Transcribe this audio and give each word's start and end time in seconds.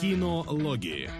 Кинологии. 0.00 1.10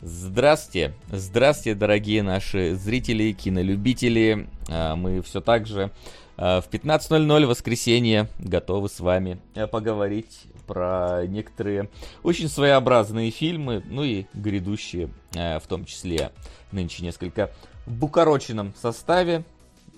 Здравствуйте, 0.00 0.92
здравствуйте, 1.12 1.78
дорогие 1.78 2.24
наши 2.24 2.74
зрители, 2.74 3.30
кинолюбители. 3.30 4.48
А, 4.68 4.96
мы 4.96 5.22
все 5.22 5.40
так 5.40 5.68
же 5.68 5.92
а, 6.36 6.60
в 6.60 6.68
15.00 6.68 7.46
воскресенье 7.46 8.28
готовы 8.40 8.88
с 8.88 8.98
вами 8.98 9.38
э, 9.54 9.68
поговорить 9.68 10.46
про 10.66 11.26
некоторые 11.26 11.88
очень 12.24 12.48
своеобразные 12.48 13.30
фильмы, 13.30 13.84
ну 13.86 14.02
и 14.02 14.26
грядущие 14.34 15.10
э, 15.34 15.60
в 15.60 15.66
том 15.68 15.84
числе 15.84 16.32
нынче 16.72 17.04
несколько 17.04 17.50
в 17.88 17.92
букороченном 17.92 18.74
составе. 18.80 19.44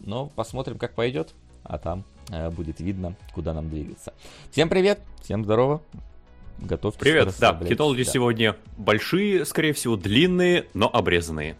Но 0.02 0.26
посмотрим, 0.28 0.78
как 0.78 0.94
пойдет, 0.94 1.34
а 1.62 1.76
там 1.76 2.04
э, 2.30 2.50
будет 2.50 2.80
видно, 2.80 3.16
куда 3.34 3.52
нам 3.52 3.68
двигаться. 3.68 4.14
Всем 4.50 4.68
привет, 4.68 5.00
всем 5.22 5.44
здорово, 5.44 5.82
готовьтесь. 6.58 7.00
Привет, 7.00 7.34
да, 7.38 7.58
хитологи 7.62 8.04
да. 8.04 8.10
сегодня 8.10 8.56
большие, 8.78 9.44
скорее 9.44 9.74
всего, 9.74 9.96
длинные, 9.96 10.66
но 10.72 10.88
обрезанные. 10.88 11.56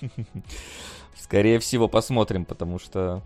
Скорее 1.16 1.60
всего, 1.60 1.86
посмотрим, 1.86 2.44
потому 2.44 2.80
что 2.80 3.22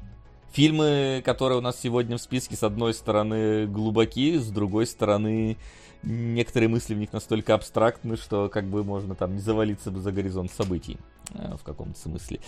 фильмы, 0.53 1.23
которые 1.25 1.57
у 1.57 1.63
нас 1.63 1.81
сегодня 1.81 2.19
в 2.19 2.21
списке, 2.21 2.55
с 2.55 2.63
одной 2.63 2.93
стороны 2.93 3.67
глубоки, 3.67 4.37
с 4.37 4.49
другой 4.49 4.87
стороны 4.87 5.57
некоторые 6.05 6.69
мысли 6.69 6.95
в 6.95 6.99
них 6.99 7.13
настолько 7.13 7.55
абстрактны, 7.55 8.17
что 8.17 8.49
как 8.49 8.67
бы 8.67 8.85
можно 8.85 9.15
там 9.15 9.35
не 9.35 9.41
завалиться 9.41 9.91
бы 9.91 10.01
за 10.01 10.13
горизонт 10.13 10.53
событий 10.53 10.99
э, 11.33 11.57
в 11.57 11.63
каком-то 11.63 11.99
смысле. 11.99 12.41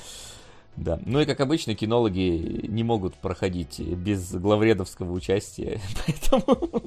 Да. 0.77 1.01
Ну 1.05 1.21
и 1.21 1.25
как 1.25 1.41
обычно, 1.41 1.75
кинологи 1.75 2.67
не 2.67 2.85
могут 2.85 3.15
проходить 3.15 3.81
без 3.81 4.33
главредовского 4.33 5.13
участия, 5.13 5.81
поэтому 6.07 6.83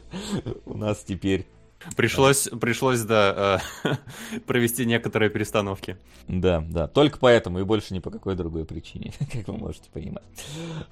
у 0.66 0.78
нас 0.78 1.04
теперь 1.04 1.48
Пришлось, 1.96 2.50
пришлось, 2.60 3.02
да, 3.02 3.62
э, 3.84 4.40
провести 4.48 4.86
некоторые 4.86 5.30
перестановки. 5.30 5.98
Да, 6.28 6.64
да, 6.68 6.88
только 6.88 7.20
поэтому 7.20 7.60
и 7.60 7.64
больше 7.64 7.94
ни 7.94 8.00
по 8.00 8.12
какой 8.12 8.36
другой 8.36 8.66
причине, 8.66 9.14
как 9.32 9.48
вы 9.48 9.58
можете 9.58 9.90
понимать. 9.90 10.24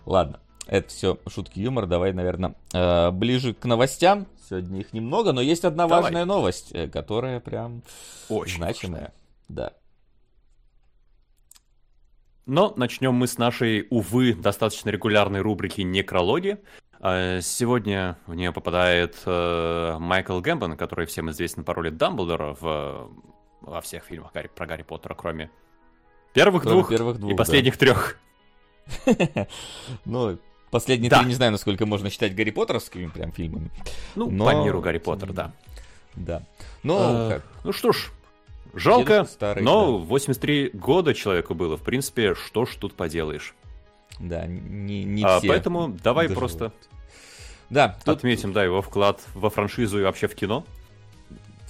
Ладно, 0.05 0.39
это 0.65 0.89
все 0.89 1.19
шутки 1.27 1.59
юмор. 1.59 1.87
Давай, 1.87 2.13
наверное, 2.13 2.55
э, 2.73 3.11
ближе 3.11 3.53
к 3.53 3.65
новостям. 3.65 4.27
Сегодня 4.47 4.79
их 4.79 4.93
немного, 4.93 5.33
но 5.33 5.41
есть 5.41 5.65
одна 5.65 5.87
Давай. 5.87 6.03
важная 6.03 6.25
новость, 6.25 6.71
э, 6.71 6.87
которая 6.87 7.39
прям 7.39 7.83
Очень 8.29 8.57
значимая. 8.57 9.01
Важная. 9.01 9.13
Да. 9.49 9.73
Но 12.45 12.73
начнем 12.77 13.13
мы 13.13 13.27
с 13.27 13.37
нашей, 13.37 13.87
увы, 13.89 14.33
достаточно 14.33 14.89
регулярной 14.89 15.41
рубрики 15.41 15.81
«Некрологи», 15.81 16.59
а, 16.99 17.41
сегодня 17.41 18.17
в 18.25 18.33
нее 18.35 18.51
попадает 18.51 19.21
э, 19.25 19.97
Майкл 19.99 20.39
Гэмбон, 20.39 20.77
который 20.77 21.05
всем 21.05 21.29
известен 21.29 21.63
по 21.63 21.73
роли 21.73 21.89
Дамблдора 21.89 22.55
в, 22.59 23.11
во 23.61 23.81
всех 23.81 24.05
фильмах 24.05 24.31
Гарри, 24.33 24.47
про 24.47 24.65
Гарри 24.65 24.83
Поттера, 24.83 25.13
кроме 25.13 25.51
первых 26.33 26.63
кроме 26.63 26.77
двух, 26.77 26.89
первых 26.89 27.19
двух 27.19 27.33
и 27.33 27.35
последних 27.35 27.73
да. 27.73 27.79
трех. 27.79 28.19
Ну, 30.05 30.39
последние 30.71 31.09
три 31.09 31.25
не 31.25 31.33
знаю, 31.33 31.51
насколько 31.51 31.85
можно 31.85 32.09
считать 32.09 32.35
Гарри 32.35 32.51
Поттеровскими 32.51 33.07
прям 33.07 33.31
фильмами. 33.31 33.69
Ну, 34.15 34.29
по 34.29 34.63
миру 34.63 34.81
Гарри 34.81 34.99
Поттер, 34.99 35.33
да. 35.33 35.53
Да. 36.15 36.43
Ну, 36.83 37.41
ну 37.63 37.71
что 37.73 37.91
ж, 37.91 38.11
жалко, 38.73 39.27
но 39.59 39.97
83 39.97 40.71
года 40.73 41.13
человеку 41.13 41.53
было. 41.53 41.77
В 41.77 41.81
принципе, 41.81 42.35
что 42.35 42.65
ж 42.65 42.75
тут 42.75 42.93
поделаешь. 42.93 43.53
Да, 44.19 44.47
не, 44.47 45.03
не 45.03 45.23
а, 45.23 45.39
все. 45.39 45.47
Поэтому 45.47 45.89
давай 45.89 46.27
доживут. 46.27 46.39
просто 46.39 46.73
да, 47.69 47.97
тут... 48.03 48.17
отметим, 48.17 48.53
да, 48.53 48.63
его 48.63 48.81
вклад 48.81 49.21
во 49.33 49.49
франшизу 49.49 49.99
и 49.99 50.03
вообще 50.03 50.27
в 50.27 50.35
кино. 50.35 50.65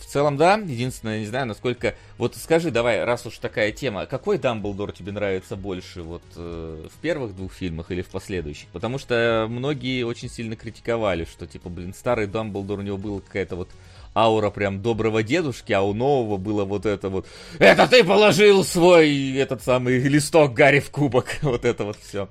В 0.07 0.09
целом, 0.09 0.37
да. 0.37 0.55
Единственное, 0.55 1.19
не 1.19 1.25
знаю, 1.25 1.47
насколько... 1.47 1.93
Вот 2.17 2.33
скажи, 2.37 2.71
давай, 2.71 3.03
раз 3.03 3.25
уж 3.25 3.39
такая 3.39 3.73
тема, 3.73 4.05
какой 4.05 4.37
Дамблдор 4.37 4.93
тебе 4.93 5.11
нравится 5.11 5.57
больше? 5.57 6.01
Вот 6.01 6.23
э, 6.37 6.87
в 6.89 7.01
первых 7.01 7.35
двух 7.35 7.51
фильмах 7.51 7.91
или 7.91 8.01
в 8.01 8.07
последующих? 8.07 8.69
Потому 8.69 8.99
что 8.99 9.47
многие 9.49 10.03
очень 10.03 10.29
сильно 10.29 10.55
критиковали, 10.55 11.25
что, 11.25 11.45
типа, 11.45 11.67
блин, 11.67 11.93
старый 11.93 12.27
Дамблдор, 12.27 12.79
у 12.79 12.83
него 12.83 12.97
была 12.97 13.19
какая-то 13.19 13.57
вот 13.57 13.69
аура 14.15 14.49
прям 14.49 14.81
доброго 14.81 15.23
дедушки, 15.23 15.73
а 15.73 15.81
у 15.81 15.93
нового 15.93 16.37
было 16.37 16.63
вот 16.63 16.85
это 16.85 17.09
вот 17.09 17.27
«Это 17.59 17.85
ты 17.87 18.01
положил 18.05 18.63
свой 18.63 19.35
этот 19.35 19.61
самый 19.61 19.99
листок 19.99 20.53
Гарри 20.53 20.79
в 20.79 20.89
кубок!» 20.89 21.35
Вот 21.41 21.65
это 21.65 21.83
вот 21.83 21.97
все. 21.97 22.29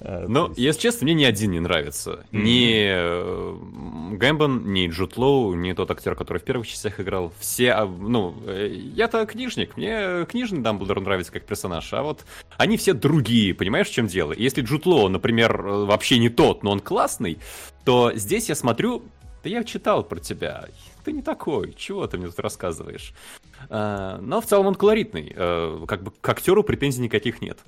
А, 0.00 0.24
ну, 0.26 0.48
есть... 0.48 0.58
если 0.58 0.80
честно, 0.80 1.04
мне 1.04 1.14
ни 1.14 1.24
один 1.24 1.50
не 1.50 1.60
нравится. 1.60 2.24
Mm-hmm. 2.32 2.42
Ни 2.42 2.90
э, 2.90 4.16
Гэмбон, 4.16 4.72
ни 4.72 4.88
Джуд 4.88 5.16
Лоу, 5.16 5.54
ни 5.54 5.72
тот 5.72 5.90
актер, 5.90 6.14
который 6.14 6.38
в 6.38 6.44
первых 6.44 6.66
частях 6.66 7.00
играл. 7.00 7.32
Все, 7.38 7.72
а, 7.72 7.86
ну, 7.86 8.34
э, 8.46 8.68
я-то 8.94 9.26
книжник, 9.26 9.76
мне 9.76 10.24
книжный 10.26 10.60
Дамблдор 10.60 11.00
нравится 11.00 11.32
как 11.32 11.44
персонаж, 11.44 11.92
а 11.92 12.02
вот 12.02 12.24
они 12.56 12.76
все 12.76 12.94
другие, 12.94 13.54
понимаешь, 13.54 13.88
в 13.88 13.92
чем 13.92 14.06
дело? 14.06 14.32
Если 14.32 14.62
Джуд 14.62 14.86
Лоу, 14.86 15.08
например, 15.08 15.60
вообще 15.60 16.18
не 16.18 16.30
тот, 16.30 16.62
но 16.62 16.70
он 16.70 16.80
классный, 16.80 17.38
то 17.84 18.12
здесь 18.14 18.48
я 18.48 18.54
смотрю, 18.54 19.02
да 19.44 19.50
я 19.50 19.64
читал 19.64 20.02
про 20.02 20.18
тебя, 20.18 20.66
ты 21.04 21.12
не 21.12 21.22
такой, 21.22 21.74
чего 21.74 22.06
ты 22.06 22.18
мне 22.18 22.28
тут 22.28 22.38
рассказываешь? 22.40 23.12
Но 23.68 24.40
в 24.40 24.46
целом 24.46 24.66
он 24.66 24.74
колоритный, 24.74 25.34
как 25.86 26.02
бы 26.02 26.12
к 26.20 26.28
актеру 26.28 26.62
претензий 26.62 27.02
никаких 27.02 27.40
нет. 27.40 27.58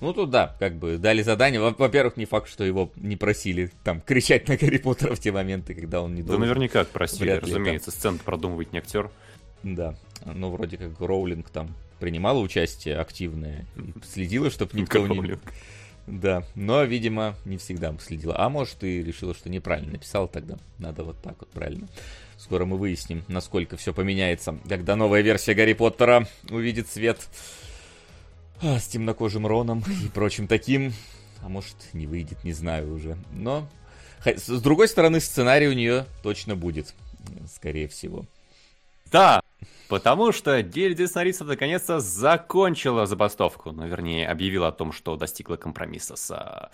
Ну 0.00 0.12
тут 0.12 0.30
да, 0.30 0.56
как 0.58 0.76
бы 0.76 0.96
дали 0.98 1.22
задание. 1.22 1.60
Во-первых, 1.60 2.16
не 2.16 2.24
факт, 2.24 2.48
что 2.48 2.64
его 2.64 2.90
не 2.96 3.16
просили 3.16 3.70
там 3.84 4.00
кричать 4.00 4.48
на 4.48 4.56
Гарри 4.56 4.78
Поттера 4.78 5.14
в 5.14 5.20
те 5.20 5.30
моменты, 5.30 5.74
когда 5.74 6.00
он 6.00 6.14
не 6.14 6.22
должен. 6.22 6.40
Да 6.40 6.46
наверняка 6.46 6.84
просили, 6.84 7.30
разумеется, 7.30 7.90
сцену 7.90 8.18
продумывать 8.18 8.72
не 8.72 8.78
актер. 8.78 9.10
Да, 9.62 9.94
ну 10.24 10.50
вроде 10.50 10.78
как 10.78 10.98
Роулинг 11.00 11.50
там 11.50 11.74
принимала 11.98 12.38
участие 12.38 12.96
активное, 12.96 13.66
следила, 14.02 14.50
чтобы 14.50 14.78
никто 14.78 15.06
не... 15.06 15.38
Да, 16.06 16.44
но, 16.54 16.82
видимо, 16.82 17.36
не 17.44 17.58
всегда 17.58 17.94
следила. 18.00 18.34
А 18.36 18.48
может, 18.48 18.82
и 18.82 19.02
решила, 19.02 19.34
что 19.34 19.48
неправильно 19.48 19.92
написал 19.92 20.26
тогда. 20.26 20.56
Надо 20.78 21.04
вот 21.04 21.20
так 21.22 21.36
вот 21.38 21.50
правильно. 21.50 21.88
Скоро 22.36 22.64
мы 22.64 22.78
выясним, 22.78 23.22
насколько 23.28 23.76
все 23.76 23.92
поменяется, 23.92 24.58
когда 24.66 24.96
новая 24.96 25.20
версия 25.20 25.54
Гарри 25.54 25.74
Поттера 25.74 26.26
увидит 26.48 26.88
свет 26.88 27.18
а, 28.62 28.78
с 28.78 28.86
темнокожим 28.88 29.46
Роном 29.46 29.82
и 30.04 30.08
прочим 30.08 30.46
таким. 30.46 30.92
А 31.42 31.48
может, 31.48 31.76
не 31.92 32.06
выйдет, 32.06 32.44
не 32.44 32.52
знаю 32.52 32.94
уже. 32.94 33.16
Но, 33.32 33.68
с 34.24 34.60
другой 34.60 34.88
стороны, 34.88 35.20
сценарий 35.20 35.68
у 35.68 35.72
нее 35.72 36.06
точно 36.22 36.56
будет, 36.56 36.94
скорее 37.46 37.88
всего. 37.88 38.26
Да, 39.10 39.40
Потому 39.90 40.30
что 40.30 40.62
гильдия 40.62 41.08
сценаристов 41.08 41.48
наконец-то 41.48 41.98
закончила 41.98 43.06
забастовку, 43.06 43.72
ну, 43.72 43.88
вернее, 43.88 44.28
объявила 44.28 44.68
о 44.68 44.72
том, 44.72 44.92
что 44.92 45.16
достигла 45.16 45.56
компромисса 45.56 46.14
с 46.14 46.30
а, 46.30 46.70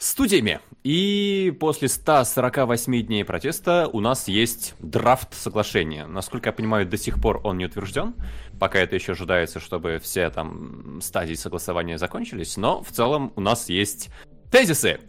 студиями. 0.00 0.60
И 0.82 1.54
после 1.60 1.88
148 1.88 3.02
дней 3.02 3.24
протеста 3.24 3.88
у 3.92 4.00
нас 4.00 4.28
есть 4.28 4.74
драфт 4.80 5.34
соглашения. 5.34 6.06
Насколько 6.06 6.48
я 6.48 6.52
понимаю, 6.52 6.86
до 6.86 6.96
сих 6.96 7.20
пор 7.20 7.40
он 7.44 7.58
не 7.58 7.66
утвержден. 7.66 8.14
Пока 8.58 8.78
это 8.78 8.96
еще 8.96 9.12
ожидается, 9.12 9.60
чтобы 9.60 10.00
все 10.02 10.30
там 10.30 11.00
стадии 11.02 11.34
согласования 11.34 11.98
закончились. 11.98 12.56
Но 12.56 12.82
в 12.82 12.90
целом 12.90 13.32
у 13.36 13.40
нас 13.42 13.68
есть 13.68 14.08
тезисы. 14.50 15.00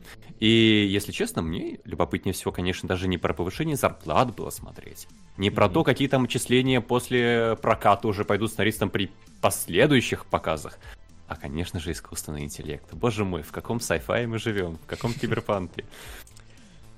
И, 0.41 0.87
если 0.89 1.11
честно, 1.11 1.41
мне 1.41 1.79
любопытнее 1.85 2.33
всего, 2.33 2.51
конечно, 2.51 2.89
даже 2.89 3.07
не 3.07 3.17
про 3.17 3.33
повышение 3.33 3.77
зарплат 3.77 4.35
было 4.35 4.49
смотреть. 4.49 5.07
Не 5.37 5.51
про 5.51 5.67
mm-hmm. 5.67 5.73
то, 5.73 5.83
какие 5.83 6.07
там 6.07 6.23
отчисления 6.25 6.81
после 6.81 7.57
проката 7.61 8.07
уже 8.07 8.25
пойдут 8.25 8.49
сценаристам 8.49 8.89
при 8.89 9.11
последующих 9.39 10.25
показах. 10.25 10.79
А, 11.31 11.37
конечно 11.37 11.79
же, 11.79 11.93
искусственный 11.93 12.43
интеллект. 12.43 12.93
Боже 12.93 13.23
мой, 13.23 13.41
в 13.41 13.53
каком 13.53 13.77
sci-fi 13.77 14.27
мы 14.27 14.37
живем, 14.37 14.77
в 14.83 14.85
каком 14.85 15.13
киберпанке. 15.13 15.85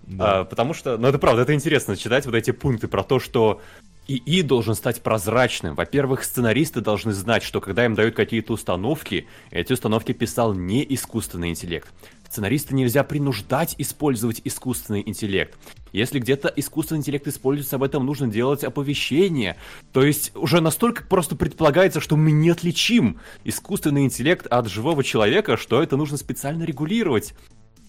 Да. 0.06 0.42
А, 0.42 0.44
потому 0.44 0.74
что, 0.74 0.98
ну 0.98 1.08
это 1.08 1.18
правда, 1.18 1.44
это 1.44 1.54
интересно 1.54 1.96
читать 1.96 2.25
вот 2.25 2.36
эти 2.36 2.52
пункты 2.52 2.90
про 2.90 3.04
то, 3.04 3.22
что 3.22 3.62
ИИ 4.06 4.42
должен 4.42 4.75
стать 4.75 5.02
прозрачным. 5.02 5.75
Во-первых, 5.75 6.25
сценаристы 6.25 6.81
должны 6.81 7.13
знать, 7.13 7.42
что 7.42 7.62
когда 7.62 7.86
им 7.86 7.96
дают 7.96 8.13
какие-то 8.13 8.52
установки, 8.52 9.28
эти 9.50 9.72
установки 9.72 10.12
писал 10.12 10.54
не 10.54 10.86
искусственный 10.94 11.52
интеллект. 11.52 11.88
Сценариста 12.34 12.74
нельзя 12.74 13.04
принуждать 13.04 13.76
использовать 13.78 14.42
искусственный 14.44 15.04
интеллект. 15.06 15.56
Если 15.92 16.18
где-то 16.18 16.52
искусственный 16.56 16.98
интеллект 16.98 17.28
используется, 17.28 17.76
об 17.76 17.84
этом 17.84 18.08
нужно 18.08 18.26
делать 18.26 18.64
оповещение. 18.64 19.56
То 19.92 20.04
есть 20.04 20.32
уже 20.36 20.60
настолько 20.60 21.04
просто 21.04 21.36
предполагается, 21.36 22.00
что 22.00 22.18
мы 22.18 22.32
не 22.32 22.50
отличим 22.50 23.20
искусственный 23.44 24.06
интеллект 24.06 24.48
от 24.48 24.68
живого 24.68 25.04
человека, 25.04 25.58
что 25.58 25.84
это 25.84 25.96
нужно 25.96 26.18
специально 26.18 26.64
регулировать. 26.64 27.36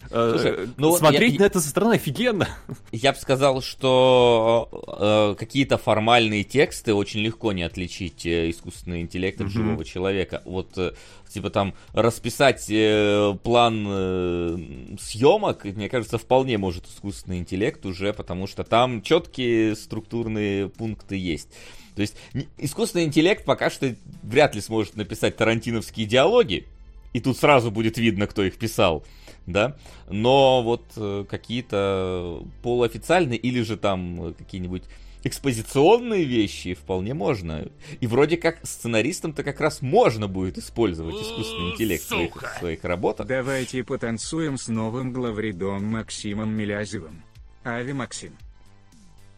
Слушай, 0.08 0.68
ну, 0.76 0.96
Смотреть 0.96 1.34
я, 1.34 1.40
на 1.40 1.44
это 1.44 1.60
со 1.60 1.68
стороны 1.68 1.94
офигенно. 1.94 2.48
Я 2.92 3.12
бы 3.12 3.18
сказал, 3.18 3.62
что 3.62 4.68
э, 5.00 5.34
какие-то 5.38 5.78
формальные 5.78 6.44
тексты 6.44 6.94
очень 6.94 7.20
легко 7.20 7.52
не 7.52 7.62
отличить 7.62 8.24
э, 8.26 8.50
искусственный 8.50 9.00
интеллект 9.00 9.40
от 9.40 9.50
живого 9.50 9.84
человека. 9.84 10.42
Вот, 10.44 10.76
э, 10.76 10.92
типа 11.34 11.50
там, 11.50 11.74
расписать 11.92 12.66
э, 12.70 13.36
план 13.42 13.86
э, 13.88 14.58
съемок, 15.00 15.64
мне 15.64 15.88
кажется, 15.88 16.16
вполне 16.16 16.58
может 16.58 16.86
искусственный 16.86 17.38
интеллект 17.38 17.84
уже, 17.84 18.12
потому 18.12 18.46
что 18.46 18.62
там 18.62 19.02
четкие 19.02 19.74
структурные 19.74 20.68
пункты 20.68 21.16
есть. 21.16 21.48
То 21.96 22.02
есть 22.02 22.16
искусственный 22.58 23.04
интеллект 23.04 23.44
пока 23.44 23.70
что 23.70 23.94
вряд 24.22 24.54
ли 24.54 24.60
сможет 24.60 24.96
написать 24.96 25.36
тарантиновские 25.36 26.06
диалоги, 26.06 26.66
и 27.12 27.20
тут 27.20 27.36
сразу 27.36 27.70
будет 27.70 27.98
видно, 27.98 28.26
кто 28.26 28.42
их 28.42 28.56
писал, 28.56 29.04
да, 29.46 29.76
но 30.08 30.62
вот 30.62 30.84
э, 30.96 31.24
какие-то 31.28 32.42
полуофициальные 32.62 33.38
или 33.38 33.62
же 33.62 33.76
там 33.76 34.28
э, 34.28 34.32
какие-нибудь 34.32 34.84
экспозиционные 35.24 36.24
вещи 36.24 36.74
вполне 36.74 37.14
можно. 37.14 37.66
И 38.00 38.06
вроде 38.06 38.36
как 38.36 38.58
сценаристам-то 38.62 39.42
как 39.42 39.60
раз 39.60 39.82
можно 39.82 40.28
будет 40.28 40.58
использовать 40.58 41.16
искусственный 41.16 41.72
интеллект 41.72 42.04
в 42.04 42.08
своих, 42.08 42.34
в 42.34 42.58
своих 42.58 42.84
работах. 42.84 43.26
Давайте 43.26 43.82
потанцуем 43.84 44.58
с 44.58 44.68
новым 44.68 45.12
главредом 45.12 45.84
Максимом 45.84 46.50
Милязевым. 46.54 47.22
Ави 47.64 47.92
Максим. 47.92 48.36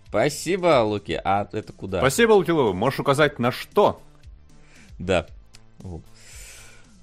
Спасибо, 0.08 0.82
Луки. 0.82 1.20
А 1.22 1.48
это 1.52 1.72
куда? 1.72 1.98
Спасибо, 1.98 2.32
Лукилова. 2.32 2.72
Можешь 2.72 3.00
указать 3.00 3.38
на 3.38 3.52
что? 3.52 4.00
Да. 4.98 5.26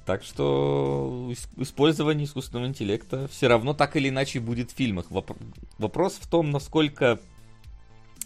Так 0.06 0.24
что 0.24 1.32
использование 1.58 2.26
искусственного 2.26 2.68
интеллекта 2.68 3.28
все 3.30 3.48
равно 3.48 3.74
так 3.74 3.96
или 3.96 4.10
иначе 4.10 4.40
будет 4.40 4.72
в 4.72 4.76
фильмах. 4.76 5.06
Вопрос 5.78 6.14
в 6.20 6.30
том, 6.30 6.52
насколько 6.52 7.20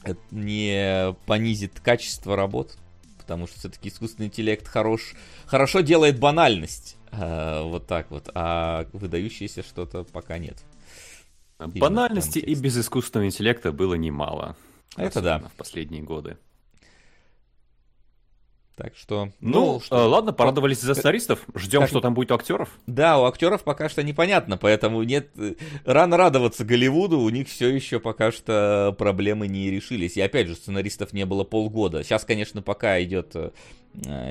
это 0.04 0.20
не 0.32 1.16
понизит 1.26 1.80
качество 1.80 2.36
работ. 2.36 2.78
Потому 3.20 3.46
что 3.46 3.60
все-таки 3.60 3.90
искусственный 3.90 4.28
интеллект 4.28 4.66
хорош, 4.66 5.14
хорошо 5.46 5.82
делает 5.82 6.18
банальность. 6.18 6.96
Э, 7.12 7.62
вот 7.62 7.86
так 7.86 8.10
вот. 8.10 8.30
А 8.34 8.88
выдающееся 8.94 9.64
что-то 9.64 10.06
пока 10.06 10.38
нет. 10.38 10.64
Банальности 11.60 12.40
и 12.40 12.56
без 12.56 12.78
искусственного 12.78 13.28
интеллекта 13.28 13.72
было 13.72 13.96
немало. 13.96 14.56
Это 14.96 15.22
да. 15.22 15.40
В 15.40 15.54
последние 15.54 16.04
годы. 16.04 16.38
Так 18.78 18.96
что... 18.96 19.32
Ну, 19.40 19.74
ну 19.74 19.80
что... 19.80 19.98
Э, 19.98 20.06
ладно, 20.06 20.34
порадовались 20.34 20.82
за 20.82 20.94
сценаристов. 20.94 21.40
Ждем, 21.56 21.82
как... 21.82 21.90
что 21.90 22.00
там 22.00 22.14
будет 22.14 22.32
у 22.32 22.36
актеров. 22.36 22.70
Да, 22.86 23.20
у 23.20 23.24
актеров 23.24 23.64
пока 23.64 23.90
что 23.90 24.04
непонятно, 24.04 24.56
поэтому 24.56 25.02
нет... 25.02 25.30
Э, 25.36 25.56
рано 25.84 26.16
радоваться 26.16 26.64
Голливуду, 26.64 27.20
у 27.20 27.30
них 27.30 27.48
все 27.48 27.70
еще 27.70 28.00
пока 28.00 28.32
что 28.32 28.96
проблемы 28.96 29.48
не 29.48 29.72
решились. 29.72 30.16
И 30.16 30.22
опять 30.22 30.48
же, 30.48 30.54
сценаристов 30.54 31.12
не 31.12 31.26
было 31.26 31.44
полгода. 31.44 32.04
Сейчас, 32.04 32.24
конечно, 32.24 32.62
пока 32.62 33.02
идет 33.02 33.36
э, 33.36 33.52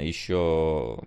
еще 0.04 1.00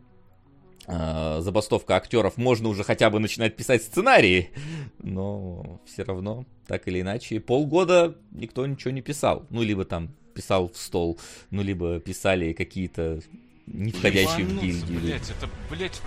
забастовка 0.86 1.98
актеров, 1.98 2.38
можно 2.38 2.68
уже 2.68 2.84
хотя 2.84 3.12
бы 3.12 3.20
начинать 3.20 3.56
писать 3.56 3.84
сценарии, 3.84 4.50
но 4.98 5.80
все 5.86 6.02
равно, 6.02 6.48
так 6.66 6.88
или 6.88 7.02
иначе, 7.02 7.40
полгода 7.40 8.16
никто 8.32 8.66
ничего 8.66 8.90
не 8.90 9.04
писал. 9.04 9.46
Ну, 9.52 9.62
либо 9.62 9.86
там 9.86 10.16
писал 10.34 10.70
в 10.70 10.78
стол, 10.78 11.20
ну, 11.52 11.62
либо 11.62 12.00
писали 12.00 12.54
какие-то 12.54 13.22
не 13.68 13.92
входящие 13.92 14.46
в 14.46 14.62
гильдию. 14.62 15.00
Блять, 15.00 15.30
это, 15.30 15.50
блять... 15.70 16.02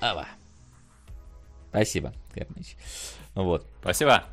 Ава. 0.00 0.26
Спасибо, 1.70 2.14
Керныч. 2.34 2.76
Вот. 3.34 3.66
Спасибо. 3.80 4.24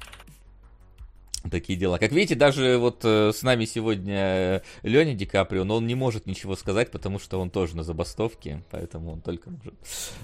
Такие 1.52 1.78
дела. 1.78 1.98
Как 1.98 2.12
видите, 2.14 2.36
даже 2.36 2.78
вот 2.78 3.02
э, 3.04 3.34
с 3.34 3.44
нами 3.44 3.66
сегодня 3.66 4.16
э, 4.16 4.62
Леня 4.84 5.14
Ди 5.14 5.26
Каприо, 5.26 5.66
но 5.66 5.76
он 5.76 5.88
не 5.88 5.96
может 5.96 6.26
ничего 6.26 6.56
сказать, 6.56 6.90
потому 6.90 7.20
что 7.20 7.42
он 7.42 7.50
тоже 7.50 7.76
на 7.76 7.84
забастовке, 7.84 8.64
поэтому 8.72 9.12
он 9.12 9.22
только 9.22 9.50
может 9.50 9.74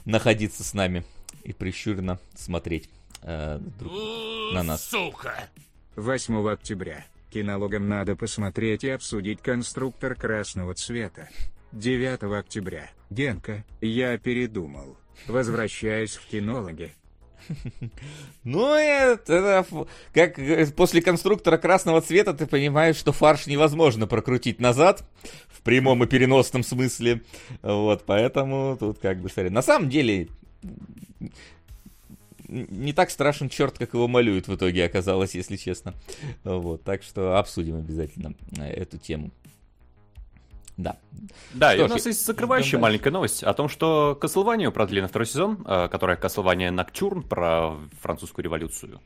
находиться 0.05 0.63
с 0.63 0.73
нами 0.73 1.03
и 1.43 1.51
прищуренно 1.51 2.19
смотреть 2.35 2.89
э, 3.21 3.59
друг 3.79 3.91
на 4.53 4.63
нас. 4.63 4.85
Сука! 4.85 5.49
8 5.97 6.49
октября 6.49 7.05
Кинологам 7.29 7.87
надо 7.87 8.15
посмотреть 8.15 8.83
и 8.83 8.89
обсудить 8.89 9.41
конструктор 9.41 10.15
красного 10.15 10.73
цвета. 10.73 11.29
9 11.71 12.23
октября. 12.23 12.89
Генка, 13.11 13.63
я 13.81 14.17
передумал. 14.17 14.97
Возвращаюсь 15.27 16.15
в 16.15 16.25
кинологи. 16.27 16.91
Ну, 18.43 18.73
это, 18.73 19.65
как 20.13 20.39
после 20.75 21.01
конструктора 21.01 21.57
красного 21.57 22.01
цвета 22.01 22.33
ты 22.33 22.47
понимаешь, 22.47 22.95
что 22.95 23.11
фарш 23.11 23.47
невозможно 23.47 24.07
прокрутить 24.07 24.59
назад, 24.59 25.03
в 25.47 25.61
прямом 25.61 26.03
и 26.03 26.07
переносном 26.07 26.63
смысле. 26.63 27.21
Вот, 27.61 28.03
поэтому 28.05 28.75
тут 28.79 28.99
как 28.99 29.19
бы, 29.19 29.29
смотри. 29.29 29.51
На 29.51 29.61
самом 29.61 29.89
деле, 29.89 30.29
не 32.49 32.93
так 32.93 33.09
страшен 33.09 33.49
черт, 33.49 33.77
как 33.77 33.93
его 33.93 34.07
малюют 34.07 34.47
в 34.47 34.55
итоге 34.55 34.85
оказалось, 34.85 35.35
если 35.35 35.55
честно. 35.55 35.93
Вот, 36.43 36.83
так 36.83 37.03
что 37.03 37.37
обсудим 37.37 37.77
обязательно 37.77 38.33
э, 38.57 38.65
эту 38.71 38.97
тему. 38.97 39.31
Да. 40.79 40.97
Да, 41.53 41.73
что 41.73 41.81
и 41.81 41.85
у 41.85 41.89
нас 41.89 42.05
есть 42.05 42.25
закрывающая 42.25 42.79
маленькая 42.79 43.11
новость 43.11 43.43
о 43.43 43.53
том, 43.53 43.67
что 43.67 44.17
Castlevania 44.19 44.71
продлили 44.71 45.01
на 45.01 45.07
второй 45.09 45.25
сезон, 45.25 45.65
э, 45.67 45.89
которая 45.89 46.15
Castlevania 46.15 46.73
Nocturne 46.73 47.21
про 47.21 47.75
французскую 48.01 48.45
революцию. 48.45 49.01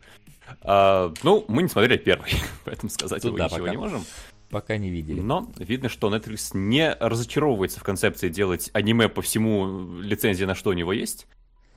А, 0.61 1.11
ну, 1.23 1.45
мы 1.47 1.63
не 1.63 1.69
смотрели 1.69 1.97
первый, 1.97 2.31
поэтому 2.65 2.91
сказать 2.91 3.23
Тут 3.23 3.29
его 3.29 3.37
да, 3.39 3.45
ничего 3.45 3.59
пока, 3.59 3.71
не 3.71 3.77
можем. 3.77 4.05
Пока 4.51 4.77
не 4.77 4.91
видели. 4.91 5.19
Но 5.19 5.51
видно, 5.57 5.89
что 5.89 6.15
Netflix 6.15 6.51
не 6.53 6.93
разочаровывается 6.93 7.79
в 7.79 7.83
концепции 7.83 8.29
делать 8.29 8.69
аниме 8.73 9.09
по 9.09 9.23
всему 9.23 9.99
лицензии, 9.99 10.45
на 10.45 10.53
что 10.53 10.69
у 10.69 10.73
него 10.73 10.93
есть. 10.93 11.25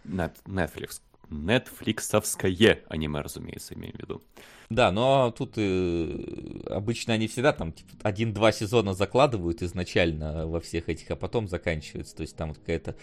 Netflix, 0.05 1.01
Netflixовское 1.31 2.81
аниме, 2.89 3.21
разумеется, 3.21 3.75
имею 3.75 3.95
в 3.95 3.99
виду. 4.01 4.23
Да, 4.69 4.91
но 4.91 5.31
тут 5.31 5.55
э, 5.57 6.63
обычно 6.71 7.15
они 7.15 7.29
всегда 7.29 7.53
там 7.53 7.73
типа, 7.73 7.91
один-два 8.03 8.51
сезона 8.51 8.95
закладывают 8.95 9.63
изначально 9.63 10.47
во 10.47 10.61
всех 10.61 10.89
этих, 10.89 11.11
а 11.11 11.17
потом 11.17 11.49
заканчивается. 11.49 12.17
То 12.17 12.23
есть 12.23 12.37
там 12.37 12.49
вот 12.49 12.59
какая-то 12.59 12.97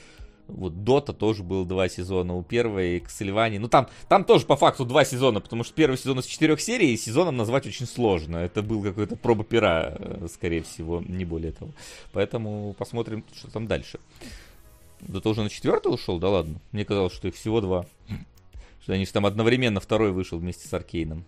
вот 0.47 0.83
Дота 0.83 1.13
тоже 1.13 1.43
был 1.43 1.65
два 1.65 1.87
сезона 1.87 2.35
у 2.35 2.43
первой, 2.43 2.99
Кассельвании. 2.99 3.57
Ну 3.57 3.69
там, 3.69 3.87
там 4.09 4.25
тоже 4.25 4.45
по 4.45 4.55
факту 4.55 4.85
два 4.85 5.05
сезона, 5.05 5.39
потому 5.39 5.63
что 5.63 5.73
первый 5.73 5.97
сезон 5.97 6.19
из 6.19 6.25
четырех 6.25 6.59
серий, 6.59 6.93
и 6.93 6.97
сезоном 6.97 7.37
назвать 7.37 7.65
очень 7.65 7.85
сложно. 7.85 8.37
Это 8.37 8.61
был 8.61 8.83
какой-то 8.83 9.15
проба 9.15 9.43
пера, 9.43 9.95
э, 9.97 10.27
скорее 10.31 10.63
всего, 10.63 11.01
не 11.01 11.25
более 11.25 11.53
того. 11.53 11.71
Поэтому 12.11 12.75
посмотрим, 12.77 13.23
что 13.33 13.51
там 13.51 13.67
дальше. 13.67 13.99
Да 15.07 15.19
ты 15.19 15.29
уже 15.29 15.43
на 15.43 15.49
четвертый 15.49 15.93
ушел? 15.93 16.19
Да 16.19 16.29
ладно. 16.29 16.59
Мне 16.71 16.85
казалось, 16.85 17.13
что 17.13 17.27
их 17.27 17.35
всего 17.35 17.61
два. 17.61 17.85
Что 18.81 18.93
они 18.93 19.05
же 19.05 19.13
там 19.13 19.25
одновременно 19.25 19.79
второй 19.79 20.11
вышел 20.11 20.37
вместе 20.37 20.67
с 20.67 20.73
Аркейном. 20.73 21.23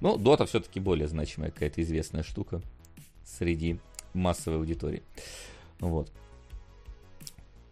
Ну, 0.00 0.18
Дота 0.18 0.44
все-таки 0.44 0.78
более 0.78 1.08
значимая 1.08 1.50
какая-то 1.50 1.80
известная 1.80 2.22
штука 2.22 2.60
среди 3.24 3.78
массовой 4.12 4.58
аудитории. 4.58 5.02
Вот. 5.80 6.10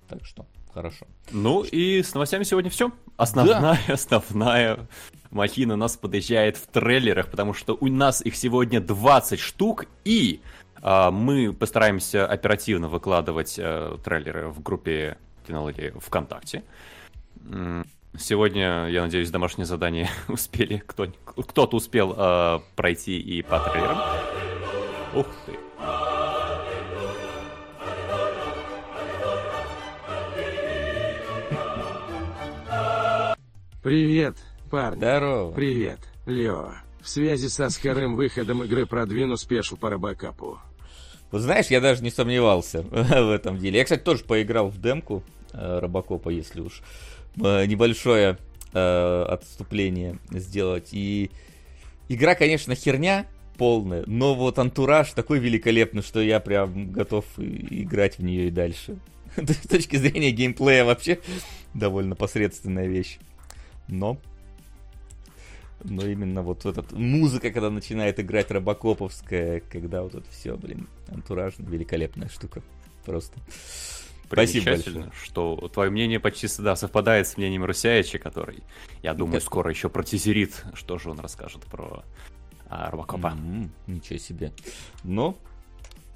Так 0.09 0.25
что, 0.25 0.47
хорошо. 0.73 1.07
Ну 1.33 1.65
и 1.65 2.03
с 2.03 2.15
новостями 2.15 2.45
сегодня 2.45 2.71
все. 2.71 2.93
Основная, 3.17 3.61
да. 3.61 3.79
основная 3.93 4.89
махина 5.31 5.77
нас 5.77 5.97
подъезжает 5.97 6.57
в 6.57 6.67
трейлерах, 6.67 7.31
потому 7.31 7.53
что 7.53 7.77
у 7.79 7.89
нас 7.89 8.23
их 8.23 8.37
сегодня 8.37 8.81
20 8.81 9.39
штук, 9.39 9.87
и 10.05 10.41
а, 10.83 11.11
мы 11.11 11.53
постараемся 11.53 12.27
оперативно 12.27 12.89
выкладывать 12.89 13.57
а, 13.59 13.99
трейлеры 13.99 14.49
в 14.49 14.63
группе 14.63 15.19
кинологии 15.47 15.93
ВКонтакте. 15.99 16.65
Сегодня, 18.19 18.89
я 18.89 19.03
надеюсь, 19.03 19.31
домашнее 19.31 19.67
задание 19.67 20.09
успели, 20.29 20.83
кто, 20.85 21.07
кто-то 21.25 21.77
успел 21.77 22.15
э, 22.17 22.59
пройти 22.75 23.21
и 23.21 23.41
по 23.43 23.61
трейлерам. 23.61 23.99
Ух 25.15 25.27
ты. 25.47 25.57
Привет, 33.83 34.37
парни. 34.71 34.99
Здорово. 34.99 35.53
Привет, 35.53 36.01
Лео. 36.27 36.73
В 37.01 37.09
связи 37.09 37.49
со 37.49 37.71
скорым 37.71 38.15
выходом 38.15 38.63
игры 38.65 38.87
продвину 38.87 39.37
спешу 39.37 39.77
по 39.77 39.89
робокапу. 39.89 40.61
Вот 41.31 41.43
знаешь, 41.43 41.67
я 41.67 41.81
даже 41.81 42.03
не 42.03 42.11
сомневался 42.11 42.83
в 42.91 43.31
этом 43.31 43.59
деле. 43.59 43.79
Я, 43.79 43.85
кстати, 43.85 44.03
тоже 44.03 44.25
поиграл 44.25 44.69
в 44.69 44.81
демку 44.81 45.23
э, 45.53 45.79
Робокопа, 45.79 46.31
если 46.31 46.61
уж 46.61 46.83
э, 47.37 47.67
небольшое 47.67 48.39
э, 48.73 49.27
отступление 49.29 50.19
сделать. 50.31 50.89
И 50.93 51.31
игра, 52.09 52.35
конечно, 52.35 52.75
херня 52.75 53.27
полная, 53.57 54.05
но 54.07 54.35
вот 54.35 54.59
антураж 54.59 55.13
такой 55.13 55.39
великолепный, 55.39 56.03
что 56.03 56.21
я 56.21 56.41
прям 56.41 56.91
готов 56.91 57.25
играть 57.37 58.19
в 58.19 58.23
нее 58.23 58.49
и 58.49 58.51
дальше. 58.51 58.99
С 59.37 59.69
точки 59.69 59.97
зрения 59.97 60.31
геймплея 60.31 60.85
вообще 60.85 61.21
довольно 61.75 62.17
посредственная 62.17 62.87
вещь. 62.87 63.19
Но 63.87 64.19
Но 65.85 66.07
именно 66.07 66.43
вот 66.43 66.67
этот 66.67 66.93
музыка, 66.93 67.51
когда 67.51 67.71
начинает 67.71 68.21
играть 68.21 68.51
робокоповская, 68.51 69.61
когда 69.71 70.03
вот 70.03 70.15
это 70.15 70.31
все, 70.31 70.57
блин, 70.57 70.89
антуражно, 71.09 71.67
великолепная 71.67 72.29
штука. 72.29 72.63
Просто. 73.05 73.39
Спасибо 74.27 74.67
большое. 74.67 75.11
что 75.25 75.69
твое 75.73 75.91
мнение 75.91 76.21
почти 76.21 76.47
всегда 76.47 76.77
совпадает 76.77 77.27
с 77.27 77.37
мнением 77.37 77.65
Русяича, 77.65 78.19
который, 78.19 78.63
я 79.03 79.13
думаю, 79.15 79.41
скоро 79.41 79.71
еще 79.71 79.89
протизерит, 79.89 80.65
что 80.75 80.99
же 80.99 81.11
он 81.11 81.19
расскажет 81.19 81.65
про 81.67 82.05
а, 82.69 82.91
Робокопа. 82.91 83.35
Mm-hmm, 83.37 83.69
ничего 83.89 84.19
себе. 84.19 84.53
Но 85.03 85.37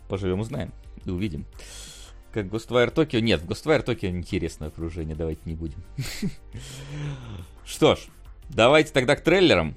поживем 0.09 0.41
узнаем 0.41 0.73
и 1.05 1.11
увидим. 1.11 1.45
Как 2.33 2.47
Ghostwire 2.47 2.93
Tokyo? 2.93 3.21
Нет, 3.21 3.43
в 3.43 3.49
Ghostwire 3.49 3.85
Tokyo 3.85 4.09
интересное 4.09 4.69
окружение, 4.69 5.17
давайте 5.17 5.41
не 5.45 5.55
будем. 5.55 5.83
Что 7.65 7.97
ж, 7.97 8.01
давайте 8.49 8.93
тогда 8.93 9.17
к 9.17 9.23
трейлерам. 9.23 9.75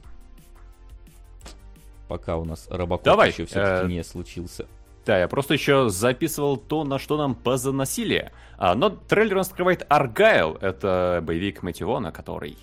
Пока 2.07 2.37
у 2.37 2.45
нас 2.45 2.67
Робокоп 2.69 3.03
Давай, 3.03 3.29
еще 3.31 3.45
все-таки 3.45 3.85
э, 3.85 3.89
не 3.89 4.03
случился. 4.03 4.67
Да, 5.05 5.19
я 5.19 5.27
просто 5.27 5.53
еще 5.53 5.89
записывал 5.89 6.57
то, 6.57 6.83
на 6.83 6.99
что 6.99 7.17
нам 7.17 7.35
позаносили. 7.35 8.31
А, 8.57 8.75
но 8.75 8.89
трейлер 8.89 9.37
он 9.37 9.43
скрывает 9.43 9.85
Аргайл. 9.89 10.57
Это 10.59 11.21
боевик 11.23 11.63
Мэтьюона, 11.63 12.11
который... 12.11 12.57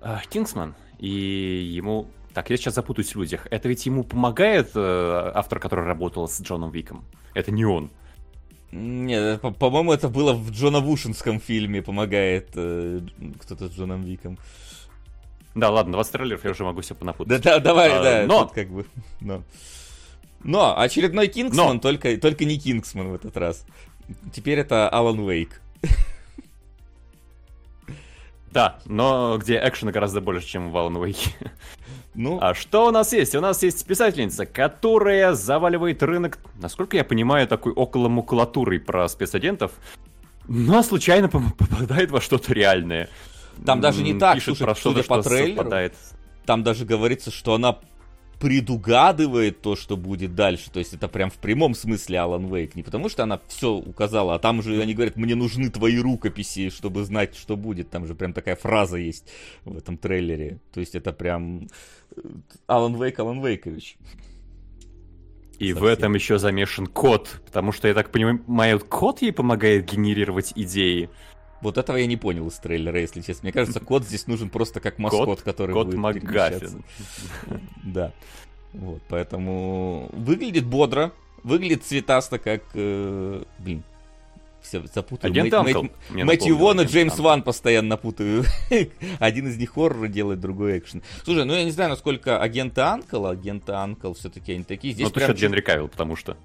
Э, 0.00 0.18
Кингсман. 0.28 0.74
И 0.98 1.08
ему... 1.08 2.06
Так, 2.34 2.50
я 2.50 2.56
сейчас 2.56 2.74
запутаюсь 2.74 3.14
в 3.14 3.18
людях. 3.18 3.46
Это 3.50 3.68
ведь 3.68 3.84
ему 3.84 4.04
помогает 4.04 4.70
э, 4.74 5.32
автор, 5.34 5.58
который 5.58 5.84
работал 5.84 6.28
с 6.28 6.40
Джоном 6.40 6.70
Виком? 6.70 7.04
Это 7.34 7.50
не 7.50 7.64
он. 7.64 7.90
Нет, 8.70 9.42
по-моему, 9.58 9.92
это 9.92 10.08
было 10.08 10.32
в 10.32 10.50
Джона 10.50 10.80
Вушинском 10.80 11.40
фильме, 11.40 11.82
помогает 11.82 12.50
э, 12.54 13.00
кто-то 13.40 13.68
с 13.68 13.72
Джоном 13.72 14.02
Виком. 14.02 14.38
Да, 15.54 15.70
ладно, 15.70 15.92
20 15.92 16.12
трейлеров 16.12 16.44
я 16.44 16.50
уже 16.50 16.64
могу 16.64 16.82
себе 16.82 16.96
понапутать. 16.96 17.42
Да, 17.42 17.54
да, 17.54 17.60
давай, 17.60 17.90
а, 17.90 18.02
да, 18.02 18.26
но... 18.26 18.46
как 18.48 18.68
бы, 18.68 18.86
но... 19.20 19.42
Но 20.44 20.78
очередной 20.78 21.28
Кингсман, 21.28 21.74
но... 21.74 21.80
только, 21.80 22.16
только 22.16 22.44
не 22.44 22.58
Кингсман 22.58 23.10
в 23.10 23.14
этот 23.14 23.36
раз. 23.36 23.64
Теперь 24.32 24.58
это 24.58 24.88
Алан 24.88 25.20
Уэйк. 25.20 25.60
Да, 28.52 28.78
но 28.84 29.38
где 29.38 29.58
экшена 29.64 29.92
гораздо 29.92 30.20
больше, 30.20 30.46
чем 30.46 30.70
в 30.70 30.76
Alan 30.76 30.94
Wake. 30.94 31.30
Ну. 32.14 32.38
А 32.42 32.52
что 32.54 32.88
у 32.88 32.90
нас 32.90 33.14
есть? 33.14 33.34
У 33.34 33.40
нас 33.40 33.62
есть 33.62 33.86
писательница, 33.86 34.44
которая 34.44 35.32
заваливает 35.32 36.02
рынок, 36.02 36.38
насколько 36.60 36.98
я 36.98 37.04
понимаю, 37.04 37.48
такой 37.48 37.72
около 37.72 38.10
макулатурой 38.10 38.78
про 38.78 39.08
спецагентов, 39.08 39.72
но 40.46 40.82
случайно 40.82 41.30
попадает 41.30 42.10
во 42.10 42.20
что-то 42.20 42.52
реальное. 42.52 43.08
Там 43.64 43.80
даже 43.80 44.02
не 44.02 44.14
так, 44.14 44.34
Пишет 44.34 44.56
слушай, 44.56 44.64
про 44.64 44.74
что-то, 44.74 45.02
по 45.04 45.22
трейлеру, 45.22 45.56
совпадает. 45.56 45.94
Там 46.46 46.62
даже 46.62 46.84
говорится, 46.84 47.30
что 47.30 47.54
она 47.54 47.78
предугадывает 48.42 49.62
то, 49.62 49.76
что 49.76 49.96
будет 49.96 50.34
дальше. 50.34 50.68
То 50.70 50.80
есть 50.80 50.92
это 50.94 51.06
прям 51.06 51.30
в 51.30 51.38
прямом 51.38 51.74
смысле 51.74 52.18
Алан 52.18 52.52
Вейк. 52.52 52.74
Не 52.74 52.82
потому 52.82 53.08
что 53.08 53.22
она 53.22 53.40
все 53.46 53.70
указала, 53.70 54.34
а 54.34 54.38
там 54.40 54.62
же 54.62 54.82
они 54.82 54.94
говорят, 54.94 55.14
мне 55.14 55.36
нужны 55.36 55.70
твои 55.70 55.96
рукописи, 55.98 56.70
чтобы 56.70 57.04
знать, 57.04 57.36
что 57.36 57.56
будет. 57.56 57.90
Там 57.90 58.04
же 58.04 58.16
прям 58.16 58.32
такая 58.32 58.56
фраза 58.56 58.96
есть 58.96 59.30
в 59.64 59.78
этом 59.78 59.96
трейлере. 59.96 60.58
То 60.74 60.80
есть 60.80 60.96
это 60.96 61.12
прям 61.12 61.68
Алан 62.66 63.00
Вейк, 63.00 63.20
Алан 63.20 63.46
Вейкович. 63.46 63.96
И 65.60 65.68
Совсем. 65.68 65.78
в 65.78 65.86
этом 65.86 66.14
еще 66.14 66.38
замешан 66.38 66.88
код, 66.88 67.40
потому 67.46 67.70
что, 67.70 67.86
я 67.86 67.94
так 67.94 68.10
понимаю, 68.10 68.80
код 68.80 69.22
ей 69.22 69.32
помогает 69.32 69.88
генерировать 69.88 70.52
идеи. 70.56 71.08
Вот 71.62 71.78
этого 71.78 71.96
я 71.96 72.06
не 72.06 72.16
понял 72.16 72.48
из 72.48 72.54
трейлера, 72.54 73.00
если 73.00 73.20
честно. 73.20 73.44
Мне 73.44 73.52
кажется, 73.52 73.78
кот 73.78 74.04
здесь 74.04 74.26
нужен 74.26 74.50
просто 74.50 74.80
как 74.80 74.98
маскот, 74.98 75.26
кот, 75.26 75.42
который 75.42 75.72
кот 75.72 75.86
будет 75.86 75.98
МакГаффин. 75.98 76.84
Да. 77.84 78.12
Вот, 78.72 79.02
поэтому 79.08 80.08
выглядит 80.12 80.66
бодро, 80.66 81.12
выглядит 81.44 81.84
цветасто, 81.84 82.38
как, 82.38 82.62
э, 82.74 83.42
блин, 83.58 83.84
все 84.62 84.82
запутаю. 84.92 85.30
Агент 85.30 85.52
Анкл. 85.52 85.84
Мэтью 86.10 86.56
Вон 86.56 86.80
и 86.80 86.84
Джеймс 86.84 87.18
Ван 87.18 87.42
постоянно 87.42 87.96
путаю. 87.96 88.44
Один 89.18 89.48
из 89.48 89.56
них 89.56 89.74
хоррор 89.74 90.08
делает, 90.08 90.40
другой 90.40 90.78
экшен. 90.78 91.02
Слушай, 91.24 91.44
ну 91.44 91.54
я 91.54 91.64
не 91.64 91.70
знаю, 91.70 91.90
насколько 91.90 92.40
агенты 92.40 92.80
Анкл, 92.80 93.26
агенты 93.26 93.72
Анкл 93.72 94.14
все-таки 94.14 94.52
они 94.52 94.64
такие. 94.64 94.94
Здесь 94.94 95.08
ну, 95.08 95.12
прям... 95.12 95.34
Генри 95.34 95.60
Кавилл, 95.60 95.88
потому 95.88 96.16
что... 96.16 96.36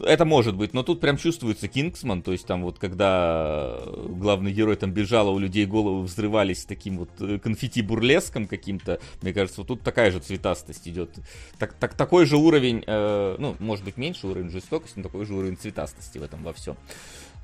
Это 0.00 0.24
может 0.24 0.56
быть, 0.56 0.74
но 0.74 0.82
тут 0.82 1.00
прям 1.00 1.16
чувствуется 1.16 1.68
Кингсман, 1.68 2.22
то 2.22 2.32
есть 2.32 2.46
там 2.46 2.62
вот 2.62 2.78
когда 2.78 3.78
главный 4.08 4.52
герой 4.52 4.76
там 4.76 4.90
бежал, 4.90 5.28
а 5.28 5.30
у 5.32 5.38
людей 5.38 5.66
головы 5.66 6.02
взрывались 6.02 6.64
таким 6.64 6.98
вот 6.98 7.10
э, 7.20 7.38
конфетти-бурлеском 7.38 8.46
каким-то, 8.46 9.00
мне 9.22 9.32
кажется, 9.32 9.60
вот 9.60 9.68
тут 9.68 9.82
такая 9.82 10.10
же 10.10 10.18
цветастость 10.18 10.88
идет. 10.88 11.10
Так, 11.58 11.74
так, 11.74 11.94
такой 11.94 12.26
же 12.26 12.36
уровень, 12.36 12.82
э, 12.86 13.36
ну, 13.38 13.54
может 13.60 13.84
быть, 13.84 13.96
меньше 13.96 14.26
уровень 14.26 14.50
жестокости, 14.50 14.98
но 14.98 15.04
такой 15.04 15.24
же 15.26 15.34
уровень 15.34 15.56
цветастости 15.56 16.18
в 16.18 16.22
этом 16.22 16.42
во 16.42 16.52
всем 16.52 16.76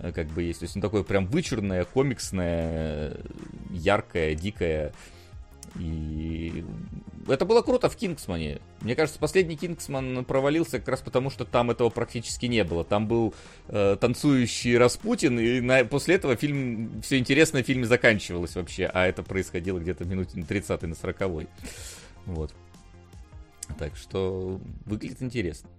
э, 0.00 0.11
как 0.12 0.26
бы 0.28 0.42
есть. 0.42 0.61
То 0.61 0.64
есть 0.64 0.75
он 0.75 0.83
такое 0.83 1.04
прям 1.04 1.26
вычурное, 1.26 1.85
комиксное, 1.85 3.16
яркое, 3.71 4.35
дикое. 4.35 4.92
И 5.79 6.64
это 7.29 7.45
было 7.45 7.62
круто 7.62 7.88
в 7.88 7.97
Кингсмане. 7.97 8.61
Мне 8.81 8.97
кажется, 8.97 9.21
последний 9.21 9.57
Кингсман 9.57 10.25
провалился 10.25 10.79
как 10.79 10.88
раз 10.88 11.00
потому, 11.00 11.31
что 11.31 11.45
там 11.45 11.71
этого 11.71 11.90
практически 11.90 12.47
не 12.47 12.64
было. 12.64 12.85
Там 12.85 13.07
был 13.07 13.35
э, 13.69 13.97
танцующий 14.00 14.76
Распутин, 14.76 15.38
и 15.38 15.61
на, 15.61 15.85
после 15.85 16.17
этого 16.17 16.37
фильм, 16.37 17.00
все 17.02 17.19
интересное 17.19 17.62
в 17.62 17.67
фильме 17.67 17.85
заканчивалось 17.85 18.57
вообще, 18.57 18.87
а 18.87 19.07
это 19.07 19.23
происходило 19.23 19.79
где-то 19.79 20.05
минуте 20.05 20.38
на 20.38 20.45
30 20.45 20.83
на 20.83 20.95
40 20.95 21.21
-й. 21.21 21.49
Вот. 22.26 22.52
Так 23.79 23.97
что 23.97 24.61
выглядит 24.85 25.23
интересно. 25.23 25.71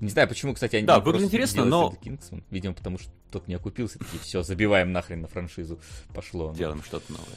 Не 0.00 0.10
знаю, 0.10 0.28
почему, 0.28 0.54
кстати, 0.54 0.76
они 0.76 0.86
да, 0.86 1.00
выглядит 1.00 1.26
интересно, 1.26 1.64
но... 1.64 1.92
Кингсман. 2.00 2.44
Видимо, 2.50 2.74
потому 2.74 2.98
что 2.98 3.10
тот 3.32 3.48
не 3.48 3.54
окупился. 3.54 3.98
Такие, 3.98 4.20
все, 4.20 4.42
забиваем 4.42 4.92
нахрен 4.92 5.22
на 5.22 5.28
франшизу. 5.28 5.80
Пошло. 6.14 6.54
Делаем 6.56 6.82
что-то 6.84 7.10
новое. 7.12 7.36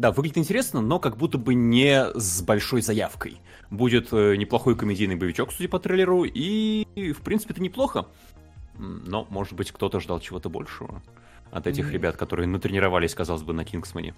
Да, 0.00 0.12
выглядит 0.12 0.38
интересно, 0.38 0.80
но 0.80 0.98
как 0.98 1.18
будто 1.18 1.36
бы 1.36 1.52
не 1.52 2.06
с 2.14 2.40
большой 2.40 2.80
заявкой. 2.80 3.36
Будет 3.68 4.08
э, 4.12 4.36
неплохой 4.36 4.74
комедийный 4.74 5.14
боевичок, 5.14 5.52
судя 5.52 5.68
по 5.68 5.78
трейлеру, 5.78 6.24
и, 6.24 7.12
в 7.12 7.20
принципе, 7.20 7.52
это 7.52 7.62
неплохо. 7.62 8.06
Но, 8.78 9.26
может 9.28 9.52
быть, 9.52 9.70
кто-то 9.70 10.00
ждал 10.00 10.18
чего-то 10.18 10.48
большего 10.48 11.02
от 11.50 11.66
этих 11.66 11.90
mm. 11.90 11.92
ребят, 11.92 12.16
которые 12.16 12.46
натренировались, 12.46 13.14
казалось 13.14 13.42
бы, 13.42 13.52
на 13.52 13.66
Кингсмане. 13.66 14.14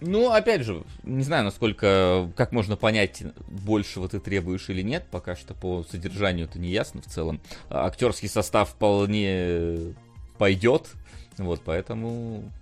Ну, 0.00 0.30
опять 0.30 0.62
же, 0.62 0.84
не 1.02 1.24
знаю, 1.24 1.42
насколько, 1.42 2.30
как 2.36 2.52
можно 2.52 2.76
понять, 2.76 3.24
большего 3.48 4.08
ты 4.08 4.20
требуешь 4.20 4.68
или 4.68 4.82
нет, 4.82 5.04
пока 5.10 5.34
что 5.34 5.52
по 5.52 5.82
содержанию 5.82 6.46
это 6.46 6.60
не 6.60 6.68
ясно 6.68 7.02
в 7.02 7.06
целом. 7.06 7.40
А 7.70 7.86
актерский 7.86 8.28
состав 8.28 8.70
вполне 8.70 9.96
пойдет, 10.38 10.92
вот, 11.38 11.60
поэтому 11.64 12.52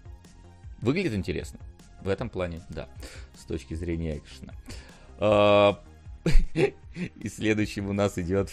выглядит 0.80 1.12
интересно. 1.12 1.58
В 2.02 2.08
этом 2.08 2.28
плане, 2.28 2.60
да, 2.68 2.88
с 3.36 3.44
точки 3.44 3.74
зрения 3.74 4.18
экшена. 4.18 4.54
И 6.94 7.28
следующим 7.28 7.88
у 7.88 7.92
нас 7.92 8.18
идет... 8.18 8.50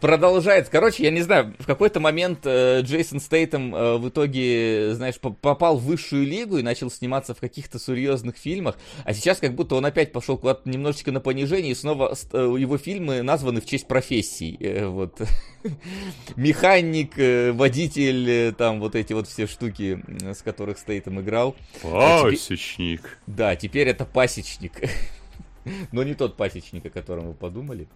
Продолжается. 0.00 0.70
Короче, 0.70 1.02
я 1.02 1.10
не 1.10 1.22
знаю, 1.22 1.54
в 1.58 1.66
какой-то 1.66 1.98
момент 1.98 2.40
э, 2.44 2.80
Джейсон 2.82 3.18
Стейтем 3.18 3.74
э, 3.74 3.96
в 3.98 4.08
итоге, 4.08 4.94
знаешь, 4.94 5.18
попал 5.18 5.78
в 5.78 5.84
высшую 5.84 6.24
лигу 6.24 6.58
и 6.58 6.62
начал 6.62 6.90
сниматься 6.90 7.34
в 7.34 7.40
каких-то 7.40 7.80
серьезных 7.80 8.36
фильмах. 8.36 8.78
А 9.04 9.12
сейчас 9.12 9.38
как 9.38 9.54
будто 9.54 9.74
он 9.74 9.84
опять 9.84 10.12
пошел 10.12 10.38
куда-то 10.38 10.68
немножечко 10.68 11.10
на 11.10 11.20
понижение, 11.20 11.72
и 11.72 11.74
снова 11.74 12.14
э, 12.32 12.54
его 12.58 12.78
фильмы 12.78 13.22
названы 13.22 13.60
в 13.60 13.66
честь 13.66 13.88
профессий. 13.88 14.56
Э, 14.60 14.86
вот. 14.86 15.20
Механик, 16.36 17.18
э, 17.18 17.50
водитель, 17.50 18.30
э, 18.30 18.52
там 18.52 18.78
вот 18.78 18.94
эти 18.94 19.12
вот 19.12 19.26
все 19.26 19.48
штуки, 19.48 20.02
с 20.20 20.42
которых 20.42 20.78
Стейтем 20.78 21.20
играл. 21.20 21.56
Пасечник. 21.82 23.00
А 23.00 23.06
теперь... 23.06 23.36
Да, 23.36 23.56
теперь 23.56 23.88
это 23.88 24.04
пасечник. 24.04 24.72
Но 25.92 26.02
не 26.02 26.14
тот 26.14 26.36
пасечник, 26.36 26.86
о 26.86 26.90
котором 26.90 27.28
вы 27.28 27.34
подумали. 27.34 27.88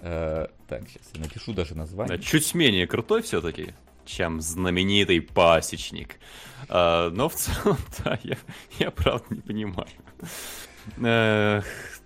Э, 0.00 0.48
так, 0.68 0.82
сейчас 0.88 1.10
я 1.14 1.20
напишу 1.20 1.52
даже 1.52 1.74
название. 1.74 2.18
Чуть 2.18 2.54
менее 2.54 2.86
крутой 2.86 3.22
все-таки, 3.22 3.74
чем 4.04 4.40
знаменитый 4.40 5.20
пасечник. 5.20 6.18
Э, 6.68 7.10
но 7.12 7.28
в 7.28 7.34
целом, 7.34 7.78
да, 8.04 8.18
я, 8.22 8.36
я 8.78 8.90
правда 8.90 9.26
не 9.30 9.40
понимаю. 9.40 9.88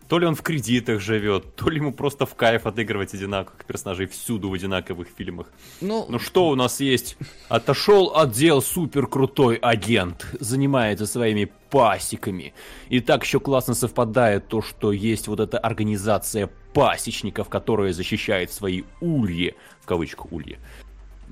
То 0.08 0.18
ли 0.18 0.26
он 0.26 0.34
в 0.34 0.42
кредитах 0.42 1.00
живет, 1.00 1.56
то 1.56 1.70
ли 1.70 1.78
ему 1.78 1.92
просто 1.92 2.26
в 2.26 2.34
кайф 2.34 2.66
отыгрывать 2.66 3.14
одинаковых 3.14 3.64
персонажей 3.64 4.06
всюду 4.06 4.50
в 4.50 4.52
одинаковых 4.52 5.08
фильмах. 5.16 5.46
Ну, 5.80 6.06
ну 6.08 6.18
что 6.18 6.49
у 6.49 6.54
нас 6.54 6.80
есть? 6.80 7.16
Отошел 7.49 8.12
отдел 8.14 8.61
супер 8.61 9.06
крутой 9.06 9.56
агент, 9.56 10.26
занимается 10.40 11.06
своими 11.06 11.50
пасеками. 11.70 12.52
И 12.90 13.00
так 13.00 13.25
еще 13.25 13.40
классно 13.40 13.75
совпадает 13.75 14.49
то, 14.49 14.61
что 14.61 14.92
есть 14.92 15.26
вот 15.26 15.40
эта 15.40 15.58
организация 15.58 16.50
пасечников, 16.75 17.49
которая 17.49 17.92
защищает 17.92 18.52
свои 18.52 18.82
ульи, 19.00 19.54
в 19.80 19.87
кавычках 19.87 20.32
ульи. 20.32 20.58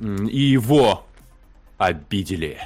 И 0.00 0.40
его 0.40 1.04
обидели. 1.76 2.58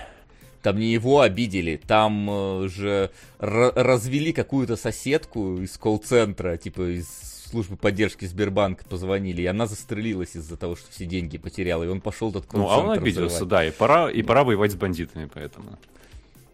Там 0.67 0.81
не 0.81 0.93
его 0.93 1.21
обидели, 1.21 1.77
там 1.77 2.29
э, 2.29 2.69
же 2.69 3.13
развели 3.39 4.33
какую-то 4.33 4.75
соседку 4.75 5.61
из 5.61 5.79
колл-центра, 5.79 6.57
типа 6.57 6.99
из 6.99 7.07
службы 7.49 7.77
поддержки 7.77 8.25
Сбербанка 8.25 8.85
позвонили, 8.85 9.43
и 9.43 9.47
она 9.47 9.69
застрелилась 9.69 10.35
из-за 10.35 10.57
того, 10.57 10.75
что 10.75 10.91
все 10.91 11.05
деньги 11.05 11.39
потеряла, 11.39 11.85
и 11.85 11.87
он 11.87 12.01
пошел 12.01 12.31
этот 12.31 12.53
Ну, 12.53 12.69
а 12.69 12.79
он 12.79 12.91
обиделся, 12.91 13.45
да, 13.45 13.65
и 13.65 13.71
пора, 13.71 14.11
и 14.11 14.23
пора 14.23 14.43
воевать 14.43 14.73
с 14.73 14.75
бандитами, 14.75 15.31
поэтому. 15.33 15.79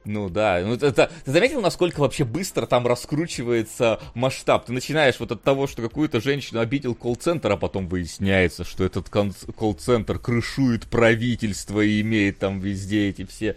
Ну 0.05 0.29
да, 0.29 0.61
ну 0.63 0.75
это, 0.75 1.11
ты 1.25 1.31
заметил, 1.31 1.63
насколько 1.63 2.01
вообще 2.01 2.25
быстро 2.25 2.67
там 2.67 2.87
раскручивается 2.87 3.99
масштаб? 4.15 4.67
Ты 4.67 4.73
начинаешь 4.73 5.19
вот 5.21 5.33
от 5.33 5.43
того, 5.43 5.67
что 5.67 5.81
какую-то 5.81 6.21
женщину 6.21 6.61
обидел 6.61 6.95
колл-центр, 6.95 7.53
а 7.53 7.57
потом 7.57 7.89
выясняется, 7.89 8.65
что 8.65 8.85
этот 8.85 9.09
колл-центр 9.09 10.19
крышует 10.19 10.87
правительство 10.87 11.81
и 11.81 12.03
имеет 12.03 12.41
там 12.41 12.61
везде 12.61 13.09
эти 13.09 13.25
все 13.25 13.57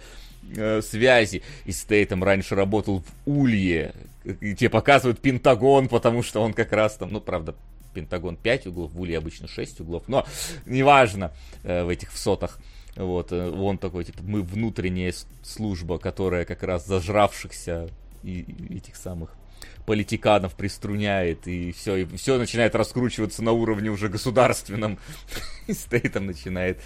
э, 0.55 0.81
связи. 0.81 1.43
И 1.65 1.71
Стейтом 1.71 2.23
раньше 2.23 2.55
работал 2.55 2.99
в 2.99 3.29
Улье, 3.29 3.93
и 4.23 4.55
тебе 4.55 4.69
показывают 4.69 5.19
Пентагон, 5.19 5.87
потому 5.87 6.23
что 6.23 6.41
он 6.41 6.53
как 6.53 6.71
раз 6.73 6.95
там, 6.95 7.11
ну 7.11 7.21
правда, 7.21 7.55
Пентагон 7.93 8.35
5 8.35 8.67
углов, 8.67 8.91
в 8.91 9.01
Улье 9.01 9.17
обычно 9.17 9.47
6 9.47 9.81
углов, 9.81 10.03
но 10.07 10.25
неважно 10.65 11.31
э, 11.63 11.83
в 11.83 11.89
этих 11.89 12.11
всотах. 12.11 12.59
Вот, 12.95 13.31
э, 13.31 13.49
он 13.49 13.77
такой, 13.77 14.03
типа, 14.03 14.19
мы 14.23 14.41
внутренняя 14.41 15.13
служба, 15.43 15.97
которая 15.97 16.45
как 16.45 16.63
раз 16.63 16.85
зажравшихся 16.85 17.89
и, 18.23 18.41
и 18.41 18.77
этих 18.77 18.95
самых 18.95 19.35
политиканов 19.85 20.55
приструняет, 20.55 21.47
и 21.47 21.71
все, 21.71 21.97
и 21.97 22.17
все 22.17 22.37
начинает 22.37 22.75
раскручиваться 22.75 23.43
на 23.43 23.51
уровне 23.51 23.89
уже 23.89 24.09
государственном. 24.09 24.99
И 25.67 25.73
Стейтом 25.73 26.27
начинает 26.27 26.79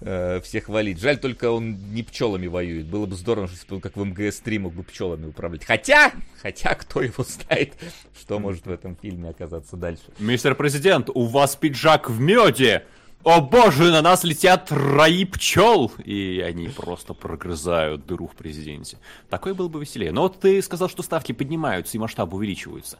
э, 0.00 0.40
всех 0.42 0.68
валить. 0.68 1.00
Жаль, 1.00 1.16
только 1.16 1.50
он 1.50 1.94
не 1.94 2.02
пчелами 2.02 2.46
воюет. 2.46 2.86
Было 2.86 3.06
бы 3.06 3.14
здорово, 3.14 3.48
если 3.50 3.66
бы 3.66 3.80
как 3.80 3.96
в 3.96 4.04
МГС-3 4.04 4.58
мог 4.58 4.74
бы 4.74 4.82
пчелами 4.82 5.26
управлять. 5.26 5.64
Хотя, 5.64 6.12
хотя, 6.42 6.74
кто 6.74 7.00
его 7.00 7.24
знает, 7.24 7.72
что 8.18 8.38
может 8.38 8.66
в 8.66 8.70
этом 8.70 8.96
фильме 8.96 9.30
оказаться 9.30 9.76
дальше. 9.76 10.02
Мистер 10.18 10.54
Президент, 10.54 11.08
у 11.14 11.24
вас 11.24 11.56
пиджак 11.56 12.10
в 12.10 12.20
меде! 12.20 12.84
О 13.24 13.40
боже, 13.40 13.92
на 13.92 14.02
нас 14.02 14.24
летят 14.24 14.72
раи 14.72 15.24
пчел! 15.24 15.92
И 16.04 16.40
они 16.44 16.66
просто 16.66 17.14
прогрызают 17.14 18.04
дыру 18.04 18.26
в 18.26 18.34
президенте. 18.34 18.98
Такой 19.30 19.54
был 19.54 19.68
бы 19.68 19.80
веселее. 19.80 20.10
Но 20.10 20.22
вот 20.22 20.40
ты 20.40 20.60
сказал, 20.60 20.88
что 20.88 21.04
ставки 21.04 21.30
поднимаются 21.30 21.96
и 21.96 22.00
масштабы 22.00 22.36
увеличиваются. 22.36 22.98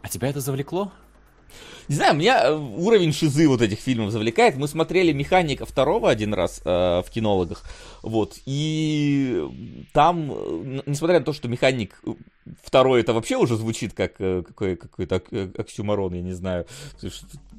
А 0.00 0.08
тебя 0.08 0.28
это 0.28 0.40
завлекло? 0.40 0.90
Не 1.88 1.94
знаю, 1.94 2.16
меня 2.16 2.44
э, 2.44 2.54
уровень 2.54 3.12
шизы 3.12 3.48
вот 3.48 3.62
этих 3.62 3.78
фильмов 3.78 4.10
завлекает. 4.10 4.56
Мы 4.56 4.68
смотрели 4.68 5.12
«Механика» 5.12 5.66
второго 5.66 6.10
один 6.10 6.34
раз 6.34 6.60
э, 6.64 7.02
в 7.04 7.10
кинологах. 7.10 7.64
Вот. 8.02 8.38
И 8.46 9.42
там, 9.92 10.32
э, 10.32 10.80
несмотря 10.86 11.18
на 11.18 11.24
то, 11.24 11.32
что 11.32 11.48
«Механик» 11.48 12.00
второй 12.62 13.00
это 13.00 13.12
вообще 13.12 13.36
уже 13.36 13.56
звучит 13.56 13.92
как 13.92 14.14
э, 14.18 14.42
какой, 14.46 14.76
какой-то 14.76 15.22
оксюмарон, 15.56 16.14
я 16.14 16.22
не 16.22 16.32
знаю 16.32 16.66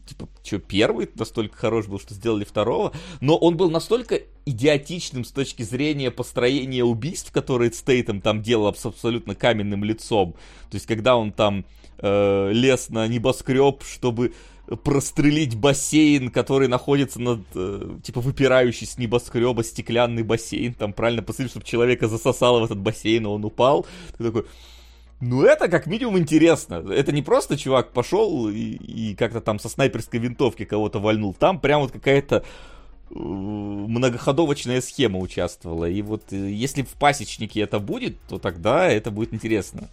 типа, 0.09 0.27
что, 0.43 0.59
первый 0.59 1.09
настолько 1.15 1.55
хорош 1.57 1.87
был, 1.87 1.99
что 1.99 2.13
сделали 2.13 2.43
второго, 2.43 2.93
но 3.21 3.37
он 3.37 3.57
был 3.57 3.69
настолько 3.69 4.19
идиотичным 4.45 5.23
с 5.23 5.31
точки 5.31 5.63
зрения 5.63 6.11
построения 6.11 6.83
убийств, 6.83 7.31
которые 7.31 7.71
Стейтом 7.71 8.21
там 8.21 8.41
делал 8.41 8.73
с 8.73 8.85
абсолютно 8.85 9.35
каменным 9.35 9.83
лицом. 9.83 10.33
То 10.69 10.75
есть, 10.75 10.85
когда 10.85 11.15
он 11.15 11.31
там 11.31 11.65
э, 12.01 12.51
лез 12.51 12.89
на 12.89 13.07
небоскреб, 13.07 13.83
чтобы 13.83 14.33
прострелить 14.83 15.55
бассейн, 15.55 16.29
который 16.29 16.67
находится 16.67 17.19
над, 17.19 17.41
э, 17.55 17.97
типа, 18.03 18.21
выпирающий 18.21 18.85
с 18.85 18.97
небоскреба 18.97 19.63
стеклянный 19.63 20.23
бассейн, 20.23 20.73
там 20.73 20.93
правильно 20.93 21.23
посмотреть, 21.23 21.51
чтобы 21.51 21.65
человека 21.65 22.07
засосало 22.07 22.61
в 22.61 22.65
этот 22.65 22.79
бассейн, 22.79 23.23
и 23.23 23.27
он 23.27 23.43
упал. 23.45 23.85
Ты 24.17 24.25
такой, 24.25 24.45
ну, 25.21 25.43
это 25.43 25.67
как 25.67 25.87
минимум 25.87 26.17
интересно. 26.17 26.75
Это 26.91 27.11
не 27.11 27.21
просто 27.21 27.57
чувак 27.57 27.91
пошел 27.91 28.47
и, 28.47 28.61
и 28.61 29.15
как-то 29.15 29.41
там 29.41 29.59
со 29.59 29.69
снайперской 29.69 30.19
винтовки 30.19 30.65
кого-то 30.65 30.99
вальнул. 30.99 31.33
Там 31.33 31.59
прям 31.59 31.81
вот 31.81 31.91
какая-то 31.91 32.37
э, 32.37 33.13
многоходовочная 33.13 34.81
схема 34.81 35.19
участвовала. 35.19 35.85
И 35.89 36.01
вот 36.01 36.31
э, 36.31 36.51
если 36.51 36.83
в 36.83 36.93
пасечнике 36.93 37.59
это 37.61 37.79
будет, 37.79 38.17
то 38.29 38.39
тогда 38.39 38.87
это 38.87 39.11
будет 39.11 39.33
интересно. 39.33 39.89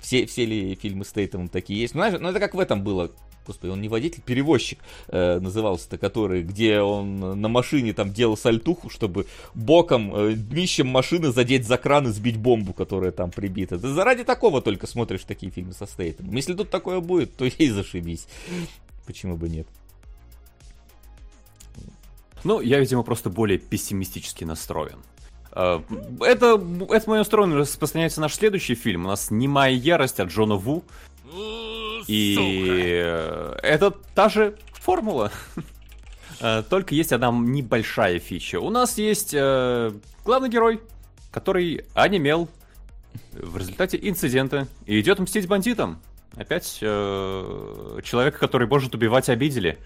Все, 0.00 0.26
все 0.26 0.44
ли 0.44 0.74
фильмы 0.74 1.04
с 1.04 1.12
Тейтом 1.12 1.48
такие 1.48 1.80
есть? 1.80 1.94
Ну, 1.94 2.00
знаешь, 2.00 2.18
ну 2.20 2.28
это 2.28 2.40
как 2.40 2.54
в 2.54 2.60
этом 2.60 2.82
было 2.82 3.10
господи, 3.46 3.70
он 3.70 3.80
не 3.80 3.88
водитель, 3.88 4.22
перевозчик 4.22 4.78
э, 5.08 5.40
назывался-то, 5.40 5.98
который, 5.98 6.42
где 6.42 6.80
он 6.80 7.40
на 7.40 7.48
машине 7.48 7.92
там 7.92 8.12
делал 8.12 8.36
сальтуху, 8.36 8.90
чтобы 8.90 9.26
боком, 9.54 10.14
э, 10.14 10.34
днищем 10.34 10.86
машины 10.86 11.32
задеть 11.32 11.66
за 11.66 11.76
кран 11.76 12.06
и 12.06 12.10
сбить 12.10 12.36
бомбу, 12.36 12.72
которая 12.72 13.10
там 13.10 13.30
прибита. 13.30 13.78
Ты 13.78 13.88
заради 13.88 14.24
такого 14.24 14.62
только 14.62 14.86
смотришь 14.86 15.22
такие 15.24 15.50
фильмы 15.50 15.72
со 15.72 15.86
Стейтом. 15.86 16.30
Если 16.32 16.54
тут 16.54 16.70
такое 16.70 17.00
будет, 17.00 17.34
то 17.34 17.44
ей 17.58 17.70
зашибись. 17.70 18.26
Почему 19.06 19.36
бы 19.36 19.48
нет? 19.48 19.66
Ну, 22.44 22.60
я, 22.60 22.78
видимо, 22.78 23.02
просто 23.02 23.28
более 23.28 23.58
пессимистически 23.58 24.44
настроен. 24.44 24.98
Э, 25.52 25.80
это, 26.20 26.60
это 26.90 27.10
мое 27.10 27.18
настроение 27.18 27.58
распространяется 27.58 28.20
наш 28.20 28.34
следующий 28.34 28.74
фильм. 28.74 29.06
У 29.06 29.08
нас 29.08 29.30
«Немая 29.30 29.72
ярость» 29.72 30.20
от 30.20 30.28
Джона 30.28 30.56
Ву. 30.56 30.84
И 32.06 32.34
Сука. 32.34 33.60
это 33.62 33.94
та 34.14 34.28
же 34.28 34.56
формула. 34.72 35.30
Э, 36.40 36.62
только 36.68 36.94
есть 36.94 37.12
одна 37.12 37.30
небольшая 37.30 38.18
фича. 38.18 38.60
У 38.60 38.70
нас 38.70 38.96
есть 38.96 39.34
э, 39.34 39.92
главный 40.24 40.48
герой, 40.48 40.80
который 41.30 41.84
онемел 41.94 42.48
в 43.32 43.56
результате 43.58 43.98
инцидента 44.00 44.66
и 44.86 44.98
идет 45.00 45.18
мстить 45.18 45.46
бандитам. 45.46 46.00
Опять 46.36 46.78
э, 46.80 48.00
человека, 48.04 48.38
который 48.38 48.66
может 48.66 48.94
убивать, 48.94 49.28
обидели. 49.28 49.78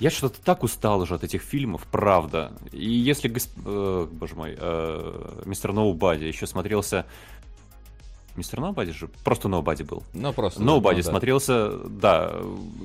Я 0.00 0.10
что-то 0.10 0.40
так 0.40 0.62
устал 0.62 1.00
уже 1.00 1.14
от 1.14 1.24
этих 1.24 1.42
фильмов, 1.42 1.86
правда. 1.90 2.52
И 2.72 2.88
если, 2.88 3.28
госп... 3.28 3.50
э, 3.64 4.06
боже 4.10 4.34
мой, 4.36 4.56
э, 4.56 5.42
мистер 5.44 5.72
Ноубади 5.72 6.24
еще 6.24 6.46
смотрелся 6.46 7.06
Мистер 8.38 8.60
Nobody 8.60 8.92
же 8.92 9.08
просто 9.24 9.48
Nobody 9.48 9.84
был. 9.84 10.04
Ну, 10.14 10.32
просто. 10.32 10.62
Nobody 10.62 10.98
ну, 10.98 11.02
смотрелся, 11.02 11.72
да, 11.88 12.32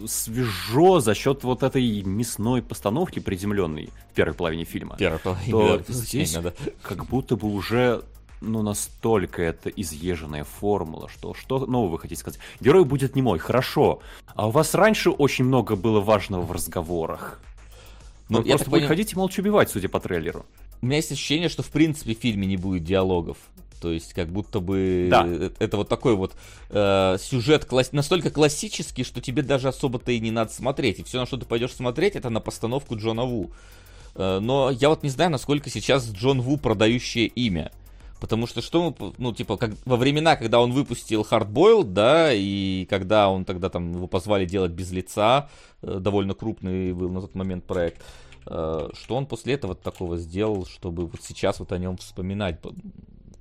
свежо 0.07 0.99
за 0.99 1.13
счет 1.13 1.43
вот 1.43 1.61
этой 1.61 2.01
мясной 2.01 2.63
постановки 2.63 3.19
приземленной 3.19 3.91
в 4.11 4.15
первой 4.15 4.33
половине 4.33 4.63
фильма. 4.63 4.97
Первой 4.97 5.19
половине, 5.19 5.51
то 5.51 5.77
да, 5.77 5.83
здесь 5.93 6.33
да. 6.33 6.53
как 6.81 7.05
будто 7.05 7.35
бы 7.35 7.47
уже 7.53 8.03
ну, 8.43 8.61
настолько 8.61 9.41
это 9.41 9.69
изъезженная 9.69 10.43
формула, 10.43 11.09
что 11.09 11.33
что 11.33 11.65
нового 11.65 11.91
вы 11.91 11.99
хотите 11.99 12.19
сказать? 12.19 12.39
Герой 12.59 12.85
будет 12.85 13.15
не 13.15 13.21
мой, 13.21 13.39
хорошо. 13.39 14.01
А 14.35 14.47
у 14.47 14.51
вас 14.51 14.75
раньше 14.75 15.09
очень 15.09 15.45
много 15.45 15.75
было 15.75 16.01
важного 16.01 16.41
в 16.41 16.51
разговорах. 16.51 17.39
Ну, 18.29 18.39
Он 18.39 18.43
просто 18.45 18.69
будет 18.69 18.81
поним... 18.81 18.87
ходить 18.87 19.13
и 19.13 19.15
молча 19.15 19.39
убивать, 19.39 19.69
судя 19.69 19.89
по 19.89 19.99
трейлеру. 19.99 20.45
У 20.81 20.85
меня 20.85 20.97
есть 20.97 21.11
ощущение, 21.11 21.49
что 21.49 21.63
в 21.63 21.69
принципе 21.69 22.15
в 22.15 22.19
фильме 22.19 22.45
не 22.45 22.57
будет 22.57 22.83
диалогов. 22.83 23.37
То 23.79 23.91
есть, 23.91 24.13
как 24.13 24.29
будто 24.29 24.61
бы 24.61 25.07
да. 25.11 25.27
это 25.59 25.75
вот 25.75 25.89
такой 25.89 26.15
вот 26.15 26.33
э, 26.69 27.17
сюжет 27.19 27.65
класс... 27.65 27.91
настолько 27.91 28.31
классический, 28.31 29.03
что 29.03 29.19
тебе 29.19 29.41
даже 29.41 29.67
особо-то 29.67 30.13
и 30.13 30.21
не 30.21 30.31
надо 30.31 30.53
смотреть. 30.53 30.99
И 30.99 31.03
все, 31.03 31.19
на 31.19 31.25
что 31.25 31.35
ты 31.35 31.45
пойдешь 31.45 31.73
смотреть, 31.73 32.15
это 32.15 32.29
на 32.29 32.39
постановку 32.39 32.95
Джона 32.95 33.25
Ву. 33.25 33.51
Э, 34.15 34.39
но 34.39 34.71
я 34.71 34.87
вот 34.87 35.03
не 35.03 35.09
знаю, 35.09 35.31
насколько 35.31 35.69
сейчас 35.69 36.09
Джон 36.09 36.39
Ву 36.39 36.55
продающее 36.55 37.27
имя. 37.27 37.73
Потому 38.23 38.47
что 38.47 38.61
что, 38.61 38.95
ну, 39.17 39.33
типа, 39.33 39.57
как 39.57 39.71
во 39.83 39.97
времена, 39.97 40.37
когда 40.37 40.61
он 40.61 40.71
выпустил 40.71 41.27
Hardboiled, 41.29 41.91
да, 41.91 42.31
и 42.31 42.87
когда 42.89 43.27
он 43.27 43.43
тогда 43.43 43.69
там 43.69 43.91
его 43.91 44.07
позвали 44.07 44.45
делать 44.45 44.71
без 44.71 44.93
лица, 44.93 45.49
э, 45.81 45.97
довольно 45.99 46.33
крупный 46.33 46.93
был 46.93 47.09
на 47.09 47.19
тот 47.19 47.35
момент 47.35 47.65
проект, 47.65 48.01
э, 48.45 48.89
что 48.93 49.15
он 49.17 49.25
после 49.25 49.55
этого 49.55 49.75
такого 49.75 50.17
сделал, 50.17 50.65
чтобы 50.65 51.05
вот 51.05 51.21
сейчас 51.21 51.59
вот 51.59 51.73
о 51.73 51.77
нем 51.77 51.97
вспоминать 51.97 52.61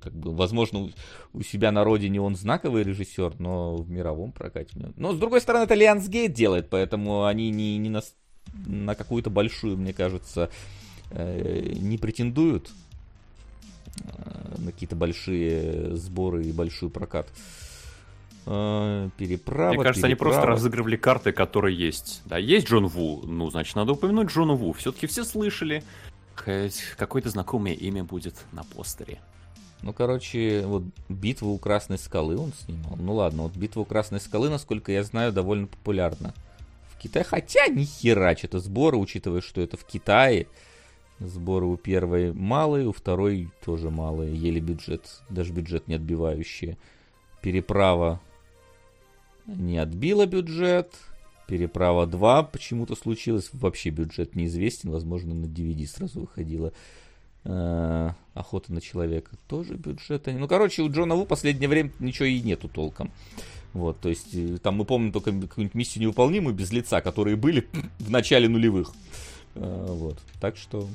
как 0.01 0.11
бы, 0.11 0.35
возможно, 0.35 0.89
у 1.31 1.43
себя 1.43 1.71
на 1.71 1.85
родине 1.85 2.19
он 2.19 2.35
знаковый 2.35 2.83
режиссер, 2.83 3.35
но 3.39 3.77
в 3.77 3.89
мировом 3.89 4.33
прокате. 4.33 4.71
Но, 4.97 5.13
с 5.13 5.17
другой 5.17 5.39
стороны, 5.39 5.63
это 5.63 5.75
Лиансгейт 5.75 6.33
делает, 6.33 6.69
поэтому 6.69 7.23
они 7.23 7.51
не, 7.51 7.77
не 7.77 7.87
на, 7.87 8.01
на 8.65 8.95
какую-то 8.95 9.29
большую, 9.29 9.77
мне 9.77 9.93
кажется, 9.93 10.49
э, 11.11 11.71
не 11.73 11.97
претендуют 11.97 12.69
на 14.57 14.71
какие-то 14.71 14.95
большие 14.95 15.95
сборы 15.95 16.45
и 16.45 16.51
большой 16.51 16.89
прокат. 16.89 17.27
Э, 18.45 19.09
переправа. 19.17 19.73
Мне 19.73 19.83
кажется, 19.83 20.07
переправа. 20.07 20.07
они 20.07 20.15
просто 20.15 20.47
разыгрывали 20.47 20.95
карты, 20.95 21.31
которые 21.31 21.77
есть. 21.77 22.21
Да, 22.25 22.37
есть 22.37 22.67
Джон 22.67 22.87
Ву, 22.87 23.21
ну, 23.25 23.49
значит, 23.49 23.75
надо 23.75 23.93
упомянуть 23.93 24.29
Джона 24.29 24.53
Ву. 24.53 24.73
Все-таки 24.73 25.07
все 25.07 25.23
слышали, 25.23 25.83
какое-то 26.35 27.29
знакомое 27.29 27.73
имя 27.73 28.03
будет 28.03 28.35
на 28.51 28.63
постере. 28.63 29.19
Ну, 29.81 29.91
короче, 29.91 30.63
вот 30.65 30.83
битву 31.09 31.51
у 31.51 31.57
Красной 31.57 31.97
Скалы 31.97 32.37
он 32.37 32.53
снимал. 32.53 32.95
Ну 32.97 33.15
ладно, 33.15 33.43
вот 33.43 33.55
битва 33.55 33.81
у 33.81 33.85
Красной 33.85 34.21
Скалы, 34.21 34.49
насколько 34.49 34.93
я 34.93 35.03
знаю, 35.03 35.33
довольно 35.33 35.67
популярна 35.67 36.33
в 36.89 36.97
Китае. 36.97 37.25
Хотя 37.25 37.67
ни 37.67 37.83
хера, 37.83 38.35
что-то 38.35 38.59
сборы, 38.59 38.97
учитывая, 38.97 39.41
что 39.41 39.59
это 39.59 39.75
в 39.75 39.83
Китае. 39.83 40.47
Сборы 41.25 41.65
у 41.65 41.77
первой 41.77 42.33
малые, 42.33 42.87
у 42.87 42.91
второй 42.91 43.49
тоже 43.63 43.89
малые, 43.89 44.35
еле 44.35 44.59
бюджет, 44.59 45.21
даже 45.29 45.53
бюджет 45.53 45.87
не 45.87 45.95
отбивающие. 45.95 46.77
Переправа 47.41 48.19
не 49.45 49.77
отбила 49.77 50.25
бюджет. 50.25 50.93
Переправа 51.47 52.07
2 52.07 52.43
почему-то 52.43 52.95
случилось. 52.95 53.49
Вообще 53.53 53.89
бюджет 53.89 54.35
неизвестен. 54.35 54.91
Возможно, 54.91 55.33
на 55.33 55.45
DVD 55.45 55.85
сразу 55.85 56.21
выходила. 56.21 56.71
Э, 57.43 58.11
Охота 58.33 58.73
на 58.73 58.81
человека 58.81 59.35
тоже 59.47 59.75
бюджета. 59.75 60.31
Ну, 60.31 60.47
короче, 60.47 60.81
у 60.81 60.89
Джона 60.89 61.15
Ву 61.15 61.25
последнее 61.25 61.67
время 61.67 61.91
ничего 61.99 62.25
и 62.25 62.41
нету 62.41 62.69
толком. 62.69 63.11
Вот, 63.73 63.99
то 63.99 64.09
есть, 64.09 64.33
э, 64.33 64.57
там 64.61 64.75
мы 64.75 64.85
помним 64.85 65.11
только 65.11 65.31
какую-нибудь 65.31 65.75
миссию 65.75 66.03
невыполнимую 66.03 66.55
без 66.55 66.71
лица, 66.71 67.01
которые 67.01 67.35
были 67.35 67.67
в 67.99 68.09
начале 68.09 68.47
нулевых. 68.47 68.93
Э, 69.55 69.85
вот, 69.89 70.17
так 70.39 70.55
что 70.55 70.87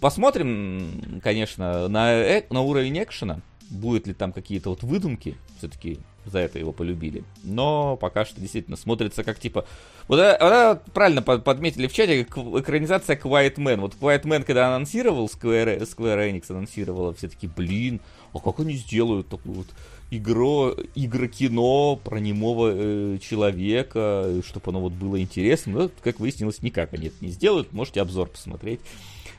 посмотрим, 0.00 1.20
конечно, 1.22 1.88
на, 1.88 2.42
на 2.50 2.60
уровень 2.60 3.02
экшена. 3.02 3.40
Будет 3.70 4.06
ли 4.06 4.14
там 4.14 4.32
какие-то 4.32 4.70
вот 4.70 4.82
выдумки, 4.82 5.36
все-таки 5.58 5.98
за 6.26 6.38
это 6.38 6.58
его 6.58 6.72
полюбили. 6.72 7.24
Но 7.42 7.96
пока 7.96 8.24
что 8.24 8.40
действительно 8.40 8.76
смотрится 8.76 9.24
как 9.24 9.38
типа... 9.38 9.66
Вот, 10.06 10.18
это, 10.18 10.80
вот 10.84 10.92
правильно 10.92 11.22
подметили 11.22 11.86
в 11.86 11.92
чате, 11.92 12.24
как 12.24 12.38
экранизация 12.38 13.16
Quiet 13.16 13.56
Man. 13.56 13.80
Вот 13.80 13.94
Quiet 13.98 14.22
Man, 14.24 14.44
когда 14.44 14.68
анонсировал, 14.68 15.26
Square, 15.26 15.80
Square 15.80 16.30
Enix 16.30 16.44
анонсировала, 16.50 17.14
все 17.14 17.28
таки 17.28 17.46
блин, 17.46 18.00
а 18.32 18.38
как 18.38 18.60
они 18.60 18.74
сделают 18.74 19.28
такую 19.28 19.54
вот 19.54 19.66
игру, 20.10 20.74
игрокино 20.94 21.96
про 21.96 22.18
немого 22.18 22.70
э, 22.74 23.18
человека, 23.18 24.30
чтобы 24.46 24.70
оно 24.70 24.80
вот 24.80 24.92
было 24.92 25.20
интересно. 25.20 25.72
Но, 25.72 25.90
как 26.02 26.20
выяснилось, 26.20 26.62
никак 26.62 26.92
они 26.92 27.08
это 27.08 27.16
не 27.20 27.30
сделают. 27.30 27.72
Можете 27.72 28.00
обзор 28.02 28.28
посмотреть. 28.28 28.80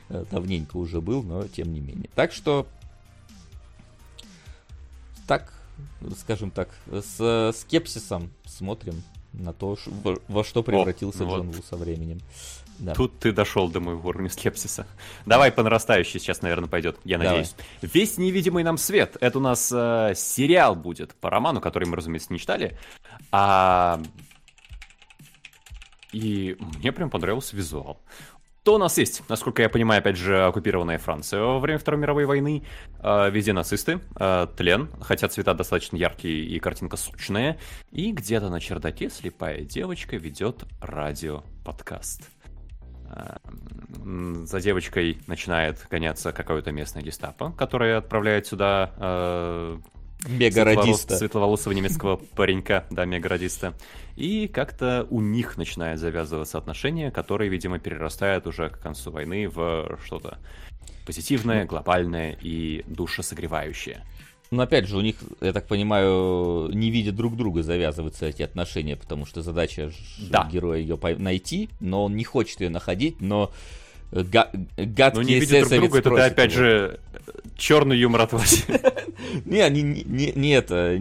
Э, 0.08 0.24
давненько 0.30 0.76
уже 0.76 1.00
был, 1.00 1.22
но 1.22 1.46
тем 1.48 1.72
не 1.72 1.80
менее. 1.80 2.10
Так 2.14 2.32
что 2.32 2.66
так 5.26 5.52
скажем 6.18 6.50
так, 6.50 6.70
с 6.90 7.52
скепсисом 7.54 8.30
смотрим 8.44 9.02
на 9.32 9.52
то, 9.52 9.76
во 10.28 10.44
что 10.44 10.62
превратился 10.62 11.24
О, 11.24 11.28
Джон 11.28 11.46
вот. 11.48 11.56
Ву 11.56 11.62
со 11.62 11.76
временем. 11.76 12.20
Да. 12.78 12.94
Тут 12.94 13.18
ты 13.18 13.32
дошел 13.32 13.68
до 13.68 13.80
моего 13.80 14.08
уровня 14.08 14.28
скепсиса. 14.28 14.86
Давай 15.24 15.50
по 15.50 15.62
нарастающей 15.62 16.20
сейчас, 16.20 16.42
наверное, 16.42 16.68
пойдет, 16.68 16.98
я 17.04 17.18
надеюсь. 17.18 17.54
Давай. 17.80 17.90
Весь 17.94 18.18
невидимый 18.18 18.64
нам 18.64 18.76
свет. 18.76 19.16
Это 19.20 19.38
у 19.38 19.40
нас 19.40 19.70
э, 19.74 20.12
сериал 20.14 20.76
будет 20.76 21.14
по 21.14 21.30
роману, 21.30 21.60
который 21.60 21.88
мы, 21.88 21.96
разумеется, 21.96 22.32
не 22.32 22.38
читали. 22.38 22.78
А... 23.32 24.00
И 26.12 26.56
мне 26.78 26.92
прям 26.92 27.10
понравился 27.10 27.56
визуал 27.56 27.98
то 28.66 28.74
у 28.74 28.78
нас 28.78 28.98
есть, 28.98 29.22
насколько 29.28 29.62
я 29.62 29.68
понимаю, 29.68 30.00
опять 30.00 30.16
же, 30.16 30.44
оккупированная 30.44 30.98
Франция 30.98 31.40
во 31.40 31.60
время 31.60 31.78
Второй 31.78 32.00
мировой 32.00 32.24
войны. 32.24 32.64
Э, 32.98 33.30
везде 33.30 33.52
нацисты, 33.52 34.00
э, 34.18 34.48
тлен, 34.56 34.90
хотя 35.00 35.28
цвета 35.28 35.54
достаточно 35.54 35.94
яркие 35.94 36.44
и 36.44 36.58
картинка 36.58 36.96
сочная. 36.96 37.58
И 37.92 38.10
где-то 38.10 38.50
на 38.50 38.58
чердаке 38.58 39.08
слепая 39.08 39.60
девочка 39.60 40.16
ведет 40.16 40.64
радио-подкаст. 40.80 42.28
Э, 43.08 43.36
за 44.46 44.60
девочкой 44.60 45.20
начинает 45.28 45.86
гоняться 45.88 46.32
какое-то 46.32 46.72
местное 46.72 47.04
гестапо, 47.04 47.52
которое 47.52 47.98
отправляет 47.98 48.48
сюда 48.48 49.78
Мегарадиста. 50.26 51.16
Светловолосого 51.16 51.72
немецкого 51.72 52.16
паренька, 52.16 52.86
да, 52.90 53.04
мегарадиста. 53.04 53.74
И 54.16 54.48
как-то 54.48 55.06
у 55.10 55.20
них 55.20 55.56
начинает 55.56 55.98
завязываться 55.98 56.58
отношения, 56.58 57.10
которые, 57.10 57.50
видимо, 57.50 57.78
перерастают 57.78 58.46
уже 58.46 58.70
к 58.70 58.78
концу 58.78 59.10
войны 59.10 59.48
в 59.48 59.98
что-то 60.04 60.38
позитивное, 61.06 61.62
ну. 61.62 61.68
глобальное 61.68 62.36
и 62.40 62.82
душесогревающее. 62.86 64.02
Но 64.50 64.62
опять 64.62 64.86
же, 64.86 64.96
у 64.96 65.00
них, 65.00 65.16
я 65.40 65.52
так 65.52 65.66
понимаю, 65.66 66.70
не 66.72 66.90
видя 66.90 67.12
друг 67.12 67.36
друга 67.36 67.62
завязываются 67.62 68.26
эти 68.26 68.42
отношения, 68.42 68.96
потому 68.96 69.26
что 69.26 69.42
задача 69.42 69.90
да. 70.18 70.48
героя 70.50 70.78
ее 70.78 70.98
найти, 71.18 71.68
но 71.80 72.04
он 72.04 72.16
не 72.16 72.24
хочет 72.24 72.60
ее 72.60 72.70
находить, 72.70 73.20
но 73.20 73.50
га- 74.12 74.50
гадкие 74.76 75.12
Ну 75.14 75.22
не 75.22 75.40
видят 75.40 75.68
друг 75.68 75.90
друга, 75.90 75.98
это 75.98 76.10
ты 76.10 76.20
опять 76.20 76.52
его. 76.52 76.62
же 76.62 77.00
черный 77.56 77.98
юмор 77.98 78.22
от 78.22 78.32
вас. 78.32 78.64
Не, 79.44 79.68
не, 79.70 79.82
не, 79.82 80.32
не 80.32 80.50
это. 80.50 81.00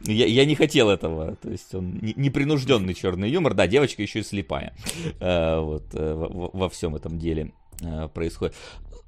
Я, 0.00 0.26
я 0.26 0.44
не 0.44 0.54
хотел 0.54 0.90
этого. 0.90 1.36
То 1.36 1.50
есть 1.50 1.74
он 1.74 1.98
непринужденный 2.00 2.94
черный 2.94 3.30
юмор. 3.30 3.54
Да, 3.54 3.66
девочка 3.66 4.02
еще 4.02 4.20
и 4.20 4.22
слепая. 4.22 4.74
Э, 5.20 5.60
вот 5.60 5.84
э, 5.94 6.14
во, 6.14 6.50
во 6.52 6.68
всем 6.68 6.96
этом 6.96 7.18
деле 7.18 7.52
э, 7.80 8.08
происходит. 8.12 8.54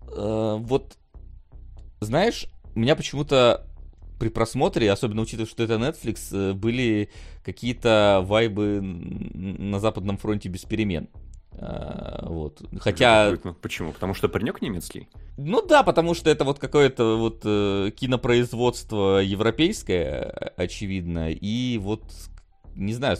Вот, 0.08 0.96
знаешь, 2.00 2.46
меня 2.74 2.94
почему-то 2.94 3.66
при 4.18 4.28
просмотре, 4.28 4.90
особенно 4.90 5.22
учитывая, 5.22 5.48
что 5.48 5.64
это 5.64 5.74
Netflix, 5.74 6.54
были 6.54 7.10
какие-то 7.44 8.22
вайбы 8.24 8.80
на 8.80 9.80
Западном 9.80 10.16
фронте 10.16 10.48
без 10.48 10.62
перемен. 10.62 11.08
А, 11.58 12.26
вот. 12.28 12.62
Хотя... 12.80 13.36
Почему? 13.62 13.92
Потому 13.92 14.14
что 14.14 14.28
паренек 14.28 14.60
немецкий? 14.60 15.08
Ну 15.36 15.62
да, 15.62 15.82
потому 15.82 16.14
что 16.14 16.30
это 16.30 16.44
вот 16.44 16.58
какое-то 16.58 17.16
вот 17.16 17.42
э, 17.44 17.90
кинопроизводство 17.96 19.18
европейское, 19.18 20.52
очевидно, 20.56 21.30
и 21.30 21.78
вот, 21.78 22.02
не 22.74 22.94
знаю, 22.94 23.16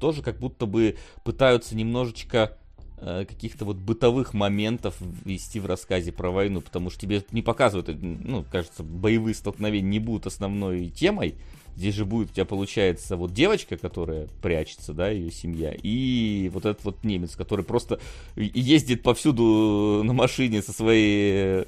тоже 0.00 0.22
как 0.22 0.38
будто 0.38 0.66
бы 0.66 0.96
пытаются 1.24 1.76
немножечко 1.76 2.56
э, 2.98 3.24
каких-то 3.28 3.64
вот 3.64 3.76
бытовых 3.76 4.34
моментов 4.34 4.96
ввести 5.24 5.60
в 5.60 5.66
рассказе 5.66 6.12
про 6.12 6.30
войну, 6.30 6.60
потому 6.60 6.90
что 6.90 7.00
тебе 7.00 7.22
не 7.30 7.42
показывают, 7.42 7.88
э, 7.88 7.94
ну, 7.94 8.44
кажется, 8.50 8.82
боевые 8.82 9.34
столкновения 9.34 9.90
не 9.90 9.98
будут 10.00 10.26
основной 10.26 10.88
темой, 10.88 11.36
Здесь 11.80 11.94
же 11.94 12.04
будет 12.04 12.30
у 12.30 12.34
тебя, 12.34 12.44
получается, 12.44 13.16
вот 13.16 13.32
девочка, 13.32 13.78
которая 13.78 14.28
прячется, 14.42 14.92
да, 14.92 15.08
ее 15.08 15.30
семья, 15.30 15.74
и 15.82 16.50
вот 16.52 16.66
этот 16.66 16.84
вот 16.84 17.04
немец, 17.04 17.36
который 17.36 17.64
просто 17.64 17.98
ездит 18.36 19.02
повсюду 19.02 20.02
на 20.04 20.12
машине 20.12 20.60
со 20.60 20.74
своей 20.74 21.64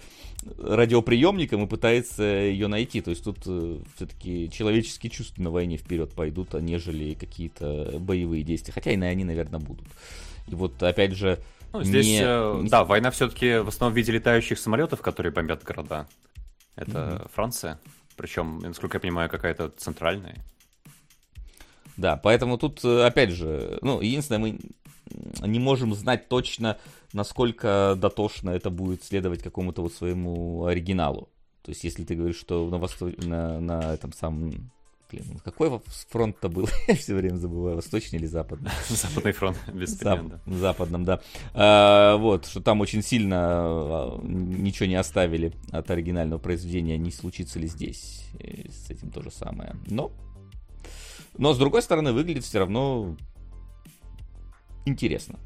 радиоприемником 0.59 1.65
и 1.65 1.67
пытается 1.67 2.25
ее 2.25 2.67
найти. 2.67 3.01
То 3.01 3.09
есть 3.09 3.25
тут 3.25 3.39
э, 3.47 3.79
все-таки 3.97 4.51
человеческие 4.51 5.09
чувства 5.09 5.43
на 5.45 5.51
войне 5.51 5.79
вперед 5.79 6.13
пойдут, 6.13 6.55
а 6.55 6.61
нежели 6.61 7.15
какие-то 7.15 7.95
боевые 7.99 8.43
действия. 8.43 8.75
Хотя 8.75 8.93
и 8.93 8.97
на 8.99 9.07
они, 9.07 9.25
наверное, 9.25 9.61
будут. 9.61 9.87
И 10.47 10.55
вот 10.55 10.83
опять 10.83 11.13
же. 11.13 11.39
Ну, 11.73 11.83
здесь, 11.85 12.07
не... 12.07 12.21
э, 12.23 12.65
да, 12.69 12.85
война 12.85 13.11
все-таки 13.13 13.61
в 13.61 13.69
основном 13.69 13.95
в 13.95 13.97
виде 13.97 14.13
летающих 14.13 14.59
самолетов, 14.59 15.01
которые 15.01 15.33
бомбят 15.33 15.63
города. 15.63 16.07
Это 16.77 16.91
mm-hmm. 16.91 17.31
Франция. 17.35 17.81
Причем, 18.17 18.59
насколько 18.59 18.97
я 18.97 19.01
понимаю, 19.01 19.31
какая-то 19.31 19.71
центральная. 19.71 20.37
Да, 21.97 22.17
поэтому 22.17 22.59
тут, 22.59 22.85
э, 22.85 23.05
опять 23.05 23.31
же, 23.31 23.79
ну, 23.83 24.01
единственное, 24.01 24.39
мы 24.39 24.59
не 25.47 25.59
можем 25.59 25.95
знать 25.95 26.29
точно, 26.29 26.79
насколько 27.13 27.95
дотошно 27.97 28.51
это 28.51 28.71
будет 28.71 29.05
следовать 29.05 29.43
какому-то 29.43 29.83
вот 29.83 29.93
своему 29.93 30.65
оригиналу. 30.65 31.29
То 31.63 31.71
есть, 31.71 31.85
если 31.85 32.05
ты 32.05 32.15
говоришь, 32.15 32.39
что 32.39 32.69
на, 32.69 32.79
восто... 32.79 33.13
на, 33.19 33.61
на 33.61 33.95
этом 33.95 34.13
самом 34.13 34.71
Блин, 35.13 35.41
какой 35.45 35.71
фронт-то 36.09 36.49
был? 36.49 36.67
Я 36.89 36.95
все 36.95 37.15
время 37.15 37.37
забываю, 37.37 37.77
восточный 37.77 38.19
или 38.19 38.27
западный? 38.27 38.71
Западный 38.89 39.33
фронт, 39.33 39.59
без 39.71 40.01
Зап- 40.01 40.27
да. 40.27 40.41
Западном, 40.47 41.05
да. 41.05 41.21
А, 41.53 42.17
вот, 42.17 42.47
что 42.47 42.63
там 42.63 42.81
очень 42.81 43.03
сильно 43.03 43.37
а, 43.39 44.21
ничего 44.23 44.87
не 44.87 44.95
оставили 44.95 45.53
от 45.71 45.91
оригинального 45.91 46.39
произведения, 46.39 46.97
не 46.97 47.11
случится 47.11 47.59
ли 47.59 47.69
здесь 47.69 48.25
И 48.39 48.71
с 48.71 48.91
этим 48.91 49.11
то 49.11 49.21
же 49.21 49.31
самое. 49.31 49.77
Но, 49.87 50.13
но 51.37 51.53
с 51.53 51.59
другой 51.59 51.83
стороны, 51.83 52.13
выглядит 52.13 52.45
все 52.45 52.61
равно 52.61 53.15
интересно 54.87 55.39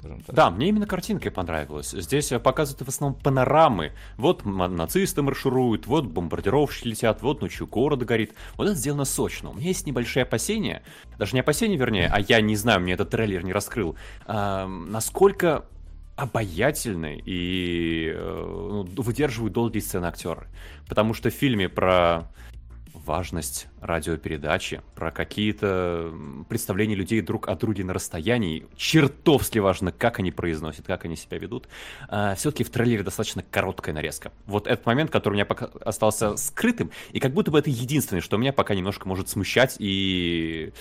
скажем 0.00 0.22
так. 0.22 0.34
Да, 0.34 0.50
мне 0.50 0.68
именно 0.68 0.86
картинка 0.86 1.30
понравилась. 1.30 1.90
Здесь 1.90 2.32
показывают 2.42 2.82
в 2.82 2.88
основном 2.88 3.20
панорамы. 3.20 3.92
Вот 4.16 4.44
нацисты 4.44 5.22
маршируют, 5.22 5.86
вот 5.86 6.06
бомбардировщики 6.06 6.88
летят, 6.88 7.22
вот 7.22 7.40
ночью 7.40 7.66
город 7.66 8.04
горит. 8.04 8.34
Вот 8.56 8.64
это 8.64 8.74
сделано 8.74 9.04
сочно. 9.04 9.50
У 9.50 9.54
меня 9.54 9.68
есть 9.68 9.86
небольшие 9.86 10.24
опасения, 10.24 10.82
даже 11.18 11.34
не 11.34 11.40
опасения, 11.40 11.76
вернее, 11.76 12.10
а 12.12 12.20
я 12.20 12.40
не 12.40 12.56
знаю, 12.56 12.80
мне 12.80 12.94
этот 12.94 13.10
трейлер 13.10 13.44
не 13.44 13.52
раскрыл, 13.52 13.96
а, 14.26 14.66
насколько 14.66 15.64
обаятельны 16.16 17.22
и 17.24 18.12
э, 18.14 18.84
ну, 18.94 19.02
выдерживают 19.02 19.54
долгие 19.54 19.80
сцены 19.80 20.06
актеры. 20.06 20.48
Потому 20.86 21.14
что 21.14 21.30
в 21.30 21.32
фильме 21.32 21.68
про 21.68 22.28
важность 22.94 23.68
радиопередачи, 23.80 24.82
про 24.94 25.10
какие-то 25.10 26.12
представления 26.48 26.94
людей 26.94 27.20
друг 27.20 27.48
о 27.48 27.54
друге 27.54 27.84
на 27.84 27.92
расстоянии. 27.92 28.66
Чертовски 28.76 29.58
важно, 29.58 29.92
как 29.92 30.18
они 30.18 30.30
произносят, 30.30 30.86
как 30.86 31.04
они 31.04 31.16
себя 31.16 31.38
ведут. 31.38 31.68
А, 32.08 32.34
все-таки 32.34 32.64
в 32.64 32.70
трейлере 32.70 33.02
достаточно 33.02 33.42
короткая 33.42 33.94
нарезка. 33.94 34.32
Вот 34.46 34.66
этот 34.66 34.86
момент, 34.86 35.10
который 35.10 35.34
у 35.34 35.36
меня 35.36 35.46
пока 35.46 35.66
остался 35.84 36.36
скрытым, 36.36 36.90
и 37.12 37.20
как 37.20 37.32
будто 37.32 37.50
бы 37.50 37.58
это 37.58 37.70
единственное, 37.70 38.20
что 38.20 38.36
меня 38.36 38.52
пока 38.52 38.74
немножко 38.74 39.08
может 39.08 39.28
смущать 39.28 39.76
и 39.78 40.72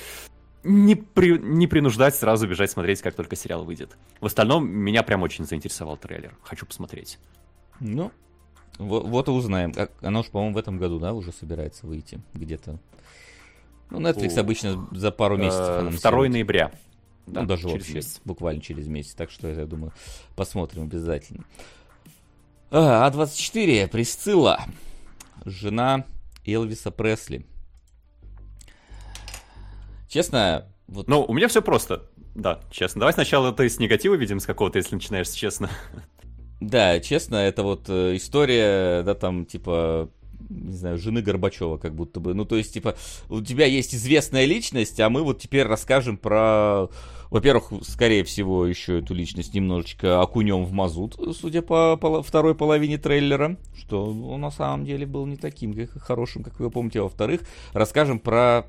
не, 0.63 0.95
при, 0.95 1.37
не 1.37 1.67
принуждать 1.67 2.15
сразу 2.15 2.47
бежать 2.47 2.71
смотреть, 2.71 3.01
как 3.01 3.15
только 3.15 3.35
сериал 3.35 3.63
выйдет. 3.63 3.97
В 4.19 4.25
остальном, 4.25 4.69
меня 4.69 5.03
прям 5.03 5.23
очень 5.23 5.45
заинтересовал 5.45 5.97
трейлер. 5.97 6.35
Хочу 6.43 6.65
посмотреть. 6.65 7.19
Ну, 7.79 8.11
вот, 8.79 9.05
вот 9.05 9.27
и 9.27 9.31
узнаем. 9.31 9.73
Оно 10.01 10.23
же, 10.23 10.29
по-моему, 10.29 10.55
в 10.55 10.57
этом 10.57 10.77
году, 10.77 10.99
да, 10.99 11.13
уже 11.13 11.31
собирается 11.33 11.85
выйти 11.85 12.21
где-то. 12.33 12.79
Ну, 13.89 13.99
Netflix 13.99 14.37
О, 14.37 14.41
обычно 14.41 14.87
за 14.91 15.11
пару 15.11 15.37
месяцев. 15.37 16.01
2 16.01 16.25
э, 16.25 16.29
ноября. 16.29 16.71
Ну, 17.27 17.33
да, 17.33 17.43
даже 17.43 17.63
через 17.63 17.73
вообще, 17.73 17.93
месяц. 17.95 18.21
буквально 18.23 18.61
через 18.61 18.87
месяц. 18.87 19.13
Так 19.13 19.31
что, 19.31 19.49
я 19.49 19.65
думаю, 19.65 19.91
посмотрим 20.35 20.83
обязательно. 20.83 21.43
А, 22.71 23.09
А24, 23.09 23.87
Присцилла, 23.89 24.61
жена 25.43 26.05
Элвиса 26.45 26.89
Пресли. 26.89 27.45
Честно, 30.07 30.67
вот... 30.87 31.07
Ну, 31.07 31.23
у 31.23 31.33
меня 31.33 31.49
все 31.49 31.61
просто. 31.61 32.03
Да, 32.33 32.61
честно. 32.71 32.99
Давай 32.99 33.13
сначала 33.13 33.51
ты 33.51 33.69
с 33.69 33.77
негатива 33.77 34.15
видим 34.15 34.39
с 34.39 34.45
какого-то, 34.45 34.77
если 34.77 34.95
начинаешь 34.95 35.29
честно. 35.29 35.69
Да, 36.59 36.99
честно, 36.99 37.37
это 37.37 37.63
вот 37.63 37.85
э, 37.87 38.15
история, 38.17 39.01
да, 39.03 39.15
там, 39.15 39.45
типа, 39.45 40.09
не 40.49 40.75
знаю, 40.75 40.97
жены 40.97 41.21
Горбачева, 41.21 41.77
как 41.77 41.95
будто 41.95 42.19
бы. 42.19 42.33
Ну, 42.33 42.43
то 42.43 42.55
есть, 42.55 42.73
типа, 42.73 42.95
у 43.29 43.41
тебя 43.41 43.65
есть 43.65 43.95
известная 43.95 44.45
личность, 44.45 44.99
а 44.99 45.09
мы 45.09 45.23
вот 45.23 45.39
теперь 45.39 45.63
расскажем 45.63 46.17
про... 46.17 46.89
Во-первых, 47.29 47.71
скорее 47.83 48.23
всего, 48.23 48.65
еще 48.65 48.99
эту 48.99 49.13
личность 49.13 49.53
немножечко 49.53 50.19
окунем 50.19 50.65
в 50.65 50.71
мазут, 50.71 51.15
судя 51.39 51.61
по 51.61 51.95
пол- 51.95 52.23
второй 52.23 52.55
половине 52.55 52.97
трейлера, 52.97 53.55
что 53.77 54.05
он 54.05 54.41
на 54.41 54.49
самом 54.49 54.83
деле 54.83 55.05
был 55.05 55.27
не 55.27 55.37
таким 55.37 55.73
как, 55.73 56.01
хорошим, 56.01 56.43
как 56.43 56.59
вы 56.59 56.71
помните. 56.71 56.99
А 56.99 57.03
во-вторых, 57.03 57.41
расскажем 57.73 58.19
про 58.19 58.65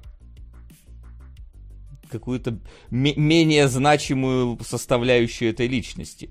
какую-то 2.10 2.58
менее 2.90 3.68
значимую 3.68 4.58
составляющую 4.62 5.50
этой 5.50 5.66
личности. 5.66 6.28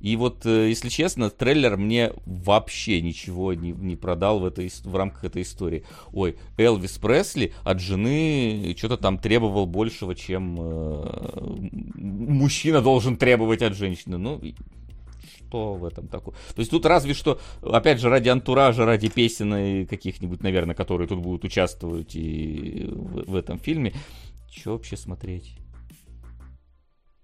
И 0.00 0.16
вот, 0.16 0.46
э, 0.46 0.68
если 0.68 0.88
честно, 0.88 1.30
трейлер 1.30 1.76
мне 1.76 2.12
вообще 2.24 3.00
ничего 3.00 3.54
не, 3.54 3.72
не 3.72 3.96
продал 3.96 4.40
в, 4.40 4.46
этой, 4.46 4.70
в 4.84 4.96
рамках 4.96 5.24
этой 5.24 5.42
истории. 5.42 5.84
Ой, 6.12 6.36
Элвис 6.56 6.98
Пресли 6.98 7.52
от 7.64 7.80
жены 7.80 8.74
что-то 8.76 8.96
там 8.96 9.18
требовал 9.18 9.66
большего, 9.66 10.14
чем 10.14 10.56
э, 10.58 11.30
мужчина 11.94 12.80
должен 12.80 13.16
требовать 13.16 13.62
от 13.62 13.76
женщины. 13.76 14.16
Ну, 14.16 14.40
что 15.50 15.74
в 15.74 15.84
этом 15.84 16.08
такое? 16.08 16.34
То 16.54 16.60
есть 16.60 16.70
тут 16.70 16.86
разве 16.86 17.12
что, 17.12 17.40
опять 17.62 18.00
же, 18.00 18.08
ради 18.08 18.28
антуража, 18.28 18.86
ради 18.86 19.08
песен 19.08 19.54
и 19.54 19.84
каких-нибудь, 19.84 20.42
наверное, 20.42 20.74
которые 20.74 21.08
тут 21.08 21.20
будут 21.20 21.44
участвовать 21.44 22.14
и 22.14 22.88
в, 22.88 23.32
в 23.32 23.36
этом 23.36 23.58
фильме, 23.58 23.92
что 24.50 24.72
вообще 24.72 24.96
смотреть? 24.96 25.56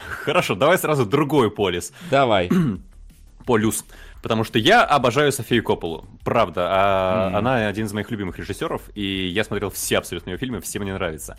Хорошо, 0.06 0.54
давай 0.54 0.78
сразу 0.78 1.06
другой 1.06 1.50
полис. 1.50 1.92
Давай. 2.10 2.50
Полюс. 3.46 3.84
Потому 4.22 4.42
что 4.44 4.58
я 4.58 4.82
обожаю 4.84 5.30
Софию 5.30 5.62
Копполу. 5.62 6.04
Правда. 6.24 6.66
А 6.68 7.30
mm-hmm. 7.30 7.38
Она 7.38 7.68
один 7.68 7.86
из 7.86 7.92
моих 7.92 8.10
любимых 8.10 8.38
режиссеров, 8.38 8.82
и 8.94 9.28
я 9.28 9.44
смотрел 9.44 9.70
все 9.70 9.98
абсолютно 9.98 10.30
ее 10.30 10.36
фильмы, 10.36 10.60
все 10.60 10.80
мне 10.80 10.92
нравятся. 10.92 11.36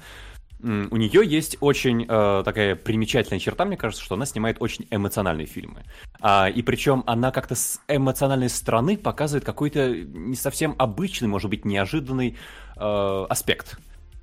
У 0.60 0.97
нее 0.97 1.21
есть 1.23 1.58
очень 1.60 2.06
э, 2.10 2.41
такая 2.43 2.75
примечательная 2.75 3.39
черта, 3.39 3.63
мне 3.63 3.77
кажется, 3.77 4.03
что 4.03 4.15
она 4.15 4.25
снимает 4.25 4.58
очень 4.60 4.88
эмоциональные 4.89 5.45
фильмы. 5.45 5.84
А, 6.19 6.49
и 6.49 6.63
причем 6.63 7.03
она 7.06 7.32
как-то 7.32 7.53
с 7.53 7.80
эмоциональной 7.88 8.49
стороны 8.49 8.97
показывает 8.97 9.45
какой-то 9.45 9.89
не 9.89 10.36
совсем 10.36 10.73
обычный, 10.80 11.27
может 11.27 11.51
быть, 11.51 11.63
неожиданный 11.63 12.38
э, 12.75 13.25
аспект 13.30 13.77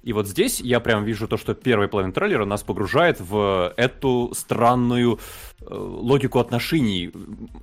и 0.04 0.12
вот 0.12 0.28
здесь 0.28 0.60
я 0.60 0.80
прям 0.80 1.02
вижу 1.04 1.26
то, 1.26 1.38
что 1.38 1.54
первая 1.54 1.88
половина 1.88 2.12
трейлера 2.12 2.44
нас 2.44 2.62
погружает 2.62 3.20
в 3.20 3.72
эту 3.78 4.32
странную 4.34 5.18
э, 5.60 5.74
логику 5.74 6.40
отношений 6.40 7.10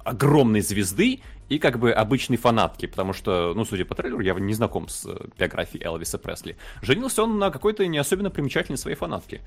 огромной 0.04 0.62
звезды 0.62 1.22
и 1.50 1.60
как 1.60 1.78
бы 1.78 1.92
обычной 1.92 2.38
фанатки, 2.38 2.88
потому 2.88 3.14
что, 3.14 3.54
ну, 3.56 3.64
судя 3.64 3.86
по 3.86 3.94
трейлеру, 3.94 4.22
я 4.22 4.34
не 4.34 4.56
знаком 4.56 4.90
с 4.90 5.06
э, 5.06 5.16
биографией 5.38 5.86
Элвиса 5.86 6.18
Пресли. 6.18 6.58
Женился 6.82 7.22
он 7.22 7.38
на 7.38 7.52
какой-то 7.52 7.86
не 7.86 8.00
особенно 8.00 8.32
примечательной 8.32 8.80
своей 8.80 8.98
фанатке. 8.98 9.42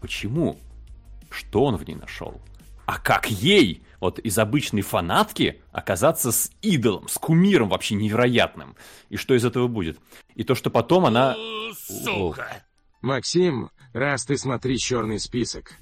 Почему? 0.00 0.56
Что 1.30 1.64
он 1.64 1.76
в 1.76 1.86
ней 1.86 1.94
нашел? 1.94 2.40
А 2.90 2.98
как 2.98 3.30
ей, 3.30 3.84
вот 4.00 4.18
из 4.18 4.36
обычной 4.36 4.82
фанатки, 4.82 5.62
оказаться 5.70 6.32
с 6.32 6.50
идолом, 6.60 7.06
с 7.06 7.18
кумиром 7.18 7.68
вообще 7.68 7.94
невероятным? 7.94 8.74
И 9.10 9.16
что 9.16 9.36
из 9.36 9.44
этого 9.44 9.68
будет? 9.68 10.00
И 10.34 10.42
то, 10.42 10.56
что 10.56 10.70
потом 10.70 11.06
она... 11.06 11.36
Сука! 11.72 12.64
Максим, 13.00 13.70
раз 13.92 14.24
ты 14.24 14.36
смотришь 14.36 14.80
черный 14.80 15.20
список, 15.20 15.74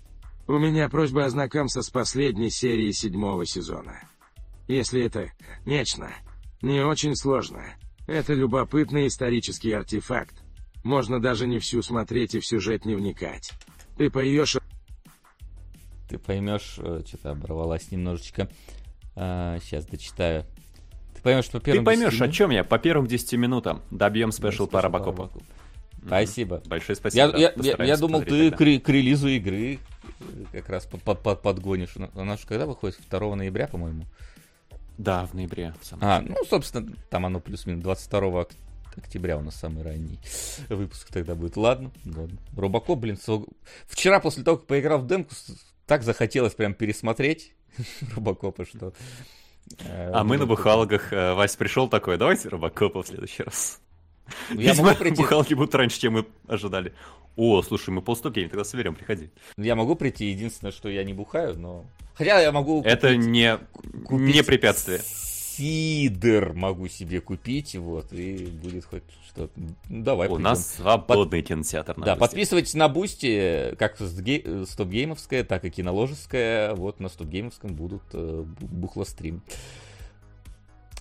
у 0.46 0.58
меня 0.58 0.90
просьба 0.90 1.24
ознакомиться 1.24 1.80
с 1.80 1.88
последней 1.88 2.50
серией 2.50 2.92
седьмого 2.92 3.46
сезона. 3.46 4.06
Если 4.66 5.02
это 5.02 5.32
нечто, 5.64 6.10
не 6.60 6.84
очень 6.84 7.16
сложно. 7.16 7.64
Это 8.06 8.34
любопытный 8.34 9.06
исторический 9.06 9.72
артефакт. 9.72 10.42
Можно 10.84 11.22
даже 11.22 11.46
не 11.46 11.58
всю 11.58 11.80
смотреть 11.80 12.34
и 12.34 12.40
в 12.40 12.46
сюжет 12.46 12.84
не 12.84 12.96
вникать. 12.96 13.52
Ты 13.96 14.10
поймешь 14.10 14.58
ты 16.08 16.18
поймешь, 16.18 16.76
э, 16.78 17.02
что-то 17.06 17.32
оборвалась 17.32 17.90
немножечко. 17.90 18.48
А, 19.14 19.58
сейчас 19.60 19.86
дочитаю. 19.86 20.44
Ты 21.14 21.22
поймешь 21.22 21.50
по 21.50 21.60
первым 21.60 21.84
Ты 21.84 21.86
поймешь, 21.86 22.12
10 22.12 22.22
о 22.22 22.28
чем 22.28 22.50
я? 22.50 22.64
По 22.64 22.78
первым 22.78 23.06
10 23.06 23.32
минутам 23.34 23.82
добьем 23.90 24.32
спешл 24.32 24.66
по 24.66 24.80
Робокопу. 24.80 25.30
Спасибо. 26.06 26.62
Большое 26.66 26.96
спасибо. 26.96 27.36
Я, 27.36 27.52
я, 27.52 27.76
я, 27.76 27.84
я 27.84 27.96
думал, 27.96 28.22
ты 28.22 28.50
к, 28.50 28.56
к 28.56 28.88
релизу 28.88 29.28
игры 29.28 29.78
как 30.52 30.68
раз 30.68 30.86
под, 30.86 31.02
под, 31.02 31.22
под, 31.22 31.42
подгонишь. 31.42 31.94
Она 32.14 32.36
же 32.36 32.46
когда 32.46 32.66
выходит? 32.66 33.00
2 33.10 33.36
ноября, 33.36 33.66
по-моему. 33.66 34.04
Да, 34.96 35.26
в 35.26 35.34
ноябре. 35.34 35.74
В 35.80 35.92
а, 36.00 36.20
ну, 36.20 36.36
собственно, 36.48 36.92
там 37.10 37.26
оно 37.26 37.40
плюс-минус 37.40 37.82
22 37.82 38.46
октября 38.96 39.38
у 39.38 39.42
нас 39.42 39.54
самый 39.54 39.82
ранний 39.82 40.18
выпуск 40.68 41.08
тогда 41.12 41.34
будет. 41.34 41.56
Ладно, 41.56 41.90
ладно. 42.04 42.38
Робокоп, 42.56 42.98
блин, 42.98 43.16
со... 43.16 43.44
вчера 43.86 44.20
после 44.20 44.42
того, 44.42 44.56
как 44.56 44.66
поиграл 44.66 44.98
в 44.98 45.06
демку, 45.06 45.34
так 45.88 46.03
захотелось 46.03 46.55
прям 46.55 46.74
пересмотреть 46.74 47.53
Робокопа, 48.14 48.64
что... 48.64 48.92
Э, 49.81 50.11
а 50.12 50.22
мы 50.22 50.38
на 50.38 50.46
бухалках, 50.46 51.12
э, 51.12 51.35
Вася 51.35 51.59
пришел 51.59 51.88
такой, 51.88 52.16
давайте 52.18 52.48
Робокопа 52.51 53.03
в 53.03 53.07
следующий 53.07 53.42
раз. 53.42 53.81
Ну, 54.51 54.61
я 54.61 54.74
могу 54.74 54.94
прийти... 54.94 55.16
Бухалки 55.16 55.55
будут 55.55 55.74
раньше, 55.74 55.98
чем 55.98 56.12
мы 56.12 56.27
ожидали. 56.46 56.92
О, 57.37 57.62
слушай, 57.62 57.90
мы 57.90 58.03
пол 58.02 58.34
StopGame, 58.34 58.50
тогда 58.51 58.64
соберем, 58.64 58.94
приходи. 58.94 59.31
Я 59.57 59.74
могу 59.74 59.96
прийти, 59.96 60.27
единственное, 60.27 60.72
что 60.72 60.90
я 60.90 61.03
не 61.03 61.14
бухаю, 61.14 61.59
но... 61.59 61.87
Хотя 62.14 62.40
я 62.40 62.53
могу... 62.53 62.83
Это 62.83 63.16
не, 63.16 63.59
купить... 64.05 64.35
не 64.35 64.42
препятствие 64.42 65.01
сидр 65.58 66.52
могу 66.54 66.88
себе 66.88 67.20
купить, 67.20 67.74
вот, 67.74 68.12
и 68.12 68.46
будет 68.46 68.84
хоть 68.84 69.02
что-то. 69.26 69.50
Ну, 69.56 69.74
давай. 69.88 70.28
У 70.28 70.32
придем. 70.32 70.44
нас 70.44 70.74
свободный 70.74 71.40
Под... 71.40 71.48
кинотеатр. 71.48 71.96
На 71.98 72.06
да, 72.06 72.14
Boosty. 72.14 72.20
подписывайтесь 72.20 72.74
на 72.74 72.88
Boosty, 72.88 73.74
как 73.78 73.96
StopGame 73.98 74.71
овская, 74.71 75.44
так 75.44 75.64
и 75.64 75.70
Кинологовская. 75.70 76.74
Вот 76.74 77.00
на 77.00 77.08
StopGame 77.08 77.46
овском 77.46 77.74
будут 77.74 78.02
э, 78.12 78.44
бухлострим. 78.60 79.42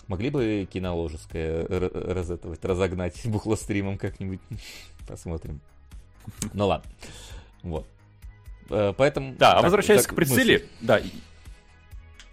Могли 0.08 0.30
бы 0.30 0.66
киноложеское 0.70 1.66
разэтовать, 1.68 2.64
разогнать 2.64 3.26
бухлостримом 3.26 3.98
как-нибудь? 3.98 4.40
Посмотрим. 5.06 5.60
Ну 6.52 6.66
ладно. 6.66 6.90
Вот. 7.62 7.86
Э, 8.70 8.92
поэтому... 8.96 9.34
Да, 9.36 9.58
а 9.58 9.62
возвращаясь 9.62 10.06
к 10.06 10.14
прицеле, 10.14 10.64
да, 10.80 11.00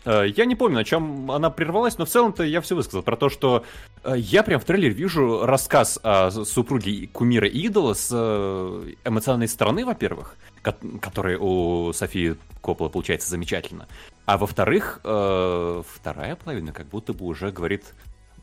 я 0.06 0.46
не 0.46 0.56
помню, 0.56 0.78
на 0.78 0.84
чем 0.84 1.32
она 1.32 1.50
прервалась, 1.50 1.98
но 1.98 2.06
в 2.06 2.10
целом-то 2.10 2.44
я 2.44 2.62
все 2.62 2.76
высказал. 2.76 3.04
Про 3.04 3.18
то, 3.18 3.30
что 3.30 3.64
э, 4.04 4.14
я 4.18 4.44
прям 4.44 4.60
в 4.60 4.66
трейлере 4.66 4.94
вижу 4.94 5.46
рассказ 5.46 6.00
о 6.04 6.30
супруге 6.32 7.08
кумира 7.08 7.48
идола 7.48 7.94
с 7.94 8.10
э, 8.12 8.94
эмоциональной 9.04 9.48
стороны, 9.48 9.86
во-первых, 9.86 10.36
который 11.02 11.38
у 11.40 11.92
Софии 11.94 12.36
Коппола 12.62 12.90
получается 12.90 13.30
замечательно. 13.30 13.88
А 14.26 14.38
во-вторых, 14.38 15.00
вторая 15.02 16.36
половина 16.36 16.72
как 16.72 16.88
будто 16.88 17.14
бы 17.14 17.26
уже 17.26 17.52
говорит 17.52 17.94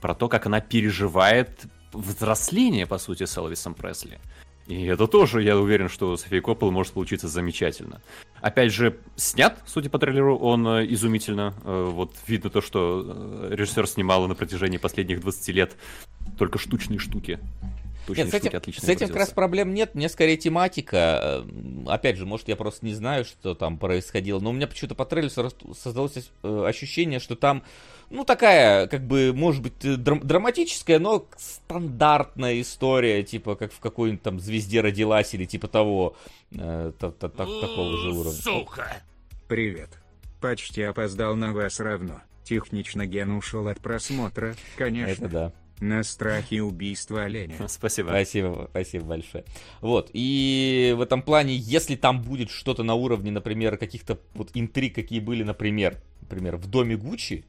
про 0.00 0.14
то, 0.14 0.28
как 0.28 0.46
она 0.46 0.60
переживает 0.60 1.64
взросление, 1.92 2.86
по 2.86 2.98
сути, 2.98 3.24
с 3.24 3.36
Элвисом 3.36 3.74
Пресли. 3.74 4.20
И 4.66 4.84
это 4.86 5.06
тоже, 5.08 5.42
я 5.42 5.58
уверен, 5.58 5.88
что 5.88 6.16
София 6.16 6.40
Коппола 6.40 6.70
может 6.70 6.92
получиться 6.92 7.28
замечательно. 7.28 8.00
Опять 8.40 8.72
же, 8.72 8.98
снят, 9.16 9.58
судя 9.66 9.90
по 9.90 9.98
трейлеру, 9.98 10.38
он 10.38 10.66
э, 10.66 10.86
изумительно. 10.86 11.54
Э, 11.64 11.90
вот 11.92 12.14
видно 12.26 12.50
то, 12.50 12.60
что 12.60 13.04
э, 13.04 13.54
режиссер 13.54 13.86
снимал 13.86 14.26
на 14.28 14.34
протяжении 14.34 14.78
последних 14.78 15.20
20 15.20 15.48
лет 15.48 15.72
только 16.38 16.58
штучные 16.58 16.98
штуки. 16.98 17.40
Нет, 18.08 18.30
с 18.30 18.34
этим, 18.34 18.72
с 18.72 18.88
этим 18.88 19.08
как 19.08 19.16
раз 19.16 19.30
проблем 19.30 19.74
нет, 19.74 19.94
мне 19.94 20.08
скорее 20.08 20.36
тематика. 20.36 21.44
Опять 21.86 22.16
же, 22.16 22.26
может, 22.26 22.48
я 22.48 22.56
просто 22.56 22.84
не 22.84 22.94
знаю, 22.94 23.24
что 23.24 23.54
там 23.54 23.78
происходило, 23.78 24.40
но 24.40 24.50
у 24.50 24.52
меня 24.52 24.66
почему-то 24.66 24.96
по 24.96 25.04
трейлеру 25.04 25.30
создалось 25.72 26.30
ощущение, 26.42 27.20
что 27.20 27.36
там, 27.36 27.62
ну, 28.12 28.24
такая, 28.24 28.86
как 28.88 29.06
бы, 29.06 29.32
может 29.34 29.62
быть, 29.62 29.74
драм- 29.80 30.20
драматическая, 30.20 30.98
но 30.98 31.26
стандартная 31.36 32.60
история, 32.60 33.22
типа, 33.22 33.56
как 33.56 33.72
в 33.72 33.80
какой-нибудь 33.80 34.22
там 34.22 34.38
«Звезде 34.38 34.82
родилась» 34.82 35.32
или 35.34 35.46
типа 35.46 35.66
того, 35.66 36.14
э, 36.52 36.92
такого 36.98 37.96
же 37.98 38.10
уровня. 38.10 38.32
Сука! 38.32 39.02
Привет. 39.48 39.88
Почти 40.40 40.82
опоздал 40.82 41.36
на 41.36 41.52
вас 41.52 41.80
равно. 41.80 42.20
Технично 42.44 43.06
Ген 43.06 43.30
ушел 43.30 43.68
от 43.68 43.80
просмотра, 43.80 44.56
конечно. 44.76 45.24
Это 45.24 45.28
да. 45.28 45.52
На 45.80 46.02
страхе 46.02 46.62
убийства 46.62 47.22
оленя. 47.22 47.56
Спасибо. 47.68 48.08
Спасибо, 48.08 48.68
спасибо 48.70 49.04
большое. 49.06 49.44
Вот, 49.80 50.10
и 50.12 50.94
в 50.96 51.00
этом 51.00 51.22
плане, 51.22 51.56
если 51.56 51.96
там 51.96 52.20
будет 52.20 52.50
что-то 52.50 52.82
на 52.82 52.94
уровне, 52.94 53.30
например, 53.30 53.78
каких-то 53.78 54.18
вот 54.34 54.50
интриг, 54.54 54.94
какие 54.94 55.20
были, 55.20 55.42
например, 55.42 55.96
например, 56.20 56.56
в 56.56 56.66
доме 56.66 56.96
Гуччи, 56.96 57.44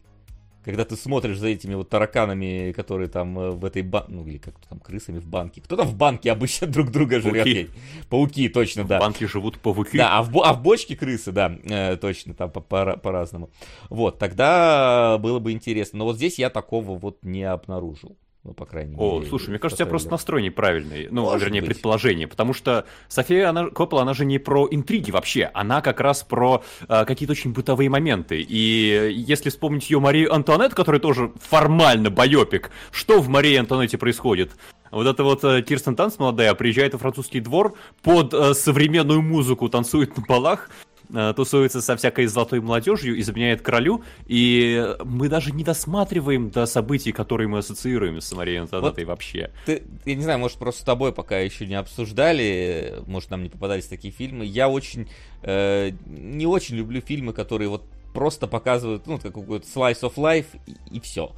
когда 0.63 0.86
ты 0.86 0.95
смотришь 0.95 1.38
за 1.38 1.47
этими 1.47 1.76
вот 1.76 1.89
тараканами, 1.89 2.71
которые 2.71 3.10
там 3.10 3.38
э, 3.38 3.49
в 3.52 3.65
этой 3.65 3.82
банке, 3.82 4.12
ну 4.12 4.26
или 4.28 4.38
как 4.38 4.56
там, 4.67 4.80
крысами 4.80 5.19
в 5.19 5.28
банке. 5.28 5.62
Кто 5.62 5.76
там 5.76 5.88
в 5.88 5.95
банке 5.95 6.32
обычно 6.32 6.67
друг 6.67 6.91
друга 6.91 7.19
жрет? 7.19 7.43
Пауки. 7.43 7.69
Пауки, 8.10 8.49
точно, 8.49 8.84
да. 8.86 8.97
В 8.97 9.02
банке 9.02 9.28
живут 9.28 9.60
пауки. 9.60 9.97
Да, 9.97 10.17
а 10.17 10.23
в, 10.23 10.41
а 10.41 10.54
в 10.54 10.62
бочке 10.62 10.95
крысы, 10.95 11.32
да, 11.32 11.58
э, 11.63 11.97
точно, 11.97 12.34
там 12.34 12.52
по-разному. 12.52 13.49
вот, 13.89 14.19
тогда 14.19 15.17
было 15.19 15.39
бы 15.39 15.52
интересно. 15.52 15.99
Но 15.99 16.06
вот 16.06 16.15
здесь 16.15 16.39
я 16.39 16.49
такого 16.49 16.97
вот 16.97 17.23
не 17.23 17.43
обнаружил. 17.43 18.17
Ну, 18.45 18.53
по 18.53 18.65
крайней 18.65 18.95
О, 18.97 19.19
мере. 19.19 19.25
О, 19.25 19.29
слушай, 19.29 19.51
мне 19.51 19.60
кажется, 19.60 19.84
у 19.84 19.86
тебя 19.86 19.89
просто 19.89 20.12
настрой 20.12 20.41
неправильный. 20.43 21.08
Ну, 21.10 21.21
Может 21.23 21.43
вернее, 21.43 21.62
быть. 21.62 21.69
предположение. 21.69 22.27
Потому 22.27 22.53
что 22.53 22.86
София 23.08 23.49
она, 23.49 23.69
Коппола, 23.69 24.01
она 24.01 24.13
же 24.13 24.25
не 24.25 24.38
про 24.38 24.67
интриги 24.69 25.12
вообще. 25.12 25.49
Она 25.53 25.82
как 25.82 26.01
раз 26.01 26.23
про 26.23 26.62
э, 26.89 27.06
какие-то 27.06 27.32
очень 27.32 27.53
бытовые 27.53 27.89
моменты. 27.89 28.41
И 28.41 29.13
если 29.15 29.49
вспомнить 29.49 29.89
ее 29.89 30.01
Марию 30.01 30.34
Антуанет, 30.34 30.73
которая 30.73 30.99
тоже 30.99 31.32
формально 31.41 32.10
байопик, 32.10 32.71
что 32.91 33.21
в 33.21 33.29
Марии 33.29 33.56
Антуанете 33.56 33.97
происходит? 33.97 34.51
Вот 34.91 35.08
это 35.08 35.23
вот 35.23 35.41
э, 35.45 35.62
Кирстен 35.62 35.95
Танц 35.95 36.19
молодая 36.19 36.53
приезжает 36.53 36.91
во 36.93 36.99
французский 36.99 37.39
двор, 37.39 37.75
под 38.01 38.34
э, 38.34 38.53
современную 38.56 39.21
музыку 39.21 39.69
танцует 39.69 40.17
на 40.17 40.23
полах, 40.23 40.69
Э, 40.69 40.92
тусуется 41.36 41.82
со 41.82 41.95
всякой 41.95 42.26
золотой 42.26 42.60
молодежью, 42.60 43.19
изменяет 43.19 43.62
королю, 43.62 44.04
и 44.26 44.95
мы 45.04 45.30
даже 45.30 45.52
не 45.52 45.63
досматриваем 45.63 46.49
до 46.49 46.65
событий, 46.65 47.12
которые 47.12 47.47
мы 47.47 47.60
ассоциируем 47.60 48.19
с 48.19 48.32
Марией 48.34 48.62
Антонеттой 48.62 49.06
вот 49.06 49.12
вообще. 49.12 49.52
Ты, 49.65 49.84
я 50.06 50.15
не 50.15 50.23
знаю, 50.23 50.39
может, 50.39 50.58
просто 50.58 50.82
с 50.82 50.84
тобой 50.84 51.13
пока 51.13 51.39
еще 51.39 51.67
не 51.67 51.76
обсуждали, 51.76 53.02
может, 53.06 53.30
нам 53.30 53.43
не 53.43 53.49
попадались 53.49 53.86
такие 53.86 54.13
фильмы. 54.13 54.45
Я 54.45 54.69
очень, 54.69 55.10
э, 55.43 55.91
не 56.06 56.47
очень 56.47 56.76
люблю 56.76 57.02
фильмы, 57.02 57.34
которые 57.34 57.69
вот 57.69 57.84
просто 58.13 58.47
показывают, 58.47 59.08
ну, 59.08 59.17
какой-то 59.17 59.65
slice 59.67 60.02
of 60.02 60.15
life 60.15 60.47
и, 60.65 60.97
и 60.97 60.99
все. 60.99 61.32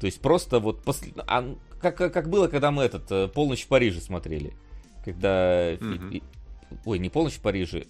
То 0.00 0.06
есть 0.06 0.20
просто 0.20 0.60
вот 0.60 0.82
после... 0.82 1.12
А, 1.26 1.54
как, 1.80 1.96
как 1.96 2.28
было, 2.28 2.46
когда 2.48 2.70
мы 2.70 2.82
этот 2.82 3.10
э, 3.10 3.28
«Полночь 3.28 3.64
в 3.64 3.68
Париже» 3.68 4.00
смотрели. 4.00 4.54
Когда... 5.04 5.72
Mm-hmm. 5.74 6.22
Ой, 6.84 6.98
не 6.98 7.08
«Полночь 7.08 7.34
в 7.34 7.40
Париже», 7.40 7.84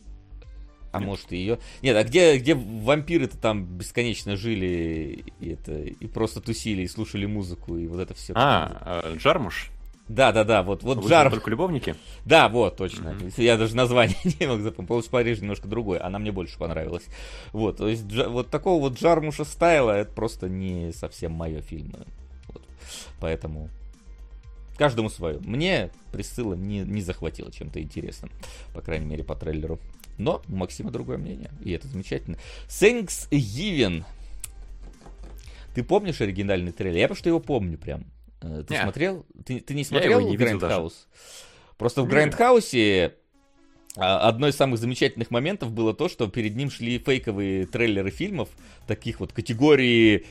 а 0.92 0.98
Нет. 0.98 1.08
может 1.08 1.32
и 1.32 1.36
ее. 1.36 1.58
Нет, 1.82 1.96
а 1.96 2.04
где, 2.04 2.36
где 2.38 2.54
вампиры-то 2.54 3.36
там 3.36 3.64
бесконечно 3.64 4.36
жили 4.36 5.24
и, 5.40 5.50
это, 5.50 5.72
и 5.78 6.06
просто 6.06 6.40
тусили, 6.40 6.82
и 6.82 6.88
слушали 6.88 7.26
музыку, 7.26 7.76
и 7.76 7.86
вот 7.86 8.00
это 8.00 8.14
все. 8.14 8.32
А, 8.36 9.02
э, 9.04 9.16
Джармуш? 9.16 9.70
Да, 10.10 10.32
да, 10.32 10.42
да, 10.42 10.64
вот, 10.64 10.82
вот 10.82 10.98
Вы 10.98 11.08
Джар... 11.08 11.30
только 11.30 11.50
любовники? 11.50 11.94
Да, 12.24 12.48
вот, 12.48 12.76
точно. 12.76 13.10
Mm-hmm. 13.10 13.42
Я 13.42 13.56
даже 13.56 13.76
название 13.76 14.16
не 14.40 14.46
мог 14.48 14.60
запомнить. 14.60 14.88
Полос 14.88 15.06
Париж 15.06 15.40
немножко 15.40 15.68
другой, 15.68 15.98
она 15.98 16.18
мне 16.18 16.32
больше 16.32 16.58
понравилась. 16.58 17.04
Вот, 17.52 17.76
то 17.76 17.88
есть 17.88 18.08
джа... 18.08 18.28
вот 18.28 18.50
такого 18.50 18.80
вот 18.80 18.98
Джармуша 18.98 19.44
стайла, 19.44 19.92
это 19.92 20.12
просто 20.12 20.48
не 20.48 20.92
совсем 20.92 21.30
мое 21.30 21.60
фильм. 21.60 21.94
Вот. 22.48 22.62
Поэтому 23.20 23.70
каждому 24.76 25.10
свое. 25.10 25.38
Мне 25.40 25.90
Присцилла 26.10 26.54
не, 26.54 26.80
не 26.80 27.02
захватила 27.02 27.52
чем-то 27.52 27.80
интересным, 27.80 28.32
по 28.74 28.80
крайней 28.80 29.06
мере, 29.06 29.22
по 29.22 29.36
трейлеру. 29.36 29.78
Но 30.20 30.42
у 30.48 30.54
Максима 30.54 30.90
другое 30.90 31.18
мнение, 31.18 31.50
и 31.64 31.72
это 31.72 31.88
замечательно. 31.88 32.36
Thanksgiving. 32.68 34.04
Ты 35.74 35.82
помнишь 35.82 36.20
оригинальный 36.20 36.72
трейлер? 36.72 36.98
Я 36.98 37.06
просто 37.08 37.28
его 37.28 37.40
помню 37.40 37.78
прям. 37.78 38.04
Э, 38.42 38.64
ты 38.66 38.74
Нет. 38.74 38.82
смотрел? 38.82 39.26
Ты, 39.44 39.60
ты 39.60 39.74
не 39.74 39.84
смотрел 39.84 40.20
не 40.20 40.36
Грандхаус? 40.36 41.08
Просто 41.78 42.02
в 42.02 42.08
Грандхаусе 42.08 43.14
а, 43.96 44.28
одно 44.28 44.48
из 44.48 44.56
самых 44.56 44.78
замечательных 44.78 45.30
моментов 45.30 45.72
было 45.72 45.94
то, 45.94 46.08
что 46.08 46.28
перед 46.28 46.54
ним 46.54 46.70
шли 46.70 46.98
фейковые 46.98 47.66
трейлеры 47.66 48.10
фильмов, 48.10 48.50
таких 48.86 49.20
вот 49.20 49.32
категории 49.32 50.26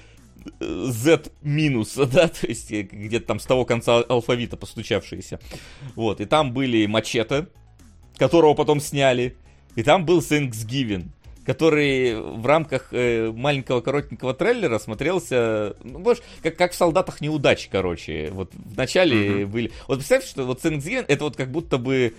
э, 0.59 0.85
Z 0.87 1.31
минус, 1.41 1.95
да, 2.13 2.27
то 2.27 2.47
есть 2.47 2.71
э, 2.71 2.83
где-то 2.83 3.25
там 3.25 3.39
с 3.39 3.45
того 3.45 3.65
конца 3.65 3.97
алфавита 3.97 4.55
постучавшиеся. 4.55 5.39
Вот, 5.95 6.21
и 6.21 6.25
там 6.25 6.53
были 6.53 6.85
мачете, 6.85 7.47
которого 8.17 8.53
потом 8.53 8.79
сняли. 8.79 9.35
И 9.75 9.83
там 9.83 10.05
был 10.05 10.19
Thanksgiving, 10.19 11.07
который 11.45 12.15
в 12.15 12.45
рамках 12.45 12.89
э, 12.91 13.31
маленького 13.31 13.81
коротенького 13.81 14.33
трейлера 14.33 14.77
смотрелся, 14.79 15.75
ну, 15.83 15.99
может, 15.99 16.23
как, 16.43 16.55
как 16.57 16.73
в 16.73 16.75
солдатах 16.75 17.21
неудачи, 17.21 17.69
короче. 17.71 18.29
Вот 18.31 18.51
в 18.53 18.77
начале 18.77 19.15
mm-hmm. 19.15 19.45
были. 19.47 19.71
Вот 19.87 19.97
представьте, 19.97 20.29
что 20.29 20.45
вот 20.45 20.63
Thanksgiving 20.63 21.05
это 21.07 21.23
вот 21.23 21.35
как 21.35 21.49
будто 21.49 21.77
бы 21.77 22.13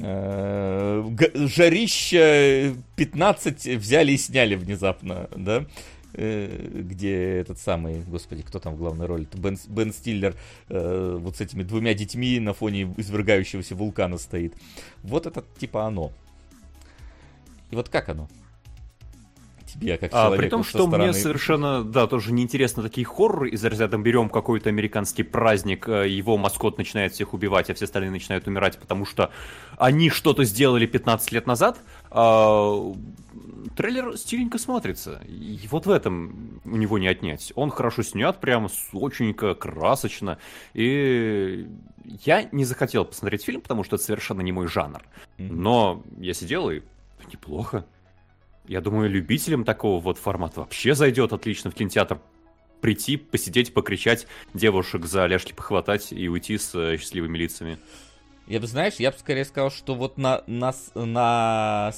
э, 0.00 1.04
жарища 1.34 2.74
15 2.96 3.66
взяли 3.78 4.12
и 4.12 4.16
сняли 4.16 4.54
внезапно, 4.54 5.28
да? 5.34 5.64
Э, 6.14 6.70
где 6.72 7.38
этот 7.38 7.58
самый, 7.58 8.02
господи, 8.02 8.42
кто 8.42 8.58
там 8.58 8.74
в 8.74 8.78
главной 8.78 9.06
роли? 9.06 9.26
Бен, 9.34 9.58
Бен 9.68 9.92
Стиллер 9.92 10.34
э, 10.68 11.18
вот 11.20 11.36
с 11.36 11.40
этими 11.40 11.62
двумя 11.62 11.94
детьми 11.94 12.40
на 12.40 12.54
фоне 12.54 12.94
извергающегося 12.96 13.74
вулкана 13.74 14.18
стоит. 14.18 14.54
Вот 15.02 15.26
это 15.26 15.44
типа 15.58 15.84
оно. 15.84 16.12
И 17.70 17.76
вот 17.76 17.88
как 17.88 18.08
оно? 18.08 18.28
Тебе, 19.68 19.98
как 19.98 20.10
а, 20.14 20.30
При 20.30 20.48
том, 20.48 20.64
что 20.64 20.86
стороны... 20.86 21.04
мне 21.04 21.12
совершенно, 21.12 21.84
да, 21.84 22.06
тоже 22.06 22.32
неинтересно 22.32 22.82
такие 22.82 23.06
хорроры 23.06 23.50
из 23.50 23.62
разряда 23.62 23.98
берем 23.98 24.30
какой-то 24.30 24.70
американский 24.70 25.24
праздник, 25.24 25.86
э, 25.88 26.08
его 26.08 26.38
маскот 26.38 26.78
начинает 26.78 27.12
всех 27.12 27.34
убивать, 27.34 27.68
а 27.68 27.74
все 27.74 27.84
остальные 27.84 28.10
начинают 28.10 28.46
умирать, 28.46 28.78
потому 28.78 29.04
что 29.04 29.30
они 29.76 30.08
что-то 30.08 30.44
сделали 30.44 30.86
15 30.86 31.32
лет 31.32 31.46
назад. 31.46 31.78
А, 32.10 32.94
трейлер 33.76 34.16
стиленько 34.16 34.58
смотрится. 34.58 35.20
И 35.26 35.60
вот 35.70 35.84
в 35.84 35.90
этом 35.90 36.60
у 36.64 36.76
него 36.76 36.98
не 36.98 37.08
отнять. 37.08 37.52
Он 37.54 37.70
хорошо 37.70 38.02
снят, 38.02 38.40
прям 38.40 38.68
сочненько, 38.68 39.54
красочно. 39.54 40.38
И 40.72 41.68
я 42.24 42.48
не 42.52 42.64
захотел 42.64 43.04
посмотреть 43.04 43.44
фильм, 43.44 43.60
потому 43.60 43.84
что 43.84 43.96
это 43.96 44.04
совершенно 44.04 44.40
не 44.40 44.52
мой 44.52 44.66
жанр. 44.66 45.02
Но 45.36 46.02
я 46.18 46.32
сидел 46.32 46.70
и 46.70 46.80
неплохо. 47.26 47.84
Я 48.66 48.80
думаю, 48.80 49.10
любителям 49.10 49.64
такого 49.64 50.00
вот 50.00 50.18
формата 50.18 50.60
вообще 50.60 50.94
зайдет 50.94 51.32
отлично 51.32 51.70
в 51.70 51.74
кинотеатр 51.74 52.20
прийти, 52.80 53.16
посидеть, 53.16 53.74
покричать, 53.74 54.26
девушек 54.54 55.06
за 55.06 55.26
ляжки 55.26 55.52
похватать 55.52 56.12
и 56.12 56.28
уйти 56.28 56.58
с 56.58 56.74
э, 56.74 56.96
счастливыми 56.98 57.36
лицами. 57.38 57.78
Я 58.46 58.60
бы, 58.60 58.66
знаешь, 58.66 58.94
я 58.94 59.10
бы 59.10 59.18
скорее 59.18 59.44
сказал, 59.44 59.70
что 59.70 59.94
вот 59.94 60.16
на, 60.16 60.42
на, 60.46 60.72
на 60.94 61.92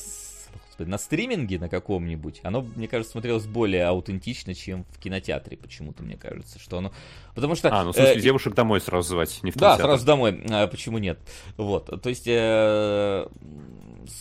на 0.79 0.99
стриминге 0.99 1.59
на 1.59 1.69
каком-нибудь, 1.69 2.41
оно, 2.43 2.63
мне 2.77 2.89
кажется, 2.89 3.13
смотрелось 3.13 3.47
более 3.47 3.87
аутентично, 3.87 4.55
чем 4.55 4.85
в 4.91 4.99
кинотеатре, 4.99 5.57
почему-то, 5.57 6.03
мне 6.03 6.17
кажется, 6.17 6.59
что 6.59 6.79
оно... 6.79 6.93
Потому 7.35 7.55
что... 7.55 7.69
А, 7.69 7.85
ну, 7.85 7.93
в 7.93 7.95
смысле, 7.95 8.17
э, 8.17 8.21
девушек 8.21 8.55
домой 8.55 8.81
сразу 8.81 9.11
звать, 9.11 9.41
не 9.43 9.51
в 9.51 9.55
кинотеатр. 9.55 9.83
Да, 9.83 9.89
сразу 9.89 10.07
домой, 10.07 10.43
а 10.49 10.67
почему 10.67 10.99
нет? 10.99 11.19
Вот, 11.57 12.03
то 12.03 12.09
есть... 12.09 12.25
Э, 12.27 13.27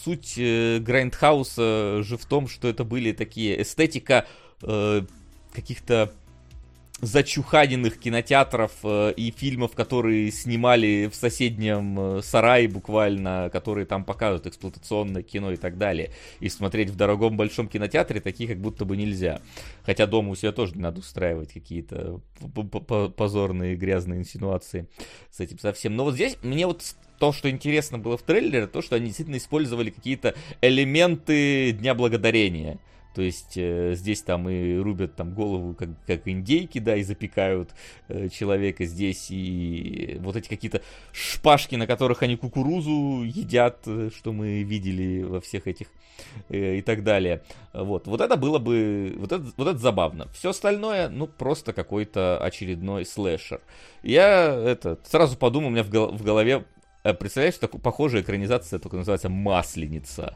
суть 0.03 0.35
э, 0.37 0.79
Grindhouse 0.79 1.92
а 1.92 2.03
же 2.03 2.17
в 2.17 2.25
том, 2.25 2.47
что 2.47 2.67
это 2.67 2.83
были 2.83 3.11
такие 3.11 3.61
эстетика 3.61 4.25
э, 4.61 5.03
каких-то 5.53 6.11
зачуханенных 7.01 7.99
кинотеатров 7.99 8.71
э, 8.83 9.13
и 9.15 9.31
фильмов, 9.31 9.73
которые 9.73 10.31
снимали 10.31 11.09
в 11.11 11.15
соседнем 11.15 11.99
э, 11.99 12.21
сарае 12.21 12.67
буквально, 12.67 13.49
которые 13.51 13.85
там 13.85 14.03
показывают 14.03 14.47
эксплуатационное 14.47 15.23
кино 15.23 15.51
и 15.51 15.55
так 15.55 15.77
далее. 15.77 16.11
И 16.39 16.49
смотреть 16.49 16.89
в 16.89 16.95
дорогом 16.95 17.37
большом 17.37 17.67
кинотеатре 17.67 18.19
такие 18.19 18.49
как 18.49 18.59
будто 18.59 18.85
бы 18.85 18.97
нельзя. 18.97 19.41
Хотя 19.83 20.07
дома 20.07 20.31
у 20.31 20.35
себя 20.35 20.51
тоже 20.51 20.75
не 20.75 20.81
надо 20.81 20.99
устраивать 20.99 21.53
какие-то 21.53 22.21
позорные 23.15 23.75
грязные 23.75 24.19
инсинуации 24.19 24.87
с 25.31 25.39
этим 25.39 25.59
совсем. 25.59 25.95
Но 25.95 26.03
вот 26.03 26.15
здесь 26.15 26.37
мне 26.43 26.67
вот 26.67 26.83
то, 27.17 27.31
что 27.31 27.49
интересно 27.49 27.97
было 27.97 28.17
в 28.17 28.23
трейлере, 28.23 28.67
то, 28.67 28.81
что 28.81 28.95
они 28.95 29.07
действительно 29.07 29.37
использовали 29.37 29.89
какие-то 29.89 30.35
элементы 30.61 31.71
Дня 31.73 31.93
Благодарения 31.93 32.79
То 33.13 33.23
есть 33.23 33.57
э, 33.57 33.95
здесь 33.95 34.21
там 34.21 34.47
и 34.49 34.77
рубят 34.77 35.15
там 35.15 35.33
голову 35.33 35.73
как, 35.73 35.89
как 36.05 36.27
индейки, 36.27 36.79
да, 36.79 36.95
и 36.95 37.03
запекают 37.03 37.71
э, 38.07 38.29
человека 38.29 38.85
здесь, 38.85 39.27
и 39.31 40.17
вот 40.19 40.35
эти 40.35 40.47
какие-то 40.47 40.81
шпажки, 41.11 41.75
на 41.75 41.87
которых 41.87 42.21
они 42.21 42.37
кукурузу 42.37 43.23
едят, 43.23 43.79
э, 43.87 44.09
что 44.15 44.31
мы 44.31 44.61
видели 44.61 45.23
во 45.23 45.41
всех 45.41 45.67
этих 45.67 45.87
э, 46.49 46.77
и 46.77 46.81
так 46.81 47.03
далее. 47.03 47.41
Вот, 47.73 48.05
вот 48.05 48.21
это 48.21 48.35
было 48.35 48.59
бы, 48.59 49.15
вот 49.17 49.31
это, 49.31 49.45
вот 49.57 49.67
это 49.67 49.79
забавно. 49.79 50.27
Все 50.33 50.51
остальное, 50.51 51.09
ну, 51.09 51.25
просто 51.25 51.73
какой-то 51.73 52.37
очередной 52.37 53.05
слэшер. 53.05 53.61
Я 54.03 54.53
это 54.53 54.99
сразу 55.03 55.35
подумал, 55.35 55.69
у 55.69 55.71
меня 55.71 55.83
в, 55.83 55.89
гол- 55.89 56.11
в 56.11 56.23
голове, 56.23 56.63
э, 57.03 57.13
представляешь, 57.15 57.57
такая 57.57 57.81
похожая 57.81 58.21
экранизация, 58.21 58.77
только 58.77 58.97
называется 58.97 59.29
«Масленица» 59.29 60.35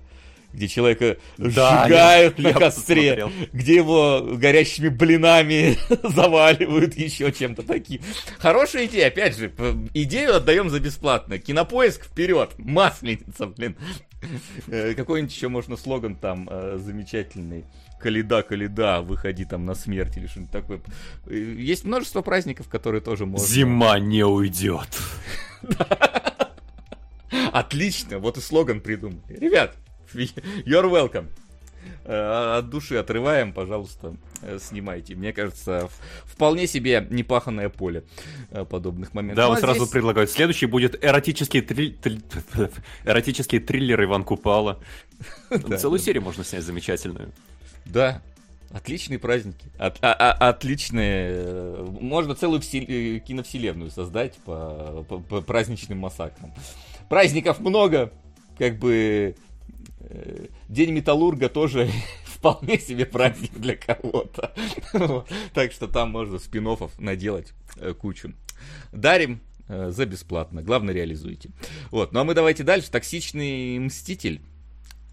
где 0.53 0.67
человека 0.67 1.17
Да, 1.37 1.83
сжигают 1.83 2.37
я- 2.39 2.43
на 2.43 2.47
я 2.49 2.53
костре, 2.53 3.15
посмотрел. 3.15 3.31
где 3.53 3.75
его 3.75 4.21
горящими 4.35 4.87
блинами 4.89 5.77
заваливают, 6.07 6.95
еще 6.95 7.31
чем-то 7.31 7.63
таким. 7.63 8.01
Хорошая 8.39 8.85
идея, 8.85 9.07
опять 9.07 9.37
же, 9.37 9.51
идею 9.93 10.35
отдаем 10.35 10.69
за 10.69 10.79
бесплатно. 10.79 11.39
Кинопоиск 11.39 12.05
вперед, 12.05 12.51
масленица, 12.57 13.47
блин. 13.47 13.75
Э, 14.67 14.93
Какой-нибудь 14.93 15.33
еще 15.35 15.49
можно 15.49 15.75
слоган 15.75 16.15
там 16.15 16.47
э, 16.49 16.77
замечательный. 16.81 17.65
Каледа, 17.99 18.41
каледа, 18.43 19.01
выходи 19.01 19.45
там 19.45 19.65
на 19.65 19.75
смерть 19.75 20.17
или 20.17 20.27
что-нибудь 20.27 20.51
такое. 20.51 20.81
Э, 21.27 21.35
Есть 21.35 21.83
множество 21.83 22.21
праздников, 22.21 22.69
которые 22.69 23.01
тоже 23.01 23.25
можно... 23.25 23.45
Зима 23.45 23.97
не 23.99 24.23
уйдет. 24.23 24.87
Отлично, 27.51 28.19
вот 28.19 28.37
и 28.37 28.41
слоган 28.41 28.79
придумали. 28.79 29.19
Ребят, 29.29 29.75
you're 30.65 30.89
welcome. 30.89 31.27
Э, 32.05 32.57
От 32.59 32.69
души 32.69 32.95
отрываем, 32.97 33.53
пожалуйста, 33.53 34.15
э, 34.41 34.57
снимайте. 34.61 35.15
Мне 35.15 35.31
кажется, 35.33 35.89
вполне 36.25 36.67
себе 36.67 37.05
непаханное 37.09 37.69
поле 37.69 38.03
э, 38.51 38.65
подобных 38.65 39.13
моментов. 39.13 39.37
Да, 39.37 39.45
Ну, 39.45 39.51
он 39.51 39.57
а 39.57 39.59
сразу 39.61 39.79
здесь- 39.81 39.89
предлагает. 39.89 40.29
Следующий 40.31 40.65
будет 40.65 41.01
эротический, 41.03 41.61
трил- 41.61 41.97
трил- 42.01 42.71
эротический 43.05 43.59
триллер 43.59 44.03
Иван 44.03 44.23
Купала. 44.23 44.79
Да, 45.49 45.77
Целую 45.77 45.99
да. 45.99 46.05
серию 46.05 46.23
можно 46.23 46.43
снять 46.43 46.63
замечательную. 46.63 47.31
Да, 47.85 48.21
отличные 48.71 49.19
праздники. 49.19 49.65
От- 49.77 49.99
а- 50.01 50.13
а- 50.13 50.49
отличные. 50.49 51.83
Можно 52.01 52.35
целую 52.35 52.59
всел- 52.61 52.81
киновселенную 53.21 53.91
создать 53.91 54.35
по, 54.45 55.05
по- 55.07 55.19
по 55.19 55.41
праздничным 55.41 55.99
массакрам. 55.99 56.53
Праздников 57.09 57.59
много, 57.59 58.11
как 58.57 58.77
бы 58.79 59.35
День 60.67 60.91
Металлурга 60.91 61.49
тоже 61.49 61.89
вполне 62.25 62.79
себе 62.79 63.05
праздник 63.05 63.53
для 63.53 63.75
кого-то. 63.75 64.53
Вот. 64.93 65.29
Так 65.53 65.71
что 65.71 65.87
там 65.87 66.11
можно 66.11 66.39
спин 66.39 66.67
наделать 66.99 67.53
э, 67.77 67.93
кучу. 67.93 68.33
Дарим 68.91 69.39
э, 69.67 69.91
за 69.91 70.05
бесплатно. 70.05 70.61
Главное, 70.61 70.93
реализуйте. 70.93 71.49
Вот. 71.89 72.11
Ну 72.11 72.19
а 72.19 72.23
мы 72.23 72.33
давайте 72.33 72.63
дальше. 72.63 72.91
Токсичный 72.91 73.79
мститель. 73.79 74.41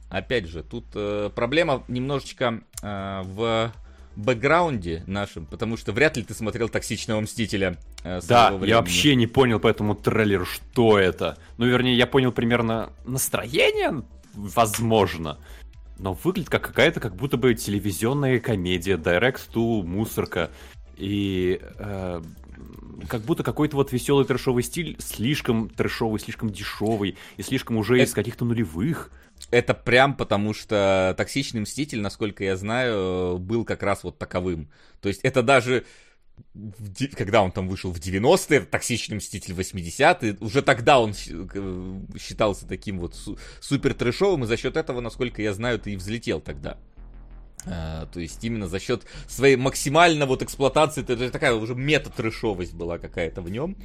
Опять 0.08 0.46
же, 0.46 0.64
тут 0.64 0.86
э, 0.94 1.30
проблема 1.34 1.84
немножечко 1.86 2.60
э, 2.82 3.22
в 3.24 3.72
бэкграунде 4.16 5.04
нашем, 5.06 5.46
потому 5.46 5.76
что 5.76 5.92
вряд 5.92 6.16
ли 6.16 6.24
ты 6.24 6.34
смотрел 6.34 6.68
«Токсичного 6.68 7.20
мстителя» 7.20 7.76
э, 8.02 8.20
Да, 8.26 8.58
я 8.64 8.78
вообще 8.78 9.14
не 9.14 9.28
понял 9.28 9.60
по 9.60 9.68
этому 9.68 9.94
трейлеру, 9.94 10.46
что 10.46 10.98
это. 10.98 11.38
Ну, 11.58 11.66
вернее, 11.66 11.96
я 11.96 12.08
понял 12.08 12.32
примерно 12.32 12.92
настроение, 13.04 14.02
возможно. 14.34 15.38
Но 15.98 16.14
выглядит 16.14 16.48
как 16.48 16.62
какая-то, 16.62 17.00
как 17.00 17.14
будто 17.14 17.36
бы 17.36 17.54
телевизионная 17.54 18.40
комедия, 18.40 18.96
Direct 18.96 19.40
to 19.54 19.82
мусорка. 19.82 20.50
И 20.96 21.60
э, 21.78 22.22
как 23.08 23.22
будто 23.22 23.42
какой-то 23.42 23.76
вот 23.76 23.92
веселый 23.92 24.24
трешовый 24.24 24.62
стиль, 24.62 24.96
слишком 24.98 25.68
трешовый, 25.68 26.20
слишком 26.20 26.50
дешевый 26.50 27.16
и 27.36 27.42
слишком 27.42 27.76
уже 27.76 28.02
из 28.02 28.08
Это- 28.08 28.14
каких-то 28.16 28.44
нулевых. 28.44 29.10
Это 29.50 29.72
прям 29.72 30.14
потому, 30.14 30.52
что 30.52 31.14
«Токсичный 31.16 31.62
мститель», 31.62 32.00
насколько 32.02 32.44
я 32.44 32.56
знаю, 32.56 33.38
был 33.38 33.64
как 33.64 33.82
раз 33.82 34.04
вот 34.04 34.18
таковым. 34.18 34.68
То 35.00 35.08
есть 35.08 35.20
это 35.22 35.42
даже 35.42 35.84
когда 37.16 37.42
он 37.42 37.52
там 37.52 37.68
вышел 37.68 37.92
в 37.92 37.98
90-е, 37.98 38.60
«Токсичный 38.60 39.16
мститель» 39.16 39.54
в 39.54 39.60
80-е, 39.60 40.36
уже 40.40 40.62
тогда 40.62 41.00
он 41.00 41.12
э, 41.12 42.18
считался 42.18 42.66
таким 42.66 42.98
вот 42.98 43.14
су- 43.14 43.38
супер 43.60 43.94
трэшовым, 43.94 44.44
и 44.44 44.46
за 44.46 44.56
счет 44.56 44.76
этого, 44.76 45.00
насколько 45.00 45.42
я 45.42 45.52
знаю, 45.54 45.78
ты 45.78 45.92
и 45.92 45.96
взлетел 45.96 46.40
тогда. 46.40 46.78
А, 47.66 48.06
то 48.06 48.20
есть 48.20 48.42
именно 48.44 48.68
за 48.68 48.80
счет 48.80 49.04
своей 49.26 49.56
максимально 49.56 50.26
вот 50.26 50.42
эксплуатации, 50.42 51.02
это 51.02 51.30
такая 51.30 51.54
уже 51.54 51.74
мета-трэшовость 51.74 52.74
была 52.74 52.98
какая-то 52.98 53.42
в 53.42 53.50
нем. 53.50 53.76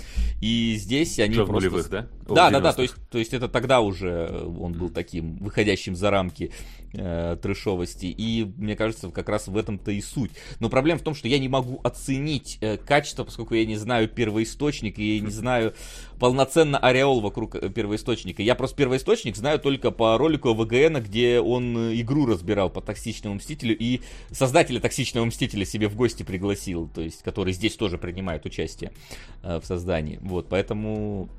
И 0.42 0.76
здесь 0.78 1.20
они 1.20 1.34
в 1.34 1.46
просто... 1.46 1.54
нулевых, 1.54 1.90
да? 1.90 2.08
О, 2.28 2.34
Да, 2.34 2.50
да, 2.50 2.60
да, 2.60 2.70
90-х. 2.70 2.76
то 2.76 2.82
есть, 2.82 2.96
то 3.10 3.18
есть 3.18 3.34
это 3.34 3.50
тогда 3.50 3.82
уже 3.82 4.46
он 4.60 4.74
был 4.74 4.90
таким 4.90 5.38
выходящим 5.38 5.96
за 5.96 6.10
рамки 6.10 6.52
э, 6.94 7.38
трэшовости. 7.42 8.06
И 8.06 8.46
мне 8.58 8.76
кажется, 8.76 9.10
как 9.10 9.30
раз 9.30 9.48
в 9.48 9.58
этом-то 9.58 9.92
и 9.92 10.02
суть. 10.02 10.32
Но 10.60 10.70
проблема 10.70 11.00
в 11.00 11.04
том, 11.04 11.14
что 11.14 11.28
я 11.28 11.40
не 11.40 11.50
могу 11.50 11.82
оценить 11.84 12.58
э, 12.62 12.78
качество, 12.78 13.24
поскольку 13.24 13.56
я 13.56 13.66
не 13.66 13.76
знаю 13.76 14.08
первоисточник, 14.08 15.00
и 15.00 15.20
не 15.20 15.32
знаю 15.32 15.74
полноценно 16.20 16.78
ореол 16.78 17.22
вокруг 17.22 17.56
э, 17.56 17.70
первоисточника. 17.70 18.42
Я 18.42 18.56
просто 18.56 18.78
первоисточник 18.78 19.36
знаю 19.36 19.60
только 19.60 19.92
по 19.92 20.18
ролику 20.18 20.54
ВГН, 20.54 21.02
где 21.02 21.40
он 21.40 21.78
э, 21.78 22.02
игру 22.02 22.26
разбирал 22.26 22.70
по 22.70 22.82
токсичному 22.82 23.36
мстителю, 23.36 23.78
и 23.78 24.02
создателя 24.32 24.80
токсичного 24.80 25.26
мстителя 25.26 25.66
себе 25.66 25.88
в 25.88 25.96
гости 25.96 26.24
пригласил, 26.24 26.90
то 26.94 27.02
есть, 27.02 27.22
который 27.24 27.54
здесь 27.54 27.76
тоже 27.76 27.98
принимает 27.98 28.46
участие 28.46 28.92
э, 29.44 29.60
в 29.60 29.66
создании. 29.66 30.20
Вот, 30.22 30.48
поэтому 30.50 31.30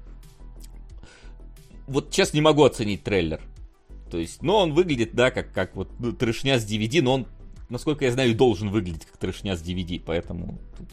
вот 1.86 2.10
честно 2.10 2.38
не 2.38 2.42
могу 2.42 2.64
оценить 2.64 3.02
трейлер. 3.02 3.40
То 4.10 4.18
есть, 4.18 4.42
ну, 4.42 4.54
он 4.54 4.72
выглядит, 4.72 5.14
да, 5.14 5.30
как, 5.30 5.52
как 5.52 5.74
вот 5.74 5.90
ну, 5.98 6.12
трешня 6.12 6.58
с 6.58 6.70
DVD, 6.70 7.02
но 7.02 7.14
он, 7.14 7.26
насколько 7.68 8.04
я 8.04 8.12
знаю, 8.12 8.34
должен 8.34 8.70
выглядеть 8.70 9.06
как 9.06 9.16
трешня 9.16 9.56
с 9.56 9.62
DVD, 9.62 10.00
поэтому... 10.04 10.58
тут- 10.76 10.88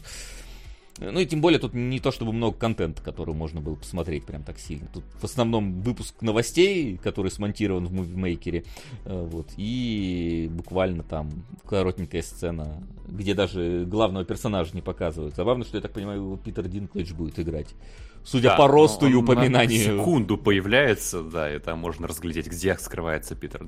Ну 0.98 1.18
и 1.18 1.26
тем 1.26 1.40
более 1.40 1.58
тут 1.58 1.74
не 1.74 1.98
то 1.98 2.12
чтобы 2.12 2.32
много 2.32 2.56
контента, 2.56 3.02
который 3.02 3.34
можно 3.34 3.60
было 3.60 3.74
посмотреть 3.74 4.24
прям 4.24 4.44
так 4.44 4.58
сильно. 4.60 4.86
Тут 4.92 5.02
в 5.20 5.24
основном 5.24 5.80
выпуск 5.80 6.22
новостей, 6.22 6.96
который 6.98 7.32
смонтирован 7.32 7.86
в 7.86 7.92
мувимейкере, 7.92 8.64
э, 9.04 9.28
вот, 9.28 9.48
и 9.56 10.48
буквально 10.52 11.02
там 11.02 11.30
коротенькая 11.66 12.22
сцена, 12.22 12.80
где 13.08 13.34
даже 13.34 13.84
главного 13.86 14.24
персонажа 14.24 14.70
не 14.74 14.82
показывают. 14.82 15.34
Забавно, 15.34 15.64
что 15.64 15.78
я 15.78 15.82
так 15.82 15.92
понимаю, 15.92 16.20
его 16.20 16.36
Питер 16.36 16.68
Динклэдж 16.68 17.12
будет 17.12 17.40
играть. 17.40 17.74
Судя 18.22 18.50
Да, 18.50 18.56
по 18.56 18.68
росту 18.68 19.06
и 19.06 19.14
упоминанию. 19.14 19.98
секунду 19.98 20.38
появляется, 20.38 21.22
да, 21.22 21.54
и 21.54 21.58
там 21.58 21.80
можно 21.80 22.06
разглядеть, 22.06 22.46
где 22.46 22.76
скрывается 22.78 23.34
Питер. 23.34 23.66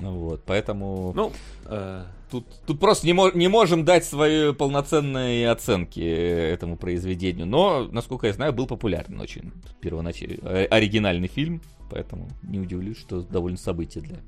Вот, 0.00 0.42
поэтому 0.44 1.12
Ну, 1.14 1.32
э, 1.64 2.04
тут, 2.30 2.46
тут 2.66 2.78
просто 2.78 3.06
не, 3.06 3.14
мо- 3.14 3.30
не 3.32 3.48
можем 3.48 3.84
дать 3.84 4.04
свои 4.04 4.52
полноценные 4.52 5.50
оценки 5.50 6.00
этому 6.00 6.76
произведению. 6.76 7.46
Но, 7.46 7.88
насколько 7.90 8.26
я 8.26 8.32
знаю, 8.34 8.52
был 8.52 8.66
популярен 8.66 9.20
очень 9.20 9.52
первоначально 9.80 10.36
э, 10.48 10.64
оригинальный 10.66 11.28
фильм, 11.28 11.62
поэтому 11.90 12.28
не 12.42 12.58
удивлюсь, 12.60 12.98
что 12.98 13.22
довольно 13.22 13.56
событие 13.58 14.04
для, 14.04 14.18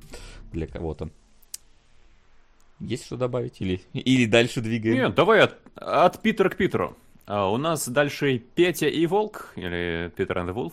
для 0.52 0.66
кого-то. 0.66 1.10
Есть 2.80 3.06
что 3.06 3.16
добавить? 3.16 3.60
Или, 3.60 3.80
или 3.92 4.24
дальше 4.26 4.60
двигаем? 4.60 4.96
Нет, 4.96 5.14
давай 5.14 5.40
от, 5.40 5.56
от 5.74 6.22
Питера 6.22 6.48
к 6.48 6.56
Питеру. 6.56 6.96
А, 7.26 7.50
у 7.50 7.56
нас 7.56 7.88
дальше 7.88 8.38
Петя 8.38 8.86
и 8.86 9.04
Волк, 9.06 9.52
или 9.56 10.10
Питер 10.16 10.38
the 10.38 10.54
Wolf. 10.54 10.72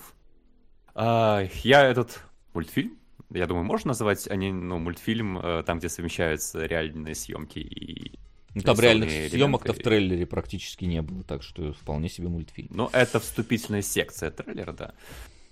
А, 0.94 1.44
я 1.64 1.84
этот 1.84 2.22
мультфильм, 2.54 2.98
я 3.36 3.48
думаю, 3.48 3.66
можно 3.66 3.90
назвать 3.90 4.28
они, 4.28 4.52
ну, 4.52 4.80
мультфильм, 4.80 5.38
э, 5.38 5.64
там, 5.66 5.80
где 5.80 5.90
совмещаются 5.90 6.66
реальные 6.66 7.16
съемки 7.16 7.60
и... 7.60 8.20
Ну, 8.54 8.62
там 8.62 8.80
реальных 8.80 9.10
съемок-то 9.10 9.74
в 9.74 9.78
трейлере 9.80 10.26
практически 10.26 10.86
не 10.86 11.02
было, 11.02 11.24
так 11.24 11.44
что 11.44 11.74
вполне 11.74 12.08
себе 12.08 12.30
мультфильм. 12.30 12.70
Ну, 12.72 12.90
это 12.94 13.20
вступительная 13.20 13.82
секция 13.82 14.32
трейлера, 14.32 14.72
да. 14.72 14.94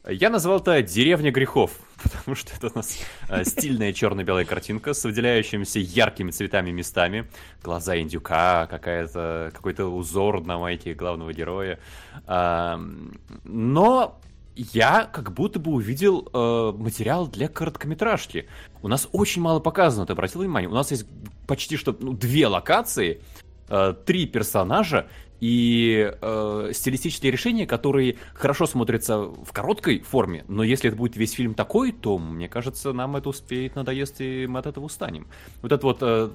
Я 0.08 0.30
назвал 0.30 0.60
это 0.60 0.82
«Деревня 0.82 1.32
грехов», 1.32 1.72
потому 2.04 2.36
что 2.36 2.54
это 2.56 2.68
у 2.68 2.76
нас 2.76 3.00
э, 3.30 3.44
стильная 3.46 3.94
черно-белая 3.94 4.46
картинка 4.46 4.94
с 4.94 5.04
выделяющимися 5.04 5.80
яркими 5.80 6.32
цветами 6.32 6.72
местами. 6.72 7.30
Глаза 7.62 7.98
индюка, 7.98 8.68
какая-то, 8.68 9.52
какой-то 9.54 9.86
узор 9.86 10.46
на 10.46 10.58
майке 10.58 10.94
главного 10.94 11.34
героя. 11.34 11.80
Но 12.28 14.20
я 14.56 15.06
как 15.06 15.34
будто 15.34 15.60
бы 15.60 15.72
увидел 15.72 16.30
э, 16.34 16.78
материал 16.78 17.28
для 17.28 17.48
короткометражки. 17.48 18.48
У 18.82 18.88
нас 18.88 19.08
очень 19.12 19.42
мало 19.42 19.60
показано, 19.60 20.06
ты 20.06 20.14
обратил 20.14 20.42
внимание? 20.42 20.70
У 20.70 20.74
нас 20.74 20.92
есть 20.92 21.06
почти 21.48 21.78
что 21.78 21.96
ну, 22.00 22.14
две 22.14 22.48
локации, 22.48 23.22
э, 23.70 23.94
три 24.06 24.26
персонажа, 24.28 25.08
и 25.44 26.10
э, 26.22 26.72
стилистические 26.74 27.30
решения, 27.30 27.68
которые 27.68 28.16
хорошо 28.34 28.66
смотрятся 28.66 29.24
в 29.24 29.52
короткой 29.52 30.00
форме, 30.00 30.46
но 30.48 30.64
если 30.64 30.88
это 30.88 30.96
будет 30.96 31.18
весь 31.18 31.34
фильм 31.34 31.54
такой, 31.54 31.92
то, 31.92 32.18
мне 32.18 32.48
кажется, 32.48 32.94
нам 32.94 33.18
это 33.18 33.28
успеет 33.28 33.76
надоест, 33.76 34.22
и 34.22 34.48
мы 34.48 34.60
от 34.60 34.68
этого 34.68 34.86
устанем. 34.86 35.28
Вот 35.62 35.74
этот 35.74 35.84
вот 35.84 35.98
э, 36.00 36.30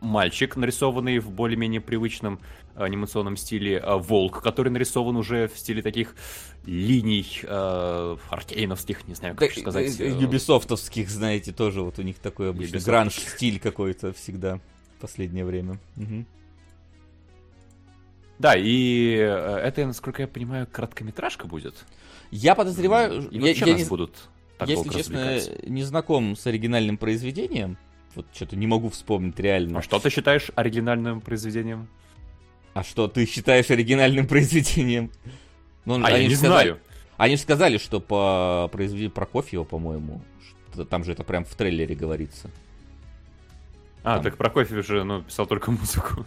мальчик, 0.00 0.56
нарисованный 0.56 1.18
в 1.18 1.30
более-менее 1.32 1.82
привычном 1.82 2.40
анимационном 2.84 3.36
стиле, 3.36 3.78
э, 3.78 3.96
волк, 3.96 4.42
который 4.42 4.70
нарисован 4.70 5.16
уже 5.16 5.48
в 5.48 5.58
стиле 5.58 5.82
таких 5.82 6.14
линий 6.64 7.26
э, 7.42 8.16
аркейновских, 8.30 9.06
не 9.08 9.14
знаю, 9.14 9.36
как 9.36 9.54
да, 9.54 9.60
сказать. 9.60 10.00
Э, 10.00 10.08
юбисофтовских, 10.08 11.08
знаете, 11.10 11.52
тоже 11.52 11.82
вот 11.82 11.98
у 11.98 12.02
них 12.02 12.18
такой 12.18 12.50
обычный 12.50 12.80
гранж-стиль 12.80 13.58
какой-то 13.60 14.12
всегда 14.12 14.60
в 14.96 15.00
последнее 15.00 15.44
время. 15.44 15.78
Угу. 15.96 16.24
Да, 18.38 18.54
и 18.56 19.16
э, 19.16 19.60
это, 19.64 19.86
насколько 19.86 20.22
я 20.22 20.28
понимаю, 20.28 20.66
короткометражка 20.70 21.46
будет. 21.46 21.74
Я 22.30 22.54
подозреваю... 22.54 23.28
И 23.30 23.38
я, 23.38 23.52
я 23.52 23.74
не... 23.74 23.84
будут 23.84 24.28
так 24.58 24.68
Если 24.68 24.88
честно, 24.88 25.38
не 25.66 25.82
знаком 25.82 26.34
с 26.34 26.46
оригинальным 26.46 26.96
произведением, 26.96 27.76
вот 28.14 28.26
что-то 28.32 28.56
не 28.56 28.66
могу 28.66 28.88
вспомнить 28.88 29.38
реально. 29.38 29.80
А 29.80 29.82
что 29.82 29.98
ты 29.98 30.08
считаешь 30.08 30.50
оригинальным 30.54 31.20
произведением? 31.20 31.88
А 32.76 32.84
что 32.84 33.08
ты 33.08 33.24
считаешь 33.24 33.70
оригинальным 33.70 34.26
произведением? 34.28 35.10
Ну, 35.86 35.98
а 36.04 36.10
я 36.10 36.28
не 36.28 36.34
сказали, 36.34 36.68
знаю. 36.68 36.80
Они 37.16 37.36
же 37.36 37.40
сказали, 37.40 37.78
что 37.78 38.00
по 38.00 38.68
произведению 38.70 39.12
Прокофьева, 39.12 39.64
по-моему, 39.64 40.20
там 40.90 41.02
же 41.02 41.12
это 41.12 41.24
прям 41.24 41.46
в 41.46 41.54
трейлере 41.54 41.94
говорится. 41.94 42.50
А, 44.02 44.16
там... 44.16 44.24
так 44.24 44.36
Прокофьев 44.36 44.86
же 44.86 45.04
ну, 45.04 45.22
писал 45.22 45.46
только 45.46 45.70
музыку. 45.70 46.26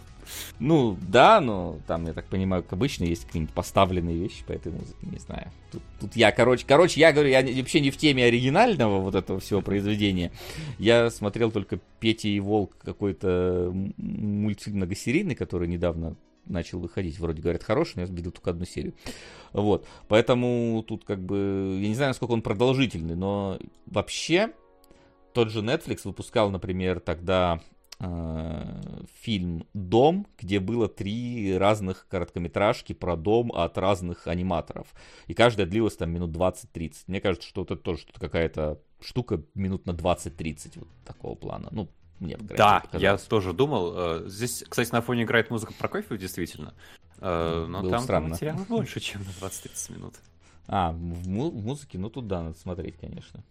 Ну, 0.58 0.98
да, 1.00 1.40
но 1.40 1.78
там, 1.86 2.04
я 2.06 2.14
так 2.14 2.24
понимаю, 2.24 2.64
как 2.64 2.72
обычно, 2.72 3.04
есть 3.04 3.26
какие-нибудь 3.26 3.54
поставленные 3.54 4.18
вещи 4.18 4.42
по 4.44 4.50
этой 4.50 4.72
музыке, 4.72 4.98
не 5.02 5.20
знаю. 5.20 5.52
Тут, 5.70 5.82
тут 6.00 6.16
я, 6.16 6.32
короче, 6.32 6.64
короче, 6.66 6.98
я 6.98 7.12
говорю, 7.12 7.28
я 7.28 7.42
вообще 7.42 7.78
не 7.78 7.92
в 7.92 7.96
теме 7.96 8.24
оригинального 8.24 8.98
вот 8.98 9.14
этого 9.14 9.38
всего 9.38 9.60
произведения. 9.60 10.32
Я 10.80 11.10
смотрел 11.10 11.52
только 11.52 11.78
Петя 12.00 12.26
и 12.26 12.40
Волк 12.40 12.76
какой-то 12.84 13.72
мультфильм 13.98 14.78
многосерийный, 14.78 15.36
который 15.36 15.68
недавно 15.68 16.16
начал 16.50 16.80
выходить. 16.80 17.18
Вроде 17.18 17.42
говорят, 17.42 17.62
хороший, 17.62 17.96
но 17.96 18.02
я 18.02 18.08
видел 18.08 18.32
только 18.32 18.50
одну 18.50 18.64
серию. 18.64 18.94
Вот. 19.52 19.86
Поэтому 20.08 20.84
тут 20.86 21.04
как 21.04 21.20
бы... 21.24 21.78
Я 21.80 21.88
не 21.88 21.94
знаю, 21.94 22.10
насколько 22.10 22.32
он 22.32 22.42
продолжительный, 22.42 23.16
но 23.16 23.58
вообще 23.86 24.52
тот 25.32 25.50
же 25.50 25.60
Netflix 25.60 26.00
выпускал, 26.04 26.50
например, 26.50 27.00
тогда 27.00 27.60
э, 28.00 28.80
фильм 29.20 29.66
«Дом», 29.74 30.26
где 30.38 30.60
было 30.60 30.88
три 30.88 31.56
разных 31.56 32.06
короткометражки 32.08 32.92
про 32.92 33.16
дом 33.16 33.52
от 33.52 33.78
разных 33.78 34.26
аниматоров. 34.26 34.88
И 35.26 35.34
каждая 35.34 35.66
длилась 35.66 35.96
там 35.96 36.10
минут 36.10 36.30
20-30. 36.30 37.04
Мне 37.06 37.20
кажется, 37.20 37.48
что 37.48 37.62
вот 37.62 37.70
это 37.70 37.80
тоже 37.80 38.06
какая-то 38.18 38.80
штука 39.00 39.42
минут 39.54 39.86
на 39.86 39.92
20-30 39.92 40.80
вот 40.80 40.88
такого 41.04 41.34
плана. 41.34 41.68
Ну, 41.70 41.88
мне 42.20 42.36
Да, 42.36 42.84
я 42.92 43.16
тоже 43.16 43.52
думал. 43.52 43.92
Э, 43.96 44.28
здесь, 44.28 44.64
кстати, 44.68 44.92
на 44.92 45.00
фоне 45.00 45.24
играет 45.24 45.50
музыка 45.50 45.72
Прокофьева, 45.72 46.18
действительно. 46.18 46.74
Э, 47.18 47.66
но 47.68 47.80
Было 47.80 47.90
там 47.92 48.02
странно. 48.02 48.28
материала 48.28 48.64
больше, 48.68 49.00
чем 49.00 49.22
на 49.22 49.46
20-30 49.46 49.92
минут. 49.94 50.14
А, 50.66 50.92
в, 50.92 51.28
му- 51.28 51.50
в 51.50 51.64
музыке, 51.64 51.98
ну 51.98 52.10
тут 52.10 52.28
да, 52.28 52.42
надо 52.42 52.58
смотреть, 52.58 52.96
конечно. 53.00 53.42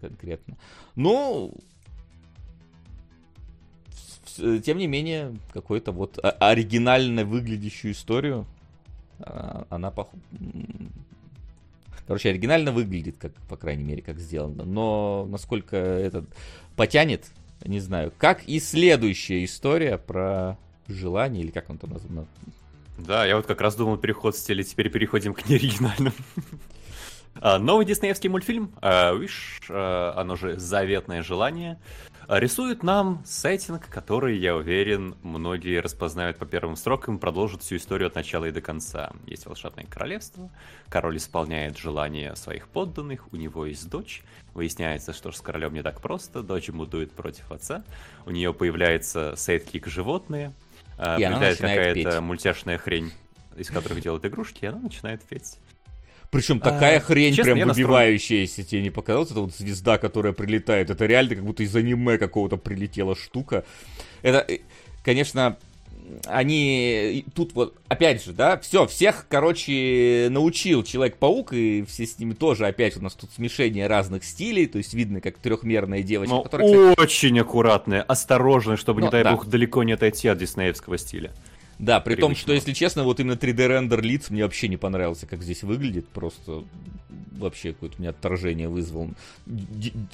Конкретно. 0.00 0.56
Ну, 0.94 1.54
тем 4.36 4.78
не 4.78 4.86
менее, 4.86 5.36
какой-то 5.52 5.92
вот 5.92 6.18
оригинально 6.40 7.24
выглядящую 7.24 7.92
историю 7.92 8.46
а, 9.20 9.66
она 9.70 9.90
пох... 9.90 10.08
Короче, 12.06 12.30
оригинально 12.30 12.70
выглядит, 12.72 13.16
как, 13.18 13.32
по 13.48 13.56
крайней 13.56 13.82
мере, 13.82 14.00
как 14.02 14.18
сделано. 14.18 14.64
Но 14.64 15.26
насколько 15.28 15.76
это 15.76 16.24
потянет, 16.76 17.30
не 17.64 17.80
знаю. 17.80 18.12
Как 18.16 18.44
и 18.44 18.60
следующая 18.60 19.44
история 19.44 19.98
про 19.98 20.58
желание, 20.88 21.42
или 21.42 21.50
как 21.50 21.70
он 21.70 21.78
там 21.78 21.90
назван? 21.90 22.26
Да, 22.98 23.26
я 23.26 23.36
вот 23.36 23.46
как 23.46 23.60
раз 23.60 23.74
думал 23.76 23.98
переход 23.98 24.34
в 24.34 24.38
стиле, 24.38 24.64
теперь 24.64 24.90
переходим 24.90 25.34
к 25.34 25.48
неоригинальным. 25.48 26.12
А, 27.38 27.58
новый 27.58 27.84
диснеевский 27.84 28.30
мультфильм 28.30 28.72
Wish, 28.80 29.66
а, 29.68 30.14
оно 30.16 30.36
же 30.36 30.58
«Заветное 30.58 31.22
желание», 31.22 31.78
рисует 32.28 32.82
нам 32.82 33.22
сеттинг, 33.24 33.88
который, 33.88 34.38
я 34.38 34.56
уверен, 34.56 35.14
многие 35.22 35.80
распознают 35.80 36.38
по 36.38 36.46
первым 36.46 36.76
строкам 36.76 37.16
и 37.16 37.20
продолжат 37.20 37.62
всю 37.62 37.76
историю 37.76 38.08
от 38.08 38.14
начала 38.14 38.46
и 38.46 38.50
до 38.50 38.60
конца. 38.60 39.12
Есть 39.26 39.46
волшебное 39.46 39.84
королевство, 39.84 40.50
король 40.88 41.16
исполняет 41.16 41.78
желания 41.78 42.34
своих 42.34 42.68
подданных, 42.68 43.32
у 43.32 43.36
него 43.36 43.66
есть 43.66 43.88
дочь, 43.88 44.22
выясняется, 44.54 45.12
что 45.12 45.32
с 45.32 45.40
королем 45.40 45.74
не 45.74 45.82
так 45.82 46.00
просто, 46.00 46.42
дочь 46.42 46.68
мудует 46.68 47.12
против 47.12 47.50
отца, 47.52 47.84
у 48.24 48.30
нее 48.30 48.52
появляется 48.52 49.34
сейдкик 49.36 49.86
животные, 49.86 50.52
а, 50.98 51.16
появляется 51.16 51.62
какая-то 51.62 52.20
мультяшная 52.20 52.78
хрень, 52.78 53.12
из 53.56 53.70
которых 53.70 54.00
делают 54.00 54.24
игрушки, 54.24 54.64
и 54.64 54.66
она 54.66 54.78
начинает 54.78 55.22
петь. 55.22 55.58
Причем 56.36 56.60
такая 56.60 56.98
а, 56.98 57.00
хрень 57.00 57.34
честно, 57.34 57.54
прям 57.54 57.68
выбивающаяся, 57.68 58.62
тебе 58.62 58.82
не 58.82 58.90
показалось? 58.90 59.30
Это 59.30 59.40
вот 59.40 59.54
звезда, 59.54 59.98
которая 59.98 60.32
прилетает. 60.32 60.90
Это 60.90 61.06
реально 61.06 61.36
как 61.36 61.44
будто 61.44 61.62
из 61.62 61.74
аниме 61.74 62.18
какого-то 62.18 62.56
прилетела 62.56 63.16
штука. 63.16 63.64
Это, 64.22 64.44
э, 64.46 64.58
конечно, 65.02 65.56
они 66.26 67.24
тут 67.34 67.54
вот, 67.54 67.74
опять 67.88 68.24
же, 68.24 68.32
да, 68.32 68.58
все, 68.58 68.86
всех, 68.86 69.26
короче, 69.28 70.28
научил 70.30 70.82
Человек-паук, 70.82 71.52
и 71.52 71.84
все 71.88 72.06
с 72.06 72.18
ними 72.18 72.34
тоже, 72.34 72.66
опять 72.66 72.96
у 72.96 73.02
нас 73.02 73.14
тут 73.14 73.30
смешение 73.32 73.86
разных 73.86 74.24
стилей, 74.24 74.66
то 74.66 74.78
есть 74.78 74.94
видно, 74.94 75.20
как 75.20 75.38
трехмерная 75.38 76.02
девочка, 76.02 76.34
Но 76.34 76.42
которая, 76.42 76.68
кстати... 76.68 77.00
очень 77.00 77.40
аккуратная, 77.40 78.02
осторожная, 78.02 78.76
чтобы, 78.76 79.00
Но, 79.00 79.06
не 79.06 79.10
дай 79.10 79.24
да. 79.24 79.32
бог, 79.32 79.46
далеко 79.46 79.82
не 79.82 79.92
отойти 79.92 80.28
от 80.28 80.38
диснеевского 80.38 80.98
стиля. 80.98 81.32
Да, 81.78 82.00
при 82.00 82.14
том, 82.14 82.34
что, 82.34 82.52
если 82.52 82.72
честно, 82.72 83.04
вот 83.04 83.20
именно 83.20 83.34
3D-рендер 83.34 84.00
лиц 84.00 84.30
мне 84.30 84.44
вообще 84.44 84.68
не 84.68 84.76
понравился, 84.76 85.26
как 85.26 85.42
здесь 85.42 85.62
выглядит. 85.62 86.08
Просто 86.08 86.64
вообще 87.38 87.72
какое-то 87.72 87.96
у 87.98 88.00
меня 88.00 88.10
отторжение 88.10 88.68
вызвал. 88.68 89.10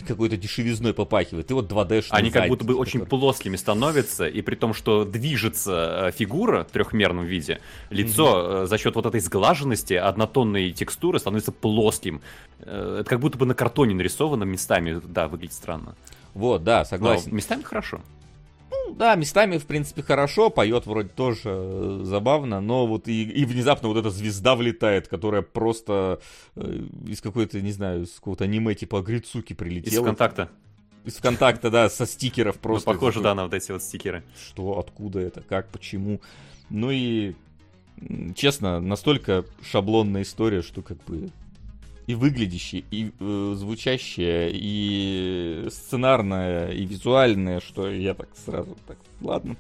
Какой-то 0.06 0.36
дешевизной 0.36 0.92
попахивает. 0.92 1.50
И 1.50 1.54
вот 1.54 1.70
2D 1.70 2.06
Они 2.10 2.30
как 2.30 2.48
будто 2.48 2.64
бы 2.64 2.74
очень 2.74 3.06
плоскими 3.06 3.56
становятся, 3.56 4.26
и 4.26 4.42
при 4.42 4.56
том, 4.56 4.74
что 4.74 5.04
движется 5.04 6.08
э, 6.08 6.12
фигура 6.12 6.64
в 6.64 6.72
трехмерном 6.72 7.26
виде, 7.26 7.60
лицо 7.90 8.62
mm-hmm. 8.62 8.66
за 8.66 8.78
счет 8.78 8.94
вот 8.96 9.06
этой 9.06 9.20
сглаженности, 9.20 9.94
однотонной 9.94 10.72
текстуры 10.72 11.18
становится 11.18 11.52
плоским. 11.52 12.20
Э, 12.60 12.98
это 13.00 13.08
как 13.08 13.20
будто 13.20 13.38
бы 13.38 13.46
на 13.46 13.54
картоне 13.54 13.94
нарисовано 13.94 14.44
местами. 14.44 15.00
Да, 15.04 15.28
выглядит 15.28 15.54
странно. 15.54 15.94
Вот, 16.34 16.64
да, 16.64 16.84
согласен. 16.84 17.30
Но 17.30 17.36
местами 17.36 17.62
хорошо. 17.62 18.00
Ну, 18.72 18.94
да, 18.94 19.16
местами, 19.16 19.58
в 19.58 19.66
принципе, 19.66 20.02
хорошо, 20.02 20.48
поет 20.48 20.86
вроде 20.86 21.10
тоже 21.10 21.42
э, 21.44 22.00
забавно, 22.04 22.60
но 22.62 22.86
вот 22.86 23.06
и, 23.06 23.22
и 23.22 23.44
внезапно 23.44 23.88
вот 23.88 23.98
эта 23.98 24.08
звезда 24.08 24.56
влетает, 24.56 25.08
которая 25.08 25.42
просто 25.42 26.20
э, 26.56 26.86
из 27.06 27.20
какой-то, 27.20 27.60
не 27.60 27.72
знаю, 27.72 28.04
из 28.04 28.12
какого-то 28.12 28.44
аниме 28.44 28.74
типа 28.74 29.02
Грицуки 29.02 29.52
прилетела. 29.52 30.02
Из 30.02 30.06
контакта. 30.06 30.48
Из 31.04 31.16
контакта, 31.18 31.70
да, 31.70 31.90
со 31.90 32.06
стикеров 32.06 32.56
ну, 32.56 32.60
просто. 32.62 32.88
Ну, 32.88 32.94
похоже, 32.94 33.20
да, 33.20 33.34
на 33.34 33.44
вот 33.44 33.52
эти 33.52 33.72
вот 33.72 33.82
стикеры. 33.82 34.22
Что, 34.42 34.78
откуда 34.78 35.20
это, 35.20 35.42
как, 35.42 35.68
почему. 35.68 36.20
Ну 36.70 36.90
и, 36.90 37.34
честно, 38.34 38.80
настолько 38.80 39.44
шаблонная 39.62 40.22
история, 40.22 40.62
что 40.62 40.80
как 40.80 41.02
бы 41.04 41.30
и 42.12 42.14
выглядящее, 42.14 42.84
и 42.90 43.10
э, 43.18 43.54
звучащее, 43.56 44.50
и 44.52 45.66
сценарное, 45.70 46.70
и 46.70 46.84
визуальное, 46.84 47.60
что 47.60 47.90
я 47.90 48.12
так 48.12 48.28
сразу 48.44 48.76
так, 48.86 48.98
ладно, 49.22 49.56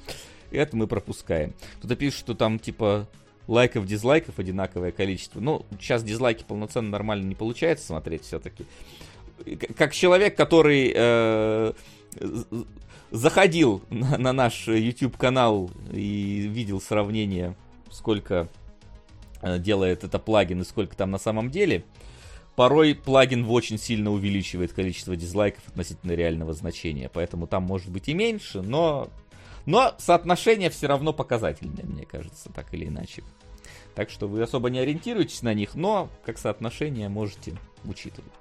это 0.50 0.76
мы 0.76 0.86
пропускаем. 0.86 1.54
Кто-то 1.78 1.96
пишет, 1.96 2.18
что 2.18 2.34
там 2.34 2.58
типа 2.58 3.08
лайков, 3.48 3.86
дизлайков 3.86 4.38
одинаковое 4.38 4.92
количество. 4.92 5.40
Ну, 5.40 5.64
сейчас 5.80 6.04
дизлайки 6.04 6.44
полноценно 6.46 6.90
нормально 6.90 7.26
не 7.26 7.34
получается 7.34 7.86
смотреть 7.86 8.24
все-таки. 8.24 8.66
Как 9.74 9.94
человек, 9.94 10.36
который 10.36 10.92
э, 10.94 11.72
заходил 13.10 13.82
на, 13.88 14.18
на 14.18 14.32
наш 14.34 14.68
YouTube 14.68 15.16
канал 15.16 15.70
и 15.90 16.50
видел 16.52 16.82
сравнение, 16.82 17.56
сколько 17.90 18.48
э, 19.40 19.58
делает 19.58 20.04
это 20.04 20.18
плагин 20.18 20.60
и 20.60 20.64
сколько 20.64 20.94
там 20.94 21.10
на 21.10 21.18
самом 21.18 21.50
деле, 21.50 21.84
порой 22.56 22.94
плагин 22.94 23.46
очень 23.48 23.78
сильно 23.78 24.10
увеличивает 24.10 24.72
количество 24.72 25.16
дизлайков 25.16 25.66
относительно 25.68 26.12
реального 26.12 26.52
значения, 26.52 27.10
поэтому 27.12 27.46
там 27.46 27.62
может 27.62 27.90
быть 27.90 28.08
и 28.08 28.14
меньше, 28.14 28.62
но, 28.62 29.08
но 29.66 29.94
соотношение 29.98 30.70
все 30.70 30.86
равно 30.86 31.12
показательное, 31.12 31.84
мне 31.84 32.04
кажется, 32.04 32.50
так 32.52 32.72
или 32.74 32.86
иначе. 32.86 33.22
Так 33.94 34.10
что 34.10 34.26
вы 34.26 34.42
особо 34.42 34.70
не 34.70 34.78
ориентируетесь 34.78 35.42
на 35.42 35.52
них, 35.52 35.74
но 35.74 36.08
как 36.24 36.38
соотношение 36.38 37.08
можете 37.08 37.54
учитывать. 37.84 38.32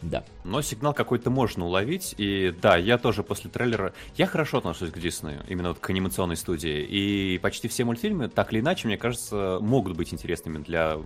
Да. 0.00 0.24
Но 0.44 0.62
сигнал 0.62 0.94
какой-то 0.94 1.30
можно 1.30 1.66
уловить, 1.66 2.14
и 2.18 2.54
да, 2.62 2.76
я 2.76 2.98
тоже 2.98 3.22
после 3.22 3.50
трейлера... 3.50 3.92
Я 4.16 4.26
хорошо 4.26 4.58
отношусь 4.58 4.90
к 4.90 4.98
Диснею, 4.98 5.42
именно 5.48 5.70
вот 5.70 5.80
к 5.80 5.90
анимационной 5.90 6.36
студии, 6.36 6.84
и 6.84 7.38
почти 7.38 7.66
все 7.66 7.84
мультфильмы, 7.84 8.28
так 8.28 8.52
или 8.52 8.60
иначе, 8.60 8.86
мне 8.86 8.96
кажется, 8.96 9.58
могут 9.60 9.96
быть 9.96 10.12
интересными 10.12 10.58
для 10.58 10.98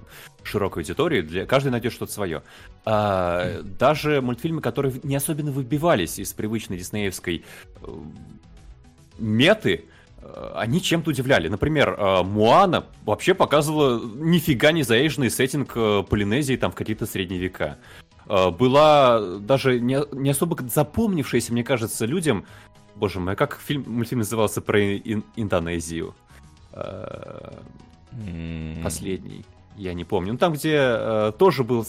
широкой 0.43 0.82
аудитории, 0.82 1.22
для... 1.22 1.47
каждый 1.47 1.70
найдет 1.70 1.93
что-то 1.93 2.12
свое. 2.12 2.43
А, 2.84 3.62
даже 3.62 4.20
мультфильмы, 4.20 4.61
которые 4.61 4.95
не 5.03 5.16
особенно 5.16 5.53
выбивались 5.53 6.18
из 6.18 6.32
привычной 6.34 6.76
диснеевской 6.76 7.45
э, 7.80 7.86
меты, 9.18 9.86
э, 10.18 10.53
они 10.55 10.82
чем-то 10.82 11.11
удивляли. 11.11 11.49
Например, 11.49 11.97
э, 11.97 12.22
Муана 12.24 12.84
вообще 13.07 13.32
показывала 13.32 14.05
нифига 14.05 14.72
не 14.72 14.82
заезженный 14.82 15.30
сеттинг 15.30 15.72
Полинезии 16.09 16.57
там 16.57 16.72
в 16.72 16.74
какие-то 16.74 17.07
средние 17.07 17.40
века. 17.40 17.78
Э, 18.33 18.51
была 18.51 19.39
даже 19.41 19.78
не, 19.78 20.01
не 20.12 20.30
особо 20.30 20.57
запомнившаяся, 20.66 21.53
мне 21.53 21.62
кажется, 21.62 22.07
людям. 22.07 22.47
Боже 22.95 23.20
мой, 23.20 23.35
а 23.35 23.37
как 23.37 23.61
фильм, 23.61 23.85
мультфильм 23.87 24.20
назывался 24.20 24.62
про 24.62 24.80
ин, 24.80 25.22
Индонезию? 25.37 26.14
Mm. 26.72 28.83
Последний. 28.83 29.45
Я 29.76 29.93
не 29.93 30.05
помню. 30.05 30.33
Ну, 30.33 30.39
там, 30.39 30.55
где 30.55 30.76
э, 30.76 31.33
тоже 31.39 31.62
был 31.62 31.87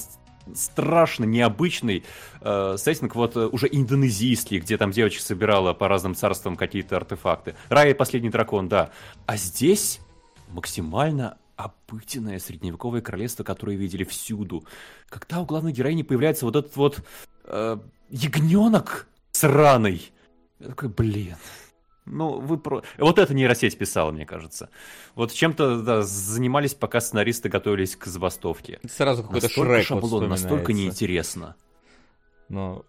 страшно 0.53 1.23
необычный 1.23 2.03
э, 2.41 2.75
сеттинг, 2.77 3.15
вот 3.15 3.37
уже 3.37 3.69
индонезийский, 3.71 4.59
где 4.59 4.77
там 4.77 4.91
девочка 4.91 5.21
собирала 5.21 5.73
по 5.73 5.87
разным 5.87 6.13
царствам 6.13 6.57
какие-то 6.57 6.97
артефакты. 6.97 7.55
Рай 7.69 7.91
и 7.91 7.93
последний 7.93 8.29
дракон, 8.29 8.67
да. 8.67 8.89
А 9.25 9.37
здесь 9.37 10.01
максимально 10.49 11.37
обыденное 11.55 12.39
средневековое 12.39 13.01
королевство, 13.01 13.43
которое 13.43 13.77
видели 13.77 14.03
всюду. 14.03 14.65
Когда 15.09 15.41
у 15.41 15.45
главной 15.45 15.71
героини 15.71 16.03
появляется 16.03 16.45
вот 16.45 16.55
этот 16.55 16.75
вот 16.75 17.03
э, 17.45 17.77
ягненок 18.09 19.07
сраный. 19.31 20.11
Я 20.59 20.69
такой, 20.69 20.89
блин. 20.89 21.35
Ну, 22.05 22.39
вы 22.39 22.57
про... 22.57 22.83
Вот 22.97 23.17
это 23.17 23.33
нейросеть 23.33 23.77
писала, 23.77 24.11
мне 24.11 24.25
кажется. 24.25 24.69
Вот 25.15 25.31
чем-то 25.31 25.81
да, 25.81 26.01
занимались, 26.01 26.73
пока 26.73 26.99
сценаристы 26.99 27.49
готовились 27.49 27.95
к 27.95 28.05
забастовке. 28.05 28.79
Сразу 28.89 29.23
какой-то 29.23 29.49
Шрек 29.49 29.85
шаблон, 29.85 30.23
вот 30.23 30.29
настолько 30.29 30.73
неинтересно. 30.73 31.55
Но 32.49 32.85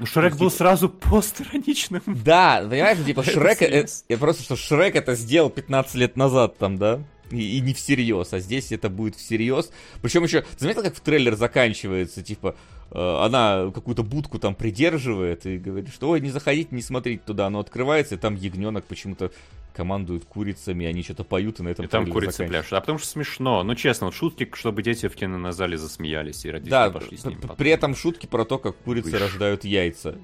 ну, 0.00 0.06
Шрек 0.06 0.36
был 0.36 0.50
сразу 0.50 0.88
постраничным. 0.88 2.02
Да, 2.06 2.66
понимаешь, 2.68 2.98
типа 3.04 3.22
Шрек... 3.24 3.60
Я 4.08 4.18
просто, 4.18 4.42
что 4.42 4.56
Шрек 4.56 4.96
это 4.96 5.14
сделал 5.14 5.50
15 5.50 5.94
лет 5.94 6.16
назад 6.16 6.58
там, 6.58 6.76
да? 6.76 7.00
И, 7.30 7.58
и 7.58 7.60
не 7.60 7.74
всерьез, 7.74 8.32
а 8.32 8.40
здесь 8.40 8.72
это 8.72 8.88
будет 8.88 9.16
всерьез. 9.16 9.70
Причем 10.02 10.24
еще, 10.24 10.42
ты 10.42 10.58
заметил, 10.58 10.82
как 10.82 10.94
в 10.94 11.00
трейлер 11.00 11.36
заканчивается, 11.36 12.22
типа, 12.22 12.54
э, 12.90 13.16
она 13.20 13.70
какую-то 13.74 14.02
будку 14.02 14.38
там 14.38 14.54
придерживает 14.54 15.46
и 15.46 15.58
говорит, 15.58 15.92
что 15.92 16.10
ой, 16.10 16.20
не 16.20 16.30
заходите, 16.30 16.68
не 16.72 16.82
смотрите 16.82 17.22
туда. 17.24 17.46
Оно 17.46 17.60
открывается, 17.60 18.14
и 18.14 18.18
там 18.18 18.34
ягненок 18.34 18.84
почему-то 18.84 19.32
командует 19.74 20.24
курицами, 20.24 20.86
они 20.86 21.02
что-то 21.02 21.24
поют, 21.24 21.60
и 21.60 21.62
на 21.62 21.68
этом 21.68 21.84
И 21.84 21.88
там 21.88 22.06
курицы 22.06 22.46
пляшут. 22.46 22.74
А 22.74 22.80
потому 22.80 22.98
что 22.98 23.08
смешно. 23.08 23.62
Ну, 23.62 23.74
честно, 23.74 24.06
вот 24.06 24.14
шутки, 24.14 24.48
чтобы 24.54 24.82
дети 24.82 25.08
в 25.08 25.14
кино 25.14 25.36
на 25.36 25.52
зале 25.52 25.76
засмеялись 25.76 26.44
и 26.44 26.50
родители 26.50 26.70
да, 26.70 26.90
пошли 26.90 27.16
с 27.16 27.24
ними. 27.24 27.40
При 27.56 27.70
этом 27.70 27.94
шутки 27.94 28.26
про 28.26 28.44
то, 28.44 28.58
как 28.58 28.76
курицы 28.78 29.10
Выше. 29.10 29.24
рождают 29.24 29.64
яйца. 29.64 30.16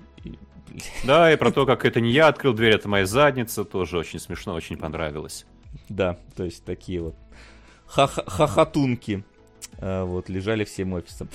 Да, 1.05 1.32
и 1.32 1.36
про 1.36 1.51
то, 1.51 1.66
как 1.66 1.84
это 1.84 2.01
не 2.01 2.12
я 2.12 2.28
открыл 2.28 2.55
дверь, 2.55 2.74
это 2.74 2.88
моя 2.88 3.05
задница, 3.05 3.64
тоже 3.64 3.98
очень 3.98 4.20
смешно, 4.20 4.55
очень 4.55 4.76
понравилось. 4.76 5.44
Да, 5.88 6.18
то 6.36 6.44
есть 6.44 6.64
такие 6.64 7.00
вот 7.00 7.14
хохотунки 7.86 9.24
а, 9.78 10.04
вот, 10.04 10.28
лежали 10.28 10.64
всем 10.64 10.92
офисом. 10.92 11.28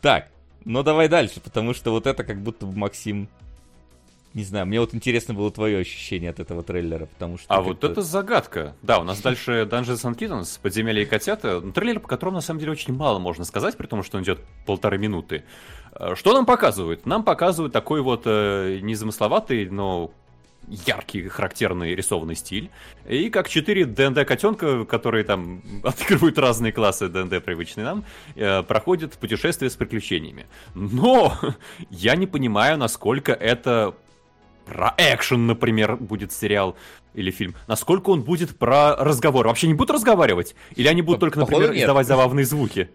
Так, 0.00 0.28
ну 0.64 0.82
давай 0.82 1.08
дальше, 1.08 1.40
потому 1.40 1.74
что 1.74 1.90
вот 1.90 2.06
это 2.06 2.24
как 2.24 2.40
будто 2.42 2.66
бы 2.66 2.76
Максим 2.76 3.28
не 4.34 4.44
знаю, 4.44 4.66
мне 4.66 4.80
вот 4.80 4.94
интересно 4.94 5.34
было 5.34 5.50
твое 5.50 5.78
ощущение 5.78 6.30
от 6.30 6.40
этого 6.40 6.62
трейлера, 6.62 7.06
потому 7.06 7.36
что... 7.36 7.52
А 7.52 7.60
вот 7.60 7.84
это 7.84 8.00
загадка. 8.00 8.74
Да, 8.82 8.98
у 8.98 9.04
нас 9.04 9.20
дальше 9.20 9.68
Dungeons 9.70 10.04
and 10.04 10.16
Kittens, 10.16 10.58
Подземелья 10.60 11.02
и 11.02 11.04
котята. 11.04 11.60
Ну, 11.60 11.72
трейлер, 11.72 12.00
по 12.00 12.08
которому 12.08 12.36
на 12.36 12.40
самом 12.40 12.60
деле 12.60 12.72
очень 12.72 12.94
мало 12.94 13.18
можно 13.18 13.44
сказать, 13.44 13.76
при 13.76 13.86
том, 13.86 14.02
что 14.02 14.16
он 14.16 14.24
идет 14.24 14.40
полторы 14.64 14.96
минуты. 14.96 15.44
А, 15.92 16.16
что 16.16 16.32
нам 16.32 16.46
показывают? 16.46 17.04
Нам 17.04 17.24
показывают 17.24 17.72
такой 17.72 18.00
вот 18.00 18.22
э, 18.24 18.78
незамысловатый, 18.80 19.68
но 19.68 20.12
яркий, 20.68 21.28
характерный 21.28 21.94
рисованный 21.94 22.34
стиль. 22.34 22.70
И 23.08 23.30
как 23.30 23.48
четыре 23.48 23.84
ДНД 23.84 24.26
котенка, 24.26 24.84
которые 24.84 25.24
там 25.24 25.62
отыгрывают 25.82 26.38
разные 26.38 26.72
классы 26.72 27.08
ДНД, 27.08 27.44
привычные 27.44 27.84
нам, 27.84 28.04
э, 28.34 28.62
проходят 28.62 29.14
путешествие 29.14 29.70
с 29.70 29.74
приключениями. 29.74 30.46
Но 30.74 31.36
я 31.90 32.16
не 32.16 32.26
понимаю, 32.26 32.78
насколько 32.78 33.32
это 33.32 33.94
про 34.64 34.94
экшен, 34.96 35.46
например, 35.46 35.96
будет 35.96 36.32
сериал 36.32 36.76
или 37.14 37.30
фильм. 37.30 37.54
Насколько 37.66 38.10
он 38.10 38.22
будет 38.22 38.56
про 38.56 38.96
разговор? 38.96 39.46
Вообще 39.46 39.66
не 39.66 39.74
будут 39.74 39.90
разговаривать? 39.90 40.54
Или 40.76 40.88
они 40.88 41.02
будут 41.02 41.20
только, 41.20 41.38
например, 41.38 41.74
издавать 41.74 42.06
забавные 42.06 42.46
звуки? 42.46 42.88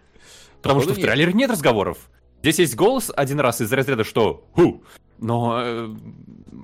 Потому 0.62 0.82
что 0.82 0.94
в 0.94 0.98
трейлере 0.98 1.34
нет 1.34 1.52
разговоров. 1.52 1.98
Здесь 2.42 2.60
есть 2.60 2.76
голос 2.76 3.12
один 3.16 3.40
раз 3.40 3.62
из 3.62 3.72
разряда, 3.72 4.04
что 4.04 4.48
«Ху!», 4.54 4.84
но 5.20 5.60
э, 5.64 5.96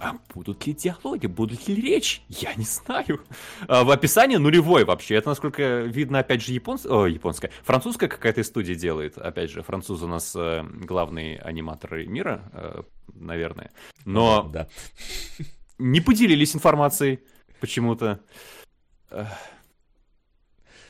а 0.01 0.17
будут 0.33 0.65
ли 0.67 0.73
диалоги, 0.73 1.27
будут 1.27 1.67
ли 1.67 1.75
речь? 1.75 2.21
Я 2.29 2.53
не 2.55 2.65
знаю. 2.65 3.21
А, 3.67 3.83
в 3.83 3.91
описании 3.91 4.37
нулевой 4.37 4.85
вообще. 4.85 5.15
Это, 5.15 5.29
насколько 5.29 5.81
видно, 5.81 6.19
опять 6.19 6.43
же, 6.43 6.53
японс... 6.53 6.85
О, 6.85 7.05
японская. 7.05 7.51
Французская 7.63 8.07
какая-то 8.07 8.43
студия 8.43 8.75
делает. 8.75 9.17
Опять 9.17 9.51
же, 9.51 9.63
французы 9.63 10.05
у 10.05 10.07
нас 10.07 10.35
э, 10.35 10.63
главные 10.63 11.39
аниматоры 11.39 12.05
мира, 12.05 12.51
э, 12.53 12.83
наверное. 13.13 13.71
Но 14.05 14.43
да. 14.43 14.67
не 15.79 16.01
поделились 16.01 16.55
информацией 16.55 17.19
почему-то. 17.59 18.19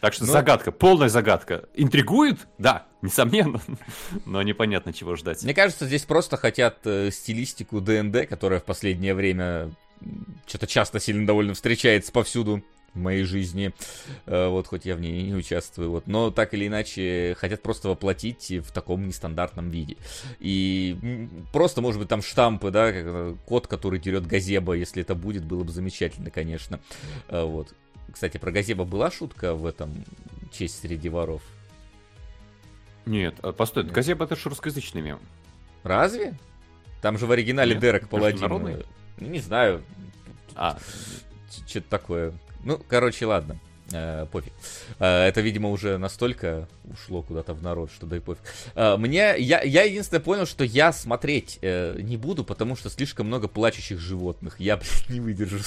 Так 0.04 0.14
что 0.14 0.26
ну, 0.26 0.34
загадка, 0.34 0.74
полная 0.74 1.08
загадка. 1.08 1.64
Интригует? 1.76 2.38
Да, 2.58 2.86
несомненно. 3.01 3.62
Но 4.26 4.43
непонятно, 4.43 4.91
чего 4.91 5.16
ждать. 5.16 5.41
Мне 5.43 5.54
кажется, 5.54 5.86
здесь 5.86 6.01
просто 6.01 6.36
хотят 6.36 6.80
э, 6.84 7.10
стилистику 7.10 7.80
ДНД, 7.80 8.28
которая 8.28 8.60
в 8.60 8.66
последнее 8.66 9.14
время 9.14 9.72
что-то 10.45 10.68
часто 10.68 10.99
сильно 10.99 11.26
довольно 11.26 11.54
встречается 11.54 12.12
повсюду 12.12 12.66
в 12.93 12.99
моей 12.99 13.24
жизни, 13.24 13.72
э, 14.26 14.47
вот 14.49 14.68
хоть 14.68 14.84
я 14.84 14.97
в 14.97 14.99
ней 14.99 15.24
не 15.24 15.36
участвую, 15.36 15.89
вот, 15.89 16.06
но 16.06 16.32
так 16.32 16.54
или 16.54 16.68
иначе 16.68 17.36
хотят 17.39 17.62
просто 17.62 17.88
воплотить 17.88 18.51
в 18.51 18.74
таком 18.74 19.08
нестандартном 19.08 19.70
виде. 19.70 19.95
И 20.39 21.30
просто, 21.54 21.80
может 21.82 22.01
быть, 22.01 22.10
там 22.10 22.22
штампы, 22.22 22.72
да, 22.72 22.91
как, 22.91 23.38
кот, 23.45 23.68
который 23.68 23.99
дерет 23.99 24.28
газеба, 24.28 24.74
если 24.74 25.01
это 25.01 25.16
будет, 25.16 25.45
было 25.45 25.64
бы 25.64 25.72
замечательно, 25.72 26.30
конечно, 26.30 26.82
э, 27.30 27.41
вот. 27.41 27.74
Кстати, 28.14 28.38
про 28.38 28.51
Газеба 28.51 28.86
была 28.86 29.09
шутка 29.09 29.55
в 29.55 29.66
этом 29.66 30.05
«Честь 30.51 30.80
среди 30.80 31.09
воров»? 31.09 31.41
Нет, 33.05 33.36
а, 33.41 33.51
постой, 33.51 33.84
Нет. 33.84 33.91
Газеба 33.91 34.26
это 34.26 34.36
же 34.36 34.49
русскоязычный 34.49 35.01
мем. 35.01 35.20
Разве? 35.82 36.38
Там 37.01 37.18
же 37.18 37.26
в 37.26 37.32
оригинале 37.32 37.74
Нет, 37.74 37.82
Дерек 37.82 38.07
Паладин. 38.07 38.86
Не 39.18 39.39
знаю. 39.39 39.84
А, 40.55 40.78
что-то 41.68 41.89
такое. 41.89 42.34
Ну, 42.64 42.80
короче, 42.88 43.26
ладно. 43.26 43.59
Э, 43.93 44.25
пофиг. 44.31 44.53
Э, 44.99 45.27
это, 45.27 45.41
видимо, 45.41 45.69
уже 45.69 45.97
настолько 45.97 46.67
ушло 46.91 47.21
куда-то 47.21 47.53
в 47.53 47.61
народ, 47.61 47.91
что 47.91 48.07
дай 48.07 48.19
пофиг. 48.19 48.41
Э, 48.75 48.97
мне, 48.97 49.35
я, 49.37 49.61
я 49.61 49.83
единственное 49.83 50.21
понял, 50.21 50.45
что 50.45 50.63
я 50.63 50.91
смотреть 50.91 51.59
э, 51.61 51.99
не 52.01 52.17
буду, 52.17 52.43
потому 52.43 52.75
что 52.75 52.89
слишком 52.89 53.27
много 53.27 53.47
плачущих 53.47 53.99
животных. 53.99 54.55
Я, 54.59 54.77
блядь, 54.77 55.09
не 55.09 55.19
выдержу. 55.19 55.57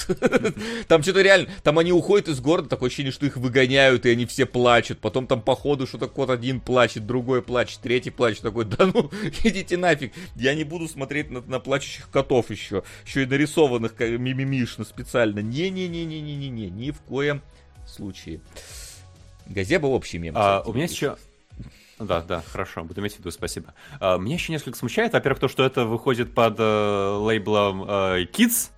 Там 0.87 1.03
что-то 1.03 1.21
реально, 1.21 1.49
там 1.63 1.79
они 1.79 1.91
уходят 1.91 2.27
из 2.27 2.39
города, 2.41 2.67
такое 2.67 2.87
ощущение, 2.87 3.11
что 3.11 3.25
их 3.25 3.37
выгоняют, 3.37 4.05
и 4.05 4.09
они 4.09 4.25
все 4.25 4.45
плачут. 4.45 4.99
Потом 4.99 5.25
там 5.25 5.41
по 5.41 5.55
ходу 5.55 5.87
что-то 5.87 6.07
кот 6.07 6.29
один 6.29 6.59
плачет, 6.59 7.05
другой 7.05 7.41
плачет, 7.41 7.79
третий 7.81 8.09
плачет. 8.11 8.41
Такой, 8.41 8.65
да 8.65 8.87
ну, 8.93 9.09
идите 9.43 9.77
нафиг. 9.77 10.13
Я 10.35 10.53
не 10.53 10.65
буду 10.65 10.87
смотреть 10.87 11.31
на, 11.31 11.41
на 11.41 11.59
плачущих 11.59 12.09
котов 12.09 12.49
еще. 12.51 12.83
Еще 13.05 13.23
и 13.23 13.25
нарисованных 13.25 13.97
мимимишно 13.99 14.83
специально. 14.83 15.39
Не-не-не-не-не-не-не, 15.39 16.69
ни 16.69 16.91
в 16.91 16.99
коем 17.01 17.41
случае. 17.87 18.41
Газеба 19.45 19.87
общий 19.87 20.17
мем. 20.17 20.33
А, 20.37 20.61
у 20.65 20.73
меня 20.73 20.85
еще... 20.85 21.17
Да, 21.99 22.21
да, 22.21 22.43
хорошо, 22.51 22.83
буду 22.83 23.01
иметь 23.01 23.15
в 23.15 23.19
виду, 23.19 23.31
спасибо. 23.31 23.73
А, 23.99 24.17
меня 24.17 24.35
еще 24.35 24.51
несколько 24.51 24.77
смущает, 24.77 25.13
во-первых, 25.13 25.39
то, 25.39 25.47
что 25.47 25.63
это 25.63 25.85
выходит 25.85 26.33
под 26.35 26.55
э, 26.59 27.17
лейблом 27.19 27.83
э, 27.83 28.25
Kids, 28.31 28.69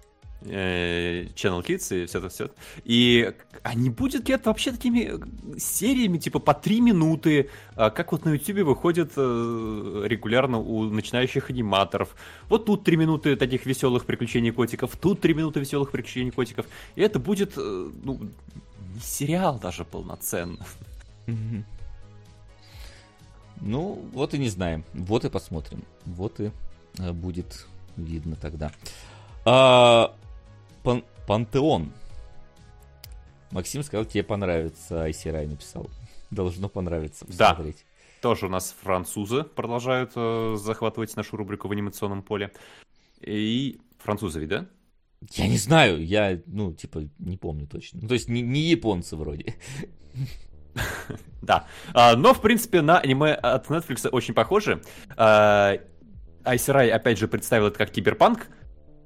э, 0.43 1.26
Channel 1.36 1.66
Kids 1.66 2.03
и 2.03 2.05
все 2.05 2.20
это 2.20 2.30
все. 2.30 2.49
И 2.86 3.34
а 3.64 3.74
не 3.76 3.89
будет 3.89 4.28
ли 4.30 4.36
это 4.36 4.49
вообще 4.49 4.72
такими 4.72 5.20
сериями, 5.60 6.18
типа 6.18 6.39
по 6.39 6.53
три 6.53 6.80
минуты, 6.80 7.49
а 7.76 7.89
как 7.89 8.12
вот 8.12 8.26
на 8.26 8.30
YouTube 8.30 8.60
выходит 8.60 9.12
э, 9.18 10.03
регулярно 10.05 10.60
у 10.60 10.84
начинающих 10.84 11.49
аниматоров. 11.49 12.16
Вот 12.47 12.66
тут 12.66 12.84
три 12.84 12.95
минуты 12.95 13.36
таких 13.36 13.66
веселых 13.66 14.05
приключений 14.05 14.51
котиков, 14.51 14.95
тут 14.95 15.20
три 15.20 15.34
минуты 15.34 15.60
веселых 15.60 15.91
приключений 15.91 16.32
котиков. 16.32 16.66
И 16.95 17.01
это 17.01 17.20
будет, 17.20 17.53
э, 17.57 17.89
ну, 18.03 18.22
не 18.99 19.05
сериал 19.05 19.57
даже 19.57 19.85
полноценно. 19.85 20.65
Ну, 23.61 24.05
вот 24.13 24.33
и 24.33 24.37
не 24.37 24.49
знаем. 24.49 24.83
Вот 24.93 25.25
и 25.25 25.29
посмотрим. 25.29 25.83
Вот 26.05 26.39
и 26.39 26.51
э, 26.97 27.11
будет 27.11 27.65
видно 27.97 28.35
тогда. 28.35 28.71
А, 29.45 30.15
пан, 30.83 31.03
Пантеон. 31.27 31.91
Максим 33.51 33.83
сказал, 33.83 34.05
тебе 34.05 34.23
понравится. 34.23 35.03
Айсирай 35.03 35.47
написал. 35.47 35.89
Должно 36.29 36.69
понравиться 36.69 37.25
посмотреть. 37.25 37.77
Да. 37.77 38.29
Тоже 38.29 38.47
у 38.47 38.49
нас 38.49 38.75
французы 38.81 39.43
продолжают 39.43 40.11
э, 40.15 40.55
захватывать 40.57 41.15
нашу 41.15 41.37
рубрику 41.37 41.67
в 41.67 41.71
анимационном 41.71 42.21
поле. 42.21 42.51
И 43.21 43.79
французы 43.97 44.39
ведь, 44.39 44.49
да? 44.49 44.65
Я 45.32 45.47
не 45.47 45.57
знаю, 45.57 46.05
я, 46.05 46.39
ну, 46.45 46.74
типа, 46.74 47.09
не 47.20 47.38
помню 47.38 47.67
точно. 47.67 47.99
Ну, 48.01 48.07
то 48.07 48.13
есть 48.13 48.30
не, 48.30 48.41
не 48.41 48.61
японцы 48.61 49.15
вроде. 49.15 49.55
Да. 51.41 51.65
А, 51.93 52.15
но, 52.15 52.34
в 52.34 52.41
принципе, 52.41 52.82
на 52.82 52.99
аниме 52.99 53.34
от 53.34 53.67
Netflix 53.67 54.07
очень 54.09 54.34
похожи. 54.34 54.82
А, 55.15 55.78
Айсерай, 56.43 56.89
опять 56.89 57.17
же, 57.17 57.28
представил 57.28 57.67
это 57.67 57.78
как 57.78 57.91
киберпанк. 57.91 58.47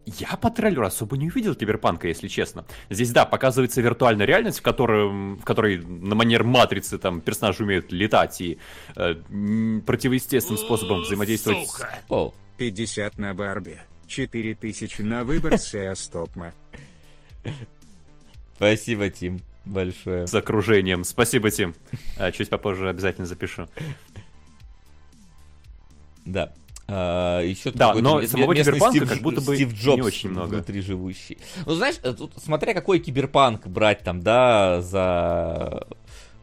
Я 0.05 0.35
по 0.35 0.49
трейлеру 0.49 0.85
особо 0.85 1.15
не 1.15 1.27
увидел 1.27 1.55
киберпанка, 1.55 2.09
если 2.09 2.27
честно. 2.27 2.65
Здесь, 2.89 3.11
да, 3.11 3.25
показывается 3.25 3.81
виртуальная 3.81 4.25
реальность, 4.25 4.59
в 4.59 4.61
которой, 4.61 5.37
в 5.37 5.43
которой 5.43 5.77
на 5.77 6.15
манер 6.15 6.43
матрицы 6.43 6.97
там 6.97 7.21
персонажи 7.21 7.63
умеют 7.63 7.91
летать 7.91 8.41
и 8.41 8.59
э, 8.95 9.15
противоестественным 9.85 10.57
способом 10.57 11.01
взаимодействовать. 11.01 11.69
О. 12.09 12.33
50 12.57 13.17
на 13.17 13.33
Барби. 13.33 13.79
4000 14.13 15.01
на 15.01 15.23
выбор 15.23 15.57
Сеастопма. 15.57 16.53
Спасибо, 18.55 19.09
Тим, 19.09 19.41
большое. 19.65 20.27
С 20.27 20.33
окружением. 20.35 21.03
Спасибо, 21.03 21.49
Тим. 21.49 21.73
А, 22.17 22.31
чуть 22.31 22.49
попозже 22.49 22.89
обязательно 22.89 23.25
запишу. 23.25 23.67
Да. 26.25 26.53
А, 26.87 27.41
еще 27.41 27.71
да, 27.71 27.93
но 27.95 28.21
самого 28.27 28.53
киберпанка 28.53 28.97
Стив, 28.97 29.09
как 29.09 29.21
будто 29.21 29.41
бы 29.41 29.55
Стив 29.55 29.73
Джобс 29.73 29.95
не 29.95 30.01
очень 30.01 30.29
много. 30.29 30.55
внутри 30.55 30.81
живущий. 30.81 31.39
Ну, 31.65 31.73
знаешь, 31.73 31.95
э, 32.03 32.13
тут, 32.13 32.33
смотря 32.43 32.73
какой 32.73 32.99
киберпанк 32.99 33.67
брать 33.67 34.03
там, 34.03 34.21
да, 34.21 34.81
за 34.81 35.87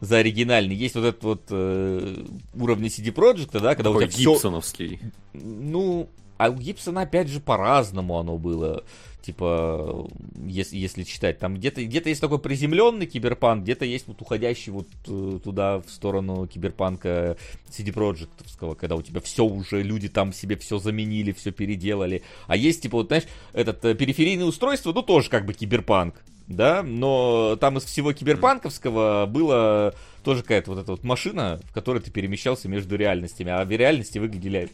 за 0.01 0.17
оригинальный. 0.17 0.75
Есть 0.75 0.95
вот 0.95 1.05
этот 1.05 1.23
вот 1.23 1.43
э, 1.51 2.25
уровень 2.55 2.87
CD 2.87 3.13
Projekt, 3.13 3.51
да, 3.53 3.75
когда 3.75 3.91
Такой 3.91 4.05
у 4.05 4.07
тебя 4.07 4.31
гибсоновский. 4.31 4.97
Все... 4.97 5.11
Ну, 5.33 6.09
а 6.41 6.49
у 6.49 6.55
Гибсона, 6.55 7.01
опять 7.01 7.27
же, 7.27 7.39
по-разному 7.39 8.17
оно 8.17 8.39
было. 8.39 8.83
Типа, 9.21 10.07
если, 10.43 10.75
если 10.75 11.03
читать, 11.03 11.37
там 11.37 11.53
где-то 11.53 11.85
где 11.85 12.01
есть 12.03 12.19
такой 12.19 12.39
приземленный 12.39 13.05
киберпанк, 13.05 13.61
где-то 13.61 13.85
есть 13.85 14.07
вот 14.07 14.19
уходящий 14.19 14.71
вот 14.71 14.87
э, 15.07 15.39
туда, 15.43 15.81
в 15.81 15.89
сторону 15.91 16.47
киберпанка 16.47 17.37
CD 17.69 17.93
Projektовского, 17.93 18.73
когда 18.73 18.95
у 18.95 19.03
тебя 19.03 19.21
все 19.21 19.45
уже, 19.45 19.83
люди 19.83 20.09
там 20.09 20.33
себе 20.33 20.57
все 20.57 20.79
заменили, 20.79 21.31
все 21.31 21.51
переделали. 21.51 22.23
А 22.47 22.55
есть, 22.55 22.81
типа, 22.81 22.97
вот, 22.97 23.07
знаешь, 23.07 23.25
этот 23.53 23.85
э, 23.85 23.93
периферийное 23.93 24.47
устройство, 24.47 24.91
ну, 24.93 25.03
тоже 25.03 25.29
как 25.29 25.45
бы 25.45 25.53
киберпанк, 25.53 26.15
да, 26.47 26.81
но 26.81 27.55
там 27.57 27.77
из 27.77 27.83
всего 27.83 28.13
киберпанковского 28.13 29.27
было 29.27 29.93
тоже 30.23 30.41
какая-то 30.41 30.71
вот 30.71 30.79
эта 30.79 30.91
вот 30.91 31.03
машина, 31.03 31.59
в 31.69 31.73
которой 31.73 32.01
ты 32.01 32.09
перемещался 32.09 32.67
между 32.67 32.95
реальностями, 32.95 33.51
а 33.51 33.63
в 33.63 33.69
реальности 33.69 34.17
выглядели 34.17 34.71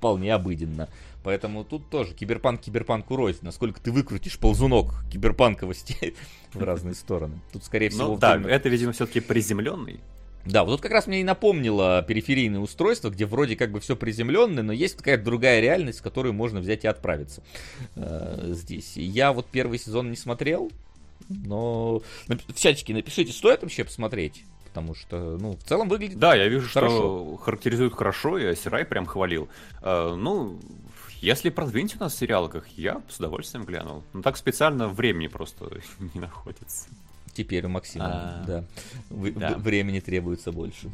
вполне 0.00 0.32
обыденно. 0.34 0.88
Поэтому 1.22 1.62
тут 1.62 1.90
тоже 1.90 2.14
киберпанк 2.14 2.62
киберпанку 2.62 3.16
рознь. 3.16 3.40
Насколько 3.42 3.82
ты 3.82 3.92
выкрутишь 3.92 4.38
ползунок 4.38 5.04
киберпанковости 5.12 6.14
в 6.54 6.62
разные 6.62 6.94
стороны. 6.94 7.38
Тут, 7.52 7.64
скорее 7.64 7.90
всего... 7.90 8.08
Ну, 8.08 8.16
да, 8.16 8.40
это, 8.40 8.70
видимо, 8.70 8.92
все-таки 8.92 9.20
приземленный. 9.20 10.00
Да, 10.46 10.64
вот 10.64 10.72
тут 10.72 10.80
как 10.80 10.92
раз 10.92 11.06
мне 11.06 11.20
и 11.20 11.24
напомнило 11.24 12.02
периферийное 12.02 12.60
устройство, 12.60 13.10
где 13.10 13.26
вроде 13.26 13.56
как 13.56 13.70
бы 13.70 13.80
все 13.80 13.94
приземленное, 13.94 14.62
но 14.62 14.72
есть 14.72 14.96
какая-то 14.96 15.22
другая 15.22 15.60
реальность, 15.60 15.98
в 15.98 16.02
которую 16.02 16.32
можно 16.32 16.60
взять 16.60 16.84
и 16.84 16.88
отправиться 16.88 17.42
э, 17.96 18.52
здесь. 18.54 18.96
Я 18.96 19.34
вот 19.34 19.48
первый 19.52 19.78
сезон 19.78 20.08
не 20.08 20.16
смотрел, 20.16 20.72
но 21.28 22.00
в 22.26 22.54
чатике 22.54 22.94
напишите, 22.94 23.32
стоит 23.32 23.60
вообще 23.60 23.84
посмотреть 23.84 24.44
потому 24.70 24.94
что, 24.94 25.36
ну, 25.38 25.56
в 25.56 25.62
целом 25.64 25.88
выглядит 25.88 26.18
Да, 26.18 26.34
я 26.34 26.46
вижу, 26.48 26.68
хорошо. 26.68 26.96
что 26.96 27.36
характеризует 27.38 27.92
хорошо, 27.92 28.38
и 28.38 28.44
Асирай 28.44 28.84
прям 28.84 29.04
хвалил. 29.04 29.48
Uh, 29.82 30.14
ну, 30.14 30.60
если 31.20 31.50
продвиньте 31.50 31.96
у 31.98 32.00
нас 32.00 32.14
в 32.14 32.18
сериалках, 32.18 32.66
я 32.76 33.02
с 33.08 33.18
удовольствием 33.18 33.64
глянул. 33.64 34.04
Но 34.12 34.22
так 34.22 34.36
специально 34.36 34.88
времени 34.88 35.26
просто 35.26 35.68
не 36.14 36.20
находится. 36.20 36.88
Теперь 37.32 37.66
у 37.66 37.68
Максима, 37.68 38.06
а, 38.06 38.44
да. 38.46 38.64
В, 39.08 39.32
да. 39.38 39.56
Времени 39.58 40.00
требуется 40.00 40.52
больше 40.52 40.90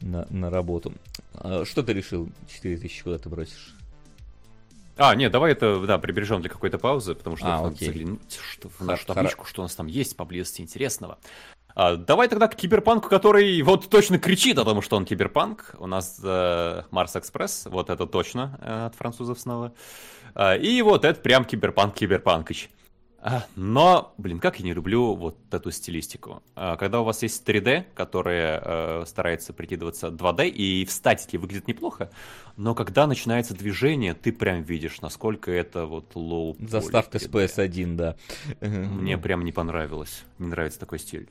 на, 0.00 0.26
на 0.30 0.50
работу. 0.50 0.92
А, 1.34 1.64
что 1.64 1.82
ты 1.82 1.92
решил 1.92 2.28
4000 2.48 3.02
куда 3.02 3.18
ты 3.18 3.28
бросишь? 3.28 3.74
А, 4.96 5.14
нет, 5.14 5.32
давай 5.32 5.52
это, 5.52 5.80
да, 5.86 5.98
прибережем 5.98 6.40
для 6.40 6.50
какой-то 6.50 6.78
паузы, 6.78 7.14
потому 7.14 7.36
что 7.36 7.46
а, 7.46 7.62
надо 7.62 7.84
заглянуть 7.84 8.38
что, 8.52 8.68
в 8.68 8.80
нашу 8.80 9.06
табличку, 9.06 9.46
что 9.46 9.62
у 9.62 9.64
нас 9.64 9.74
там 9.74 9.86
есть 9.86 10.16
поблизости 10.16 10.60
интересного. 10.60 11.18
А, 11.74 11.96
давай 11.96 12.28
тогда 12.28 12.48
к 12.48 12.56
киберпанку, 12.56 13.08
который 13.08 13.60
вот 13.62 13.88
точно 13.88 14.18
кричит 14.18 14.58
о 14.58 14.64
том, 14.64 14.82
что 14.82 14.96
он 14.96 15.04
киберпанк. 15.04 15.74
У 15.78 15.86
нас 15.86 16.20
э, 16.22 16.82
Марс 16.90 17.16
Экспресс, 17.16 17.66
вот 17.70 17.90
это 17.90 18.06
точно 18.06 18.58
э, 18.60 18.86
от 18.86 18.94
французов 18.94 19.38
снова. 19.38 19.72
Э, 20.34 20.58
и 20.58 20.82
вот 20.82 21.04
это 21.04 21.20
прям 21.20 21.44
киберпанк 21.44 21.94
Киберпанкич. 21.94 22.70
А, 23.22 23.44
но, 23.54 24.14
блин, 24.16 24.38
как 24.38 24.60
я 24.60 24.64
не 24.64 24.72
люблю 24.72 25.14
вот 25.14 25.36
эту 25.50 25.70
стилистику. 25.70 26.42
А, 26.56 26.76
когда 26.76 27.02
у 27.02 27.04
вас 27.04 27.22
есть 27.22 27.46
3D, 27.46 27.84
которая 27.94 28.62
э, 28.64 29.04
старается 29.06 29.52
прикидываться 29.52 30.08
2D, 30.08 30.48
и 30.48 30.86
в 30.86 30.90
статике 30.90 31.36
выглядит 31.36 31.68
неплохо, 31.68 32.10
но 32.56 32.74
когда 32.74 33.06
начинается 33.06 33.54
движение, 33.54 34.14
ты 34.14 34.32
прям 34.32 34.62
видишь, 34.62 35.02
насколько 35.02 35.50
это 35.50 35.84
вот 35.84 36.14
low. 36.14 36.56
Заставка 36.60 37.18
с 37.18 37.26
PS1, 37.26 37.94
да. 37.94 38.16
Мне 38.60 39.18
прям 39.18 39.44
не 39.44 39.52
понравилось. 39.52 40.24
Не 40.38 40.48
нравится 40.48 40.80
такой 40.80 40.98
стиль 40.98 41.28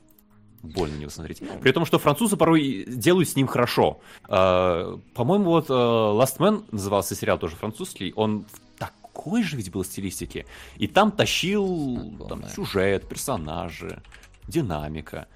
больно 0.62 0.96
не 0.96 1.08
смотреть. 1.08 1.42
При 1.60 1.72
том, 1.72 1.84
что 1.84 1.98
французы 1.98 2.36
порой 2.36 2.84
делают 2.86 3.28
с 3.28 3.36
ним 3.36 3.46
хорошо. 3.46 4.00
А, 4.28 4.98
по-моему, 5.14 5.46
вот 5.46 5.70
э, 5.70 5.72
Last 5.72 6.38
Man 6.38 6.64
назывался 6.70 7.14
сериал 7.14 7.38
тоже 7.38 7.56
французский, 7.56 8.12
он 8.16 8.44
в 8.52 8.78
такой 8.78 9.42
же 9.42 9.56
ведь 9.56 9.70
был 9.70 9.84
стилистике. 9.84 10.46
И 10.76 10.86
там 10.86 11.12
тащил 11.12 12.14
там, 12.28 12.48
сюжет, 12.48 13.08
персонажи, 13.08 14.02
динамика. 14.48 15.28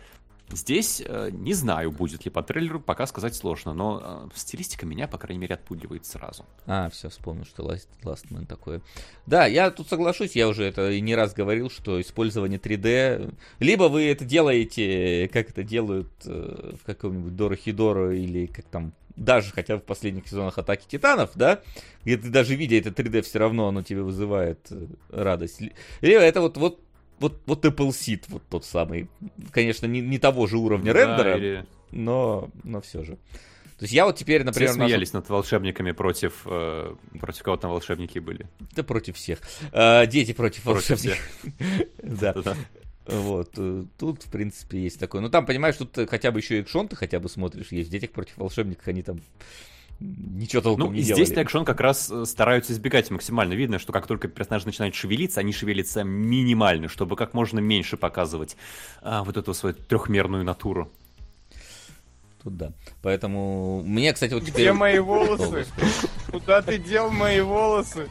Здесь 0.50 1.02
э, 1.04 1.30
не 1.32 1.54
знаю, 1.54 1.90
будет 1.90 2.24
ли 2.24 2.30
по 2.30 2.42
трейлеру, 2.42 2.78
пока 2.78 3.06
сказать 3.06 3.34
сложно, 3.34 3.72
но 3.72 4.28
э, 4.32 4.36
стилистика 4.36 4.84
меня, 4.86 5.08
по 5.08 5.18
крайней 5.18 5.40
мере, 5.40 5.54
отпугивает 5.54 6.04
сразу. 6.06 6.44
А, 6.66 6.90
все, 6.90 7.08
вспомнил, 7.08 7.44
что 7.44 7.62
Last, 7.62 7.88
Last 8.02 8.30
Man 8.30 8.46
такое. 8.46 8.82
Да, 9.26 9.46
я 9.46 9.70
тут 9.70 9.88
соглашусь, 9.88 10.36
я 10.36 10.46
уже 10.48 10.64
это 10.64 11.00
не 11.00 11.14
раз 11.14 11.32
говорил, 11.32 11.70
что 11.70 12.00
использование 12.00 12.58
3D... 12.58 13.34
Либо 13.58 13.84
вы 13.84 14.04
это 14.04 14.24
делаете, 14.24 15.28
как 15.32 15.50
это 15.50 15.62
делают 15.62 16.12
э, 16.26 16.74
в 16.80 16.84
каком-нибудь 16.84 17.34
Дорохидоро 17.34 18.14
или 18.14 18.46
как 18.46 18.66
там 18.66 18.92
даже 19.16 19.52
хотя 19.52 19.76
в 19.76 19.82
последних 19.82 20.26
сезонах 20.26 20.58
Атаки 20.58 20.86
Титанов, 20.88 21.30
да, 21.34 21.60
где 22.04 22.16
ты 22.16 22.28
даже 22.30 22.56
видя 22.56 22.76
это 22.76 22.90
3D, 22.90 23.22
все 23.22 23.38
равно 23.38 23.68
оно 23.68 23.82
тебе 23.82 24.02
вызывает 24.02 24.66
э, 24.70 24.86
радость. 25.10 25.62
Либо 26.00 26.20
это 26.20 26.40
вот, 26.40 26.56
вот 26.56 26.80
вот, 27.24 27.40
вот 27.46 27.64
Apple 27.64 27.88
Seed, 27.88 28.24
вот 28.28 28.42
тот 28.50 28.66
самый. 28.66 29.08
Конечно, 29.50 29.86
не, 29.86 30.02
не 30.02 30.18
того 30.18 30.46
же 30.46 30.58
уровня 30.58 30.92
да, 30.92 31.00
рендера, 31.00 31.36
или... 31.38 31.66
но, 31.90 32.50
но 32.62 32.82
все 32.82 33.02
же. 33.02 33.14
То 33.78 33.84
есть 33.84 33.94
я 33.94 34.04
вот 34.04 34.16
теперь, 34.16 34.44
например... 34.44 34.70
Все 34.70 34.78
смеялись 34.78 35.12
нашу... 35.14 35.22
над 35.22 35.30
волшебниками 35.30 35.92
против... 35.92 36.42
Э, 36.44 36.94
против 37.18 37.42
кого 37.42 37.56
там 37.56 37.70
волшебники 37.70 38.18
были? 38.18 38.46
Да 38.72 38.82
против 38.82 39.16
всех. 39.16 39.40
Э, 39.72 40.06
дети 40.06 40.32
против, 40.32 40.64
волшебников. 40.66 41.18
Да. 42.02 42.34
Вот, 43.06 43.50
э, 43.56 43.84
тут, 43.98 44.22
в 44.22 44.30
принципе, 44.30 44.82
есть 44.82 45.00
такое. 45.00 45.22
Ну, 45.22 45.30
там, 45.30 45.46
понимаешь, 45.46 45.76
тут 45.76 45.98
хотя 46.08 46.30
бы 46.30 46.40
еще 46.40 46.60
экшон 46.60 46.88
ты 46.88 46.96
хотя 46.96 47.20
бы 47.20 47.28
смотришь 47.28 47.72
есть. 47.72 47.88
В 47.88 47.92
детях 47.92 48.10
против 48.10 48.36
волшебников 48.36 48.86
они 48.86 49.02
там 49.02 49.20
ничего 50.00 50.62
толком 50.62 50.86
ну, 50.86 50.92
не 50.92 51.02
здесь 51.02 51.28
делали. 51.28 51.42
экшон 51.42 51.64
как 51.64 51.80
раз 51.80 52.10
э, 52.10 52.24
стараются 52.24 52.72
избегать 52.72 53.10
максимально. 53.10 53.54
Видно, 53.54 53.78
что 53.78 53.92
как 53.92 54.06
только 54.06 54.28
персонаж 54.28 54.64
начинает 54.64 54.94
шевелиться, 54.94 55.40
они 55.40 55.52
шевелятся 55.52 56.04
минимально, 56.04 56.88
чтобы 56.88 57.16
как 57.16 57.34
можно 57.34 57.58
меньше 57.58 57.96
показывать 57.96 58.56
а, 59.02 59.24
вот 59.24 59.36
эту 59.36 59.54
свою 59.54 59.74
трехмерную 59.74 60.44
натуру. 60.44 60.90
Тут 62.42 62.56
да. 62.56 62.72
Поэтому 63.02 63.82
мне, 63.82 64.12
кстати, 64.12 64.34
вот 64.34 64.44
теперь... 64.44 64.62
Где 64.62 64.72
мои 64.72 64.98
волосы? 64.98 65.66
Куда 66.30 66.60
ты 66.60 66.78
дел 66.78 67.10
мои 67.10 67.40
волосы? 67.40 68.08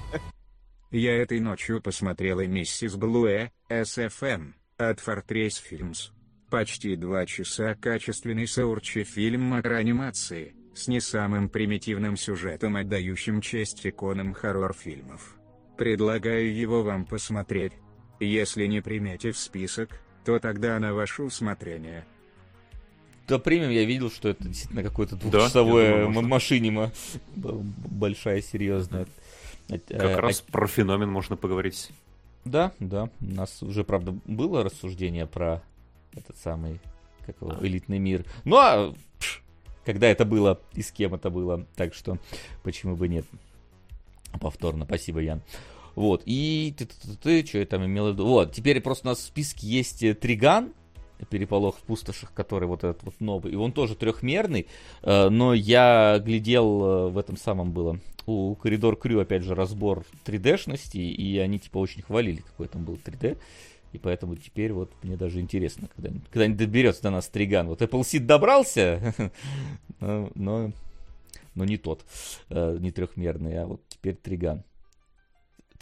Я 0.90 1.16
этой 1.18 1.40
ночью 1.40 1.82
посмотрела 1.82 2.46
«Миссис 2.46 2.96
Блуэ», 2.96 3.50
SFM, 3.70 4.54
от 4.78 5.00
Fortress 5.00 5.56
Films. 5.70 6.12
Почти 6.50 6.96
два 6.96 7.26
часа 7.26 7.76
качественный 7.76 8.48
саурчи 8.48 9.04
фильм 9.04 9.54
о 9.54 9.58
анимации 9.58 10.54
с 10.74 10.88
не 10.88 11.00
самым 11.00 11.50
примитивным 11.50 12.18
сюжетом, 12.18 12.76
отдающим 12.76 13.42
честь 13.42 13.86
иконам 13.86 14.34
хоррор-фильмов. 14.34 15.36
Предлагаю 15.78 16.54
его 16.56 16.84
вам 16.84 17.06
посмотреть. 17.06 17.74
Если 18.20 18.66
не 18.68 18.82
примете 18.82 19.32
в 19.32 19.38
список, 19.38 20.00
то 20.26 20.40
тогда 20.40 20.80
на 20.80 20.94
ваше 20.94 21.24
усмотрение. 21.24 22.06
до 23.28 23.40
премиум 23.40 23.72
я 23.72 23.84
видел, 23.84 24.10
что 24.10 24.30
это 24.30 24.48
действительно 24.48 24.84
какое-то 24.84 25.16
двухчасовое 25.16 26.06
думаю, 26.06 26.28
машинима. 26.28 26.92
Большая, 27.36 28.42
серьезная. 28.42 29.08
Как 29.68 29.82
э, 29.90 30.16
раз 30.16 30.42
про 30.42 30.68
феномен 30.68 31.10
можно 31.10 31.36
поговорить. 31.36 31.90
Да, 32.46 32.74
да. 32.80 33.10
У 33.22 33.26
нас 33.26 33.64
уже, 33.64 33.84
правда, 33.84 34.16
было 34.26 34.64
рассуждение 34.64 35.26
про 35.26 35.64
этот 36.14 36.38
самый 36.38 36.80
как 37.26 37.38
его, 37.42 37.56
элитный 37.62 38.00
мир. 38.00 38.26
Ну 38.44 38.58
а 38.58 38.94
когда 39.86 40.08
это 40.08 40.26
было 40.26 40.60
и 40.74 40.82
с 40.82 40.92
кем 40.92 41.14
это 41.14 41.30
было. 41.30 41.66
Так 41.76 41.94
что 41.94 42.18
почему 42.64 42.96
бы 42.96 43.08
нет. 43.08 43.26
Повторно. 44.40 44.86
Спасибо, 44.86 45.20
Ян. 45.20 45.42
Вот, 45.96 46.24
и 46.26 46.74
ты, 46.76 46.86
ты, 46.86 46.96
ты, 47.02 47.16
ты 47.18 47.46
что 47.46 47.60
я 47.60 47.66
там 47.66 47.86
имел 47.86 48.10
в 48.10 48.14
виду? 48.14 48.26
Вот, 48.26 48.52
теперь 48.52 48.82
просто 48.82 49.08
у 49.08 49.12
нас 49.12 49.20
в 49.20 49.22
списке 49.22 49.68
есть 49.68 50.02
э, 50.02 50.16
Триган, 50.16 50.74
переполох 51.30 51.78
в 51.78 51.82
пустошах, 51.82 52.34
который 52.34 52.68
вот 52.68 52.84
этот 52.84 53.04
вот 53.04 53.14
новый, 53.20 53.54
и 53.54 53.56
он 53.56 53.72
тоже 53.72 53.96
трехмерный, 53.96 54.68
э, 55.04 55.30
но 55.30 55.54
я 55.54 56.20
глядел 56.20 56.84
э, 56.84 57.10
в 57.10 57.18
этом 57.18 57.38
самом 57.38 57.72
было, 57.72 58.00
у 58.26 58.56
Коридор 58.56 58.96
Крю, 58.96 59.20
опять 59.20 59.44
же, 59.44 59.56
разбор 59.56 60.04
3D-шности, 60.26 60.98
и 60.98 61.38
они 61.38 61.60
типа 61.60 61.78
очень 61.78 62.02
хвалили, 62.02 62.42
какой 62.42 62.68
там 62.68 62.84
был 62.84 62.96
3D, 62.96 63.38
и 63.94 64.00
поэтому 64.00 64.36
теперь 64.36 64.74
вот 64.74 64.92
мне 65.04 65.16
даже 65.16 65.40
интересно, 65.40 65.88
когда, 65.96 66.10
когда 66.32 66.48
не 66.48 66.56
доберется 66.56 67.04
до 67.04 67.12
нас 67.12 67.28
Триган. 67.28 67.68
Вот 67.68 67.82
Apple 67.82 68.02
Seed 68.02 68.26
добрался, 68.26 69.14
но, 70.00 70.30
но, 70.36 70.72
но 71.56 71.64
не 71.64 71.78
тот, 71.78 72.04
не 72.50 72.92
трехмерный, 72.92 73.62
а 73.62 73.68
вот 73.68 73.82
теперь 73.88 74.16
Триган. 74.16 74.64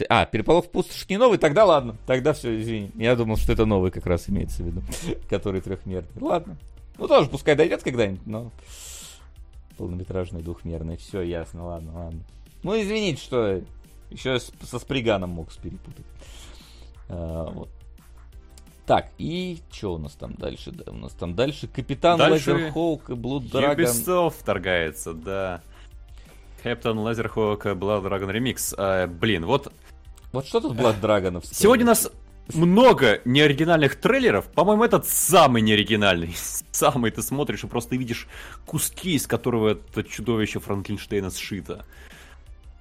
А, 0.10 0.26
переполох 0.26 0.70
пустошь 0.72 1.08
не 1.10 1.18
новый, 1.18 1.38
тогда 1.38 1.66
ладно. 1.66 1.96
Тогда 2.06 2.34
все, 2.34 2.60
извини. 2.60 2.92
Я 2.96 3.16
думал, 3.16 3.38
что 3.38 3.54
это 3.54 3.66
новый 3.66 3.92
как 3.92 4.06
раз 4.06 4.30
имеется 4.30 4.64
в 4.64 4.66
виду. 4.66 4.82
который 5.30 5.62
трехмерный. 5.62 6.10
Ладно. 6.20 6.58
Ну 6.98 7.08
тоже 7.08 7.30
пускай 7.30 7.56
дойдет 7.56 7.84
когда-нибудь, 7.84 8.26
но 8.26 8.52
полнометражный 9.78 10.42
двухмерный. 10.42 10.98
Все 10.98 11.22
ясно, 11.22 11.66
ладно, 11.66 11.94
ладно. 11.94 12.20
Ну 12.64 12.80
извините, 12.80 13.22
что 13.22 13.62
еще 14.10 14.40
со 14.40 14.80
Сприганом 14.80 15.32
мог 15.32 15.52
перепутать. 15.54 16.06
А, 17.10 17.50
вот. 17.52 17.70
Так, 18.86 19.10
и 19.18 19.60
что 19.72 19.96
у 19.96 19.98
нас 19.98 20.14
там 20.14 20.34
дальше? 20.34 20.72
Да, 20.72 20.92
у 20.92 20.96
нас 20.96 21.14
там 21.14 21.36
дальше 21.36 21.68
Капитан 21.68 22.18
дальше 22.18 22.54
Лазерхоук 22.54 23.10
и 23.12 23.14
Блуд 23.14 23.50
Драгон. 23.50 23.86
Ubisoft 23.86 24.36
вторгается, 24.40 25.14
да. 25.14 25.62
Captain 26.64 26.96
Laserhawk 26.96 27.62
Blood 27.76 28.04
Dragon 28.04 28.32
Remix. 28.32 28.74
А, 28.78 29.08
блин, 29.08 29.46
вот... 29.46 29.72
Вот 30.32 30.48
что 30.48 30.62
тут 30.62 30.78
Blood 30.78 31.02
Dragon? 31.02 31.44
Сегодня 31.44 31.86
у 31.86 31.88
нас 31.90 32.10
много 32.54 33.22
неоригинальных 33.26 33.96
трейлеров. 33.96 34.48
По-моему, 34.48 34.84
этот 34.84 35.06
самый 35.06 35.62
неоригинальный. 35.62 36.36
Самый 36.72 37.12
ты 37.12 37.22
смотришь 37.22 37.64
и 37.64 37.68
просто 37.68 37.96
видишь 37.96 38.28
куски, 38.66 39.16
из 39.16 39.28
которого 39.28 39.70
это 39.70 40.04
чудовище 40.04 40.60
Франклинштейна 40.60 41.32
сшито. 41.32 41.86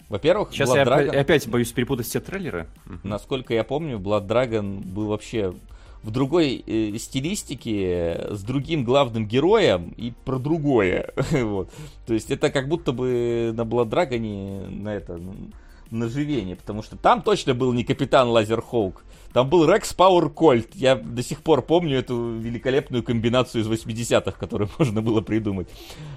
Во-первых, 0.08 0.50
Сейчас 0.52 0.70
Blood 0.70 0.76
я 0.76 0.84
Dragon... 0.84 1.16
опять 1.16 1.48
боюсь 1.48 1.72
перепутать 1.72 2.06
все 2.06 2.20
трейлеры. 2.20 2.66
Насколько 3.02 3.54
я 3.54 3.64
помню, 3.64 3.98
Blood 3.98 4.26
Dragon 4.26 4.84
был 4.84 5.06
вообще 5.06 5.54
в 6.02 6.10
другой 6.10 6.62
э, 6.66 6.96
стилистике, 6.98 8.28
с 8.30 8.42
другим 8.42 8.84
главным 8.84 9.26
героем 9.26 9.92
и 9.96 10.12
про 10.24 10.38
другое. 10.38 11.12
вот. 11.32 11.70
То 12.06 12.14
есть 12.14 12.30
это 12.30 12.50
как 12.50 12.68
будто 12.68 12.92
бы 12.92 13.52
на 13.54 13.62
Dragon 13.62 14.70
на 14.70 14.94
это 14.94 15.20
на 15.90 16.08
живение, 16.08 16.56
потому 16.56 16.82
что 16.82 16.96
там 16.96 17.22
точно 17.22 17.54
был 17.54 17.72
не 17.72 17.84
капитан 17.84 18.28
Лазерхоук, 18.28 19.04
там 19.32 19.48
был 19.48 19.68
Рекс 19.68 19.94
Пауэр 19.94 20.28
Кольт. 20.30 20.74
Я 20.74 20.96
до 20.96 21.22
сих 21.22 21.42
пор 21.42 21.62
помню 21.62 21.98
эту 21.98 22.36
великолепную 22.36 23.02
комбинацию 23.02 23.62
из 23.62 23.68
80-х, 23.68 24.32
которую 24.32 24.70
можно 24.78 25.02
было 25.02 25.20
придумать. 25.20 25.68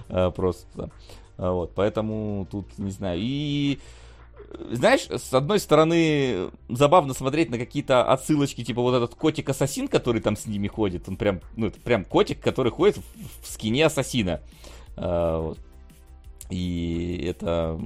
А, 0.10 0.32
просто. 0.32 0.90
А, 1.38 1.52
вот, 1.52 1.74
поэтому 1.76 2.48
тут, 2.50 2.66
не 2.78 2.92
знаю, 2.92 3.20
и 3.22 3.80
знаешь, 4.72 5.08
с 5.10 5.34
одной 5.34 5.60
стороны, 5.60 6.50
забавно 6.70 7.14
смотреть 7.14 7.50
на 7.50 7.58
какие-то 7.58 8.04
отсылочки, 8.04 8.64
типа 8.64 8.82
вот 8.82 8.96
этот 8.96 9.16
котик-ассасин, 9.16 9.88
который 9.88 10.22
там 10.22 10.36
с 10.36 10.46
ними 10.46 10.68
ходит, 10.68 11.08
он 11.10 11.18
прям, 11.18 11.42
ну, 11.56 11.68
это 11.68 11.80
прям 11.80 12.06
котик, 12.06 12.40
который 12.40 12.72
ходит 12.72 12.98
в, 12.98 13.44
в 13.44 13.48
скине 13.48 13.86
ассасина. 13.86 14.42
А, 14.96 15.40
вот. 15.40 15.60
И 16.50 17.26
это 17.28 17.80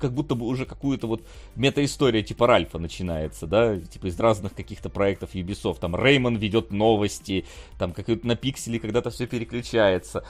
как 0.00 0.12
будто 0.12 0.34
бы 0.34 0.46
уже 0.46 0.64
какую-то 0.64 1.06
вот 1.06 1.22
мета-история 1.54 2.22
типа 2.22 2.46
Ральфа 2.46 2.78
начинается, 2.78 3.46
да, 3.46 3.78
типа 3.78 4.06
из 4.06 4.18
разных 4.18 4.54
каких-то 4.54 4.88
проектов 4.88 5.34
Ubisoft. 5.34 5.78
Там 5.80 5.94
Реймон 5.94 6.36
ведет 6.36 6.72
новости, 6.72 7.44
там 7.78 7.92
как 7.92 8.08
на 8.24 8.34
пикселе 8.34 8.80
когда-то 8.80 9.10
все 9.10 9.26
переключается. 9.26 10.24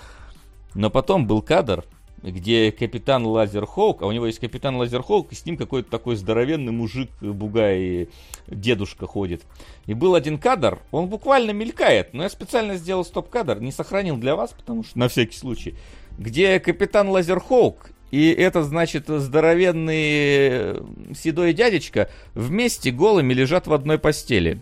Но 0.75 0.91
потом 0.91 1.27
был 1.27 1.43
кадр, 1.43 1.85
где 2.23 2.73
капитан 2.73 3.27
Лазерхоук, 3.27 4.03
а 4.03 4.07
у 4.07 4.13
него 4.13 4.27
есть 4.27 4.39
капитан 4.39 4.77
Лазерхоук, 4.77 5.33
и 5.33 5.35
с 5.35 5.47
ним 5.47 5.57
какой-то 5.57 5.91
такой 5.91 6.17
здоровенный 6.17 6.73
мужик, 6.73 7.11
бугай, 7.21 8.09
дедушка 8.47 9.07
ходит. 9.07 9.43
И 9.87 9.95
был 9.95 10.15
один 10.15 10.39
кадр, 10.39 10.81
он 10.91 11.09
буквально 11.09 11.53
мелькает, 11.53 12.13
но 12.15 12.23
я 12.23 12.29
специально 12.29 12.77
сделал 12.77 13.05
стоп-кадр, 13.05 13.61
не 13.61 13.73
сохранил 13.73 14.17
для 14.17 14.37
вас, 14.37 14.53
потому 14.53 14.85
что 14.85 14.99
на 14.99 15.09
всякий 15.09 15.37
случай, 15.37 15.75
где 16.19 16.61
капитан 16.61 17.09
Лазерхоук 17.09 17.93
и 18.11 18.31
это 18.31 18.65
значит 18.65 19.07
здоровенный 19.09 20.77
седой 21.15 21.53
дядечка 21.53 22.11
вместе 22.35 22.91
голыми 22.91 23.33
лежат 23.33 23.67
в 23.69 23.73
одной 23.73 23.99
постели. 23.99 24.61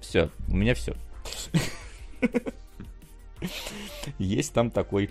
Все, 0.00 0.30
у 0.48 0.56
меня 0.56 0.74
все. 0.74 0.94
Есть 4.18 4.52
там 4.52 4.70
такой 4.70 5.10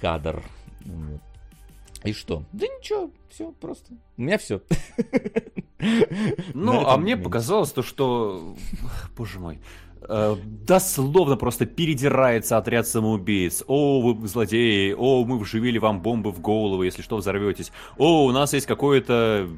кадр. 0.00 0.42
И 2.04 2.12
что? 2.12 2.44
Да 2.52 2.66
ничего, 2.66 3.10
все 3.28 3.52
просто. 3.52 3.92
У 4.16 4.22
меня 4.22 4.38
все. 4.38 4.62
Ну, 6.54 6.86
а 6.88 6.96
мне 6.96 7.16
показалось 7.16 7.70
то, 7.70 7.82
что... 7.82 8.56
Боже 9.16 9.38
мой. 9.38 9.60
Э, 10.02 10.36
дословно 10.44 11.36
просто 11.36 11.66
передирается 11.66 12.56
отряд 12.56 12.86
самоубийц. 12.86 13.64
О, 13.66 14.00
вы 14.00 14.26
злодеи, 14.26 14.94
о, 14.96 15.24
мы 15.24 15.38
вживили 15.38 15.78
вам 15.78 16.00
бомбы 16.00 16.32
в 16.32 16.40
голову, 16.40 16.82
если 16.82 17.02
что, 17.02 17.16
взорветесь. 17.16 17.72
О, 17.96 18.24
у 18.24 18.32
нас 18.32 18.54
есть 18.54 18.66
какой-то 18.66 19.48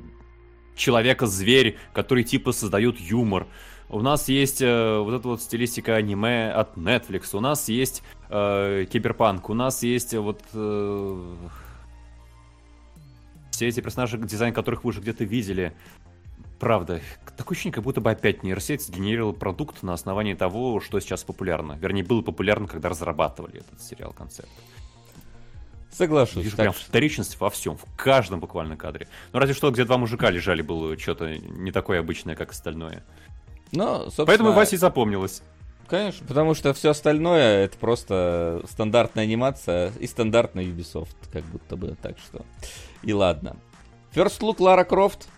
человека-зверь, 0.77 1.77
который 1.93 2.25
типа 2.25 2.53
создает 2.53 2.99
юмор. 2.99 3.47
У 3.93 4.03
нас 4.03 4.29
есть 4.29 4.63
э, 4.63 4.99
вот 4.99 5.15
эта 5.15 5.27
вот 5.27 5.43
стилистика 5.43 5.97
аниме 5.97 6.53
от 6.53 6.77
Netflix, 6.77 7.37
у 7.37 7.41
нас 7.41 7.69
есть 7.69 8.05
э, 8.29 8.87
киберпанк, 8.89 9.51
у 9.51 9.55
нас 9.55 9.83
есть 9.83 10.15
вот 10.15 10.41
э, 10.55 11.35
все 13.51 13.67
эти 13.67 13.81
персонажи, 13.81 14.17
дизайн 14.17 14.55
которых 14.55 14.85
вы 14.85 14.91
уже 14.91 15.01
где-то 15.01 15.25
видели. 15.25 15.73
Правда, 16.61 17.01
такое 17.37 17.57
ощущение, 17.57 17.75
как 17.75 17.83
будто 17.83 18.01
бы 18.01 18.13
опять 18.13 18.45
нейросеть 18.45 18.83
сгенерировала 18.83 19.33
продукт 19.33 19.83
на 19.83 19.93
основании 19.93 20.35
того, 20.35 20.79
что 20.81 21.01
сейчас 21.01 21.25
популярно. 21.25 21.77
Вернее, 21.81 22.05
было 22.05 22.23
популярно, 22.23 22.69
когда 22.69 22.91
разрабатывали 22.91 23.59
этот 23.59 23.83
сериал 23.83 24.13
концепт. 24.13 24.51
Соглашусь. 25.91 26.45
Вижу 26.45 26.57
прям 26.57 26.73
вторичность 26.73 27.41
во 27.41 27.51
всем, 27.51 27.77
в 27.77 27.85
каждом 27.97 28.39
буквально 28.39 28.77
кадре. 28.77 29.09
Ну, 29.33 29.41
разве 29.41 29.55
что, 29.55 29.71
где 29.73 29.85
два 29.85 29.99
мужика 29.99 30.31
лежали, 30.31 30.63
было 30.63 30.97
что-то 30.97 31.37
не 31.37 31.73
такое 31.73 31.99
обычное, 31.99 32.37
как 32.37 32.53
остальное. 32.53 33.03
Но, 33.73 34.05
собственно... 34.05 34.27
Поэтому 34.27 34.53
Васе 34.53 34.77
запомнилось. 34.77 35.43
Конечно, 35.89 36.25
потому 36.27 36.55
что 36.55 36.73
все 36.73 36.91
остальное 36.91 37.65
это 37.65 37.77
просто 37.77 38.63
стандартная 38.71 39.25
анимация 39.25 39.93
и 39.99 40.07
стандартный 40.07 40.67
Ubisoft, 40.67 41.17
как 41.33 41.43
будто 41.45 41.77
бы, 41.77 41.97
так 42.01 42.17
что. 42.19 42.45
И 43.03 43.13
ладно. 43.13 43.57
First 44.15 44.41
Look 44.41 44.57
Лара 44.61 44.85
Крофт. 44.85 45.29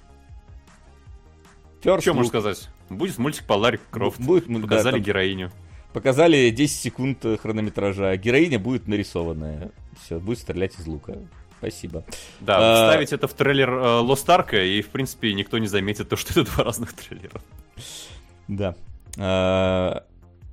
First 1.83 2.03
Что 2.03 2.13
можно 2.13 2.29
сказать? 2.29 2.69
Будет 2.91 3.17
мультик 3.17 3.47
по 3.47 3.55
Ларе 3.55 3.81
Крофт. 3.91 4.21
Будет, 4.21 4.47
Показали 4.61 4.99
да, 4.99 5.05
героиню. 5.05 5.51
Показали 5.95 6.51
10 6.51 6.81
секунд 6.81 7.25
хронометража. 7.41 8.15
Героиня 8.17 8.59
будет 8.59 8.89
нарисованная. 8.89 9.71
Все, 10.03 10.19
будет 10.19 10.39
стрелять 10.39 10.79
из 10.79 10.87
лука. 10.87 11.17
Спасибо. 11.59 12.05
Да, 12.41 12.59
а... 12.59 12.89
вставить 12.89 13.13
это 13.13 13.29
в 13.29 13.35
трейлер 13.35 13.71
э, 13.71 13.83
Lost 14.01 14.27
Ark, 14.27 14.67
и, 14.67 14.83
в 14.83 14.89
принципе, 14.89 15.33
никто 15.33 15.59
не 15.59 15.69
заметит 15.69 16.09
то, 16.09 16.17
что 16.17 16.41
это 16.41 16.51
два 16.51 16.65
разных 16.65 16.93
трейлера. 16.93 17.41
Да. 18.49 18.75
А, 19.19 20.05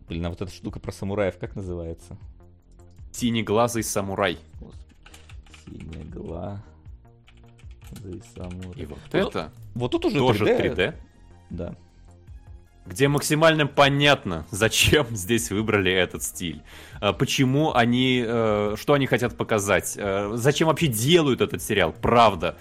блин, 0.07 0.25
а 0.25 0.29
вот 0.29 0.41
эта 0.41 0.51
штука 0.51 0.79
про 0.79 0.91
самураев 0.91 1.37
как 1.37 1.55
называется? 1.55 2.17
Синеглазый 3.11 3.83
самурай. 3.83 4.37
Синеглазый 5.65 6.61
самурай. 8.35 8.83
И 8.83 8.85
вот, 8.85 8.99
вот 9.11 9.15
это 9.15 9.51
вот 9.73 9.91
тут 9.91 10.05
уже 10.05 10.19
тоже 10.19 10.45
3D. 10.45 10.75
3D. 10.75 10.95
Да. 11.49 11.75
Где 12.85 13.07
максимально 13.07 13.67
понятно, 13.67 14.45
зачем 14.51 15.07
здесь 15.15 15.51
выбрали 15.51 15.91
этот 15.91 16.23
стиль. 16.23 16.63
А, 16.99 17.13
почему 17.13 17.73
они, 17.73 18.23
э, 18.25 18.75
что 18.77 18.93
они 18.93 19.05
хотят 19.05 19.37
показать. 19.37 19.95
Э, 19.97 20.31
зачем 20.35 20.67
вообще 20.67 20.87
делают 20.87 21.41
этот 21.41 21.61
сериал, 21.61 21.93
правда. 21.93 22.57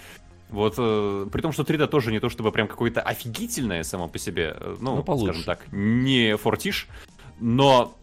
Вот, 0.51 0.75
э, 0.79 1.27
при 1.31 1.41
том, 1.43 1.53
что 1.53 1.63
3D 1.63 1.87
тоже 1.89 2.11
не 2.13 2.21
то 2.21 2.29
чтобы 2.31 2.53
прям 2.53 2.69
какое-то 2.69 3.01
офигительное 3.03 3.83
само 3.83 4.09
по 4.09 4.19
себе, 4.19 4.57
э, 4.59 4.77
ну, 4.81 4.97
Ну, 4.97 5.03
получше. 5.03 5.27
скажем 5.27 5.45
так, 5.45 5.67
не 5.73 6.37
фортиш, 6.37 6.89
но 7.41 7.95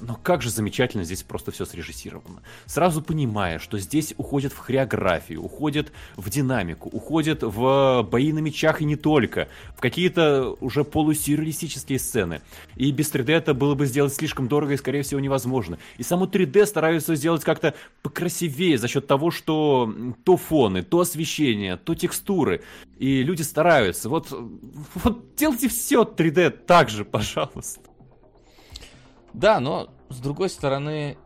но 0.00 0.18
как 0.22 0.42
же 0.42 0.50
замечательно 0.50 1.04
здесь 1.04 1.22
просто 1.22 1.50
все 1.50 1.64
срежиссировано. 1.64 2.42
Сразу 2.66 3.02
понимая, 3.02 3.58
что 3.58 3.78
здесь 3.78 4.14
уходят 4.16 4.52
в 4.52 4.58
хореографию, 4.58 5.42
уходят 5.42 5.92
в 6.16 6.28
динамику, 6.30 6.88
уходят 6.88 7.42
в 7.42 8.06
бои 8.10 8.32
на 8.32 8.38
мечах 8.38 8.82
и 8.82 8.84
не 8.84 8.96
только, 8.96 9.48
в 9.76 9.80
какие-то 9.80 10.56
уже 10.60 10.84
полусюрреалистические 10.84 11.98
сцены. 11.98 12.42
И 12.76 12.90
без 12.90 13.12
3D 13.12 13.32
это 13.32 13.54
было 13.54 13.74
бы 13.74 13.86
сделать 13.86 14.14
слишком 14.14 14.48
дорого 14.48 14.74
и, 14.74 14.76
скорее 14.76 15.02
всего, 15.02 15.20
невозможно. 15.20 15.78
И 15.98 16.02
само 16.02 16.26
3D 16.26 16.66
стараются 16.66 17.14
сделать 17.14 17.44
как-то 17.44 17.74
покрасивее 18.02 18.78
за 18.78 18.88
счет 18.88 19.06
того, 19.06 19.30
что 19.30 19.92
то 20.24 20.36
фоны, 20.36 20.82
то 20.82 21.00
освещение, 21.00 21.76
то 21.76 21.94
текстуры. 21.94 22.62
И 22.98 23.22
люди 23.22 23.42
стараются. 23.42 24.08
Вот, 24.08 24.28
вот 24.30 25.34
делайте 25.36 25.68
все 25.68 26.02
3D 26.02 26.50
так 26.50 26.88
же, 26.88 27.04
пожалуйста. 27.04 27.89
Да, 29.32 29.60
но 29.60 29.88
с 30.08 30.18
другой 30.18 30.48
стороны, 30.50 31.16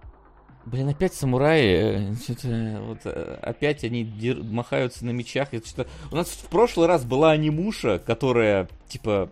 блин, 0.67 0.89
опять 0.89 1.15
самураи, 1.15 2.11
э, 2.11 2.15
что-то 2.15 2.83
вот 2.87 2.99
э, 3.05 3.39
опять 3.43 3.85
они 3.85 4.05
дер- 4.05 4.43
махаются 4.43 5.05
на 5.05 5.11
мечах. 5.11 5.53
Это 5.53 5.67
что-то... 5.67 5.89
У 6.11 6.17
нас 6.17 6.29
в 6.29 6.47
прошлый 6.49 6.87
раз 6.87 7.05
была 7.05 7.33
анимуша, 7.33 7.99
которая 7.99 8.69
типа 8.89 9.31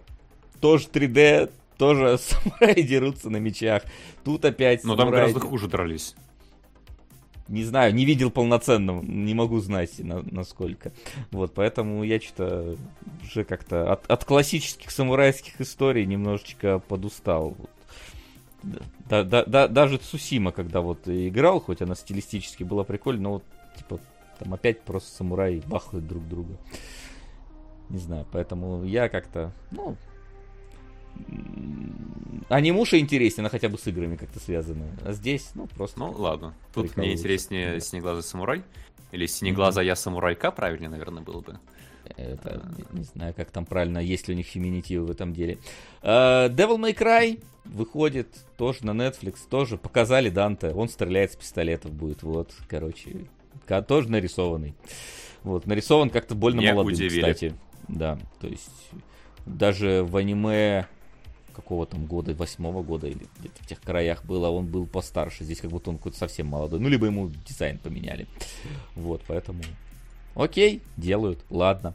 тоже 0.61 0.89
3D, 0.93 1.51
тоже 1.77 2.19
самураи 2.23 2.83
дерутся 2.83 3.29
на 3.31 3.39
мечах. 3.39 3.83
Тут 4.25 4.45
опять 4.45 4.85
Но 4.85 4.97
там 4.97 5.11
гораздо 5.11 5.41
хуже 5.41 5.69
дрались. 5.69 6.15
Не 7.49 7.65
знаю, 7.65 7.93
не 7.95 8.05
видел 8.07 8.31
полноценного, 8.31 9.03
не 9.03 9.35
могу 9.35 9.59
знать 9.61 9.99
на- 9.99 10.23
насколько. 10.23 10.93
Вот, 11.33 11.53
поэтому 11.55 12.03
я 12.05 12.19
что-то 12.21 12.77
уже 13.23 13.45
как-то 13.45 13.93
от, 13.93 14.11
от 14.11 14.25
классических 14.25 14.91
самурайских 14.91 15.61
историй 15.61 16.07
немножечко 16.07 16.79
подустал. 16.79 17.51
Вот. 17.59 17.71
Да, 18.63 19.25
да, 19.25 19.45
да, 19.45 19.69
даже 19.69 19.99
Цусима, 19.99 20.53
когда 20.53 20.81
вот 20.81 21.09
играл, 21.09 21.61
хоть 21.61 21.83
она 21.83 21.95
стилистически 21.95 22.63
была 22.63 22.85
прикольная, 22.85 23.23
но 23.23 23.33
вот, 23.35 23.45
типа, 23.77 24.01
там 24.39 24.55
опять 24.55 24.81
просто 24.83 25.11
самураи 25.17 25.63
бахают 25.67 26.07
друг 26.07 26.27
друга. 26.29 26.57
Не 27.89 27.99
знаю, 27.99 28.27
поэтому 28.33 28.85
я 28.85 29.09
как-то, 29.09 29.53
ну, 29.71 29.97
анимуша 32.49 32.99
интереснее, 32.99 33.43
она 33.43 33.51
хотя 33.51 33.69
бы 33.69 33.79
с 33.79 33.87
играми 33.87 34.17
как-то 34.17 34.41
связана. 34.41 34.87
А 35.05 35.13
здесь, 35.13 35.51
ну, 35.55 35.67
просто... 35.67 35.99
Ну, 35.99 36.11
ладно. 36.13 36.55
Тут 36.75 36.97
мне 36.97 37.13
интереснее 37.13 37.81
Синеглазый 37.81 38.23
самурай. 38.23 38.63
Или 39.11 39.27
Синеглазая 39.27 39.85
я 39.85 39.97
самурайка, 39.97 40.51
правильнее, 40.51 40.89
наверное, 40.89 41.23
было 41.23 41.41
бы. 41.41 41.59
Это, 42.17 42.63
не 42.93 43.05
знаю, 43.05 43.35
как 43.35 43.51
там 43.51 43.65
правильно, 43.65 43.99
есть 43.99 44.29
ли 44.29 44.35
у 44.35 44.37
них 44.37 44.47
феминитивы 44.47 45.07
в 45.07 45.11
этом 45.11 45.33
деле. 45.33 45.59
Э, 46.03 46.49
Devil 46.49 46.79
May 46.79 46.97
Cry 46.97 47.43
выходит 47.65 48.29
тоже 48.57 48.85
на 48.85 48.91
Netflix, 48.91 49.39
тоже 49.49 49.77
показали 49.77 50.29
Данте, 50.29 50.71
он 50.71 50.89
стреляет 50.89 51.33
с 51.33 51.37
пистолетов 51.37 51.93
будет, 51.93 52.23
вот, 52.23 52.53
короче, 52.69 53.27
тоже 53.87 54.11
нарисованный. 54.11 54.75
Вот, 55.43 55.67
нарисован 55.67 56.11
как-то 56.11 56.35
больно 56.35 56.61
Не 56.61 56.73
молодым, 56.73 56.93
удивили. 56.93 57.21
кстати. 57.21 57.55
Да, 57.89 58.19
то 58.41 58.47
есть 58.47 58.71
даже 59.45 60.05
в 60.05 60.17
аниме 60.17 60.87
какого 61.53 61.87
там 61.87 62.07
года, 62.07 62.35
восьмого 62.35 62.83
года 62.83 63.07
или 63.07 63.27
где-то 63.39 63.63
в 63.63 63.67
тех 63.67 63.81
краях 63.81 64.25
было, 64.25 64.49
он 64.49 64.67
был 64.67 64.87
постарше. 64.87 65.45
Здесь 65.45 65.61
как 65.61 65.71
будто 65.71 65.91
он 65.91 65.99
какой-то 65.99 66.19
совсем 66.19 66.47
молодой. 66.47 66.81
Ну, 66.81 66.89
либо 66.89 67.07
ему 67.07 67.31
дизайн 67.47 67.79
поменяли. 67.79 68.27
Вот, 68.95 69.23
поэтому... 69.27 69.63
Окей, 70.35 70.83
делают, 70.97 71.45
ладно. 71.51 71.95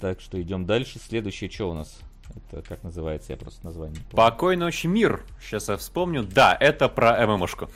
Так 0.00 0.20
что 0.20 0.40
идем 0.40 0.64
дальше. 0.66 0.98
Следующее, 0.98 1.50
что 1.50 1.70
у 1.70 1.74
нас? 1.74 1.98
Это 2.50 2.62
как 2.62 2.82
называется? 2.82 3.32
Я 3.32 3.38
просто 3.38 3.64
название 3.64 3.96
не 3.96 4.04
помню. 4.04 4.16
Покой 4.16 4.56
ночи, 4.56 4.86
мир. 4.86 5.24
Сейчас 5.40 5.68
я 5.68 5.76
вспомню. 5.76 6.22
Да, 6.22 6.56
это 6.58 6.88
про 6.88 7.26
ММОшку. 7.26 7.68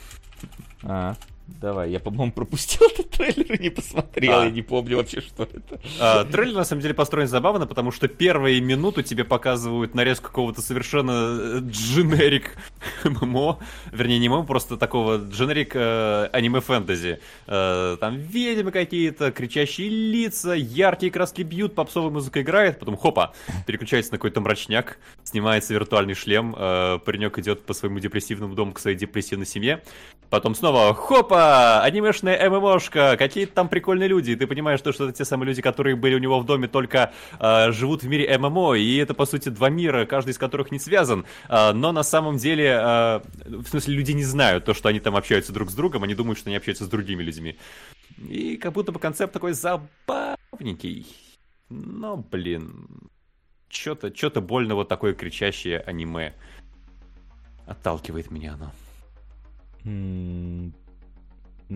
А, 0.83 1.15
давай. 1.47 1.91
Я, 1.91 1.99
по-моему, 1.99 2.31
пропустил 2.31 2.87
этот 2.93 3.09
трейлер 3.09 3.53
и 3.53 3.63
не 3.63 3.69
посмотрел. 3.69 4.39
А. 4.39 4.45
Я 4.45 4.51
не 4.51 4.61
помню 4.61 4.97
вообще, 4.97 5.21
что 5.21 5.43
это. 5.43 5.79
А, 5.99 6.25
трейлер 6.25 6.55
на 6.55 6.63
самом 6.63 6.81
деле 6.81 6.93
построен 6.93 7.27
забавно, 7.27 7.67
потому 7.67 7.91
что 7.91 8.07
первые 8.07 8.61
минуту 8.61 9.03
тебе 9.03 9.23
показывают 9.23 9.95
нарезку 9.95 10.27
какого-то 10.27 10.61
совершенно 10.61 11.11
э, 11.11 11.59
дженерик 11.61 12.57
ММО, 13.03 13.59
вернее 13.91 14.19
не 14.19 14.29
ММО, 14.29 14.43
просто 14.43 14.77
такого 14.77 15.17
дженерик 15.17 15.71
э, 15.75 16.29
аниме-фэнтези. 16.31 17.19
Э, 17.47 17.97
там 17.99 18.17
ведьмы 18.17 18.71
какие-то, 18.71 19.31
кричащие 19.31 19.89
лица, 19.89 20.53
яркие 20.53 21.11
краски 21.11 21.41
бьют, 21.41 21.75
попсовая 21.75 22.09
музыка 22.11 22.41
играет, 22.41 22.79
потом 22.79 22.97
хопа, 22.97 23.33
переключается 23.65 24.11
на 24.13 24.17
какой-то 24.17 24.41
мрачняк, 24.41 24.97
снимается 25.23 25.73
виртуальный 25.73 26.13
шлем, 26.13 26.55
э, 26.57 26.99
паренек 27.03 27.37
идет 27.39 27.65
по 27.65 27.73
своему 27.73 27.99
депрессивному 27.99 28.55
дому 28.55 28.73
к 28.73 28.79
своей 28.79 28.97
депрессивной 28.97 29.45
семье, 29.45 29.83
потом 30.29 30.55
снова 30.55 30.93
хопа, 30.93 31.32
анимешная 31.35 32.49
ММОшка, 32.49 33.15
какие-то 33.17 33.53
там 33.53 33.69
прикольные 33.69 34.07
люди, 34.07 34.31
и 34.31 34.35
ты 34.35 34.47
понимаешь, 34.47 34.79
что 34.79 34.89
это 34.91 35.11
те 35.11 35.25
самые 35.25 35.47
люди, 35.47 35.61
которые 35.61 35.95
были 35.95 36.15
у 36.15 36.19
него 36.19 36.39
в 36.39 36.45
доме, 36.45 36.67
только 36.67 37.11
э, 37.39 37.71
живут 37.71 38.03
в 38.03 38.07
мире 38.07 38.37
ММО, 38.37 38.75
и 38.75 38.97
это, 38.97 39.13
по 39.13 39.25
сути, 39.25 39.49
два 39.49 39.69
мира, 39.69 40.05
каждый 40.05 40.31
из 40.31 40.37
которых 40.37 40.71
не 40.71 40.79
связан, 40.79 41.25
Э, 41.49 41.71
но 41.73 41.91
на 41.91 42.03
самом 42.03 42.37
деле, 42.37 42.65
э, 42.65 43.21
в 43.45 43.67
смысле, 43.67 43.95
люди 43.95 44.11
не 44.11 44.23
знают 44.23 44.65
то, 44.65 44.73
что 44.73 44.89
они 44.89 44.99
там 44.99 45.15
общаются 45.15 45.53
друг 45.53 45.69
с 45.69 45.75
другом, 45.75 46.03
они 46.03 46.15
думают, 46.15 46.39
что 46.39 46.49
они 46.49 46.57
общаются 46.57 46.85
с 46.85 46.89
другими 46.89 47.23
людьми. 47.23 47.57
И 48.17 48.57
как 48.57 48.73
будто 48.73 48.91
бы 48.91 48.99
концепт 48.99 49.33
такой 49.33 49.53
забавненький. 49.53 51.07
Но, 51.69 52.17
блин, 52.17 52.87
что-то 53.69 54.15
что 54.15 54.41
больно 54.41 54.75
вот 54.75 54.87
такое 54.87 55.13
кричащее 55.13 55.79
аниме. 55.79 56.33
Отталкивает 57.65 58.29
меня 58.29 58.53
оно. 58.53 58.71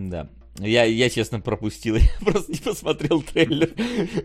Да. 0.06 0.28
Я, 0.58 0.84
я, 0.84 1.08
честно, 1.10 1.40
пропустил. 1.40 1.96
Я 1.96 2.08
просто 2.20 2.52
не 2.52 2.58
посмотрел 2.58 3.22
трейлер. 3.22 3.70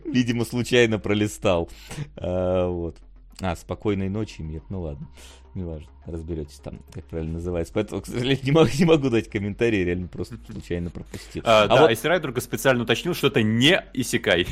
Видимо, 0.05 0.45
случайно 0.45 0.99
пролистал. 0.99 1.69
А, 2.15 2.67
вот. 2.67 2.97
А, 3.39 3.55
спокойной 3.55 4.09
ночи, 4.09 4.41
мир. 4.41 4.61
Ну 4.69 4.81
ладно. 4.81 5.07
Неважно. 5.55 5.87
Разберетесь 6.05 6.57
там, 6.59 6.79
как 6.91 7.05
правильно 7.05 7.33
называется. 7.33 7.73
Поэтому, 7.73 8.01
к 8.01 8.07
сожалению, 8.07 8.43
не 8.43 8.51
могу, 8.51 8.69
не 8.77 8.85
могу 8.85 9.09
дать 9.09 9.29
комментарий. 9.29 9.83
Реально 9.83 10.07
просто 10.07 10.37
случайно 10.51 10.89
пропустил. 10.89 11.43
А, 11.45 11.63
А 11.63 11.67
да, 11.67 11.81
вот- 11.81 11.89
Айси 11.89 12.07
Райдерга 12.07 12.41
специально 12.41 12.83
уточнил, 12.83 13.13
что 13.13 13.27
это 13.27 13.41
не 13.43 13.83
Исикай. 13.93 14.47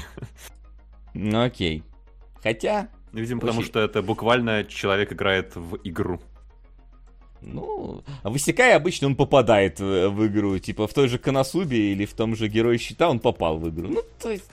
Ну, 1.13 1.41
окей. 1.43 1.84
Хотя, 2.41 2.89
Видимо, 3.11 3.41
потому 3.41 3.59
Очень- 3.59 3.69
что 3.69 3.80
это 3.82 4.01
буквально 4.01 4.63
человек 4.63 5.11
играет 5.11 5.55
в 5.55 5.78
игру. 5.84 6.22
Ну, 7.42 8.04
а 8.24 8.30
в 8.30 8.38
Исекае 8.38 8.76
обычно 8.76 9.08
он 9.08 9.16
попадает 9.16 9.80
в, 9.80 10.10
в 10.10 10.28
игру. 10.28 10.60
Типа 10.60 10.88
в 10.88 10.94
той 10.94 11.08
же 11.08 11.18
Коносубе 11.18 11.92
или 11.92 12.06
в 12.06 12.14
том 12.14 12.36
же 12.36 12.48
Герой 12.48 12.78
Щита 12.78 13.10
он 13.10 13.20
попал 13.20 13.58
в 13.58 13.70
игру. 13.70 13.88
Ну, 13.89 14.04
то 14.20 14.30
есть... 14.32 14.50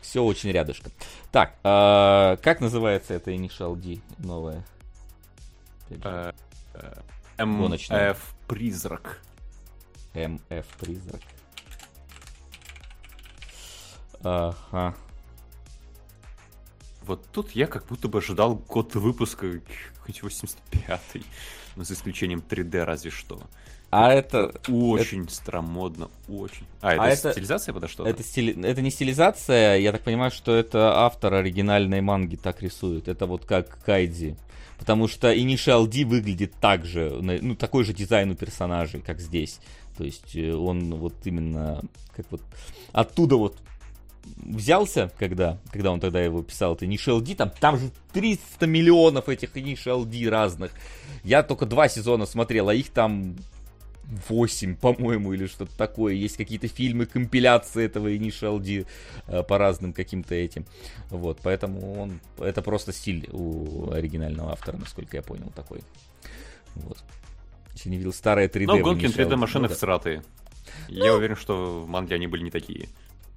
Все 0.00 0.22
очень 0.22 0.50
рядышком. 0.50 0.92
Так, 1.32 1.56
а, 1.64 2.36
как 2.36 2.60
называется 2.60 3.14
это 3.14 3.32
Initial 3.32 3.76
D 3.76 4.00
же, 4.18 4.62
Э, 5.90 6.32
э. 7.38 7.44
МФ 7.44 8.34
Призрак. 8.48 9.20
МФ 10.14 10.66
Призрак. 10.78 11.20
Ага. 14.22 14.94
Вот 17.06 17.24
тут 17.32 17.52
я 17.52 17.66
как 17.66 17.86
будто 17.86 18.08
бы 18.08 18.18
ожидал 18.18 18.56
год 18.56 18.94
выпуска 18.94 19.60
хоть 20.00 20.20
85-й. 20.20 21.22
Ну, 21.76 21.84
за 21.84 21.94
исключением 21.94 22.42
3D 22.48 22.84
разве 22.84 23.10
что. 23.10 23.40
А 23.90 24.12
это... 24.12 24.52
Очень 24.68 25.28
старомодно, 25.28 26.10
очень. 26.28 26.66
А, 26.80 26.92
это 26.94 27.02
А 27.02 27.08
это- 27.08 27.32
стилизация 27.32 27.72
подо 27.72 27.86
что 27.86 28.06
Это, 28.06 28.22
стили- 28.22 28.60
это 28.64 28.82
не 28.82 28.90
стилизация, 28.90 29.76
я 29.76 29.92
так 29.92 30.02
понимаю, 30.02 30.30
что 30.32 30.54
это 30.54 31.04
автор 31.04 31.34
оригинальной 31.34 32.00
манги 32.00 32.36
так 32.36 32.62
рисует. 32.62 33.08
Это 33.08 33.26
вот 33.26 33.44
как 33.44 33.78
Кайдзи. 33.84 34.36
Потому 34.78 35.06
что 35.08 35.32
Initial 35.32 35.86
D 35.86 36.04
выглядит 36.04 36.52
так 36.60 36.84
же, 36.84 37.10
ну, 37.22 37.54
такой 37.54 37.84
же 37.84 37.94
дизайн 37.94 38.30
у 38.32 38.34
персонажей, 38.34 39.00
как 39.00 39.20
здесь. 39.20 39.60
То 39.96 40.04
есть 40.04 40.34
э, 40.36 40.52
он 40.52 40.94
вот 40.96 41.14
именно 41.24 41.82
как 42.14 42.26
вот 42.30 42.42
оттуда 42.92 43.36
вот 43.36 43.56
взялся, 44.36 45.10
когда, 45.18 45.58
когда 45.72 45.92
он 45.92 46.00
тогда 46.00 46.20
его 46.20 46.42
писал, 46.42 46.74
это 46.74 46.84
Initial 46.84 47.20
D, 47.20 47.34
там, 47.34 47.50
там 47.50 47.78
же 47.78 47.90
300 48.12 48.66
миллионов 48.66 49.28
этих 49.28 49.56
Initial 49.56 50.04
D 50.04 50.28
разных. 50.28 50.72
Я 51.24 51.42
только 51.42 51.66
два 51.66 51.88
сезона 51.88 52.26
смотрел, 52.26 52.68
а 52.68 52.74
их 52.74 52.90
там 52.90 53.36
8, 54.28 54.76
по-моему, 54.76 55.32
или 55.32 55.46
что-то 55.46 55.76
такое. 55.76 56.14
Есть 56.14 56.36
какие-то 56.36 56.68
фильмы, 56.68 57.06
компиляции 57.06 57.84
этого 57.84 58.12
Initial 58.12 58.60
D 58.60 58.86
э, 59.26 59.42
по 59.42 59.58
разным 59.58 59.92
каким-то 59.92 60.34
этим. 60.34 60.64
Вот, 61.10 61.38
поэтому 61.42 62.00
он, 62.00 62.20
это 62.38 62.62
просто 62.62 62.92
стиль 62.92 63.28
у 63.32 63.90
оригинального 63.90 64.52
автора, 64.52 64.76
насколько 64.76 65.16
я 65.16 65.22
понял, 65.22 65.50
такой. 65.54 65.80
Вот. 66.74 66.98
Если 67.74 67.90
не 67.90 67.96
видел 67.96 68.12
старые 68.12 68.48
3D. 68.48 68.66
Но 68.66 68.78
гонки 68.78 69.06
на 69.06 69.08
Initial 69.08 69.16
D, 69.16 69.22
3D 69.24 69.36
машины 69.36 69.62
ну 69.62 69.68
да. 69.68 69.74
всратые. 69.74 70.22
Я 70.88 71.14
уверен, 71.14 71.36
что 71.36 71.82
в 71.82 71.88
манге 71.88 72.14
они 72.14 72.26
были 72.26 72.44
не 72.44 72.50
такие. 72.50 72.88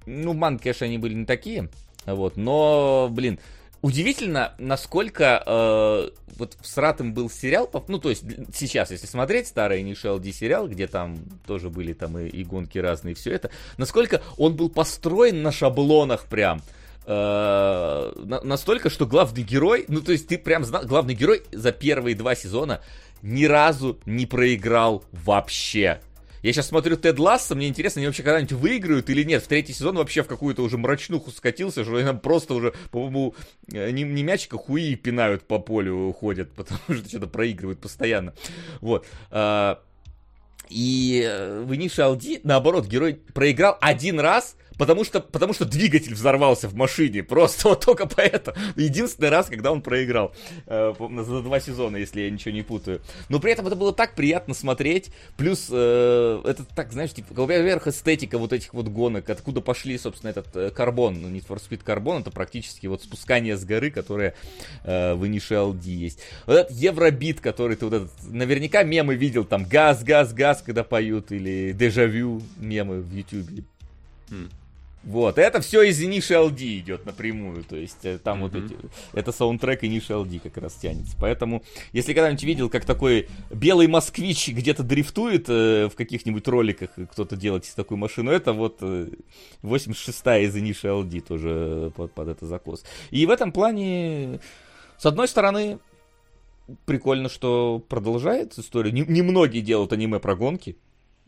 Ну, 0.06 0.32
манги, 0.32 0.62
конечно, 0.62 0.86
они 0.86 0.98
были 0.98 1.14
не 1.14 1.24
такие. 1.24 1.68
Вот, 2.06 2.36
но, 2.36 3.08
блин, 3.10 3.38
удивительно, 3.82 4.54
насколько 4.58 5.42
э, 5.44 6.10
вот 6.36 6.56
в 6.60 6.66
Сратом 6.66 7.12
был 7.12 7.30
сериал, 7.30 7.70
ну, 7.88 7.98
то 7.98 8.10
есть 8.10 8.24
сейчас, 8.54 8.90
если 8.90 9.06
смотреть 9.06 9.48
старый 9.48 9.82
Initial 9.82 10.18
D 10.18 10.32
сериал, 10.32 10.68
где 10.68 10.86
там 10.86 11.18
тоже 11.46 11.70
были 11.70 11.92
там 11.92 12.18
и, 12.18 12.28
и 12.28 12.44
гонки 12.44 12.78
разные, 12.78 13.12
и 13.12 13.14
все 13.14 13.32
это, 13.32 13.50
насколько 13.76 14.22
он 14.36 14.56
был 14.56 14.70
построен 14.70 15.42
на 15.42 15.52
шаблонах 15.52 16.26
прям. 16.26 16.62
Э, 17.06 18.12
настолько, 18.44 18.90
что 18.90 19.06
главный 19.06 19.42
герой, 19.42 19.84
ну, 19.88 20.00
то 20.00 20.12
есть 20.12 20.28
ты 20.28 20.38
прям 20.38 20.64
знал, 20.64 20.84
главный 20.84 21.14
герой 21.14 21.42
за 21.50 21.72
первые 21.72 22.14
два 22.14 22.34
сезона 22.34 22.80
ни 23.22 23.44
разу 23.44 23.98
не 24.06 24.26
проиграл 24.26 25.04
вообще. 25.12 26.00
Я 26.42 26.52
сейчас 26.52 26.68
смотрю 26.68 26.96
Тед 26.96 27.18
Ласса, 27.18 27.54
мне 27.54 27.68
интересно, 27.68 28.00
они 28.00 28.06
вообще 28.06 28.22
когда-нибудь 28.22 28.52
выиграют 28.52 29.10
или 29.10 29.22
нет. 29.24 29.42
В 29.42 29.48
третий 29.48 29.72
сезон 29.72 29.96
вообще 29.96 30.22
в 30.22 30.26
какую-то 30.26 30.62
уже 30.62 30.78
мрачнуху 30.78 31.30
скатился, 31.30 31.84
что 31.84 31.96
они 31.96 32.18
просто 32.18 32.54
уже, 32.54 32.72
по-моему, 32.90 33.34
э, 33.72 33.90
не, 33.90 34.04
не 34.04 34.22
мячика, 34.22 34.56
хуи 34.56 34.94
пинают 34.94 35.42
по 35.42 35.58
полю, 35.58 36.12
ходят, 36.12 36.52
потому 36.56 36.80
что 36.88 37.08
что-то 37.08 37.26
проигрывают 37.26 37.80
постоянно. 37.80 38.34
Вот. 38.80 39.06
А, 39.30 39.80
и 40.70 41.22
э, 41.26 41.62
в 41.62 41.72
Initial 41.72 42.16
D, 42.16 42.40
наоборот, 42.44 42.86
герой 42.86 43.14
проиграл 43.34 43.76
один 43.80 44.20
раз, 44.20 44.56
потому 44.80 45.04
что, 45.04 45.20
потому 45.20 45.52
что 45.52 45.66
двигатель 45.66 46.14
взорвался 46.14 46.66
в 46.66 46.74
машине. 46.74 47.22
Просто 47.22 47.68
вот 47.68 47.84
только 47.84 48.06
поэтому. 48.06 48.56
Единственный 48.76 49.28
раз, 49.28 49.46
когда 49.46 49.72
он 49.72 49.82
проиграл. 49.82 50.32
Э, 50.66 50.94
за 50.98 51.42
два 51.42 51.60
сезона, 51.60 51.98
если 51.98 52.22
я 52.22 52.30
ничего 52.30 52.52
не 52.52 52.62
путаю. 52.62 53.02
Но 53.28 53.40
при 53.40 53.52
этом 53.52 53.66
это 53.66 53.76
было 53.76 53.92
так 53.92 54.14
приятно 54.14 54.54
смотреть. 54.54 55.10
Плюс 55.36 55.68
э, 55.70 56.42
это 56.46 56.64
так, 56.64 56.92
знаешь, 56.92 57.12
типа, 57.12 57.34
вверх 57.44 57.88
эстетика 57.88 58.38
вот 58.38 58.54
этих 58.54 58.72
вот 58.72 58.88
гонок. 58.88 59.28
Откуда 59.28 59.60
пошли, 59.60 59.98
собственно, 59.98 60.30
этот 60.30 60.56
э, 60.56 60.70
карбон. 60.70 61.20
Ну, 61.20 61.28
Need 61.28 61.46
for 61.46 61.60
Speed 61.60 61.82
карбон. 61.84 62.22
Это 62.22 62.30
практически 62.30 62.86
вот 62.86 63.02
спускание 63.02 63.58
с 63.58 63.64
горы, 63.66 63.90
которое 63.90 64.34
э, 64.84 65.12
в 65.12 65.22
Initial 65.24 65.74
D 65.74 65.90
есть. 65.90 66.20
Вот 66.46 66.56
этот 66.56 66.72
Евробит, 66.72 67.42
который 67.42 67.76
ты 67.76 67.84
вот 67.84 67.94
этот... 67.94 68.10
Наверняка 68.22 68.82
мемы 68.82 69.14
видел. 69.14 69.44
Там 69.44 69.64
газ, 69.64 70.02
газ, 70.02 70.32
газ, 70.32 70.62
когда 70.64 70.84
поют. 70.84 71.32
Или 71.32 71.72
дежавю 71.72 72.40
мемы 72.56 73.02
в 73.02 73.12
YouTube. 73.12 73.66
Вот, 75.02 75.38
это 75.38 75.62
все 75.62 75.82
из 75.82 76.02
Initial 76.02 76.50
D 76.50 76.78
идет 76.78 77.06
напрямую, 77.06 77.64
то 77.64 77.74
есть 77.74 78.04
э, 78.04 78.18
там 78.18 78.38
mm-hmm. 78.38 78.42
вот 78.42 78.54
эти, 78.54 78.76
это 79.14 79.32
саундтрек 79.32 79.82
Initial 79.82 80.26
D 80.26 80.40
как 80.40 80.58
раз 80.58 80.74
тянется. 80.74 81.16
Поэтому, 81.18 81.62
если 81.92 82.12
когда-нибудь 82.12 82.42
видел, 82.42 82.68
как 82.68 82.84
такой 82.84 83.26
белый 83.50 83.86
москвич 83.86 84.48
где-то 84.48 84.82
дрифтует 84.82 85.46
э, 85.48 85.88
в 85.88 85.96
каких-нибудь 85.96 86.46
роликах, 86.48 86.90
кто-то 87.12 87.34
делает 87.36 87.64
такую 87.74 87.96
машину, 87.96 88.30
это 88.30 88.52
вот 88.52 88.78
э, 88.82 89.08
86-я 89.62 90.38
из 90.40 90.54
Initial 90.54 91.04
D 91.04 91.20
тоже 91.20 91.92
под, 91.96 92.12
под 92.12 92.28
это 92.28 92.44
закос. 92.44 92.84
И 93.10 93.24
в 93.24 93.30
этом 93.30 93.52
плане, 93.52 94.40
с 94.98 95.06
одной 95.06 95.28
стороны, 95.28 95.78
прикольно, 96.84 97.30
что 97.30 97.82
продолжается 97.88 98.60
история. 98.60 98.92
Немногие 98.92 99.62
делают 99.62 99.94
аниме 99.94 100.18
про 100.18 100.36
гонки, 100.36 100.76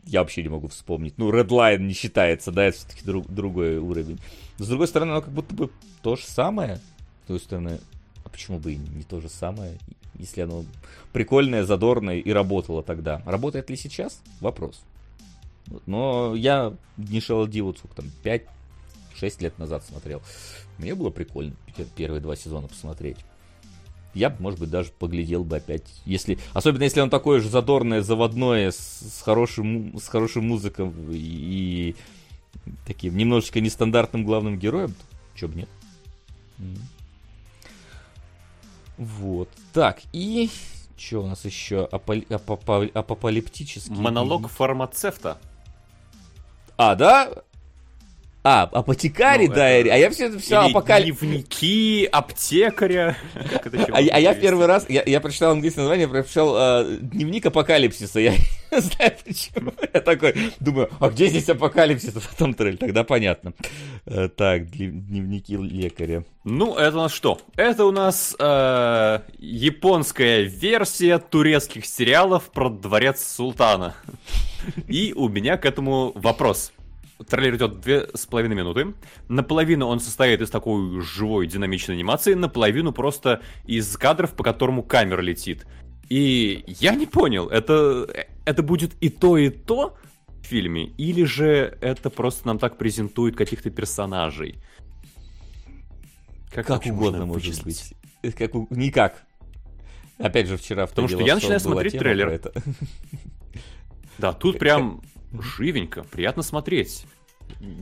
я 0.05 0.21
вообще 0.21 0.43
не 0.43 0.49
могу 0.49 0.67
вспомнить. 0.67 1.17
Ну, 1.17 1.31
Redline 1.31 1.79
не 1.79 1.93
считается, 1.93 2.51
да, 2.51 2.65
это 2.65 2.77
все-таки 2.77 3.05
друг, 3.05 3.27
другой 3.27 3.77
уровень. 3.77 4.19
с 4.57 4.67
другой 4.67 4.87
стороны, 4.87 5.11
оно 5.11 5.21
как 5.21 5.33
будто 5.33 5.53
бы 5.55 5.69
то 6.01 6.15
же 6.15 6.25
самое. 6.25 6.77
С 7.23 7.27
другой 7.27 7.41
стороны, 7.41 7.79
а 8.23 8.29
почему 8.29 8.59
бы 8.59 8.73
и 8.73 8.77
не 8.77 9.03
то 9.03 9.21
же 9.21 9.29
самое, 9.29 9.77
если 10.15 10.41
оно 10.41 10.65
прикольное, 11.13 11.63
задорное 11.63 12.19
и 12.19 12.31
работало 12.31 12.83
тогда? 12.83 13.21
Работает 13.25 13.69
ли 13.69 13.77
сейчас? 13.77 14.21
Вопрос. 14.41 14.83
Но 15.85 16.35
я 16.35 16.73
не 16.97 17.61
вот 17.61 17.77
сколько 17.77 17.95
там, 17.95 18.11
5-6 18.23 19.41
лет 19.41 19.57
назад 19.57 19.85
смотрел. 19.85 20.21
Мне 20.77 20.95
было 20.95 21.09
прикольно 21.09 21.55
первые 21.95 22.21
два 22.21 22.35
сезона 22.35 22.67
посмотреть 22.67 23.17
я 24.13 24.29
бы, 24.29 24.41
может 24.41 24.59
быть, 24.59 24.69
даже 24.69 24.91
поглядел 24.91 25.43
бы 25.43 25.57
опять. 25.57 25.83
Если, 26.05 26.37
особенно 26.53 26.83
если 26.83 27.01
он 27.01 27.09
такое 27.09 27.39
же 27.39 27.49
задорное, 27.49 28.01
заводное, 28.01 28.71
с, 28.71 28.77
с, 28.77 29.21
хорошим, 29.21 29.97
с 29.97 30.07
хорошим 30.07 30.47
музыком 30.47 30.93
и, 31.11 31.15
и 31.15 31.95
таким 32.85 33.17
немножечко 33.17 33.59
нестандартным 33.59 34.23
главным 34.23 34.57
героем, 34.57 34.91
то 34.91 35.05
чё 35.35 35.47
бы 35.47 35.55
нет. 35.55 35.69
Вот. 38.97 39.49
Так, 39.73 40.01
и 40.13 40.49
что 40.95 41.23
у 41.23 41.27
нас 41.27 41.43
еще? 41.45 41.85
Аполи... 41.91 42.25
Апопа... 42.29 42.85
Апокалиптический. 42.93 43.95
Монолог 43.95 44.47
фармацевта. 44.47 45.39
А, 46.77 46.95
да? 46.95 47.43
А, 48.45 48.63
апотекарий 48.63 49.47
ну, 49.47 49.55
дайри, 49.55 49.89
это... 49.89 49.95
а 49.95 49.97
я 49.97 50.09
все, 50.09 50.37
все 50.37 50.57
апокаль... 50.57 51.03
Дневники 51.03 52.09
аптекаря. 52.11 53.15
а, 53.93 53.97
а 53.97 54.19
я 54.19 54.33
в 54.33 54.39
первый 54.41 54.65
раз, 54.65 54.85
я, 54.89 55.01
я 55.05 55.21
прочитал 55.21 55.53
английское 55.53 55.81
название, 55.81 56.09
прочитал 56.09 56.53
э, 56.57 56.97
дневник 56.99 57.45
апокалипсиса. 57.45 58.19
Я 58.23 58.33
не 58.33 58.81
знаю 58.81 59.13
почему. 59.23 59.71
Я 59.93 60.01
такой 60.01 60.35
думаю, 60.59 60.89
а 60.99 61.09
где 61.09 61.27
здесь 61.27 61.47
апокалипсис? 61.47 62.17
А 62.17 62.19
потом 62.19 62.53
трейлер, 62.53 62.79
тогда 62.79 63.05
понятно. 63.05 63.53
Э, 64.05 64.27
так, 64.27 64.69
дневники 64.71 65.55
лекаря. 65.55 66.25
Ну, 66.43 66.75
это 66.75 66.97
у 66.97 67.01
нас 67.01 67.13
что? 67.13 67.39
Это 67.55 67.85
у 67.85 67.91
нас 67.91 68.35
э, 68.37 69.19
японская 69.37 70.41
версия 70.41 71.17
турецких 71.17 71.85
сериалов 71.85 72.51
про 72.51 72.69
дворец 72.69 73.23
султана. 73.23 73.95
И 74.89 75.13
у 75.15 75.29
меня 75.29 75.55
к 75.55 75.65
этому 75.65 76.11
вопрос. 76.15 76.73
Трейлер 77.29 77.55
идет 77.55 77.81
две 77.81 78.09
с 78.13 78.25
половиной 78.25 78.55
минуты. 78.55 78.93
Наполовину 79.27 79.87
он 79.87 79.99
состоит 79.99 80.41
из 80.41 80.49
такой 80.49 81.01
живой 81.01 81.47
динамичной 81.47 81.95
анимации, 81.95 82.33
наполовину 82.33 82.91
просто 82.91 83.41
из 83.65 83.95
кадров, 83.97 84.33
по 84.33 84.43
которому 84.43 84.83
камера 84.83 85.21
летит. 85.21 85.65
И 86.09 86.63
я 86.67 86.95
не 86.95 87.05
понял, 87.05 87.47
это, 87.49 88.07
это 88.45 88.63
будет 88.63 88.93
и 89.01 89.09
то, 89.09 89.37
и 89.37 89.49
то 89.49 89.97
в 90.41 90.45
фильме, 90.45 90.87
или 90.97 91.23
же 91.23 91.77
это 91.81 92.09
просто 92.09 92.47
нам 92.47 92.59
так 92.59 92.77
презентует 92.77 93.35
каких-то 93.35 93.69
персонажей? 93.69 94.57
Как, 96.51 96.67
как 96.67 96.85
угодно 96.85 97.25
может 97.25 97.63
быть. 97.63 97.93
Как, 98.37 98.53
никак. 98.69 99.23
Опять 100.17 100.47
же, 100.47 100.57
вчера 100.57 100.85
в 100.85 100.89
Потому 100.89 101.07
что 101.07 101.21
я 101.21 101.35
начинаю 101.35 101.59
смотреть 101.59 101.97
трейлер. 101.97 102.41
Да, 104.19 104.33
тут 104.33 104.59
прям 104.59 105.01
живенько, 105.33 106.03
приятно 106.03 106.43
смотреть. 106.43 107.05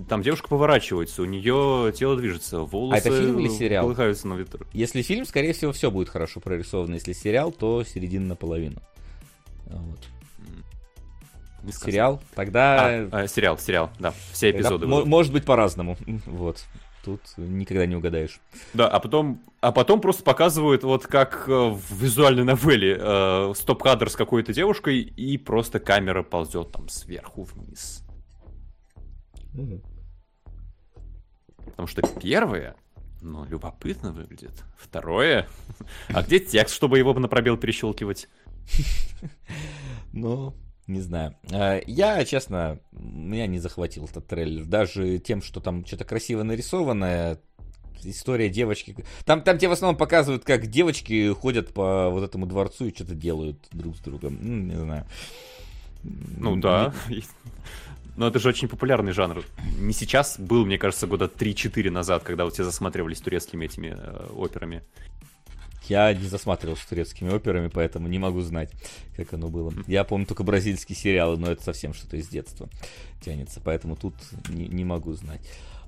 Там 0.07 0.21
девушка 0.21 0.47
поворачивается, 0.47 1.21
у 1.23 1.25
нее 1.25 1.91
тело 1.95 2.15
движется, 2.15 2.59
волосы 2.59 2.95
а 2.95 2.97
это 2.99 3.17
фильм 3.17 3.39
или 3.39 3.49
сериал? 3.49 3.83
колыхаются 3.83 4.27
на 4.27 4.35
ветру. 4.35 4.65
Если 4.73 5.01
фильм, 5.01 5.25
скорее 5.25 5.53
всего, 5.53 5.71
все 5.71 5.89
будет 5.89 6.09
хорошо 6.09 6.39
прорисовано. 6.39 6.95
Если 6.95 7.13
сериал, 7.13 7.51
то 7.51 7.83
середина 7.83 8.27
наполовину. 8.27 8.81
Вот. 9.65 9.99
Не 11.63 11.71
сериал, 11.71 12.21
тогда... 12.35 12.87
А, 12.87 13.09
а, 13.11 13.27
сериал, 13.27 13.57
сериал, 13.57 13.91
да, 13.99 14.13
все 14.31 14.51
эпизоды. 14.51 14.87
Тогда, 14.87 15.05
может 15.05 15.31
быть 15.31 15.45
по-разному, 15.45 15.97
вот. 16.25 16.63
Тут 17.03 17.21
никогда 17.37 17.87
не 17.87 17.95
угадаешь. 17.95 18.39
Да, 18.75 18.87
а 18.87 18.99
потом, 18.99 19.41
а 19.59 19.71
потом 19.71 20.01
просто 20.01 20.23
показывают, 20.23 20.83
вот 20.83 21.07
как 21.07 21.45
э, 21.47 21.51
в 21.51 21.81
визуальной 21.99 22.43
новелле, 22.43 22.95
э, 22.99 23.53
стоп-кадр 23.55 24.11
с 24.11 24.15
какой-то 24.15 24.53
девушкой, 24.53 24.99
и 24.99 25.37
просто 25.39 25.79
камера 25.79 26.21
ползет 26.21 26.71
там 26.71 26.89
сверху 26.89 27.43
вниз. 27.43 28.00
Угу. 29.53 29.81
Потому 31.65 31.87
что 31.87 32.01
первое, 32.19 32.75
ну, 33.21 33.45
любопытно 33.45 34.11
выглядит. 34.11 34.63
Второе, 34.77 35.47
а 36.09 36.23
где 36.23 36.39
текст, 36.39 36.75
чтобы 36.75 36.97
его 36.97 37.13
на 37.13 37.27
пробел 37.27 37.57
перещелкивать? 37.57 38.27
Ну, 40.13 40.53
не 40.87 40.99
знаю. 40.99 41.37
А, 41.53 41.79
я, 41.87 42.25
честно, 42.25 42.81
меня 42.91 43.47
не 43.47 43.59
захватил 43.59 44.03
этот 44.05 44.27
трейлер. 44.27 44.65
Даже 44.65 45.19
тем, 45.19 45.41
что 45.41 45.61
там 45.61 45.85
что-то 45.85 46.03
красиво 46.03 46.43
нарисованное, 46.43 47.39
история 48.03 48.49
девочки. 48.49 48.95
Там, 49.25 49.41
там 49.41 49.57
тебе 49.57 49.69
в 49.69 49.73
основном 49.73 49.97
показывают, 49.97 50.43
как 50.43 50.67
девочки 50.67 51.31
ходят 51.33 51.73
по 51.73 52.09
вот 52.09 52.23
этому 52.23 52.45
дворцу 52.45 52.87
и 52.87 52.93
что-то 52.93 53.15
делают 53.15 53.67
друг 53.71 53.95
с 53.95 53.99
другом. 53.99 54.37
Ну, 54.41 54.57
не 54.57 54.75
знаю. 54.75 55.05
Ну 56.03 56.55
да. 56.57 56.93
Но 58.17 58.27
это 58.27 58.39
же 58.39 58.49
очень 58.49 58.67
популярный 58.67 59.13
жанр. 59.13 59.43
Не 59.79 59.93
сейчас, 59.93 60.37
был, 60.37 60.65
мне 60.65 60.77
кажется, 60.77 61.07
года 61.07 61.25
3-4 61.25 61.89
назад, 61.89 62.23
когда 62.23 62.45
вот 62.45 62.53
все 62.53 62.63
засматривались 62.63 63.21
турецкими 63.21 63.65
этими 63.65 63.95
э, 63.97 64.27
операми. 64.35 64.83
Я 65.87 66.13
не 66.13 66.27
засматривался 66.27 66.87
турецкими 66.87 67.33
операми, 67.33 67.67
поэтому 67.67 68.07
не 68.07 68.19
могу 68.19 68.41
знать, 68.41 68.71
как 69.15 69.33
оно 69.33 69.49
было. 69.49 69.73
Я 69.87 70.03
помню 70.03 70.25
только 70.25 70.43
бразильские 70.43 70.95
сериалы, 70.95 71.37
но 71.37 71.51
это 71.51 71.63
совсем 71.63 71.93
что-то 71.93 72.17
из 72.17 72.27
детства 72.27 72.69
тянется, 73.23 73.61
поэтому 73.63 73.95
тут 73.95 74.13
не, 74.49 74.67
не 74.67 74.85
могу 74.85 75.13
знать. 75.13 75.41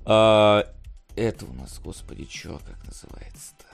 А, 0.04 0.66
это 1.16 1.46
у 1.46 1.52
нас, 1.52 1.80
господи, 1.82 2.26
что, 2.28 2.58
как 2.58 2.84
называется-то? 2.86 3.73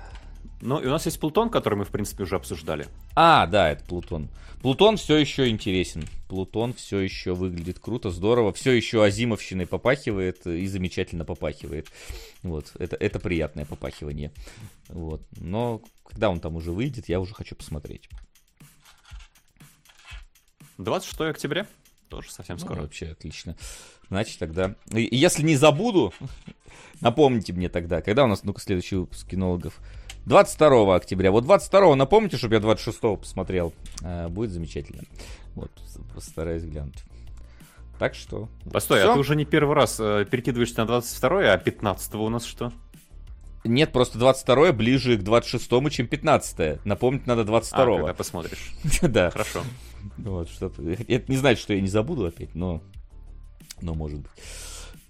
Ну, 0.61 0.79
и 0.79 0.87
у 0.87 0.91
нас 0.91 1.07
есть 1.07 1.19
Плутон, 1.19 1.49
который 1.49 1.77
мы, 1.77 1.85
в 1.85 1.91
принципе, 1.91 2.25
уже 2.25 2.37
обсуждали. 2.37 2.87
А, 3.15 3.47
да, 3.47 3.71
это 3.71 3.83
Плутон. 3.85 4.29
Плутон 4.61 4.99
все 4.99 5.17
еще 5.17 5.49
интересен. 5.49 6.05
Плутон 6.29 6.75
все 6.75 6.99
еще 6.99 7.35
выглядит 7.35 7.79
круто, 7.79 8.11
здорово. 8.11 8.53
Все 8.53 8.73
еще 8.73 9.03
Азимовщиной 9.03 9.67
попахивает 9.67 10.47
и 10.47 10.67
замечательно 10.67 11.25
попахивает. 11.25 11.89
Вот, 12.43 12.73
это, 12.79 12.97
это 12.97 13.19
приятное 13.21 13.65
попахивание. 13.65 14.33
Вот. 14.89 15.23
Но 15.41 15.81
когда 16.05 16.29
он 16.29 16.41
там 16.41 16.57
уже 16.57 16.73
выйдет, 16.73 17.09
я 17.09 17.21
уже 17.21 17.35
хочу 17.35 17.55
посмотреть. 17.57 18.11
26 20.77 21.21
октября? 21.23 21.67
Тоже 22.09 22.31
совсем 22.31 22.57
Ну, 22.57 22.61
скоро. 22.65 22.83
вообще 22.83 23.09
отлично. 23.09 23.57
Значит, 24.09 24.39
тогда... 24.39 24.75
и 24.93 25.17
Если 25.17 25.43
не 25.43 25.57
забуду, 25.57 26.13
напомните 27.01 27.53
мне 27.53 27.69
тогда, 27.69 28.03
когда 28.03 28.25
у 28.25 28.27
нас, 28.27 28.43
ну-ка, 28.43 28.61
следующий 28.61 28.97
выпуск 28.97 29.29
кинологов? 29.29 29.79
22 30.27 30.95
октября. 30.95 31.31
Вот 31.31 31.45
22 31.45 31.97
напомните, 31.97 32.37
чтобы 32.37 32.55
я 32.55 32.61
26 32.61 33.01
посмотрел. 33.19 33.73
А, 34.03 34.29
будет 34.29 34.51
замечательно. 34.51 35.03
Вот, 35.55 35.71
постараюсь 36.15 36.65
глянуть. 36.65 37.03
Так 37.99 38.15
что... 38.15 38.49
Постой, 38.73 39.01
всё. 39.01 39.11
а 39.11 39.15
ты 39.15 39.21
уже 39.21 39.37
не 39.37 39.45
первый 39.45 39.75
раз 39.75 39.99
э, 40.01 40.25
перекидываешься 40.31 40.79
на 40.79 40.87
22 40.87 41.53
а 41.53 41.59
15 41.59 42.15
у 42.15 42.29
нас 42.31 42.45
что? 42.45 42.73
Нет, 43.63 43.93
просто 43.93 44.19
22 44.19 44.73
ближе 44.73 45.19
к 45.19 45.23
26 45.23 45.71
чем 45.91 46.07
15 46.07 46.85
Напомнить 46.87 47.27
надо 47.27 47.43
А, 47.43 47.45
22 47.45 47.97
когда 47.97 48.15
посмотришь. 48.15 48.73
Да. 49.03 49.31
Хорошо. 49.31 49.61
Вот, 50.17 50.49
что-то... 50.49 50.83
Это 50.83 51.31
не 51.31 51.37
значит, 51.37 51.61
что 51.61 51.75
я 51.75 51.81
не 51.81 51.89
забуду 51.89 52.25
опять, 52.25 52.55
но... 52.55 52.81
Но 53.83 53.95
может 53.95 54.21
быть. 54.21 54.31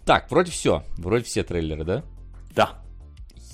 Так, 0.04 0.28
вроде 0.30 0.50
все. 0.50 0.84
Вроде 0.96 1.24
все 1.24 1.44
трейлеры, 1.44 1.84
да? 1.84 2.04
Да. 2.56 2.82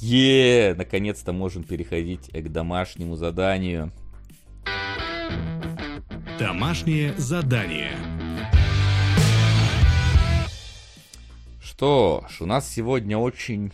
Е, 0.00 0.74
наконец-то 0.76 1.32
можем 1.32 1.64
переходить 1.64 2.28
к 2.28 2.48
домашнему 2.48 3.16
заданию. 3.16 3.92
Домашнее 6.38 7.14
задание. 7.16 7.92
Что 11.62 12.26
ж, 12.28 12.42
у 12.42 12.46
нас 12.46 12.68
сегодня 12.68 13.16
очень 13.16 13.72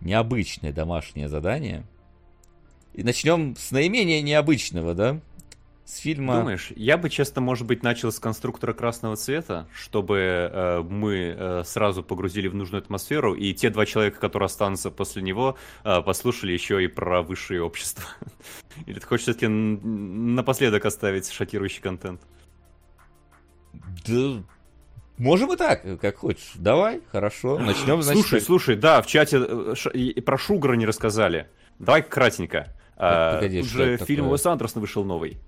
необычное 0.00 0.72
домашнее 0.72 1.28
задание. 1.28 1.84
И 2.92 3.04
начнем 3.04 3.54
с 3.56 3.70
наименее 3.70 4.20
необычного, 4.22 4.94
да? 4.94 5.20
С 5.88 6.00
фильма... 6.00 6.36
Думаешь, 6.40 6.70
я 6.76 6.98
бы, 6.98 7.08
честно, 7.08 7.40
может 7.40 7.66
быть, 7.66 7.82
начал 7.82 8.12
с 8.12 8.18
конструктора 8.18 8.74
красного 8.74 9.16
цвета, 9.16 9.66
чтобы 9.74 10.18
э, 10.18 10.82
мы 10.82 11.34
э, 11.34 11.62
сразу 11.64 12.02
погрузили 12.02 12.46
в 12.46 12.54
нужную 12.54 12.82
атмосферу, 12.82 13.32
и 13.34 13.54
те 13.54 13.70
два 13.70 13.86
человека, 13.86 14.20
которые 14.20 14.48
останутся 14.48 14.90
после 14.90 15.22
него, 15.22 15.56
э, 15.84 16.02
послушали 16.02 16.52
еще 16.52 16.84
и 16.84 16.88
про 16.88 17.22
высшее 17.22 17.62
общество. 17.62 18.04
Или 18.86 18.98
ты 18.98 19.06
хочешь 19.06 19.22
все-таки 19.22 19.46
напоследок 19.46 20.84
оставить 20.84 21.32
шокирующий 21.32 21.80
контент? 21.80 22.20
Да, 24.06 24.42
можем 25.16 25.54
и 25.54 25.56
так, 25.56 25.84
как 26.02 26.16
хочешь. 26.18 26.52
Давай, 26.56 27.00
хорошо, 27.10 27.58
начнем, 27.58 28.02
значит. 28.02 28.20
Слушай, 28.26 28.40
слушай, 28.42 28.76
да, 28.76 29.00
в 29.00 29.06
чате 29.06 29.38
э, 29.40 29.74
ш- 29.74 30.20
про 30.20 30.36
Шугара 30.36 30.74
не 30.74 30.84
рассказали. 30.84 31.48
Давай 31.78 32.02
кратенько. 32.02 32.76
А, 32.98 33.36
погоди, 33.36 33.60
тут 33.60 33.70
что 33.70 33.78
же 33.78 33.90
это 33.92 34.04
фильм 34.04 34.24
такое? 34.24 34.32
Уэса 34.32 34.52
Андерсона 34.52 34.82
вышел 34.82 35.02
новый. 35.02 35.38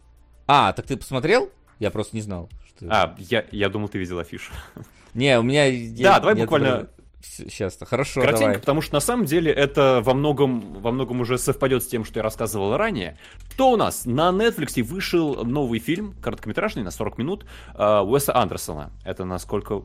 А, 0.53 0.73
так 0.73 0.85
ты 0.85 0.97
посмотрел? 0.97 1.49
Я 1.79 1.93
просто 1.93 2.17
не 2.17 2.23
знал. 2.23 2.51
Что... 2.67 2.87
А, 2.91 3.15
я, 3.19 3.45
я 3.53 3.69
думал, 3.69 3.89
ты 3.89 3.99
видел 3.99 4.19
афишу. 4.19 4.53
Не, 5.15 5.39
у 5.39 5.45
меня... 5.45 5.71
Да, 6.03 6.19
давай 6.19 6.35
буквально 6.35 6.89
Сейчас, 7.23 7.79
хорошо, 7.81 8.23
Коротенько, 8.23 8.47
давай. 8.47 8.59
потому 8.59 8.81
что 8.81 8.95
на 8.95 9.01
самом 9.01 9.27
деле 9.27 9.53
это 9.53 10.01
во 10.03 10.15
многом, 10.15 10.81
во 10.81 10.91
многом 10.91 11.21
уже 11.21 11.39
совпадет 11.39 11.85
с 11.85 11.87
тем, 11.87 12.05
что 12.05 12.19
я 12.19 12.25
рассказывал 12.25 12.77
ранее. 12.77 13.17
Что 13.53 13.71
у 13.71 13.77
нас? 13.77 14.07
На 14.07 14.31
Netflix 14.31 14.83
вышел 14.83 15.45
новый 15.45 15.79
фильм, 15.79 16.15
короткометражный, 16.21 16.83
на 16.83 16.91
40 16.91 17.19
минут, 17.19 17.47
э, 17.75 18.01
Уэса 18.01 18.35
Андерсона. 18.35 18.91
Это 19.05 19.25
насколько... 19.25 19.85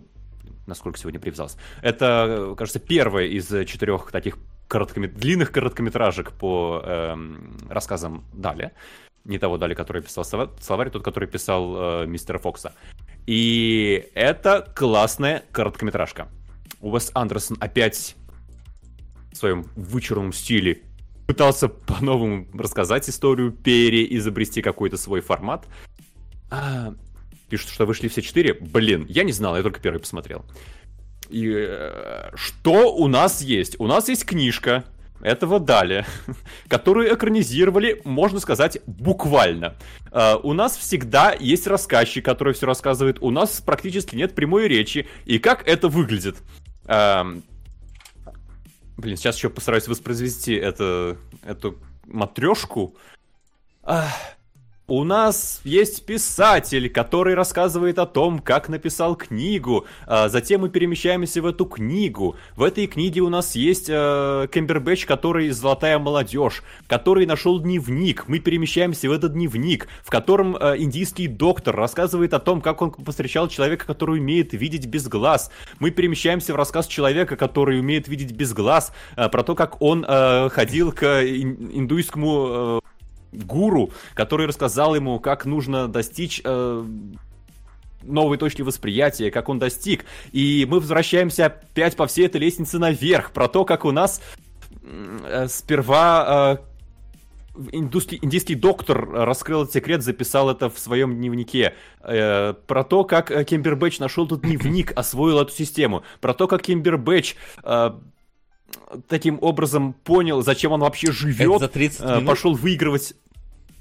Насколько 0.65 0.97
сегодня 0.97 1.19
привязался. 1.19 1.59
Это, 1.83 2.55
кажется, 2.57 2.79
первое 2.79 3.25
из 3.25 3.47
четырех 3.67 4.09
таких 4.11 4.39
короткомет... 4.67 5.15
длинных 5.15 5.51
короткометражек 5.51 6.31
по 6.31 6.81
эм, 6.83 7.55
рассказам 7.69 8.23
Дали. 8.33 8.71
Не 9.25 9.39
того 9.39 9.57
Дали, 9.57 9.73
который 9.73 10.01
писал 10.01 10.23
слова- 10.23 10.51
словарь, 10.61 10.89
тот, 10.91 11.03
который 11.03 11.27
писал 11.27 12.03
э, 12.03 12.05
мистера 12.05 12.37
Фокса. 12.37 12.73
И 13.25 14.07
это 14.13 14.71
классная 14.75 15.43
короткометражка. 15.51 16.27
Уэс 16.79 17.11
Андерсон 17.15 17.57
опять 17.59 18.15
в 19.31 19.35
своем 19.35 19.65
вычурном 19.75 20.31
стиле 20.31 20.83
пытался 21.25 21.67
по-новому 21.67 22.47
рассказать 22.53 23.09
историю, 23.09 23.51
переизобрести 23.51 24.61
какой-то 24.61 24.97
свой 24.97 25.21
формат. 25.21 25.65
А, 26.51 26.93
пишут, 27.49 27.69
что 27.69 27.85
вышли 27.85 28.07
все 28.07 28.21
четыре. 28.21 28.53
Блин, 28.53 29.05
я 29.09 29.23
не 29.23 29.31
знал, 29.31 29.57
я 29.57 29.63
только 29.63 29.79
первый 29.79 29.99
посмотрел. 29.99 30.45
И 31.29 31.51
э, 31.51 32.29
что 32.35 32.95
у 32.95 33.07
нас 33.07 33.41
есть? 33.41 33.79
У 33.79 33.87
нас 33.87 34.07
есть 34.07 34.25
книжка 34.25 34.85
этого 35.21 35.59
Дали, 35.59 36.05
которую 36.67 37.13
экранизировали, 37.13 38.01
можно 38.03 38.39
сказать, 38.39 38.79
буквально. 38.85 39.75
Э, 40.11 40.35
у 40.41 40.53
нас 40.53 40.77
всегда 40.77 41.33
есть 41.33 41.67
рассказчик, 41.67 42.23
который 42.23 42.53
все 42.53 42.65
рассказывает. 42.65 43.17
У 43.21 43.31
нас 43.31 43.61
практически 43.61 44.15
нет 44.15 44.35
прямой 44.35 44.67
речи. 44.67 45.07
И 45.25 45.39
как 45.39 45.67
это 45.67 45.87
выглядит? 45.87 46.37
Эм, 46.87 47.43
Блин, 48.97 49.17
сейчас 49.17 49.35
еще 49.35 49.49
постараюсь 49.49 49.87
воспроизвести 49.87 50.53
это, 50.53 51.17
эту 51.43 51.77
матрешку. 52.05 52.95
У 54.87 55.03
нас 55.03 55.61
есть 55.63 56.05
писатель, 56.05 56.91
который 56.91 57.33
рассказывает 57.33 57.97
о 57.97 58.05
том, 58.05 58.37
как 58.37 58.69
написал 58.69 59.15
книгу. 59.15 59.87
А 60.05 60.29
затем 60.29 60.61
мы 60.61 60.69
перемещаемся 60.69 61.41
в 61.41 61.47
эту 61.47 61.65
книгу. 61.65 62.35
В 62.55 62.61
этой 62.61 62.85
книге 62.85 63.21
у 63.21 63.29
нас 63.29 63.55
есть 63.55 63.87
э, 63.89 64.47
Кембербэтч, 64.51 65.07
который 65.07 65.49
золотая 65.49 65.97
молодежь, 65.97 66.61
который 66.85 67.25
нашел 67.25 67.59
дневник. 67.59 68.25
Мы 68.27 68.37
перемещаемся 68.37 69.09
в 69.09 69.11
этот 69.11 69.33
дневник, 69.33 69.87
в 70.03 70.11
котором 70.11 70.55
э, 70.55 70.75
индийский 70.77 71.27
доктор 71.27 71.75
рассказывает 71.75 72.35
о 72.35 72.39
том, 72.39 72.61
как 72.61 72.83
он 72.83 72.91
повстречал 72.91 73.47
человека, 73.47 73.87
который 73.87 74.19
умеет 74.19 74.53
видеть 74.53 74.85
без 74.85 75.07
глаз. 75.07 75.49
Мы 75.79 75.89
перемещаемся 75.89 76.53
в 76.53 76.57
рассказ 76.57 76.85
человека, 76.85 77.37
который 77.37 77.79
умеет 77.79 78.07
видеть 78.07 78.33
без 78.33 78.53
глаз, 78.53 78.93
э, 79.17 79.29
про 79.29 79.41
то, 79.41 79.55
как 79.55 79.81
он 79.81 80.05
э, 80.07 80.49
ходил 80.49 80.91
к 80.91 81.23
ин- 81.23 81.71
индуйскому 81.73 82.81
э, 82.83 82.85
гуру, 83.35 83.91
который 84.13 84.45
рассказал 84.47 84.95
ему, 84.95 85.19
как 85.19 85.45
нужно 85.45 85.87
достичь 85.87 86.41
э, 86.43 86.85
новой 88.03 88.37
точки 88.37 88.61
восприятия, 88.61 89.31
как 89.31 89.49
он 89.49 89.59
достиг. 89.59 90.05
И 90.31 90.65
мы 90.69 90.79
возвращаемся 90.79 91.47
опять 91.47 91.95
по 91.95 92.07
всей 92.07 92.25
этой 92.27 92.37
лестнице 92.41 92.77
наверх, 92.79 93.31
про 93.31 93.47
то, 93.47 93.65
как 93.65 93.85
у 93.85 93.91
нас 93.91 94.21
э, 94.83 95.47
сперва 95.49 96.59
э, 97.57 97.57
индуский- 97.71 98.19
индийский 98.21 98.55
доктор 98.55 99.09
раскрыл 99.09 99.63
этот 99.63 99.73
секрет, 99.73 100.03
записал 100.03 100.49
это 100.49 100.69
в 100.69 100.77
своем 100.77 101.15
дневнике. 101.15 101.73
Э, 102.01 102.53
про 102.67 102.83
то, 102.83 103.03
как 103.03 103.31
э, 103.31 103.43
Кембербэтч 103.43 103.99
нашел 103.99 104.25
этот 104.25 104.41
дневник, 104.41 104.91
освоил 104.95 105.39
эту 105.39 105.51
систему. 105.51 106.03
Про 106.21 106.33
то, 106.33 106.47
как 106.47 106.61
Кембербэтч 106.61 107.35
э, 107.63 107.91
таким 109.07 109.39
образом 109.41 109.93
понял, 109.93 110.43
зачем 110.43 110.71
он 110.73 110.81
вообще 110.81 111.11
живет. 111.11 111.49
Это 111.55 111.59
за 111.59 111.67
30 111.69 112.01
Э, 112.01 112.05
минут? 112.17 112.25
Пошел 112.27 112.53
выигрывать... 112.53 113.15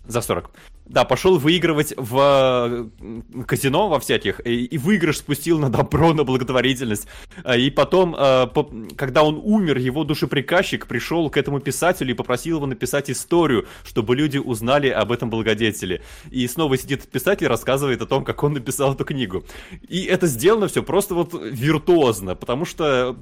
За 0.06 0.20
40. 0.20 0.50
Да, 0.86 1.04
пошел 1.04 1.38
выигрывать 1.38 1.94
в 1.96 2.90
э, 3.00 3.44
казино 3.46 3.88
во 3.88 3.98
всяких, 3.98 4.46
и, 4.46 4.66
и 4.66 4.76
выигрыш 4.76 5.18
спустил 5.18 5.58
на 5.58 5.70
добро, 5.70 6.12
на 6.12 6.24
благотворительность. 6.24 7.08
А, 7.42 7.56
И 7.56 7.70
потом, 7.70 8.14
э, 8.14 8.46
когда 8.94 9.22
он 9.22 9.40
умер, 9.42 9.78
его 9.78 10.04
душеприказчик 10.04 10.86
пришел 10.86 11.30
к 11.30 11.38
этому 11.38 11.60
писателю 11.60 12.10
и 12.10 12.14
попросил 12.14 12.56
его 12.56 12.66
написать 12.66 13.08
историю, 13.08 13.66
чтобы 13.82 14.14
люди 14.14 14.36
узнали 14.36 14.88
об 14.88 15.10
этом 15.10 15.30
благодетеле. 15.30 16.02
И 16.30 16.46
снова 16.48 16.76
сидит 16.76 17.08
писатель 17.08 17.46
рассказывает 17.46 18.02
о 18.02 18.06
том, 18.06 18.22
как 18.22 18.42
он 18.42 18.52
написал 18.52 18.92
эту 18.92 19.06
книгу. 19.06 19.42
И 19.88 20.04
это 20.04 20.26
сделано 20.26 20.68
все 20.68 20.82
просто 20.82 21.14
вот 21.14 21.32
виртуозно, 21.32 22.34
потому 22.34 22.66
что 22.66 23.16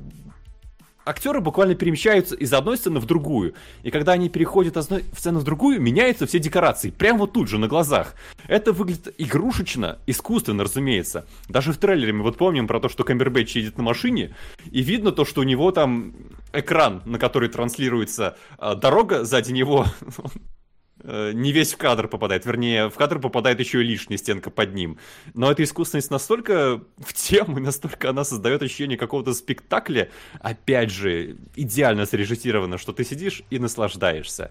актеры 1.05 1.41
буквально 1.41 1.74
перемещаются 1.74 2.35
из 2.35 2.53
одной 2.53 2.77
сцены 2.77 3.01
в 3.01 3.07
другую. 3.07 3.55
И 3.83 3.91
когда 3.91 4.12
они 4.12 4.29
переходят 4.29 4.77
из 4.77 4.87
одной 4.87 5.05
сцены 5.16 5.39
в 5.39 5.45
другую, 5.45 5.81
меняются 5.81 6.27
все 6.27 6.39
декорации. 6.39 6.91
Прямо 6.91 7.20
вот 7.20 7.33
тут 7.33 7.49
же, 7.49 7.59
на 7.59 7.69
глазах. 7.69 8.15
Это 8.49 8.73
выглядит 8.73 9.15
игрушечно, 9.19 9.99
искусственно, 10.07 10.65
разумеется. 10.65 11.27
Даже 11.49 11.73
в 11.73 11.79
трейлере 11.79 12.12
мы 12.12 12.23
вот 12.23 12.37
помним 12.37 12.66
про 12.66 12.81
то, 12.81 12.89
что 12.89 13.05
Камбербэтч 13.05 13.57
едет 13.57 13.79
на 13.79 13.83
машине, 13.83 14.35
и 14.70 14.83
видно 14.83 15.12
то, 15.12 15.24
что 15.24 15.41
у 15.41 15.45
него 15.45 15.70
там 15.73 16.15
экран, 16.53 17.03
на 17.05 17.19
который 17.19 17.49
транслируется 17.49 18.37
а, 18.59 18.74
дорога 18.74 19.24
сзади 19.24 19.53
него. 19.53 19.87
э, 21.01 21.32
не 21.32 21.52
весь 21.52 21.73
в 21.73 21.77
кадр 21.77 22.09
попадает, 22.09 22.47
вернее, 22.47 22.89
в 22.89 22.94
кадр 22.94 23.19
попадает 23.19 23.60
еще 23.60 23.81
и 23.81 23.86
лишняя 23.86 24.19
стенка 24.19 24.51
под 24.51 24.74
ним. 24.74 24.98
Но 25.35 25.51
эта 25.51 25.62
искусственность 25.62 26.10
настолько 26.10 26.82
в 26.98 27.12
тему, 27.12 27.59
настолько 27.60 28.10
она 28.10 28.24
создает 28.24 28.62
ощущение 28.62 28.98
какого-то 28.98 29.35
спектакля, 29.35 30.10
опять 30.40 30.90
же, 30.90 31.36
идеально 31.56 32.06
срежиссировано, 32.06 32.78
что 32.78 32.93
ты 32.93 33.05
сидишь 33.05 33.43
и 33.51 33.59
наслаждаешься. 33.59 34.51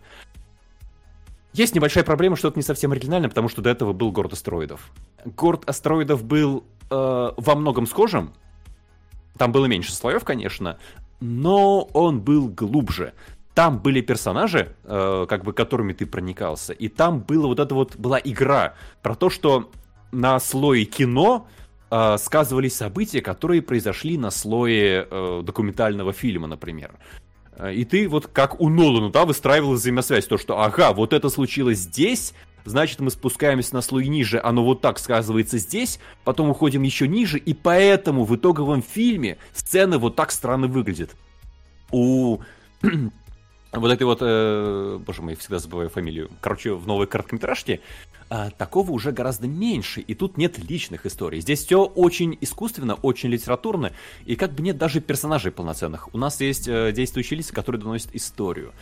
Есть 1.53 1.75
небольшая 1.75 2.05
проблема, 2.05 2.37
что 2.37 2.47
это 2.47 2.57
не 2.57 2.63
совсем 2.63 2.93
оригинально, 2.93 3.27
потому 3.27 3.49
что 3.49 3.61
до 3.61 3.69
этого 3.69 3.91
был 3.91 4.11
город 4.11 4.33
астероидов. 4.33 4.89
Город 5.25 5.63
астероидов 5.67 6.23
был 6.23 6.63
э, 6.89 7.31
во 7.35 7.55
многом 7.55 7.85
схожим. 7.87 8.33
Там 9.37 9.51
было 9.51 9.65
меньше 9.65 9.91
слоев, 9.91 10.23
конечно, 10.23 10.77
но 11.19 11.83
он 11.93 12.21
был 12.21 12.47
глубже. 12.47 13.13
Там 13.53 13.79
были 13.79 14.01
персонажи, 14.01 14.75
э, 14.83 15.25
как 15.27 15.43
бы 15.43 15.53
которыми 15.53 15.93
ты 15.93 16.05
проникался, 16.05 16.73
и 16.73 16.87
там 16.87 17.19
было 17.19 17.47
вот 17.47 17.59
это 17.59 17.75
вот 17.75 17.97
была 17.97 18.19
игра 18.23 18.75
про 19.01 19.15
то, 19.15 19.29
что 19.29 19.71
на 20.11 20.39
слое 20.39 20.85
кино 20.85 21.47
э, 21.89 22.17
сказывались 22.17 22.75
события, 22.75 23.21
которые 23.21 23.61
произошли 23.61 24.17
на 24.17 24.31
слое 24.31 25.07
э, 25.09 25.41
документального 25.43 26.13
фильма, 26.13 26.47
например. 26.47 26.91
Э, 27.57 27.73
и 27.73 27.83
ты 27.85 28.07
вот 28.07 28.27
как 28.27 28.59
у 28.61 28.69
Нолана, 28.69 29.11
да, 29.11 29.25
выстраивал 29.25 29.73
взаимосвязь, 29.73 30.25
то, 30.27 30.37
что, 30.37 30.59
ага, 30.61 30.93
вот 30.93 31.13
это 31.13 31.29
случилось 31.29 31.79
здесь, 31.79 32.33
значит, 32.65 32.99
мы 32.99 33.11
спускаемся 33.11 33.73
на 33.75 33.81
слой 33.81 34.07
ниже, 34.07 34.39
оно 34.41 34.63
вот 34.63 34.81
так 34.81 34.99
сказывается 34.99 35.57
здесь, 35.57 35.99
потом 36.23 36.49
уходим 36.49 36.83
еще 36.83 37.07
ниже, 37.07 37.37
и 37.37 37.53
поэтому 37.53 38.23
в 38.23 38.35
итоговом 38.35 38.81
фильме 38.81 39.37
сцена 39.53 39.97
вот 39.97 40.15
так 40.15 40.31
странно 40.31 40.67
выглядит. 40.67 41.15
У 41.91 42.39
вот 43.71 43.91
этой 43.91 44.03
вот, 44.03 44.19
э, 44.21 44.99
боже 45.05 45.21
мой, 45.21 45.35
всегда 45.35 45.59
забываю 45.59 45.89
фамилию, 45.89 46.29
короче, 46.41 46.73
в 46.73 46.85
новой 46.87 47.07
короткометражке, 47.07 47.79
э, 48.29 48.49
такого 48.57 48.91
уже 48.91 49.11
гораздо 49.11 49.47
меньше, 49.47 50.01
и 50.01 50.13
тут 50.13 50.37
нет 50.37 50.59
личных 50.59 51.05
историй. 51.05 51.39
Здесь 51.39 51.63
все 51.63 51.83
очень 51.83 52.37
искусственно, 52.41 52.95
очень 52.95 53.29
литературно, 53.29 53.93
и 54.25 54.35
как 54.35 54.51
бы 54.51 54.61
нет 54.61 54.77
даже 54.77 54.99
персонажей 54.99 55.51
полноценных. 55.51 56.13
У 56.13 56.17
нас 56.17 56.41
есть 56.41 56.67
э, 56.67 56.91
действующие 56.91 57.37
лица, 57.37 57.53
которые 57.53 57.81
доносят 57.81 58.13
историю. 58.13 58.73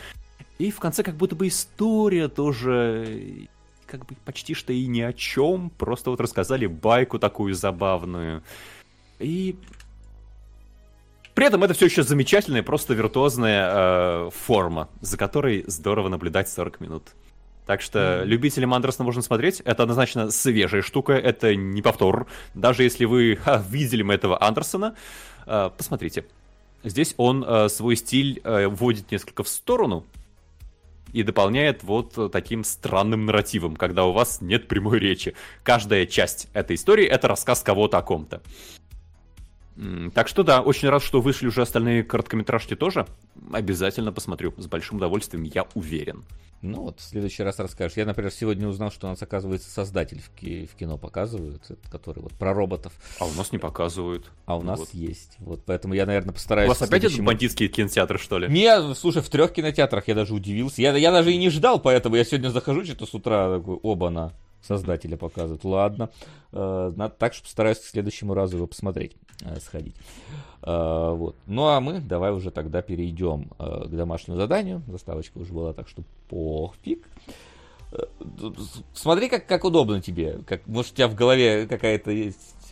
И 0.57 0.71
в 0.71 0.79
конце 0.79 1.03
как 1.03 1.15
будто 1.15 1.35
бы 1.35 1.47
история 1.47 2.27
тоже 2.27 3.47
как 3.85 4.05
бы 4.05 4.15
почти 4.25 4.53
что 4.53 4.71
и 4.71 4.85
ни 4.85 5.01
о 5.01 5.13
чем, 5.13 5.71
просто 5.71 6.11
вот 6.11 6.21
рассказали 6.21 6.67
байку 6.67 7.17
такую 7.17 7.55
забавную. 7.55 8.43
И 9.19 9.55
при 11.39 11.47
этом 11.47 11.63
это 11.63 11.73
все 11.73 11.85
еще 11.85 12.03
замечательная, 12.03 12.63
просто 12.63 12.93
виртуозная 12.93 13.69
э, 13.71 14.29
форма, 14.45 14.89
за 14.99 15.15
которой 15.15 15.63
здорово 15.67 16.09
наблюдать 16.09 16.49
40 16.49 16.81
минут. 16.81 17.03
Так 17.65 17.81
что 17.81 17.97
mm-hmm. 17.97 18.25
любителям 18.25 18.73
Андерсона 18.73 19.05
можно 19.05 19.21
смотреть. 19.21 19.61
Это 19.61 19.83
однозначно 19.83 20.31
свежая 20.31 20.81
штука, 20.81 21.13
это 21.13 21.55
не 21.55 21.81
повтор. 21.81 22.27
Даже 22.55 22.83
если 22.83 23.05
вы 23.05 23.37
ха, 23.41 23.63
видели 23.69 24.01
мы 24.01 24.15
этого 24.15 24.43
Андерсона, 24.43 24.97
э, 25.45 25.69
посмотрите. 25.77 26.25
Здесь 26.83 27.13
он 27.15 27.45
э, 27.47 27.69
свой 27.69 27.95
стиль 27.95 28.41
э, 28.43 28.67
вводит 28.67 29.09
несколько 29.09 29.43
в 29.43 29.47
сторону 29.47 30.03
и 31.13 31.23
дополняет 31.23 31.83
вот 31.83 32.33
таким 32.33 32.65
странным 32.65 33.25
нарративом, 33.25 33.77
когда 33.77 34.03
у 34.03 34.11
вас 34.11 34.41
нет 34.41 34.67
прямой 34.67 34.99
речи. 34.99 35.35
Каждая 35.63 36.05
часть 36.05 36.49
этой 36.51 36.75
истории— 36.75 37.05
это 37.07 37.29
рассказ 37.29 37.61
кого-то 37.63 37.97
о 37.97 38.01
ком-то. 38.01 38.41
Так 40.13 40.27
что 40.27 40.43
да, 40.43 40.61
очень 40.61 40.89
рад, 40.89 41.01
что 41.01 41.21
вышли 41.21 41.47
уже 41.47 41.61
остальные 41.61 42.03
короткометражки 42.03 42.75
тоже. 42.75 43.05
Обязательно 43.53 44.11
посмотрю, 44.11 44.53
с 44.57 44.67
большим 44.67 44.97
удовольствием, 44.97 45.43
я 45.43 45.67
уверен. 45.73 46.25
Ну 46.61 46.81
вот, 46.81 46.99
в 46.99 47.03
следующий 47.03 47.43
раз 47.43 47.57
расскажешь. 47.59 47.95
Я, 47.95 48.05
например, 48.05 48.31
сегодня 48.31 48.67
узнал, 48.67 48.91
что 48.91 49.07
у 49.07 49.09
нас, 49.09 49.21
оказывается, 49.21 49.69
создатель 49.69 50.21
в, 50.21 50.29
ки- 50.37 50.65
в 50.65 50.75
кино 50.75 50.97
показывают, 50.97 51.63
который 51.89 52.19
вот 52.21 52.33
про 52.33 52.53
роботов. 52.53 52.91
А 53.19 53.25
у 53.25 53.31
нас 53.31 53.53
не 53.53 53.59
показывают. 53.59 54.29
А 54.45 54.57
у 54.57 54.61
нас 54.61 54.79
вот. 54.79 54.89
есть. 54.91 55.37
Вот 55.39 55.63
поэтому 55.65 55.93
я, 55.93 56.05
наверное, 56.05 56.33
постараюсь... 56.33 56.67
У 56.67 56.71
вас 56.71 56.81
опять 56.81 57.01
следующем... 57.01 57.23
это 57.23 57.27
бандитские 57.27 57.69
кинотеатры, 57.69 58.17
что 58.17 58.39
ли? 58.39 58.49
Не, 58.49 58.93
слушай, 58.95 59.21
в 59.21 59.29
трех 59.29 59.53
кинотеатрах 59.53 60.09
я 60.09 60.15
даже 60.15 60.33
удивился. 60.33 60.81
Я, 60.81 60.97
я 60.97 61.13
даже 61.13 61.31
и 61.31 61.37
не 61.37 61.49
ждал, 61.49 61.79
поэтому 61.79 62.17
я 62.17 62.25
сегодня 62.25 62.49
захожу 62.49 62.83
что-то 62.83 63.05
с 63.05 63.13
утра, 63.13 63.57
такой, 63.57 63.77
оба-на 63.81 64.33
создателя 64.61 65.17
показывают. 65.17 65.63
Ладно. 65.63 66.09
Э, 66.51 66.91
надо 66.95 67.13
так, 67.17 67.33
что 67.33 67.43
постараюсь 67.43 67.79
к 67.79 67.83
следующему 67.83 68.33
разу 68.33 68.57
его 68.57 68.67
посмотреть, 68.67 69.15
э, 69.41 69.59
сходить. 69.59 69.95
Э, 70.63 71.11
вот. 71.13 71.35
Ну 71.45 71.67
а 71.67 71.79
мы 71.79 71.99
давай 71.99 72.31
уже 72.31 72.51
тогда 72.51 72.81
перейдем 72.81 73.49
к 73.57 73.87
домашнему 73.87 74.37
заданию. 74.37 74.83
Заставочка 74.87 75.37
уже 75.37 75.53
была, 75.53 75.73
так 75.73 75.87
что 75.87 76.03
пофиг. 76.29 77.07
Смотри, 78.93 79.29
как, 79.29 79.47
как 79.47 79.63
удобно 79.63 79.99
тебе. 80.01 80.39
Как, 80.45 80.67
может, 80.67 80.91
у 80.93 80.95
тебя 80.95 81.07
в 81.07 81.15
голове 81.15 81.65
какая-то 81.67 82.11
есть 82.11 82.71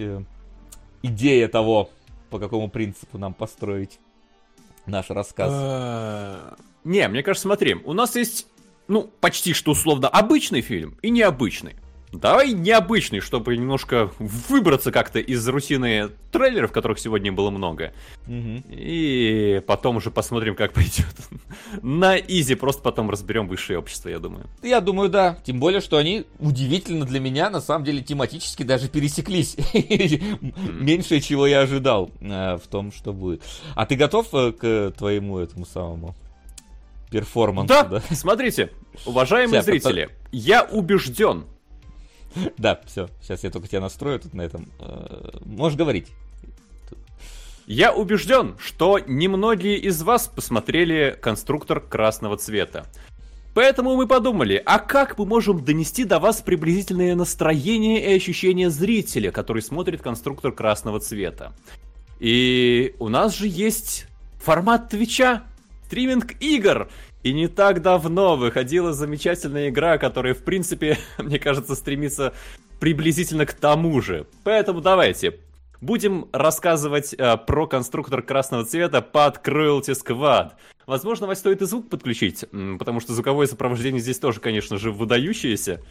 идея 1.01 1.47
того, 1.47 1.89
по 2.29 2.37
какому 2.37 2.69
принципу 2.69 3.17
нам 3.17 3.33
построить 3.33 3.99
наш 4.85 5.09
рассказ. 5.09 6.53
Не, 6.83 7.07
мне 7.07 7.23
кажется, 7.23 7.47
смотри, 7.47 7.73
у 7.73 7.93
нас 7.93 8.15
есть 8.15 8.47
ну, 8.87 9.09
почти 9.19 9.53
что 9.53 9.71
условно 9.71 10.07
обычный 10.07 10.61
фильм 10.61 10.97
и 11.01 11.09
необычный. 11.09 11.75
Давай 12.13 12.53
необычный, 12.53 13.19
чтобы 13.19 13.57
немножко 13.57 14.11
выбраться 14.17 14.93
как-то 14.93 15.19
из 15.19 15.45
рутины 15.47 16.09
трейлеров, 16.31 16.71
которых 16.71 16.99
сегодня 16.99 17.33
было 17.33 17.49
много. 17.49 17.91
Угу. 18.27 18.63
И 18.69 19.61
потом 19.67 19.97
уже 19.97 20.09
посмотрим, 20.09 20.55
как 20.55 20.71
пойдет. 20.73 21.05
На 21.81 22.17
изи 22.17 22.55
просто 22.55 22.81
потом 22.81 23.09
разберем 23.09 23.47
высшее 23.47 23.79
общество, 23.79 24.07
я 24.07 24.19
думаю. 24.19 24.45
Я 24.63 24.79
думаю, 24.79 25.09
да. 25.09 25.37
Тем 25.43 25.59
более, 25.59 25.81
что 25.81 25.97
они 25.97 26.25
удивительно 26.39 27.05
для 27.05 27.19
меня, 27.19 27.49
на 27.49 27.59
самом 27.59 27.83
деле, 27.83 28.01
тематически 28.01 28.63
даже 28.63 28.87
пересеклись. 28.87 29.57
Меньше, 29.73 31.19
чего 31.19 31.45
я 31.45 31.61
ожидал 31.61 32.09
э, 32.21 32.57
в 32.57 32.67
том, 32.67 32.93
что 32.93 33.11
будет. 33.11 33.43
А 33.75 33.85
ты 33.85 33.95
готов 33.95 34.27
э, 34.33 34.53
к 34.53 34.93
твоему 34.97 35.39
этому 35.39 35.65
самому 35.65 36.15
перформанс. 37.09 37.67
Да, 37.67 37.83
да, 37.83 38.01
смотрите, 38.11 38.71
уважаемые 39.05 39.61
Сейчас, 39.61 39.65
зрители, 39.65 40.03
это... 40.03 40.13
я 40.31 40.63
убежден. 40.63 41.45
Да, 42.57 42.79
все, 42.85 43.07
сейчас 43.21 43.43
я 43.43 43.49
только 43.49 43.67
тебя 43.67 43.81
настрою 43.81 44.19
тут 44.19 44.33
на 44.33 44.41
этом. 44.41 44.71
Э, 44.79 45.39
можешь 45.45 45.77
говорить. 45.77 46.07
Я 47.65 47.93
убежден, 47.93 48.55
что 48.59 48.99
немногие 48.99 49.77
из 49.77 50.01
вас 50.01 50.27
посмотрели 50.27 51.17
конструктор 51.21 51.81
красного 51.81 52.37
цвета. 52.37 52.85
Поэтому 53.53 53.95
мы 53.95 54.07
подумали, 54.07 54.61
а 54.65 54.77
как 54.77 55.17
мы 55.17 55.25
можем 55.25 55.65
донести 55.65 56.03
до 56.03 56.19
вас 56.19 56.41
приблизительное 56.41 57.15
настроение 57.15 58.11
и 58.11 58.15
ощущение 58.15 58.69
зрителя, 58.69 59.31
который 59.31 59.63
смотрит 59.63 60.01
конструктор 60.01 60.51
красного 60.51 60.99
цвета? 60.99 61.53
И 62.19 62.95
у 62.99 63.09
нас 63.09 63.35
же 63.35 63.47
есть 63.47 64.05
формат 64.39 64.89
Твича, 64.89 65.46
стриминг 65.87 66.33
игр. 66.41 66.89
И 67.23 67.33
не 67.33 67.47
так 67.47 67.81
давно 67.81 68.35
выходила 68.35 68.93
замечательная 68.93 69.69
игра, 69.69 69.97
которая, 69.97 70.33
в 70.33 70.43
принципе, 70.43 70.97
мне 71.17 71.39
кажется, 71.39 71.75
стремится 71.75 72.33
приблизительно 72.79 73.45
к 73.45 73.53
тому 73.53 74.01
же. 74.01 74.27
Поэтому 74.43 74.81
давайте, 74.81 75.39
будем 75.79 76.27
рассказывать 76.33 77.13
э, 77.13 77.37
про 77.37 77.67
конструктор 77.67 78.21
красного 78.21 78.65
цвета 78.65 79.01
под 79.01 79.37
Cruelty 79.47 79.95
Squad. 79.95 80.51
Возможно, 80.85 81.27
вас 81.27 81.39
стоит 81.39 81.61
и 81.61 81.65
звук 81.65 81.89
подключить, 81.89 82.45
потому 82.79 82.99
что 82.99 83.13
звуковое 83.13 83.47
сопровождение 83.47 84.01
здесь 84.01 84.19
тоже, 84.19 84.39
конечно 84.39 84.77
же, 84.77 84.91
выдающееся. 84.91 85.81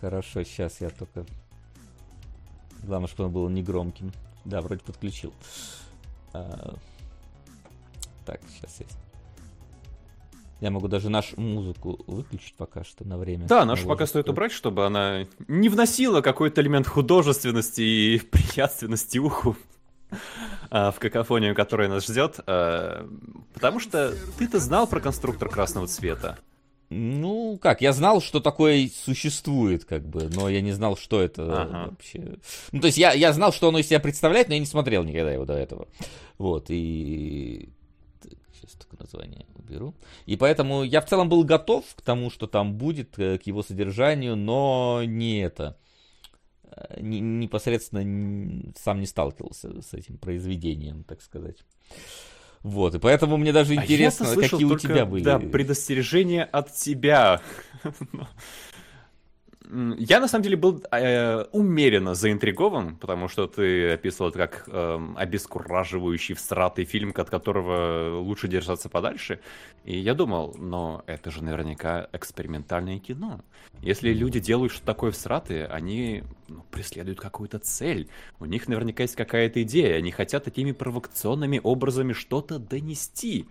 Хорошо, 0.00 0.44
сейчас 0.44 0.80
я 0.80 0.90
только... 0.90 1.26
Главное, 2.84 3.08
чтобы 3.08 3.26
он 3.26 3.32
был 3.32 3.48
негромким. 3.48 4.12
Да, 4.44 4.60
вроде 4.60 4.80
подключил. 4.82 5.34
А... 6.32 6.74
Так, 8.24 8.40
сейчас 8.54 8.80
я 8.80 8.86
я 10.60 10.70
могу 10.70 10.88
даже 10.88 11.08
нашу 11.08 11.40
музыку 11.40 12.02
выключить 12.06 12.54
пока 12.54 12.84
что 12.84 13.06
на 13.06 13.16
время. 13.16 13.46
Да, 13.46 13.64
нашу 13.64 13.86
пока 13.86 14.06
стоит 14.06 14.28
убрать, 14.28 14.52
чтобы 14.52 14.86
она 14.86 15.26
не 15.48 15.68
вносила 15.68 16.20
какой-то 16.20 16.60
элемент 16.60 16.86
художественности 16.86 17.80
и 17.80 18.18
приятственности 18.30 19.18
уху 19.18 19.56
а, 20.70 20.90
в 20.90 20.98
какофонию, 20.98 21.54
которая 21.54 21.88
нас 21.88 22.06
ждет. 22.06 22.40
А, 22.46 23.08
потому 23.54 23.80
что 23.80 24.14
ты-то 24.38 24.58
знал 24.58 24.86
про 24.86 25.00
конструктор 25.00 25.48
красного 25.48 25.86
цвета. 25.86 26.38
Ну, 26.90 27.56
как, 27.62 27.82
я 27.82 27.92
знал, 27.92 28.20
что 28.20 28.40
такое 28.40 28.90
существует, 29.04 29.84
как 29.84 30.04
бы, 30.04 30.28
но 30.28 30.48
я 30.48 30.60
не 30.60 30.72
знал, 30.72 30.96
что 30.96 31.22
это 31.22 31.62
ага. 31.62 31.90
вообще. 31.90 32.38
Ну, 32.72 32.80
то 32.80 32.86
есть 32.86 32.98
я, 32.98 33.12
я 33.12 33.32
знал, 33.32 33.52
что 33.52 33.68
оно 33.68 33.78
из 33.78 33.86
себя 33.86 34.00
представляет, 34.00 34.48
но 34.48 34.54
я 34.54 34.60
не 34.60 34.66
смотрел 34.66 35.04
никогда 35.04 35.32
его 35.32 35.44
до 35.44 35.52
этого. 35.52 35.86
Вот, 36.36 36.66
и 36.68 37.68
сейчас 38.70 38.86
только 38.86 39.02
название 39.02 39.46
уберу. 39.54 39.94
И 40.26 40.36
поэтому 40.36 40.82
я 40.82 41.00
в 41.00 41.06
целом 41.06 41.28
был 41.28 41.44
готов 41.44 41.84
к 41.94 42.02
тому, 42.02 42.30
что 42.30 42.46
там 42.46 42.74
будет, 42.74 43.18
э, 43.18 43.38
к 43.38 43.46
его 43.46 43.62
содержанию, 43.62 44.36
но 44.36 45.02
не 45.04 45.40
это. 45.40 45.76
Э, 46.64 47.00
не, 47.00 47.20
непосредственно 47.20 48.72
сам 48.76 49.00
не 49.00 49.06
сталкивался 49.06 49.82
с 49.82 49.92
этим 49.94 50.18
произведением, 50.18 51.04
так 51.04 51.22
сказать. 51.22 51.58
Вот, 52.62 52.94
и 52.94 52.98
поэтому 52.98 53.38
мне 53.38 53.52
даже 53.52 53.72
А 53.72 53.82
интересно, 53.82 54.26
слышал 54.26 54.58
какие 54.58 54.66
у 54.66 54.70
только, 54.70 54.88
тебя 54.88 55.06
были. 55.06 55.24
Да, 55.24 55.38
предостережение 55.38 56.44
от 56.44 56.72
тебя. 56.72 57.40
Я 59.98 60.20
на 60.20 60.26
самом 60.26 60.42
деле 60.42 60.56
был 60.56 60.82
э, 60.90 61.44
умеренно 61.52 62.14
заинтригован, 62.14 62.96
потому 62.96 63.28
что 63.28 63.46
ты 63.46 63.92
описывал 63.92 64.30
это 64.30 64.38
как 64.38 64.68
эм, 64.68 65.16
обескураживающий, 65.16 66.34
всратый 66.34 66.84
фильм, 66.84 67.12
от 67.16 67.30
которого 67.30 68.18
лучше 68.18 68.48
держаться 68.48 68.88
подальше. 68.88 69.38
И 69.84 69.96
я 69.96 70.14
думал, 70.14 70.56
но 70.58 71.04
это 71.06 71.30
же 71.30 71.44
наверняка 71.44 72.08
экспериментальное 72.12 72.98
кино. 72.98 73.40
Если 73.80 74.12
люди 74.12 74.40
делают 74.40 74.72
что-то 74.72 74.86
такое 74.86 75.10
всратое, 75.12 75.66
они 75.66 76.24
ну, 76.48 76.64
преследуют 76.70 77.20
какую-то 77.20 77.60
цель. 77.60 78.08
У 78.40 78.46
них 78.46 78.66
наверняка 78.66 79.04
есть 79.04 79.14
какая-то 79.14 79.62
идея. 79.62 79.98
Они 79.98 80.10
хотят 80.10 80.44
такими 80.44 80.72
провокационными 80.72 81.60
образами 81.62 82.12
что-то 82.12 82.58
донести. 82.58 83.46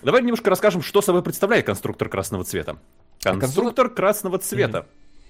Давай 0.00 0.22
немножко 0.22 0.48
расскажем, 0.48 0.82
что 0.82 1.02
собой 1.02 1.22
представляет 1.22 1.66
конструктор 1.66 2.08
красного 2.08 2.44
цвета. 2.44 2.78
Конструктор 3.20 3.88
красного 3.88 4.38
цвета. 4.38 4.86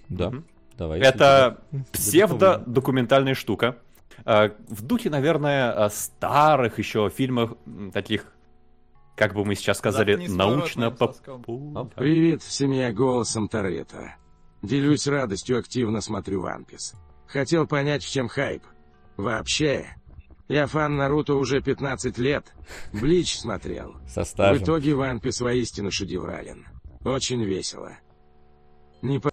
Да, 0.09 0.31
Мгм. 0.31 0.45
давай. 0.77 1.01
Это 1.01 1.63
псевдодокументальная 1.93 3.35
штука. 3.35 3.77
А, 4.25 4.51
В 4.69 4.83
духе, 4.83 5.11
наверное, 5.11 5.73
а, 5.73 5.91
старых 5.91 6.79
еще 6.79 7.09
фильмов, 7.15 7.53
таких, 7.93 8.27
как 9.17 9.35
бы 9.35 9.45
мы 9.45 9.55
сейчас 9.55 9.79
сказали, 9.79 10.15
рот 10.17 10.29
научно 10.29 10.91
попу- 10.91 11.91
Привет, 11.97 12.43
семья 12.43 12.93
голосом 12.93 13.49
Торетто. 13.49 14.17
Делюсь 14.63 15.07
радостью, 15.07 15.59
активно 15.59 16.01
смотрю 16.01 16.45
Piece. 16.45 16.97
Хотел 17.29 17.67
понять, 17.67 18.03
в 18.03 18.11
чем 18.11 18.27
хайп. 18.29 18.65
Вообще, 19.17 19.87
я 20.49 20.67
фан 20.67 20.97
Наруто 20.97 21.35
уже 21.35 21.61
15 21.61 22.19
лет. 22.19 22.53
Блич 22.93 23.39
смотрел. 23.39 23.95
Со 24.09 24.25
В 24.25 24.29
стажем. 24.29 24.65
итоге 24.65 24.93
One 24.93 25.21
Piece 25.21 25.45
воистину 25.45 25.91
шедеврален. 25.93 26.67
Очень 27.05 27.43
весело. 27.45 27.93
Не 29.03 29.21
по... 29.21 29.28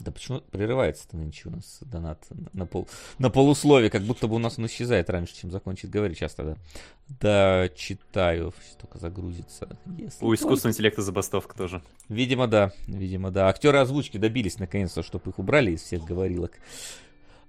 Да 0.00 0.10
почему 0.10 0.40
прерывается-то 0.40 1.16
нынче 1.16 1.48
у 1.48 1.52
нас 1.52 1.78
донат 1.82 2.26
на, 2.52 2.66
пол, 2.66 2.88
на 3.18 3.30
полусловие, 3.30 3.90
как 3.90 4.02
будто 4.02 4.28
бы 4.28 4.36
у 4.36 4.38
нас 4.38 4.58
он 4.58 4.66
исчезает 4.66 5.10
раньше, 5.10 5.34
чем 5.34 5.50
закончит 5.50 5.90
говорить. 5.90 6.18
Сейчас 6.18 6.34
тогда 6.34 6.56
да, 7.20 7.68
читаю, 7.74 8.54
сейчас 8.62 8.76
только 8.76 8.98
загрузится. 8.98 9.68
Если 9.98 10.24
У 10.24 10.32
искусственного 10.32 10.74
интеллекта 10.74 11.02
забастовка 11.02 11.56
тоже. 11.56 11.82
Видимо, 12.08 12.46
да, 12.46 12.72
видимо, 12.86 13.30
да. 13.30 13.48
Актеры 13.48 13.78
озвучки 13.78 14.16
добились 14.16 14.58
наконец-то, 14.58 15.02
чтобы 15.02 15.30
их 15.30 15.38
убрали 15.38 15.72
из 15.72 15.82
всех 15.82 16.04
говорилок. 16.04 16.52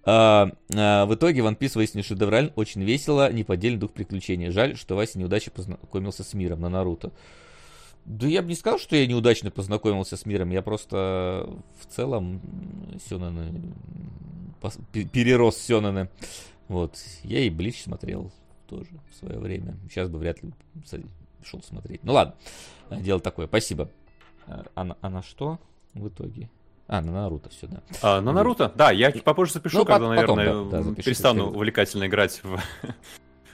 А, 0.04 0.50
а, 0.76 1.06
в 1.06 1.14
итоге 1.14 1.42
One 1.42 1.58
Piece 1.58 1.76
воистину 1.76 2.04
шедеврален, 2.04 2.52
очень 2.56 2.82
весело, 2.84 3.32
неподдельный 3.32 3.80
дух 3.80 3.92
приключений. 3.92 4.50
Жаль, 4.50 4.76
что 4.76 4.96
Вася 4.96 5.20
неудачно 5.20 5.52
познакомился 5.52 6.24
с 6.24 6.34
миром 6.34 6.62
на 6.62 6.70
Наруто. 6.70 7.12
Да 8.06 8.28
я 8.28 8.42
бы 8.42 8.50
не 8.50 8.56
сказал, 8.56 8.80
что 8.80 8.96
я 8.96 9.06
неудачно 9.08 9.52
познакомился 9.52 10.18
с 10.18 10.26
миром, 10.26 10.50
я 10.50 10.62
просто 10.62 11.50
в 11.80 11.86
целом 11.86 12.42
пе- 14.92 15.06
перерос 15.06 15.58
Сёнэны. 15.58 16.10
Вот, 16.68 16.96
я 17.24 17.40
и 17.42 17.50
Блич 17.50 17.84
смотрел 17.84 18.32
тоже 18.68 18.90
в 19.12 19.16
свое 19.16 19.40
время. 19.40 19.76
Сейчас 19.90 20.10
бы 20.10 20.18
вряд 20.20 20.42
ли 20.44 20.52
шел 21.44 21.62
смотреть. 21.64 22.04
Ну 22.04 22.14
ладно, 22.14 22.36
дело 22.90 23.20
такое, 23.20 23.48
спасибо. 23.48 23.90
А, 24.48 24.64
а 24.76 24.84
на- 24.84 24.98
а 25.02 25.10
на 25.10 25.22
что 25.24 25.60
в 25.94 26.08
итоге? 26.08 26.50
А, 26.88 27.02
на 27.02 27.12
Наруто 27.12 27.50
все, 27.50 27.68
да. 27.68 27.82
А, 28.02 28.20
на 28.22 28.34
Наруто? 28.34 28.72
Да, 28.76 28.92
я 28.92 29.12
попозже 29.12 29.54
запишу, 29.54 29.80
Ну, 29.80 29.86
когда, 29.86 30.08
пот- 30.08 30.16
потом, 30.18 30.38
наверное, 30.38 30.64
да, 30.66 30.78
да, 30.78 30.84
запиши, 30.84 31.06
перестану 31.06 31.48
увлекательно 31.52 32.06
играть 32.08 32.42
в 32.44 32.60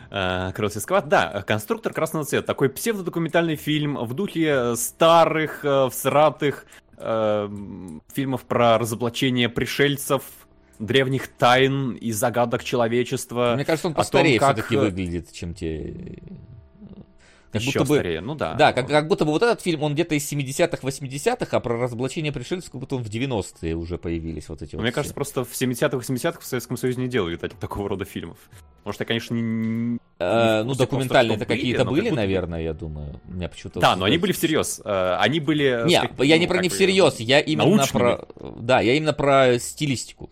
э, 0.10 0.52
Кросс 0.54 0.74
Сквад. 0.74 1.08
Да, 1.08 1.44
«Конструктор 1.46 1.94
красного 1.94 2.26
цвета». 2.26 2.48
Такой 2.48 2.70
псевдодокументальный 2.70 3.56
фильм 3.56 3.98
в 3.98 4.14
духе 4.14 4.46
э, 4.48 4.76
старых, 4.76 5.64
э, 5.64 5.90
всратых 5.90 6.66
э, 6.98 7.50
фильмов 8.14 8.44
про 8.44 8.78
разоблачение 8.78 9.50
пришельцев, 9.50 10.24
древних 10.80 11.28
тайн 11.28 11.94
и 11.94 12.12
загадок 12.12 12.64
человечества. 12.64 13.54
Мне 13.56 13.66
кажется, 13.66 13.88
он 13.88 13.94
том, 13.94 14.02
постарее 14.02 14.40
как, 14.40 14.56
все-таки 14.58 14.76
выглядит, 14.78 15.32
чем 15.32 15.54
те... 15.54 16.20
Как 17.58 17.68
Еще 17.68 17.80
будто 17.80 17.90
бы... 17.90 17.96
старее, 17.96 18.22
ну 18.22 18.36
да. 18.36 18.54
Да, 18.54 18.74
как, 18.74 18.88
как 18.88 19.08
будто 19.08 19.26
бы 19.26 19.32
вот 19.32 19.42
этот 19.44 19.62
фильм, 19.62 19.84
он 19.84 19.94
где-то 19.94 20.16
из 20.16 20.32
70-х, 20.32 20.78
80-х, 20.82 21.58
а 21.58 21.60
про 21.60 21.78
разоблачение 21.78 22.32
пришельцев 22.32 22.72
как 22.72 22.80
будто 22.82 22.96
он 22.96 23.04
в 23.04 23.10
90-е 23.10 23.76
уже 23.76 23.98
появились 23.98 24.50
вот 24.50 24.62
эти 24.62 24.76
вот 24.76 24.82
Мне 24.82 24.92
все. 24.92 24.96
кажется, 24.96 25.14
просто 25.16 25.44
в 25.44 25.52
70-х, 25.52 25.98
80-х 25.98 26.40
в 26.40 26.46
Советском 26.46 26.78
Союзе 26.78 27.02
не 27.02 27.08
делали 27.08 27.36
так- 27.36 27.54
такого 27.54 27.90
рода 27.90 28.06
фильмов. 28.06 28.38
Может, 28.84 29.02
я, 29.02 29.06
конечно, 29.06 29.34
не... 29.34 29.98
Э, 30.20 30.64
ну, 30.64 30.74
документальные-то 30.76 31.46
какие-то 31.46 31.84
но 31.84 31.92
были, 31.92 32.02
как 32.02 32.10
будто 32.12 32.22
наверное, 32.22 32.62
я 32.62 32.74
думаю. 32.74 33.20
У 33.28 33.34
меня 33.34 33.50
почему-то... 33.50 33.80
Да, 33.80 33.96
но 33.96 34.06
они 34.06 34.18
были 34.18 34.32
всерьез. 34.32 34.82
Э, 34.84 35.18
Они 35.20 35.40
были... 35.40 35.84
Не, 35.86 35.94
я 35.94 36.36
ну, 36.36 36.42
не 36.42 36.48
про 36.48 36.56
как 36.56 36.64
не 36.64 36.70
всерьез, 36.70 37.20
я 37.20 37.40
именно 37.40 37.76
научными. 37.76 38.00
про... 38.00 38.28
Да, 38.60 38.80
я 38.82 38.94
именно 38.94 39.14
про 39.14 39.60
стилистику. 39.60 40.30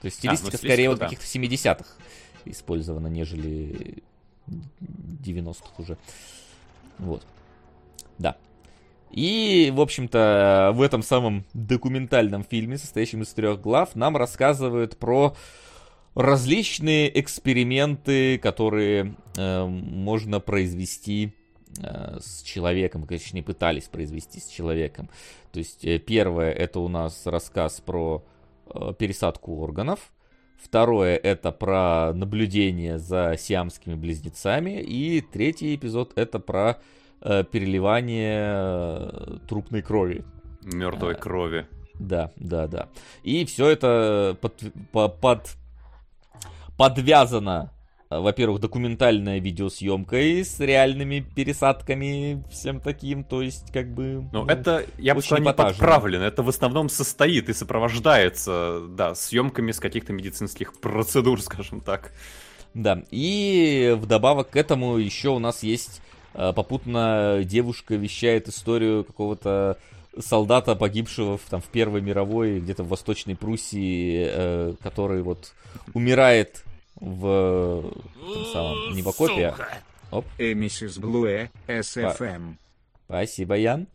То 0.00 0.06
есть 0.06 0.24
А, 0.24 0.30
ну, 0.30 0.36
стилистика 0.36 0.56
стилистика, 0.56 0.66
скорее 0.66 0.88
вот 0.88 0.98
да. 0.98 1.04
каких-то 1.06 1.24
70-х 1.24 1.84
использована, 2.44 3.06
нежели 3.06 4.02
90-х 4.46 5.70
уже. 5.78 5.96
Вот. 6.98 7.22
Да. 8.18 8.36
И, 9.10 9.70
в 9.74 9.80
общем-то, 9.80 10.72
в 10.74 10.80
этом 10.80 11.02
самом 11.02 11.44
документальном 11.52 12.44
фильме, 12.44 12.78
состоящем 12.78 13.22
из 13.22 13.28
трех 13.28 13.60
глав, 13.60 13.94
нам 13.94 14.16
рассказывают 14.16 14.96
про 14.96 15.36
различные 16.14 17.20
эксперименты, 17.20 18.38
которые 18.38 19.14
э, 19.36 19.64
можно 19.66 20.40
произвести 20.40 21.34
э, 21.78 22.18
с 22.20 22.42
человеком, 22.42 23.06
точнее 23.06 23.42
пытались 23.42 23.84
произвести 23.84 24.40
с 24.40 24.46
человеком. 24.46 25.10
То 25.52 25.58
есть 25.58 25.84
э, 25.84 25.98
первое 25.98 26.50
это 26.50 26.80
у 26.80 26.88
нас 26.88 27.26
рассказ 27.26 27.80
про 27.80 28.24
э, 28.66 28.94
пересадку 28.98 29.58
органов. 29.58 30.12
Второе 30.62 31.16
это 31.16 31.50
про 31.52 32.12
наблюдение 32.14 32.98
за 32.98 33.36
сиамскими 33.38 33.94
близнецами. 33.94 34.80
И 34.80 35.20
третий 35.20 35.74
эпизод 35.74 36.12
это 36.14 36.38
про 36.38 36.78
э, 37.20 37.44
переливание 37.44 38.42
э, 38.46 39.38
трупной 39.48 39.82
крови. 39.82 40.24
Мертвой 40.62 41.14
А, 41.14 41.18
крови. 41.18 41.66
Да, 41.98 42.30
да, 42.36 42.68
да. 42.68 42.88
И 43.24 43.44
все 43.44 43.68
это 43.70 44.36
под, 44.40 44.54
по- 44.92 45.08
под- 45.08 45.56
подвязано, 46.76 47.70
э, 47.70 47.81
во-первых, 48.20 48.60
документальная 48.60 49.38
видеосъемка 49.38 50.16
с 50.16 50.60
реальными 50.60 51.20
пересадками, 51.20 52.42
всем 52.50 52.80
таким, 52.80 53.24
то 53.24 53.42
есть, 53.42 53.72
как 53.72 53.92
бы... 53.92 54.24
Ну, 54.32 54.46
это, 54.46 54.86
я 54.98 55.14
бы 55.14 55.22
сказал, 55.22 55.44
не 55.44 55.52
подправлено. 55.52 56.24
Это 56.24 56.42
в 56.42 56.48
основном 56.48 56.88
состоит 56.88 57.48
и 57.48 57.52
сопровождается, 57.52 58.82
да, 58.88 59.14
съемками 59.14 59.72
с 59.72 59.80
каких-то 59.80 60.12
медицинских 60.12 60.78
процедур, 60.80 61.40
скажем 61.42 61.80
так. 61.80 62.12
Да, 62.74 63.02
и 63.10 63.94
вдобавок 63.98 64.50
к 64.50 64.56
этому 64.56 64.96
еще 64.96 65.28
у 65.28 65.38
нас 65.38 65.62
есть 65.62 66.00
э, 66.34 66.52
попутно 66.54 67.42
девушка 67.44 67.96
вещает 67.96 68.48
историю 68.48 69.04
какого-то 69.04 69.78
солдата, 70.18 70.74
погибшего 70.74 71.38
в, 71.38 71.42
там, 71.48 71.60
в 71.60 71.66
Первой 71.66 72.00
мировой, 72.00 72.60
где-то 72.60 72.82
в 72.82 72.88
Восточной 72.88 73.36
Пруссии, 73.36 74.26
э, 74.28 74.74
который 74.82 75.22
вот 75.22 75.52
умирает 75.94 76.64
в 77.02 77.82
том 78.20 78.44
самом, 78.52 78.94
не 78.94 79.02
в 79.02 79.08
окопе, 79.08 79.54
а- 80.10 80.22
И 80.38 80.54
миссис 80.54 80.98
Блуэ, 80.98 81.48
СФМ. 81.66 82.54
Спасибо, 83.06 83.56
Ян. 83.56 83.86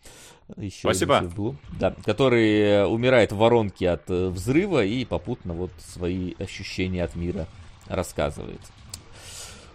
Еще 0.56 0.80
Спасибо. 0.82 1.22
был. 1.22 1.56
Да, 1.80 1.94
который 2.06 2.60
э, 2.60 2.86
умирает 2.86 3.32
в 3.32 3.38
воронке 3.38 3.90
от 3.90 4.10
э, 4.10 4.28
взрыва 4.28 4.84
и 4.84 5.04
попутно 5.06 5.54
вот 5.54 5.72
свои 5.80 6.36
ощущения 6.40 7.04
от 7.04 7.16
мира 7.16 7.48
рассказывает. 7.88 8.62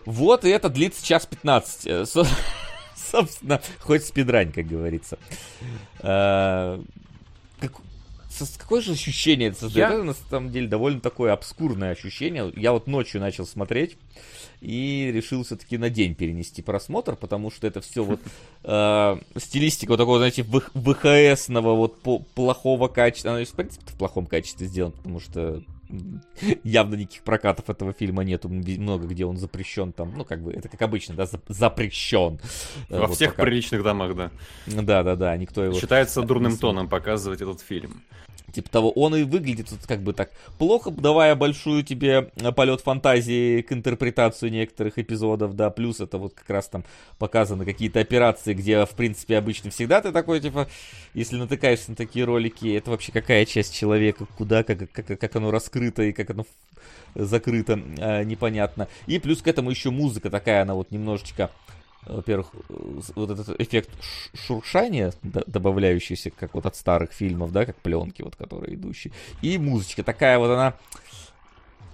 Вот, 0.06 0.44
и 0.44 0.48
это 0.48 0.68
длится 0.68 1.04
час 1.04 1.26
15. 1.26 1.86
Э, 1.86 2.06
со- 2.06 2.26
Собственно, 2.96 3.60
хоть 3.80 4.04
спидрань, 4.04 4.52
как 4.52 4.66
говорится. 4.66 5.18
Э, 6.00 6.80
как- 7.60 7.72
Какое 8.58 8.80
же 8.80 8.92
ощущение 8.92 9.48
это 9.48 9.60
создает? 9.60 9.88
Я- 9.90 9.94
Это 9.96 10.04
на 10.04 10.14
самом 10.14 10.50
деле 10.50 10.66
довольно 10.68 11.00
такое 11.00 11.32
обскурное 11.32 11.92
ощущение. 11.92 12.52
Я 12.56 12.72
вот 12.72 12.86
ночью 12.86 13.20
начал 13.20 13.46
смотреть 13.46 13.96
и 14.60 15.10
решил 15.12 15.42
все-таки 15.44 15.76
на 15.78 15.90
день 15.90 16.14
перенести 16.14 16.62
просмотр, 16.62 17.16
потому 17.16 17.50
что 17.50 17.66
это 17.66 17.80
все 17.80 18.04
вот 18.04 18.20
э, 18.64 19.16
стилистика 19.38 19.90
вот 19.90 19.96
такого, 19.98 20.18
знаете, 20.18 20.42
ВХ- 20.42 20.70
ВХСного 21.34 21.74
вот 21.74 22.00
плохого 22.34 22.88
качества. 22.88 23.32
Она, 23.36 23.44
в 23.44 23.50
принципе, 23.52 23.84
в 23.86 23.96
плохом 23.98 24.26
качестве 24.26 24.66
сделана, 24.66 24.92
потому 24.92 25.20
что 25.20 25.62
явно 26.64 26.94
никаких 26.94 27.22
прокатов 27.22 27.70
этого 27.70 27.92
фильма 27.92 28.24
нету. 28.24 28.48
Много 28.48 29.06
где 29.06 29.24
он 29.24 29.36
запрещен 29.36 29.92
там, 29.92 30.12
ну, 30.16 30.24
как 30.24 30.42
бы, 30.42 30.52
это 30.52 30.68
как 30.68 30.82
обычно, 30.82 31.14
да, 31.14 31.24
зап- 31.24 31.42
запрещен. 31.48 32.40
Э, 32.88 32.98
Во 33.00 33.06
вот 33.06 33.16
всех 33.16 33.32
пока. 33.32 33.42
приличных 33.44 33.82
домах, 33.82 34.14
да. 34.16 34.30
Да, 34.66 35.02
да, 35.02 35.16
да, 35.16 35.36
никто 35.36 35.64
его... 35.64 35.78
Считается 35.78 36.22
дурным 36.22 36.56
тоном 36.56 36.88
показывать 36.88 37.40
этот 37.40 37.60
фильм. 37.60 38.02
Типа 38.52 38.70
того, 38.70 38.90
он 38.90 39.16
и 39.16 39.22
выглядит 39.22 39.70
вот 39.70 39.80
как 39.86 40.02
бы 40.02 40.12
так 40.12 40.30
плохо, 40.58 40.90
давая 40.90 41.34
большую 41.34 41.82
тебе 41.82 42.30
э, 42.36 42.52
полет 42.52 42.80
фантазии 42.82 43.62
к 43.62 43.72
интерпретации 43.72 44.50
некоторых 44.50 44.98
эпизодов, 44.98 45.56
да, 45.56 45.70
плюс 45.70 46.00
это 46.00 46.18
вот 46.18 46.34
как 46.34 46.48
раз 46.50 46.68
там 46.68 46.84
показаны 47.18 47.64
какие-то 47.64 48.00
операции, 48.00 48.54
где, 48.54 48.84
в 48.84 48.90
принципе, 48.90 49.38
обычно 49.38 49.70
всегда 49.70 50.00
ты 50.02 50.12
такой, 50.12 50.40
типа, 50.40 50.68
если 51.14 51.36
натыкаешься 51.36 51.90
на 51.90 51.96
такие 51.96 52.24
ролики, 52.24 52.76
это 52.76 52.90
вообще 52.90 53.10
какая 53.12 53.46
часть 53.46 53.74
человека, 53.74 54.26
куда, 54.36 54.62
как, 54.62 54.90
как, 54.90 55.06
как 55.06 55.36
оно 55.36 55.50
раскрыто 55.50 56.02
и 56.02 56.12
как 56.12 56.30
оно 56.30 56.44
закрыто, 57.14 57.80
э, 57.98 58.24
непонятно. 58.24 58.88
И 59.06 59.18
плюс 59.18 59.42
к 59.42 59.48
этому 59.48 59.70
еще 59.70 59.90
музыка 59.90 60.30
такая, 60.30 60.62
она 60.62 60.74
вот 60.74 60.90
немножечко 60.90 61.50
во-первых, 62.06 62.48
вот 63.14 63.30
этот 63.30 63.60
эффект 63.60 63.90
шуршания, 64.34 65.12
добавляющийся, 65.22 66.30
как 66.30 66.54
вот 66.54 66.66
от 66.66 66.76
старых 66.76 67.12
фильмов, 67.12 67.52
да, 67.52 67.64
как 67.64 67.76
пленки, 67.76 68.22
вот, 68.22 68.36
которые 68.36 68.74
идущие. 68.74 69.12
И 69.40 69.58
музычка 69.58 70.02
такая 70.02 70.38
вот 70.38 70.50
она 70.50 70.74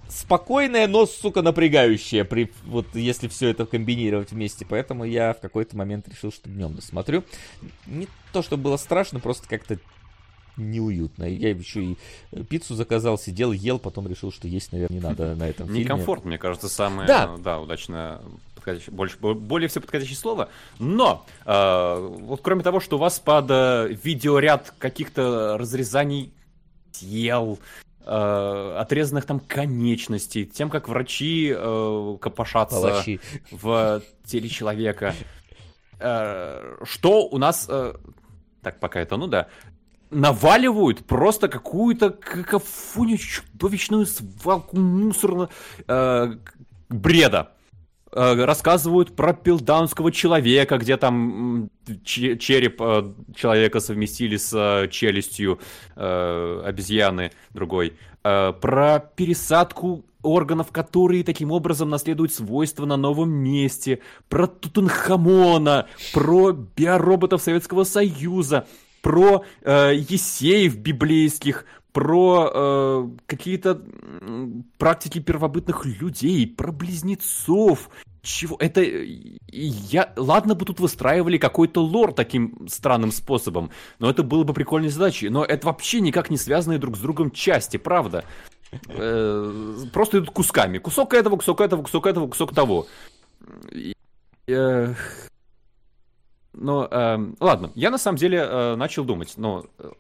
спокойная, 0.09 0.89
но, 0.89 1.07
сука, 1.07 1.43
напрягающая, 1.43 2.25
при, 2.25 2.51
вот 2.65 2.87
если 2.95 3.29
все 3.29 3.49
это 3.49 3.67
комбинировать 3.67 4.33
вместе. 4.33 4.65
Поэтому 4.67 5.05
я 5.05 5.35
в 5.35 5.41
какой-то 5.41 5.77
момент 5.77 6.09
решил, 6.09 6.33
что 6.33 6.49
днем 6.49 6.75
досмотрю. 6.75 7.25
Не 7.87 8.09
то, 8.33 8.43
что 8.43 8.57
было 8.57 8.77
страшно, 8.77 9.21
просто 9.21 9.47
как-то 9.49 9.79
неуютно. 10.59 11.25
Я 11.25 11.51
еще 11.51 11.83
и 11.83 11.97
пиццу 12.49 12.75
заказал, 12.75 13.19
сидел, 13.19 13.53
ел, 13.53 13.79
потом 13.79 14.09
решил, 14.09 14.33
что 14.33 14.49
есть, 14.49 14.73
наверное, 14.73 14.99
не 14.99 15.03
надо 15.03 15.35
на 15.35 15.49
этом 15.49 15.67
фильме. 15.67 15.85
Некомфортно, 15.85 16.29
мне 16.29 16.39
кажется, 16.39 16.69
самое 16.69 17.07
да. 17.07 17.37
Да, 17.39 17.61
удачно 17.61 18.21
подходящее, 18.55 18.95
больше, 18.95 19.19
более 19.19 19.69
всего 19.69 19.83
подходящее 19.83 20.17
слово. 20.17 20.49
Но, 20.79 21.25
э, 21.45 22.09
вот 22.21 22.41
кроме 22.43 22.63
того, 22.63 22.81
что 22.81 22.97
у 22.97 22.99
вас 22.99 23.19
под 23.19 23.47
э, 23.51 23.89
видеоряд 24.03 24.75
каких-то 24.79 25.57
разрезаний 25.59 26.33
тел, 26.93 27.59
э, 28.05 28.77
отрезанных 28.79 29.27
там 29.27 29.41
конечностей, 29.41 30.47
тем, 30.47 30.71
как 30.71 30.89
врачи 30.89 31.53
э, 31.55 32.17
копошатся 32.21 32.81
Палачи. 32.81 33.21
в 33.51 34.03
теле 34.25 34.49
человека. 34.49 35.15
Э, 36.01 36.77
что 36.85 37.27
у 37.27 37.39
нас... 37.39 37.67
Э, 37.69 37.95
так, 38.63 38.81
пока 38.81 39.01
это, 39.01 39.17
ну 39.17 39.29
да 39.29 39.49
наваливают 40.11 41.05
просто 41.05 41.49
какую-то 41.49 42.11
какофонию, 42.11 43.19
чудовищную 43.19 44.07
свалку 44.07 44.77
мусорного 44.77 45.51
э, 45.87 46.35
бреда. 46.89 47.53
Э, 48.11 48.45
рассказывают 48.45 49.15
про 49.15 49.35
пилдаунского 49.35 50.11
человека, 50.11 50.79
где 50.79 50.97
там 50.97 51.69
череп 52.05 52.81
э, 52.81 53.13
человека 53.35 53.81
совместили 53.81 54.37
с 54.37 54.53
э, 54.55 54.89
челюстью 54.89 55.59
обезьяны 55.95 57.33
другой. 57.51 57.95
Про 58.23 59.11
пересадку 59.17 60.05
органов, 60.23 60.71
которые 60.71 61.25
таким 61.25 61.51
образом 61.51 61.89
наследуют 61.89 62.33
свойства 62.33 62.85
на 62.85 62.97
новом 62.97 63.31
месте, 63.31 64.01
про 64.29 64.47
Тутанхамона, 64.47 65.87
про 66.13 66.53
биороботов 66.53 67.41
Советского 67.43 67.85
Союза, 67.85 68.67
про 69.09 69.43
э, 69.63 69.95
Есеев 69.95 70.77
библейских, 70.77 71.65
про 71.93 72.51
э, 72.53 73.09
какие-то 73.25 73.81
практики 74.77 75.19
первобытных 75.19 75.87
людей, 75.87 76.47
про 76.47 76.73
близнецов. 76.73 77.89
Чего? 78.21 78.59
Это 78.61 78.83
я... 79.51 80.13
Ладно 80.15 80.55
бы 80.55 80.67
тут 80.67 80.81
выстраивали 80.81 81.39
какой-то 81.39 81.83
лор 81.83 82.13
таким 82.13 82.69
странным 82.69 83.11
способом, 83.11 83.71
но 83.99 84.11
это 84.11 84.23
было 84.23 84.45
бы 84.45 84.53
прикольной 84.53 84.91
задачей. 84.91 85.31
Но 85.31 85.43
это 85.43 85.69
вообще 85.69 86.01
никак 86.01 86.29
не 86.29 86.37
связанные 86.37 86.79
друг 86.79 86.99
с 86.99 87.01
другом 87.01 87.31
части, 87.31 87.79
правда. 87.79 88.27
Э, 88.89 89.75
просто 89.91 90.19
идут 90.19 90.33
кусками. 90.33 90.77
Кусок 90.77 91.15
этого, 91.15 91.37
кусок 91.37 91.63
этого, 91.63 91.81
кусок 91.81 92.07
этого, 92.07 92.29
кусок 92.29 92.55
того. 92.55 92.87
Э, 94.49 94.93
но, 96.61 96.89
э, 96.91 97.19
ладно, 97.41 97.71
я 97.75 97.91
на 97.91 97.99
самом 97.99 98.19
деле 98.19 98.39
э, 98.39 98.75
начал 98.77 99.05
думать, 99.05 99.35
но 99.37 99.67
э, 99.79 99.91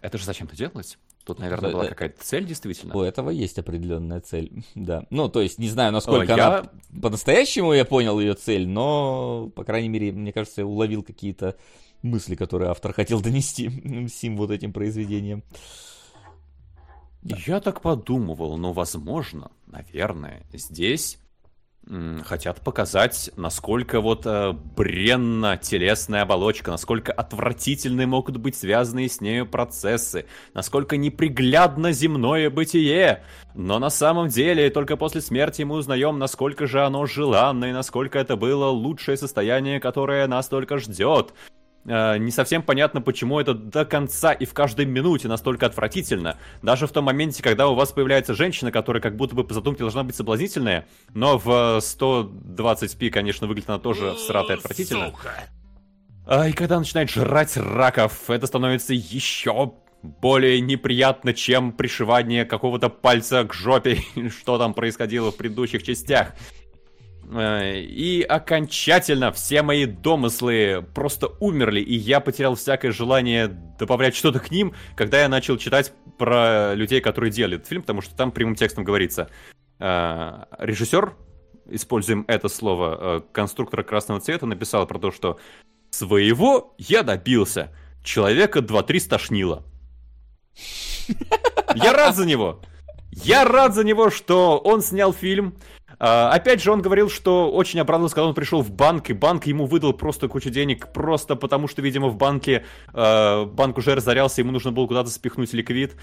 это 0.00 0.18
же 0.18 0.24
зачем-то 0.24 0.56
делалось? 0.56 0.98
Тут, 1.24 1.40
наверное, 1.40 1.72
была 1.72 1.86
какая-то 1.86 2.22
цель, 2.22 2.46
действительно. 2.46 2.96
У 2.96 3.02
этого 3.02 3.30
есть 3.30 3.58
определенная 3.58 4.20
цель, 4.20 4.64
да. 4.74 5.04
Ну, 5.10 5.28
то 5.28 5.40
есть, 5.40 5.58
не 5.58 5.68
знаю, 5.68 5.92
насколько 5.92 6.34
О, 6.34 6.36
я... 6.36 6.46
она 6.46 6.70
по-настоящему 7.02 7.72
я 7.72 7.84
понял 7.84 8.18
ее 8.20 8.34
цель, 8.34 8.66
но, 8.66 9.50
по 9.54 9.64
крайней 9.64 9.88
мере, 9.88 10.12
мне 10.12 10.32
кажется, 10.32 10.62
я 10.62 10.66
уловил 10.66 11.02
какие-то 11.02 11.56
мысли, 12.02 12.34
которые 12.34 12.70
автор 12.70 12.92
хотел 12.92 13.20
донести 13.22 14.06
всем 14.08 14.36
вот 14.36 14.50
этим 14.50 14.72
произведением. 14.72 15.42
Да. 17.22 17.36
Я 17.46 17.60
так 17.60 17.80
подумывал, 17.82 18.56
но, 18.56 18.72
возможно, 18.72 19.50
наверное, 19.66 20.46
здесь 20.52 21.18
хотят 22.24 22.60
показать, 22.60 23.30
насколько 23.36 24.00
вот 24.00 24.26
э, 24.26 24.52
бренна 24.52 25.56
телесная 25.56 26.22
оболочка, 26.22 26.70
насколько 26.70 27.12
отвратительны 27.12 28.06
могут 28.06 28.36
быть 28.36 28.56
связанные 28.56 29.08
с 29.08 29.20
нею 29.20 29.46
процессы, 29.46 30.26
насколько 30.54 30.96
неприглядно 30.96 31.92
земное 31.92 32.50
бытие. 32.50 33.22
Но 33.54 33.78
на 33.78 33.90
самом 33.90 34.28
деле, 34.28 34.70
только 34.70 34.96
после 34.96 35.20
смерти 35.20 35.62
мы 35.62 35.76
узнаем, 35.76 36.18
насколько 36.18 36.66
же 36.66 36.84
оно 36.84 37.06
желанно 37.06 37.66
и 37.66 37.72
насколько 37.72 38.18
это 38.18 38.36
было 38.36 38.66
лучшее 38.66 39.16
состояние, 39.16 39.80
которое 39.80 40.26
нас 40.26 40.48
только 40.48 40.78
ждет. 40.78 41.32
Э, 41.88 42.18
не 42.18 42.30
совсем 42.30 42.62
понятно, 42.62 43.00
почему 43.00 43.40
это 43.40 43.54
до 43.54 43.84
конца 43.84 44.32
и 44.32 44.44
в 44.44 44.52
каждой 44.52 44.84
минуте 44.84 45.26
настолько 45.26 45.66
отвратительно. 45.66 46.36
Даже 46.62 46.86
в 46.86 46.92
том 46.92 47.04
моменте, 47.04 47.42
когда 47.42 47.68
у 47.68 47.74
вас 47.74 47.92
появляется 47.92 48.34
женщина, 48.34 48.70
которая 48.70 49.02
как 49.02 49.16
будто 49.16 49.34
бы 49.34 49.44
по 49.44 49.54
задумке 49.54 49.80
должна 49.80 50.02
быть 50.02 50.14
соблазнительная, 50.14 50.86
но 51.14 51.38
в 51.38 51.78
120p, 51.78 53.10
конечно, 53.10 53.46
выглядит 53.46 53.70
она 53.70 53.78
тоже 53.78 54.14
всратая 54.14 54.56
и 54.56 54.58
отвратительно. 54.58 55.12
А, 56.26 56.48
и 56.48 56.52
когда 56.52 56.78
начинает 56.78 57.10
жрать 57.10 57.56
раков, 57.56 58.28
это 58.28 58.46
становится 58.46 58.92
еще 58.92 59.72
более 60.02 60.60
неприятно, 60.60 61.32
чем 61.32 61.72
пришивание 61.72 62.44
какого-то 62.44 62.90
пальца 62.90 63.44
к 63.44 63.54
жопе, 63.54 63.98
что 64.38 64.58
там 64.58 64.74
происходило 64.74 65.32
в 65.32 65.36
предыдущих 65.36 65.82
частях. 65.82 66.34
Э, 67.30 67.78
и 67.78 68.22
окончательно 68.22 69.32
все 69.32 69.62
мои 69.62 69.86
домыслы 69.86 70.84
просто 70.94 71.28
умерли, 71.40 71.80
и 71.80 71.94
я 71.94 72.20
потерял 72.20 72.54
всякое 72.54 72.92
желание 72.92 73.48
добавлять 73.48 74.14
что-то 74.16 74.40
к 74.40 74.50
ним, 74.50 74.74
когда 74.96 75.20
я 75.20 75.28
начал 75.28 75.58
читать 75.58 75.92
про 76.16 76.74
людей, 76.74 77.00
которые 77.00 77.30
делали 77.30 77.58
фильм, 77.58 77.82
потому 77.82 78.00
что 78.00 78.16
там 78.16 78.32
прямым 78.32 78.54
текстом 78.54 78.84
говорится. 78.84 79.28
Э, 79.78 80.44
режиссер, 80.58 81.14
используем 81.70 82.24
это 82.28 82.48
слово, 82.48 82.98
э, 83.00 83.20
конструктора 83.32 83.82
красного 83.82 84.20
цвета, 84.20 84.46
написал 84.46 84.86
про 84.86 84.98
то, 84.98 85.10
что 85.10 85.38
своего 85.90 86.74
я 86.78 87.02
добился. 87.02 87.74
Человека 88.02 88.60
2-3 88.60 89.00
стошнило. 89.00 89.64
Я 91.74 91.92
рад 91.92 92.16
за 92.16 92.26
него. 92.26 92.62
Я 93.10 93.44
рад 93.44 93.74
за 93.74 93.84
него, 93.84 94.10
что 94.10 94.58
он 94.58 94.80
снял 94.82 95.12
фильм, 95.12 95.54
опять 95.98 96.62
же, 96.62 96.70
он 96.70 96.80
говорил, 96.80 97.10
что 97.10 97.50
очень 97.50 97.80
обрадовался, 97.80 98.14
когда 98.14 98.28
он 98.28 98.34
пришел 98.34 98.62
в 98.62 98.70
банк, 98.70 99.10
и 99.10 99.12
банк 99.12 99.46
ему 99.46 99.66
выдал 99.66 99.92
просто 99.92 100.28
кучу 100.28 100.50
денег, 100.50 100.92
просто 100.92 101.34
потому 101.34 101.66
что, 101.66 101.82
видимо, 101.82 102.08
в 102.08 102.16
банке 102.16 102.64
э, 102.94 103.44
банк 103.44 103.78
уже 103.78 103.94
разорялся, 103.96 104.40
ему 104.40 104.52
нужно 104.52 104.70
было 104.70 104.86
куда-то 104.86 105.10
спихнуть 105.10 105.52
ликвид. 105.52 105.96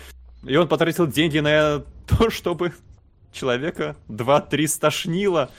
И 0.43 0.55
он 0.55 0.67
потратил 0.67 1.07
деньги 1.07 1.39
на 1.39 1.83
то, 2.07 2.29
чтобы 2.29 2.73
человека 3.31 3.95
2-3 4.09 4.67
стошнило. 4.67 5.49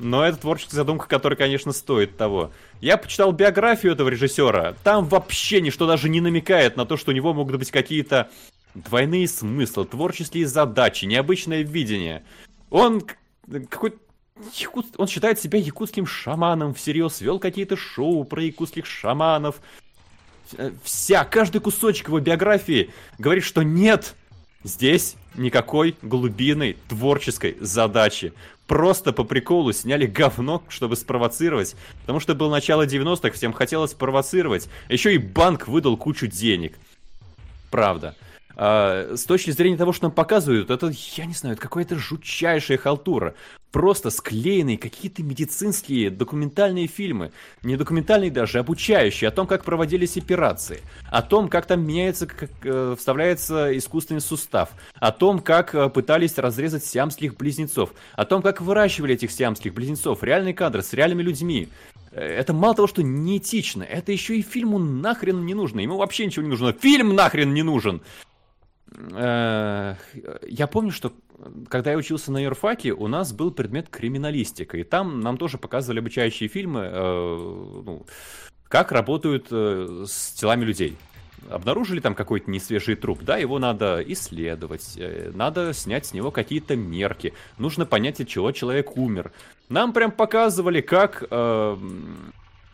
Но 0.00 0.24
это 0.24 0.38
творческая 0.38 0.76
задумка, 0.76 1.06
которая, 1.06 1.36
конечно, 1.36 1.72
стоит 1.72 2.16
того. 2.16 2.50
Я 2.80 2.96
почитал 2.96 3.30
биографию 3.30 3.92
этого 3.92 4.08
режиссера. 4.08 4.74
Там 4.82 5.06
вообще 5.06 5.60
ничто 5.60 5.86
даже 5.86 6.08
не 6.08 6.20
намекает 6.20 6.76
на 6.76 6.84
то, 6.84 6.96
что 6.96 7.12
у 7.12 7.14
него 7.14 7.32
могут 7.32 7.56
быть 7.56 7.70
какие-то 7.70 8.28
двойные 8.74 9.28
смыслы, 9.28 9.84
творческие 9.84 10.48
задачи, 10.48 11.04
необычное 11.04 11.62
видение. 11.62 12.24
Он 12.70 13.04
какой 13.70 13.94
Якут... 14.58 14.86
Он 14.96 15.06
считает 15.06 15.38
себя 15.38 15.58
якутским 15.58 16.06
шаманом, 16.06 16.74
всерьез 16.74 17.20
вел 17.20 17.38
какие-то 17.38 17.76
шоу 17.76 18.24
про 18.24 18.42
якутских 18.42 18.84
шаманов. 18.84 19.60
Вся, 20.82 21.24
каждый 21.24 21.60
кусочек 21.60 22.08
его 22.08 22.20
биографии 22.20 22.90
говорит, 23.18 23.44
что 23.44 23.62
нет, 23.62 24.14
здесь 24.64 25.16
никакой 25.36 25.96
глубинной 26.02 26.76
творческой 26.88 27.56
задачи. 27.60 28.32
Просто 28.66 29.12
по 29.12 29.24
приколу 29.24 29.72
сняли 29.72 30.06
говно, 30.06 30.64
чтобы 30.68 30.96
спровоцировать. 30.96 31.76
Потому 32.00 32.18
что 32.18 32.34
было 32.34 32.50
начало 32.50 32.86
90-х, 32.86 33.30
всем 33.32 33.52
хотелось 33.52 33.92
спровоцировать. 33.92 34.68
Еще 34.88 35.14
и 35.14 35.18
банк 35.18 35.68
выдал 35.68 35.96
кучу 35.96 36.26
денег. 36.26 36.76
Правда. 37.70 38.16
А, 38.56 39.14
с 39.16 39.24
точки 39.24 39.50
зрения 39.50 39.76
того, 39.76 39.92
что 39.92 40.04
нам 40.04 40.12
показывают, 40.12 40.70
это, 40.70 40.92
я 41.16 41.26
не 41.26 41.34
знаю, 41.34 41.54
это 41.54 41.62
какая-то 41.62 41.96
жутчайшая 41.96 42.78
халтура. 42.78 43.34
Просто 43.72 44.10
склеенные 44.10 44.78
какие-то 44.78 45.24
медицинские 45.24 46.08
документальные 46.08 46.86
фильмы. 46.86 47.32
Не 47.64 47.76
документальные 47.76 48.30
даже, 48.30 48.60
обучающие. 48.60 49.26
О 49.26 49.32
том, 49.32 49.48
как 49.48 49.64
проводились 49.64 50.16
операции. 50.16 50.80
О 51.10 51.22
том, 51.22 51.48
как 51.48 51.66
там 51.66 51.84
меняется, 51.84 52.28
как 52.28 52.50
э, 52.62 52.94
вставляется 52.96 53.76
искусственный 53.76 54.20
сустав. 54.20 54.68
О 54.94 55.10
том, 55.10 55.40
как 55.40 55.74
э, 55.74 55.88
пытались 55.88 56.38
разрезать 56.38 56.84
сиамских 56.84 57.36
близнецов. 57.36 57.94
О 58.12 58.24
том, 58.24 58.42
как 58.42 58.60
выращивали 58.60 59.14
этих 59.14 59.32
сиамских 59.32 59.74
близнецов. 59.74 60.22
Реальные 60.22 60.54
кадры 60.54 60.84
с 60.84 60.92
реальными 60.92 61.22
людьми. 61.22 61.68
Э, 62.12 62.20
это 62.20 62.52
мало 62.52 62.76
того, 62.76 62.86
что 62.86 63.02
неэтично, 63.02 63.82
это 63.82 64.12
еще 64.12 64.36
и 64.36 64.42
фильму 64.42 64.78
нахрен 64.78 65.44
не 65.44 65.54
нужно. 65.54 65.80
Ему 65.80 65.96
вообще 65.96 66.26
ничего 66.26 66.44
не 66.44 66.50
нужно. 66.50 66.72
Фильм 66.72 67.16
нахрен 67.16 67.52
не 67.52 67.64
нужен. 67.64 68.02
Э, 68.96 69.94
я 70.46 70.66
помню, 70.66 70.90
что 70.90 71.12
когда 71.68 71.92
я 71.92 71.96
учился 71.96 72.32
на 72.32 72.38
юрфаке, 72.38 72.92
у 72.92 73.08
нас 73.08 73.32
был 73.32 73.50
предмет 73.50 73.88
криминалистика, 73.88 74.78
и 74.78 74.84
там 74.84 75.20
нам 75.20 75.36
тоже 75.36 75.58
показывали 75.58 75.98
обучающие 75.98 76.48
фильмы, 76.48 76.80
э, 76.80 77.82
ну, 77.84 78.06
как 78.68 78.92
работают 78.92 79.48
э, 79.50 80.04
с 80.06 80.32
телами 80.32 80.64
людей. 80.64 80.96
Обнаружили 81.50 82.00
там 82.00 82.14
какой-то 82.14 82.50
несвежий 82.50 82.94
труп, 82.94 83.20
да, 83.22 83.36
его 83.36 83.58
надо 83.58 84.02
исследовать, 84.06 84.98
надо 85.34 85.74
снять 85.74 86.06
с 86.06 86.14
него 86.14 86.30
какие-то 86.30 86.74
мерки, 86.74 87.34
нужно 87.58 87.84
понять, 87.84 88.18
от 88.20 88.28
чего 88.28 88.50
человек 88.52 88.96
умер. 88.96 89.30
Нам 89.68 89.92
прям 89.92 90.10
показывали, 90.10 90.80
как 90.80 91.22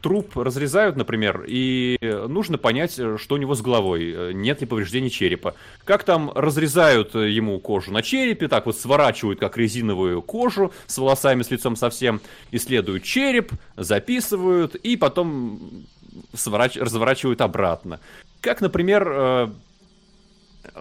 труп 0.01 0.37
разрезают, 0.37 0.97
например, 0.97 1.45
и 1.47 1.99
нужно 2.29 2.59
понять, 2.59 2.93
что 2.93 3.35
у 3.35 3.39
него 3.39 3.55
с 3.55 3.63
головой, 3.63 4.35
нет 4.35 4.61
ли 4.61 4.67
повреждений 4.67 5.11
черепа. 5.11 5.55
Как 5.85 6.05
там 6.05 6.31
разрезают 6.35 7.15
ему 7.15 7.59
кожу 7.59 7.93
на 7.93 8.03
черепе, 8.03 8.49
так 8.49 8.67
вот 8.67 8.77
сворачивают 8.77 9.41
как 9.41 9.57
резиновую 9.57 10.23
кожу 10.23 10.73
с 10.87 10.99
волосами, 10.99 11.43
с 11.43 11.51
лицом 11.51 11.77
совсем, 11.77 12.21
исследуют 12.51 13.05
череп, 13.05 13.53
записывают 13.77 14.75
и 14.75 14.97
потом 14.97 15.87
сворач... 16.35 16.77
разворачивают 16.77 17.41
обратно. 17.41 18.01
Как, 18.41 18.61
например, 18.61 19.09
э, 19.11 19.49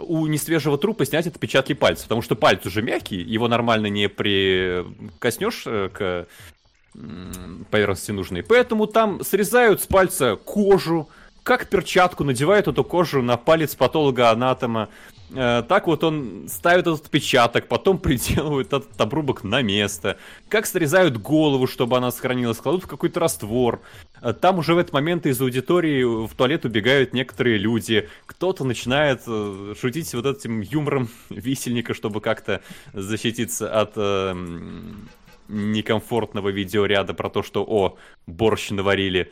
у 0.01 0.27
несвежего 0.27 0.77
трупа 0.77 1.05
снять 1.05 1.27
отпечатки 1.27 1.73
пальцев, 1.73 2.05
потому 2.05 2.21
что 2.21 2.35
палец 2.35 2.65
уже 2.65 2.81
мягкий, 2.81 3.17
его 3.21 3.47
нормально 3.47 3.87
не 3.87 4.07
прикоснешь 4.07 5.63
э, 5.65 5.89
к 5.91 6.27
поверхности 7.69 8.11
нужной. 8.11 8.43
Поэтому 8.43 8.87
там 8.87 9.23
срезают 9.23 9.81
с 9.81 9.87
пальца 9.87 10.35
кожу, 10.35 11.09
как 11.43 11.67
перчатку, 11.67 12.23
надевают 12.23 12.67
эту 12.67 12.83
кожу 12.83 13.21
на 13.21 13.37
палец 13.37 13.75
патолога-анатома. 13.75 14.89
Э, 15.31 15.63
так 15.67 15.87
вот 15.87 16.03
он 16.03 16.47
ставит 16.47 16.87
этот 16.87 17.05
отпечаток, 17.05 17.67
потом 17.67 17.97
приделывают 17.99 18.67
этот 18.67 18.99
обрубок 18.99 19.43
на 19.43 19.61
место. 19.61 20.17
Как 20.47 20.65
срезают 20.65 21.17
голову, 21.17 21.67
чтобы 21.67 21.97
она 21.97 22.11
сохранилась, 22.11 22.57
кладут 22.57 22.83
в 22.83 22.87
какой-то 22.87 23.19
раствор. 23.19 23.81
Э, 24.21 24.33
там 24.33 24.59
уже 24.59 24.73
в 24.73 24.77
этот 24.77 24.93
момент 24.93 25.25
из 25.25 25.39
аудитории 25.41 26.03
в 26.03 26.33
туалет 26.35 26.65
убегают 26.65 27.13
некоторые 27.13 27.57
люди. 27.57 28.09
Кто-то 28.25 28.63
начинает 28.63 29.21
э, 29.27 29.73
шутить 29.79 30.13
вот 30.13 30.25
этим 30.25 30.61
юмором 30.61 31.09
висельника, 31.29 31.93
чтобы 31.93 32.21
как-то 32.21 32.61
защититься 32.93 33.71
от 33.71 33.95
некомфортного 35.49 36.49
видеоряда 36.49 37.13
про 37.13 37.29
то, 37.29 37.43
что, 37.43 37.63
о, 37.63 37.97
борщ 38.27 38.69
наварили. 38.69 39.31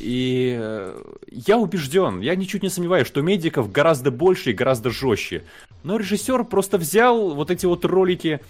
И 0.00 0.56
э, 0.58 1.02
я 1.30 1.56
убежден, 1.56 2.20
я 2.20 2.34
ничуть 2.34 2.62
не 2.62 2.68
сомневаюсь, 2.68 3.06
что 3.06 3.22
медиков 3.22 3.70
гораздо 3.70 4.10
больше 4.10 4.50
и 4.50 4.54
гораздо 4.54 4.90
жестче. 4.90 5.44
Но 5.84 5.96
режиссер 5.96 6.44
просто 6.44 6.78
взял 6.78 7.34
вот 7.34 7.50
эти 7.50 7.64
вот 7.64 7.84
ролики, 7.84 8.40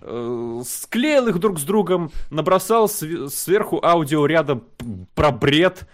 э, 0.00 0.62
склеил 0.66 1.28
их 1.28 1.38
друг 1.38 1.60
с 1.60 1.64
другом, 1.64 2.10
набросал 2.30 2.88
сверху 2.88 3.78
аудиоряда 3.82 4.62
про 5.14 5.30
бред, 5.30 5.86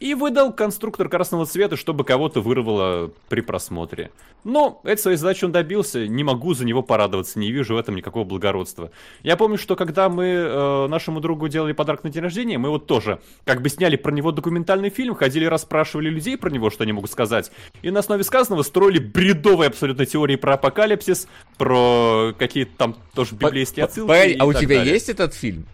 и 0.00 0.14
выдал 0.14 0.52
конструктор 0.52 1.08
красного 1.08 1.46
цвета, 1.46 1.76
чтобы 1.76 2.04
кого-то 2.04 2.40
вырвало 2.40 3.10
при 3.28 3.40
просмотре. 3.40 4.10
Но 4.42 4.80
этой 4.84 5.00
своей 5.00 5.16
задачи 5.16 5.44
он 5.44 5.52
добился, 5.52 6.06
не 6.06 6.24
могу 6.24 6.52
за 6.54 6.66
него 6.66 6.82
порадоваться, 6.82 7.38
не 7.38 7.50
вижу 7.50 7.74
в 7.74 7.78
этом 7.78 7.96
никакого 7.96 8.24
благородства. 8.24 8.90
Я 9.22 9.36
помню, 9.36 9.56
что 9.56 9.76
когда 9.76 10.08
мы 10.08 10.24
э, 10.24 10.86
нашему 10.88 11.20
другу 11.20 11.48
делали 11.48 11.72
подарок 11.72 12.04
на 12.04 12.10
день 12.10 12.22
рождения, 12.22 12.58
мы 12.58 12.68
вот 12.68 12.86
тоже 12.86 13.20
как 13.44 13.62
бы 13.62 13.68
сняли 13.68 13.96
про 13.96 14.10
него 14.10 14.32
документальный 14.32 14.90
фильм, 14.90 15.14
ходили 15.14 15.46
расспрашивали 15.46 16.10
людей 16.10 16.36
про 16.36 16.50
него, 16.50 16.70
что 16.70 16.82
они 16.82 16.92
могут 16.92 17.10
сказать, 17.10 17.50
и 17.82 17.90
на 17.90 18.00
основе 18.00 18.24
сказанного 18.24 18.62
строили 18.62 18.98
бредовые 18.98 19.68
абсолютно 19.68 20.04
теории 20.04 20.36
про 20.36 20.54
апокалипсис, 20.54 21.28
про 21.56 22.34
какие-то 22.38 22.72
там 22.76 22.96
тоже 23.14 23.34
библейские 23.34 23.84
отсылки. 23.84 24.08
Погоди, 24.08 24.36
а 24.38 24.44
у 24.44 24.52
тебя 24.52 24.76
далее. 24.76 24.92
есть 24.92 25.08
этот 25.08 25.32
фильм? 25.34 25.64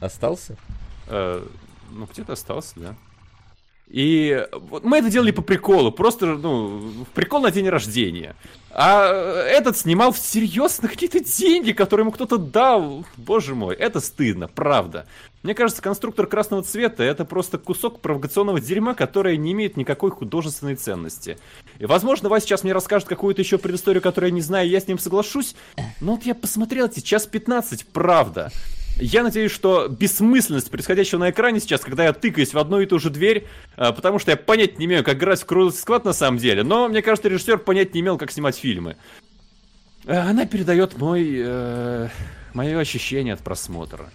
Остался? 0.00 0.56
Э, 1.08 1.44
ну, 1.92 2.08
где-то 2.10 2.32
остался, 2.32 2.72
да. 2.76 2.94
И 3.88 4.46
вот 4.52 4.84
мы 4.84 4.98
это 4.98 5.10
делали 5.10 5.30
по 5.30 5.42
приколу, 5.42 5.92
просто, 5.92 6.26
ну, 6.26 6.92
прикол 7.14 7.42
на 7.42 7.50
день 7.50 7.68
рождения. 7.68 8.34
А 8.70 9.06
этот 9.46 9.76
снимал 9.76 10.10
всерьез 10.12 10.82
на 10.82 10.88
какие-то 10.88 11.20
деньги, 11.20 11.72
которые 11.72 12.02
ему 12.02 12.10
кто-то 12.10 12.38
дал. 12.38 13.04
Боже 13.16 13.54
мой, 13.54 13.76
это 13.76 14.00
стыдно, 14.00 14.48
правда. 14.48 15.06
Мне 15.44 15.54
кажется, 15.54 15.82
конструктор 15.82 16.26
красного 16.26 16.62
цвета 16.62 17.04
это 17.04 17.26
просто 17.26 17.58
кусок 17.58 18.00
провокационного 18.00 18.60
дерьма, 18.60 18.94
которое 18.94 19.36
не 19.36 19.52
имеет 19.52 19.76
никакой 19.76 20.10
художественной 20.10 20.74
ценности. 20.74 21.36
И, 21.78 21.86
возможно, 21.86 22.30
Вася 22.30 22.46
сейчас 22.46 22.64
мне 22.64 22.72
расскажет 22.72 23.06
какую-то 23.06 23.42
еще 23.42 23.58
предысторию, 23.58 24.02
которую 24.02 24.30
я 24.30 24.34
не 24.34 24.40
знаю, 24.40 24.66
и 24.66 24.70
я 24.70 24.80
с 24.80 24.88
ним 24.88 24.98
соглашусь. 24.98 25.54
Но 26.00 26.12
вот 26.12 26.24
я 26.24 26.34
посмотрел 26.34 26.86
эти 26.86 27.00
час 27.00 27.26
15, 27.26 27.86
правда. 27.88 28.50
Я 28.96 29.22
надеюсь, 29.24 29.50
что 29.50 29.88
бессмысленность 29.88 30.70
происходящего 30.70 31.18
на 31.18 31.30
экране 31.30 31.58
сейчас, 31.60 31.80
когда 31.80 32.04
я 32.04 32.12
тыкаюсь 32.12 32.54
в 32.54 32.58
одну 32.58 32.80
и 32.80 32.86
ту 32.86 32.98
же 32.98 33.10
дверь, 33.10 33.46
а, 33.76 33.92
потому 33.92 34.18
что 34.18 34.30
я 34.30 34.36
понять 34.36 34.78
не 34.78 34.86
имею, 34.86 35.02
как 35.02 35.16
играть 35.16 35.42
в 35.42 35.46
круглый 35.46 35.72
склад 35.72 36.04
на 36.04 36.12
самом 36.12 36.38
деле, 36.38 36.62
но 36.62 36.88
мне 36.88 37.02
кажется, 37.02 37.28
режиссер 37.28 37.58
понять 37.58 37.94
не 37.94 38.00
имел, 38.00 38.18
как 38.18 38.30
снимать 38.30 38.56
фильмы. 38.56 38.96
А, 40.06 40.30
она 40.30 40.46
передает 40.46 40.96
мой... 40.96 41.32
Э, 41.36 42.08
мое 42.52 42.78
ощущение 42.78 43.34
от 43.34 43.40
просмотра. 43.40 44.10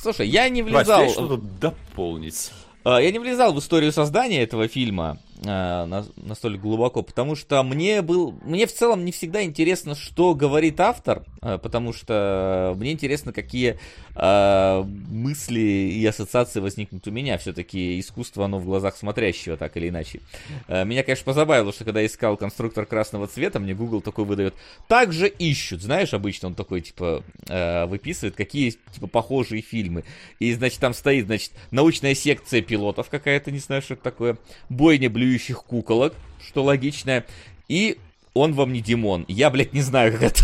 Слушай, 0.00 0.28
я 0.28 0.48
не 0.48 0.62
влезал... 0.62 1.02
Вась, 1.02 1.12
что-то 1.12 1.36
дополнить. 1.36 2.50
А, 2.84 2.98
я 2.98 3.12
не 3.12 3.18
влезал 3.18 3.52
в 3.52 3.58
историю 3.58 3.92
создания 3.92 4.42
этого 4.42 4.66
фильма 4.66 5.18
настолько 5.42 6.58
глубоко, 6.58 7.02
потому 7.02 7.36
что 7.36 7.62
мне 7.62 8.02
был, 8.02 8.34
мне 8.42 8.66
в 8.66 8.72
целом 8.72 9.04
не 9.04 9.12
всегда 9.12 9.44
интересно, 9.44 9.94
что 9.94 10.34
говорит 10.34 10.80
автор, 10.80 11.24
э, 11.42 11.58
потому 11.58 11.92
что 11.92 12.74
мне 12.76 12.92
интересно, 12.92 13.32
какие 13.32 13.78
э, 14.16 14.82
мысли 14.82 15.60
и 15.60 16.04
ассоциации 16.06 16.58
возникнут 16.60 17.06
у 17.06 17.10
меня. 17.12 17.38
Все-таки 17.38 18.00
искусство, 18.00 18.46
оно 18.46 18.58
в 18.58 18.64
глазах 18.64 18.96
смотрящего, 18.96 19.56
так 19.56 19.76
или 19.76 19.90
иначе. 19.90 20.20
Э, 20.66 20.84
меня, 20.84 21.04
конечно, 21.04 21.24
позабавило, 21.24 21.72
что 21.72 21.84
когда 21.84 22.04
искал 22.04 22.36
конструктор 22.36 22.84
красного 22.84 23.28
цвета, 23.28 23.60
мне 23.60 23.74
Google 23.74 24.00
такой 24.00 24.24
выдает. 24.24 24.54
Также 24.88 25.28
ищут, 25.28 25.82
знаешь, 25.82 26.14
обычно 26.14 26.48
он 26.48 26.54
такой, 26.54 26.80
типа, 26.80 27.22
э, 27.48 27.86
выписывает, 27.86 28.34
какие, 28.34 28.70
типа, 28.92 29.06
похожие 29.06 29.62
фильмы. 29.62 30.02
И, 30.40 30.52
значит, 30.52 30.80
там 30.80 30.94
стоит, 30.94 31.26
значит, 31.26 31.52
научная 31.70 32.14
секция 32.14 32.60
пилотов 32.60 33.08
какая-то, 33.08 33.52
не 33.52 33.60
знаю, 33.60 33.82
что 33.82 33.94
это 33.94 34.02
такое, 34.02 34.36
бойня 34.68 35.08
блю 35.08 35.27
блюющих 35.28 35.62
куколок, 35.64 36.14
что 36.46 36.64
логично. 36.64 37.24
И 37.68 37.98
он 38.34 38.54
вам 38.54 38.72
не 38.72 38.80
Димон. 38.80 39.24
Я, 39.28 39.50
блядь, 39.50 39.74
не 39.74 39.82
знаю, 39.82 40.12
как 40.12 40.22
это 40.22 40.42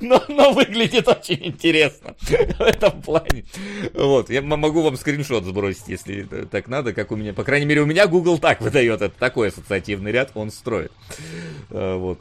но, 0.00 0.20
но 0.28 0.52
выглядит 0.52 1.06
очень 1.06 1.38
интересно 1.46 2.16
в 2.18 2.60
этом 2.60 3.02
плане. 3.02 3.44
Вот, 3.92 4.30
я 4.30 4.42
могу 4.42 4.82
вам 4.82 4.96
скриншот 4.96 5.44
сбросить, 5.44 5.86
если 5.86 6.22
так 6.50 6.66
надо, 6.66 6.92
как 6.92 7.12
у 7.12 7.16
меня, 7.16 7.34
по 7.34 7.44
крайней 7.44 7.66
мере, 7.66 7.82
у 7.82 7.86
меня 7.86 8.08
Google 8.08 8.38
так 8.38 8.60
выдает, 8.60 9.02
это 9.02 9.14
такой 9.16 9.48
ассоциативный 9.48 10.10
ряд, 10.10 10.32
он 10.34 10.50
строит. 10.50 10.90
Э, 11.70 11.96
вот, 11.96 12.20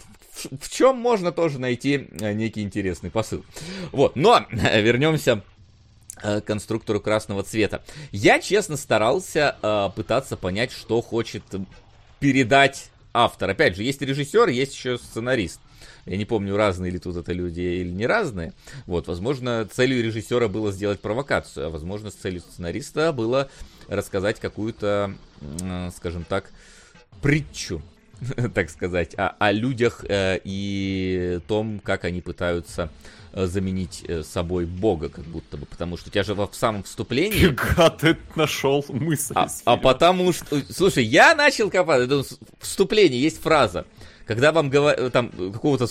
в 0.60 0.70
чем 0.70 0.98
можно 0.98 1.32
тоже 1.32 1.60
найти 1.60 2.10
э, 2.20 2.34
некий 2.34 2.62
интересный 2.62 3.10
посыл. 3.10 3.44
Вот, 3.92 4.16
но 4.16 4.46
вернемся 4.52 5.42
Э, 5.42 5.51
конструктору 6.46 7.00
красного 7.00 7.44
цвета. 7.44 7.84
Я, 8.12 8.40
честно, 8.40 8.78
старался 8.78 9.56
э, 9.62 9.90
пытаться 9.96 10.38
понять, 10.38 10.72
что 10.72 11.02
хочет 11.02 11.44
передать 12.20 12.90
автор. 13.14 13.50
Опять 13.50 13.76
же, 13.76 13.84
есть 13.84 14.02
режиссер, 14.02 14.50
есть 14.50 14.74
еще 14.74 14.98
сценарист. 14.98 15.60
Я 16.06 16.18
не 16.18 16.26
помню, 16.26 16.56
разные 16.56 16.92
ли 16.92 17.00
тут 17.00 17.16
это 17.16 17.32
люди 17.32 17.62
или 17.62 17.92
не 17.92 18.08
разные. 18.08 18.54
Вот, 18.86 19.08
возможно, 19.08 19.68
целью 19.72 20.04
режиссера 20.04 20.48
было 20.48 20.72
сделать 20.72 21.00
провокацию, 21.00 21.68
а 21.68 21.70
возможно, 21.70 22.10
целью 22.10 22.42
сценариста 22.42 23.12
было 23.14 23.50
рассказать 23.88 24.40
какую-то, 24.40 25.14
скажем 25.96 26.24
так, 26.24 26.52
притчу 27.22 27.84
так 28.54 28.70
сказать, 28.70 29.16
о, 29.18 29.30
о 29.40 29.52
людях 29.52 30.06
э, 30.08 30.40
и 30.44 31.40
том, 31.48 31.80
как 31.80 32.06
они 32.06 32.22
пытаются 32.22 32.90
э, 33.34 33.46
заменить 33.46 34.04
э, 34.08 34.24
собой 34.24 34.66
Бога, 34.66 35.10
как 35.10 35.26
будто 35.26 35.58
бы, 35.58 35.66
потому 35.66 35.98
что 35.98 36.10
у 36.10 36.12
тебя 36.12 36.24
же 36.24 36.34
во 36.34 36.48
в 36.48 36.56
самом 36.56 36.84
вступлении... 36.84 37.38
Фига 37.38 37.90
ты 37.90 38.18
нашел 38.36 38.86
мысль. 38.90 39.34
А, 39.36 39.48
а 39.66 39.78
потому 39.78 40.34
что... 40.34 40.62
Слушай, 40.70 41.06
я 41.06 41.36
начал 41.36 41.70
копать, 41.70 42.04
это 42.04 42.24
вступление, 42.60 43.22
есть 43.22 43.42
фраза, 43.42 43.86
когда 44.26 44.52
вам 44.52 44.70
говорят, 44.70 45.12
там, 45.12 45.30
какого-то 45.30 45.88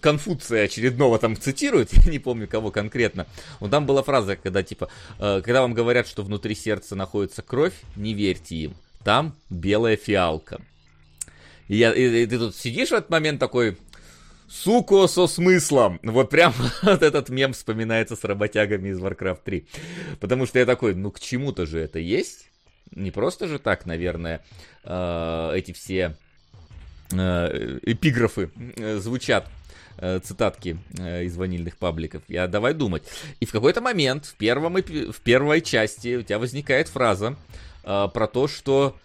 Конфуция 0.00 0.64
очередного 0.64 1.18
там 1.18 1.36
цитируют, 1.36 1.92
я 2.04 2.10
не 2.10 2.18
помню 2.18 2.46
кого 2.46 2.70
конкретно. 2.70 3.26
Но 3.60 3.68
там 3.68 3.86
была 3.86 4.02
фраза, 4.02 4.36
когда 4.36 4.62
типа, 4.62 4.88
э, 5.18 5.40
когда 5.44 5.62
вам 5.62 5.74
говорят, 5.74 6.06
что 6.06 6.22
внутри 6.22 6.54
сердца 6.54 6.94
находится 6.94 7.42
кровь, 7.42 7.74
не 7.96 8.14
верьте 8.14 8.56
им. 8.56 8.76
Там 9.04 9.34
белая 9.50 9.96
фиалка. 9.96 10.60
И, 11.68 11.76
я, 11.76 11.92
и, 11.92 12.22
и 12.22 12.26
ты 12.26 12.38
тут 12.38 12.56
сидишь 12.56 12.88
в 12.88 12.94
этот 12.94 13.10
момент 13.10 13.38
такой, 13.38 13.76
суко 14.48 15.06
со 15.06 15.26
смыслом. 15.26 16.00
Вот 16.02 16.30
прям 16.30 16.54
вот 16.82 17.02
этот 17.02 17.28
мем 17.28 17.52
вспоминается 17.52 18.16
с 18.16 18.24
работягами 18.24 18.88
из 18.88 18.98
Warcraft 18.98 19.40
3. 19.44 19.66
Потому 20.20 20.46
что 20.46 20.58
я 20.58 20.66
такой, 20.66 20.94
ну 20.94 21.10
к 21.10 21.20
чему-то 21.20 21.66
же 21.66 21.78
это 21.78 21.98
есть. 21.98 22.50
Не 22.90 23.10
просто 23.10 23.46
же 23.46 23.58
так, 23.58 23.84
наверное, 23.84 24.42
э, 24.82 25.52
эти 25.54 25.72
все 25.72 26.16
э, 27.12 27.78
эпиграфы 27.82 28.50
э, 28.76 28.96
звучат 28.96 29.46
э, 29.98 30.20
цитатки 30.20 30.78
э, 30.98 31.24
из 31.24 31.36
ванильных 31.36 31.76
пабликов. 31.76 32.22
Я 32.28 32.48
давай 32.48 32.72
думать. 32.72 33.02
И 33.40 33.46
в 33.46 33.52
какой-то 33.52 33.82
момент 33.82 34.24
в, 34.24 34.36
первом, 34.36 34.76
в 34.76 35.20
первой 35.20 35.60
части 35.60 36.16
у 36.16 36.22
тебя 36.22 36.38
возникает 36.38 36.88
фраза 36.88 37.36
э, 37.84 38.08
про 38.12 38.26
то, 38.26 38.48
что... 38.48 38.96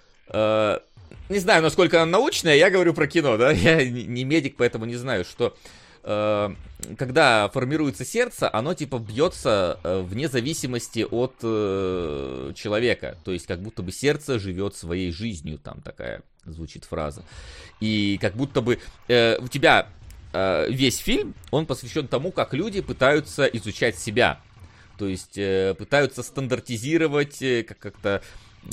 Не 1.29 1.39
знаю, 1.39 1.63
насколько 1.63 2.01
она 2.01 2.11
научная, 2.11 2.55
я 2.55 2.69
говорю 2.69 2.93
про 2.93 3.07
кино, 3.07 3.37
да, 3.37 3.51
я 3.51 3.83
не 3.89 4.23
медик, 4.23 4.55
поэтому 4.57 4.85
не 4.85 4.95
знаю, 4.95 5.23
что 5.23 5.55
э, 6.03 6.49
когда 6.97 7.49
формируется 7.49 8.03
сердце, 8.03 8.49
оно 8.51 8.73
типа 8.73 8.99
бьется 8.99 9.79
э, 9.83 10.01
вне 10.01 10.27
зависимости 10.27 11.05
от 11.09 11.35
э, 11.41 12.51
человека. 12.55 13.17
То 13.23 13.31
есть 13.31 13.47
как 13.47 13.61
будто 13.61 13.81
бы 13.83 13.91
сердце 13.91 14.37
живет 14.37 14.75
своей 14.75 15.11
жизнью, 15.11 15.59
там 15.59 15.81
такая 15.81 16.23
звучит 16.45 16.83
фраза. 16.83 17.23
И 17.79 18.17
как 18.21 18.35
будто 18.35 18.61
бы 18.61 18.79
у 19.07 19.47
тебя 19.47 19.87
весь 20.67 20.97
фильм, 20.97 21.35
он 21.51 21.65
посвящен 21.65 22.07
тому, 22.07 22.31
как 22.31 22.53
люди 22.53 22.81
пытаются 22.81 23.45
изучать 23.45 23.97
себя. 23.97 24.41
То 24.97 25.07
есть 25.07 25.35
пытаются 25.77 26.21
стандартизировать, 26.21 27.39
как- 27.67 27.79
как-то 27.79 28.21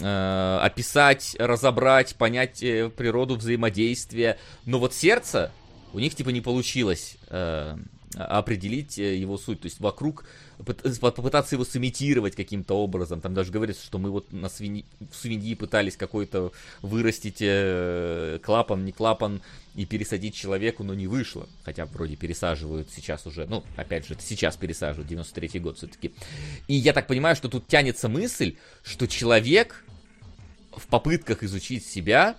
э, 0.00 0.58
описать, 0.62 1.36
разобрать, 1.38 2.16
понять 2.16 2.62
э, 2.62 2.90
природу 2.90 3.36
взаимодействия. 3.36 4.38
Но 4.66 4.78
вот 4.78 4.94
сердце 4.94 5.52
у 5.92 5.98
них 5.98 6.14
типа 6.14 6.30
не 6.30 6.40
получилось 6.40 7.16
э, 7.28 7.76
определить 8.16 8.98
э, 8.98 9.16
его 9.16 9.38
суть. 9.38 9.60
То 9.60 9.66
есть 9.66 9.80
вокруг 9.80 10.24
попытаться 10.64 11.54
его 11.54 11.64
сымитировать 11.64 12.34
каким-то 12.34 12.74
образом. 12.74 13.20
Там 13.20 13.34
даже 13.34 13.52
говорится, 13.52 13.84
что 13.84 13.98
мы 13.98 14.10
вот 14.10 14.32
на 14.32 14.48
свиньи, 14.48 14.84
в 15.10 15.14
свиньи 15.14 15.54
пытались 15.54 15.96
какой-то 15.96 16.52
вырастить 16.82 17.38
э, 17.40 18.38
клапан, 18.42 18.84
не 18.84 18.92
клапан 18.92 19.40
и 19.74 19.86
пересадить 19.86 20.34
человеку, 20.34 20.82
но 20.82 20.94
не 20.94 21.06
вышло. 21.06 21.48
Хотя 21.64 21.86
вроде 21.86 22.16
пересаживают 22.16 22.90
сейчас 22.90 23.26
уже. 23.26 23.46
Ну, 23.46 23.64
опять 23.76 24.06
же, 24.06 24.14
это 24.14 24.22
сейчас 24.22 24.56
пересаживают, 24.56 25.10
93-й 25.10 25.60
год 25.60 25.78
все-таки. 25.78 26.12
И 26.66 26.74
я 26.74 26.92
так 26.92 27.06
понимаю, 27.06 27.36
что 27.36 27.48
тут 27.48 27.68
тянется 27.68 28.08
мысль, 28.08 28.56
что 28.82 29.06
человек 29.06 29.84
в 30.72 30.86
попытках 30.86 31.42
изучить 31.42 31.84
себя, 31.84 32.36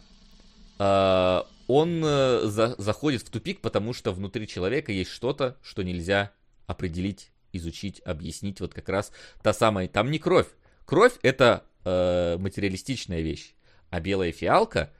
он 1.67 2.03
э, 2.03 2.41
за, 2.45 2.75
заходит 2.77 3.21
в 3.21 3.29
тупик, 3.29 3.61
потому 3.61 3.93
что 3.93 4.11
внутри 4.11 4.47
человека 4.47 4.91
есть 4.91 5.11
что-то, 5.11 5.57
что 5.61 5.83
нельзя 5.83 6.31
определить 6.67 7.31
изучить, 7.53 8.01
объяснить. 8.05 8.61
Вот 8.61 8.73
как 8.73 8.89
раз 8.89 9.11
та 9.41 9.53
самая, 9.53 9.87
там 9.87 10.11
не 10.11 10.19
кровь. 10.19 10.47
Кровь 10.85 11.13
это 11.21 11.63
э, 11.85 12.37
материалистичная 12.37 13.21
вещь, 13.21 13.53
а 13.89 13.99
белая 13.99 14.31
фиалка 14.31 14.91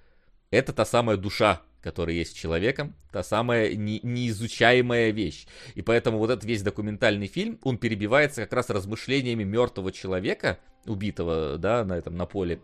это 0.51 0.73
та 0.73 0.85
самая 0.85 1.17
душа, 1.17 1.61
которая 1.81 2.15
есть 2.15 2.37
человеком, 2.37 2.95
та 3.11 3.23
самая 3.23 3.73
не, 3.73 3.99
неизучаемая 4.03 5.11
вещь. 5.11 5.47
И 5.75 5.81
поэтому 5.81 6.19
вот 6.19 6.29
этот 6.29 6.45
весь 6.45 6.61
документальный 6.61 7.27
фильм, 7.27 7.59
он 7.63 7.77
перебивается 7.77 8.43
как 8.43 8.53
раз 8.53 8.69
размышлениями 8.69 9.43
мертвого 9.43 9.91
человека, 9.91 10.59
убитого, 10.85 11.57
да, 11.57 11.83
на 11.83 11.93
этом, 11.93 12.15
на 12.15 12.25
поле, 12.25 12.61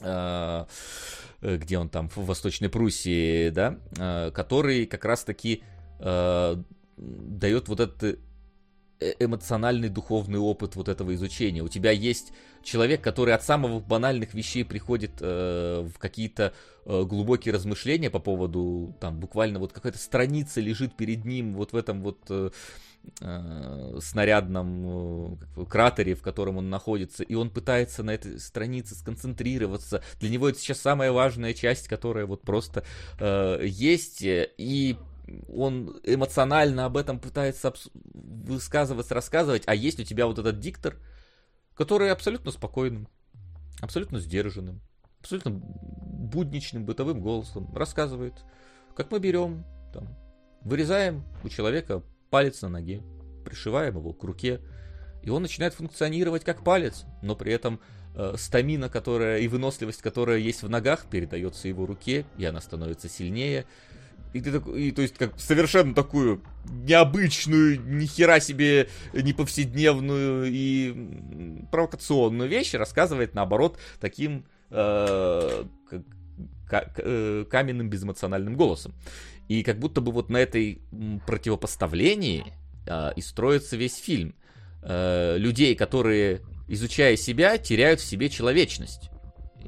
э, 0.00 0.64
где 1.42 1.78
он 1.78 1.88
там, 1.88 2.08
в 2.08 2.18
Восточной 2.18 2.68
Пруссии, 2.68 3.50
да, 3.50 3.78
э, 3.98 4.30
который 4.32 4.86
как 4.86 5.04
раз-таки 5.04 5.62
э, 5.98 6.56
дает 6.96 7.68
вот 7.68 7.80
этот 7.80 8.18
Э, 9.02 9.14
эмоциональный 9.18 9.88
духовный 9.88 10.38
опыт 10.38 10.76
вот 10.76 10.88
этого 10.88 11.14
изучения. 11.14 11.62
У 11.62 11.68
тебя 11.68 11.90
есть 11.90 12.32
человек, 12.62 13.02
который 13.02 13.34
от 13.34 13.42
самых 13.42 13.84
банальных 13.86 14.34
вещей 14.34 14.64
приходит 14.64 15.12
э, 15.20 15.88
в 15.92 15.98
какие-то 15.98 16.52
э, 16.84 17.04
глубокие 17.04 17.52
размышления 17.52 18.10
по 18.10 18.20
поводу, 18.20 18.94
там, 19.00 19.18
буквально 19.18 19.58
вот 19.58 19.72
какая-то 19.72 19.98
страница 19.98 20.60
лежит 20.60 20.96
перед 20.96 21.24
ним 21.24 21.54
вот 21.54 21.72
в 21.72 21.76
этом 21.76 22.02
вот 22.02 22.18
э, 22.28 22.50
э 23.20 23.98
снарядном 24.00 25.38
э, 25.56 25.64
кратере, 25.68 26.14
в 26.14 26.22
котором 26.22 26.56
он 26.56 26.70
находится, 26.70 27.22
и 27.22 27.34
он 27.34 27.50
пытается 27.50 28.02
на 28.02 28.12
этой 28.12 28.38
странице 28.38 28.94
сконцентрироваться. 28.94 30.02
Для 30.20 30.30
него 30.30 30.48
это 30.48 30.58
сейчас 30.58 30.80
самая 30.80 31.12
важная 31.12 31.54
часть, 31.54 31.88
которая 31.88 32.26
вот 32.26 32.42
просто 32.42 32.84
э, 33.18 33.60
есть, 33.64 34.20
и 34.22 34.96
он 35.48 36.00
эмоционально 36.04 36.86
об 36.86 36.96
этом 36.96 37.18
пытается 37.18 37.72
высказываться, 38.14 39.14
рассказывать, 39.14 39.62
а 39.66 39.74
есть 39.74 40.00
у 40.00 40.04
тебя 40.04 40.26
вот 40.26 40.38
этот 40.38 40.58
диктор, 40.58 40.96
который 41.74 42.10
абсолютно 42.10 42.50
спокойным, 42.50 43.08
абсолютно 43.80 44.18
сдержанным, 44.18 44.80
абсолютно 45.20 45.52
будничным 45.52 46.84
бытовым 46.84 47.20
голосом 47.20 47.74
рассказывает, 47.74 48.34
как 48.96 49.10
мы 49.10 49.18
берем, 49.20 49.64
там, 49.92 50.08
вырезаем 50.62 51.24
у 51.44 51.48
человека 51.48 52.02
палец 52.32 52.62
на 52.62 52.70
ноге, 52.70 53.02
пришиваем 53.44 53.98
его 53.98 54.14
к 54.14 54.24
руке, 54.24 54.60
и 55.22 55.28
он 55.28 55.42
начинает 55.42 55.74
функционировать 55.74 56.44
как 56.44 56.64
палец, 56.64 57.04
но 57.20 57.36
при 57.36 57.52
этом 57.52 57.78
э, 58.14 58.36
стамина, 58.38 58.88
которая 58.88 59.40
и 59.40 59.48
выносливость, 59.48 60.00
которая 60.00 60.38
есть 60.38 60.62
в 60.62 60.70
ногах, 60.70 61.04
передается 61.10 61.68
его 61.68 61.84
руке, 61.84 62.24
и 62.38 62.44
она 62.46 62.62
становится 62.62 63.10
сильнее, 63.10 63.66
и 64.32 64.40
ты 64.40 64.50
такой, 64.50 64.84
и, 64.84 64.92
то 64.92 65.02
есть, 65.02 65.18
как 65.18 65.38
совершенно 65.38 65.94
такую 65.94 66.42
необычную, 66.64 67.78
ни 67.78 68.06
хера 68.06 68.40
себе 68.40 68.88
не 69.12 69.34
повседневную 69.34 70.46
и 70.50 71.66
провокационную 71.70 72.48
вещь 72.48 72.72
рассказывает, 72.72 73.34
наоборот, 73.34 73.78
таким 74.00 74.46
э, 74.70 75.64
э, 76.70 77.44
каменным 77.50 77.90
безэмоциональным 77.90 78.56
голосом. 78.56 78.94
И 79.48 79.62
как 79.62 79.78
будто 79.78 80.00
бы 80.00 80.12
вот 80.12 80.30
на 80.30 80.38
этой 80.38 80.80
противопоставлении 81.26 82.52
э, 82.86 83.12
и 83.16 83.20
строится 83.20 83.76
весь 83.76 83.96
фильм. 83.96 84.34
Э, 84.82 85.36
людей, 85.38 85.74
которые, 85.74 86.42
изучая 86.68 87.16
себя, 87.16 87.58
теряют 87.58 88.00
в 88.00 88.04
себе 88.04 88.28
человечность. 88.28 89.10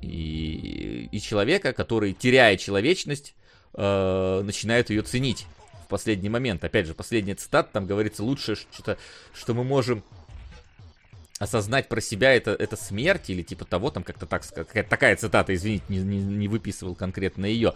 И, 0.01 1.09
и 1.10 1.20
человека, 1.20 1.72
который, 1.72 2.12
теряя 2.12 2.56
человечность, 2.56 3.34
э, 3.74 4.42
начинают 4.44 4.90
ее 4.90 5.02
ценить 5.02 5.46
в 5.84 5.88
последний 5.88 6.28
момент. 6.28 6.64
Опять 6.64 6.86
же, 6.86 6.94
последняя 6.94 7.34
цитата, 7.34 7.68
там 7.72 7.86
говорится, 7.86 8.24
лучшее, 8.24 8.56
что-то, 8.56 8.98
что 9.32 9.55
мы 9.55 9.64
можем 9.64 10.02
осознать 11.39 11.89
про 11.89 12.01
себя 12.01 12.32
это, 12.32 12.52
это 12.52 12.77
смерть 12.77 13.28
или 13.31 13.43
типа 13.43 13.65
того, 13.65 13.90
там 13.90 14.02
как-то 14.02 14.27
так, 14.27 14.43
какая 14.55 14.85
такая 14.85 15.16
цитата, 15.16 15.55
извините, 15.55 15.85
не, 15.89 15.98
не, 15.98 16.23
не 16.23 16.48
выписывал 16.48 16.94
конкретно 16.94 17.47
ее. 17.47 17.74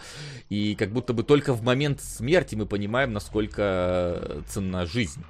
И 0.49 0.75
как 0.75 0.91
будто 0.91 1.13
бы 1.13 1.25
только 1.25 1.53
в 1.53 1.63
момент 1.63 2.01
смерти 2.01 2.55
мы 2.55 2.67
понимаем, 2.67 3.13
насколько 3.13 4.43
ценна 4.49 4.87
жизнь. 4.87 5.25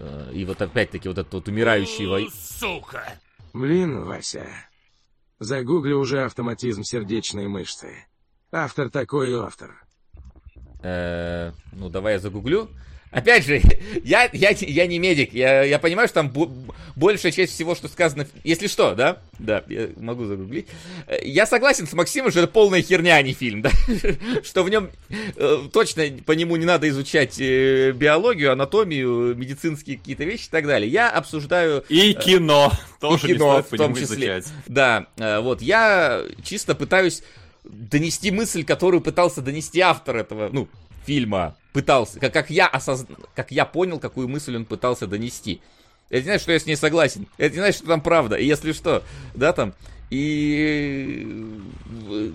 Э, 0.00 0.30
и 0.32 0.44
вот 0.44 0.60
опять-таки 0.60 1.08
вот 1.08 1.18
этот 1.18 1.32
вот 1.32 1.48
умирающий... 1.48 2.06
Во... 2.06 2.20
Сука! 2.30 3.04
Блин, 3.52 4.04
Вася, 4.04 4.46
загугли 5.38 5.92
уже 5.92 6.24
автоматизм 6.24 6.82
сердечной 6.82 7.46
мышцы. 7.46 8.06
Автор 8.50 8.90
такой 8.90 9.34
автор. 9.34 9.84
Э, 10.82 11.52
ну, 11.72 11.88
давай 11.88 12.14
я 12.14 12.18
загуглю. 12.18 12.68
Опять 13.10 13.46
же, 13.46 13.60
я, 14.04 14.28
я, 14.32 14.50
я 14.50 14.86
не 14.86 14.98
медик, 14.98 15.32
я, 15.32 15.62
я 15.62 15.78
понимаю, 15.78 16.08
что 16.08 16.16
там 16.16 16.30
бо- 16.30 16.50
большая 16.96 17.32
часть 17.32 17.52
всего, 17.54 17.74
что 17.74 17.88
сказано, 17.88 18.26
если 18.44 18.66
что, 18.66 18.94
да, 18.94 19.18
да, 19.38 19.62
я 19.68 19.88
могу 19.96 20.24
загуглить. 20.24 20.66
Э, 21.06 21.18
я 21.24 21.46
согласен 21.46 21.86
с 21.86 21.92
Максимом, 21.92 22.30
что 22.30 22.40
это 22.40 22.48
полная 22.48 22.82
херня, 22.82 23.16
а 23.16 23.22
не 23.22 23.32
фильм, 23.32 23.62
да, 23.62 23.70
что 24.42 24.62
в 24.62 24.70
нем 24.70 24.90
э, 25.08 25.58
точно 25.72 26.04
по 26.24 26.32
нему 26.32 26.56
не 26.56 26.66
надо 26.66 26.88
изучать 26.88 27.40
э, 27.40 27.92
биологию, 27.92 28.52
анатомию, 28.52 29.34
медицинские 29.36 29.96
какие-то 29.98 30.24
вещи 30.24 30.46
и 30.46 30.50
так 30.50 30.66
далее. 30.66 30.90
Я 30.90 31.10
обсуждаю... 31.10 31.84
И 31.88 32.12
кино, 32.12 32.72
тоже 33.00 33.28
и 33.28 33.34
кино, 33.34 33.62
в 33.62 33.76
том 33.76 33.94
числе. 33.94 34.38
Изучать. 34.38 34.46
Да, 34.66 35.06
вот, 35.16 35.62
я 35.62 36.22
чисто 36.42 36.74
пытаюсь 36.74 37.22
донести 37.64 38.30
мысль, 38.30 38.64
которую 38.64 39.00
пытался 39.00 39.40
донести 39.40 39.80
автор 39.80 40.16
этого, 40.16 40.48
ну, 40.52 40.68
фильма. 41.06 41.56
Пытался, 41.78 42.18
как, 42.18 42.32
как, 42.32 42.50
я 42.50 42.66
осозна... 42.66 43.14
как 43.36 43.52
я 43.52 43.64
понял, 43.64 44.00
какую 44.00 44.26
мысль 44.26 44.56
он 44.56 44.64
пытался 44.64 45.06
донести. 45.06 45.60
Это 46.08 46.22
не 46.22 46.24
значит, 46.24 46.42
что 46.42 46.50
я 46.50 46.58
с 46.58 46.66
ней 46.66 46.74
согласен. 46.74 47.28
Это 47.36 47.54
не 47.54 47.60
значит, 47.60 47.78
что 47.78 47.86
там 47.86 48.00
правда. 48.00 48.34
И 48.34 48.44
если 48.46 48.72
что, 48.72 49.04
да, 49.36 49.52
там, 49.52 49.74
и 50.10 51.54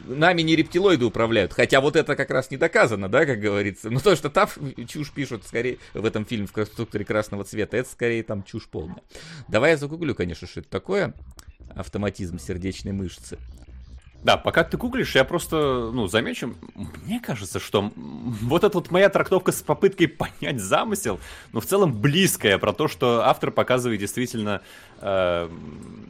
нами 0.08 0.44
не 0.44 0.56
рептилоиды 0.56 1.04
управляют. 1.04 1.52
Хотя 1.52 1.82
вот 1.82 1.98
это 1.98 2.16
как 2.16 2.32
раз 2.32 2.52
не 2.52 2.56
доказано, 2.56 3.10
да, 3.10 3.26
как 3.26 3.42
говорится. 3.42 3.90
Но 3.90 4.00
то, 4.00 4.16
что 4.16 4.30
там 4.30 4.48
чушь 4.88 5.12
пишут, 5.12 5.44
скорее, 5.46 5.78
в 5.94 6.06
этом 6.06 6.26
фильме 6.26 6.48
в 6.48 6.54
конструкторе 6.54 7.04
красного 7.04 7.44
цвета, 7.44 7.76
это 7.76 7.90
скорее 7.90 8.24
там 8.24 8.44
чушь 8.44 8.70
полная. 8.70 9.02
Давай 9.50 9.72
я 9.72 9.78
загуглю, 9.78 10.16
конечно, 10.16 10.48
что 10.48 10.62
это 10.62 10.70
такое. 10.70 11.16
Автоматизм 11.76 12.40
сердечной 12.40 12.94
мышцы. 12.94 13.38
Да, 14.24 14.38
пока 14.38 14.64
ты 14.64 14.78
гуглишь, 14.78 15.16
я 15.16 15.26
просто, 15.26 15.92
ну, 15.94 16.08
замечу, 16.08 16.56
мне 17.04 17.20
кажется, 17.20 17.60
что 17.60 17.92
вот 17.96 18.64
эта 18.64 18.78
вот 18.78 18.90
моя 18.90 19.10
трактовка 19.10 19.52
с 19.52 19.62
попыткой 19.62 20.08
понять 20.40 20.62
замысел, 20.62 21.20
ну, 21.52 21.60
в 21.60 21.66
целом 21.66 21.94
близкая 21.94 22.58
про 22.58 22.74
то, 22.74 22.88
что 22.88 23.24
автор 23.26 23.52
показывает 23.52 24.00
действительно 24.00 24.62
э, 25.02 25.50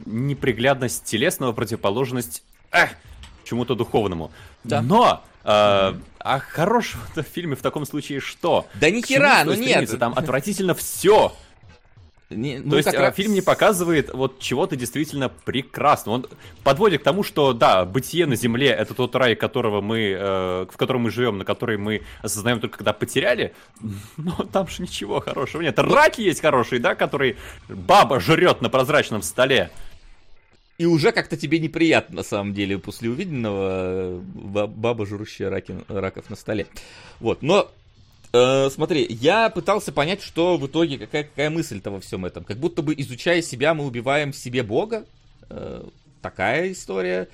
неприглядность 0.06 1.04
телесного, 1.04 1.52
противоположность 1.52 2.44
э, 2.70 2.86
чему-то 3.44 3.74
духовному. 3.74 4.30
Да. 4.62 4.80
Но 4.80 5.24
э, 5.42 5.94
а 6.24 6.38
хорошего 6.38 7.02
в 7.16 7.22
фильме 7.22 7.56
в 7.56 7.62
таком 7.62 7.84
случае 7.84 8.20
что? 8.20 8.66
Да 8.74 8.90
ни 8.90 9.02
хера, 9.02 9.44
ну 9.44 9.54
нет. 9.54 9.98
Там 9.98 10.14
отвратительно 10.16 10.74
все. 10.74 11.34
Не, 12.30 12.58
ну, 12.58 12.70
То 12.70 12.76
есть 12.78 12.92
раз... 12.92 13.14
фильм 13.14 13.34
не 13.34 13.42
показывает 13.42 14.12
вот 14.12 14.40
чего-то 14.40 14.76
действительно 14.76 15.28
прекрасного. 15.28 16.16
Он 16.16 16.26
подводит 16.62 17.02
к 17.02 17.04
тому, 17.04 17.22
что 17.22 17.52
да, 17.52 17.84
бытие 17.84 18.26
на 18.26 18.34
Земле 18.34 18.68
это 18.68 18.94
тот 18.94 19.14
рай, 19.14 19.36
которого 19.36 19.80
мы, 19.80 20.16
э, 20.18 20.66
в 20.70 20.76
котором 20.76 21.02
мы 21.02 21.10
живем, 21.10 21.38
на 21.38 21.44
который 21.44 21.76
мы 21.76 22.02
осознаем 22.22 22.60
только 22.60 22.78
когда 22.78 22.92
потеряли. 22.92 23.54
Но 24.16 24.32
там 24.52 24.66
же 24.68 24.82
ничего 24.82 25.20
хорошего 25.20 25.62
нет. 25.62 25.78
Раки 25.78 26.22
есть 26.22 26.40
хорошие, 26.40 26.80
да, 26.80 26.94
который 26.94 27.36
баба 27.68 28.20
жрет 28.20 28.62
на 28.62 28.70
прозрачном 28.70 29.22
столе. 29.22 29.70
И 30.76 30.86
уже 30.86 31.12
как-то 31.12 31.36
тебе 31.36 31.60
неприятно, 31.60 32.16
на 32.16 32.22
самом 32.24 32.52
деле, 32.52 32.78
после 32.78 33.08
увиденного 33.08 34.18
э, 34.18 34.66
баба, 34.66 35.06
жрущая 35.06 35.48
раки, 35.48 35.76
раков 35.88 36.30
на 36.30 36.36
столе. 36.36 36.66
Вот, 37.20 37.42
но 37.42 37.70
Э, 38.34 38.68
смотри, 38.68 39.06
я 39.08 39.48
пытался 39.48 39.92
понять, 39.92 40.20
что 40.20 40.56
в 40.56 40.66
итоге, 40.66 40.98
какая, 40.98 41.22
какая 41.22 41.50
мысль-то 41.50 41.92
во 41.92 42.00
всем 42.00 42.26
этом. 42.26 42.42
Как 42.42 42.56
будто 42.56 42.82
бы, 42.82 42.92
изучая 42.96 43.40
себя, 43.42 43.74
мы 43.74 43.86
убиваем 43.86 44.32
в 44.32 44.36
себе 44.36 44.64
Бога. 44.64 45.04
Э, 45.48 45.84
такая 46.20 46.72
история 46.72 47.28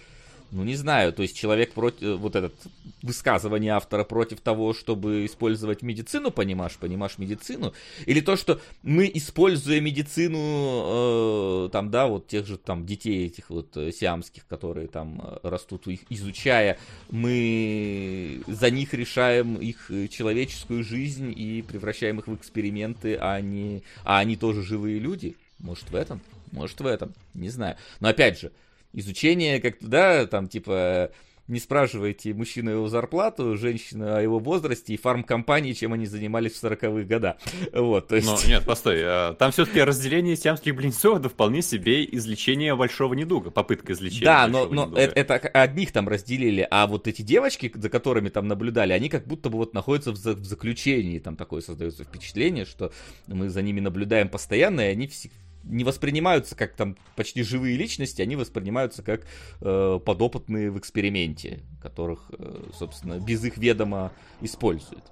ну 0.51 0.65
не 0.65 0.77
знаю, 0.77 1.13
то 1.13 1.23
есть 1.23 1.37
человек 1.37 1.73
против, 1.73 2.03
э, 2.03 2.15
вот 2.15 2.37
этот 2.37 2.55
высказывание 3.03 3.73
автора 3.73 4.05
против 4.05 4.41
того, 4.41 4.75
чтобы 4.75 5.25
использовать 5.25 5.83
медицину, 5.83 6.31
понимаешь, 6.31 6.77
понимаешь 6.77 7.19
медицину, 7.19 7.73
или 8.07 8.21
то, 8.21 8.37
что 8.37 8.61
мы, 8.83 9.11
используя 9.13 9.81
медицину, 9.81 11.67
э, 11.67 11.69
там, 11.73 11.91
да, 11.91 12.07
вот 12.07 12.27
тех 12.27 12.47
же 12.47 12.59
там 12.59 12.85
детей 12.87 13.27
этих 13.27 13.51
вот 13.51 13.77
э, 13.77 13.93
сиамских, 13.93 14.47
которые 14.47 14.89
там 14.89 15.21
э, 15.23 15.39
растут, 15.49 15.87
их 15.87 16.01
изучая, 16.11 16.79
мы 17.11 18.43
за 18.47 18.71
них 18.71 18.93
решаем 18.95 19.57
их 19.57 19.91
человеческую 20.11 20.85
жизнь 20.85 21.33
и 21.37 21.63
превращаем 21.63 22.19
их 22.19 22.27
в 22.27 22.35
эксперименты, 22.35 23.17
а 23.17 23.35
они, 23.35 23.83
а 24.05 24.19
они 24.19 24.37
тоже 24.37 24.63
живые 24.63 24.99
люди, 24.99 25.37
может 25.59 25.91
в 25.91 25.95
этом, 25.95 26.21
может 26.53 26.81
в 26.81 26.87
этом, 26.87 27.15
не 27.35 27.49
знаю, 27.49 27.77
но 28.01 28.09
опять 28.09 28.41
же, 28.41 28.53
изучение 28.93 29.61
как-то, 29.61 29.87
да, 29.87 30.27
там, 30.27 30.49
типа, 30.49 31.11
не 31.51 31.59
спрашивайте 31.59 32.33
мужчину 32.33 32.71
его 32.71 32.89
зарплату, 32.89 33.57
женщину 33.57 34.15
о 34.15 34.23
его 34.23 34.39
возрасте 34.39 34.95
и 34.95 34.97
фармкомпании, 34.97 35.73
чем 35.73 35.93
они 35.93 36.07
занимались 36.07 36.53
в 36.53 36.65
40-х 36.65 37.05
годах. 37.07 37.37
Вот, 37.73 38.09
то 38.09 38.17
есть... 38.17 38.29
Но, 38.29 38.39
нет, 38.49 38.65
постой, 38.65 39.01
а, 39.03 39.35
там 39.35 39.51
все-таки 39.51 39.83
разделение 39.83 40.37
сиамских 40.37 40.77
блинцов 40.77 41.19
это 41.19 41.29
вполне 41.29 41.63
себе 41.63 42.05
излечение 42.05 42.77
большого 42.77 43.15
недуга, 43.15 43.51
попытка 43.51 43.93
излечения 43.95 44.27
Да, 44.27 44.47
но, 44.47 44.67
но 44.67 44.97
это, 44.97 45.19
это 45.19 45.49
одних 45.49 45.93
там 45.93 46.09
разделили, 46.09 46.67
а 46.71 46.87
вот 46.87 47.09
эти 47.09 47.23
девочки, 47.23 47.71
за 47.75 47.89
которыми 47.89 48.29
там 48.29 48.47
наблюдали, 48.47 48.93
они 48.93 49.09
как 49.09 49.27
будто 49.27 49.51
бы 49.51 49.59
вот 49.59 49.75
находятся 49.75 50.13
в, 50.13 50.17
за, 50.17 50.35
в 50.35 50.45
заключении, 50.45 51.19
там 51.19 51.37
такое 51.37 51.63
создается 51.63 52.05
впечатление, 52.05 52.65
что 52.65 52.93
мы 53.27 53.49
за 53.49 53.63
ними 53.63 53.81
наблюдаем 53.81 54.29
постоянно, 54.29 54.83
и 54.83 54.93
они 54.93 55.09
все 55.09 55.31
не 55.65 55.85
воспринимаются 55.85 56.57
как 56.57 56.75
там 56.75 56.97
почти 57.17 57.43
живые 57.43 57.77
личности, 57.77 58.23
они 58.23 58.37
воспринимаются 58.37 59.03
как 59.03 59.27
э, 59.61 60.01
подопытные 60.05 60.71
в 60.71 60.79
эксперименте, 60.79 61.61
которых, 61.83 62.31
э, 62.39 62.71
собственно, 62.75 63.19
без 63.19 63.45
их 63.45 63.57
ведома 63.57 64.13
используют. 64.41 65.05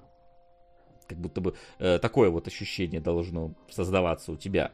Как 1.06 1.18
будто 1.18 1.40
бы 1.40 1.54
э, 1.78 1.98
такое 1.98 2.30
вот 2.30 2.46
ощущение 2.46 3.00
должно 3.00 3.54
создаваться 3.70 4.32
у 4.32 4.36
тебя. 4.36 4.72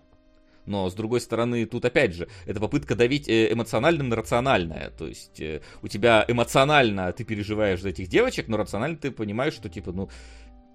Но, 0.66 0.88
с 0.88 0.94
другой 0.94 1.20
стороны, 1.20 1.66
тут 1.66 1.84
опять 1.84 2.14
же, 2.14 2.28
это 2.46 2.58
попытка 2.58 2.94
давить 2.94 3.28
э, 3.28 3.52
эмоционально 3.52 4.04
на 4.04 4.16
рациональное. 4.16 4.90
То 4.90 5.06
есть, 5.06 5.40
э, 5.40 5.60
у 5.82 5.88
тебя 5.88 6.24
эмоционально 6.26 7.12
ты 7.12 7.24
переживаешь 7.24 7.82
за 7.82 7.90
этих 7.90 8.08
девочек, 8.08 8.48
но 8.48 8.56
рационально 8.56 8.96
ты 8.96 9.10
понимаешь, 9.10 9.54
что, 9.54 9.68
типа, 9.68 9.92
ну, 9.92 10.08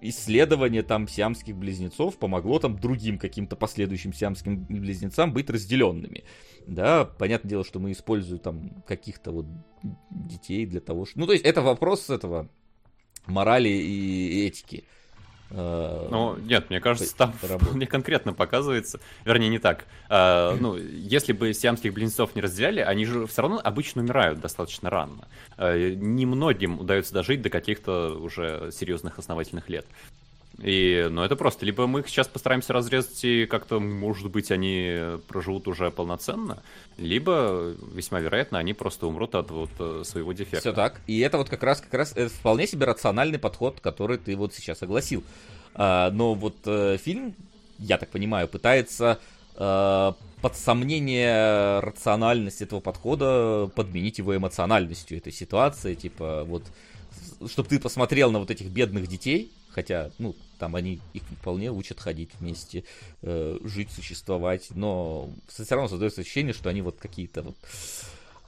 исследование 0.02 0.82
там 0.82 1.08
сиамских 1.08 1.56
близнецов 1.56 2.18
помогло 2.18 2.58
там 2.58 2.78
другим 2.78 3.18
каким-то 3.18 3.56
последующим 3.56 4.12
сиамским 4.12 4.64
близнецам 4.64 5.32
быть 5.32 5.50
разделенными. 5.50 6.24
Да, 6.66 7.04
понятное 7.04 7.50
дело, 7.50 7.64
что 7.64 7.80
мы 7.80 7.92
используем 7.92 8.40
там 8.40 8.82
каких-то 8.86 9.32
вот 9.32 9.46
детей 10.10 10.66
для 10.66 10.80
того, 10.80 11.06
что... 11.06 11.18
Ну, 11.18 11.26
то 11.26 11.32
есть 11.32 11.44
это 11.44 11.62
вопрос 11.62 12.10
этого 12.10 12.48
морали 13.26 13.68
и 13.68 14.46
этики. 14.46 14.84
Э, 15.50 16.08
ну, 16.10 16.36
нет, 16.36 16.70
мне 16.70 16.80
кажется, 16.80 17.14
там 17.16 17.32
вполне 17.32 17.86
конкретно 17.86 18.32
показывается, 18.32 19.00
вернее, 19.24 19.48
не 19.48 19.58
так. 19.58 19.84
А, 20.08 20.56
ну, 20.58 20.76
если 20.76 21.32
бы 21.32 21.52
сиамских 21.52 21.92
близнецов 21.92 22.34
не 22.34 22.42
разделяли, 22.42 22.80
они 22.80 23.04
же 23.04 23.26
все 23.26 23.42
равно 23.42 23.60
обычно 23.62 24.02
умирают 24.02 24.40
достаточно 24.40 24.90
рано. 24.90 25.28
А, 25.56 25.76
немногим 25.76 26.80
удается 26.80 27.12
дожить 27.12 27.42
до 27.42 27.50
каких-то 27.50 28.14
уже 28.14 28.70
серьезных 28.72 29.18
основательных 29.18 29.68
лет. 29.68 29.86
И, 30.62 31.08
ну, 31.10 31.22
это 31.22 31.36
просто. 31.36 31.64
Либо 31.64 31.86
мы 31.86 32.00
их 32.00 32.08
сейчас 32.08 32.28
постараемся 32.28 32.72
разрезать, 32.72 33.24
и 33.24 33.46
как-то, 33.46 33.80
может 33.80 34.30
быть, 34.30 34.50
они 34.50 35.18
проживут 35.26 35.66
уже 35.68 35.90
полноценно, 35.90 36.62
либо, 36.98 37.74
весьма 37.92 38.20
вероятно, 38.20 38.58
они 38.58 38.74
просто 38.74 39.06
умрут 39.06 39.34
от 39.34 39.50
вот 39.50 39.70
э, 39.78 40.02
своего 40.04 40.32
дефекта. 40.32 40.60
Все 40.60 40.72
так. 40.72 41.00
И 41.06 41.20
это 41.20 41.38
вот 41.38 41.48
как 41.48 41.62
раз, 41.62 41.80
как 41.80 41.94
раз 41.94 42.12
это 42.14 42.28
вполне 42.28 42.66
себе 42.66 42.84
рациональный 42.84 43.38
подход, 43.38 43.80
который 43.80 44.18
ты 44.18 44.36
вот 44.36 44.52
сейчас 44.52 44.82
огласил. 44.82 45.24
А, 45.74 46.10
но 46.10 46.34
вот 46.34 46.56
э, 46.66 46.98
фильм, 46.98 47.34
я 47.78 47.96
так 47.96 48.10
понимаю, 48.10 48.46
пытается 48.46 49.18
э, 49.56 50.12
под 50.42 50.56
сомнение 50.56 51.80
рациональность 51.80 52.60
этого 52.60 52.80
подхода 52.80 53.70
подменить 53.74 54.18
его 54.18 54.36
эмоциональностью 54.36 55.16
этой 55.16 55.32
ситуации, 55.32 55.94
типа 55.94 56.44
вот 56.44 56.64
чтобы 57.46 57.68
ты 57.68 57.78
посмотрел 57.78 58.30
на 58.30 58.38
вот 58.38 58.50
этих 58.50 58.66
бедных 58.66 59.06
детей, 59.06 59.50
хотя, 59.70 60.10
ну, 60.18 60.36
там 60.60 60.76
они 60.76 61.00
их 61.14 61.22
вполне 61.40 61.72
учат 61.72 61.98
ходить 61.98 62.30
вместе, 62.38 62.84
э, 63.22 63.58
жить, 63.64 63.90
существовать, 63.90 64.68
но 64.74 65.30
все 65.48 65.64
равно 65.74 65.88
создается 65.88 66.20
ощущение, 66.20 66.52
что 66.52 66.68
они 66.68 66.82
вот 66.82 66.98
какие-то 67.00 67.42
вот 67.42 67.56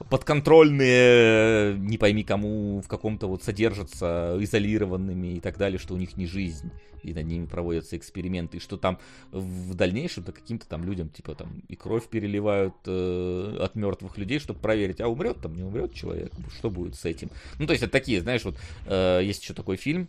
подконтрольные, 0.09 1.75
не 1.77 1.97
пойми 1.97 2.23
кому, 2.23 2.81
в 2.81 2.87
каком-то 2.87 3.27
вот 3.27 3.43
содержатся 3.43 4.37
изолированными 4.39 5.35
и 5.35 5.39
так 5.39 5.57
далее, 5.57 5.79
что 5.79 5.93
у 5.93 5.97
них 5.97 6.17
не 6.17 6.27
жизнь, 6.27 6.71
и 7.03 7.13
над 7.13 7.25
ними 7.25 7.45
проводятся 7.45 7.97
эксперименты, 7.97 8.57
и 8.57 8.59
что 8.59 8.77
там 8.77 8.99
в 9.31 9.73
дальнейшем-то 9.73 10.31
каким-то 10.31 10.67
там 10.67 10.83
людям, 10.83 11.09
типа 11.09 11.35
там 11.35 11.61
и 11.67 11.75
кровь 11.75 12.07
переливают 12.07 12.75
э, 12.85 13.57
от 13.59 13.75
мертвых 13.75 14.17
людей, 14.17 14.39
чтобы 14.39 14.59
проверить, 14.59 15.01
а 15.01 15.07
умрет 15.07 15.41
там, 15.41 15.55
не 15.55 15.63
умрет 15.63 15.93
человек, 15.93 16.31
что 16.57 16.69
будет 16.69 16.95
с 16.95 17.05
этим. 17.05 17.29
Ну, 17.59 17.65
то 17.65 17.73
есть 17.73 17.83
это 17.83 17.91
такие, 17.91 18.21
знаешь, 18.21 18.43
вот 18.43 18.55
э, 18.85 19.21
есть 19.23 19.41
еще 19.41 19.53
такой 19.53 19.77
фильм, 19.77 20.07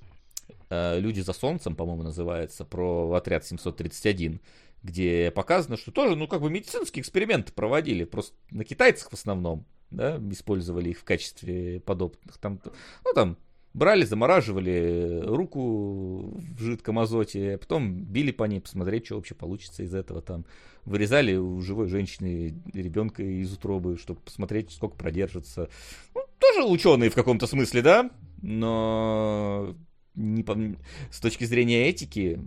«Люди 0.70 1.20
за 1.20 1.32
солнцем», 1.32 1.76
по-моему, 1.76 2.02
называется, 2.02 2.64
про 2.64 3.12
отряд 3.12 3.44
731, 3.44 4.40
где 4.82 5.30
показано, 5.30 5.76
что 5.76 5.90
тоже, 5.90 6.16
ну, 6.16 6.28
как 6.28 6.40
бы 6.42 6.50
медицинские 6.50 7.02
эксперименты 7.02 7.52
проводили, 7.52 8.04
просто 8.04 8.34
на 8.50 8.64
китайцах 8.64 9.10
в 9.10 9.14
основном, 9.14 9.66
да, 9.90 10.20
использовали 10.30 10.90
их 10.90 10.98
в 10.98 11.04
качестве 11.04 11.80
подопытных. 11.80 12.36
Там, 12.38 12.60
ну, 13.04 13.12
там, 13.14 13.36
брали, 13.72 14.04
замораживали 14.04 15.20
руку 15.24 16.38
в 16.38 16.58
жидком 16.60 16.98
азоте, 16.98 17.54
а 17.54 17.58
потом 17.58 18.04
били 18.04 18.30
по 18.30 18.44
ней, 18.44 18.60
посмотреть, 18.60 19.06
что 19.06 19.16
вообще 19.16 19.34
получится 19.34 19.82
из 19.82 19.94
этого 19.94 20.22
там. 20.22 20.44
Вырезали 20.84 21.34
у 21.34 21.60
живой 21.60 21.88
женщины 21.88 22.54
ребенка 22.74 23.22
из 23.22 23.52
утробы, 23.52 23.96
чтобы 23.96 24.20
посмотреть, 24.20 24.70
сколько 24.70 24.96
продержится. 24.96 25.70
Ну, 26.14 26.22
тоже 26.38 26.64
ученые 26.64 27.08
в 27.08 27.14
каком-то 27.14 27.46
смысле, 27.46 27.80
да? 27.80 28.10
Но 28.42 29.74
не 30.14 30.76
с 31.10 31.20
точки 31.20 31.44
зрения 31.44 31.88
этики 31.88 32.40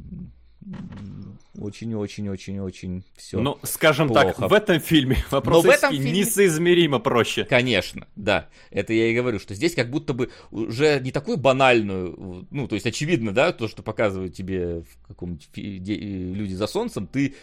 очень-очень-очень-очень 1.58 3.04
все. 3.16 3.40
Ну, 3.40 3.58
скажем 3.64 4.08
плохо. 4.08 4.34
так, 4.34 4.50
в 4.50 4.54
этом 4.54 4.80
фильме 4.80 5.18
вопрос 5.32 5.64
в 5.64 5.70
этом 5.70 5.92
фильме... 5.92 6.12
несоизмеримо 6.12 7.00
проще. 7.00 7.46
Конечно, 7.46 8.08
да. 8.16 8.50
Это 8.70 8.94
я 8.94 9.08
и 9.08 9.16
говорю, 9.16 9.40
что 9.40 9.56
здесь 9.56 9.76
как 9.76 9.90
будто 9.90 10.14
бы 10.14 10.30
уже 10.52 11.00
не 11.00 11.12
такую 11.12 11.38
банальную, 11.38 12.48
ну, 12.52 12.68
то 12.68 12.76
есть 12.76 12.86
очевидно, 12.86 13.34
да, 13.34 13.54
то, 13.54 13.68
что 13.68 13.82
показывают 13.82 14.34
тебе 14.34 14.82
в 14.82 15.08
каком-нибудь 15.08 15.50
люди 15.56 16.54
за 16.54 16.68
солнцем, 16.68 17.08
ты 17.08 17.36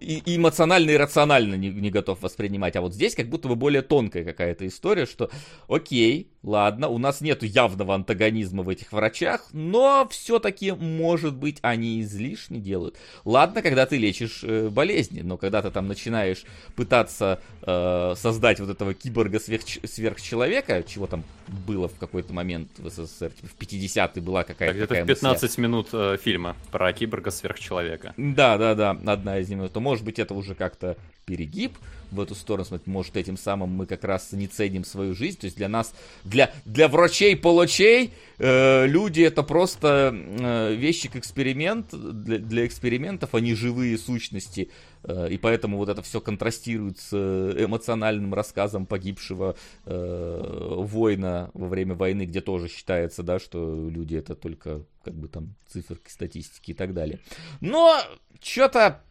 и, 0.00 0.22
эмоционально 0.36 0.90
и 0.90 0.96
рационально 0.96 1.54
не, 1.54 1.70
не 1.70 1.90
готов 1.90 2.22
воспринимать. 2.22 2.76
А 2.76 2.80
вот 2.80 2.94
здесь 2.94 3.14
как 3.14 3.28
будто 3.28 3.48
бы 3.48 3.56
более 3.56 3.82
тонкая 3.82 4.24
какая-то 4.24 4.66
история, 4.66 5.06
что 5.06 5.30
окей, 5.68 6.30
ладно, 6.42 6.88
у 6.88 6.98
нас 6.98 7.20
нет 7.20 7.42
явного 7.42 7.94
антагонизма 7.94 8.62
в 8.62 8.68
этих 8.68 8.92
врачах, 8.92 9.46
но 9.52 10.06
все-таки, 10.10 10.72
может 10.72 11.34
быть, 11.34 11.58
они 11.62 12.00
излишне 12.00 12.58
делают. 12.58 12.96
Ладно, 13.24 13.62
когда 13.62 13.86
ты 13.86 13.98
лечишь 13.98 14.40
э, 14.42 14.68
болезни, 14.68 15.20
но 15.22 15.36
когда 15.36 15.62
ты 15.62 15.70
там 15.70 15.88
начинаешь 15.88 16.44
пытаться 16.76 17.40
э, 17.62 18.14
создать 18.16 18.60
вот 18.60 18.70
этого 18.70 18.94
киборга-сверхчеловека, 18.94 20.82
чего 20.84 21.06
там 21.06 21.24
было 21.66 21.88
в 21.88 21.98
какой-то 21.98 22.32
момент 22.32 22.70
в 22.78 22.88
СССР, 22.88 23.30
типа 23.30 23.48
в 23.48 23.58
50-е 23.60 24.22
была 24.22 24.44
какая-то 24.44 24.78
Это 24.78 24.86
такая 24.86 25.04
15 25.06 25.42
мысля. 25.42 25.62
минут 25.62 25.88
э, 25.92 26.16
фильма 26.22 26.56
про 26.70 26.92
киборга-сверхчеловека. 26.92 28.14
Да, 28.16 28.56
да, 28.56 28.74
да, 28.74 28.90
одна 28.90 29.38
из 29.38 29.48
них. 29.48 29.70
То 29.70 29.80
может 29.80 30.04
быть 30.04 30.18
это 30.18 30.34
уже 30.34 30.54
как-то 30.54 30.96
перегиб 31.26 31.76
в 32.10 32.20
эту 32.20 32.34
сторону, 32.34 32.66
может 32.86 33.16
этим 33.16 33.36
самым 33.36 33.70
мы 33.70 33.86
как 33.86 34.04
раз 34.04 34.32
не 34.32 34.46
ценим 34.46 34.84
свою 34.84 35.14
жизнь, 35.14 35.38
то 35.38 35.46
есть 35.46 35.56
для 35.56 35.68
нас, 35.68 35.94
для, 36.24 36.52
для 36.64 36.88
врачей-полочей 36.88 38.12
э, 38.38 38.86
люди 38.86 39.22
это 39.22 39.42
просто 39.42 40.14
э, 40.14 40.74
вещи 40.74 41.08
к 41.08 41.16
эксперимент, 41.16 41.88
для, 41.92 42.38
для 42.38 42.66
экспериментов 42.66 43.34
они 43.34 43.54
живые 43.54 43.98
сущности, 43.98 44.70
э, 45.02 45.28
и 45.30 45.38
поэтому 45.38 45.76
вот 45.76 45.88
это 45.88 46.02
все 46.02 46.20
контрастирует 46.20 46.98
с 46.98 47.12
эмоциональным 47.12 48.34
рассказом 48.34 48.86
погибшего 48.86 49.56
э, 49.86 50.74
воина 50.78 51.50
во 51.54 51.68
время 51.68 51.94
войны, 51.94 52.26
где 52.26 52.40
тоже 52.40 52.68
считается, 52.68 53.22
да, 53.22 53.38
что 53.38 53.88
люди 53.88 54.16
это 54.16 54.34
только 54.34 54.84
как 55.04 55.14
бы 55.14 55.28
там 55.28 55.54
циферки, 55.68 56.10
статистики 56.10 56.72
и 56.72 56.74
так 56.74 56.94
далее. 56.94 57.20
Но 57.60 58.00
что-то 58.40 59.02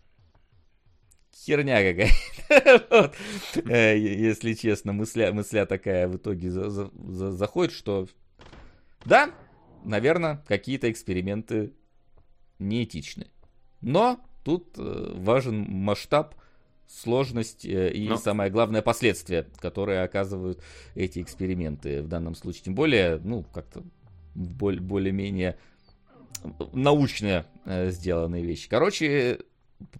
херня 1.45 1.81
какая-то. 1.83 3.13
Э, 3.65 3.97
если 3.97 4.53
честно, 4.53 4.91
мысля, 4.91 5.31
такая 5.65 6.07
в 6.07 6.17
итоге 6.17 6.49
за, 6.49 6.69
за, 6.69 6.91
за, 6.93 7.31
заходит, 7.31 7.73
что 7.73 8.07
да, 9.05 9.31
наверное, 9.83 10.43
какие-то 10.47 10.91
эксперименты 10.91 11.73
неэтичны. 12.57 13.27
Но 13.81 14.19
тут 14.43 14.77
э, 14.77 15.13
важен 15.15 15.61
масштаб, 15.69 16.35
сложность 16.87 17.65
э, 17.65 17.91
и 17.91 18.09
Но... 18.09 18.17
самое 18.17 18.49
главное 18.49 18.81
последствия, 18.81 19.47
которые 19.59 20.01
оказывают 20.01 20.61
эти 20.95 21.21
эксперименты 21.21 22.01
в 22.01 22.07
данном 22.07 22.35
случае. 22.35 22.63
Тем 22.63 22.75
более, 22.75 23.19
ну, 23.23 23.43
как-то 23.43 23.83
более-менее 24.35 25.57
научные 26.73 27.45
э, 27.65 27.91
сделанные 27.91 28.43
вещи. 28.43 28.69
Короче, 28.69 29.39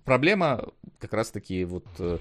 проблема 0.05 0.65
как 0.99 1.13
раз-таки 1.13 1.63
вот 1.65 1.85
э, 1.99 2.17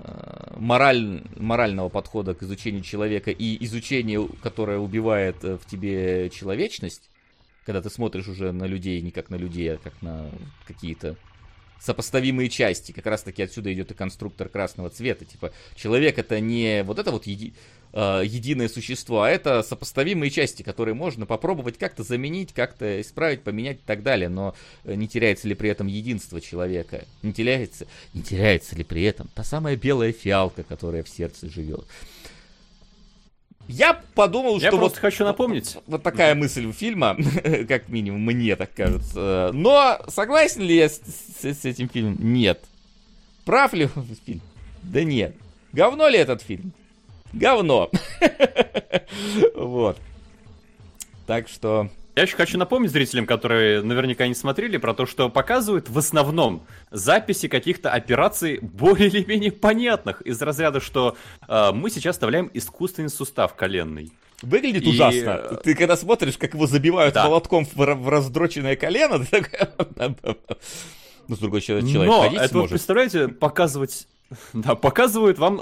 э, 0.00 0.54
мораль, 0.56 1.22
морального 1.36 1.88
подхода 1.88 2.34
к 2.34 2.42
изучению 2.42 2.82
человека 2.82 3.30
и 3.30 3.64
изучению, 3.64 4.28
которое 4.42 4.78
убивает 4.78 5.44
э, 5.44 5.56
в 5.56 5.66
тебе 5.66 6.30
человечность, 6.30 7.10
когда 7.64 7.82
ты 7.82 7.90
смотришь 7.90 8.28
уже 8.28 8.52
на 8.52 8.64
людей 8.64 9.00
не 9.02 9.10
как 9.10 9.30
на 9.30 9.36
людей, 9.36 9.74
а 9.74 9.78
как 9.78 10.00
на 10.02 10.30
какие-то 10.66 11.16
сопоставимые 11.80 12.48
части. 12.48 12.92
Как 12.92 13.06
раз 13.06 13.22
таки 13.22 13.42
отсюда 13.42 13.72
идет 13.72 13.90
и 13.90 13.94
конструктор 13.94 14.48
красного 14.48 14.90
цвета. 14.90 15.24
Типа, 15.24 15.52
человек 15.74 16.18
это 16.18 16.40
не 16.40 16.82
вот 16.82 16.98
это 16.98 17.10
вот 17.10 17.26
еди, 17.26 17.54
э, 17.92 18.22
единое 18.24 18.68
существо, 18.68 19.22
а 19.22 19.30
это 19.30 19.62
сопоставимые 19.62 20.30
части, 20.30 20.62
которые 20.62 20.94
можно 20.94 21.26
попробовать 21.26 21.78
как-то 21.78 22.02
заменить, 22.02 22.52
как-то 22.52 23.00
исправить, 23.00 23.42
поменять 23.42 23.78
и 23.78 23.86
так 23.86 24.02
далее. 24.02 24.28
Но 24.28 24.54
э, 24.84 24.94
не 24.94 25.08
теряется 25.08 25.48
ли 25.48 25.54
при 25.54 25.70
этом 25.70 25.86
единство 25.86 26.40
человека? 26.40 27.04
Не 27.22 27.32
теряется, 27.32 27.86
не 28.14 28.22
теряется 28.22 28.76
ли 28.76 28.84
при 28.84 29.02
этом 29.02 29.28
та 29.34 29.44
самая 29.44 29.76
белая 29.76 30.12
фиалка, 30.12 30.62
которая 30.62 31.02
в 31.02 31.08
сердце 31.08 31.48
живет? 31.48 31.84
Я 33.68 34.00
подумал, 34.14 34.58
Я 34.58 34.68
что 34.68 34.78
вот 34.78 34.96
хочу 34.96 35.24
напомнить. 35.24 35.76
Вот 35.86 36.02
такая 36.02 36.34
мысль 36.34 36.64
у 36.64 36.72
фильма, 36.72 37.16
как 37.68 37.90
минимум, 37.90 38.22
мне 38.22 38.56
так 38.56 38.72
кажется. 38.72 39.50
Но 39.52 40.00
согласен 40.08 40.62
ли 40.62 40.74
я 40.74 40.88
с, 40.88 40.98
с, 40.98 41.44
с 41.44 41.64
этим 41.66 41.90
фильмом? 41.90 42.16
Нет. 42.18 42.64
Прав 43.44 43.74
ли 43.74 43.88
фильм? 44.24 44.40
Да 44.82 45.04
нет. 45.04 45.36
Говно 45.72 46.08
ли 46.08 46.18
этот 46.18 46.40
фильм? 46.40 46.72
Говно. 47.32 47.90
Вот. 49.54 49.98
Так 51.26 51.48
что 51.48 51.90
я 52.18 52.22
еще 52.22 52.36
хочу 52.36 52.58
напомнить 52.58 52.90
зрителям, 52.90 53.26
которые 53.26 53.80
наверняка 53.80 54.26
не 54.26 54.34
смотрели, 54.34 54.76
про 54.76 54.92
то, 54.92 55.06
что 55.06 55.28
показывают 55.28 55.88
в 55.88 55.96
основном 55.96 56.66
записи 56.90 57.46
каких-то 57.46 57.92
операций 57.92 58.58
более 58.60 59.08
или 59.08 59.24
менее 59.24 59.52
понятных, 59.52 60.20
из 60.22 60.42
разряда, 60.42 60.80
что 60.80 61.16
э, 61.46 61.70
мы 61.72 61.90
сейчас 61.90 62.16
вставляем 62.16 62.50
искусственный 62.54 63.08
сустав 63.08 63.54
коленный. 63.54 64.10
Выглядит 64.42 64.82
и... 64.84 64.88
ужасно. 64.88 65.60
Ты 65.62 65.76
когда 65.76 65.96
смотришь, 65.96 66.36
как 66.38 66.54
его 66.54 66.66
забивают 66.66 67.14
да. 67.14 67.24
молотком 67.24 67.64
в, 67.64 67.76
в 67.76 68.08
раздроченное 68.08 68.74
колено, 68.74 69.24
ты 69.30 69.42
такой... 69.42 70.36
Ну, 71.28 71.36
с 71.36 71.40
другой 71.40 71.60
человек 71.60 71.84
Но 71.84 72.24
это, 72.24 72.48
сможет. 72.48 72.70
представляете, 72.70 73.28
показывать 73.28 74.08
Да, 74.52 74.74
показывают 74.74 75.38
вам 75.38 75.60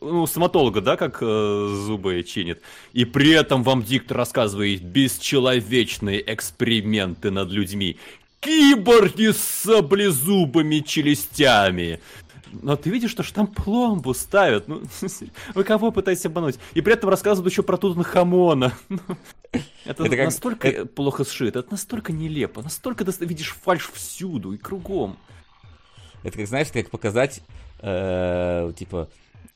ну, 0.00 0.26
стоматолога, 0.26 0.80
да, 0.80 0.96
как 0.96 1.18
э, 1.20 1.68
зубы 1.86 2.22
чинит. 2.22 2.60
И 2.92 3.04
при 3.04 3.30
этом 3.30 3.62
вам 3.62 3.82
диктор 3.82 4.16
рассказывает 4.16 4.82
бесчеловечные 4.82 6.22
эксперименты 6.32 7.30
над 7.30 7.50
людьми. 7.50 7.96
Киборги 8.40 9.32
с 9.32 9.38
саблезубыми 9.38 10.80
челюстями. 10.80 12.00
Но 12.50 12.76
ты 12.76 12.88
видишь, 12.90 13.10
что 13.10 13.22
ж 13.22 13.32
там 13.32 13.46
пломбу 13.46 14.14
ставят. 14.14 14.68
Ну, 14.68 14.82
вы 15.54 15.64
кого 15.64 15.90
пытаетесь 15.90 16.26
обмануть? 16.26 16.58
И 16.74 16.80
при 16.80 16.94
этом 16.94 17.10
рассказывают 17.10 17.50
еще 17.50 17.62
про 17.62 17.76
Тутанхамона. 17.76 18.72
Это, 19.84 20.04
это 20.04 20.16
как... 20.16 20.26
настолько 20.26 20.68
это... 20.68 20.84
плохо 20.84 21.24
сшито, 21.24 21.60
это 21.60 21.70
настолько 21.70 22.12
нелепо, 22.12 22.60
настолько 22.60 23.06
ты 23.06 23.24
видишь 23.24 23.56
фальш 23.64 23.90
всюду 23.90 24.52
и 24.52 24.58
кругом. 24.58 25.16
Это 26.22 26.36
как, 26.36 26.46
знаешь, 26.46 26.68
как 26.70 26.90
показать 26.90 27.40
э, 27.80 28.72
типа 28.76 29.08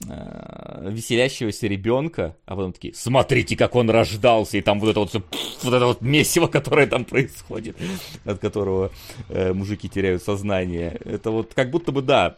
э, 0.09 0.89
веселящегося 0.91 1.67
ребенка, 1.67 2.37
а 2.47 2.57
потом 2.57 2.73
такие, 2.73 2.95
смотрите, 2.95 3.57
как 3.57 3.75
он 3.75 3.91
рождался, 3.91 4.59
и 4.59 4.61
там 4.61 4.81
вот 4.81 4.91
это 4.91 5.01
вот 5.01 5.11
все, 5.11 5.23
вот 5.63 5.75
это 5.75 5.87
вот 5.87 6.01
месиво, 6.01 6.47
которое 6.47 6.87
там 6.87 7.05
происходит, 7.05 7.77
от 8.25 8.39
которого 8.39 8.91
э, 9.29 9.53
мужики 9.53 9.89
теряют 9.89 10.23
сознание. 10.23 11.01
Это 11.05 11.31
вот 11.31 11.55
как 11.55 11.71
будто 11.71 11.93
бы, 11.93 12.03
да, 12.03 12.37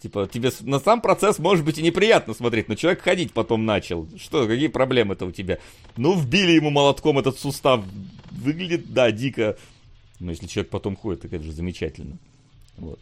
Типа, 0.00 0.26
тебе 0.26 0.50
на 0.62 0.80
сам 0.80 1.02
процесс 1.02 1.38
может 1.38 1.62
быть 1.62 1.76
и 1.76 1.82
неприятно 1.82 2.32
смотреть, 2.32 2.68
но 2.68 2.74
человек 2.74 3.02
ходить 3.02 3.34
потом 3.34 3.66
начал. 3.66 4.08
Что, 4.16 4.46
какие 4.46 4.68
проблемы-то 4.68 5.26
у 5.26 5.30
тебя? 5.30 5.58
Ну, 5.98 6.18
вбили 6.18 6.52
ему 6.52 6.70
молотком 6.70 7.18
этот 7.18 7.38
сустав. 7.38 7.84
Выглядит, 8.30 8.94
да, 8.94 9.10
дико. 9.10 9.58
Но 10.18 10.30
если 10.30 10.46
человек 10.46 10.70
потом 10.70 10.96
ходит, 10.96 11.22
так 11.22 11.34
это 11.34 11.44
же 11.44 11.52
замечательно. 11.52 12.16
Вот. 12.78 12.98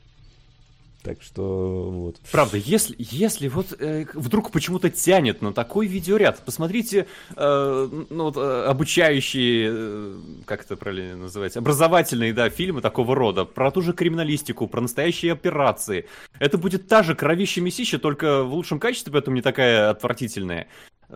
Так 1.02 1.22
что 1.22 1.90
вот. 1.90 2.16
Правда, 2.32 2.56
если, 2.56 2.96
если 2.98 3.46
вот 3.46 3.72
э, 3.78 4.06
вдруг 4.14 4.50
почему-то 4.50 4.90
тянет 4.90 5.42
на 5.42 5.52
такой 5.52 5.86
видеоряд, 5.86 6.42
посмотрите, 6.44 7.06
э, 7.36 7.88
ну, 8.10 8.24
вот, 8.24 8.36
э, 8.36 8.64
обучающие, 8.64 9.70
э, 9.70 10.14
как 10.44 10.64
это 10.64 10.76
правильно 10.76 11.16
называется, 11.16 11.60
образовательные, 11.60 12.32
да, 12.32 12.50
фильмы 12.50 12.80
такого 12.80 13.14
рода, 13.14 13.44
про 13.44 13.70
ту 13.70 13.80
же 13.80 13.92
криминалистику, 13.92 14.66
про 14.66 14.80
настоящие 14.80 15.32
операции. 15.32 16.06
Это 16.40 16.58
будет 16.58 16.88
та 16.88 17.04
же 17.04 17.14
кровища 17.14 17.60
месища, 17.60 18.00
только 18.00 18.42
в 18.42 18.52
лучшем 18.52 18.80
качестве, 18.80 19.12
поэтому 19.12 19.36
не 19.36 19.42
такая 19.42 19.90
отвратительная 19.90 20.66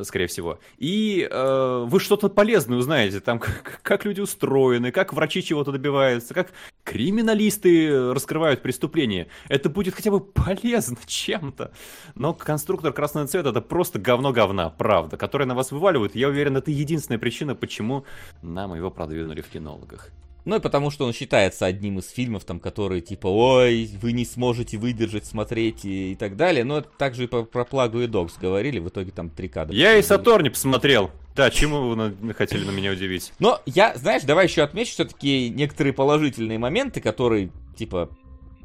скорее 0.02 0.26
всего. 0.26 0.58
И 0.78 1.28
э, 1.30 1.84
вы 1.86 2.00
что-то 2.00 2.28
полезное 2.28 2.78
узнаете, 2.78 3.20
там, 3.20 3.38
как, 3.40 3.80
как 3.82 4.04
люди 4.04 4.20
устроены, 4.20 4.90
как 4.90 5.12
врачи 5.12 5.42
чего-то 5.42 5.72
добиваются, 5.72 6.34
как 6.34 6.52
криминалисты 6.84 8.12
раскрывают 8.12 8.62
преступления. 8.62 9.28
Это 9.48 9.68
будет 9.68 9.94
хотя 9.94 10.10
бы 10.10 10.20
полезно 10.20 10.96
чем-то. 11.06 11.72
Но 12.14 12.34
конструктор 12.34 12.92
красного 12.92 13.26
цвета 13.26 13.50
это 13.50 13.60
просто 13.60 13.98
говно 13.98 14.32
говна, 14.32 14.70
правда, 14.70 15.16
которое 15.16 15.46
на 15.46 15.54
вас 15.54 15.72
вываливают. 15.72 16.14
Я 16.14 16.28
уверен, 16.28 16.56
это 16.56 16.70
единственная 16.70 17.18
причина, 17.18 17.54
почему 17.54 18.04
нам 18.42 18.74
его 18.74 18.90
продвинули 18.90 19.40
в 19.40 19.48
кинологах. 19.48 20.10
Ну 20.44 20.56
и 20.56 20.60
потому 20.60 20.90
что 20.90 21.04
он 21.04 21.12
считается 21.12 21.66
одним 21.66 22.00
из 22.00 22.08
фильмов, 22.10 22.44
там, 22.44 22.58
которые 22.58 23.00
типа, 23.00 23.28
ой, 23.28 23.90
вы 24.00 24.12
не 24.12 24.24
сможете 24.24 24.76
выдержать, 24.76 25.24
смотреть 25.24 25.84
и, 25.84 26.12
и 26.12 26.14
так 26.16 26.36
далее. 26.36 26.64
Но 26.64 26.80
также 26.80 27.24
и 27.24 27.26
про, 27.26 27.44
про 27.44 27.64
Плагу 27.64 28.00
и 28.00 28.06
Докс 28.06 28.36
говорили, 28.38 28.78
в 28.80 28.88
итоге 28.88 29.12
там 29.12 29.30
три 29.30 29.48
кадра. 29.48 29.74
Я 29.74 29.96
и 29.96 30.02
Сатор 30.02 30.42
не 30.42 30.50
посмотрел. 30.50 31.10
Да, 31.36 31.50
чему 31.50 31.88
вы 31.88 31.96
на, 31.96 32.34
хотели 32.34 32.64
на 32.64 32.72
меня 32.72 32.92
удивить? 32.92 33.32
Но 33.38 33.60
я, 33.66 33.94
знаешь, 33.96 34.22
давай 34.22 34.46
еще 34.46 34.62
отмечу 34.62 34.92
все-таки 34.92 35.48
некоторые 35.48 35.92
положительные 35.92 36.58
моменты, 36.58 37.00
которые 37.00 37.50
типа, 37.76 38.10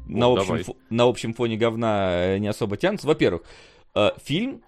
на, 0.06 0.26
О, 0.26 0.36
общем, 0.38 0.54
фо- 0.56 0.76
на 0.90 1.04
общем 1.04 1.32
фоне 1.32 1.56
говна 1.56 2.34
э, 2.34 2.38
не 2.38 2.48
особо 2.48 2.76
тянутся. 2.76 3.06
Во-первых, 3.06 3.42
э, 3.94 4.10
фильм, 4.22 4.62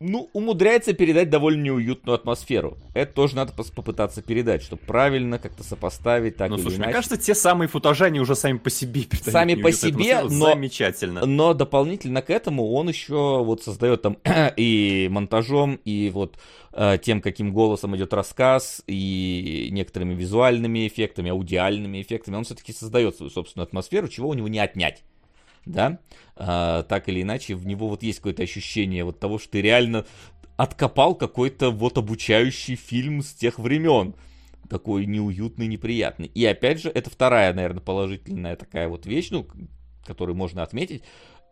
ну, 0.00 0.28
умудряется 0.32 0.92
передать 0.92 1.30
довольно 1.30 1.62
неуютную 1.62 2.14
атмосферу. 2.16 2.76
Это 2.94 3.12
тоже 3.14 3.36
надо 3.36 3.52
попытаться 3.52 4.22
передать, 4.22 4.62
чтобы 4.62 4.82
правильно 4.82 5.38
как-то 5.38 5.62
сопоставить 5.62 6.36
так 6.36 6.50
Ну, 6.50 6.56
или 6.56 6.62
слушай, 6.62 6.76
мне 6.76 6.84
иначе. 6.86 6.94
кажется, 6.96 7.16
те 7.16 7.34
самые 7.34 7.68
футажи, 7.68 8.04
они 8.04 8.20
уже 8.20 8.34
сами 8.34 8.58
по 8.58 8.70
себе 8.70 9.02
передают 9.04 9.32
Сами 9.32 9.54
по 9.54 9.72
себе, 9.72 10.22
но- 10.22 10.52
Замечательно. 10.52 11.24
Но 11.24 11.54
дополнительно 11.54 12.22
к 12.22 12.30
этому 12.30 12.72
он 12.72 12.88
еще 12.88 13.42
вот 13.44 13.62
создает 13.62 14.02
там 14.02 14.18
и 14.56 15.08
монтажом, 15.10 15.80
и 15.84 16.10
вот 16.12 16.36
э, 16.72 16.98
тем, 17.02 17.20
каким 17.20 17.52
голосом 17.52 17.96
идет 17.96 18.12
рассказ, 18.12 18.82
и 18.86 19.68
некоторыми 19.70 20.14
визуальными 20.14 20.86
эффектами, 20.86 21.30
аудиальными 21.30 22.02
эффектами, 22.02 22.36
он 22.36 22.44
все-таки 22.44 22.72
создает 22.72 23.16
свою 23.16 23.30
собственную 23.30 23.66
атмосферу, 23.66 24.08
чего 24.08 24.28
у 24.28 24.34
него 24.34 24.48
не 24.48 24.58
отнять. 24.58 25.02
Да, 25.66 25.98
А, 26.36 26.82
так 26.82 27.08
или 27.08 27.22
иначе, 27.22 27.54
в 27.54 27.66
него 27.66 27.88
вот 27.88 28.02
есть 28.02 28.18
какое-то 28.18 28.42
ощущение 28.42 29.04
вот 29.04 29.18
того, 29.18 29.38
что 29.38 29.52
ты 29.52 29.62
реально 29.62 30.04
откопал 30.56 31.14
какой-то 31.14 31.70
вот 31.70 31.96
обучающий 31.98 32.76
фильм 32.76 33.22
с 33.22 33.32
тех 33.32 33.58
времен. 33.58 34.14
Такой 34.68 35.06
неуютный, 35.06 35.66
неприятный. 35.66 36.26
И 36.26 36.44
опять 36.44 36.80
же, 36.82 36.88
это 36.90 37.10
вторая, 37.10 37.52
наверное, 37.54 37.80
положительная 37.80 38.56
такая 38.56 38.88
вот 38.88 39.06
вещь, 39.06 39.28
ну, 39.30 39.46
которую 40.06 40.36
можно 40.36 40.62
отметить, 40.62 41.02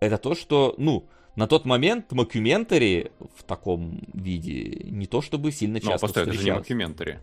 это 0.01 0.19
то, 0.19 0.35
что, 0.35 0.75
ну, 0.79 1.09
на 1.37 1.47
тот 1.47 1.65
момент 1.65 2.13
мокюментари 2.13 3.13
в 3.37 3.43
таком 3.45 4.03
виде 4.13 4.83
не 4.85 5.07
то 5.07 5.23
чтобы 5.23 5.53
сильно 5.53 5.79
Ну, 5.83 5.91
часто 5.91 6.07
постой, 6.07 6.23
это 6.25 6.33
же 6.33 6.45
не 6.45 6.53
мокюментари. 6.53 7.21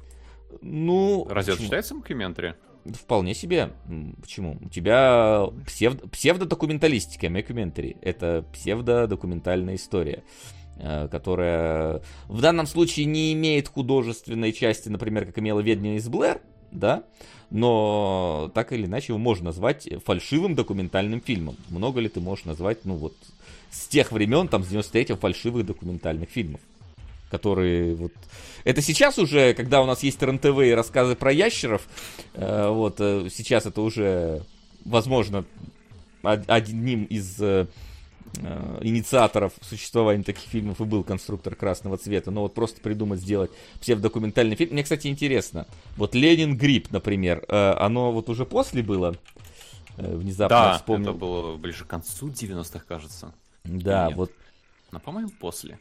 Ну, 0.62 1.28
Разве 1.30 1.54
это 1.54 1.58
почему? 1.58 1.66
считается 1.66 1.96
мокюментари? 1.96 2.56
Вполне 2.94 3.34
себе. 3.34 3.72
Почему? 4.22 4.58
У 4.62 4.70
тебя 4.70 5.48
псевдо, 5.66 6.08
псевдодокументалистика, 6.08 7.30
мокюментари. 7.30 7.98
Это 8.02 8.46
псевдодокументальная 8.54 9.76
история 9.76 10.24
э, 10.78 11.08
которая 11.10 12.02
в 12.28 12.42
данном 12.42 12.68
случае 12.68 13.06
не 13.06 13.34
имеет 13.34 13.68
художественной 13.68 14.54
части, 14.54 14.90
например, 14.90 15.26
как 15.26 15.40
имела 15.40 15.60
«Ведьма 15.60 15.96
из 15.96 16.08
Блэр», 16.08 16.42
да, 16.72 17.04
но 17.50 18.52
так 18.54 18.72
или 18.74 18.86
иначе 18.86 19.08
его 19.10 19.18
можно 19.18 19.46
назвать 19.46 19.90
фальшивым 20.06 20.56
документальным 20.56 21.22
фильмом. 21.22 21.58
Много 21.70 22.00
ли 22.00 22.10
ты 22.10 22.20
можешь 22.20 22.46
назвать, 22.46 22.86
ну 22.86 22.96
вот, 22.96 23.16
с 23.72 23.88
тех 23.88 24.12
времен, 24.12 24.48
там, 24.48 24.64
с 24.64 24.72
93-го, 24.72 25.18
фальшивых 25.18 25.66
документальных 25.66 26.30
фильмов? 26.30 26.62
Которые 27.30 27.96
вот... 27.96 28.12
Это 28.64 28.82
сейчас 28.82 29.18
уже, 29.18 29.54
когда 29.54 29.82
у 29.82 29.86
нас 29.86 30.04
есть 30.04 30.22
РНТВ 30.22 30.60
и 30.62 30.72
рассказы 30.72 31.16
про 31.16 31.32
ящеров, 31.32 31.88
э, 32.34 32.70
вот, 32.70 32.96
э, 33.00 33.30
сейчас 33.32 33.66
это 33.66 33.82
уже, 33.82 34.44
возможно, 34.86 35.46
од- 36.24 36.50
одним 36.50 37.06
из 37.06 37.40
э, 37.42 37.68
э, 38.42 38.78
инициаторов 38.82 39.54
существования 39.62 40.24
таких 40.24 40.44
фильмов 40.50 40.82
и 40.82 40.84
был 40.84 41.04
конструктор 41.04 41.56
красного 41.56 41.98
цвета. 41.98 42.32
Но 42.32 42.42
вот 42.42 42.54
просто 42.54 42.82
придумать, 42.82 43.22
сделать 43.22 43.52
псевдокументальный 43.80 44.56
фильм. 44.56 44.74
Мне, 44.74 44.84
кстати, 44.84 45.08
интересно. 45.08 45.66
Вот 45.98 46.16
Ленин 46.16 46.58
Грипп, 46.58 46.92
например, 46.92 47.46
э, 47.48 47.72
оно 47.78 48.12
вот 48.12 48.30
уже 48.30 48.46
после 48.46 48.84
было? 48.84 49.16
Э, 49.98 50.16
Внезапно 50.16 50.58
Да, 50.58 50.78
вспомнил. 50.78 51.10
это 51.12 51.18
было 51.20 51.56
ближе 51.58 51.86
к 51.86 51.88
концу 51.88 52.30
90-х, 52.30 52.84
кажется. 52.88 53.34
Да, 53.64 54.08
Нет. 54.08 54.18
вот 54.18 54.32
Но, 54.92 55.00
по-моему, 55.00 55.30
после. 55.40 55.78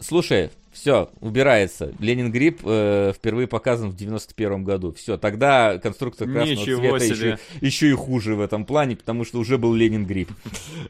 Слушай, 0.00 0.50
все, 0.72 1.10
убирается. 1.20 1.92
Ленин 1.98 2.30
Грипп 2.30 2.60
э, 2.64 3.12
впервые 3.14 3.48
показан 3.48 3.90
в 3.90 3.96
91 3.96 4.62
году. 4.62 4.92
Все, 4.92 5.16
тогда 5.16 5.78
конструктор 5.78 6.28
красного 6.28 6.60
Ничего 6.60 6.98
цвета 6.98 7.14
себе. 7.16 7.28
еще, 7.30 7.38
еще 7.60 7.90
и 7.90 7.92
хуже 7.94 8.36
в 8.36 8.40
этом 8.40 8.64
плане, 8.64 8.94
потому 8.94 9.24
что 9.24 9.38
уже 9.38 9.58
был 9.58 9.74
Ленин 9.74 10.06
Грипп. 10.06 10.30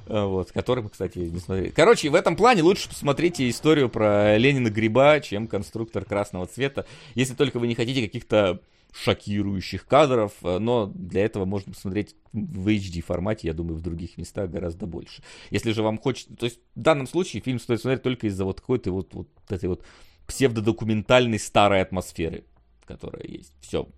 Э, 0.06 0.24
Вот, 0.28 0.52
который 0.52 0.82
мы, 0.84 0.90
кстати, 0.90 1.18
не 1.18 1.38
смотрели. 1.40 1.70
Короче, 1.70 2.10
в 2.10 2.14
этом 2.14 2.36
плане 2.36 2.62
лучше 2.62 2.88
посмотрите 2.88 3.48
историю 3.48 3.88
про 3.88 4.36
Ленина 4.36 4.68
Гриба, 4.68 5.20
чем 5.20 5.46
конструктор 5.46 6.04
красного 6.04 6.46
цвета. 6.46 6.84
Если 7.14 7.34
только 7.34 7.58
вы 7.58 7.66
не 7.66 7.74
хотите 7.74 8.02
каких-то 8.02 8.60
шокирующих 8.92 9.86
кадров, 9.86 10.32
э, 10.42 10.58
но 10.58 10.86
для 10.86 11.24
этого 11.24 11.44
можно 11.44 11.72
посмотреть 11.72 12.16
в 12.32 12.68
HD 12.68 13.00
формате, 13.00 13.48
я 13.48 13.54
думаю, 13.54 13.76
в 13.76 13.82
других 13.82 14.16
местах 14.16 14.50
гораздо 14.50 14.86
больше. 14.86 15.22
Если 15.50 15.72
же 15.72 15.82
вам 15.82 15.98
хочется... 15.98 16.34
То 16.34 16.46
есть 16.46 16.60
в 16.74 16.80
данном 16.80 17.06
случае 17.06 17.42
фильм 17.42 17.58
стоит 17.58 17.80
смотреть 17.80 18.02
только 18.02 18.26
из-за 18.26 18.44
вот 18.44 18.60
какой-то 18.60 18.92
вот, 18.92 19.14
вот 19.14 19.28
этой 19.48 19.68
вот 19.68 19.84
псевдодокументальной 20.26 21.38
старой 21.38 21.80
атмосферы, 21.82 22.44
которая 22.84 23.24
есть. 23.26 23.52
Все. 23.60 23.88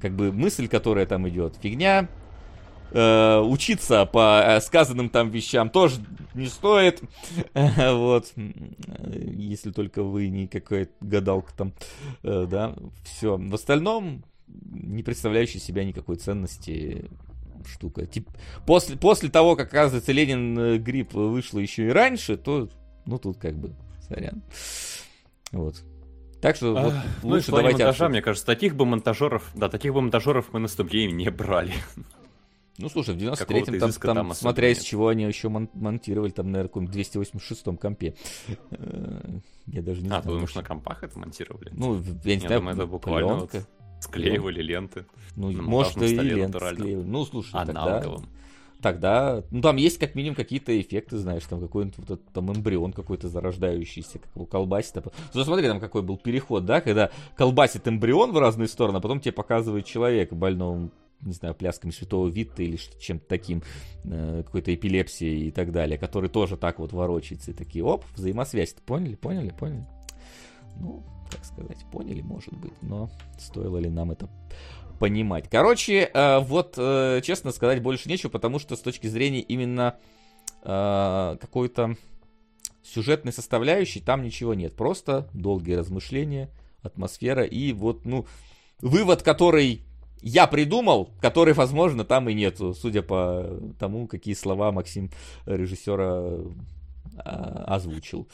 Как 0.00 0.14
бы 0.14 0.32
мысль, 0.32 0.68
которая 0.68 1.06
там 1.06 1.28
идет, 1.28 1.56
фигня. 1.56 2.08
Э, 2.90 3.40
учиться 3.40 4.06
по 4.06 4.42
э, 4.44 4.60
сказанным 4.60 5.10
там 5.10 5.30
вещам 5.30 5.70
тоже 5.70 5.96
не 6.34 6.46
стоит. 6.46 7.02
Вот. 7.54 8.32
Если 9.06 9.70
только 9.70 10.02
вы 10.02 10.28
не 10.28 10.46
какая-то 10.48 10.92
гадалка 11.00 11.52
там. 11.54 11.72
Э, 12.22 12.46
Да. 12.48 12.74
Все. 13.04 13.36
В 13.36 13.54
остальном 13.54 14.24
не 14.46 15.02
представляющий 15.02 15.60
себя 15.60 15.84
никакой 15.84 16.16
ценности 16.16 17.10
штука. 17.66 18.06
Тип, 18.06 18.28
после, 18.66 18.96
после 18.96 19.28
того, 19.28 19.56
как, 19.56 19.68
оказывается, 19.68 20.12
Ленин 20.12 20.82
Грипп 20.82 21.12
вышло 21.12 21.58
еще 21.58 21.88
и 21.88 21.90
раньше, 21.90 22.36
то, 22.38 22.70
ну, 23.04 23.18
тут 23.18 23.36
как 23.38 23.56
бы, 23.56 23.74
сорян. 24.08 24.42
Вот. 25.52 25.82
Так 26.40 26.56
что 26.56 26.72
вот, 26.72 26.92
Ах, 26.94 27.04
ну, 27.22 27.30
лучше 27.30 27.50
давайте 27.50 27.84
монтажа, 27.84 28.08
мне 28.08 28.22
кажется, 28.22 28.46
таких 28.46 28.76
бы 28.76 28.86
монтажеров, 28.86 29.50
да, 29.54 29.68
таких 29.68 29.92
бы 29.92 30.00
монтажеров 30.00 30.52
мы 30.52 30.60
на 30.60 30.68
не 30.68 31.30
брали. 31.30 31.74
Ну, 32.78 32.88
слушай, 32.88 33.14
в 33.14 33.18
93-м 33.18 33.36
Какого-то 33.36 33.78
там, 33.80 33.92
там, 33.92 34.14
там 34.28 34.34
смотря 34.34 34.68
из 34.70 34.76
нет. 34.78 34.86
чего 34.86 35.08
они 35.08 35.24
еще 35.24 35.48
мон- 35.48 35.68
монтировали, 35.74 36.30
там, 36.30 36.46
наверное, 36.52 36.68
каком 36.68 36.86
286-м 36.86 37.76
компе. 37.76 38.14
Э, 38.70 39.38
Я 39.66 39.82
даже 39.82 40.00
не 40.00 40.06
А, 40.06 40.10
знаю. 40.10 40.22
ты 40.22 40.28
думаешь, 40.28 40.54
на 40.54 40.62
компах 40.62 41.02
это 41.02 41.18
монтировали? 41.18 41.70
Ну, 41.74 42.00
я 42.24 42.34
не 42.36 42.40
знаю, 42.46 42.66
это 42.68 42.86
буквально 42.86 43.34
вот 43.34 43.50
пленка. 43.50 43.68
Склеивали 44.00 44.62
ленты 44.62 45.06
Ну, 45.34 45.50
на 45.50 45.62
может, 45.62 45.96
и 46.00 46.14
столе 46.14 46.34
лент 46.34 46.54
натурально. 46.54 46.78
склеивали. 46.78 47.06
Ну, 47.06 47.24
слушай, 47.24 47.50
тогда, 47.52 47.70
аналоговым. 47.82 48.28
тогда, 48.80 49.42
ну, 49.50 49.60
там 49.60 49.74
есть 49.76 49.98
как 49.98 50.14
минимум 50.14 50.36
какие-то 50.36 50.80
эффекты, 50.80 51.16
знаешь, 51.18 51.42
там 51.44 51.60
какой-нибудь 51.60 51.98
вот 51.98 52.10
этот, 52.12 52.32
там 52.32 52.52
эмбрион 52.52 52.92
какой-то 52.92 53.28
зарождающийся, 53.28 54.20
как 54.20 54.30
его 54.36 54.46
колбасит. 54.46 54.96
а 54.98 55.02
Ну, 55.34 55.44
смотри, 55.44 55.66
там 55.66 55.80
какой 55.80 56.02
был 56.02 56.16
переход, 56.16 56.64
да, 56.64 56.80
когда 56.80 57.10
колбасит 57.36 57.88
эмбрион 57.88 58.30
в 58.30 58.38
разные 58.38 58.68
стороны, 58.68 58.98
а 58.98 59.00
потом 59.00 59.18
тебе 59.20 59.32
показывает 59.32 59.84
человека 59.84 60.36
больного 60.36 60.90
не 61.20 61.32
знаю, 61.32 61.54
плясками 61.54 61.90
святого 61.90 62.28
Витта 62.28 62.62
или 62.62 62.76
чем-то 62.76 63.26
таким, 63.26 63.62
э, 64.04 64.42
какой-то 64.44 64.74
эпилепсией 64.74 65.48
и 65.48 65.50
так 65.50 65.72
далее, 65.72 65.98
который 65.98 66.30
тоже 66.30 66.56
так 66.56 66.78
вот 66.78 66.92
ворочается 66.92 67.50
и 67.50 67.54
такие, 67.54 67.84
оп, 67.84 68.04
взаимосвязь. 68.14 68.74
Поняли, 68.86 69.16
поняли, 69.16 69.50
поняли? 69.50 69.86
Ну, 70.76 71.02
как 71.30 71.44
сказать, 71.44 71.84
поняли, 71.90 72.20
может 72.20 72.54
быть, 72.54 72.80
но 72.82 73.10
стоило 73.38 73.78
ли 73.78 73.90
нам 73.90 74.12
это 74.12 74.28
понимать. 75.00 75.48
Короче, 75.50 76.10
э, 76.12 76.38
вот, 76.40 76.74
э, 76.76 77.20
честно 77.22 77.50
сказать, 77.52 77.82
больше 77.82 78.08
нечего, 78.08 78.30
потому 78.30 78.58
что 78.58 78.76
с 78.76 78.80
точки 78.80 79.06
зрения 79.06 79.40
именно 79.40 79.98
какой-то 80.60 81.96
сюжетной 82.82 83.32
составляющей 83.32 84.00
там 84.00 84.24
ничего 84.24 84.54
нет. 84.54 84.74
Просто 84.74 85.28
долгие 85.32 85.74
размышления, 85.74 86.50
атмосфера 86.82 87.44
и 87.44 87.72
вот, 87.72 88.04
ну, 88.04 88.26
вывод, 88.80 89.22
который 89.22 89.82
я 90.20 90.46
придумал, 90.46 91.10
который, 91.20 91.54
возможно, 91.54 92.04
там 92.04 92.28
и 92.28 92.34
нету, 92.34 92.74
судя 92.74 93.02
по 93.02 93.46
тому, 93.78 94.06
какие 94.06 94.34
слова 94.34 94.72
Максим 94.72 95.10
режиссера 95.46 96.30
а, 97.24 97.64
озвучил. 97.66 98.28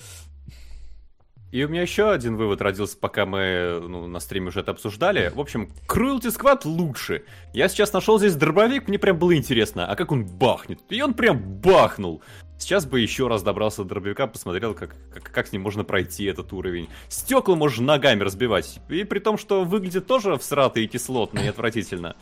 И 1.55 1.63
у 1.63 1.69
меня 1.69 1.83
еще 1.83 2.11
один 2.11 2.35
вывод 2.37 2.61
родился, 2.61 2.97
пока 2.99 3.27
мы 3.27 3.79
ну, 3.81 4.09
на 4.09 4.19
стриме 4.19 4.49
уже 4.49 4.59
это 4.59 4.73
обсуждали. 4.73 5.31
В 5.33 5.39
общем, 5.39 5.71
Cruelty 5.87 6.37
Squad 6.37 6.63
лучше. 6.65 7.23
Я 7.53 7.69
сейчас 7.69 7.93
нашел 7.93 8.19
здесь 8.19 8.35
дробовик, 8.35 8.89
мне 8.89 8.99
прям 8.99 9.21
было 9.21 9.37
интересно, 9.37 9.87
а 9.87 9.95
как 9.95 10.11
он 10.11 10.25
бахнет? 10.25 10.81
И 10.89 11.01
он 11.01 11.15
прям 11.15 11.61
бахнул. 11.61 12.25
Сейчас 12.59 12.87
бы 12.87 13.01
еще 13.01 13.29
раз 13.29 13.43
добрался 13.43 13.83
до 13.83 13.91
дробовика, 13.91 14.27
посмотрел, 14.27 14.75
как, 14.75 14.97
как, 15.13 15.25
как 15.25 15.47
с 15.47 15.53
ним 15.53 15.63
можно 15.63 15.85
пройти 15.85 16.25
этот 16.25 16.53
уровень. 16.53 16.89
Стекла 17.09 17.57
можно 17.57 17.85
ногами 17.85 18.23
разбивать. 18.23 18.81
И 18.89 19.05
при 19.05 19.19
том, 19.19 19.37
что 19.39 19.65
выглядит 19.65 20.07
тоже 20.07 20.37
всрато 20.39 20.81
и 20.81 20.87
кислотно 20.87 21.41
и 21.41 21.49
отвратительно. 21.49 22.17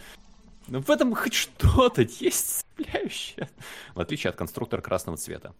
Но 0.69 0.81
в 0.81 0.91
этом 0.91 1.15
хоть 1.15 1.35
что-то 1.35 2.03
есть 2.03 2.65
цепляющее. 2.77 3.49
В 3.95 4.01
отличие 4.01 4.31
от 4.31 4.37
конструктора 4.37 4.81
красного 4.81 5.19
цвета. 5.19 5.55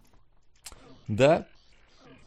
Да. 1.07 1.45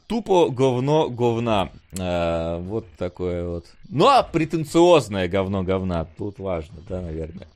Тупо 0.07 0.51
говно 0.51 1.11
говна. 1.11 1.71
А, 1.99 2.61
вот 2.61 2.87
такое 2.97 3.47
вот. 3.47 3.67
Ну, 3.89 4.07
а 4.07 4.23
претенциозное 4.23 5.27
говно 5.29 5.65
говна. 5.65 6.05
Тут 6.17 6.39
важно, 6.39 6.77
да, 6.89 7.01
наверное. 7.01 7.49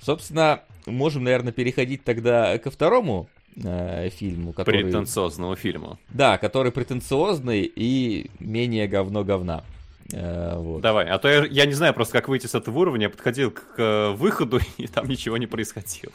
Собственно, 0.00 0.60
можем, 0.84 1.24
наверное, 1.24 1.52
переходить 1.52 2.04
тогда 2.04 2.58
ко 2.58 2.70
второму 2.70 3.28
э, 3.56 4.08
фильму, 4.10 4.52
который... 4.52 4.82
Претенциозного 4.82 5.56
фильма. 5.56 5.98
Да, 6.10 6.38
который 6.38 6.72
претенциозный 6.72 7.62
и 7.62 8.30
менее 8.38 8.86
говно 8.88 9.24
говна. 9.24 9.64
Э, 10.12 10.56
вот. 10.56 10.80
Давай, 10.82 11.06
а 11.08 11.18
то 11.18 11.28
я, 11.28 11.44
я 11.46 11.66
не 11.66 11.72
знаю 11.72 11.94
просто, 11.94 12.12
как 12.12 12.28
выйти 12.28 12.46
с 12.46 12.54
этого 12.54 12.78
уровня. 12.78 13.04
Я 13.04 13.10
подходил 13.10 13.50
к, 13.50 13.62
к 13.76 14.12
выходу, 14.12 14.60
и 14.76 14.86
там 14.86 15.08
ничего 15.08 15.36
не 15.36 15.46
происходило. 15.46 16.12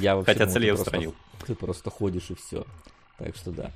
Я 0.00 0.16
вообще 0.16 0.32
Хотя 0.32 0.46
цель 0.46 0.66
я 0.66 0.74
устранил. 0.74 1.14
Просто, 1.32 1.46
ты 1.46 1.54
просто 1.54 1.90
ходишь 1.90 2.30
и 2.30 2.34
все. 2.34 2.66
Так 3.18 3.36
что 3.36 3.50
да. 3.50 3.70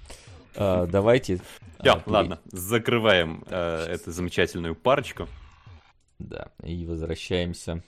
А, 0.56 0.86
давайте. 0.86 1.40
Все, 1.80 1.92
а, 1.92 2.02
ладно, 2.06 2.40
закрываем 2.46 3.44
а, 3.46 3.86
эту 3.86 4.10
замечательную 4.10 4.74
парочку. 4.74 5.28
Да, 6.18 6.48
и 6.62 6.84
возвращаемся 6.84 7.82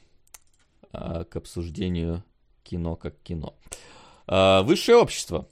а, 0.92 1.24
к 1.24 1.36
обсуждению 1.36 2.24
кино 2.62 2.96
как 2.96 3.14
кино. 3.22 3.54
А, 3.70 3.72
высшее 4.26 4.98
общество. 4.98 5.48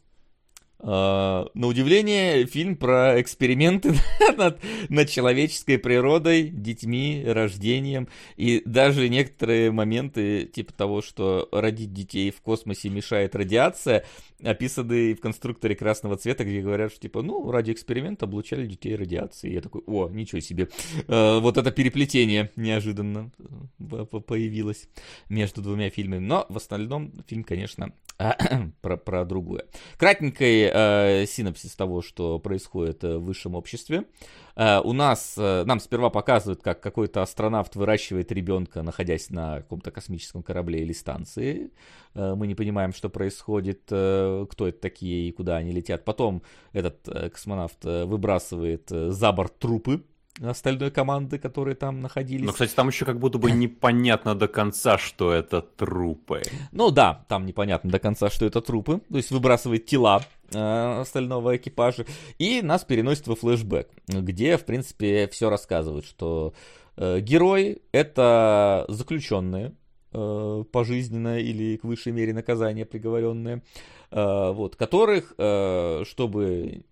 Uh, 0.83 1.51
на 1.53 1.67
удивление, 1.67 2.47
фильм 2.47 2.75
про 2.75 3.21
эксперименты 3.21 3.93
над, 4.39 4.61
над 4.89 5.11
человеческой 5.11 5.77
природой, 5.77 6.45
детьми, 6.49 7.23
рождением. 7.27 8.09
И 8.37 8.63
даже 8.65 9.11
некоторые 9.11 9.73
моменты, 9.73 10.47
типа 10.47 10.73
того, 10.73 11.03
что 11.03 11.51
родить 11.53 11.93
детей 11.93 12.31
в 12.31 12.41
космосе 12.41 12.89
мешает 12.89 13.37
радиация, 13.37 14.07
описаны 14.43 15.15
в 15.15 15.21
конструкторе 15.21 15.75
красного 15.75 16.17
цвета, 16.17 16.45
где 16.45 16.61
говорят, 16.61 16.93
что 16.93 17.01
типа, 17.01 17.23
ну, 17.23 17.51
ради 17.51 17.73
эксперимента 17.73 18.27
облучали 18.27 18.67
детей 18.67 18.97
радиации. 18.97 19.53
Я 19.53 19.61
такой, 19.61 19.83
о, 19.87 20.09
ничего 20.09 20.41
себе. 20.41 20.69
Uh, 21.07 21.41
вот 21.41 21.57
это 21.57 21.71
переплетение 21.71 22.51
неожиданно 22.57 23.31
э, 23.79 24.05
появилось 24.05 24.89
между 25.29 25.63
двумя 25.63 25.91
фильмами. 25.91 26.21
Но 26.21 26.47
в 26.49 26.57
остальном 26.57 27.13
фильм, 27.27 27.45
конечно, 27.45 27.93
про, 28.81 28.97
про 28.97 29.25
другое. 29.25 29.65
Кратенький 29.97 30.71
э, 30.73 31.27
синопсис 31.27 31.75
того, 31.75 32.03
что 32.03 32.39
происходит 32.39 33.03
э, 33.05 33.17
в 33.17 33.25
высшем 33.25 33.55
обществе. 33.55 34.05
Э, 34.50 34.50
у 34.57 34.93
нас, 34.93 35.35
э, 35.39 35.65
нам 35.65 35.81
сперва 35.81 36.11
показывают, 36.11 36.63
как 36.63 36.81
какой-то 36.81 37.23
астронавт 37.23 37.77
выращивает 37.77 38.33
ребенка, 38.33 38.83
находясь 38.83 39.31
на 39.31 39.59
каком-то 39.59 39.91
космическом 39.91 40.43
корабле 40.43 40.81
или 40.81 40.93
станции. 40.93 41.71
Э, 42.15 42.35
мы 42.35 42.47
не 42.47 42.55
понимаем, 42.55 42.93
что 42.93 43.09
происходит, 43.09 43.83
э, 43.91 44.47
кто 44.51 44.69
это 44.69 44.81
такие 44.81 45.29
и 45.29 45.33
куда 45.33 45.57
они 45.57 45.73
летят. 45.73 46.05
Потом 46.05 46.43
этот 46.73 47.09
э, 47.09 47.31
космонавт 47.31 47.85
э, 47.85 48.05
выбрасывает 48.05 48.91
э, 48.91 49.11
за 49.11 49.33
борт 49.33 49.59
трупы 49.59 50.03
остальной 50.43 50.91
команды, 50.91 51.39
которые 51.39 51.75
там 51.75 52.01
находились. 52.01 52.47
Но, 52.47 52.53
кстати, 52.53 52.75
там 52.75 52.89
еще 52.89 53.05
как 53.05 53.19
будто 53.19 53.39
бы 53.39 53.51
непонятно 53.51 54.35
до 54.35 54.49
конца, 54.49 54.99
что 54.99 55.33
это 55.33 55.61
трупы. 55.63 56.43
Ну 56.73 56.91
да, 56.91 57.25
там 57.29 57.47
непонятно 57.47 57.91
до 57.91 57.99
конца, 57.99 58.31
что 58.31 58.47
это 58.47 58.61
трупы. 58.61 59.01
То 59.11 59.17
есть 59.17 59.31
выбрасывает 59.31 59.87
тела 59.87 60.23
э, 60.53 61.01
остального 61.01 61.57
экипажа. 61.57 62.07
И 62.39 62.63
нас 62.63 62.85
переносит 62.85 63.27
во 63.27 63.37
флешбэк, 63.37 63.89
где, 64.09 64.57
в 64.57 64.65
принципе, 64.65 65.29
все 65.29 65.51
рассказывают, 65.51 66.07
что 66.07 66.55
э, 66.97 67.21
герои 67.21 67.83
это 67.93 68.87
заключенные, 68.89 69.75
э, 70.13 70.65
пожизненно 70.73 71.39
или 71.39 71.77
к 71.77 71.85
высшей 71.85 72.13
мере 72.13 72.33
наказания 72.33 72.87
приговоренные, 72.87 73.63
э, 74.11 74.53
вот, 74.53 74.77
которых, 74.77 75.35
э, 75.39 76.05
чтобы 76.07 76.85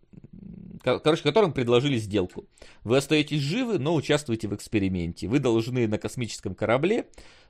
короче, 0.83 1.23
которым 1.23 1.53
предложили 1.53 1.97
сделку. 1.97 2.47
Вы 2.85 2.99
остаетесь 2.99 3.41
живы, 3.41 3.79
но 3.79 3.95
участвуете 3.95 4.49
в 4.49 4.55
эксперименте. 4.55 5.29
Вы 5.29 5.39
должны 5.39 5.87
на 5.89 5.99
космическом 5.99 6.55
корабле 6.55 7.07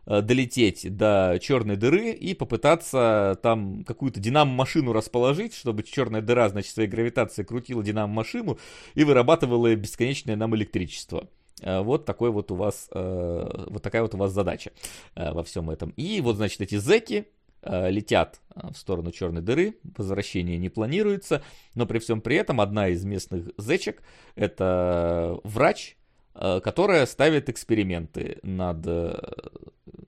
э, 0.07 0.23
долететь 0.23 0.97
до 0.97 1.39
черной 1.41 1.77
дыры 1.77 2.11
и 2.11 2.35
попытаться 2.35 3.39
там 3.43 3.85
какую-то 3.85 4.21
динамо-машину 4.21 4.93
расположить, 4.93 5.55
чтобы 5.55 5.83
черная 5.83 6.23
дыра, 6.23 6.49
значит, 6.49 6.73
своей 6.73 6.89
гравитацией 6.89 7.47
крутила 7.47 7.83
динамо-машину 7.83 8.59
и 8.95 9.05
вырабатывала 9.05 9.75
бесконечное 9.75 10.37
нам 10.37 10.55
электричество. 10.57 11.29
Э, 11.63 11.81
вот 11.81 12.05
такой 12.05 12.31
вот 12.31 12.51
у 12.51 12.55
вас, 12.55 12.89
э, 12.93 13.65
вот 13.69 13.83
такая 13.83 14.03
вот 14.03 14.15
у 14.15 14.19
вас 14.19 14.33
задача 14.33 14.73
во 15.15 15.43
всем 15.43 15.71
этом. 15.71 15.91
И 15.91 16.21
вот, 16.21 16.37
значит, 16.37 16.61
эти 16.61 16.79
зеки, 16.79 17.27
летят 17.62 18.40
э, 18.55 18.68
в 18.72 18.76
сторону 18.76 19.10
черной 19.10 19.43
дыры, 19.43 19.76
возвращение 19.97 20.59
не 20.59 20.68
планируется, 20.68 21.43
но 21.74 21.86
при 21.86 21.98
всем 21.98 22.20
при 22.20 22.36
этом 22.36 22.60
одна 22.60 22.89
из 22.89 23.05
местных 23.05 23.51
зечек 23.59 24.02
это 24.35 25.39
врач, 25.44 25.97
э, 26.35 26.60
которая 26.62 27.06
ставит 27.06 27.48
эксперименты 27.48 28.39
над 28.43 28.86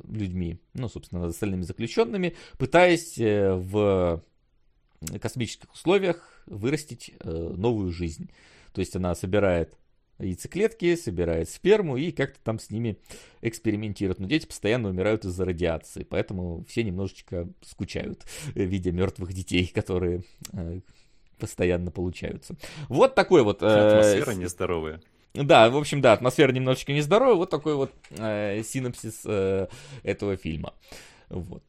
людьми, 0.09 0.61
ну, 0.75 0.89
собственно, 0.89 1.23
над 1.23 1.31
остальными 1.31 1.63
заключенными, 1.63 2.37
пытаясь 2.59 3.17
в 3.17 4.23
космических 5.21 5.73
условиях 5.73 6.43
вырастить 6.47 7.15
новую 7.25 7.91
жизнь. 7.91 8.31
То 8.73 8.81
есть 8.81 8.95
она 8.97 9.15
собирает 9.15 9.77
яйцеклетки, 10.21 10.95
собирает 10.97 11.49
сперму 11.49 11.97
и 11.97 12.13
как-то 12.13 12.39
там 12.43 12.59
с 12.59 12.71
ними 12.71 12.99
экспериментирует. 13.41 14.19
Но 14.19 14.27
дети 14.27 14.47
постоянно 14.47 14.89
умирают 14.89 15.25
из-за 15.25 15.45
радиации, 15.45 16.05
поэтому 16.05 16.65
все 16.69 16.83
немножечко 16.83 17.49
скучают, 17.63 18.25
э, 18.55 18.65
видя 18.65 18.93
мертвых 18.93 19.33
детей, 19.33 19.67
которые 19.67 20.23
э, 20.53 20.81
постоянно 21.39 21.91
получаются. 21.91 22.57
Вот 22.89 23.15
такой 23.15 23.43
вот... 23.43 23.63
Э, 23.63 23.67
Атмосфера 23.67 24.33
нездоровая. 24.35 25.01
Да, 25.35 25.71
в 25.71 25.77
общем, 25.77 26.01
да, 26.01 26.13
атмосфера 26.13 26.51
немножечко 26.53 26.93
нездоровая. 26.93 27.37
Вот 27.37 27.51
такой 27.51 27.77
вот 27.77 27.93
э, 28.11 28.63
синопсис 28.65 29.23
э, 29.25 29.69
этого 30.03 30.37
фильма. 30.37 30.75
Вот. 31.29 31.63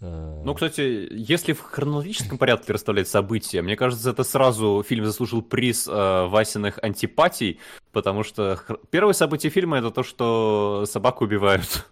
Э, 0.00 0.42
ну, 0.44 0.54
кстати, 0.54 1.08
если 1.10 1.52
в 1.52 1.60
хронологическом 1.60 2.38
порядке 2.38 2.72
расставлять 2.72 3.08
события, 3.08 3.62
мне 3.62 3.76
кажется, 3.76 4.10
это 4.10 4.24
сразу 4.24 4.84
фильм 4.86 5.04
заслужил 5.04 5.42
приз 5.42 5.86
э, 5.86 6.26
Васиных 6.26 6.78
антипатий, 6.82 7.60
потому 7.92 8.22
что 8.22 8.60
первое 8.90 9.12
событие 9.12 9.50
фильма 9.50 9.78
это 9.78 9.90
то, 9.90 10.02
что 10.02 10.84
собаку 10.86 11.24
убивают. 11.24 11.86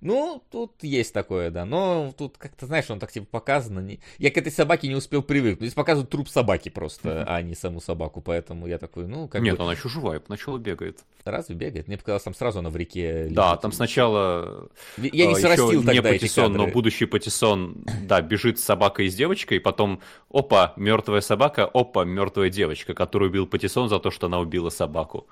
Ну, 0.00 0.42
тут 0.50 0.82
есть 0.82 1.12
такое, 1.12 1.50
да. 1.50 1.64
Но 1.64 2.12
тут 2.16 2.36
как-то, 2.36 2.66
знаешь, 2.66 2.90
он 2.90 2.98
так 2.98 3.10
типа 3.10 3.26
показано. 3.26 3.80
Не... 3.80 4.00
Я 4.18 4.30
к 4.30 4.36
этой 4.36 4.52
собаке 4.52 4.88
не 4.88 4.94
успел 4.94 5.22
привыкнуть. 5.22 5.68
Здесь 5.68 5.74
показывают 5.74 6.10
труп 6.10 6.28
собаки 6.28 6.68
просто, 6.68 7.24
а 7.26 7.40
не 7.42 7.54
саму 7.54 7.80
собаку. 7.80 8.20
Поэтому 8.20 8.66
я 8.66 8.78
такой, 8.78 9.06
ну, 9.06 9.26
как 9.26 9.40
Нет, 9.40 9.56
бы... 9.56 9.64
она 9.64 9.72
еще 9.72 9.88
живая, 9.88 10.20
поначалу 10.20 10.58
бегает. 10.58 11.00
Разве 11.24 11.54
бегает? 11.54 11.88
Мне 11.88 11.96
показалось, 11.96 12.24
там 12.24 12.34
сразу 12.34 12.58
она 12.58 12.70
в 12.70 12.76
реке 12.76 13.22
лежит. 13.22 13.34
Да, 13.34 13.56
там 13.56 13.72
сначала... 13.72 14.68
Я 14.98 15.26
не 15.26 15.34
а, 15.34 15.36
срастил 15.36 15.82
тогда 15.82 15.92
не 15.94 16.02
Патиссон, 16.02 16.52
но 16.52 16.66
будущий 16.66 17.06
Патиссон, 17.06 17.84
да, 18.02 18.20
бежит 18.20 18.58
с 18.58 18.64
собакой 18.64 19.06
и 19.06 19.08
с 19.08 19.14
девочкой, 19.14 19.58
и 19.58 19.60
потом, 19.60 20.00
опа, 20.30 20.74
мертвая 20.76 21.20
собака, 21.20 21.64
опа, 21.64 22.04
мертвая 22.04 22.50
девочка, 22.50 22.94
которую 22.94 23.30
убил 23.30 23.46
Патиссон 23.46 23.88
за 23.88 23.98
то, 23.98 24.10
что 24.10 24.26
она 24.26 24.40
убила 24.40 24.68
собаку. 24.70 25.26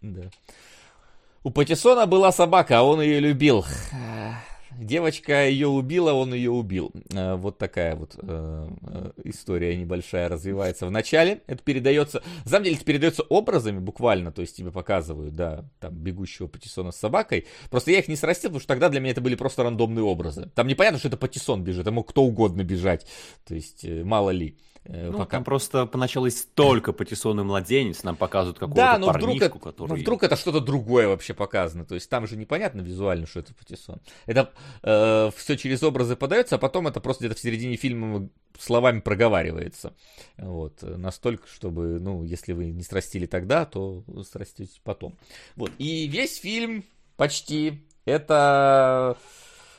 Да. 0.00 0.30
У 1.44 1.50
Патисона 1.50 2.06
была 2.06 2.32
собака, 2.32 2.78
а 2.78 2.82
он 2.84 3.02
ее 3.02 3.20
любил. 3.20 3.66
Девочка 4.78 5.46
ее 5.46 5.68
убила, 5.68 6.14
он 6.14 6.32
ее 6.32 6.50
убил. 6.50 6.90
Э, 7.12 7.34
вот 7.34 7.58
такая 7.58 7.94
вот 7.94 8.16
э, 8.20 8.68
э, 8.82 9.10
история 9.24 9.76
небольшая 9.76 10.30
развивается 10.30 10.86
в 10.86 10.90
начале. 10.90 11.42
Это 11.46 11.62
передается, 11.62 12.22
на 12.44 12.50
самом 12.50 12.64
деле 12.64 12.76
это 12.76 12.84
передается 12.86 13.22
образами 13.24 13.78
буквально, 13.78 14.32
то 14.32 14.40
есть 14.40 14.56
тебе 14.56 14.72
показывают, 14.72 15.36
да, 15.36 15.64
там 15.80 15.94
бегущего 15.94 16.46
Патисона 16.46 16.92
с 16.92 16.96
собакой. 16.96 17.46
Просто 17.70 17.90
я 17.90 17.98
их 17.98 18.08
не 18.08 18.16
срастил, 18.16 18.48
потому 18.48 18.60
что 18.60 18.68
тогда 18.68 18.88
для 18.88 19.00
меня 19.00 19.12
это 19.12 19.20
были 19.20 19.34
просто 19.34 19.62
рандомные 19.62 20.02
образы. 20.02 20.50
Там 20.54 20.66
непонятно, 20.66 20.98
что 20.98 21.08
это 21.08 21.18
Патисон 21.18 21.62
бежит, 21.62 21.88
мог 21.90 22.08
кто 22.08 22.24
угодно 22.24 22.64
бежать, 22.64 23.06
то 23.46 23.54
есть 23.54 23.84
мало 23.84 24.30
ли. 24.30 24.56
Э, 24.86 25.10
ну, 25.10 25.18
пока... 25.18 25.36
там 25.36 25.44
просто 25.44 25.86
поначалу 25.86 26.26
есть 26.26 26.52
только 26.54 26.92
Патиссон 26.92 27.40
и 27.40 27.42
младенец, 27.42 28.02
нам 28.02 28.16
показывают 28.16 28.58
какого-то 28.58 28.80
да, 28.80 28.98
но 28.98 29.10
вдруг 29.10 29.36
это, 29.36 29.58
который... 29.58 29.88
но 29.88 29.94
вдруг 29.94 30.22
это 30.22 30.36
что-то 30.36 30.60
другое 30.60 31.08
вообще 31.08 31.32
показано, 31.32 31.86
то 31.86 31.94
есть 31.94 32.10
там 32.10 32.26
же 32.26 32.36
непонятно 32.36 32.82
визуально, 32.82 33.26
что 33.26 33.40
это 33.40 33.54
Патиссон. 33.54 34.00
Это 34.26 34.52
э, 34.82 35.30
все 35.36 35.56
через 35.56 35.82
образы 35.82 36.16
подается, 36.16 36.56
а 36.56 36.58
потом 36.58 36.86
это 36.86 37.00
просто 37.00 37.24
где-то 37.24 37.38
в 37.38 37.42
середине 37.42 37.76
фильма 37.76 38.28
словами 38.58 39.00
проговаривается. 39.00 39.94
Вот, 40.36 40.82
настолько, 40.82 41.48
чтобы, 41.48 41.98
ну, 41.98 42.22
если 42.22 42.52
вы 42.52 42.66
не 42.66 42.82
срастили 42.82 43.26
тогда, 43.26 43.64
то 43.64 44.04
срастете 44.30 44.80
потом. 44.84 45.16
Вот, 45.56 45.72
и 45.78 46.06
весь 46.06 46.38
фильм 46.38 46.84
почти 47.16 47.86
это 48.04 49.16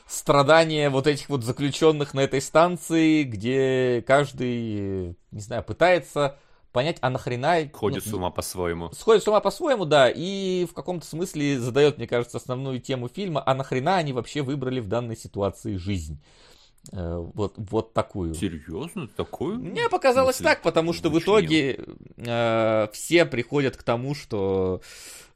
страдания 0.06 0.88
вот 0.90 1.06
этих 1.06 1.28
вот 1.28 1.44
заключенных 1.44 2.14
на 2.14 2.20
этой 2.20 2.40
станции, 2.40 3.24
где 3.24 4.04
каждый, 4.06 5.16
не 5.30 5.40
знаю, 5.40 5.62
пытается 5.64 6.38
понять, 6.72 6.98
а 7.00 7.10
нахрена... 7.10 7.70
Ходит 7.72 8.04
ну, 8.04 8.10
с 8.10 8.14
ума 8.14 8.30
по-своему. 8.30 8.92
Сходит 8.92 9.22
с 9.24 9.28
ума 9.28 9.40
по-своему, 9.40 9.86
да, 9.86 10.10
и 10.10 10.66
в 10.66 10.74
каком-то 10.74 11.06
смысле 11.06 11.58
задает, 11.58 11.96
мне 11.96 12.06
кажется, 12.06 12.36
основную 12.36 12.80
тему 12.80 13.08
фильма, 13.08 13.42
а 13.44 13.54
нахрена 13.54 13.96
они 13.96 14.12
вообще 14.12 14.42
выбрали 14.42 14.80
в 14.80 14.86
данной 14.86 15.16
ситуации 15.16 15.76
жизнь. 15.76 16.20
Э, 16.92 17.24
вот, 17.34 17.54
вот 17.56 17.92
такую. 17.92 18.34
Серьезно? 18.34 19.08
Такую? 19.08 19.58
Мне 19.58 19.88
показалось 19.88 20.38
так, 20.38 20.62
потому 20.62 20.92
что 20.92 21.10
в 21.10 21.18
итоге 21.18 21.80
э, 22.16 22.88
все 22.92 23.24
приходят 23.24 23.76
к 23.76 23.82
тому, 23.82 24.14
что 24.14 24.80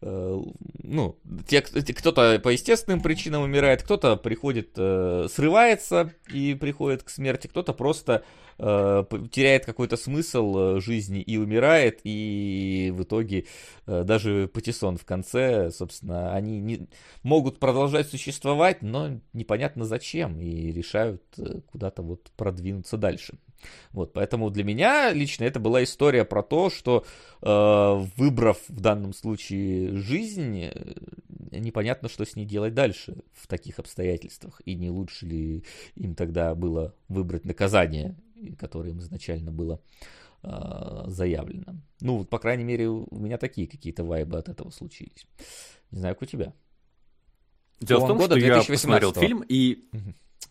э, 0.00 0.40
ну, 0.82 1.16
те, 1.46 1.62
кто-то 1.62 2.40
по 2.42 2.48
естественным 2.50 3.00
причинам 3.00 3.42
умирает, 3.42 3.82
кто-то 3.82 4.16
приходит, 4.16 4.70
э, 4.76 5.28
срывается 5.32 6.12
и 6.32 6.54
приходит 6.54 7.02
к 7.02 7.10
смерти, 7.10 7.46
кто-то 7.46 7.72
просто 7.72 8.24
э, 8.60 9.04
теряет 9.30 9.64
какой-то 9.64 9.96
смысл 9.96 10.76
э, 10.76 10.80
жизни 10.80 11.20
и 11.20 11.36
умирает, 11.36 12.00
и 12.04 12.92
в 12.94 13.02
итоге 13.02 13.46
э, 13.86 14.04
даже 14.04 14.48
Патисон 14.52 14.96
в 14.96 15.04
конце, 15.04 15.70
собственно, 15.70 16.34
они 16.34 16.60
не, 16.60 16.88
могут 17.22 17.58
продолжать 17.58 18.08
существовать, 18.08 18.82
но 18.82 19.20
непонятно 19.32 19.84
зачем, 19.84 20.38
и 20.40 20.72
решают 20.72 21.22
э, 21.38 21.60
куда-то 21.70 22.02
вот 22.02 22.30
продвинуться 22.36 22.96
дальше. 22.96 23.38
Вот, 23.92 24.12
поэтому 24.12 24.50
для 24.50 24.64
меня 24.64 25.12
лично 25.12 25.44
это 25.44 25.60
была 25.60 25.82
история 25.82 26.24
про 26.24 26.42
то, 26.42 26.70
что 26.70 27.04
э, 27.42 28.06
выбрав 28.16 28.58
в 28.68 28.80
данном 28.80 29.12
случае 29.12 29.96
жизнь, 29.96 30.64
э, 30.64 30.94
непонятно, 31.50 32.08
что 32.08 32.24
с 32.24 32.36
ней 32.36 32.44
делать 32.44 32.74
дальше 32.74 33.22
в 33.32 33.46
таких 33.46 33.78
обстоятельствах. 33.78 34.60
И 34.64 34.74
не 34.74 34.90
лучше 34.90 35.26
ли 35.26 35.64
им 35.94 36.14
тогда 36.14 36.54
было 36.54 36.94
выбрать 37.08 37.44
наказание 37.44 38.16
которое 38.58 38.90
им 38.90 38.98
изначально 39.00 39.50
было 39.50 39.80
э, 40.42 41.02
заявлено. 41.06 41.80
Ну, 42.00 42.24
по 42.24 42.38
крайней 42.38 42.64
мере, 42.64 42.88
у 42.88 43.18
меня 43.18 43.38
такие 43.38 43.66
какие-то 43.68 44.04
вайбы 44.04 44.38
от 44.38 44.48
этого 44.48 44.70
случились. 44.70 45.26
Не 45.90 45.98
знаю, 45.98 46.14
как 46.14 46.22
у 46.22 46.26
тебя. 46.26 46.52
Дело 47.80 48.04
в 48.04 48.08
том, 48.08 48.20
что 48.20 48.36
я 48.36 48.62
посмотрел 48.62 49.12
фильм 49.14 49.44
и... 49.48 49.88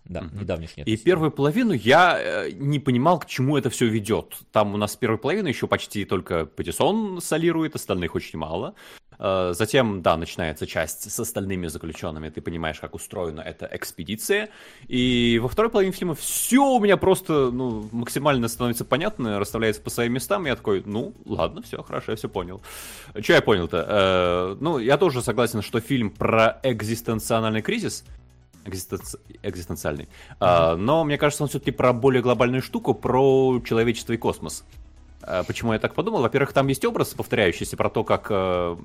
Да, 0.10 0.22
mm-hmm. 0.22 0.40
недавнешний. 0.40 0.84
И 0.84 0.98
первую 0.98 1.30
половину 1.30 1.72
я 1.72 2.18
э, 2.20 2.50
не 2.52 2.80
понимал, 2.80 3.20
к 3.20 3.28
чему 3.28 3.58
это 3.58 3.70
все 3.70 3.86
ведет. 3.86 4.38
Там 4.52 4.74
у 4.74 4.78
нас 4.78 4.96
первую 4.96 5.20
половину 5.20 5.48
еще 5.48 5.68
почти 5.68 6.04
только 6.04 6.48
Патисон 6.48 7.22
солирует, 7.22 7.76
остальных 7.76 8.16
очень 8.16 8.40
мало. 8.40 8.74
Э, 9.20 9.52
затем, 9.54 10.02
да, 10.02 10.18
начинается 10.18 10.66
часть 10.66 11.12
с 11.12 11.20
остальными 11.20 11.68
заключенными, 11.68 12.30
ты 12.30 12.42
понимаешь, 12.42 12.80
как 12.80 12.96
устроена 12.96 13.42
эта 13.42 13.70
экспедиция. 13.72 14.50
И 14.88 15.40
во 15.44 15.48
второй 15.48 15.70
половине 15.70 15.94
фильма 15.94 16.16
все 16.16 16.66
у 16.66 16.80
меня 16.80 16.98
просто 16.98 17.52
ну, 17.52 17.88
максимально 17.92 18.48
становится 18.48 18.86
понятно, 18.86 19.38
расставляется 19.40 19.82
по 19.84 19.92
своим 19.92 20.14
местам. 20.14 20.48
И 20.48 20.50
я 20.50 20.56
такой, 20.56 20.82
ну, 20.88 21.14
ладно, 21.26 21.62
все, 21.62 21.84
хорошо, 21.84 22.14
я 22.14 22.16
все 22.16 22.30
понял. 22.30 22.64
Что 23.20 23.34
я 23.34 23.42
понял-то? 23.44 23.86
Э, 23.88 24.58
ну, 24.60 24.80
я 24.80 24.98
тоже 24.98 25.22
согласен, 25.22 25.62
что 25.62 25.80
фильм 25.82 26.10
про 26.10 26.60
экзистенциональный 26.64 27.62
кризис, 27.62 28.06
экзистенци... 28.70 29.20
экзистенциальный. 29.44 30.08
А, 30.40 30.76
но 30.76 31.04
мне 31.04 31.18
кажется, 31.18 31.44
он 31.44 31.50
все-таки 31.50 31.72
про 31.72 31.94
более 31.94 32.22
глобальную 32.22 32.62
штуку, 32.62 32.94
про 32.94 33.62
человечество 33.66 34.14
и 34.14 34.18
космос. 34.18 34.64
А, 35.22 35.44
почему 35.44 35.74
я 35.74 35.80
так 35.80 35.94
подумал? 35.94 36.22
Во-первых, 36.22 36.54
там 36.54 36.68
есть 36.68 36.86
образ, 36.86 37.14
повторяющийся 37.14 37.76
про 37.78 37.90
то, 37.90 38.04
как... 38.04 38.28
Э, 38.30 38.78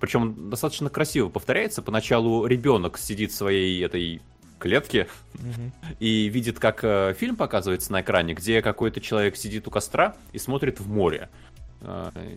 Причем 0.00 0.50
достаточно 0.50 0.88
красиво 0.88 1.28
повторяется. 1.28 1.82
Поначалу 1.82 2.46
ребенок 2.46 2.98
сидит 2.98 3.32
в 3.32 3.34
своей 3.34 3.84
этой 3.84 4.22
клетке 4.58 5.08
mm-hmm. 5.34 5.96
и 6.00 6.28
видит, 6.28 6.58
как 6.58 6.82
э, 6.82 7.14
фильм 7.18 7.36
показывается 7.36 7.92
на 7.92 8.00
экране, 8.00 8.34
где 8.34 8.62
какой-то 8.62 9.00
человек 9.00 9.36
сидит 9.36 9.68
у 9.68 9.70
костра 9.70 10.16
и 10.32 10.38
смотрит 10.38 10.80
в 10.80 10.88
море. 10.88 11.28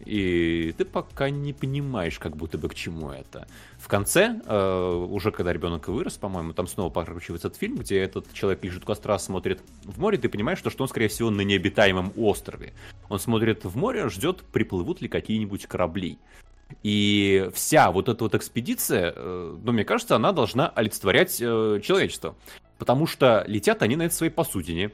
И 0.06 0.74
ты 0.78 0.86
пока 0.86 1.30
не 1.30 1.54
понимаешь, 1.54 2.20
как 2.20 2.36
будто 2.36 2.58
бы 2.58 2.70
к 2.70 2.76
чему 2.76 3.12
это. 3.12 3.48
В 3.78 3.88
конце, 3.88 4.42
э, 4.46 5.08
уже 5.10 5.32
когда 5.32 5.54
ребенок 5.54 5.88
вырос, 5.88 6.18
по-моему, 6.18 6.54
там 6.54 6.68
снова 6.68 6.90
прокручивается 6.90 7.48
этот 7.48 7.60
фильм, 7.60 7.78
где 7.78 8.00
этот 8.00 8.34
человек 8.34 8.64
лежит 8.64 8.84
у 8.84 8.86
костра, 8.86 9.18
смотрит 9.20 9.62
в 9.84 10.00
море, 10.00 10.18
ты 10.18 10.28
понимаешь, 10.30 10.60
что, 10.60 10.70
что 10.70 10.84
он, 10.84 10.90
скорее 10.90 11.08
всего, 11.08 11.30
на 11.30 11.42
необитаемом 11.42 12.12
острове. 12.18 12.74
Он 13.10 13.20
смотрит 13.20 13.64
в 13.64 13.78
море, 13.78 14.10
ждет, 14.10 14.44
приплывут 14.52 15.02
ли 15.02 15.08
какие-нибудь 15.08 15.66
корабли. 15.68 16.18
И 16.84 17.50
вся 17.54 17.92
вот 17.92 18.10
эта 18.10 18.24
вот 18.24 18.36
экспедиция, 18.36 19.14
э, 19.16 19.58
ну, 19.64 19.72
мне 19.72 19.86
кажется, 19.86 20.16
она 20.16 20.32
должна 20.34 20.68
олицетворять 20.68 21.38
э, 21.40 21.80
человечество. 21.84 22.36
Потому 22.78 23.08
что 23.08 23.44
летят 23.48 23.82
они 23.82 23.96
на 23.96 24.04
этой 24.04 24.14
своей 24.14 24.32
посудине, 24.32 24.92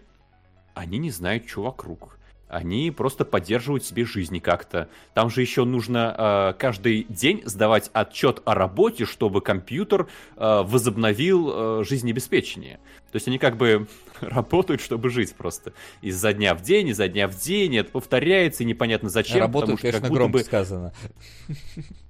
они 0.74 0.98
не 0.98 1.12
знают, 1.12 1.50
что 1.50 1.64
вокруг 1.64 2.18
они 2.54 2.92
просто 2.92 3.26
поддерживают 3.26 3.84
себе 3.84 4.06
жизни 4.06 4.40
как-то. 4.40 4.88
Там 5.14 5.30
же 5.30 5.42
еще 5.42 5.66
нужно 5.66 6.16
э, 6.18 6.60
каждый 6.60 7.06
день 7.10 7.42
сдавать 7.46 7.90
отчет 7.94 8.42
о 8.46 8.54
работе, 8.54 9.06
чтобы 9.06 9.42
компьютер 9.42 10.08
э, 10.38 10.62
возобновил 10.64 11.52
э, 11.82 11.84
жизнеобеспечение. 11.84 12.80
То 13.12 13.16
есть 13.16 13.28
они 13.28 13.40
как 13.40 13.58
бы 13.58 13.88
работают, 14.22 14.82
чтобы 14.82 15.10
жить 15.10 15.34
просто. 15.36 15.74
Изо 16.02 16.32
дня 16.34 16.54
в 16.54 16.62
день, 16.62 16.90
изо 16.90 17.08
дня 17.08 17.28
в 17.28 17.36
день, 17.36 17.78
это 17.78 17.92
повторяется, 17.92 18.64
и 18.64 18.66
непонятно 18.68 19.10
зачем. 19.10 19.40
Работают, 19.40 19.80
потому, 19.80 19.92
что 19.92 20.00
конечно, 20.00 20.16
громко 20.16 20.38
бы... 20.38 20.44
сказано. 20.44 20.94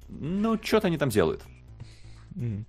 Ну, 0.10 0.60
что-то 0.62 0.88
они 0.88 0.98
там 0.98 1.10
делают. 1.10 1.42
Mm. 2.36 2.66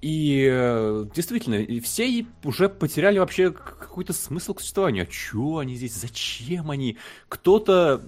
И 0.00 0.48
э, 0.50 1.06
действительно, 1.14 1.80
все 1.82 2.24
уже 2.44 2.68
потеряли 2.68 3.18
вообще 3.18 3.50
какой-то 3.50 4.12
смысл 4.12 4.54
к 4.54 4.60
существованию. 4.60 5.04
А 5.04 5.06
чё 5.06 5.58
они 5.58 5.74
здесь? 5.74 5.94
Зачем 5.94 6.70
они? 6.70 6.96
Кто-то 7.28 8.00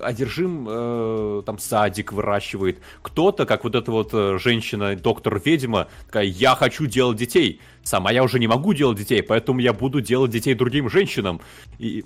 одержим 0.00 0.66
э, 0.68 1.42
там 1.44 1.58
садик 1.58 2.12
выращивает. 2.12 2.80
Кто-то, 3.02 3.46
как 3.46 3.64
вот 3.64 3.74
эта 3.74 3.90
вот 3.90 4.10
э, 4.12 4.38
женщина, 4.38 4.96
доктор-ведьма, 4.96 5.88
такая, 6.06 6.24
я 6.24 6.54
хочу 6.54 6.86
делать 6.86 7.18
детей. 7.18 7.60
Сама 7.82 8.10
я 8.10 8.22
уже 8.22 8.38
не 8.38 8.46
могу 8.46 8.74
делать 8.74 8.98
детей, 8.98 9.22
поэтому 9.22 9.60
я 9.60 9.72
буду 9.72 10.00
делать 10.00 10.30
детей 10.30 10.54
другим 10.54 10.88
женщинам. 10.88 11.40
И 11.78 12.04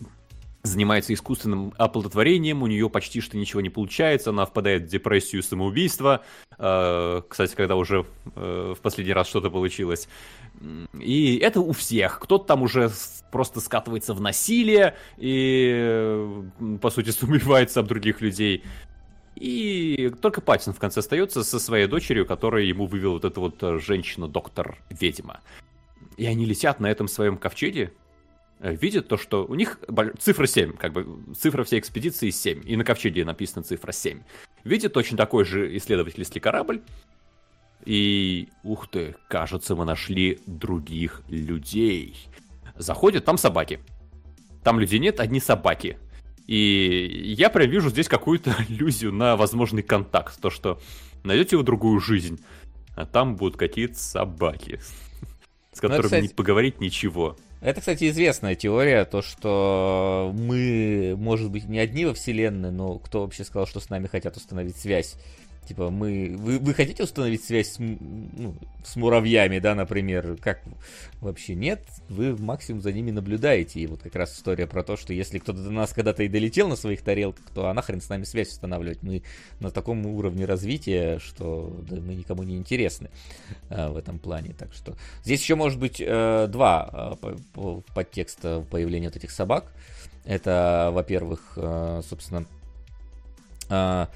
занимается 0.63 1.15
искусственным 1.15 1.73
оплодотворением, 1.77 2.63
у 2.63 2.67
нее 2.67 2.91
почти 2.91 3.21
что 3.21 3.37
ничего 3.37 3.61
не 3.61 3.71
получается, 3.71 4.31
она 4.31 4.45
впадает 4.45 4.85
в 4.85 4.87
депрессию 4.87 5.43
самоубийства, 5.43 6.25
э, 6.59 7.23
кстати, 7.29 7.55
когда 7.55 7.77
уже 7.77 8.07
э, 8.35 8.75
в 8.77 8.81
последний 8.81 9.13
раз 9.13 9.29
что-то 9.29 9.51
получилось. 9.51 10.09
И 10.99 11.37
это 11.37 11.61
у 11.61 11.73
всех. 11.73 12.19
Кто-то 12.21 12.45
там 12.45 12.63
уже 12.63 12.91
просто 13.31 13.61
скатывается 13.61 14.15
в 14.15 14.21
насилие 14.21 14.97
и, 15.17 15.73
э, 15.75 16.79
по 16.81 16.91
сути, 16.91 17.13
убивается 17.25 17.81
об 17.81 17.87
других 17.87 18.21
людей. 18.21 18.65
И 19.37 20.13
только 20.21 20.41
Паттин 20.41 20.73
в 20.73 20.81
конце 20.81 20.99
остается 20.99 21.45
со 21.45 21.61
своей 21.61 21.87
дочерью, 21.87 22.27
которая 22.27 22.65
ему 22.65 22.87
вывел 22.87 23.13
вот 23.13 23.25
эта 23.25 23.39
вот 23.39 23.63
женщина-доктор-ведьма. 23.81 25.41
И 26.17 26.27
они 26.27 26.45
летят 26.45 26.81
на 26.81 26.91
этом 26.91 27.07
своем 27.07 27.37
ковчеге, 27.37 27.93
Э, 28.61 28.75
видят 28.75 29.09
то, 29.09 29.17
что 29.17 29.45
у 29.45 29.55
них 29.55 29.79
цифра 30.19 30.47
7, 30.47 30.73
как 30.77 30.93
бы 30.93 31.35
цифра 31.35 31.65
всей 31.65 31.79
экспедиции 31.79 32.31
7, 32.31 32.63
и 32.65 32.77
на 32.77 32.85
ковчеге 32.85 33.25
написана 33.25 33.63
цифра 33.63 33.93
7. 33.93 34.23
Видят 34.65 34.93
точно 34.93 35.17
такой 35.17 35.45
же 35.45 35.77
исследовательский 35.77 36.41
корабль, 36.41 36.83
и, 37.85 38.49
ух 38.65 38.89
ты, 38.89 39.15
кажется, 39.29 39.77
мы 39.77 39.85
нашли 39.85 40.41
других 40.47 41.23
людей. 41.29 42.17
Заходят, 42.77 43.25
там 43.25 43.39
собаки. 43.39 43.81
Там 44.65 44.81
людей 44.81 44.99
нет, 44.99 45.21
одни 45.21 45.41
собаки. 45.41 45.99
И 46.47 47.35
я 47.39 47.51
прям 47.51 47.71
вижу 47.71 47.91
здесь 47.91 48.09
какую-то 48.09 48.55
иллюзию 48.69 49.13
на 49.13 49.37
возможный 49.37 49.83
контакт. 49.83 50.41
То, 50.41 50.51
что 50.51 50.81
найдете 51.23 51.57
вы 51.57 51.63
другую 51.63 52.01
жизнь, 52.01 52.41
а 52.97 53.07
там 53.07 53.37
будут 53.37 53.57
какие-то 53.57 53.99
собаки, 53.99 54.81
с 55.73 55.81
ну, 55.81 55.89
которыми 55.89 56.23
не 56.23 56.29
поговорить 56.29 56.81
ничего. 56.81 57.37
Это, 57.61 57.81
кстати, 57.81 58.09
известная 58.09 58.55
теория, 58.55 59.05
то, 59.05 59.21
что 59.21 60.33
мы, 60.33 61.17
может 61.19 61.51
быть, 61.51 61.69
не 61.69 61.81
одни 61.81 62.05
во 62.05 62.15
вселенной, 62.15 62.71
но 62.71 62.99
кто 62.99 63.23
вообще 63.23 63.45
сказал, 63.45 63.67
что 63.67 63.81
с 63.81 63.91
нами 63.91 64.07
хотят 64.07 64.37
установить 64.37 64.77
связь? 64.77 65.17
Типа, 65.69 65.91
мы... 65.91 66.35
Вы, 66.39 66.59
вы 66.59 66.73
хотите 66.73 67.03
установить 67.03 67.45
связь 67.45 67.73
с, 67.73 67.79
ну, 67.79 68.57
с 68.83 68.97
муравьями, 68.97 69.59
да, 69.59 69.75
например? 69.75 70.39
Как 70.41 70.63
вообще 71.21 71.55
нет? 71.55 71.85
Вы 72.09 72.35
максимум 72.39 72.81
за 72.81 72.91
ними 72.91 73.11
наблюдаете. 73.11 73.81
И 73.81 73.87
вот 73.87 74.01
как 74.01 74.15
раз 74.15 74.35
история 74.35 74.67
про 74.67 74.83
то, 74.83 74.97
что 74.97 75.13
если 75.13 75.39
кто-то 75.39 75.63
до 75.63 75.71
нас 75.71 75.93
когда-то 75.93 76.23
и 76.23 76.29
долетел 76.29 76.69
на 76.69 76.77
своих 76.77 77.03
тарелках, 77.03 77.45
то 77.55 77.69
а 77.69 77.75
нахрен 77.75 78.01
с 78.01 78.09
нами 78.09 78.25
связь 78.25 78.49
устанавливать? 78.49 79.03
Мы 79.03 79.23
на 79.61 79.71
таком 79.71 80.07
уровне 80.07 80.47
развития, 80.47 81.19
что 81.19 81.77
да, 81.87 81.97
мы 81.97 82.15
никому 82.15 82.45
не 82.45 82.57
интересны 82.57 83.11
а, 83.69 83.91
в 83.91 83.99
этом 83.99 84.19
плане. 84.19 84.55
Так 84.59 84.73
что 84.73 84.97
здесь 85.23 85.43
еще 85.43 85.55
может 85.55 85.79
быть 85.79 86.01
э, 86.01 86.47
два 86.49 87.19
э, 87.23 87.81
подтекста 87.95 88.65
появления 88.71 89.09
вот 89.09 89.17
этих 89.17 89.33
собак. 89.33 89.71
Это, 90.25 90.89
во-первых, 90.95 91.53
э, 91.57 92.01
собственно, 92.09 92.47
э, 93.69 94.07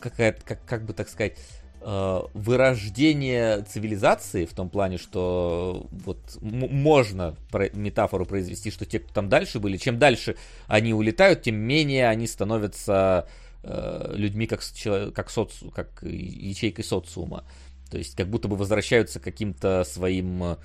какая-то, 0.00 0.44
как, 0.44 0.64
как 0.64 0.84
бы 0.84 0.92
так 0.92 1.08
сказать, 1.08 1.36
э, 1.80 2.20
вырождение 2.34 3.62
цивилизации 3.62 4.44
в 4.44 4.52
том 4.52 4.68
плане, 4.68 4.98
что 4.98 5.86
вот 5.90 6.18
можно 6.40 7.36
про- 7.50 7.70
метафору 7.70 8.26
произвести, 8.26 8.70
что 8.70 8.84
те, 8.84 8.98
кто 8.98 9.12
там 9.12 9.28
дальше 9.28 9.60
были, 9.60 9.76
чем 9.76 9.98
дальше 9.98 10.36
они 10.66 10.92
улетают, 10.94 11.42
тем 11.42 11.56
менее 11.56 12.08
они 12.08 12.26
становятся 12.26 13.28
э, 13.62 14.12
людьми 14.14 14.46
как, 14.46 14.60
как, 15.14 15.30
соци, 15.30 15.70
как 15.70 16.02
ячейкой 16.02 16.84
социума. 16.84 17.44
То 17.90 17.98
есть 17.98 18.14
как 18.16 18.28
будто 18.28 18.48
бы 18.48 18.56
возвращаются 18.56 19.20
каким-то 19.20 19.84
своим 19.84 20.56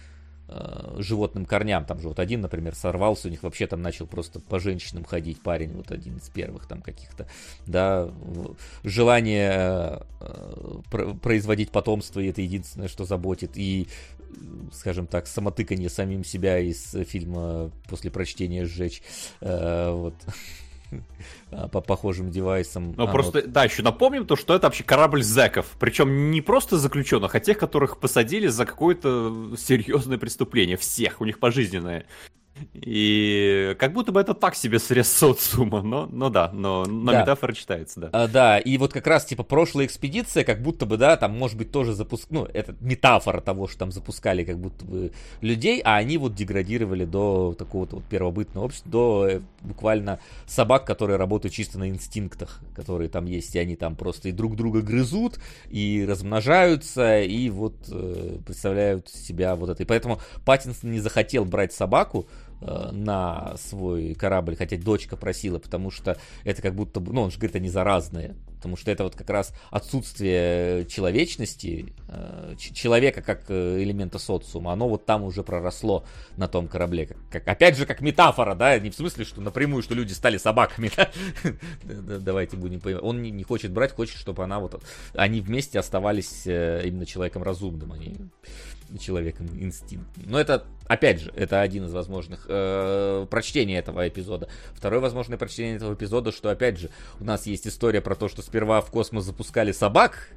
э, 0.48 0.96
животным 1.00 1.46
корням. 1.46 1.86
Там 1.86 2.00
же 2.00 2.08
вот 2.08 2.20
один, 2.20 2.42
например, 2.42 2.76
сорвался, 2.76 3.28
у 3.28 3.32
них 3.32 3.44
вообще 3.44 3.68
там 3.68 3.82
начал 3.82 4.08
просто 4.08 4.40
по 4.40 4.60
женщинам 4.60 5.04
ходить 5.04 5.42
парень, 5.42 5.74
вот 5.74 5.92
один 5.92 6.18
из 6.18 6.30
первых 6.30 6.68
там 6.68 6.82
каких-то, 6.82 7.28
да, 7.66 8.10
желание 8.84 10.02
э, 10.22 11.16
производить 11.22 11.72
потомство, 11.72 12.20
и 12.20 12.28
это 12.28 12.42
единственное, 12.42 12.88
что 12.88 13.06
заботит, 13.06 13.52
и 13.56 13.88
скажем 14.74 15.08
так, 15.08 15.28
самотыканье 15.28 15.90
самим 15.90 16.24
себя 16.24 16.60
из 16.60 16.96
фильма 17.08 17.72
после 17.88 18.12
прочтения 18.12 18.66
сжечь. 18.66 19.02
Э, 19.42 19.92
вот. 19.92 20.16
А, 21.52 21.68
по 21.68 21.82
похожим 21.82 22.32
девайсам. 22.32 22.94
Ну, 22.98 23.04
а, 23.04 23.08
просто, 23.08 23.42
вот... 23.42 23.52
да, 23.52 23.64
еще 23.64 23.84
напомним 23.84 24.26
то, 24.26 24.36
что 24.36 24.56
это 24.56 24.68
вообще 24.68 24.84
корабль 24.84 25.24
зэков. 25.24 25.68
Причем 25.80 26.32
не 26.32 26.42
просто 26.42 26.78
заключенных, 26.78 27.36
а 27.36 27.40
тех, 27.40 27.58
которых 27.58 28.00
посадили 28.00 28.48
за 28.48 28.66
какое-то 28.66 29.56
серьезное 29.58 30.18
преступление. 30.18 30.78
Всех, 30.78 31.22
у 31.22 31.26
них 31.26 31.40
пожизненное. 31.40 32.06
И 32.74 33.76
как 33.80 33.94
будто 33.94 34.12
бы 34.12 34.22
это 34.22 34.34
так 34.34 34.56
себе 34.56 34.80
срез 34.80 35.12
социума, 35.12 35.82
но, 35.82 36.08
но 36.12 36.30
да, 36.30 36.52
но, 36.54 36.86
но 36.86 37.12
да. 37.12 37.22
метафора 37.22 37.54
читается, 37.54 38.00
да. 38.00 38.10
А, 38.14 38.28
да, 38.28 38.60
и 38.60 38.78
вот 38.78 38.94
как 38.94 39.08
раз, 39.08 39.26
типа, 39.26 39.44
прошлая 39.44 39.86
экспедиция, 39.86 40.44
как 40.44 40.62
будто 40.62 40.86
бы, 40.86 40.98
да, 40.98 41.18
там, 41.18 41.38
может 41.38 41.58
быть, 41.58 41.72
тоже 41.72 41.94
запуск... 41.94 42.28
Ну, 42.30 42.46
это 42.46 42.76
метафора 42.80 43.42
того, 43.42 43.68
что 43.68 43.80
там 43.80 43.92
запускали 43.92 44.44
как 44.44 44.60
будто 44.60 44.86
бы 44.86 45.12
людей, 45.42 45.82
а 45.84 45.98
они 45.98 46.18
вот 46.18 46.36
деградировали 46.36 47.06
до 47.06 47.56
такого 47.58 47.86
вот 47.86 48.06
первобытного 48.06 48.66
общества, 48.66 48.92
до 48.92 49.28
э, 49.30 49.42
буквально 49.62 50.20
собак, 50.46 50.86
которые 50.86 51.18
работают 51.18 51.54
чисто 51.54 51.78
на 51.80 51.90
инстинктах, 51.90 52.62
которые 52.76 53.10
там 53.10 53.26
есть, 53.26 53.56
и 53.56 53.60
они 53.60 53.76
там 53.76 53.96
просто 53.96 54.30
и 54.30 54.32
друг 54.32 54.56
друга 54.56 54.82
грызут, 54.82 55.40
и 55.70 56.06
размножаются, 56.08 57.22
и 57.22 57.50
вот 57.50 57.76
э, 57.90 58.38
представляют 58.46 59.10
себя 59.10 59.56
вот 59.56 59.70
это. 59.70 59.84
И 59.84 59.86
поэтому 59.86 60.20
Паттинсон 60.46 60.92
не 60.92 61.00
захотел 61.00 61.46
брать 61.46 61.74
собаку, 61.74 62.28
на 62.62 63.56
свой 63.58 64.14
корабль, 64.14 64.56
хотя 64.56 64.78
дочка 64.78 65.18
просила, 65.18 65.60
потому 65.60 65.92
что 65.92 66.18
это 66.44 66.62
как 66.62 66.76
будто 66.76 67.00
бы, 67.00 67.14
ну, 67.14 67.22
он 67.22 67.32
же 67.32 67.38
говорит, 67.38 67.56
они 67.56 67.70
заразные, 67.70 68.36
потому 68.66 68.78
что 68.78 68.90
это 68.90 69.04
вот 69.04 69.16
как 69.16 69.30
раз 69.30 69.54
отсутствие 69.70 70.86
человечности, 70.88 71.94
э, 72.08 72.56
человека 72.58 73.22
как 73.22 73.44
э, 73.50 73.84
элемента 73.84 74.18
социума, 74.18 74.74
оно 74.74 74.90
вот 74.90 75.06
там 75.06 75.24
уже 75.24 75.44
проросло 75.44 76.04
на 76.36 76.48
том 76.48 76.68
корабле. 76.68 77.06
Как, 77.06 77.18
как, 77.30 77.48
опять 77.48 77.78
же, 77.78 77.86
как 77.86 78.02
метафора, 78.02 78.56
да, 78.56 78.80
не 78.80 78.90
в 78.90 78.96
смысле, 78.96 79.24
что 79.24 79.40
напрямую, 79.40 79.84
что 79.84 79.94
люди 79.94 80.14
стали 80.14 80.38
собаками, 80.38 80.90
да? 80.98 81.12
давайте 81.84 82.58
будем 82.58 82.80
понимать. 82.80 83.04
Он 83.04 83.22
не 83.22 83.44
хочет 83.44 83.72
брать, 83.72 83.92
хочет, 83.92 84.18
чтобы 84.18 84.44
она 84.44 84.60
вот, 84.60 84.82
они 85.14 85.42
вместе 85.42 85.78
оставались 85.78 86.48
именно 86.48 87.06
человеком 87.06 87.44
разумным, 87.44 87.92
они 87.92 88.16
человеком 89.00 89.48
инстинкт. 89.48 90.08
Но 90.26 90.40
это, 90.40 90.66
опять 90.88 91.22
же, 91.22 91.32
это 91.36 91.62
один 91.62 91.86
из 91.86 91.94
возможных 91.94 92.46
э, 92.48 93.26
прочтений 93.30 93.76
этого 93.76 94.08
эпизода. 94.08 94.48
Второе 94.74 95.00
возможное 95.00 95.38
прочтение 95.38 95.76
этого 95.76 95.94
эпизода, 95.94 96.32
что, 96.32 96.50
опять 96.50 96.80
же, 96.80 96.90
у 97.20 97.24
нас 97.24 97.46
есть 97.46 97.68
история 97.68 98.02
про 98.02 98.16
то, 98.16 98.28
что 98.28 98.42
сперва 98.42 98.82
в 98.82 98.92
космос 98.92 99.26
запускали 99.26 99.72
собак, 99.72 100.30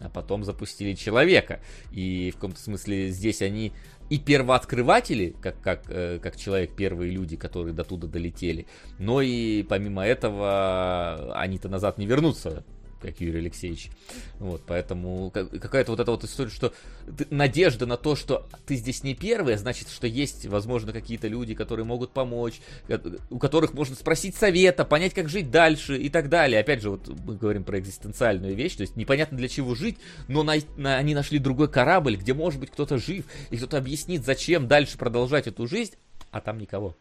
а 0.00 0.08
потом 0.08 0.44
запустили 0.44 0.94
человека. 0.94 1.60
И 1.90 2.30
в 2.30 2.34
каком-то 2.36 2.60
смысле 2.60 3.10
здесь 3.10 3.42
они 3.42 3.72
и 4.10 4.18
первооткрыватели, 4.18 5.34
как, 5.40 5.60
как, 5.60 5.82
э, 5.88 6.18
как 6.22 6.36
человек, 6.36 6.74
первые 6.74 7.10
люди, 7.12 7.36
которые 7.36 7.74
до 7.74 7.84
туда 7.84 8.06
долетели, 8.06 8.66
но 8.98 9.20
и 9.20 9.62
помимо 9.62 10.04
этого 10.04 11.34
они-то 11.34 11.68
назад 11.68 11.98
не 11.98 12.06
вернутся 12.06 12.64
как 13.00 13.20
Юрий 13.20 13.38
Алексеевич. 13.38 13.90
Вот, 14.38 14.62
поэтому 14.66 15.30
какая-то 15.30 15.92
вот 15.92 16.00
эта 16.00 16.10
вот 16.10 16.24
история, 16.24 16.50
что 16.50 16.72
надежда 17.30 17.86
на 17.86 17.96
то, 17.96 18.16
что 18.16 18.48
ты 18.66 18.76
здесь 18.76 19.02
не 19.04 19.14
первый, 19.14 19.56
значит, 19.56 19.88
что 19.88 20.06
есть, 20.06 20.46
возможно, 20.46 20.92
какие-то 20.92 21.28
люди, 21.28 21.54
которые 21.54 21.84
могут 21.84 22.12
помочь, 22.12 22.60
у 23.30 23.38
которых 23.38 23.74
можно 23.74 23.94
спросить 23.94 24.34
совета, 24.34 24.84
понять, 24.84 25.14
как 25.14 25.28
жить 25.28 25.50
дальше 25.50 25.96
и 25.96 26.08
так 26.08 26.28
далее. 26.28 26.60
Опять 26.60 26.82
же, 26.82 26.90
вот 26.90 27.08
мы 27.24 27.36
говорим 27.36 27.64
про 27.64 27.78
экзистенциальную 27.78 28.54
вещь, 28.54 28.76
то 28.76 28.82
есть 28.82 28.96
непонятно 28.96 29.36
для 29.36 29.48
чего 29.48 29.74
жить, 29.74 29.98
но 30.26 30.42
на, 30.42 30.54
на, 30.76 30.96
они 30.96 31.14
нашли 31.14 31.38
другой 31.38 31.68
корабль, 31.68 32.16
где, 32.16 32.34
может 32.34 32.60
быть, 32.60 32.70
кто-то 32.70 32.98
жив, 32.98 33.24
и 33.50 33.56
кто-то 33.56 33.78
объяснит, 33.78 34.24
зачем 34.24 34.66
дальше 34.66 34.98
продолжать 34.98 35.46
эту 35.46 35.66
жизнь, 35.66 35.94
а 36.30 36.40
там 36.40 36.58
никого. 36.58 36.96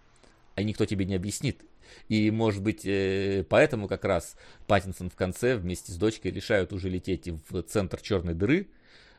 А 0.55 0.63
никто 0.63 0.85
тебе 0.85 1.05
не 1.05 1.15
объяснит. 1.15 1.61
И, 2.09 2.31
может 2.31 2.61
быть, 2.61 2.85
э, 2.85 3.45
поэтому 3.49 3.87
как 3.87 4.05
раз 4.05 4.35
Паттинсон 4.67 5.09
в 5.09 5.15
конце 5.15 5.55
вместе 5.55 5.91
с 5.91 5.95
дочкой 5.95 6.31
решают 6.31 6.73
уже 6.73 6.89
лететь 6.89 7.29
в 7.49 7.61
центр 7.63 7.99
черной 8.01 8.33
дыры, 8.33 8.67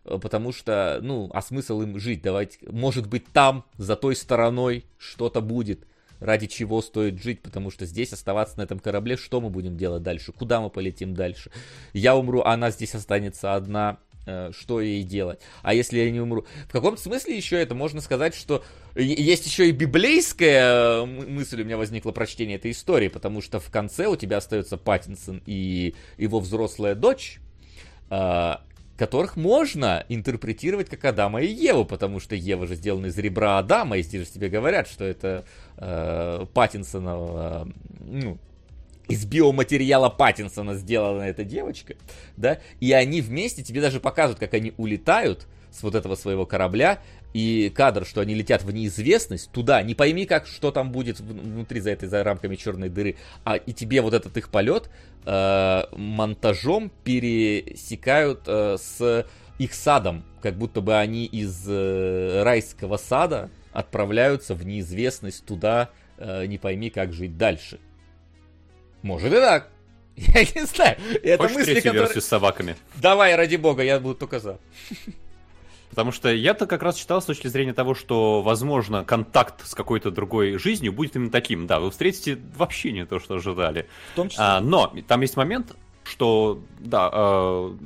э, 0.05 0.19
потому 0.21 0.53
что, 0.53 1.01
ну, 1.03 1.31
а 1.33 1.43
смысл 1.43 1.83
им 1.83 1.99
жить? 1.99 2.23
Давайте, 2.23 2.59
может 2.71 3.07
быть, 3.07 3.27
там, 3.33 3.65
за 3.77 3.97
той 3.97 4.17
стороной 4.17 4.85
что-то 4.99 5.41
будет, 5.41 5.87
ради 6.21 6.47
чего 6.47 6.83
стоит 6.83 7.23
жить, 7.23 7.43
потому 7.43 7.71
что 7.71 7.87
здесь 7.87 8.13
оставаться 8.13 8.59
на 8.59 8.63
этом 8.63 8.79
корабле, 8.79 9.17
что 9.17 9.41
мы 9.41 9.51
будем 9.51 9.77
делать 9.77 10.03
дальше, 10.03 10.33
куда 10.33 10.61
мы 10.61 10.71
полетим 10.71 11.15
дальше. 11.15 11.51
Я 11.93 12.17
умру, 12.17 12.41
а 12.41 12.53
она 12.55 12.71
здесь 12.71 12.95
останется 12.95 13.55
одна, 13.55 13.99
что 14.53 14.81
ей 14.81 15.03
делать. 15.03 15.41
А 15.63 15.75
если 15.75 15.99
я 15.99 16.11
не 16.11 16.21
умру? 16.21 16.47
В 16.69 16.73
каком-то 16.73 17.01
смысле 17.01 17.37
еще 17.37 17.57
это 17.57 17.75
можно 17.75 18.01
сказать, 18.01 18.35
что 18.35 18.65
есть 18.95 19.47
еще 19.47 19.69
и 19.69 19.73
библейская 19.73 21.03
э, 21.03 21.05
мысль 21.05 21.63
у 21.63 21.65
меня 21.65 21.77
возникла 21.77 22.11
прочтение 22.11 22.57
этой 22.57 22.73
истории, 22.73 23.09
потому 23.09 23.41
что 23.41 23.61
в 23.61 23.71
конце 23.71 24.07
у 24.07 24.17
тебя 24.17 24.39
остается 24.39 24.77
Паттинсон 24.77 25.43
и 25.47 25.95
его 26.17 26.41
взрослая 26.41 26.95
дочь, 26.95 27.39
э, 28.11 28.55
которых 28.97 29.37
можно 29.37 30.05
интерпретировать 30.09 30.89
как 30.89 31.05
Адама 31.05 31.43
и 31.43 31.47
Еву, 31.47 31.85
потому 31.85 32.19
что 32.19 32.35
Ева 32.35 32.67
же 32.67 32.75
сделана 32.75 33.07
из 33.07 33.19
ребра 33.19 33.59
Адама, 33.59 33.99
и 33.99 34.03
здесь 34.03 34.27
же 34.27 34.33
тебе 34.33 34.49
говорят, 34.49 34.89
что 34.89 35.05
это 35.05 35.45
э, 35.77 36.47
Паттинсонова, 36.53 37.69
ну, 38.01 38.39
из 39.09 39.25
биоматериала 39.25 40.09
Паттинсона 40.09 40.75
сделана 40.75 41.23
эта 41.23 41.45
девочка, 41.45 41.95
да, 42.37 42.59
и 42.81 42.93
они 42.93 43.21
вместе, 43.21 43.63
тебе 43.63 43.81
даже 43.81 44.01
показывают, 44.01 44.39
как 44.39 44.55
они 44.55 44.75
улетают 44.77 45.47
с 45.71 45.83
вот 45.83 45.95
этого 45.95 46.15
своего 46.15 46.47
корабля, 46.47 47.01
и 47.35 47.71
кадр, 47.75 48.07
что 48.07 48.21
они 48.23 48.35
летят 48.35 48.63
в 48.63 48.71
неизвестность, 48.73 49.51
туда, 49.53 49.83
не 49.83 49.95
пойми, 49.95 50.25
как, 50.25 50.47
что 50.47 50.71
там 50.71 50.93
будет 50.93 51.21
внутри 51.21 51.81
за 51.81 51.91
этой, 51.91 52.09
за 52.09 52.25
рамками 52.25 52.57
черной 52.57 52.89
дыры, 52.89 53.17
а 53.45 53.57
и 53.57 53.73
тебе 53.73 54.01
вот 54.01 54.15
этот 54.15 54.37
их 54.37 54.49
полет 54.49 54.91
э, 55.27 55.83
монтажом 55.93 56.91
пересекают 57.05 58.43
э, 58.47 58.77
с 58.79 59.27
их 59.59 59.75
садом, 59.75 60.25
как 60.41 60.57
будто 60.57 60.81
бы 60.81 60.97
они 60.97 61.27
из 61.27 61.65
э, 61.69 62.43
райского 62.43 62.97
сада 62.97 63.51
отправляются 63.73 64.55
в 64.55 64.65
неизвестность 64.65 65.45
туда, 65.45 65.91
э, 66.17 66.47
не 66.47 66.59
пойми, 66.59 66.91
как 66.91 67.13
жить 67.13 67.37
дальше. 67.37 67.79
Может 69.03 69.33
и 69.33 69.37
так. 69.37 69.71
Я 70.17 70.43
не 70.43 70.67
знаю. 70.67 70.97
Это 71.23 71.45
Хочешь 71.45 71.57
мысли, 71.57 71.73
третью 71.73 71.91
которые... 71.91 72.03
версию 72.07 72.23
с 72.23 72.27
собаками? 72.27 72.77
Давай, 72.97 73.37
ради 73.37 73.57
бога, 73.57 73.83
я 73.83 74.01
буду 74.01 74.17
только 74.17 74.41
за. 74.41 74.59
Потому 75.91 76.13
что 76.13 76.33
я-то 76.33 76.67
как 76.67 76.83
раз 76.83 76.97
читал 76.97 77.23
с 77.23 77.25
точки 77.25 77.47
зрения 77.47 77.73
того, 77.73 77.95
что, 77.95 78.43
возможно, 78.43 79.05
контакт 79.05 79.67
с 79.67 79.75
какой-то 79.75 80.11
другой 80.11 80.59
жизнью 80.59 80.93
будет 80.93 81.17
именно 81.17 81.31
таким. 81.31 81.67
Да, 81.67 81.81
вы 81.81 81.91
встретите 81.91 82.39
вообще 82.57 82.93
не 82.93 83.07
то, 83.07 83.19
что 83.19 83.37
ожидали. 83.37 83.89
В 84.13 84.17
том 84.17 84.29
числе. 84.29 84.45
А, 84.45 84.61
но 84.61 84.93
там 85.07 85.21
есть 85.23 85.37
момент, 85.37 85.77
что, 86.05 86.61
да, 86.79 87.11
э, 87.13 87.77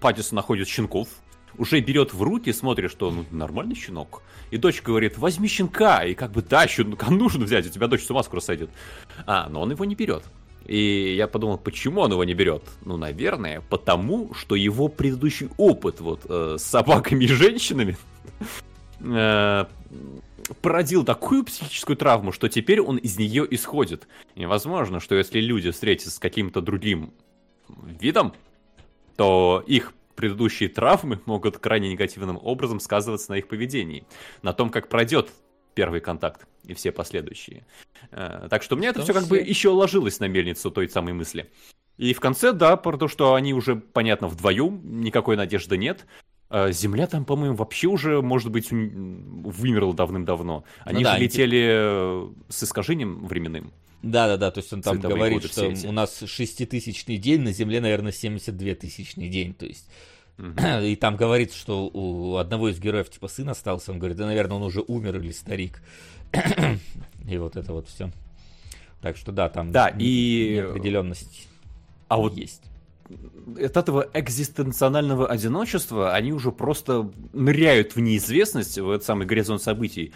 Паттисон 0.00 0.36
находит 0.36 0.68
щенков, 0.68 1.08
уже 1.58 1.80
берет 1.80 2.14
в 2.14 2.22
руки, 2.22 2.52
смотрит, 2.52 2.90
что 2.90 3.10
ну, 3.10 3.24
нормальный 3.30 3.74
щенок. 3.74 4.22
И 4.50 4.56
дочка 4.56 4.86
говорит, 4.86 5.18
возьми 5.18 5.48
щенка. 5.48 6.04
И 6.04 6.14
как 6.14 6.32
бы, 6.32 6.42
да, 6.42 6.66
щенка 6.66 7.10
нужно 7.10 7.44
взять, 7.44 7.66
у 7.66 7.70
тебя 7.70 7.88
дочь 7.88 8.04
с 8.04 8.10
ума 8.10 8.22
скоро 8.22 8.40
сойдет. 8.40 8.70
А, 9.26 9.48
но 9.48 9.60
он 9.60 9.70
его 9.70 9.84
не 9.84 9.94
берет. 9.94 10.24
И 10.66 11.14
я 11.16 11.28
подумал, 11.28 11.58
почему 11.58 12.00
он 12.00 12.12
его 12.12 12.24
не 12.24 12.34
берет? 12.34 12.62
Ну, 12.84 12.96
наверное, 12.96 13.62
потому 13.68 14.32
что 14.34 14.54
его 14.54 14.88
предыдущий 14.88 15.50
опыт 15.58 16.00
вот 16.00 16.22
э, 16.28 16.56
с 16.58 16.62
собаками 16.62 17.24
и 17.24 17.28
женщинами 17.28 17.96
э, 19.00 19.64
породил 20.62 21.04
такую 21.04 21.44
психическую 21.44 21.96
травму, 21.96 22.32
что 22.32 22.48
теперь 22.48 22.80
он 22.80 22.96
из 22.96 23.18
нее 23.18 23.46
исходит. 23.50 24.08
И 24.34 24.46
возможно, 24.46 25.00
что 25.00 25.14
если 25.14 25.40
люди 25.40 25.70
встретятся 25.70 26.10
с 26.10 26.18
каким-то 26.18 26.62
другим 26.62 27.12
видом, 27.68 28.32
то 29.16 29.62
их 29.66 29.92
предыдущие 30.16 30.68
травмы 30.68 31.20
могут 31.26 31.58
крайне 31.58 31.90
негативным 31.90 32.38
образом 32.40 32.80
сказываться 32.80 33.32
на 33.32 33.36
их 33.36 33.48
поведении, 33.48 34.04
на 34.42 34.52
том, 34.52 34.70
как 34.70 34.88
пройдет 34.88 35.30
первый 35.74 36.00
контакт 36.00 36.46
и 36.64 36.74
все 36.74 36.92
последующие. 36.92 37.66
Э, 38.10 38.48
так 38.48 38.62
что 38.62 38.76
мне 38.76 38.88
это 38.88 39.02
все 39.02 39.12
как 39.12 39.26
бы 39.26 39.38
еще 39.38 39.70
ложилось 39.70 40.20
на 40.20 40.26
мельницу 40.26 40.70
той 40.70 40.88
самой 40.88 41.12
мысли. 41.12 41.50
И 41.96 42.12
в 42.12 42.20
конце, 42.20 42.52
да, 42.52 42.76
про 42.76 42.96
то, 42.96 43.08
что 43.08 43.34
они 43.34 43.54
уже, 43.54 43.76
понятно, 43.76 44.28
вдвоем, 44.28 44.80
никакой 45.00 45.36
надежды 45.36 45.76
нет. 45.76 46.06
Э, 46.50 46.72
Земля 46.72 47.06
там, 47.06 47.24
по-моему, 47.24 47.56
вообще 47.56 47.88
уже, 47.88 48.20
может 48.20 48.50
быть, 48.50 48.70
вымерла 48.70 49.94
давным-давно. 49.94 50.64
Они 50.84 50.98
ну, 50.98 51.04
да, 51.04 51.16
же 51.16 51.22
летели 51.22 51.56
они... 51.56 51.66
Э, 51.68 52.28
с 52.48 52.64
искажением 52.64 53.26
временным. 53.26 53.72
Да-да-да, 54.02 54.50
то 54.50 54.58
есть 54.58 54.70
он 54.72 54.82
там 54.82 55.00
говорит, 55.00 55.44
что 55.44 55.72
у 55.86 55.92
нас 55.92 56.22
шеститысячный 56.26 57.16
день, 57.16 57.40
на 57.40 57.52
Земле, 57.52 57.80
наверное, 57.80 58.12
72 58.12 58.74
тысячный 58.74 59.28
день. 59.28 59.54
То 59.54 59.64
есть 59.64 59.88
И 60.82 60.96
там 60.96 61.16
говорится, 61.16 61.56
что 61.56 61.86
у 61.86 62.36
одного 62.36 62.68
из 62.70 62.80
героев 62.80 63.08
типа 63.10 63.28
сын 63.28 63.48
остался, 63.48 63.92
он 63.92 63.98
говорит, 63.98 64.16
да, 64.16 64.26
наверное, 64.26 64.56
он 64.56 64.62
уже 64.62 64.82
умер 64.86 65.16
или 65.16 65.32
старик. 65.32 65.82
И 67.28 67.38
вот 67.38 67.56
это 67.56 67.72
вот 67.72 67.88
все. 67.88 68.10
Так 69.00 69.16
что 69.16 69.32
да, 69.32 69.48
там 69.48 69.70
да, 69.70 69.88
и... 69.88 70.56
неопределенность 70.56 71.48
а 72.08 72.16
вот 72.16 72.36
есть. 72.36 72.62
От 73.60 73.76
этого 73.76 74.08
экзистенционального 74.14 75.28
одиночества 75.28 76.14
они 76.14 76.32
уже 76.32 76.52
просто 76.52 77.10
ныряют 77.32 77.96
в 77.96 78.00
неизвестность, 78.00 78.78
в 78.78 78.90
этот 78.90 79.04
самый 79.04 79.26
горизонт 79.26 79.60
событий, 79.62 80.12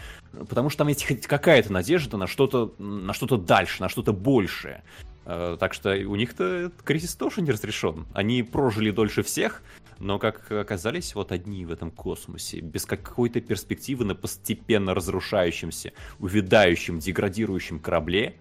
потому 0.48 0.70
что 0.70 0.78
там 0.78 0.88
есть 0.88 1.06
хоть 1.06 1.26
какая-то 1.26 1.72
надежда 1.72 2.16
на 2.16 2.26
что-то 2.26 2.72
на 2.78 3.12
что-то 3.12 3.36
дальше, 3.36 3.82
на 3.82 3.88
что-то 3.88 4.12
большее. 4.12 4.82
Э, 5.26 5.56
так 5.60 5.74
что 5.74 5.90
у 5.90 6.16
них-то 6.16 6.72
кризис 6.84 7.14
тоже 7.14 7.42
не 7.42 7.50
разрешен. 7.50 8.06
Они 8.14 8.42
прожили 8.42 8.90
дольше 8.90 9.22
всех, 9.22 9.62
но 9.98 10.18
как 10.18 10.50
оказались 10.52 11.14
вот 11.14 11.32
одни 11.32 11.64
в 11.64 11.72
этом 11.72 11.90
космосе, 11.90 12.60
без 12.60 12.84
какой-то 12.84 13.40
перспективы 13.40 14.04
на 14.04 14.14
постепенно 14.14 14.94
разрушающемся, 14.94 15.92
увядающем, 16.18 16.98
деградирующем 16.98 17.80
корабле. 17.80 18.36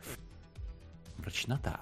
Мрачнота. 1.17 1.79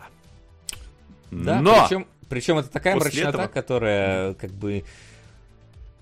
Да, 1.32 1.62
Но! 1.62 1.86
Причем, 1.88 2.08
причем 2.30 2.58
это 2.58 2.70
такая 2.70 2.96
мрачнота, 2.96 3.30
этого... 3.30 3.48
которая 3.48 4.34
как 4.36 4.52
бы 4.52 4.86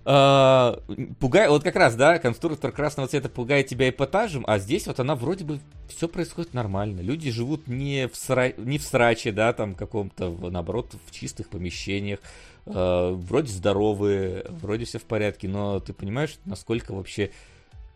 Uh, 0.06 1.16
пугает, 1.16 1.50
вот 1.50 1.64
как 1.64 1.78
раз, 1.78 1.96
да, 1.96 2.20
конструктор 2.20 2.74
красного 2.74 3.08
цвета 3.08 3.30
пугает 3.30 3.68
тебя 3.68 3.88
эпатажем, 3.88 4.44
а 4.46 4.60
здесь 4.60 4.86
вот 4.86 5.00
она 5.00 5.16
вроде 5.16 5.46
бы 5.46 5.62
все 5.88 6.10
происходит 6.10 6.54
нормально. 6.54 7.00
Люди 7.00 7.32
живут 7.32 7.68
не 7.68 8.10
в, 8.10 8.18
сра... 8.18 8.52
не 8.58 8.80
в 8.80 8.84
сраче, 8.84 9.32
да, 9.32 9.54
там 9.54 9.76
каком-то, 9.76 10.30
наоборот, 10.30 10.94
в 11.06 11.12
чистых 11.12 11.48
помещениях, 11.48 12.20
uh, 12.66 13.14
вроде 13.14 13.54
здоровые, 13.54 14.46
вроде 14.50 14.84
все 14.84 15.00
в 15.00 15.04
порядке, 15.04 15.48
но 15.48 15.80
ты 15.80 15.94
понимаешь, 15.94 16.38
насколько 16.44 16.94
вообще 16.94 17.32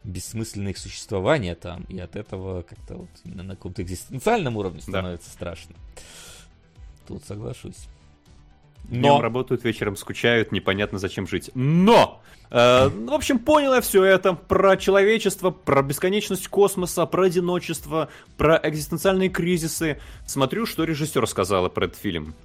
бессмысленное 0.05 0.71
их 0.71 0.77
существование 0.77 1.55
там, 1.55 1.83
и 1.89 1.99
от 1.99 2.15
этого 2.15 2.61
как-то 2.61 2.95
вот 2.95 3.09
именно 3.25 3.43
на 3.43 3.55
каком-то 3.57 3.81
экзистенциальном 3.81 4.55
уровне 4.55 4.79
становится 4.79 5.27
да. 5.27 5.33
страшно. 5.33 5.75
Тут 7.05 7.25
соглашусь. 7.25 7.89
Но... 8.89 8.99
Днем 8.99 9.21
работают, 9.21 9.63
вечером 9.63 9.95
скучают, 9.95 10.51
непонятно 10.51 10.97
зачем 10.97 11.27
жить. 11.27 11.51
Но! 11.53 12.21
Э, 12.49 12.87
в 12.87 13.13
общем, 13.13 13.39
понял 13.39 13.73
я 13.73 13.81
все 13.81 14.03
это 14.03 14.33
про 14.33 14.77
человечество, 14.77 15.49
про 15.51 15.81
бесконечность 15.81 16.47
космоса, 16.47 17.05
про 17.05 17.25
одиночество, 17.25 18.09
про 18.37 18.59
экзистенциальные 18.63 19.29
кризисы. 19.29 19.99
Смотрю, 20.25 20.65
что 20.65 20.83
режиссер 20.83 21.27
сказала 21.27 21.69
про 21.69 21.85
этот 21.85 21.97
фильм. 21.97 22.35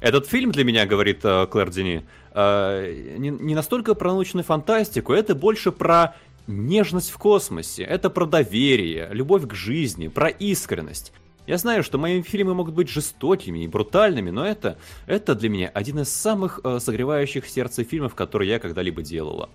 Этот 0.00 0.26
фильм 0.26 0.50
для 0.50 0.64
меня, 0.64 0.86
говорит 0.86 1.20
э, 1.24 1.46
Клэр 1.46 1.70
Дени, 1.70 2.04
э, 2.32 3.16
не, 3.18 3.28
не 3.28 3.54
настолько 3.54 3.94
про 3.94 4.12
научную 4.12 4.44
фантастику, 4.44 5.12
это 5.12 5.34
больше 5.34 5.72
про 5.72 6.14
нежность 6.46 7.10
в 7.10 7.18
космосе, 7.18 7.82
это 7.82 8.08
про 8.08 8.24
доверие, 8.24 9.08
любовь 9.12 9.46
к 9.46 9.54
жизни, 9.54 10.08
про 10.08 10.28
искренность. 10.28 11.12
Я 11.46 11.58
знаю, 11.58 11.82
что 11.82 11.98
мои 11.98 12.22
фильмы 12.22 12.54
могут 12.54 12.74
быть 12.74 12.88
жестокими 12.88 13.64
и 13.64 13.68
брутальными, 13.68 14.30
но 14.30 14.44
это, 14.46 14.78
это 15.06 15.34
для 15.34 15.48
меня 15.48 15.68
один 15.68 16.00
из 16.00 16.08
самых 16.08 16.60
э, 16.62 16.78
согревающих 16.78 17.48
сердце 17.48 17.82
фильмов, 17.82 18.14
которые 18.14 18.50
я 18.50 18.58
когда-либо 18.58 19.02
делала. 19.02 19.48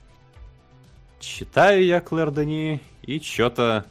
Читаю 1.20 1.86
я 1.86 2.02
Клэр 2.02 2.32
Дани, 2.32 2.82
и 3.04 3.20
что-то... 3.20 3.86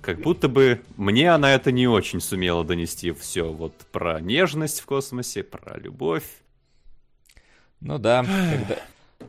Как 0.00 0.20
будто 0.20 0.48
бы 0.48 0.82
мне 0.96 1.32
она 1.32 1.52
это 1.52 1.72
не 1.72 1.88
очень 1.88 2.20
сумела 2.20 2.64
донести 2.64 3.10
все 3.10 3.52
вот 3.52 3.74
про 3.90 4.20
нежность 4.20 4.80
в 4.80 4.86
космосе, 4.86 5.42
про 5.42 5.76
любовь. 5.78 6.22
Ну 7.80 7.98
да, 7.98 8.24
когда, 8.24 8.82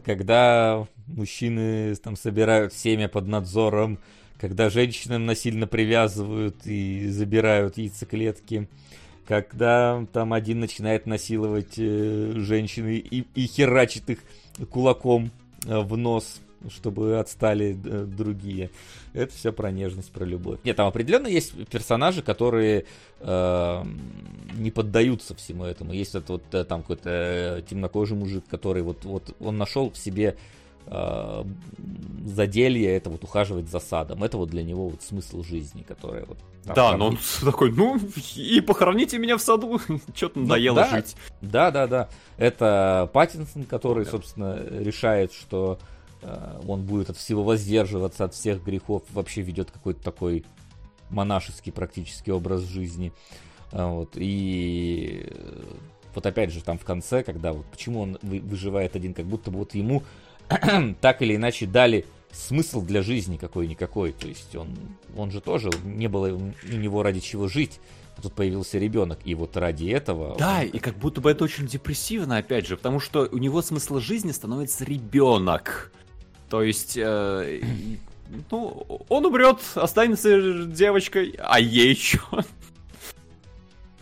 когда 0.05 0.87
мужчины 1.07 1.95
там 1.95 2.15
собирают 2.15 2.73
семя 2.73 3.09
под 3.09 3.27
надзором 3.27 3.97
когда 4.39 4.69
женщинам 4.69 5.25
насильно 5.25 5.67
привязывают 5.67 6.65
и 6.65 7.07
забирают 7.09 7.77
яйцеклетки, 7.77 8.67
когда 9.27 10.05
там 10.13 10.33
один 10.33 10.59
начинает 10.59 11.05
насиловать 11.05 11.73
э, 11.77 12.33
женщины 12.37 12.97
и, 12.97 13.25
и 13.35 13.47
херачит 13.47 14.09
их 14.09 14.19
кулаком 14.69 15.31
э, 15.65 15.79
в 15.79 15.97
нос, 15.97 16.39
чтобы 16.69 17.19
отстали 17.19 17.77
э, 17.83 18.05
другие. 18.05 18.69
Это 19.13 19.33
все 19.33 19.51
про 19.51 19.71
нежность, 19.71 20.11
про 20.11 20.23
любовь. 20.23 20.59
Нет, 20.63 20.77
там 20.77 20.87
определенно 20.87 21.27
есть 21.27 21.67
персонажи, 21.67 22.21
которые 22.21 22.85
э, 23.19 23.83
не 24.53 24.71
поддаются 24.71 25.35
всему 25.35 25.65
этому. 25.65 25.91
Есть 25.91 26.15
этот 26.15 26.29
вот 26.29 26.67
там 26.67 26.81
какой-то 26.81 27.63
темнокожий 27.69 28.15
мужик, 28.15 28.45
который 28.49 28.81
вот, 28.81 29.03
вот 29.03 29.35
он 29.41 29.57
нашел 29.57 29.91
в 29.91 29.97
себе 29.97 30.37
заделье 30.89 32.95
это 32.95 33.09
вот 33.09 33.23
ухаживать 33.23 33.69
за 33.69 33.79
садом. 33.79 34.23
Это 34.23 34.37
вот 34.37 34.49
для 34.49 34.63
него 34.63 34.89
вот 34.89 35.01
смысл 35.01 35.43
жизни, 35.43 35.83
который 35.83 36.25
вот... 36.25 36.37
Да, 36.63 36.97
но 36.97 37.07
он 37.07 37.17
такой, 37.41 37.71
ну 37.71 37.99
и 38.35 38.61
похороните 38.61 39.17
меня 39.17 39.37
в 39.37 39.41
саду, 39.41 39.79
что-то 40.15 40.39
ну 40.39 40.45
надоело 40.45 40.75
ну, 40.75 40.81
да, 40.81 40.89
жить. 40.89 41.15
Да, 41.41 41.71
да, 41.71 41.87
да. 41.87 42.09
Это 42.37 43.09
Паттинсон, 43.13 43.63
который, 43.63 44.05
да. 44.05 44.11
собственно, 44.11 44.63
решает, 44.69 45.31
что 45.31 45.79
э, 46.21 46.61
он 46.67 46.83
будет 46.83 47.09
от 47.09 47.17
всего 47.17 47.43
воздерживаться, 47.43 48.25
от 48.25 48.33
всех 48.33 48.63
грехов, 48.63 49.03
вообще 49.11 49.41
ведет 49.41 49.71
какой-то 49.71 50.03
такой 50.03 50.45
монашеский 51.09 51.71
практически 51.71 52.29
образ 52.29 52.61
жизни. 52.61 53.13
А, 53.71 53.87
вот, 53.87 54.11
и 54.15 55.25
э, 55.29 55.63
вот 56.13 56.25
опять 56.25 56.51
же 56.51 56.61
там 56.61 56.77
в 56.77 56.83
конце, 56.83 57.23
когда 57.23 57.53
вот 57.53 57.65
почему 57.67 58.01
он 58.01 58.17
выживает 58.21 58.95
один, 58.95 59.13
как 59.13 59.25
будто 59.25 59.51
бы 59.51 59.59
вот 59.59 59.75
ему 59.75 60.03
так 61.01 61.21
или 61.21 61.35
иначе 61.35 61.65
дали 61.65 62.05
смысл 62.31 62.81
для 62.81 63.01
жизни 63.01 63.37
какой-никакой. 63.37 64.11
То 64.13 64.27
есть 64.27 64.55
он, 64.55 64.69
он 65.15 65.31
же 65.31 65.41
тоже, 65.41 65.69
не 65.83 66.07
было 66.07 66.33
у 66.33 66.75
него 66.75 67.03
ради 67.03 67.19
чего 67.19 67.47
жить. 67.47 67.79
А 68.17 68.21
тут 68.21 68.33
появился 68.33 68.79
ребенок, 68.79 69.19
и 69.25 69.35
вот 69.35 69.55
ради 69.57 69.89
этого... 69.89 70.35
Да, 70.39 70.61
он... 70.61 70.67
и 70.67 70.79
как 70.79 70.97
будто 70.97 71.21
бы 71.21 71.29
это 71.29 71.43
очень 71.43 71.67
депрессивно, 71.67 72.37
опять 72.37 72.65
же, 72.65 72.75
потому 72.75 72.99
что 72.99 73.29
у 73.31 73.37
него 73.37 73.61
смысл 73.61 73.99
жизни 73.99 74.31
становится 74.31 74.85
ребенок. 74.85 75.91
То 76.49 76.63
есть, 76.63 76.97
э, 76.97 77.61
ну, 78.49 78.85
он 79.09 79.25
умрет, 79.25 79.59
останется 79.75 80.65
девочкой, 80.65 81.35
а 81.37 81.59
ей 81.59 81.95
что? 81.95 82.43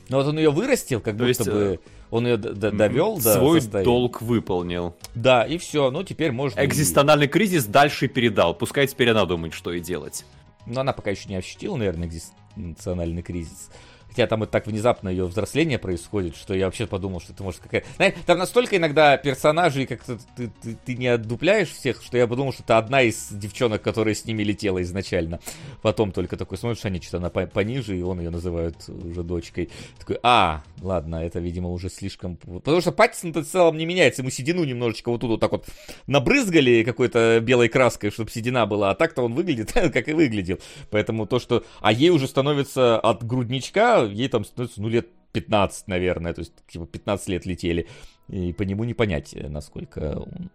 Ну 0.08 0.18
вот 0.18 0.28
он 0.28 0.38
ее 0.38 0.52
вырастил, 0.52 1.02
как 1.02 1.18
То 1.18 1.26
будто 1.26 1.28
есть, 1.28 1.46
бы... 1.46 1.80
Он 2.16 2.26
ее 2.26 2.38
довел 2.38 3.18
до 3.18 3.34
Свой 3.34 3.60
состояния. 3.60 3.84
долг 3.84 4.22
выполнил. 4.22 4.96
Да, 5.16 5.44
и 5.44 5.58
все, 5.58 5.92
ну 5.92 6.02
теперь 6.02 6.32
можно... 6.32 6.64
Экзистенциальный 6.64 7.26
и... 7.26 7.30
кризис 7.30 7.66
дальше 7.66 8.08
передал, 8.08 8.54
пускай 8.54 8.88
теперь 8.88 9.10
она 9.10 9.26
думает, 9.26 9.54
что 9.54 9.74
и 9.74 9.82
делать. 9.82 10.24
Но 10.66 10.80
она 10.80 10.94
пока 10.94 11.12
еще 11.12 11.28
не 11.28 11.36
ощутила, 11.36 11.76
наверное, 11.76 12.08
экзистенциальный 12.08 13.22
кризис. 13.22 13.70
Хотя 14.16 14.28
там 14.28 14.46
и 14.46 14.48
так 14.48 14.66
внезапно 14.66 15.10
ее 15.10 15.26
взросление 15.26 15.78
происходит, 15.78 16.38
что 16.38 16.54
я 16.54 16.68
вообще 16.68 16.88
подумал, 16.88 17.20
что 17.20 17.34
это 17.34 17.44
может 17.44 17.60
какая-то... 17.60 17.86
Знаешь, 17.98 18.14
там 18.26 18.38
настолько 18.38 18.78
иногда 18.78 19.18
персонажей 19.18 19.86
как-то 19.86 20.18
ты, 20.38 20.50
ты, 20.62 20.78
ты 20.86 20.96
не 20.96 21.08
отдупляешь 21.08 21.68
всех, 21.68 22.02
что 22.02 22.18
я 22.18 22.26
подумал, 22.26 22.54
что 22.54 22.64
это 22.64 22.78
одна 22.78 23.02
из 23.02 23.28
девчонок, 23.30 23.82
которая 23.82 24.16
с 24.16 24.24
ними 24.24 24.42
летела 24.42 24.82
изначально. 24.84 25.42
Потом 25.82 26.14
только 26.14 26.38
такой 26.38 26.58
смотришь, 26.58 26.86
они 26.86 27.02
что-то 27.02 27.18
она 27.18 27.30
пониже, 27.30 27.98
и 27.98 28.02
он 28.04 28.22
ее 28.22 28.30
называют 28.30 28.88
уже 28.88 29.22
дочкой. 29.22 29.70
Такой, 30.00 30.18
а, 30.24 30.64
ладно, 30.82 31.18
это, 31.18 31.40
видимо, 31.40 31.72
уже 31.72 31.90
слишком... 31.90 32.38
Потому 32.38 32.80
что 32.80 32.94
Паттисон-то 32.94 33.42
в 33.42 33.48
целом 33.48 33.76
не 33.76 33.86
меняется, 33.86 34.22
ему 34.22 34.32
седину 34.32 34.64
немножечко 34.64 35.10
вот 35.10 35.20
тут 35.20 35.32
вот 35.32 35.40
так 35.42 35.52
вот 35.52 35.66
набрызгали 36.08 36.86
какой-то 36.86 37.42
белой 37.42 37.68
краской, 37.68 38.12
чтобы 38.12 38.32
седина 38.32 38.66
была, 38.66 38.92
а 38.92 38.96
так-то 38.96 39.24
он 39.24 39.34
выглядит, 39.34 39.74
как 39.74 40.08
и 40.08 40.14
выглядел. 40.14 40.60
Поэтому 40.90 41.26
то, 41.26 41.38
что... 41.38 41.66
А 41.82 41.92
ей 41.92 42.12
уже 42.12 42.30
становится 42.30 42.98
от 42.98 43.22
грудничка 43.22 44.05
ей 44.08 44.28
там 44.30 44.46
становится, 44.46 44.82
ну, 44.82 44.90
лет 44.90 45.08
15, 45.32 45.88
наверное, 45.88 46.34
то 46.34 46.40
есть, 46.40 46.54
типа, 46.68 46.86
15 46.86 47.28
лет 47.30 47.46
летели, 47.46 47.88
и 48.30 48.54
по 48.54 48.64
нему 48.64 48.84
не 48.84 48.94
понять, 48.94 49.36
насколько 49.36 50.20
он 50.20 50.50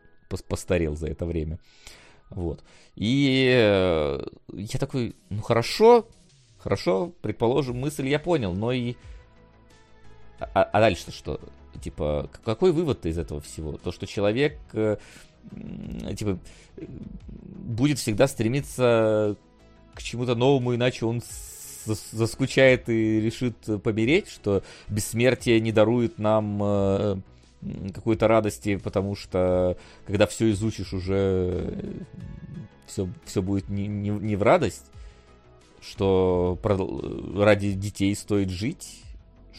постарел 0.48 0.96
за 0.96 1.08
это 1.08 1.26
время. 1.26 1.58
Вот. 2.30 2.62
И 2.94 3.50
э, 3.52 4.24
я 4.52 4.78
такой, 4.78 5.16
ну, 5.30 5.42
хорошо, 5.42 6.06
хорошо, 6.58 7.12
предположим, 7.22 7.78
мысль 7.78 8.08
я 8.08 8.18
понял, 8.18 8.54
но 8.54 8.72
и... 8.72 8.94
А, 10.38 10.62
а 10.62 10.80
дальше 10.80 11.10
что? 11.10 11.40
Типа, 11.82 12.30
какой 12.44 12.72
вывод 12.72 13.04
из 13.04 13.18
этого 13.18 13.40
всего? 13.40 13.76
То, 13.78 13.90
что 13.90 14.06
человек, 14.06 14.58
э, 14.72 14.96
типа, 16.16 16.38
будет 16.76 17.98
всегда 17.98 18.28
стремиться 18.28 19.36
к 19.94 20.02
чему-то 20.02 20.34
новому, 20.34 20.74
иначе 20.74 21.06
он 21.06 21.20
заскучает 21.94 22.88
и 22.88 23.20
решит 23.20 23.56
помереть, 23.82 24.28
что 24.28 24.62
бессмертие 24.88 25.60
не 25.60 25.72
дарует 25.72 26.18
нам 26.18 26.60
э, 26.62 27.16
какой-то 27.94 28.28
радости, 28.28 28.76
потому 28.76 29.14
что 29.14 29.76
когда 30.06 30.26
все 30.26 30.50
изучишь, 30.50 30.92
уже 30.92 32.04
все, 32.86 33.08
все 33.24 33.42
будет 33.42 33.68
не, 33.68 33.86
не, 33.86 34.10
не 34.10 34.36
в 34.36 34.42
радость, 34.42 34.90
что 35.80 36.58
ради 37.36 37.72
детей 37.72 38.14
стоит 38.14 38.50
жить. 38.50 39.02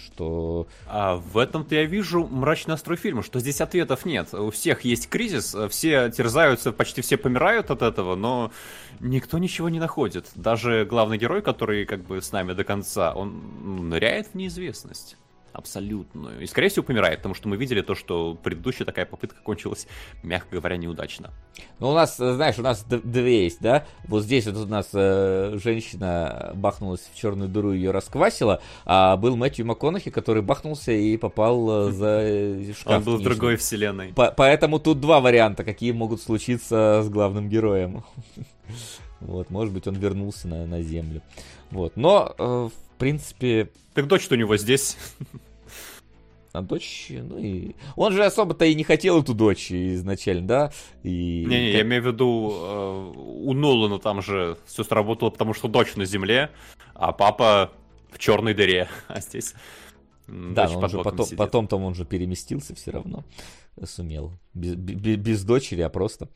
Что... 0.04 0.68
А 0.88 1.16
в 1.16 1.38
этом-то 1.38 1.76
я 1.76 1.86
вижу 1.86 2.28
мрачный 2.28 2.74
настрой 2.74 2.98
фильма, 2.98 3.24
что 3.24 3.40
здесь 3.40 3.62
ответов 3.62 4.06
нет. 4.06 4.34
У 4.34 4.52
всех 4.52 4.82
есть 4.82 5.10
кризис, 5.10 5.56
все 5.70 6.10
терзаются, 6.10 6.72
почти 6.72 7.02
все 7.02 7.18
помирают 7.18 7.72
от 7.72 7.82
этого, 7.82 8.16
но 8.16 8.52
никто 9.00 9.38
ничего 9.38 9.70
не 9.70 9.80
находит. 9.80 10.30
Даже 10.36 10.86
главный 10.86 11.18
герой, 11.18 11.42
который 11.42 11.86
как 11.86 12.04
бы 12.04 12.22
с 12.22 12.32
нами 12.32 12.54
до 12.54 12.64
конца, 12.64 13.14
он 13.14 13.90
ныряет 13.90 14.28
в 14.28 14.36
неизвестность 14.36 15.18
абсолютную. 15.54 16.42
И, 16.42 16.46
скорее 16.46 16.70
всего, 16.70 16.84
помирает, 16.84 17.20
потому 17.20 17.36
что 17.36 17.48
мы 17.48 17.58
видели 17.58 17.82
то, 17.82 17.96
что 17.96 18.36
предыдущая 18.36 18.86
такая 18.86 19.06
попытка 19.06 19.42
кончилась, 19.42 19.88
мягко 20.24 20.56
говоря, 20.56 20.78
неудачно. 20.78 21.32
Ну, 21.80 21.90
у 21.90 21.94
нас, 21.94 22.18
знаешь, 22.18 22.58
у 22.60 22.62
нас 22.62 22.84
две 22.84 23.44
есть, 23.44 23.62
да? 23.62 23.86
Вот 24.06 24.24
здесь 24.24 24.46
вот 24.46 24.58
у 24.58 24.66
нас 24.66 24.90
э, 24.94 25.58
женщина 25.62 26.52
бахнулась 26.56 27.10
в 27.14 27.18
черную 27.18 27.50
дыру, 27.50 27.72
ее 27.74 27.92
расквасила, 27.92 28.62
а 28.86 29.18
был 29.18 29.36
Мэтью 29.36 29.66
МакКонахи, 29.66 30.12
который 30.12 30.42
бахнулся 30.42 30.92
и 30.92 31.18
попал 31.18 31.90
э, 31.90 31.92
за 31.92 32.20
э, 32.22 32.74
шкаф. 32.78 32.98
Он 32.98 33.04
был 33.04 33.18
в 33.18 33.24
другой 33.24 33.56
вселенной. 33.58 34.14
По 34.14 34.32
поэтому 34.32 34.80
тут 34.80 35.00
два 35.00 35.20
варианта, 35.20 35.64
какие 35.64 35.92
могут 35.92 36.22
случиться 36.22 37.02
с 37.04 37.10
главным 37.10 37.50
героем. 37.50 38.04
Вот, 39.22 39.52
может 39.52 39.72
быть, 39.72 39.86
он 39.86 39.94
вернулся 39.94 40.48
на, 40.48 40.66
на 40.66 40.82
Землю. 40.82 41.22
Вот, 41.70 41.96
но, 41.96 42.34
э, 42.38 42.44
в 42.44 42.91
принципе... 43.02 43.72
Так 43.96 44.08
дочь-то 44.08 44.36
у 44.36 44.38
него 44.38 44.56
здесь. 44.58 44.96
А 46.54 46.62
дочь, 46.62 47.08
ну 47.10 47.40
и... 47.40 47.76
Он 47.96 48.12
же 48.12 48.26
особо-то 48.26 48.66
и 48.66 48.76
не 48.76 48.84
хотел 48.84 49.22
эту 49.22 49.34
дочь 49.34 49.72
изначально, 49.72 50.48
да? 50.48 50.72
И... 51.02 51.46
Не-не, 51.48 51.72
я 51.72 51.82
имею 51.82 52.04
в 52.04 52.08
виду, 52.08 52.52
э, 52.54 53.14
у 53.16 53.54
Нолана 53.54 54.00
там 54.00 54.22
же 54.22 54.58
все 54.66 54.84
сработало, 54.84 55.30
потому 55.30 55.54
что 55.54 55.70
дочь 55.70 55.96
на 55.96 56.04
земле, 56.04 56.52
а 56.94 57.14
папа 57.14 57.72
в 58.12 58.20
черной 58.20 58.54
дыре, 58.54 58.90
а 59.08 59.22
здесь... 59.22 59.54
Да, 60.28 60.70
он 60.70 60.90
же 60.90 61.02
потом, 61.02 61.28
потом 61.38 61.68
там 61.68 61.84
он 61.84 61.96
же 61.96 62.06
переместился 62.06 62.76
все 62.76 62.92
равно, 62.92 63.24
сумел. 63.86 64.34
Без, 64.54 64.76
без, 64.76 65.18
без 65.18 65.44
дочери, 65.44 65.82
а 65.82 65.90
просто. 65.90 66.30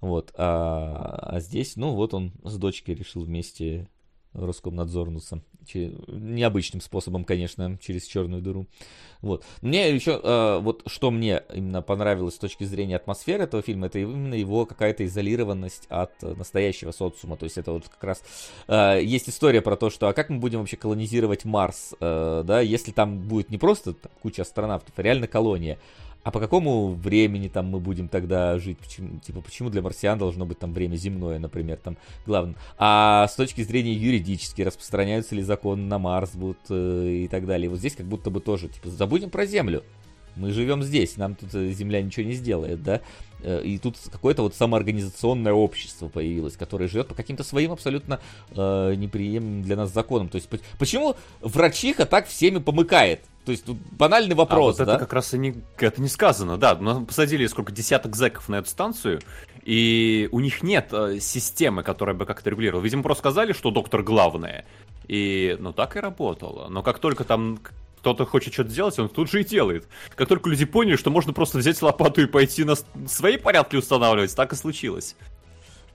Вот. 0.00 0.32
А, 0.36 1.18
а 1.22 1.40
здесь, 1.40 1.76
ну 1.76 1.94
вот 1.94 2.14
он 2.14 2.32
с 2.44 2.56
дочкой 2.56 2.94
решил 2.94 3.24
вместе 3.24 3.88
Роскомнадзорнуться. 4.34 5.42
Необычным 5.74 6.80
способом, 6.80 7.24
конечно, 7.24 7.78
через 7.80 8.06
черную 8.06 8.42
дыру. 8.42 8.66
Вот. 9.20 9.44
Мне 9.60 9.90
еще, 9.90 10.20
э, 10.22 10.58
вот 10.60 10.82
что 10.86 11.10
мне 11.10 11.42
именно 11.54 11.82
понравилось 11.82 12.34
с 12.34 12.38
точки 12.38 12.64
зрения 12.64 12.96
атмосферы 12.96 13.44
этого 13.44 13.62
фильма, 13.62 13.86
это 13.86 14.00
именно 14.00 14.34
его 14.34 14.66
какая-то 14.66 15.04
изолированность 15.06 15.86
от 15.88 16.20
настоящего 16.22 16.90
социума. 16.90 17.36
То 17.36 17.44
есть 17.44 17.58
это 17.58 17.72
вот 17.72 17.88
как 17.88 18.02
раз 18.02 18.22
э, 18.66 19.00
есть 19.02 19.28
история 19.28 19.62
про 19.62 19.76
то, 19.76 19.90
что 19.90 20.08
а 20.08 20.12
как 20.12 20.30
мы 20.30 20.38
будем 20.38 20.60
вообще 20.60 20.76
колонизировать 20.76 21.44
Марс, 21.44 21.94
э, 22.00 22.42
да, 22.44 22.60
если 22.60 22.90
там 22.90 23.20
будет 23.20 23.50
не 23.50 23.58
просто 23.58 23.94
куча 24.22 24.42
астронавтов, 24.42 24.92
а 24.96 25.02
реально 25.02 25.28
колония. 25.28 25.78
А 26.24 26.30
по 26.30 26.38
какому 26.38 26.92
времени 26.92 27.48
там 27.48 27.66
мы 27.66 27.80
будем 27.80 28.08
тогда 28.08 28.58
жить? 28.58 28.78
Почему, 28.78 29.18
типа, 29.18 29.40
почему 29.40 29.70
для 29.70 29.82
марсиан 29.82 30.18
должно 30.18 30.46
быть 30.46 30.58
там 30.58 30.72
время 30.72 30.94
земное, 30.94 31.38
например, 31.40 31.78
там 31.78 31.96
главное? 32.26 32.54
А 32.78 33.26
с 33.26 33.34
точки 33.34 33.62
зрения 33.62 33.92
юридически, 33.92 34.62
распространяются 34.62 35.34
ли 35.34 35.42
законы 35.42 35.82
на 35.82 35.98
Марс 35.98 36.30
будут 36.34 36.58
э, 36.70 37.24
и 37.24 37.28
так 37.28 37.46
далее. 37.46 37.68
Вот 37.68 37.80
здесь 37.80 37.96
как 37.96 38.06
будто 38.06 38.30
бы 38.30 38.40
тоже, 38.40 38.68
типа, 38.68 38.88
забудем 38.90 39.30
про 39.30 39.46
Землю. 39.46 39.82
Мы 40.36 40.50
живем 40.52 40.82
здесь, 40.82 41.16
нам 41.16 41.34
тут 41.34 41.54
э, 41.54 41.72
Земля 41.72 42.00
ничего 42.00 42.24
не 42.24 42.34
сделает, 42.34 42.82
да? 42.82 43.00
Э, 43.42 43.62
и 43.62 43.78
тут 43.78 43.96
какое-то 44.10 44.42
вот 44.42 44.54
самоорганизационное 44.54 45.52
общество 45.52 46.08
появилось, 46.08 46.56
которое 46.56 46.88
живет 46.88 47.08
по 47.08 47.14
каким-то 47.14 47.44
своим 47.44 47.72
абсолютно 47.72 48.20
э, 48.50 48.94
неприемлемым 48.94 49.62
для 49.62 49.76
нас 49.76 49.92
законам. 49.92 50.28
То 50.28 50.36
есть 50.36 50.48
почему 50.78 51.16
врачиха 51.40 52.06
так 52.06 52.26
всеми 52.26 52.58
помыкает? 52.58 53.20
То 53.44 53.50
есть 53.50 53.64
тут 53.64 53.76
банальный 53.90 54.36
вопрос, 54.36 54.76
а 54.76 54.84
вот 54.84 54.86
да? 54.86 54.94
это 54.94 55.00
как 55.00 55.12
раз 55.12 55.34
и 55.34 55.38
не, 55.38 55.56
это 55.78 56.00
не 56.00 56.08
сказано, 56.08 56.58
да. 56.58 56.76
Мы 56.76 57.04
посадили 57.04 57.46
сколько 57.46 57.72
десяток 57.72 58.14
зэков 58.14 58.48
на 58.48 58.56
эту 58.56 58.68
станцию, 58.68 59.20
и 59.64 60.28
у 60.30 60.38
них 60.38 60.62
нет 60.62 60.88
э, 60.92 61.18
системы, 61.20 61.82
которая 61.82 62.14
бы 62.14 62.24
как-то 62.24 62.50
регулировала. 62.50 62.82
Видимо, 62.82 63.02
просто 63.02 63.22
сказали, 63.22 63.52
что 63.52 63.72
доктор 63.72 64.02
главное. 64.02 64.64
И, 65.08 65.56
ну, 65.58 65.72
так 65.72 65.96
и 65.96 66.00
работало. 66.00 66.68
Но 66.68 66.82
как 66.82 67.00
только 67.00 67.24
там 67.24 67.58
кто-то 68.02 68.26
хочет 68.26 68.52
что-то 68.52 68.70
сделать, 68.70 68.98
он 68.98 69.08
тут 69.08 69.30
же 69.30 69.42
и 69.42 69.44
делает. 69.44 69.86
Как 70.16 70.26
только 70.26 70.50
люди 70.50 70.64
поняли, 70.64 70.96
что 70.96 71.10
можно 71.10 71.32
просто 71.32 71.58
взять 71.58 71.80
лопату 71.80 72.20
и 72.20 72.26
пойти 72.26 72.64
на 72.64 72.74
свои 73.06 73.36
порядки 73.36 73.76
устанавливать, 73.76 74.34
так 74.34 74.52
и 74.52 74.56
случилось. 74.56 75.14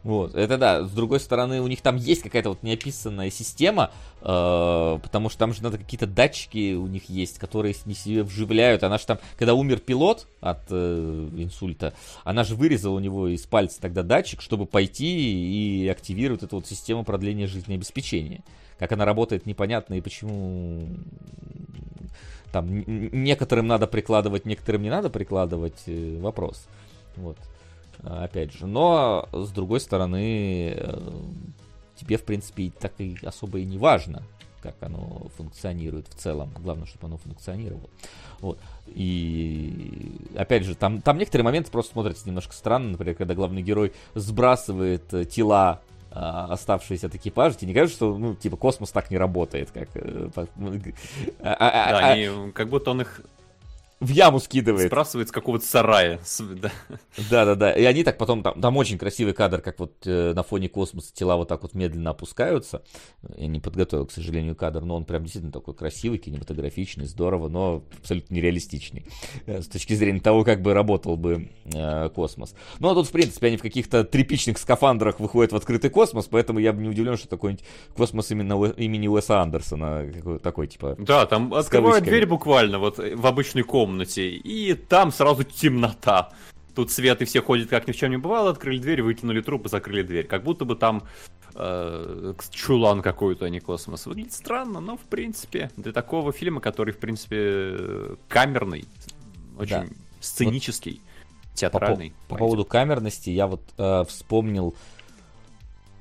Вот, 0.04 0.36
это 0.36 0.58
да. 0.58 0.86
С 0.86 0.92
другой 0.92 1.20
стороны, 1.20 1.60
у 1.60 1.68
них 1.68 1.82
там 1.82 1.98
есть 1.98 2.22
какая-то 2.22 2.50
вот 2.50 2.64
неописанная 2.64 3.30
система, 3.30 3.92
э, 4.22 5.00
потому 5.04 5.28
что 5.28 5.40
там 5.40 5.54
же 5.54 5.62
надо 5.62 5.78
какие-то 5.78 6.08
датчики 6.08 6.76
у 6.76 6.88
них 6.88 7.10
есть, 7.10 7.40
которые 7.40 7.76
не 7.84 7.94
себе 7.94 8.24
вживляют. 8.24 8.84
Она 8.84 9.00
же 9.00 9.06
там, 9.06 9.20
когда 9.38 9.54
умер 9.54 9.80
пилот 9.80 10.28
от 10.40 10.62
э, 10.70 11.30
инсульта, 11.36 11.94
она 12.24 12.46
же 12.46 12.56
вырезала 12.56 12.96
у 12.96 13.00
него 13.00 13.28
из 13.28 13.46
пальца 13.48 13.82
тогда 13.82 14.02
датчик, 14.02 14.42
чтобы 14.42 14.66
пойти 14.66 15.84
и 15.84 15.90
активировать 15.90 16.42
эту 16.42 16.56
вот 16.56 16.68
систему 16.68 17.04
продления 17.04 17.48
жизнеобеспечения. 17.48 18.46
Как 18.80 18.94
она 18.94 19.04
работает, 19.04 19.46
непонятно, 19.46 19.96
и 19.96 20.02
почему 20.02 20.88
там 22.52 22.84
некоторым 22.88 23.68
надо 23.68 23.88
прикладывать, 23.88 24.46
некоторым 24.46 24.82
не 24.84 24.90
надо 24.90 25.10
прикладывать, 25.10 25.84
э, 25.86 26.18
вопрос. 26.20 26.68
Вот. 27.16 27.38
А, 28.04 28.26
опять 28.26 28.54
же. 28.54 28.68
Но, 28.68 29.28
с 29.32 29.50
другой 29.50 29.80
стороны, 29.80 30.74
э, 30.78 31.22
тебе, 31.96 32.18
в 32.18 32.24
принципе, 32.24 32.72
так 32.80 32.94
и 33.00 33.18
особо 33.24 33.60
и 33.60 33.66
не 33.66 33.78
важно, 33.78 34.24
как 34.62 34.76
оно 34.82 35.28
функционирует 35.36 36.08
в 36.08 36.16
целом. 36.16 36.52
Главное, 36.60 36.86
чтобы 36.86 37.08
оно 37.08 37.18
функционировало. 37.18 37.90
Вот. 38.40 38.60
И 38.88 40.12
опять 40.36 40.64
же, 40.64 40.76
там, 40.76 41.02
там 41.02 41.18
некоторые 41.18 41.44
моменты 41.44 41.72
просто 41.72 41.94
смотрятся 41.94 42.28
немножко 42.28 42.54
странно. 42.54 42.92
Например, 42.92 43.16
когда 43.16 43.34
главный 43.34 43.62
герой 43.62 43.94
сбрасывает 44.14 45.14
э, 45.14 45.26
тела 45.26 45.82
оставшиеся 46.18 47.08
от 47.08 47.16
экипажа, 47.16 47.56
тебе 47.58 47.70
не 47.70 47.74
кажется, 47.74 47.96
что, 47.96 48.18
ну, 48.18 48.36
типа, 48.36 48.58
космос 48.58 48.92
так 48.92 49.12
не 49.12 49.18
работает, 49.18 49.72
как... 49.72 49.90
Э, 49.96 50.30
а, 51.42 51.54
а, 51.54 51.92
да, 51.92 52.08
они, 52.10 52.52
как 52.54 52.70
будто 52.70 52.92
он 52.92 53.02
их 53.02 53.22
в 54.00 54.10
яму 54.10 54.40
скидывает. 54.40 54.88
Сбрасывает 54.88 55.30
с 55.30 55.32
какого-то 55.32 55.66
сарая. 55.66 56.20
Да. 56.40 56.72
да, 57.30 57.46
да, 57.46 57.56
да. 57.56 57.72
И 57.72 57.84
они 57.84 58.04
так 58.04 58.18
потом, 58.18 58.44
там, 58.44 58.62
там 58.62 58.78
очень 58.78 58.98
красивый 58.98 59.34
кадр, 59.34 59.62
как 59.62 59.80
вот 59.80 59.96
э, 60.06 60.34
на 60.34 60.44
фоне 60.44 60.70
космоса 60.70 61.14
тела 61.14 61.36
вот 61.36 61.48
так 61.48 61.64
вот 61.64 61.74
медленно 61.74 62.12
опускаются. 62.12 62.84
Я 63.38 63.48
не 63.48 63.60
подготовил, 63.60 64.06
к 64.06 64.12
сожалению, 64.12 64.56
кадр, 64.56 64.84
но 64.84 64.96
он 64.96 65.06
прям 65.06 65.24
действительно 65.24 65.52
такой 65.52 65.74
красивый, 65.74 66.20
кинематографичный, 66.20 67.06
здорово, 67.06 67.48
но 67.48 67.84
абсолютно 68.00 68.36
нереалистичный. 68.36 69.06
Э, 69.48 69.62
с 69.62 69.68
точки 69.68 69.94
зрения 69.94 70.20
того, 70.20 70.44
как 70.44 70.62
бы 70.62 70.74
работал 70.74 71.18
бы 71.18 71.50
э, 71.66 72.10
космос. 72.10 72.54
Ну, 72.80 72.90
а 72.90 72.94
тут, 72.94 73.08
в 73.08 73.12
принципе, 73.12 73.48
они 73.48 73.58
в 73.58 73.62
каких-то 73.64 74.04
тряпичных 74.04 74.60
скафандрах 74.60 75.20
выходят 75.20 75.52
в 75.52 75.56
открытый 75.56 75.90
космос, 75.90 76.28
поэтому 76.30 76.60
я 76.60 76.72
бы 76.72 76.84
не 76.84 76.90
удивлен, 76.90 77.18
что 77.18 77.28
такой-нибудь 77.28 77.66
космос 77.96 78.30
именно 78.30 78.64
имени 78.78 79.08
Уэса 79.08 79.42
Андерсона, 79.42 80.40
такой, 80.44 80.68
типа... 80.68 80.96
Да, 81.00 81.26
там 81.26 81.52
открывают 81.54 82.04
дверь 82.04 82.28
буквально 82.28 82.78
вот 82.78 83.00
в 83.00 83.26
обычный 83.26 83.64
комнате 83.64 83.87
комнате, 83.88 84.30
и 84.30 84.74
там 84.74 85.12
сразу 85.12 85.44
темнота. 85.44 86.32
Тут 86.76 86.92
свет, 86.92 87.22
и 87.22 87.26
все 87.26 87.42
ходят, 87.42 87.70
как 87.70 87.88
ни 87.88 87.92
в 87.92 87.96
чем 87.96 88.12
не 88.12 88.18
бывало, 88.18 88.52
открыли 88.52 88.78
дверь, 88.80 89.02
выкинули 89.02 89.42
труп 89.42 89.66
и 89.66 89.70
закрыли 89.70 90.04
дверь. 90.04 90.28
Как 90.28 90.44
будто 90.44 90.64
бы 90.64 90.76
там 90.76 91.04
э, 91.56 92.34
чулан 92.52 93.02
какой-то, 93.02 93.46
а 93.46 93.50
не 93.50 93.60
космос. 93.60 94.06
Выглядит 94.06 94.34
странно, 94.34 94.80
но, 94.80 94.96
в 94.96 95.02
принципе, 95.02 95.72
для 95.76 95.92
такого 95.92 96.32
фильма, 96.32 96.62
который, 96.62 96.94
в 96.94 97.00
принципе, 97.00 98.18
камерный, 98.28 98.86
очень 99.58 99.70
да. 99.70 99.86
сценический, 100.20 101.02
вот 101.02 101.56
театральный. 101.56 102.14
По, 102.28 102.36
по 102.36 102.40
поводу 102.40 102.64
камерности 102.64 103.32
я 103.32 103.48
вот 103.48 103.64
э, 103.80 104.04
вспомнил 104.08 104.76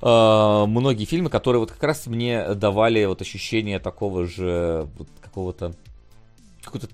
э, 0.02 0.64
многие 0.66 1.06
фильмы, 1.06 1.30
которые 1.30 1.60
вот 1.60 1.70
как 1.70 1.82
раз 1.84 2.06
мне 2.06 2.54
давали 2.54 3.02
вот 3.06 3.22
ощущение 3.22 3.78
такого 3.78 4.26
же 4.26 4.88
вот 4.98 5.08
какого-то 5.22 5.74
какой-то 6.66 6.88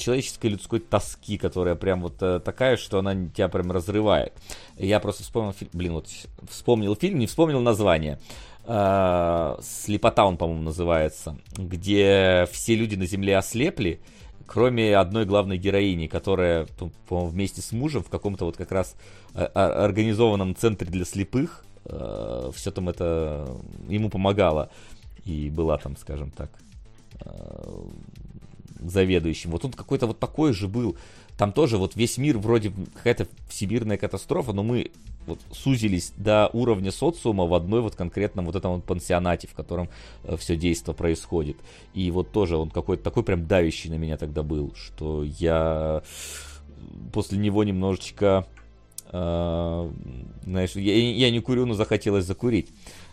человеческой 0.00 0.50
людской 0.50 0.80
тоски, 0.80 1.38
которая 1.38 1.74
прям 1.74 2.02
вот 2.02 2.20
э, 2.20 2.40
такая, 2.40 2.76
что 2.76 2.98
она 2.98 3.14
тебя 3.14 3.48
прям 3.48 3.70
разрывает. 3.70 4.32
Я 4.76 4.98
просто 5.00 5.22
вспомнил 5.22 5.52
фильм, 5.52 5.70
блин, 5.72 5.92
вот 5.92 6.08
вспомнил 6.48 6.96
фильм, 6.96 7.18
не 7.18 7.26
вспомнил 7.26 7.60
название. 7.60 8.18
Э, 8.64 9.56
Слепота 9.62 10.24
он, 10.24 10.36
по-моему, 10.36 10.62
называется, 10.62 11.38
где 11.56 12.48
все 12.52 12.74
люди 12.74 12.96
на 12.96 13.06
Земле 13.06 13.36
ослепли, 13.36 14.00
кроме 14.46 14.96
одной 14.96 15.24
главной 15.26 15.58
героини, 15.58 16.06
которая, 16.06 16.66
по-моему, 17.08 17.30
вместе 17.30 17.62
с 17.62 17.72
мужем 17.72 18.02
в 18.02 18.10
каком-то 18.10 18.44
вот 18.44 18.56
как 18.56 18.72
раз 18.72 18.96
э, 19.34 19.44
организованном 19.44 20.56
центре 20.56 20.88
для 20.88 21.04
слепых, 21.04 21.64
э, 21.84 22.50
все 22.54 22.70
там 22.70 22.88
это 22.88 23.56
ему 23.88 24.10
помогало. 24.10 24.70
И 25.24 25.50
была 25.50 25.76
там, 25.76 25.96
скажем 25.96 26.30
так, 26.30 26.50
заведующим. 28.82 29.50
Вот 29.50 29.62
тут 29.62 29.76
какой-то 29.76 30.06
вот 30.06 30.18
такой 30.18 30.52
же 30.52 30.68
был. 30.68 30.96
там 31.36 31.52
тоже 31.52 31.78
вот 31.78 31.96
весь 31.96 32.18
мир 32.18 32.38
вроде 32.38 32.72
какая-то 32.94 33.26
всемирная 33.48 33.96
катастрофа, 33.96 34.52
но 34.52 34.62
мы 34.62 34.90
вот 35.26 35.40
сузились 35.52 36.12
до 36.16 36.48
уровня 36.52 36.90
социума 36.90 37.46
в 37.46 37.54
одной 37.54 37.80
вот 37.80 37.94
конкретном 37.94 38.46
вот 38.46 38.56
этом 38.56 38.74
вот 38.74 38.84
пансионате, 38.84 39.48
в 39.48 39.54
котором 39.54 39.88
э, 40.24 40.36
все 40.36 40.56
действо 40.56 40.92
происходит. 40.92 41.56
И 41.94 42.10
вот 42.10 42.32
тоже 42.32 42.56
он 42.56 42.70
какой-то 42.70 43.02
такой 43.02 43.22
прям 43.22 43.46
давящий 43.46 43.90
на 43.90 43.94
меня 43.94 44.16
тогда 44.16 44.42
был, 44.42 44.72
что 44.74 45.24
я 45.24 46.02
после 47.12 47.38
него 47.38 47.64
немножечко, 47.64 48.46
э, 49.12 49.90
знаешь, 50.44 50.72
я, 50.74 50.96
я 50.96 51.30
не 51.30 51.40
курю, 51.40 51.66
но 51.66 51.74
захотелось 51.74 52.24
закурить. 52.24 52.68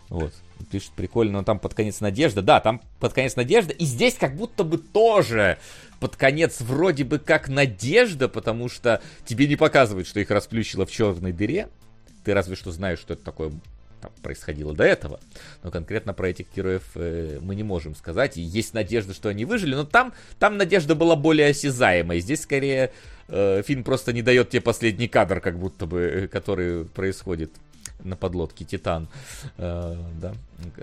Вот. 0.08 0.32
Пишет, 0.70 0.92
прикольно, 0.96 1.38
но 1.38 1.44
там 1.44 1.58
под 1.58 1.74
конец 1.74 2.00
надежда. 2.00 2.42
Да, 2.42 2.60
там 2.60 2.80
под 2.98 3.12
конец 3.12 3.36
надежда. 3.36 3.72
И 3.72 3.84
здесь 3.84 4.14
как 4.14 4.36
будто 4.36 4.64
бы 4.64 4.78
тоже 4.78 5.58
под 6.00 6.16
конец 6.16 6.60
вроде 6.60 7.04
бы 7.04 7.18
как 7.18 7.48
надежда, 7.48 8.28
потому 8.28 8.68
что 8.68 9.02
тебе 9.24 9.46
не 9.46 9.56
показывают, 9.56 10.08
что 10.08 10.20
их 10.20 10.30
расплющило 10.30 10.86
в 10.86 10.90
черной 10.90 11.32
дыре. 11.32 11.68
Ты 12.24 12.34
разве 12.34 12.56
что 12.56 12.72
знаешь, 12.72 12.98
что 12.98 13.14
это 13.14 13.22
такое 13.22 13.52
там, 14.00 14.12
происходило 14.22 14.74
до 14.74 14.84
этого. 14.84 15.20
Но 15.62 15.70
конкретно 15.70 16.12
про 16.12 16.28
этих 16.28 16.46
героев 16.54 16.84
э, 16.94 17.38
мы 17.40 17.54
не 17.54 17.62
можем 17.62 17.94
сказать. 17.94 18.36
И 18.36 18.40
есть 18.40 18.74
надежда, 18.74 19.14
что 19.14 19.28
они 19.28 19.44
выжили, 19.44 19.74
но 19.74 19.84
там, 19.84 20.12
там 20.38 20.56
надежда 20.56 20.94
была 20.94 21.16
более 21.16 21.48
осязаемой. 21.48 22.20
Здесь 22.20 22.42
скорее 22.42 22.92
э, 23.28 23.62
фильм 23.66 23.84
просто 23.84 24.12
не 24.12 24.22
дает 24.22 24.50
тебе 24.50 24.62
последний 24.62 25.08
кадр, 25.08 25.40
как 25.40 25.58
будто 25.58 25.86
бы, 25.86 26.00
э, 26.00 26.28
который 26.28 26.84
происходит 26.84 27.52
на 28.00 28.16
подлодке 28.16 28.64
Титан. 28.64 29.08
Э, 29.56 29.96
да, 30.20 30.34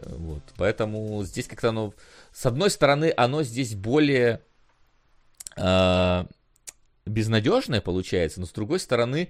вот. 0.06 0.44
Поэтому 0.58 1.24
здесь 1.24 1.48
как-то 1.48 1.70
оно... 1.70 1.94
С 2.32 2.46
одной 2.46 2.70
стороны, 2.70 3.14
оно 3.16 3.44
здесь 3.44 3.76
более 3.76 4.42
э, 5.58 6.26
безнадежное 7.06 7.82
получается, 7.82 8.40
но 8.40 8.46
с 8.46 8.52
другой 8.52 8.80
стороны, 8.80 9.30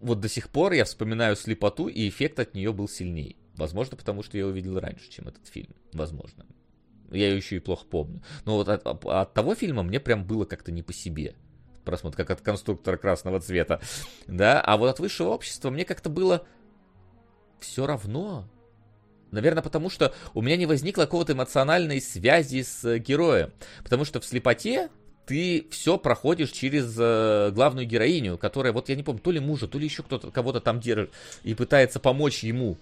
вот 0.00 0.20
до 0.20 0.28
сих 0.28 0.50
пор 0.50 0.72
я 0.72 0.84
вспоминаю 0.84 1.36
слепоту, 1.36 1.88
и 1.88 2.08
эффект 2.08 2.40
от 2.40 2.54
нее 2.54 2.72
был 2.72 2.88
сильней. 2.88 3.36
Возможно, 3.56 3.96
потому 3.96 4.22
что 4.22 4.36
я 4.36 4.46
увидел 4.46 4.78
раньше, 4.78 5.10
чем 5.10 5.28
этот 5.28 5.46
фильм. 5.46 5.74
Возможно. 5.92 6.44
Я 7.10 7.28
ее 7.28 7.36
еще 7.36 7.56
и 7.56 7.60
плохо 7.60 7.86
помню. 7.88 8.22
Но 8.44 8.56
вот 8.56 8.68
от, 8.68 8.84
от 8.86 9.34
того 9.34 9.54
фильма 9.54 9.82
мне 9.82 10.00
прям 10.00 10.26
было 10.26 10.44
как-то 10.44 10.72
не 10.72 10.82
по 10.82 10.92
себе. 10.92 11.34
Просмотр, 11.86 12.16
как 12.16 12.30
от 12.30 12.40
конструктора 12.42 12.98
красного 12.98 13.40
цвета. 13.40 13.80
Да, 14.26 14.60
а 14.60 14.76
вот 14.76 14.90
от 14.90 14.98
высшего 14.98 15.28
общества 15.30 15.70
мне 15.70 15.86
как-то 15.86 16.10
было 16.10 16.44
все 17.60 17.86
равно. 17.86 18.46
Наверное, 19.30 19.62
потому 19.62 19.88
что 19.88 20.14
у 20.34 20.42
меня 20.42 20.56
не 20.56 20.66
возникло 20.66 21.02
какого-то 21.02 21.32
эмоциональной 21.32 22.00
связи 22.00 22.62
с 22.62 22.98
героем. 22.98 23.52
Потому 23.82 24.04
что 24.04 24.20
в 24.20 24.24
слепоте 24.24 24.90
ты 25.26 25.66
все 25.70 25.98
проходишь 25.98 26.50
через 26.50 26.94
э, 26.98 27.50
главную 27.52 27.86
героиню, 27.86 28.38
которая, 28.38 28.72
вот 28.72 28.88
я 28.88 28.94
не 28.94 29.02
помню, 29.02 29.20
то 29.20 29.30
ли 29.30 29.40
мужа, 29.40 29.66
то 29.66 29.78
ли 29.78 29.84
еще 29.84 30.02
кто-то 30.02 30.30
кого-то 30.30 30.60
там 30.60 30.80
держит 30.80 31.12
и 31.42 31.54
пытается 31.54 31.98
помочь 31.98 32.44
ему. 32.44 32.78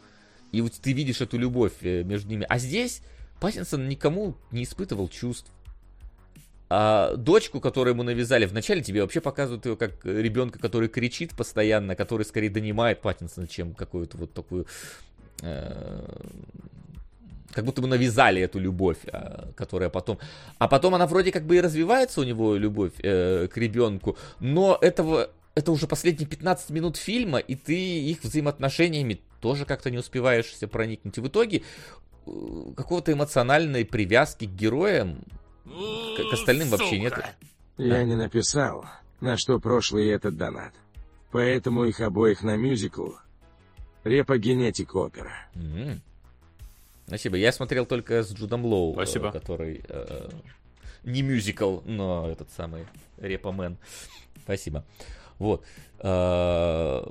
И 0.52 0.60
вот 0.60 0.72
ты 0.72 0.92
видишь 0.92 1.20
эту 1.20 1.38
любовь 1.38 1.72
э, 1.82 2.02
между 2.02 2.28
ними. 2.28 2.46
А 2.48 2.58
здесь 2.58 3.02
Паттинсон 3.40 3.88
никому 3.88 4.36
не 4.50 4.64
испытывал 4.64 5.08
чувств. 5.08 5.50
А 6.70 7.14
дочку, 7.16 7.60
которую 7.60 7.94
ему 7.94 8.02
навязали, 8.02 8.46
вначале 8.46 8.82
тебе 8.82 9.02
вообще 9.02 9.20
показывают 9.20 9.66
ее 9.66 9.76
как 9.76 10.04
ребенка, 10.04 10.58
который 10.58 10.88
кричит 10.88 11.36
постоянно, 11.36 11.94
который 11.94 12.24
скорее 12.24 12.50
донимает 12.50 13.00
Паттинсона, 13.00 13.46
чем 13.46 13.74
какую-то 13.74 14.16
вот 14.16 14.32
такую 14.32 14.66
э, 15.42 16.04
как 17.54 17.64
будто 17.64 17.80
бы 17.80 17.88
навязали 17.88 18.42
эту 18.42 18.58
любовь, 18.58 18.98
а, 19.12 19.52
которая 19.56 19.88
потом... 19.88 20.18
А 20.58 20.68
потом 20.68 20.94
она 20.94 21.06
вроде 21.06 21.30
как 21.30 21.44
бы 21.44 21.56
и 21.56 21.60
развивается 21.60 22.20
у 22.20 22.24
него, 22.24 22.56
любовь 22.56 22.92
э, 23.02 23.46
к 23.46 23.56
ребенку, 23.56 24.16
но 24.40 24.76
этого... 24.80 25.30
Это 25.54 25.70
уже 25.70 25.86
последние 25.86 26.26
15 26.26 26.70
минут 26.70 26.96
фильма, 26.96 27.38
и 27.38 27.54
ты 27.54 27.76
их 27.76 28.24
взаимоотношениями 28.24 29.20
тоже 29.40 29.64
как-то 29.64 29.88
не 29.88 29.98
успеваешь 29.98 30.52
проникнуть. 30.72 31.16
И 31.16 31.20
в 31.20 31.28
итоге 31.28 31.62
э, 32.26 32.30
какого-то 32.76 33.12
эмоциональной 33.12 33.84
привязки 33.84 34.46
к 34.46 34.50
героям, 34.50 35.22
к, 35.64 36.30
к 36.30 36.32
остальным 36.32 36.68
вообще 36.68 36.98
нет. 36.98 37.14
Я 37.76 38.04
не 38.04 38.14
написал, 38.14 38.86
на 39.20 39.36
что 39.36 39.58
прошлый 39.58 40.08
этот 40.08 40.36
донат. 40.36 40.74
Поэтому 41.32 41.84
их 41.84 42.00
обоих 42.00 42.42
на 42.42 42.56
мюзикл. 42.56 43.10
Репа 44.04 44.38
генетик 44.38 44.94
опера. 44.94 45.32
Mm-hmm. 45.54 46.00
Спасибо. 47.06 47.36
Я 47.36 47.52
смотрел 47.52 47.86
только 47.86 48.22
с 48.22 48.32
Джудом 48.32 48.64
Лоу, 48.64 48.92
э, 48.92 48.94
Спасибо. 48.94 49.32
который 49.32 49.84
э, 49.88 50.30
не 51.02 51.22
мюзикл, 51.22 51.80
но 51.84 52.28
этот 52.30 52.50
самый 52.50 52.86
Репамен. 53.18 53.76
Спасибо. 54.42 54.84
Вот. 55.38 55.64
Э, 55.98 57.02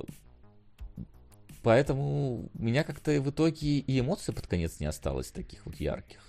поэтому 1.62 2.48
у 2.54 2.62
меня 2.62 2.82
как-то 2.82 3.20
в 3.20 3.30
итоге 3.30 3.78
и 3.78 4.00
эмоций 4.00 4.32
под 4.32 4.46
конец 4.46 4.80
не 4.80 4.86
осталось 4.86 5.30
таких 5.30 5.66
вот 5.66 5.76
ярких. 5.76 6.20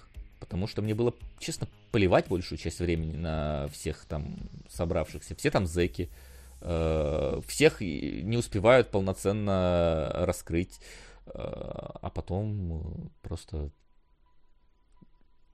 Потому 0.46 0.68
что 0.68 0.84
мне 0.84 0.94
было, 0.94 1.12
честно, 1.40 1.68
поливать 1.92 2.28
большую 2.28 2.60
часть 2.60 2.80
времени 2.80 3.18
на 3.18 3.68
всех 3.70 4.06
там 4.06 4.38
собравшихся. 4.70 5.36
Все 5.36 5.50
там 5.50 5.66
зэки. 5.66 6.12
Э, 6.62 7.42
всех 7.48 7.82
не 7.82 8.38
успевают 8.38 8.92
полноценно 8.92 10.12
раскрыть. 10.14 10.80
А, 11.26 11.98
а 12.00 12.10
потом 12.12 12.74
э, 12.74 13.08
просто 13.24 13.72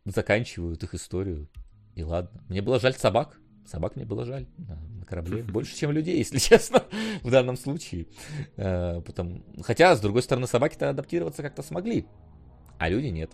заканчивают 0.04 0.84
их 0.84 0.94
историю. 0.94 1.48
И 1.96 2.04
ладно. 2.04 2.44
Мне 2.50 2.62
было 2.62 2.78
жаль 2.78 2.94
собак. 2.96 3.40
Собак 3.66 3.96
мне 3.96 4.04
было 4.04 4.26
жаль 4.26 4.48
на, 4.58 4.76
на 4.76 5.06
корабле. 5.06 5.42
Больше, 5.44 5.74
чем 5.74 5.92
людей, 5.92 6.18
если 6.18 6.38
честно, 6.40 6.84
в 7.24 7.32
данном 7.32 7.56
случае. 7.56 8.08
Э, 8.58 9.02
потом... 9.06 9.46
Хотя, 9.64 9.96
с 9.96 10.02
другой 10.02 10.22
стороны, 10.22 10.48
собаки-то 10.48 10.90
адаптироваться 10.90 11.44
как-то 11.44 11.64
смогли. 11.64 12.06
А 12.78 12.90
люди 12.90 13.08
нет. 13.08 13.32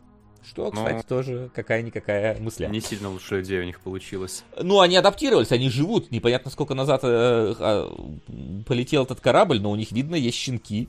Что, 0.48 0.72
кстати, 0.72 0.96
Но... 0.96 1.04
тоже 1.04 1.50
какая-никакая 1.54 2.40
мысля. 2.40 2.68
Не 2.68 2.80
сильно 2.80 3.10
лучшая 3.10 3.42
идея 3.44 3.62
у 3.62 3.66
них 3.66 3.82
получилась. 3.82 4.46
Ну, 4.58 4.80
они 4.80 4.96
адаптировались, 4.96 5.52
они 5.52 5.70
живут. 5.70 6.10
Непонятно, 6.10 6.50
сколько 6.50 6.74
назад 6.74 7.02
э, 7.04 7.54
э, 7.60 7.90
полетел 8.66 9.04
этот 9.04 9.20
корабль, 9.20 9.60
но 9.60 9.72
у 9.72 9.76
них, 9.76 9.92
видно, 9.92 10.16
есть 10.16 10.38
щенки. 10.38 10.88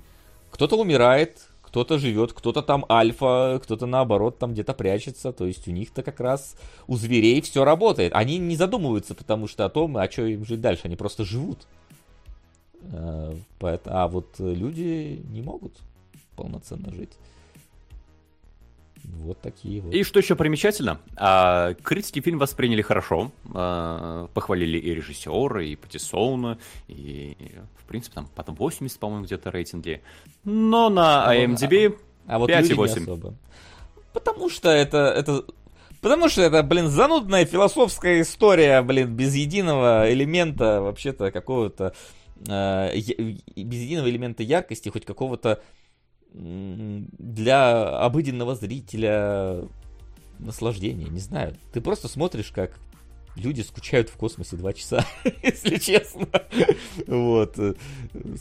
Кто-то 0.51 0.77
умирает, 0.77 1.49
кто-то 1.63 1.99
живет, 1.99 2.33
кто-то 2.33 2.63
там 2.63 2.87
альфа, 2.89 3.61
кто-то 3.63 3.87
наоборот 3.87 4.39
там 4.39 4.53
где-то 4.53 4.75
прячется. 4.75 5.33
То 5.33 5.45
есть 5.45 5.67
у 5.67 5.73
них-то 5.73 6.05
как 6.05 6.21
раз 6.21 6.55
у 6.87 6.97
зверей 6.97 7.41
все 7.41 7.65
работает. 7.65 8.13
Они 8.15 8.39
не 8.39 8.55
задумываются, 8.55 9.17
потому 9.17 9.49
что 9.49 9.65
о 9.65 9.71
том, 9.71 9.97
а 9.97 10.09
что 10.09 10.25
им 10.25 10.45
жить 10.45 10.61
дальше. 10.61 10.83
Они 10.85 10.95
просто 10.95 11.25
живут. 11.25 11.67
Э, 12.93 13.35
а 13.61 14.07
вот 14.07 14.37
люди 14.39 15.21
не 15.31 15.43
могут 15.43 15.75
полноценно 16.37 16.93
жить. 16.93 17.11
Вот 19.17 19.41
такие 19.41 19.81
вот. 19.81 19.93
И 19.93 20.03
что 20.05 20.21
еще 20.21 20.37
примечательно, 20.37 21.01
а, 21.17 21.75
критики 21.75 22.21
фильм 22.21 22.39
восприняли 22.39 22.83
хорошо, 22.83 23.31
а, 23.55 24.29
похвалили 24.35 24.79
и 24.79 24.95
режиссера, 24.95 25.63
и 25.63 25.77
Патисоуна, 25.77 26.59
и, 26.89 27.37
в 27.77 27.85
принципе, 27.87 28.17
там 28.17 28.29
потом 28.35 28.55
80, 28.55 28.99
по-моему, 28.99 29.25
где-то 29.25 29.51
рейтинги. 29.51 30.03
Но 30.45 30.89
на 30.89 31.27
IMDb 31.35 31.99
а, 32.27 32.37
а 32.37 32.39
вот 32.39 32.51
5,8. 32.51 33.35
Потому 34.13 34.49
что 34.51 34.71
это, 34.71 34.99
это 34.99 35.45
Потому 36.01 36.29
что 36.29 36.43
это, 36.43 36.63
блин, 36.63 36.89
занудная 36.89 37.45
философская 37.45 38.21
история, 38.21 38.83
блин, 38.83 39.15
без 39.15 39.35
единого 39.35 40.13
элемента 40.13 40.81
вообще-то 40.81 41.33
какого-то... 41.33 41.93
Э, 42.47 42.95
без 42.95 43.81
единого 43.81 44.09
элемента 44.09 44.45
яркости, 44.45 44.91
хоть 44.91 45.05
какого-то 45.05 45.61
для 46.33 47.99
обыденного 48.01 48.55
зрителя 48.55 49.65
наслаждение, 50.39 51.09
не 51.09 51.21
знаю. 51.21 51.57
Ты 51.73 51.81
просто 51.81 52.09
смотришь, 52.09 52.51
как 52.51 52.79
люди 53.37 53.63
скучают 53.63 54.09
в 54.09 54.17
космосе 54.17 54.57
два 54.57 54.73
часа, 54.73 55.05
если 55.43 55.79
честно. 55.79 56.29
вот. 57.07 57.59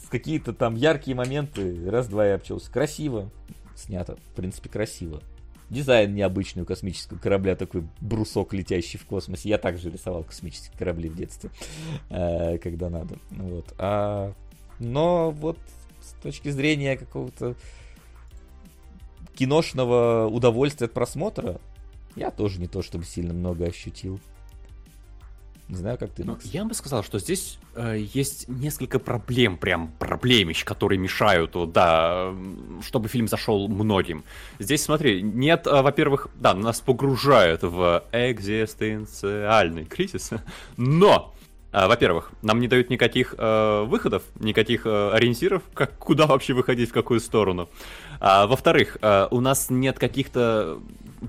Какие-то 0.09 0.53
там 0.53 0.75
яркие 0.75 1.15
моменты, 1.15 1.89
раз-два 1.89 2.27
я 2.27 2.35
обчелся. 2.35 2.71
Красиво 2.71 3.31
снято, 3.77 4.17
в 4.31 4.35
принципе, 4.35 4.69
красиво. 4.69 5.21
Дизайн 5.69 6.13
необычный 6.13 6.63
у 6.63 6.65
космического 6.65 7.17
корабля, 7.17 7.55
такой 7.55 7.83
брусок, 7.99 8.53
летящий 8.53 8.97
в 8.97 9.05
космосе. 9.05 9.49
Я 9.49 9.57
также 9.57 9.89
рисовал 9.89 10.23
космические 10.23 10.77
корабли 10.77 11.09
в 11.09 11.15
детстве, 11.15 11.49
э, 12.09 12.57
когда 12.57 12.89
надо. 12.89 13.17
Вот. 13.31 13.73
А, 13.77 14.33
но 14.79 15.31
вот 15.31 15.59
с 16.07 16.21
точки 16.21 16.49
зрения 16.49 16.97
какого-то 16.97 17.55
киношного 19.35 20.27
удовольствия 20.27 20.85
от 20.85 20.93
просмотра 20.93 21.59
я 22.15 22.31
тоже 22.31 22.59
не 22.59 22.67
то 22.67 22.81
чтобы 22.81 23.05
сильно 23.05 23.33
много 23.33 23.65
ощутил. 23.65 24.19
Не 25.69 25.75
знаю, 25.75 25.97
как 25.97 26.11
ты, 26.11 26.23
ну, 26.23 26.37
Я 26.45 26.63
бы 26.63 26.73
сказал, 26.73 27.03
что 27.03 27.19
здесь 27.19 27.59
э, 27.75 27.97
есть 28.13 28.47
несколько 28.47 28.99
проблем, 28.99 29.57
прям 29.57 29.91
проблемищ, 29.99 30.63
которые 30.63 30.97
мешают, 30.97 31.57
да, 31.73 32.33
чтобы 32.81 33.09
фильм 33.09 33.27
зашел 33.27 33.67
многим. 33.67 34.23
Здесь, 34.59 34.83
смотри, 34.83 35.21
нет, 35.21 35.67
э, 35.67 35.81
во-первых, 35.81 36.29
да, 36.35 36.53
нас 36.53 36.79
погружают 36.79 37.63
в 37.63 38.05
экзистенциальный 38.13 39.83
кризис, 39.83 40.31
но 40.77 41.35
во-первых, 41.71 42.31
нам 42.41 42.59
не 42.59 42.67
дают 42.67 42.89
никаких 42.89 43.35
э, 43.37 43.83
выходов, 43.83 44.23
никаких 44.39 44.85
э, 44.85 45.09
ориентиров, 45.11 45.63
как, 45.73 45.97
куда 45.97 46.25
вообще 46.25 46.53
выходить, 46.53 46.89
в 46.89 46.93
какую 46.93 47.19
сторону. 47.19 47.69
А, 48.19 48.47
во-вторых, 48.47 48.97
э, 49.01 49.27
у 49.31 49.41
нас 49.41 49.69
нет 49.69 49.99
каких-то 49.99 50.79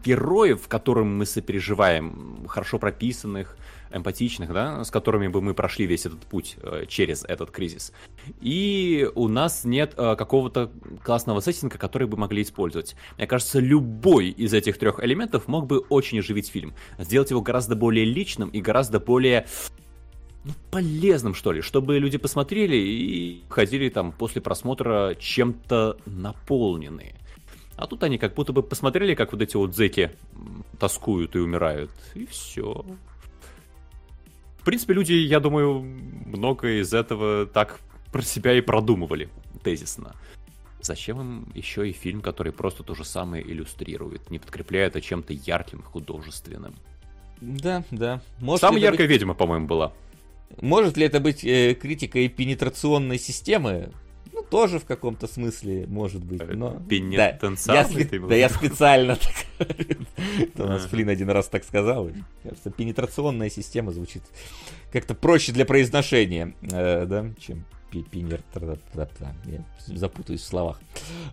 героев, 0.05 0.68
которым 0.68 1.18
мы 1.18 1.26
сопереживаем, 1.26 2.47
хорошо 2.49 2.78
прописанных, 2.78 3.57
эмпатичных, 3.91 4.52
да, 4.52 4.84
с 4.84 4.91
которыми 4.91 5.28
бы 5.28 5.41
мы 5.41 5.55
прошли 5.55 5.86
весь 5.86 6.07
этот 6.07 6.20
путь 6.20 6.57
э, 6.62 6.84
через 6.89 7.25
этот 7.25 7.50
кризис. 7.50 7.92
И 8.41 9.08
у 9.15 9.28
нас 9.28 9.65
нет 9.65 9.94
э, 9.97 10.15
какого-то 10.17 10.70
классного 11.02 11.41
сеттинга, 11.41 11.78
который 11.78 12.07
бы 12.07 12.17
могли 12.17 12.42
использовать. 12.42 12.97
Мне 13.17 13.26
кажется, 13.26 13.60
любой 13.60 14.28
из 14.28 14.52
этих 14.52 14.78
трех 14.78 15.02
элементов 15.02 15.49
мог 15.49 15.67
бы 15.67 15.78
очень 15.78 16.18
оживить 16.18 16.49
фильм, 16.49 16.75
сделать 16.99 17.31
его 17.31 17.41
гораздо 17.41 17.76
более 17.76 18.05
личным 18.05 18.50
и 18.50 18.60
гораздо 18.60 19.00
более 19.00 19.47
ну, 20.48 20.54
полезным, 20.70 21.34
что 21.34 21.52
ли, 21.52 21.60
чтобы 21.60 21.98
люди 21.98 22.16
посмотрели 22.16 22.76
и 22.76 23.44
ходили 23.50 23.90
там 23.90 24.12
после 24.12 24.40
просмотра 24.40 25.14
чем-то 25.18 25.98
наполненные. 26.06 27.14
А 27.76 27.86
тут 27.86 28.02
они 28.02 28.16
как 28.16 28.34
будто 28.34 28.54
бы 28.54 28.62
посмотрели, 28.62 29.14
как 29.14 29.32
вот 29.32 29.42
эти 29.42 29.56
вот 29.56 29.76
зеки 29.76 30.10
тоскуют 30.78 31.36
и 31.36 31.38
умирают, 31.38 31.90
и 32.14 32.24
все. 32.26 32.84
В 34.58 34.64
принципе, 34.64 34.94
люди, 34.94 35.12
я 35.12 35.38
думаю, 35.38 35.80
много 35.80 36.80
из 36.80 36.94
этого 36.94 37.46
так 37.46 37.80
про 38.10 38.22
себя 38.22 38.54
и 38.54 38.62
продумывали 38.62 39.28
тезисно. 39.62 40.14
Зачем 40.80 41.20
им 41.20 41.52
еще 41.54 41.88
и 41.88 41.92
фильм, 41.92 42.22
который 42.22 42.52
просто 42.52 42.82
то 42.84 42.94
же 42.94 43.04
самое 43.04 43.46
иллюстрирует, 43.46 44.30
не 44.30 44.38
подкрепляя 44.38 44.86
это 44.86 45.02
чем-то 45.02 45.34
ярким, 45.34 45.82
художественным? 45.82 46.74
Да, 47.40 47.84
да. 47.90 48.22
Может 48.40 48.62
Самая 48.62 48.80
яркая 48.80 49.06
быть... 49.06 49.14
ведьма, 49.14 49.34
по-моему, 49.34 49.66
была. 49.66 49.92
Может 50.60 50.96
ли 50.96 51.06
это 51.06 51.20
быть 51.20 51.44
э, 51.44 51.74
критикой 51.74 52.28
пенетрационной 52.28 53.18
системы? 53.18 53.92
Ну, 54.32 54.42
тоже 54.42 54.78
в 54.78 54.84
каком-то 54.84 55.26
смысле, 55.26 55.86
может 55.88 56.24
быть, 56.24 56.42
но... 56.54 56.80
Пенетенциальный, 56.88 58.04
да, 58.04 58.16
я, 58.16 58.26
да, 58.26 58.34
я 58.36 58.48
специально 58.48 59.16
так... 59.16 59.68
У 60.56 60.62
нас 60.62 60.86
Флин 60.86 61.08
один 61.08 61.30
раз 61.30 61.48
так 61.48 61.64
сказал. 61.64 62.10
Кажется, 62.42 62.70
пенетрационная 62.70 63.50
система 63.50 63.90
звучит 63.90 64.22
как-то 64.92 65.14
проще 65.14 65.52
для 65.52 65.64
произношения, 65.64 66.54
э, 66.62 67.06
да, 67.06 67.30
чем 67.40 67.64
пинер... 67.90 68.42
Я 69.46 69.64
запутаюсь 69.86 70.42
в 70.42 70.46
словах, 70.46 70.80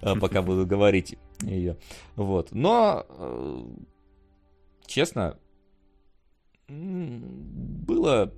э, 0.02 0.16
пока 0.20 0.42
буду 0.42 0.66
говорить 0.66 1.18
ее. 1.42 1.78
Вот. 2.16 2.52
Но, 2.52 3.06
э, 3.10 3.66
честно, 4.88 5.38
было 6.68 8.34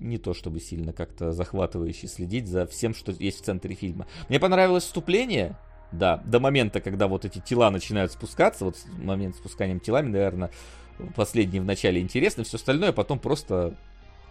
не 0.00 0.18
то 0.18 0.34
чтобы 0.34 0.60
сильно 0.60 0.92
как-то 0.92 1.32
захватывающе 1.32 2.08
следить 2.08 2.48
за 2.48 2.66
всем, 2.66 2.94
что 2.94 3.12
есть 3.12 3.42
в 3.42 3.44
центре 3.44 3.74
фильма. 3.74 4.06
Мне 4.28 4.40
понравилось 4.40 4.84
вступление, 4.84 5.56
да, 5.92 6.18
до 6.24 6.40
момента, 6.40 6.80
когда 6.80 7.06
вот 7.06 7.24
эти 7.24 7.38
тела 7.38 7.70
начинают 7.70 8.12
спускаться, 8.12 8.64
вот 8.64 8.76
момент 8.98 9.36
спусканием 9.36 9.80
телами, 9.80 10.08
наверное, 10.08 10.50
последний 11.14 11.60
в 11.60 11.64
начале 11.64 12.00
интересно, 12.00 12.44
все 12.44 12.56
остальное 12.56 12.92
потом 12.92 13.18
просто 13.18 13.74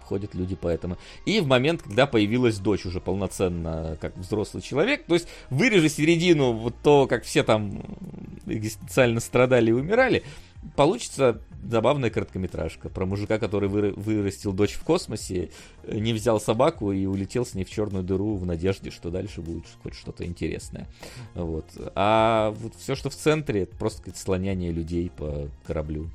ходят 0.03 0.33
люди 0.33 0.55
по 0.55 0.67
этому. 0.67 0.97
И 1.25 1.39
в 1.39 1.45
момент, 1.45 1.83
когда 1.83 2.07
появилась 2.07 2.57
дочь 2.57 2.85
уже 2.85 2.99
полноценно, 2.99 3.95
как 4.01 4.17
взрослый 4.17 4.63
человек, 4.63 5.05
то 5.05 5.13
есть 5.13 5.27
вырежи 5.51 5.87
середину, 5.87 6.53
вот 6.53 6.75
то, 6.81 7.05
как 7.05 7.23
все 7.23 7.43
там 7.43 7.83
экзистенциально 8.47 9.19
страдали 9.19 9.69
и 9.69 9.73
умирали, 9.73 10.23
получится 10.75 11.41
забавная 11.63 12.09
короткометражка 12.09 12.89
про 12.89 13.05
мужика, 13.05 13.37
который 13.37 13.69
вы, 13.69 13.91
вырастил 13.91 14.53
дочь 14.53 14.73
в 14.73 14.83
космосе, 14.83 15.51
не 15.87 16.13
взял 16.13 16.39
собаку 16.39 16.91
и 16.91 17.05
улетел 17.05 17.45
с 17.45 17.53
ней 17.53 17.63
в 17.63 17.69
черную 17.69 18.03
дыру 18.03 18.35
в 18.35 18.45
надежде, 18.45 18.91
что 18.91 19.09
дальше 19.09 19.41
будет 19.41 19.65
хоть 19.83 19.93
что-то 19.93 20.25
интересное. 20.25 20.87
Вот. 21.33 21.65
А 21.95 22.51
вот 22.51 22.75
все, 22.75 22.95
что 22.95 23.09
в 23.09 23.15
центре, 23.15 23.63
это 23.63 23.75
просто 23.75 23.99
сказать, 23.99 24.19
слоняние 24.19 24.71
людей 24.71 25.09
по 25.09 25.49
кораблю. 25.65 26.09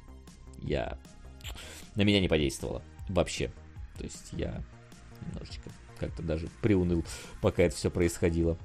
Я... 0.62 0.98
На 1.94 2.02
меня 2.02 2.20
не 2.20 2.28
подействовало. 2.28 2.82
Вообще. 3.08 3.52
То 3.98 4.04
есть 4.04 4.32
я 4.32 4.62
немножечко 5.26 5.70
как-то 5.98 6.22
даже 6.22 6.48
приуныл, 6.60 7.04
пока 7.40 7.62
это 7.62 7.76
все 7.76 7.90
происходило. 7.90 8.58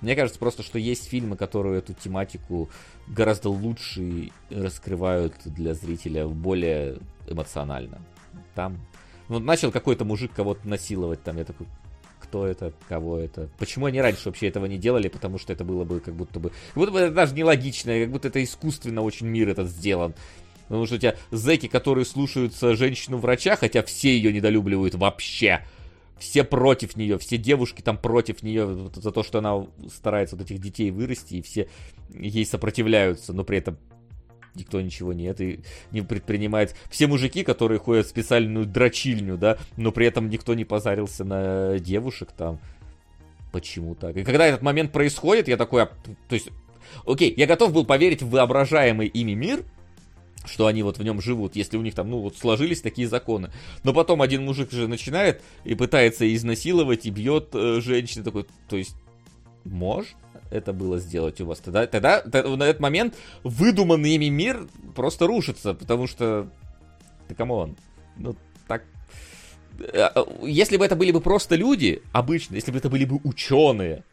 Мне 0.00 0.16
кажется 0.16 0.38
просто, 0.38 0.62
что 0.62 0.78
есть 0.78 1.08
фильмы, 1.08 1.36
которые 1.36 1.78
эту 1.78 1.92
тематику 1.92 2.70
гораздо 3.06 3.50
лучше 3.50 4.30
раскрывают 4.50 5.34
для 5.44 5.74
зрителя 5.74 6.26
более 6.26 6.98
эмоционально. 7.28 8.00
Там 8.54 8.78
вот 9.28 9.42
начал 9.42 9.70
какой-то 9.70 10.04
мужик 10.04 10.32
кого-то 10.32 10.66
насиловать, 10.66 11.22
там 11.22 11.36
я 11.36 11.44
такой, 11.44 11.66
кто 12.18 12.46
это, 12.46 12.72
кого 12.88 13.18
это. 13.18 13.48
Почему 13.58 13.86
они 13.86 14.00
раньше 14.00 14.22
вообще 14.26 14.48
этого 14.48 14.66
не 14.66 14.78
делали? 14.78 15.08
Потому 15.08 15.38
что 15.38 15.52
это 15.52 15.64
было 15.64 15.84
бы 15.84 16.00
как 16.00 16.14
будто 16.14 16.40
бы... 16.40 16.50
Как 16.50 16.74
будто 16.74 16.92
бы 16.92 17.00
это 17.00 17.14
даже 17.14 17.34
нелогично, 17.34 17.98
как 17.98 18.10
будто 18.10 18.28
это 18.28 18.42
искусственно 18.42 19.02
очень 19.02 19.26
мир 19.26 19.48
этот 19.48 19.68
сделан. 19.68 20.14
Потому 20.68 20.86
что 20.86 20.94
у 20.94 20.98
тебя 20.98 21.16
зэки, 21.32 21.66
которые 21.66 22.04
слушаются 22.04 22.76
женщину-врача, 22.76 23.56
хотя 23.56 23.82
все 23.82 24.14
ее 24.14 24.32
недолюбливают 24.32 24.94
вообще 24.94 25.66
все 26.20 26.44
против 26.44 26.96
нее, 26.96 27.18
все 27.18 27.38
девушки 27.38 27.80
там 27.80 27.96
против 27.96 28.42
нее 28.42 28.90
за 28.94 29.10
то, 29.10 29.22
что 29.22 29.38
она 29.38 29.66
старается 29.92 30.36
вот 30.36 30.44
этих 30.44 30.60
детей 30.60 30.90
вырасти, 30.90 31.36
и 31.36 31.42
все 31.42 31.68
ей 32.14 32.44
сопротивляются, 32.44 33.32
но 33.32 33.42
при 33.42 33.58
этом 33.58 33.78
никто 34.54 34.80
ничего 34.80 35.12
нет 35.12 35.40
и 35.40 35.60
не 35.90 36.02
предпринимает. 36.02 36.76
Все 36.90 37.06
мужики, 37.06 37.42
которые 37.42 37.78
ходят 37.78 38.06
в 38.06 38.10
специальную 38.10 38.66
дрочильню, 38.66 39.38
да, 39.38 39.56
но 39.76 39.92
при 39.92 40.06
этом 40.06 40.28
никто 40.28 40.54
не 40.54 40.64
позарился 40.64 41.24
на 41.24 41.78
девушек 41.78 42.30
там. 42.36 42.60
Почему 43.50 43.94
так? 43.94 44.16
И 44.16 44.22
когда 44.22 44.46
этот 44.46 44.62
момент 44.62 44.92
происходит, 44.92 45.48
я 45.48 45.56
такой, 45.56 45.84
а, 45.84 45.86
то 46.28 46.34
есть, 46.34 46.50
окей, 47.06 47.32
я 47.36 47.46
готов 47.46 47.72
был 47.72 47.84
поверить 47.84 48.22
в 48.22 48.30
воображаемый 48.30 49.08
ими 49.08 49.32
мир, 49.32 49.64
что 50.44 50.66
они 50.66 50.82
вот 50.82 50.98
в 50.98 51.02
нем 51.02 51.20
живут, 51.20 51.56
если 51.56 51.76
у 51.76 51.82
них 51.82 51.94
там, 51.94 52.10
ну, 52.10 52.20
вот 52.20 52.36
сложились 52.36 52.80
такие 52.80 53.08
законы. 53.08 53.50
Но 53.82 53.92
потом 53.92 54.22
один 54.22 54.44
мужик 54.44 54.70
же 54.72 54.88
начинает 54.88 55.42
и 55.64 55.74
пытается 55.74 56.32
изнасиловать 56.34 57.06
и 57.06 57.10
бьет 57.10 57.50
э, 57.54 57.80
женщину 57.80 58.24
такой, 58.24 58.46
то 58.68 58.76
есть, 58.76 58.96
может 59.64 60.16
это 60.50 60.72
было 60.72 60.98
сделать 60.98 61.40
у 61.40 61.46
вас? 61.46 61.58
Тогда, 61.60 61.86
тогда, 61.86 62.20
тогда 62.20 62.56
на 62.56 62.64
этот 62.64 62.80
момент 62.80 63.14
выдуманный 63.44 64.14
ими 64.14 64.28
мир 64.28 64.66
просто 64.94 65.26
рушится, 65.26 65.74
потому 65.74 66.06
что, 66.06 66.48
да 67.28 67.34
come 67.34 67.58
on, 67.58 67.76
ну, 68.16 68.34
так 68.66 68.84
э, 69.78 70.10
э, 70.14 70.24
если 70.42 70.76
бы 70.76 70.84
это 70.84 70.96
были 70.96 71.12
бы 71.12 71.20
просто 71.20 71.54
люди, 71.54 72.02
обычно, 72.12 72.56
если 72.56 72.72
бы 72.72 72.78
это 72.78 72.88
были 72.88 73.04
бы 73.04 73.20
ученые, 73.24 74.04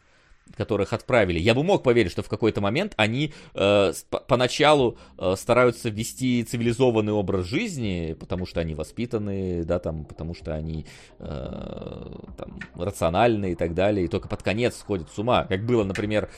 которых 0.56 0.92
отправили, 0.92 1.38
я 1.38 1.54
бы 1.54 1.62
мог 1.62 1.82
поверить, 1.82 2.12
что 2.12 2.22
в 2.22 2.28
какой-то 2.28 2.60
момент 2.60 2.94
они 2.96 3.32
э, 3.54 3.92
поначалу 4.26 4.98
э, 5.18 5.34
стараются 5.36 5.88
вести 5.88 6.44
цивилизованный 6.44 7.12
образ 7.12 7.46
жизни, 7.46 8.16
потому 8.18 8.46
что 8.46 8.60
они 8.60 8.74
воспитаны, 8.74 9.64
да, 9.64 9.78
там, 9.78 10.04
потому 10.04 10.34
что 10.34 10.54
они 10.54 10.86
э, 11.18 12.16
там, 12.36 12.58
рациональны 12.74 13.52
и 13.52 13.54
так 13.54 13.74
далее, 13.74 14.06
и 14.06 14.08
только 14.08 14.28
под 14.28 14.42
конец 14.42 14.76
сходят 14.76 15.10
с 15.10 15.18
ума, 15.18 15.44
как 15.44 15.64
было, 15.64 15.84
например, 15.84 16.28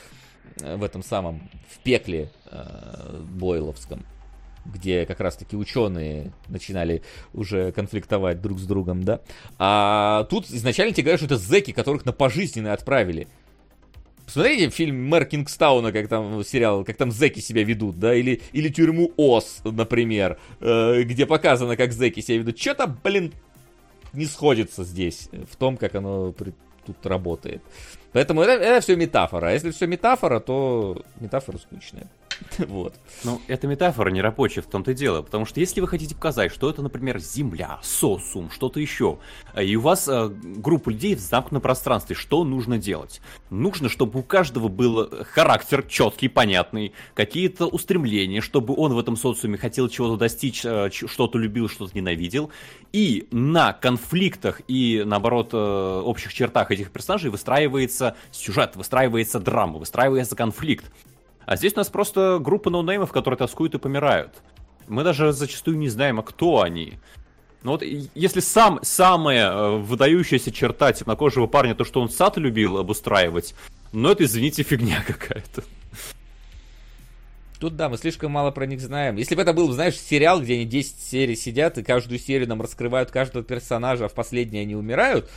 в 0.57 0.83
этом 0.83 1.03
самом, 1.03 1.49
в 1.69 1.79
пекле 1.79 2.31
э, 2.47 3.23
Бойловском, 3.31 4.05
где 4.65 5.07
как 5.07 5.21
раз-таки 5.21 5.57
ученые 5.57 6.33
начинали 6.49 7.03
уже 7.33 7.73
конфликтовать 7.73 8.41
друг 8.41 8.59
с 8.59 8.67
другом, 8.67 9.03
да. 9.03 9.21
А 9.59 10.25
тут 10.25 10.51
изначально 10.51 10.93
тебе 10.93 11.05
говорят, 11.05 11.21
что 11.21 11.35
это 11.35 11.43
зеки, 11.43 11.73
которых 11.73 12.05
на 12.05 12.13
пожизненное 12.13 12.73
отправили. 12.73 13.29
Посмотрите 14.31 14.71
фильм 14.71 15.09
«Мэр 15.09 15.25
Кингстауна», 15.25 15.91
как 15.91 16.07
там 16.07 16.45
сериал, 16.45 16.85
как 16.85 16.97
там 16.97 17.11
зеки 17.11 17.41
себя 17.41 17.65
ведут, 17.65 17.99
да, 17.99 18.15
или, 18.15 18.41
или 18.53 18.69
«Тюрьму 18.69 19.11
Ос», 19.17 19.61
например, 19.65 20.39
э, 20.61 21.03
где 21.03 21.27
показано, 21.27 21.77
как 21.77 21.91
зеки 21.93 22.23
себя 22.23 22.39
ведут. 22.39 22.57
Что-то, 22.57 22.87
блин, 22.87 23.33
не 24.13 24.27
сходится 24.27 24.85
здесь 24.85 25.29
в 25.51 25.57
том, 25.57 25.77
как 25.77 25.97
оно 25.97 26.31
при, 26.31 26.55
тут 26.87 27.05
работает. 27.05 27.61
Поэтому 28.13 28.43
это, 28.43 28.53
это 28.53 28.81
все 28.81 28.95
метафора. 28.95 29.49
А 29.49 29.51
если 29.51 29.73
все 29.73 29.89
метафора, 29.89 30.39
то 30.39 31.03
метафора 31.19 31.59
скучная. 31.59 32.09
Вот. 32.71 32.95
Ну, 33.25 33.41
это 33.49 33.67
метафора 33.67 34.11
не 34.11 34.21
рабочая 34.21 34.61
в 34.61 34.67
том-то 34.67 34.93
и 34.93 34.95
дело, 34.95 35.23
потому 35.23 35.45
что 35.45 35.61
если 35.61 35.81
вы 35.81 35.89
хотите 35.89 36.15
показать, 36.15 36.53
что 36.53 36.71
это, 36.71 36.83
например, 36.83 37.19
Земля, 37.19 37.79
сосум, 37.83 38.51
что-то 38.51 38.81
еще, 38.81 39.19
э, 39.55 39.65
и 39.65 39.77
у 39.77 39.81
вас 39.81 40.09
э, 40.09 40.29
группа 40.29 40.91
людей 40.91 41.15
в 41.15 41.21
замкнутом 41.21 41.63
пространстве, 41.63 42.17
что 42.17 42.45
нужно 42.45 42.79
делать? 42.79 43.21
Нужно, 43.51 43.89
чтобы 43.89 44.21
у 44.21 44.23
каждого 44.23 44.69
был 44.69 45.11
характер 45.31 45.83
четкий, 45.83 46.29
понятный, 46.29 46.93
какие-то 47.15 47.67
устремления, 47.67 48.41
чтобы 48.41 48.75
он 48.77 48.95
в 48.95 48.99
этом 48.99 49.17
социуме 49.17 49.59
хотел 49.59 49.89
чего-то 49.89 50.17
достичь, 50.17 50.65
э, 50.65 50.91
что-то 50.91 51.39
любил, 51.39 51.69
что-то 51.69 51.97
ненавидел, 51.97 52.51
и 52.93 53.29
на 53.31 53.73
конфликтах 53.73 54.63
и, 54.69 55.03
наоборот, 55.05 55.51
э, 55.53 56.03
общих 56.05 56.33
чертах 56.35 56.71
этих 56.71 56.91
персонажей 56.91 57.31
выстраивается 57.31 58.17
сюжет, 58.31 58.77
выстраивается 58.77 59.41
драма, 59.41 59.79
выстраивается 59.79 60.37
конфликт. 60.37 60.87
А 61.47 61.57
здесь 61.57 61.75
у 61.75 61.79
нас 61.79 61.89
просто 61.89 62.39
группа 62.41 62.71
ноунеймов, 62.71 63.13
которые 63.13 63.39
тоскуют 63.39 63.75
и 63.75 63.79
помирают. 63.79 64.35
Мы 64.89 65.05
даже 65.05 65.33
зачастую 65.33 65.79
не 65.79 65.89
знаем, 65.89 66.21
а 66.21 66.23
кто 66.23 66.63
они. 66.63 66.99
Ну 67.63 67.73
вот 67.73 67.83
если 67.83 68.41
сам, 68.41 68.81
самая 68.83 69.51
э, 69.51 69.77
выдающаяся 69.77 70.51
черта 70.51 70.93
темнокожего 70.93 71.47
парня, 71.47 71.75
то, 71.75 71.85
что 71.85 72.01
он 72.01 72.09
сад 72.09 72.39
любил 72.39 72.79
обустраивать, 72.79 73.55
ну 73.93 74.09
это, 74.09 74.25
извините, 74.25 74.63
фигня 74.63 75.03
какая-то. 75.07 75.63
Тут, 77.61 77.77
да, 77.77 77.91
мы 77.91 77.99
слишком 77.99 78.33
мало 78.33 78.51
про 78.53 78.65
них 78.65 78.81
знаем. 78.81 79.17
Если 79.17 79.35
бы 79.35 79.43
это 79.43 79.53
был, 79.53 79.71
знаешь, 79.73 80.01
сериал, 80.01 80.41
где 80.41 80.55
они 80.55 80.65
10 80.65 80.99
серий 80.99 81.37
сидят, 81.37 81.77
и 81.77 81.83
каждую 81.83 82.19
серию 82.19 82.49
нам 82.49 82.63
раскрывают 82.63 83.11
каждого 83.11 83.45
персонажа, 83.45 84.07
а 84.07 84.09
в 84.09 84.15
последней 84.15 84.61
они 84.61 84.75
умирают, 84.75 85.29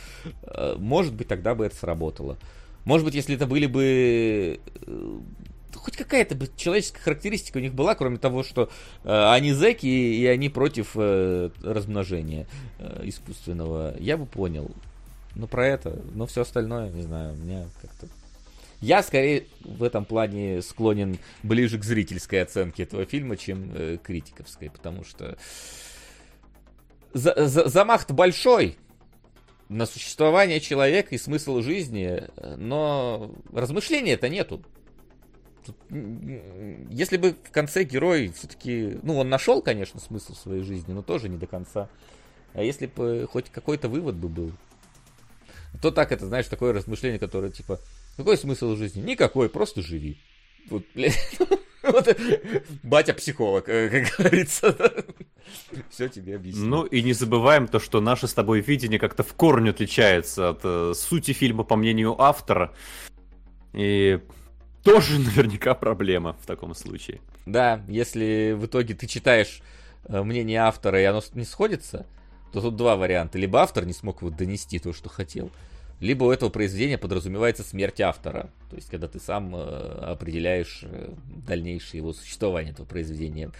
э, 0.44 0.76
может 0.78 1.12
быть, 1.12 1.28
тогда 1.28 1.54
бы 1.54 1.66
это 1.66 1.76
сработало. 1.76 2.38
Может 2.86 3.04
быть, 3.04 3.14
если 3.14 3.34
это 3.34 3.46
были 3.46 3.66
бы 3.66 4.58
э, 4.86 5.18
хоть 5.78 5.96
какая-то 5.96 6.34
бы 6.34 6.48
человеческая 6.56 7.00
характеристика 7.00 7.58
у 7.58 7.60
них 7.60 7.74
была, 7.74 7.94
кроме 7.94 8.18
того, 8.18 8.42
что 8.42 8.70
э, 9.04 9.32
они 9.32 9.52
зэки 9.52 9.86
и 9.86 10.26
они 10.26 10.48
против 10.48 10.92
э, 10.94 11.50
размножения 11.62 12.46
э, 12.78 13.02
искусственного, 13.04 13.94
я 13.98 14.16
бы 14.16 14.26
понял. 14.26 14.70
Но 15.34 15.46
про 15.46 15.66
это, 15.66 16.00
но 16.14 16.26
все 16.26 16.42
остальное, 16.42 16.90
не 16.90 17.02
знаю, 17.02 17.34
у 17.34 17.36
меня 17.36 17.66
как-то... 17.80 18.08
Я 18.80 19.02
скорее 19.02 19.46
в 19.62 19.82
этом 19.82 20.04
плане 20.04 20.60
склонен 20.62 21.18
ближе 21.42 21.78
к 21.78 21.84
зрительской 21.84 22.42
оценке 22.42 22.82
этого 22.82 23.04
фильма, 23.04 23.36
чем 23.36 23.70
э, 23.74 23.98
критиковской, 24.02 24.70
потому 24.70 25.04
что 25.04 25.36
за, 27.12 27.46
за, 27.46 27.68
замах-то 27.68 28.12
большой, 28.14 28.76
на 29.68 29.86
существование 29.86 30.60
человека 30.60 31.14
и 31.14 31.18
смысл 31.18 31.62
жизни, 31.62 32.24
но 32.56 33.34
размышления-то 33.52 34.28
нету. 34.28 34.62
Если 36.90 37.16
бы 37.16 37.36
в 37.42 37.50
конце 37.50 37.84
герой 37.84 38.32
все-таки, 38.36 38.98
ну, 39.02 39.18
он 39.18 39.28
нашел, 39.28 39.62
конечно, 39.62 40.00
смысл 40.00 40.34
своей 40.34 40.62
жизни, 40.62 40.92
но 40.92 41.02
тоже 41.02 41.28
не 41.28 41.36
до 41.36 41.46
конца. 41.46 41.88
А 42.52 42.62
если 42.62 42.86
бы 42.86 43.28
хоть 43.30 43.50
какой-то 43.50 43.88
вывод 43.88 44.14
бы 44.14 44.28
был, 44.28 44.52
то 45.82 45.90
так 45.90 46.12
это, 46.12 46.26
знаешь, 46.26 46.46
такое 46.46 46.72
размышление, 46.72 47.18
которое 47.18 47.50
типа, 47.50 47.80
какой 48.16 48.36
смысл 48.36 48.76
жизни? 48.76 49.00
Никакой, 49.00 49.48
просто 49.48 49.82
живи. 49.82 50.18
Вот. 50.70 50.84
Вот, 51.86 52.08
батя-психолог, 52.82 53.68
э, 53.68 53.90
как 53.90 54.16
говорится. 54.16 54.74
Все 55.90 56.08
тебе 56.08 56.36
объясню. 56.36 56.64
Ну 56.64 56.84
и 56.84 57.02
не 57.02 57.12
забываем 57.12 57.68
то, 57.68 57.78
что 57.78 58.00
наше 58.00 58.26
с 58.26 58.32
тобой 58.32 58.62
видение 58.62 58.98
как-то 58.98 59.22
в 59.22 59.34
корне 59.34 59.68
отличается 59.68 60.48
от 60.48 60.60
э, 60.64 60.92
сути 60.94 61.32
фильма, 61.32 61.62
по 61.62 61.76
мнению 61.76 62.18
автора. 62.18 62.72
И 63.74 64.18
тоже 64.84 65.18
наверняка 65.18 65.74
проблема 65.74 66.36
в 66.40 66.46
таком 66.46 66.74
случае. 66.74 67.20
Да, 67.46 67.82
если 67.88 68.54
в 68.56 68.66
итоге 68.66 68.94
ты 68.94 69.06
читаешь 69.06 69.60
э, 70.04 70.22
мнение 70.22 70.60
автора, 70.60 71.00
и 71.00 71.04
оно 71.04 71.22
не 71.32 71.44
сходится, 71.44 72.06
то 72.52 72.60
тут 72.60 72.76
два 72.76 72.96
варианта. 72.96 73.38
Либо 73.38 73.60
автор 73.60 73.84
не 73.84 73.92
смог 73.92 74.22
вот 74.22 74.36
донести 74.36 74.78
то, 74.78 74.92
что 74.92 75.08
хотел, 75.08 75.50
либо 76.00 76.24
у 76.24 76.30
этого 76.30 76.50
произведения 76.50 76.98
подразумевается 76.98 77.62
смерть 77.62 78.00
автора. 78.00 78.50
То 78.70 78.76
есть, 78.76 78.90
когда 78.90 79.08
ты 79.08 79.18
сам 79.18 79.54
э, 79.56 79.58
определяешь 80.12 80.80
э, 80.82 81.12
дальнейшее 81.46 81.98
его 81.98 82.12
существование 82.12 82.72
этого 82.72 82.86
произведения. 82.86 83.50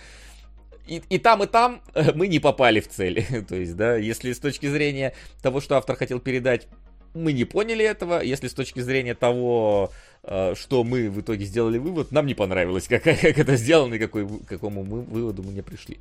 И, 0.87 1.03
и 1.09 1.19
там, 1.19 1.43
и 1.43 1.47
там 1.47 1.81
мы 2.15 2.29
не 2.29 2.39
попали 2.39 2.81
в 2.81 2.89
цель. 2.89 3.25
То 3.49 3.57
есть, 3.57 3.77
да, 3.77 3.97
если 3.97 4.33
с 4.33 4.39
точки 4.39 4.67
зрения 4.67 5.15
того, 5.43 5.61
что 5.61 5.77
автор 5.77 5.97
хотел 5.97 6.21
передать, 6.21 6.69
мы 7.15 7.33
не 7.33 7.45
поняли 7.45 7.85
этого. 7.85 8.23
Если 8.23 8.49
с 8.49 8.55
точки 8.55 8.81
зрения 8.81 9.15
того, 9.15 9.93
что 10.27 10.85
мы 10.85 11.11
в 11.11 11.21
итоге 11.21 11.45
сделали 11.45 11.79
вывод, 11.79 12.11
нам 12.11 12.27
не 12.27 12.35
понравилось, 12.35 12.89
как, 12.89 13.03
как 13.05 13.39
это 13.39 13.57
сделано 13.57 13.95
и 13.95 13.99
какой, 13.99 14.27
к 14.27 14.47
какому 14.47 14.83
мы 14.83 15.03
выводу 15.03 15.43
мы 15.43 15.53
не 15.53 15.63
пришли. 15.63 15.99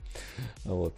Вот. 0.64 0.94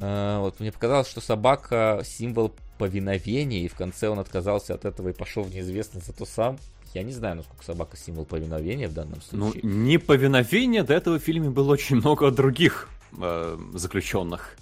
Э, 0.00 0.38
вот 0.40 0.58
мне 0.60 0.72
показалось, 0.72 1.08
что 1.08 1.20
собака 1.20 2.02
символ 2.04 2.52
повиновения, 2.78 3.64
и 3.64 3.68
в 3.68 3.74
конце 3.74 4.08
он 4.08 4.18
отказался 4.18 4.74
от 4.74 4.84
этого 4.84 5.10
и 5.10 5.12
пошел 5.12 5.42
в 5.42 5.54
неизвестность 5.54 6.06
зато 6.06 6.24
сам. 6.24 6.58
Я 6.94 7.02
не 7.02 7.12
знаю, 7.12 7.36
насколько 7.36 7.62
собака 7.64 7.96
символ 7.96 8.24
повиновения 8.24 8.88
в 8.88 8.94
данном 8.94 9.20
ну, 9.32 9.50
случае. 9.50 9.62
Ну, 9.62 9.70
не 9.70 9.98
повиновение, 9.98 10.82
до 10.82 10.94
этого 10.94 11.18
в 11.18 11.22
фильме 11.22 11.50
было 11.50 11.72
очень 11.72 11.96
много 11.96 12.30
других 12.30 12.88
э, 13.18 13.58
заключенных. 13.74 14.56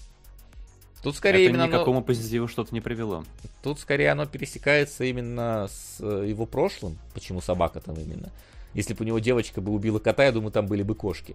Тут 1.09 1.17
скорее 1.17 1.47
Это 1.47 1.55
именно 1.55 1.67
никакому 1.69 1.99
оно... 2.01 2.07
позитиву 2.07 2.49
что-то 2.49 2.75
не 2.75 2.83
привело. 2.83 3.25
Тут 3.63 3.81
скорее 3.81 4.11
оно 4.11 4.27
пересекается 4.27 5.05
именно 5.05 5.67
с 5.71 5.97
э, 6.01 6.27
его 6.29 6.45
прошлым. 6.45 6.99
Почему 7.15 7.41
собака 7.41 7.81
там 7.81 7.95
именно? 7.95 8.31
Если 8.75 8.93
бы 8.93 9.05
у 9.05 9.07
него 9.07 9.19
девочка 9.19 9.63
бы 9.63 9.73
убила 9.73 10.01
кота, 10.01 10.27
я 10.27 10.33
думаю, 10.33 10.53
там 10.53 10.67
были 10.67 10.83
бы 10.83 10.95
кошки. 10.95 11.35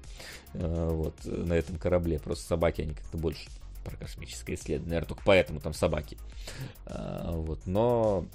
Э, 0.53 0.90
вот, 0.92 1.16
на 1.26 1.53
этом 1.53 1.80
корабле. 1.80 2.19
Просто 2.19 2.45
собаки, 2.45 2.82
они 2.82 2.93
как-то 2.93 3.18
больше 3.18 3.50
про 3.84 3.98
космическое 3.98 4.53
исследование. 4.53 4.90
Наверное, 4.90 5.08
только 5.08 5.24
поэтому 5.26 5.60
там 5.60 5.74
собаки. 5.74 6.19
Э, 6.85 7.32
вот, 7.32 7.66
но 7.66 8.27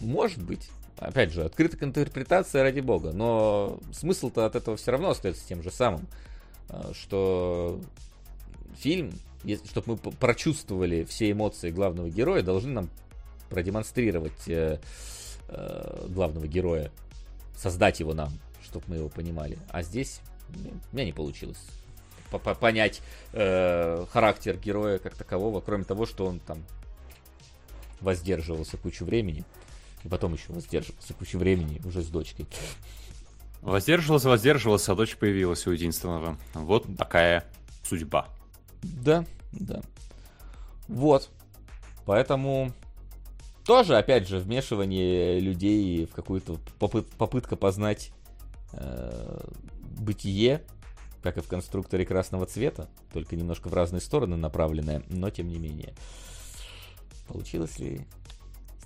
может 0.00 0.42
быть. 0.42 0.68
Опять 0.98 1.32
же, 1.32 1.44
открытая 1.44 1.88
интерпретация 1.88 2.62
ради 2.62 2.80
бога. 2.80 3.12
Но 3.12 3.80
смысл-то 3.90 4.44
от 4.44 4.54
этого 4.54 4.76
все 4.76 4.90
равно 4.90 5.08
остается 5.08 5.48
тем 5.48 5.62
же 5.62 5.70
самым. 5.70 6.06
Что 6.92 7.80
фильм 8.76 9.14
чтобы 9.68 9.98
мы 10.04 10.12
прочувствовали 10.12 11.04
все 11.04 11.30
эмоции 11.30 11.70
главного 11.70 12.08
героя, 12.08 12.42
должны 12.42 12.72
нам 12.72 12.90
продемонстрировать 13.50 14.48
э, 14.48 14.78
э, 15.48 16.06
главного 16.08 16.46
героя, 16.46 16.90
создать 17.56 18.00
его 18.00 18.14
нам, 18.14 18.32
чтобы 18.64 18.84
мы 18.88 18.96
его 18.96 19.08
понимали. 19.08 19.58
А 19.68 19.82
здесь 19.82 20.20
ну, 20.48 20.70
у 20.90 20.94
меня 20.94 21.04
не 21.04 21.12
получилось 21.12 21.58
понять 22.38 23.02
э, 23.32 24.06
характер 24.10 24.56
героя 24.56 24.98
как 24.98 25.14
такового, 25.14 25.60
кроме 25.60 25.84
того, 25.84 26.06
что 26.06 26.26
он 26.26 26.40
там 26.40 26.62
воздерживался 28.00 28.76
кучу 28.76 29.04
времени, 29.04 29.44
и 30.04 30.08
потом 30.08 30.34
еще 30.34 30.52
воздерживался 30.52 31.14
кучу 31.14 31.38
времени 31.38 31.80
уже 31.84 32.02
с 32.02 32.08
дочкой. 32.08 32.46
Воздерживался, 33.60 34.28
воздерживался, 34.28 34.92
а 34.92 34.94
дочь 34.96 35.16
появилась 35.16 35.66
у 35.66 35.70
единственного. 35.70 36.36
Вот 36.54 36.86
такая 36.96 37.44
судьба. 37.84 38.28
Да, 38.82 39.24
да. 39.52 39.82
Вот. 40.88 41.30
Поэтому 42.04 42.72
тоже, 43.64 43.96
опять 43.96 44.28
же, 44.28 44.38
вмешивание 44.38 45.38
людей 45.38 46.06
в 46.06 46.12
какую-то 46.12 46.58
попыт 46.78 47.08
попытка 47.10 47.56
познать 47.56 48.12
э, 48.72 49.40
бытие, 49.98 50.62
как 51.22 51.38
и 51.38 51.40
в 51.40 51.48
конструкторе 51.48 52.04
красного 52.04 52.46
цвета, 52.46 52.88
только 53.12 53.36
немножко 53.36 53.68
в 53.68 53.74
разные 53.74 54.00
стороны 54.00 54.36
направленное, 54.36 55.04
но 55.08 55.30
тем 55.30 55.48
не 55.48 55.58
менее. 55.58 55.94
Получилось 57.28 57.78
ли? 57.78 58.04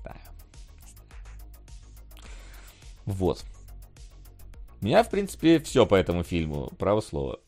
Знаю. 0.02 0.20
Вот. 3.06 3.44
У 4.82 4.84
меня, 4.84 5.02
в 5.02 5.10
принципе, 5.10 5.58
все 5.58 5.86
по 5.86 5.94
этому 5.94 6.22
фильму. 6.22 6.70
Право 6.78 7.00
слово. 7.00 7.40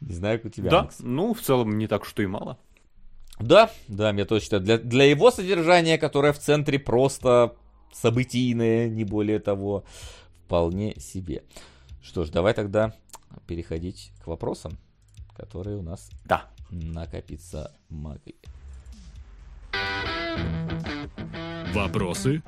Не 0.00 0.14
знаю, 0.14 0.38
как 0.38 0.46
у 0.46 0.48
тебя. 0.50 0.70
Да, 0.70 0.82
Макс. 0.84 0.96
ну, 1.00 1.34
в 1.34 1.40
целом 1.40 1.78
не 1.78 1.86
так, 1.86 2.04
что 2.04 2.22
и 2.22 2.26
мало. 2.26 2.58
Да, 3.38 3.70
да, 3.88 4.12
мне 4.12 4.24
точно. 4.24 4.60
Для, 4.60 4.78
для 4.78 5.04
его 5.04 5.30
содержания, 5.30 5.98
которое 5.98 6.32
в 6.32 6.38
центре 6.38 6.78
просто 6.78 7.54
событийное, 7.92 8.88
не 8.88 9.04
более 9.04 9.38
того, 9.40 9.84
вполне 10.44 10.98
себе. 11.00 11.42
Что 12.02 12.24
ж, 12.24 12.30
давай 12.30 12.54
тогда 12.54 12.94
переходить 13.46 14.12
к 14.22 14.26
вопросам, 14.26 14.78
которые 15.36 15.76
у 15.76 15.82
нас 15.82 16.10
да. 16.24 16.44
накопиться 16.70 17.72
могли. 17.88 18.36
Вопросы? 21.74 22.42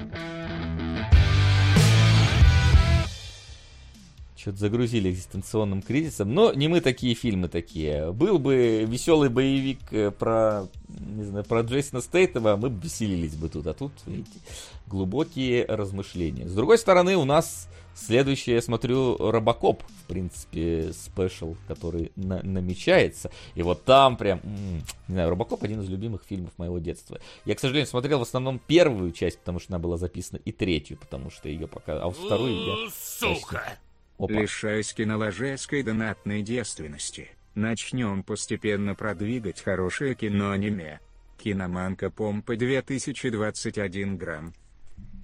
Что-то 4.48 4.60
загрузили 4.60 5.10
экзистенционным 5.10 5.82
кризисом. 5.82 6.32
Но 6.32 6.54
не 6.54 6.68
мы 6.68 6.80
такие 6.80 7.14
фильмы 7.14 7.48
такие. 7.48 8.12
Был 8.12 8.38
бы 8.38 8.86
веселый 8.88 9.28
боевик 9.28 9.80
э, 9.90 10.10
про, 10.10 10.68
не 10.88 11.24
знаю, 11.24 11.44
про 11.44 11.60
Джейсона 11.60 12.00
Стейтема, 12.00 12.56
мы 12.56 12.70
бы 12.70 12.82
веселились 12.82 13.34
бы 13.34 13.50
тут. 13.50 13.66
А 13.66 13.74
тут, 13.74 13.92
видите, 14.06 14.38
глубокие 14.86 15.66
размышления. 15.66 16.48
С 16.48 16.54
другой 16.54 16.78
стороны, 16.78 17.18
у 17.18 17.26
нас 17.26 17.68
следующее, 17.94 18.56
я 18.56 18.62
смотрю, 18.62 19.18
Робокоп, 19.18 19.82
в 19.82 20.04
принципе, 20.06 20.94
спешл, 20.94 21.56
который 21.66 22.10
на 22.16 22.42
намечается. 22.42 23.30
И 23.54 23.60
вот 23.60 23.84
там 23.84 24.16
прям, 24.16 24.40
м-м, 24.44 24.76
не 25.08 25.12
знаю, 25.14 25.28
Робокоп 25.28 25.62
один 25.62 25.82
из 25.82 25.90
любимых 25.90 26.22
фильмов 26.26 26.52
моего 26.56 26.78
детства. 26.78 27.20
Я, 27.44 27.54
к 27.54 27.60
сожалению, 27.60 27.86
смотрел 27.86 28.20
в 28.20 28.22
основном 28.22 28.58
первую 28.58 29.12
часть, 29.12 29.40
потому 29.40 29.60
что 29.60 29.74
она 29.74 29.78
была 29.78 29.98
записана, 29.98 30.40
и 30.42 30.52
третью, 30.52 30.96
потому 30.96 31.30
что 31.30 31.50
ее 31.50 31.66
пока... 31.66 32.00
А 32.00 32.06
вот 32.06 32.16
вторую 32.16 32.54
я... 32.54 32.90
Сука! 32.90 33.76
Опа. 34.18 34.32
Лишаясь 34.32 34.92
киноложеской 34.92 35.84
донатной 35.84 36.42
девственности, 36.42 37.28
начнем 37.54 38.24
постепенно 38.24 38.94
продвигать 38.96 39.62
хорошее 39.62 40.14
кино 40.16 40.50
аниме. 40.50 40.98
Киноманка 41.42 42.10
Помпа 42.10 42.56
2021 42.56 44.16
грамм. 44.16 44.54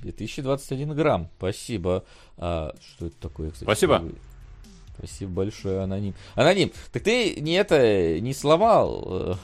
2021 0.03 0.95
грамм, 0.95 1.29
спасибо. 1.39 2.05
А, 2.37 2.73
что 2.81 3.07
это 3.07 3.17
такое, 3.17 3.51
кстати? 3.51 3.65
Спасибо. 3.65 4.05
Спасибо 4.97 5.33
большое, 5.33 5.81
Аноним. 5.81 6.15
Аноним, 6.37 6.71
так 6.93 7.03
ты 7.03 7.41
не 7.41 7.55
это, 7.55 8.21
не 8.21 8.33
сломал 8.33 9.05
э, 9.09 9.35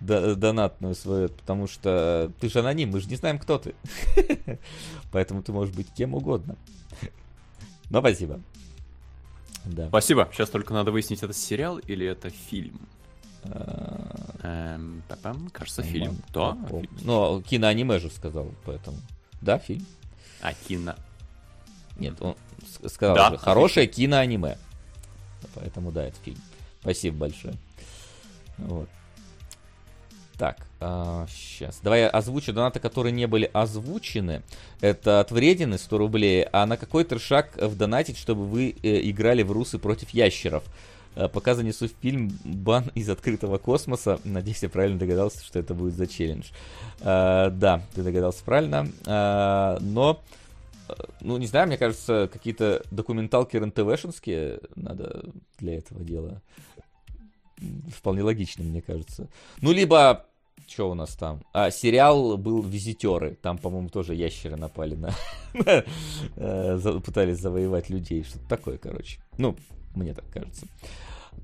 до- 0.00 0.36
донатную 0.36 0.94
свою, 0.94 1.30
потому 1.30 1.66
что 1.66 2.30
ты 2.38 2.48
же 2.48 2.60
аноним, 2.60 2.90
мы 2.90 3.00
же 3.00 3.08
не 3.08 3.16
знаем, 3.16 3.40
кто 3.40 3.58
ты. 3.58 3.74
Поэтому 5.10 5.42
ты 5.42 5.50
можешь 5.50 5.74
быть 5.74 5.88
кем 5.96 6.14
угодно. 6.14 6.54
Но 7.90 7.98
спасибо. 8.00 8.40
Да. 9.68 9.88
Спасибо. 9.88 10.28
Сейчас 10.32 10.50
только 10.50 10.72
надо 10.72 10.90
выяснить, 10.92 11.22
это 11.22 11.32
сериал 11.34 11.78
или 11.78 12.06
это 12.06 12.30
фильм. 12.30 12.80
А, 13.44 14.14
Эм, 14.42 15.02
па-пам, 15.08 15.50
кажется, 15.50 15.82
не 15.82 15.88
фильм. 15.90 16.06
могу 16.08 16.22
Да, 16.32 16.50
попомнить. 16.52 16.90
фильм. 16.90 17.06
Но 17.06 17.42
киноаниме 17.42 17.98
же 17.98 18.10
сказал, 18.10 18.50
поэтому. 18.64 18.96
Да, 19.40 19.58
фильм. 19.58 19.84
А, 20.40 20.52
кино. 20.54 20.94
Нет, 21.98 22.14
он 22.20 22.36
сказал 22.86 23.16
Да, 23.16 23.30
же, 23.30 23.38
хорошее 23.38 23.86
киноаниме. 23.86 24.58
Поэтому 25.54 25.92
да, 25.92 26.04
это 26.04 26.16
фильм. 26.24 26.38
Спасибо 26.80 27.18
большое. 27.18 27.54
Вот. 28.58 28.88
Так, 30.38 30.68
сейчас. 31.28 31.80
Давай 31.82 32.02
я 32.02 32.08
озвучу 32.08 32.52
донаты, 32.52 32.78
которые 32.78 33.12
не 33.12 33.26
были 33.26 33.50
озвучены. 33.52 34.42
Это 34.80 35.18
от 35.18 35.32
Вредины 35.32 35.78
100 35.78 35.98
рублей. 35.98 36.46
А 36.52 36.64
на 36.64 36.76
какой 36.76 37.02
трешак 37.02 37.56
вдонатить, 37.56 38.16
чтобы 38.16 38.46
вы 38.46 38.76
э, 38.84 39.00
играли 39.10 39.42
в 39.42 39.50
русы 39.50 39.80
против 39.80 40.10
ящеров? 40.10 40.62
Э, 41.16 41.26
Пока 41.28 41.56
занесу 41.56 41.88
в 41.88 41.92
фильм 42.00 42.30
бан 42.44 42.92
из 42.94 43.08
открытого 43.10 43.58
космоса. 43.58 44.20
Надеюсь, 44.22 44.62
я 44.62 44.68
правильно 44.68 44.96
догадался, 44.96 45.44
что 45.44 45.58
это 45.58 45.74
будет 45.74 45.94
за 45.94 46.06
челлендж. 46.06 46.50
Э, 47.00 47.50
да, 47.50 47.82
ты 47.96 48.04
догадался 48.04 48.44
правильно. 48.44 48.86
Э, 49.06 49.78
но 49.80 50.22
э, 50.88 50.92
ну, 51.20 51.36
не 51.38 51.48
знаю, 51.48 51.66
мне 51.66 51.78
кажется, 51.78 52.30
какие-то 52.32 52.84
документалки 52.92 53.56
РНТВшинские 53.56 54.60
надо 54.76 55.24
для 55.58 55.78
этого 55.78 56.04
дела. 56.04 56.40
Вполне 57.94 58.22
логично, 58.22 58.64
мне 58.64 58.82
кажется. 58.82 59.28
Ну, 59.60 59.72
либо, 59.72 60.26
что 60.66 60.90
у 60.90 60.94
нас 60.94 61.14
там? 61.16 61.42
А, 61.52 61.70
сериал 61.70 62.36
был 62.36 62.62
«Визитеры». 62.62 63.38
Там, 63.40 63.58
по-моему, 63.58 63.88
тоже 63.88 64.14
ящеры 64.14 64.56
напали 64.56 64.94
на... 64.94 65.14
э, 66.36 67.00
Пытались 67.04 67.38
завоевать 67.38 67.90
людей. 67.90 68.24
Что-то 68.24 68.48
такое, 68.48 68.78
короче. 68.78 69.20
Ну, 69.38 69.56
мне 69.94 70.14
так 70.14 70.24
кажется. 70.30 70.66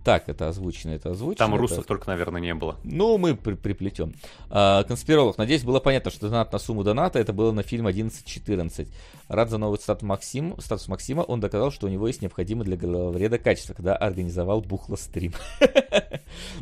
Так, 0.02 0.28
это 0.28 0.48
озвучено, 0.48 0.92
это 0.92 1.10
озвучено. 1.10 1.36
Там 1.38 1.52
это 1.54 1.60
русов 1.60 1.86
только, 1.86 2.08
наверное, 2.08 2.40
не 2.40 2.54
было. 2.54 2.76
ну, 2.84 3.16
мы 3.18 3.36
при- 3.36 3.54
приплетем. 3.54 4.14
А, 4.50 4.82
конспиролог. 4.84 5.38
Надеюсь, 5.38 5.62
было 5.62 5.80
понятно, 5.80 6.10
что 6.10 6.28
донат 6.28 6.52
на 6.52 6.58
сумму 6.58 6.82
доната 6.84 7.18
это 7.18 7.32
было 7.32 7.52
на 7.52 7.62
фильм 7.62 7.86
11.14. 7.86 8.88
Рад 9.28 9.50
за 9.50 9.58
новый 9.58 9.78
статус, 9.78 10.02
Максим, 10.02 10.54
статус 10.58 10.88
Максима. 10.88 11.20
Он 11.22 11.40
доказал, 11.40 11.70
что 11.70 11.86
у 11.86 11.90
него 11.90 12.06
есть 12.06 12.22
необходимое 12.22 12.64
для 12.64 12.76
головреда 12.76 13.38
качество, 13.38 13.74
когда 13.74 13.94
организовал 13.96 14.60
бухло 14.60 14.96
стрим. 14.96 15.32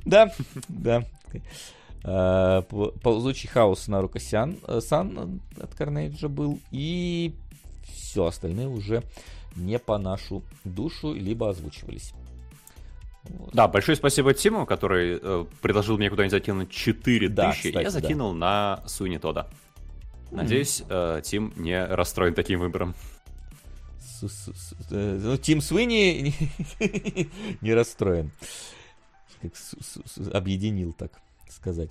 Да, 0.05 0.31
да. 0.69 1.05
А, 2.05 2.63
Ползучий 2.63 3.49
хаос 3.49 3.89
на 3.89 4.03
Рукосян 4.03 4.59
Сан 4.81 5.41
от 5.61 5.75
Карнейджа 5.75 6.29
был. 6.29 6.59
И 6.71 7.35
все, 7.85 8.27
остальные 8.27 8.69
уже 8.69 9.03
не 9.57 9.79
по 9.79 9.99
нашу 9.99 10.43
душу, 10.65 11.13
либо 11.15 11.49
озвучивались. 11.49 12.13
Вот. 13.25 13.53
Да, 13.55 13.69
большое 13.69 13.97
спасибо 13.97 14.35
Тиму, 14.35 14.67
который 14.67 15.19
э, 15.23 15.47
предложил 15.61 15.97
мне 15.97 16.11
куда-нибудь 16.11 16.33
закинуть 16.33 16.71
4 16.71 17.29
Да, 17.29 17.53
кстати, 17.53 17.75
Я 17.75 17.83
да. 17.85 17.91
закинул 17.91 18.33
на 18.33 18.83
Суини 18.87 19.19
Тода. 19.19 19.49
Надеюсь, 20.31 20.83
э, 20.89 21.21
Тим 21.25 21.53
не 21.57 21.85
расстроен 21.85 22.35
таким 22.35 22.59
выбором. 22.61 22.95
С- 24.01 24.29
с- 24.29 24.53
с- 24.53 24.75
э, 24.91 25.19
Ну, 25.23 25.37
Тим 25.37 25.61
Суини 25.61 26.35
не 27.61 27.75
расстроен. 27.75 28.31
Как 29.41 29.53
объединил, 30.33 30.93
так 30.93 31.13
сказать. 31.49 31.91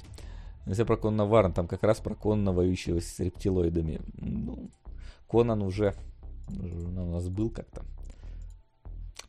Если 0.66 0.84
про 0.84 0.96
Конна 0.98 1.26
Варн, 1.26 1.54
там 1.54 1.68
как 1.68 1.84
раз 1.84 2.00
про 2.00 2.16
Конна, 2.16 2.52
воюющего 2.52 3.00
с 3.02 3.20
рептилоидами. 3.20 4.00
Ну, 4.18 4.70
Конан 5.30 5.62
уже, 5.62 5.96
уже 6.50 6.76
у 6.88 7.12
нас 7.12 7.28
был 7.30 7.50
как-то. 7.50 7.84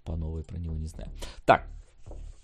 По 0.05 0.17
новой 0.17 0.43
про 0.45 0.59
него 0.59 0.75
не 0.77 0.87
знаю. 0.89 1.11
Так, 1.45 1.67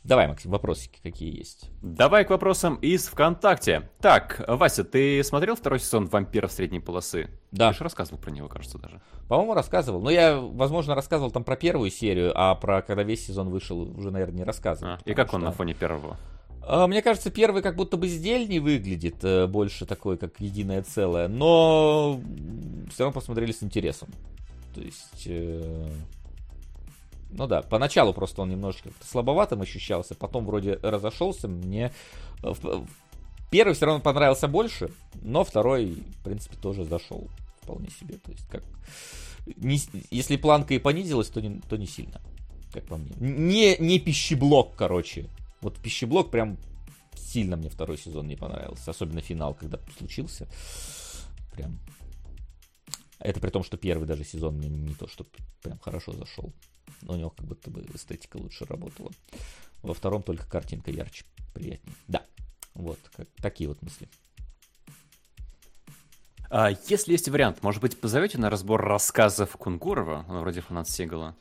давай, 0.04 0.26
Максим, 0.28 0.50
вопросики 0.50 1.00
какие 1.02 1.36
есть. 1.36 1.70
Давай 1.82 2.24
к 2.24 2.30
вопросам 2.30 2.76
из 2.76 3.06
ВКонтакте. 3.08 3.90
Так, 4.00 4.42
Вася, 4.48 4.84
ты 4.84 5.22
смотрел 5.22 5.54
второй 5.56 5.80
сезон 5.80 6.06
«Вампиров 6.06 6.50
средней 6.52 6.80
полосы»? 6.80 7.28
Да. 7.50 7.70
Ты 7.72 7.78
же 7.78 7.84
рассказывал 7.84 8.18
про 8.20 8.30
него, 8.30 8.48
кажется, 8.48 8.78
даже. 8.78 9.00
По-моему, 9.28 9.54
рассказывал. 9.54 10.00
Но 10.00 10.10
я, 10.10 10.38
возможно, 10.38 10.94
рассказывал 10.94 11.30
там 11.30 11.44
про 11.44 11.56
первую 11.56 11.90
серию, 11.90 12.32
а 12.34 12.54
про 12.54 12.82
когда 12.82 13.02
весь 13.02 13.26
сезон 13.26 13.50
вышел, 13.50 13.80
уже, 13.80 14.10
наверное, 14.10 14.38
не 14.38 14.44
рассказывал. 14.44 14.92
А, 14.94 14.98
и 15.04 15.14
как 15.14 15.32
он 15.34 15.40
что- 15.40 15.48
на 15.50 15.52
фоне 15.52 15.74
первого? 15.74 16.16
А, 16.62 16.86
Мне 16.86 17.00
кажется, 17.02 17.30
первый 17.30 17.62
как 17.62 17.76
будто 17.76 17.96
бы 17.96 18.08
сдельней 18.08 18.58
выглядит, 18.58 19.24
э, 19.24 19.46
больше 19.46 19.86
такой, 19.86 20.18
как 20.18 20.38
единое 20.40 20.82
целое, 20.82 21.26
но 21.28 22.20
все 22.92 23.04
равно 23.04 23.18
посмотрели 23.18 23.52
с 23.52 23.62
интересом. 23.62 24.08
То 24.74 24.82
есть, 24.82 25.22
э, 25.26 25.88
ну 27.30 27.46
да, 27.46 27.62
поначалу 27.62 28.12
просто 28.12 28.42
он 28.42 28.50
немножечко 28.50 28.90
слабоватым 29.02 29.62
ощущался, 29.62 30.14
потом 30.14 30.46
вроде 30.46 30.74
разошелся, 30.82 31.48
мне 31.48 31.92
э, 32.42 32.52
первый 33.50 33.74
все 33.74 33.86
равно 33.86 34.00
понравился 34.00 34.48
больше, 34.48 34.90
но 35.22 35.44
второй, 35.44 35.86
в 35.86 36.24
принципе, 36.24 36.56
тоже 36.56 36.84
зашел 36.84 37.28
вполне 37.62 37.88
себе. 37.90 38.16
То 38.16 38.30
есть, 38.32 38.48
как 38.48 38.64
не 39.56 39.80
если 40.10 40.36
планка 40.36 40.74
и 40.74 40.78
понизилась, 40.78 41.28
то 41.28 41.40
не, 41.40 41.60
то 41.60 41.76
не 41.76 41.86
сильно, 41.86 42.20
как 42.72 42.86
по 42.86 42.96
мне. 42.96 43.12
Не, 43.18 43.76
не 43.78 43.98
пищеблок, 43.98 44.74
короче. 44.76 45.28
Вот 45.60 45.78
пищеблок 45.78 46.30
прям 46.30 46.58
сильно 47.14 47.56
мне 47.56 47.68
второй 47.68 47.98
сезон 47.98 48.26
не 48.26 48.36
понравился. 48.36 48.90
Особенно 48.90 49.20
финал, 49.20 49.54
когда 49.54 49.78
случился. 49.98 50.48
Прям. 51.54 51.78
Это 53.18 53.40
при 53.40 53.50
том, 53.50 53.64
что 53.64 53.76
первый 53.76 54.06
даже 54.06 54.24
сезон 54.24 54.56
мне 54.56 54.68
не 54.68 54.94
то, 54.94 55.08
что 55.08 55.26
прям 55.62 55.78
хорошо 55.78 56.12
зашел. 56.12 56.52
Но 57.02 57.14
у 57.14 57.16
него 57.16 57.30
как 57.30 57.46
будто 57.46 57.70
бы 57.70 57.84
эстетика 57.94 58.36
лучше 58.36 58.64
работала. 58.64 59.10
Во 59.82 59.94
втором 59.94 60.22
только 60.22 60.48
картинка 60.48 60.90
ярче, 60.90 61.24
приятнее. 61.54 61.94
Да. 62.08 62.22
Вот, 62.74 62.98
как, 63.16 63.28
такие 63.40 63.68
вот 63.68 63.80
мысли. 63.82 64.08
А, 66.50 66.70
если 66.88 67.12
есть 67.12 67.28
вариант, 67.28 67.62
может 67.62 67.82
быть, 67.82 68.00
позовете 68.00 68.38
на 68.38 68.50
разбор 68.50 68.82
рассказов 68.82 69.56
Кунгурова, 69.56 70.24
он 70.28 70.38
вроде 70.40 70.60
фанат 70.60 70.88
Сигала? 70.88 71.36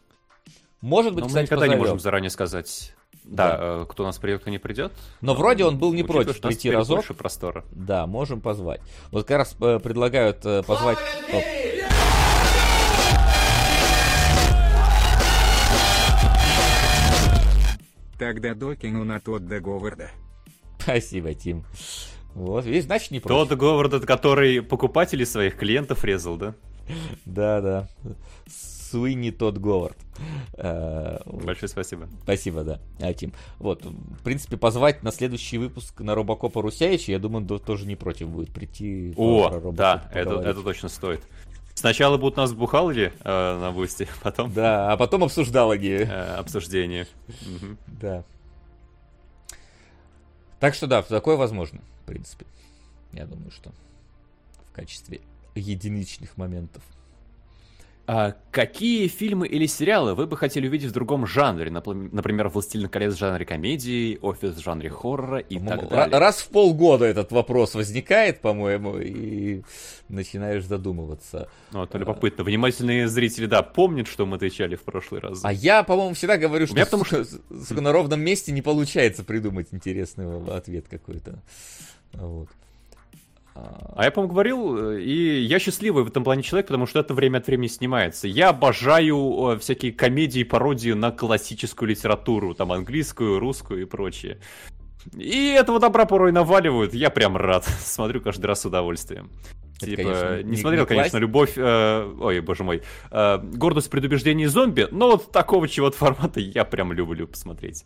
Может 0.81 1.13
быть, 1.13 1.21
Но 1.21 1.25
мы 1.25 1.29
кстати, 1.29 1.45
никогда 1.45 1.65
не 1.65 1.71
позовем. 1.71 1.79
можем 1.79 1.99
заранее 1.99 2.29
сказать, 2.29 2.93
да, 3.23 3.57
э, 3.59 3.85
кто 3.89 4.03
у 4.03 4.05
нас 4.05 4.17
придет, 4.17 4.41
кто 4.41 4.51
не 4.51 4.57
придет. 4.59 4.93
Но 5.21 5.33
вроде 5.33 5.65
он 5.65 5.77
был 5.77 5.93
не 5.93 6.03
Учитывая, 6.03 6.23
против 6.23 6.37
что 6.37 6.47
прийти 6.49 6.71
разок. 6.71 6.97
больше 6.97 7.13
простора. 7.13 7.65
Да, 7.71 8.05
можем 8.05 8.41
позвать. 8.41 8.81
Вот 9.11 9.27
как 9.27 9.37
раз 9.37 9.55
э, 9.59 9.79
предлагают 9.79 10.45
э, 10.45 10.63
позвать... 10.63 10.99
Оп. 11.33 11.43
Тогда 18.17 18.55
докину 18.55 19.03
на 19.03 19.19
тот 19.19 19.45
до 19.45 19.59
Говарда. 19.59 20.09
Спасибо, 20.79 21.33
Тим. 21.33 21.63
Вот, 22.33 22.65
видишь, 22.65 22.85
значит 22.85 23.11
не 23.11 23.19
Тот 23.19 23.49
против. 23.49 23.59
Говард, 23.59 24.05
который 24.05 24.61
покупателей 24.61 25.25
своих 25.25 25.57
клиентов 25.57 26.03
резал, 26.03 26.37
да? 26.37 26.55
Да, 27.25 27.61
да. 27.61 27.89
Суини 28.47 29.31
тот 29.31 29.57
Говард. 29.57 29.97
Э. 30.53 31.19
Большое 31.25 31.67
спасибо. 31.67 32.07
Спасибо, 32.23 32.63
да, 32.63 32.79
а, 33.01 33.13
Тим. 33.13 33.33
Вот, 33.59 33.83
в 33.85 34.23
принципе, 34.23 34.55
позвать 34.55 35.03
на 35.03 35.11
следующий 35.11 35.57
выпуск 35.57 35.99
на 35.99 36.15
Робокопа 36.15 36.61
Русяича, 36.61 37.11
я 37.11 37.19
думаю, 37.19 37.45
он 37.49 37.59
тоже 37.59 37.85
не 37.85 37.95
против 37.95 38.29
будет 38.29 38.53
прийти. 38.53 39.13
О, 39.17 39.71
да, 39.73 40.09
это, 40.13 40.35
это 40.39 40.61
точно 40.61 40.89
стоит. 40.89 41.21
Сначала 41.77 42.17
будут 42.17 42.37
нас 42.37 42.53
бухалки 42.53 43.13
э, 43.23 43.59
на 43.59 43.71
бусте, 43.71 44.07
потом 44.23 44.51
Да, 44.51 44.91
а 44.91 44.97
потом 44.97 45.23
обсуждалоги. 45.23 46.07
э, 46.09 46.35
обсуждение. 46.37 47.05
Да. 47.85 48.23
Так 50.59 50.73
что 50.73 50.87
да, 50.87 51.03
такое 51.03 51.35
возможно, 51.35 51.79
в 52.01 52.07
принципе. 52.07 52.47
Я 53.13 53.27
думаю, 53.27 53.51
что 53.51 53.71
в 54.67 54.71
качестве 54.71 55.21
единичных 55.53 56.35
моментов. 56.35 56.81
А 58.09 58.35
какие 58.51 59.09
фильмы 59.09 59.47
или 59.49 59.65
сериалы 59.65 60.15
вы 60.15 60.27
бы 60.27 60.37
хотели 60.37 60.65
увидеть 60.65 60.91
в 60.91 60.93
другом 60.93 61.27
жанре? 61.27 61.69
Например, 61.69 62.47
«Властелин 62.47 62.87
колец» 62.87 63.15
в 63.15 63.17
жанре 63.17 63.45
комедии, 63.45 64.17
«Офис» 64.21 64.55
в 64.55 64.63
жанре 64.63 64.89
хоррора 64.89 65.39
и 65.39 65.59
так 65.59 65.89
далее. 65.89 66.17
Раз 66.17 66.37
в 66.37 66.47
полгода 66.47 67.03
этот 67.03 67.33
вопрос 67.33 67.75
возникает, 67.75 68.39
по-моему, 68.39 68.97
и 68.97 69.63
начинаешь 70.07 70.63
задумываться. 70.63 71.49
Ну, 71.73 71.83
это 71.83 71.97
любопытно. 71.97 72.45
Внимательные 72.45 73.09
зрители, 73.09 73.45
да, 73.45 73.61
помнят, 73.61 74.07
что 74.07 74.25
мы 74.25 74.37
отвечали 74.37 74.75
в 74.77 74.83
прошлый 74.83 75.19
раз. 75.19 75.41
А 75.43 75.51
я, 75.51 75.83
по-моему, 75.83 76.13
всегда 76.13 76.37
говорю, 76.37 76.65
что, 76.65 76.77
потому 76.77 77.03
сука, 77.03 77.81
на 77.81 77.91
ровном 77.91 78.21
месте 78.21 78.53
не 78.53 78.61
получается 78.61 79.25
придумать 79.25 79.67
интересный 79.71 80.41
ответ 80.55 80.85
какой-то. 80.89 81.43
Вот. 82.13 82.47
А 83.95 84.03
я, 84.03 84.11
по-моему, 84.11 84.33
говорил, 84.33 84.95
и 84.97 85.39
я 85.39 85.59
счастливый 85.59 86.03
в 86.03 86.07
этом 86.07 86.23
плане 86.23 86.43
человек, 86.43 86.67
потому 86.67 86.85
что 86.85 86.99
это 86.99 87.13
время 87.13 87.39
от 87.39 87.47
времени 87.47 87.67
снимается. 87.67 88.27
Я 88.27 88.49
обожаю 88.49 89.53
э, 89.53 89.59
всякие 89.59 89.91
комедии, 89.91 90.43
пародии 90.43 90.91
на 90.91 91.11
классическую 91.11 91.89
литературу, 91.89 92.53
там 92.53 92.71
английскую, 92.71 93.39
русскую 93.39 93.81
и 93.81 93.85
прочее. 93.85 94.39
И 95.15 95.55
этого 95.57 95.79
добра 95.79 96.05
порой 96.05 96.31
наваливают, 96.31 96.93
я 96.93 97.09
прям 97.09 97.37
рад. 97.37 97.65
Смотрю 97.79 98.21
каждый 98.21 98.45
раз 98.45 98.61
с 98.61 98.65
удовольствием. 98.65 99.31
Это, 99.77 99.85
типа, 99.91 100.03
конечно, 100.03 100.37
не, 100.37 100.49
не- 100.51 100.57
смотрел, 100.57 100.81
не 100.83 100.87
конечно, 100.87 101.17
любовь, 101.17 101.53
э, 101.55 102.13
ой, 102.19 102.39
боже 102.41 102.63
мой, 102.63 102.81
э, 103.11 103.37
гордость 103.37 103.89
предубеждений 103.89 104.45
зомби, 104.45 104.87
но 104.91 105.11
вот 105.11 105.31
такого 105.31 105.67
чего-то 105.67 105.97
формата 105.97 106.39
я 106.39 106.65
прям 106.65 106.93
люблю 106.93 107.27
посмотреть. 107.27 107.85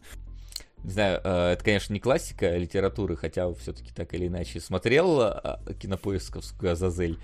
Не 0.84 0.92
знаю, 0.92 1.22
э, 1.24 1.52
это, 1.54 1.64
конечно, 1.64 1.94
не 1.94 2.00
классика 2.00 2.58
литературы, 2.58 3.16
хотя 3.16 3.52
все-таки 3.54 3.92
так 3.94 4.14
или 4.14 4.28
иначе 4.28 4.60
смотрел 4.60 5.22
э, 5.22 5.58
кинопоисковскую 5.80 6.72
Азазель. 6.72 7.20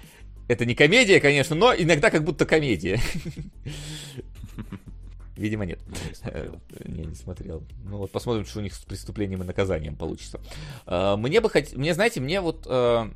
Это 0.47 0.65
не 0.65 0.75
комедия, 0.75 1.19
конечно, 1.19 1.55
но 1.55 1.73
иногда 1.73 2.09
как 2.09 2.23
будто 2.23 2.45
комедия. 2.45 2.99
Видимо, 5.37 5.65
нет. 5.65 5.79
Э, 6.23 6.51
Не, 6.85 7.05
не 7.05 7.15
смотрел. 7.15 7.63
Ну 7.85 7.97
вот 7.97 8.11
посмотрим, 8.11 8.45
что 8.45 8.59
у 8.59 8.61
них 8.63 8.73
с 8.73 8.79
преступлением 8.79 9.43
и 9.43 9.45
наказанием 9.45 9.95
получится. 9.95 10.39
Э, 10.85 11.15
Мне 11.15 11.39
бы 11.41 11.49
хоть... 11.49 11.75
Мне, 11.75 11.93
знаете, 11.93 12.19
мне 12.19 12.41
вот 12.41 12.65
э, 12.67 13.09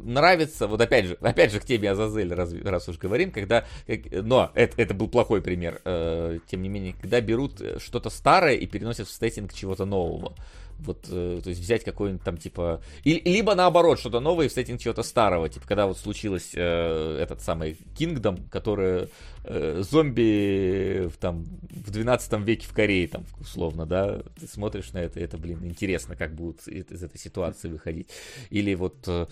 нравится, 0.00 0.66
вот 0.66 0.80
опять 0.80 1.06
же, 1.06 1.18
опять 1.20 1.52
же 1.52 1.60
к 1.60 1.64
теме 1.64 1.90
Азазель, 1.90 2.32
раз, 2.32 2.52
раз 2.52 2.88
уж 2.88 2.98
говорим, 2.98 3.30
когда... 3.30 3.64
Но 4.12 4.50
это, 4.54 4.80
это 4.80 4.94
был 4.94 5.08
плохой 5.08 5.42
пример. 5.42 5.80
э, 5.84 6.38
Тем 6.46 6.62
не 6.62 6.68
менее, 6.68 6.94
когда 7.00 7.20
берут 7.20 7.60
э, 7.60 7.78
что-то 7.78 8.10
старое 8.10 8.54
и 8.54 8.66
переносят 8.66 9.08
в 9.08 9.12
сеттинг 9.12 9.52
чего-то 9.52 9.84
нового. 9.84 10.34
Вот, 10.80 11.06
э, 11.08 11.40
то 11.42 11.48
есть 11.50 11.60
взять 11.60 11.84
какой-нибудь 11.84 12.22
там, 12.24 12.36
типа... 12.36 12.82
и- 13.04 13.20
либо 13.24 13.54
наоборот, 13.54 13.98
что-то 13.98 14.20
новое 14.20 14.46
и 14.46 14.48
в 14.48 14.52
сеттинг 14.52 14.80
чего-то 14.80 15.02
старого. 15.02 15.48
Типа, 15.48 15.66
когда 15.66 15.86
вот 15.86 15.96
случилось 15.98 16.50
э, 16.54 17.18
этот 17.22 17.40
самый 17.42 17.76
Kingdom, 17.98 18.48
который 18.50 19.08
э, 19.44 19.82
зомби 19.88 21.06
в, 21.08 21.16
там, 21.16 21.44
в 21.70 21.90
12 21.90 22.32
веке 22.40 22.66
в 22.66 22.72
Корее, 22.74 23.08
там, 23.08 23.24
условно, 23.40 23.86
да, 23.86 24.20
ты 24.38 24.46
смотришь 24.46 24.92
на 24.92 24.98
это, 24.98 25.20
и 25.20 25.22
это, 25.22 25.38
блин, 25.38 25.60
интересно, 25.64 26.16
как 26.16 26.34
будут 26.34 26.66
из 26.68 27.02
этой 27.02 27.18
ситуации 27.18 27.68
выходить. 27.68 28.08
Или 28.50 28.74
вот, 28.74 28.96
э, 29.06 29.26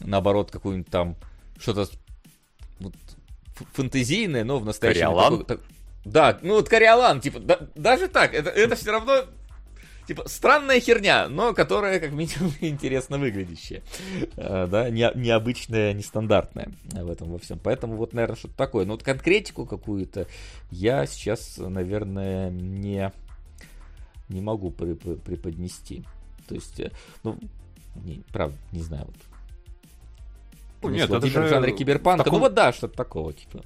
наоборот, 0.00 0.50
какую-нибудь 0.50 0.90
там, 0.90 1.16
что-то 1.58 1.88
вот, 2.80 2.94
фэнтезийное, 3.74 4.44
но 4.44 4.58
в 4.58 4.64
настоящем... 4.64 5.00
Кориолан? 5.06 5.38
такой- 5.38 5.44
так- 5.56 5.60
Да, 6.04 6.38
ну 6.42 6.54
вот 6.54 6.68
Кориолан, 6.68 7.20
типа, 7.20 7.40
да- 7.40 7.60
даже 7.74 8.08
так, 8.08 8.32
это, 8.32 8.50
это 8.50 8.76
все 8.76 8.92
равно 8.92 9.24
Типа, 10.08 10.26
странная 10.26 10.80
херня, 10.80 11.28
но 11.28 11.52
которая, 11.52 12.00
как 12.00 12.12
минимум, 12.12 12.50
интересно 12.60 13.18
выглядящая. 13.18 13.82
Э, 14.36 14.66
Да, 14.66 14.88
не- 14.90 15.12
необычная, 15.14 15.92
нестандартная 15.92 16.70
в 16.94 17.10
этом 17.10 17.30
во 17.30 17.38
всем. 17.38 17.58
Поэтому 17.58 17.96
вот, 17.96 18.14
наверное, 18.14 18.36
что-то 18.36 18.54
такое. 18.56 18.86
Но 18.86 18.94
вот 18.94 19.02
конкретику 19.02 19.66
какую-то 19.66 20.26
я 20.70 21.04
сейчас, 21.06 21.58
наверное, 21.58 22.48
не, 22.50 23.12
не 24.30 24.40
могу 24.40 24.70
при- 24.70 24.94
при- 24.94 25.14
преподнести. 25.16 26.04
То 26.48 26.54
есть, 26.54 26.80
э, 26.80 26.90
ну, 27.22 27.38
не, 27.96 28.22
правда, 28.32 28.56
не 28.72 28.80
знаю. 28.80 29.04
Вот. 29.04 29.14
Ну, 30.82 30.88
нет, 30.90 31.10
это 31.10 31.26
же 31.26 31.42
в 31.42 31.48
жанре 31.48 31.72
киберпанка. 31.76 32.24
таком- 32.24 32.38
Ну 32.38 32.44
вот 32.46 32.54
да, 32.54 32.72
что-то 32.72 32.96
такого, 32.96 33.32
типа. 33.34 33.62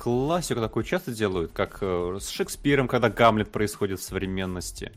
Классику 0.00 0.60
такую 0.60 0.82
часто 0.82 1.12
делают, 1.12 1.52
как 1.52 1.78
э, 1.82 2.18
с 2.20 2.28
Шекспиром, 2.30 2.88
когда 2.88 3.10
Гамлет 3.10 3.52
происходит 3.52 4.00
в 4.00 4.02
современности. 4.02 4.92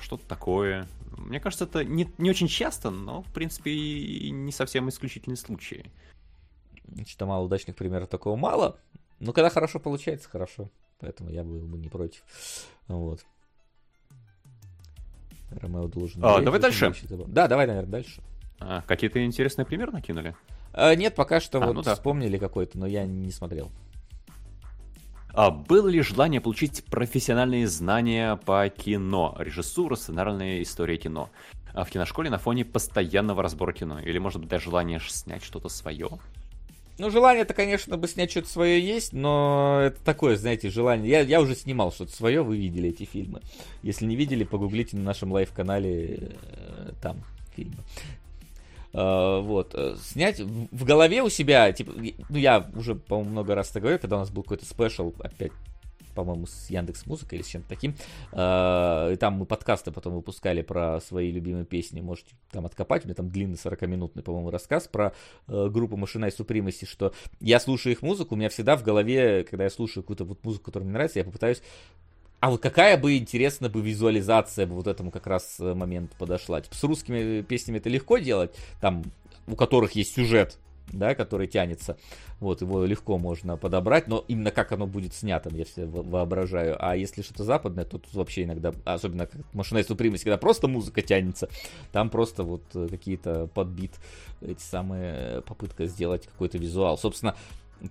Что-то 0.00 0.26
такое. 0.26 0.88
Мне 1.16 1.40
кажется, 1.40 1.64
это 1.64 1.84
не, 1.84 2.10
не 2.18 2.30
очень 2.30 2.48
часто, 2.48 2.90
но, 2.90 3.22
в 3.22 3.32
принципе, 3.32 3.70
и 3.70 4.30
не 4.30 4.52
совсем 4.52 4.88
исключительные 4.88 5.36
случаи. 5.36 5.90
Что 7.06 7.26
мало 7.26 7.44
удачных 7.44 7.76
примеров 7.76 8.08
такого 8.08 8.36
мало. 8.36 8.78
Но 9.20 9.32
когда 9.32 9.50
хорошо 9.50 9.78
получается, 9.78 10.28
хорошо. 10.28 10.70
Поэтому 10.98 11.30
я 11.30 11.44
был 11.44 11.60
бы 11.60 11.78
не 11.78 11.88
против. 11.88 12.22
Вот. 12.88 13.24
Ромео 15.50 15.86
должен... 15.86 16.24
А, 16.24 16.40
давай 16.40 16.60
дальше. 16.60 16.92
Да, 17.28 17.46
давай, 17.46 17.66
наверное, 17.66 17.90
дальше. 17.90 18.22
А, 18.58 18.82
какие-то 18.82 19.24
интересные 19.24 19.64
примеры 19.64 19.92
накинули? 19.92 20.34
А, 20.72 20.94
нет, 20.94 21.14
пока 21.14 21.40
что 21.40 21.62
А, 21.62 21.66
вот 21.66 21.74
ну 21.74 21.82
да. 21.82 21.94
вспомнили 21.94 22.38
какой-то, 22.38 22.78
но 22.78 22.86
я 22.86 23.06
не 23.06 23.30
смотрел. 23.30 23.70
А 25.34 25.50
было 25.50 25.88
ли 25.88 26.00
желание 26.00 26.40
получить 26.40 26.84
профессиональные 26.84 27.66
знания 27.66 28.36
по 28.36 28.68
кино, 28.68 29.34
режиссура, 29.38 29.96
сценарная 29.96 30.62
история 30.62 30.96
кино? 30.96 31.28
А 31.72 31.82
в 31.82 31.90
киношколе 31.90 32.30
на 32.30 32.38
фоне 32.38 32.64
постоянного 32.64 33.42
разбора 33.42 33.72
кино? 33.72 33.98
Или, 33.98 34.18
может 34.18 34.40
быть, 34.40 34.48
даже 34.48 34.66
желание 34.66 35.00
снять 35.00 35.42
что-то 35.42 35.68
свое? 35.68 36.08
Ну, 36.98 37.10
желание-то, 37.10 37.52
конечно, 37.52 37.96
бы 37.96 38.06
снять 38.06 38.30
что-то 38.30 38.48
свое 38.48 38.80
есть, 38.80 39.12
но 39.12 39.80
это 39.82 40.00
такое, 40.04 40.36
знаете, 40.36 40.70
желание. 40.70 41.10
Я, 41.10 41.20
я 41.22 41.40
уже 41.40 41.56
снимал 41.56 41.90
что-то 41.90 42.14
свое, 42.14 42.42
вы 42.42 42.56
видели 42.56 42.90
эти 42.90 43.02
фильмы. 43.02 43.40
Если 43.82 44.06
не 44.06 44.14
видели, 44.14 44.44
погуглите 44.44 44.96
на 44.96 45.02
нашем 45.02 45.32
live 45.32 45.68
-канале 45.68 46.30
э, 46.30 46.90
там 47.02 47.16
фильмы. 47.56 47.78
А, 48.94 49.40
вот. 49.40 49.74
э, 49.74 49.96
Снять 50.00 50.40
в 50.40 50.84
голове 50.84 51.22
у 51.22 51.28
себя, 51.28 51.72
типа, 51.72 51.92
ну, 52.28 52.38
я 52.38 52.70
уже, 52.74 52.94
по-моему, 52.94 53.30
много 53.30 53.54
раз 53.54 53.70
это 53.70 53.80
говорил, 53.80 53.98
когда 53.98 54.16
у 54.16 54.20
нас 54.20 54.30
был 54.30 54.42
какой-то 54.42 54.64
special, 54.64 55.12
опять, 55.18 55.52
по-моему, 56.14 56.46
с 56.46 56.70
Яндекс 56.70 57.06
Музыкой 57.06 57.38
или 57.38 57.44
с 57.44 57.48
чем-то 57.48 57.68
таким. 57.68 57.96
А, 58.32 59.10
И 59.10 59.16
там 59.16 59.34
мы 59.34 59.46
подкасты 59.46 59.90
потом 59.90 60.14
выпускали 60.14 60.62
про 60.62 61.00
свои 61.00 61.32
любимые 61.32 61.64
песни. 61.64 62.00
Можете 62.00 62.34
там 62.52 62.66
откопать. 62.66 63.04
У 63.04 63.08
меня 63.08 63.16
там 63.16 63.30
длинный 63.30 63.56
40-минутный, 63.56 64.22
по-моему, 64.22 64.50
рассказ 64.50 64.86
про 64.86 65.12
э, 65.48 65.68
группу 65.70 65.96
Машина 65.96 66.26
и 66.26 66.30
Супримости, 66.30 66.84
что 66.84 67.12
я 67.40 67.58
слушаю 67.58 67.92
их 67.94 68.02
музыку, 68.02 68.34
у 68.34 68.38
меня 68.38 68.48
всегда 68.48 68.76
в 68.76 68.84
голове, 68.84 69.42
когда 69.42 69.64
я 69.64 69.70
слушаю 69.70 70.04
какую-то 70.04 70.24
вот 70.24 70.44
музыку, 70.44 70.66
которая 70.66 70.84
мне 70.84 70.94
нравится, 70.94 71.18
я 71.18 71.24
попытаюсь 71.24 71.62
а 72.44 72.50
вот 72.50 72.60
какая 72.60 72.98
бы 72.98 73.16
интересна 73.16 73.70
бы 73.70 73.80
визуализация 73.80 74.66
бы 74.66 74.74
вот 74.74 74.86
этому 74.86 75.10
как 75.10 75.26
раз 75.26 75.56
э, 75.60 75.72
моменту 75.72 76.14
подошла? 76.18 76.60
Типа, 76.60 76.76
с 76.76 76.84
русскими 76.84 77.40
песнями 77.40 77.78
это 77.78 77.88
легко 77.88 78.18
делать, 78.18 78.54
там, 78.82 79.02
у 79.46 79.56
которых 79.56 79.92
есть 79.92 80.14
сюжет, 80.14 80.58
да, 80.92 81.14
который 81.14 81.46
тянется, 81.46 81.96
вот, 82.40 82.60
его 82.60 82.84
легко 82.84 83.16
можно 83.16 83.56
подобрать, 83.56 84.08
но 84.08 84.26
именно 84.28 84.50
как 84.50 84.72
оно 84.72 84.86
будет 84.86 85.14
снято, 85.14 85.48
я 85.54 85.64
все 85.64 85.86
во- 85.86 86.02
воображаю. 86.02 86.76
А 86.78 86.94
если 86.96 87.22
что-то 87.22 87.44
западное, 87.44 87.86
то 87.86 87.96
тут 87.96 88.12
вообще 88.12 88.42
иногда, 88.42 88.74
особенно 88.84 89.24
как 89.26 89.40
машина 89.54 89.82
супримость, 89.82 90.24
когда 90.24 90.36
просто 90.36 90.68
музыка 90.68 91.00
тянется, 91.00 91.48
там 91.92 92.10
просто 92.10 92.42
вот 92.42 92.64
э, 92.74 92.88
какие-то 92.90 93.46
подбит, 93.54 93.92
эти 94.42 94.60
самые, 94.60 95.38
э, 95.38 95.40
попытка 95.40 95.86
сделать 95.86 96.26
какой-то 96.26 96.58
визуал. 96.58 96.98
Собственно, 96.98 97.36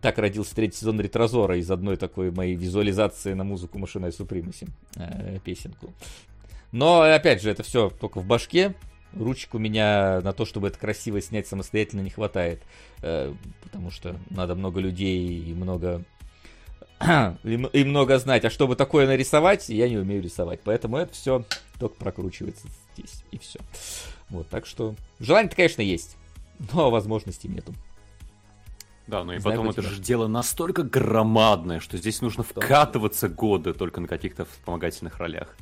так 0.01 0.17
родился 0.17 0.55
третий 0.55 0.77
сезон 0.77 0.99
Ретрозора 0.99 1.57
из 1.57 1.69
одной 1.69 1.97
такой 1.97 2.31
моей 2.31 2.55
визуализации 2.55 3.33
на 3.33 3.43
музыку 3.43 3.77
Машина 3.77 4.07
и 4.07 4.11
Супримаси, 4.11 4.67
э, 4.95 5.39
песенку. 5.43 5.93
Но, 6.71 7.01
опять 7.01 7.41
же, 7.41 7.51
это 7.51 7.63
все 7.63 7.89
только 7.89 8.19
в 8.19 8.25
башке. 8.25 8.73
Ручек 9.13 9.53
у 9.53 9.59
меня 9.59 10.21
на 10.21 10.33
то, 10.33 10.43
чтобы 10.45 10.69
это 10.69 10.79
красиво 10.79 11.21
снять 11.21 11.47
самостоятельно 11.47 12.01
не 12.01 12.09
хватает. 12.09 12.63
э, 13.01 13.33
потому 13.61 13.91
что 13.91 14.15
надо 14.29 14.55
много 14.55 14.79
людей 14.79 15.43
и 15.43 15.53
много 15.53 16.03
и 17.43 17.83
много 17.83 18.17
знать. 18.17 18.45
А 18.45 18.49
чтобы 18.49 18.75
такое 18.75 19.05
нарисовать, 19.05 19.69
я 19.69 19.87
не 19.89 19.97
умею 19.97 20.21
рисовать. 20.21 20.61
Поэтому 20.63 20.97
это 20.97 21.13
все 21.13 21.45
только 21.79 21.95
прокручивается 21.95 22.67
здесь. 22.95 23.23
И 23.31 23.37
все. 23.37 23.59
Вот, 24.29 24.47
так 24.47 24.65
что 24.65 24.95
желание-то, 25.19 25.55
конечно, 25.55 25.81
есть. 25.81 26.17
Но 26.73 26.89
возможностей 26.89 27.47
нету. 27.47 27.73
Да, 29.07 29.23
ну 29.23 29.33
и 29.33 29.39
Знаю, 29.39 29.57
потом 29.57 29.69
это 29.71 29.81
тебя. 29.81 29.91
же 29.91 30.01
дело 30.01 30.27
настолько 30.27 30.83
громадное, 30.83 31.79
что 31.79 31.97
здесь 31.97 32.21
нужно 32.21 32.43
вкатываться 32.43 33.27
годы 33.27 33.73
только 33.73 33.99
на 33.99 34.07
каких-то 34.07 34.45
вспомогательных 34.45 35.17
ролях. 35.17 35.55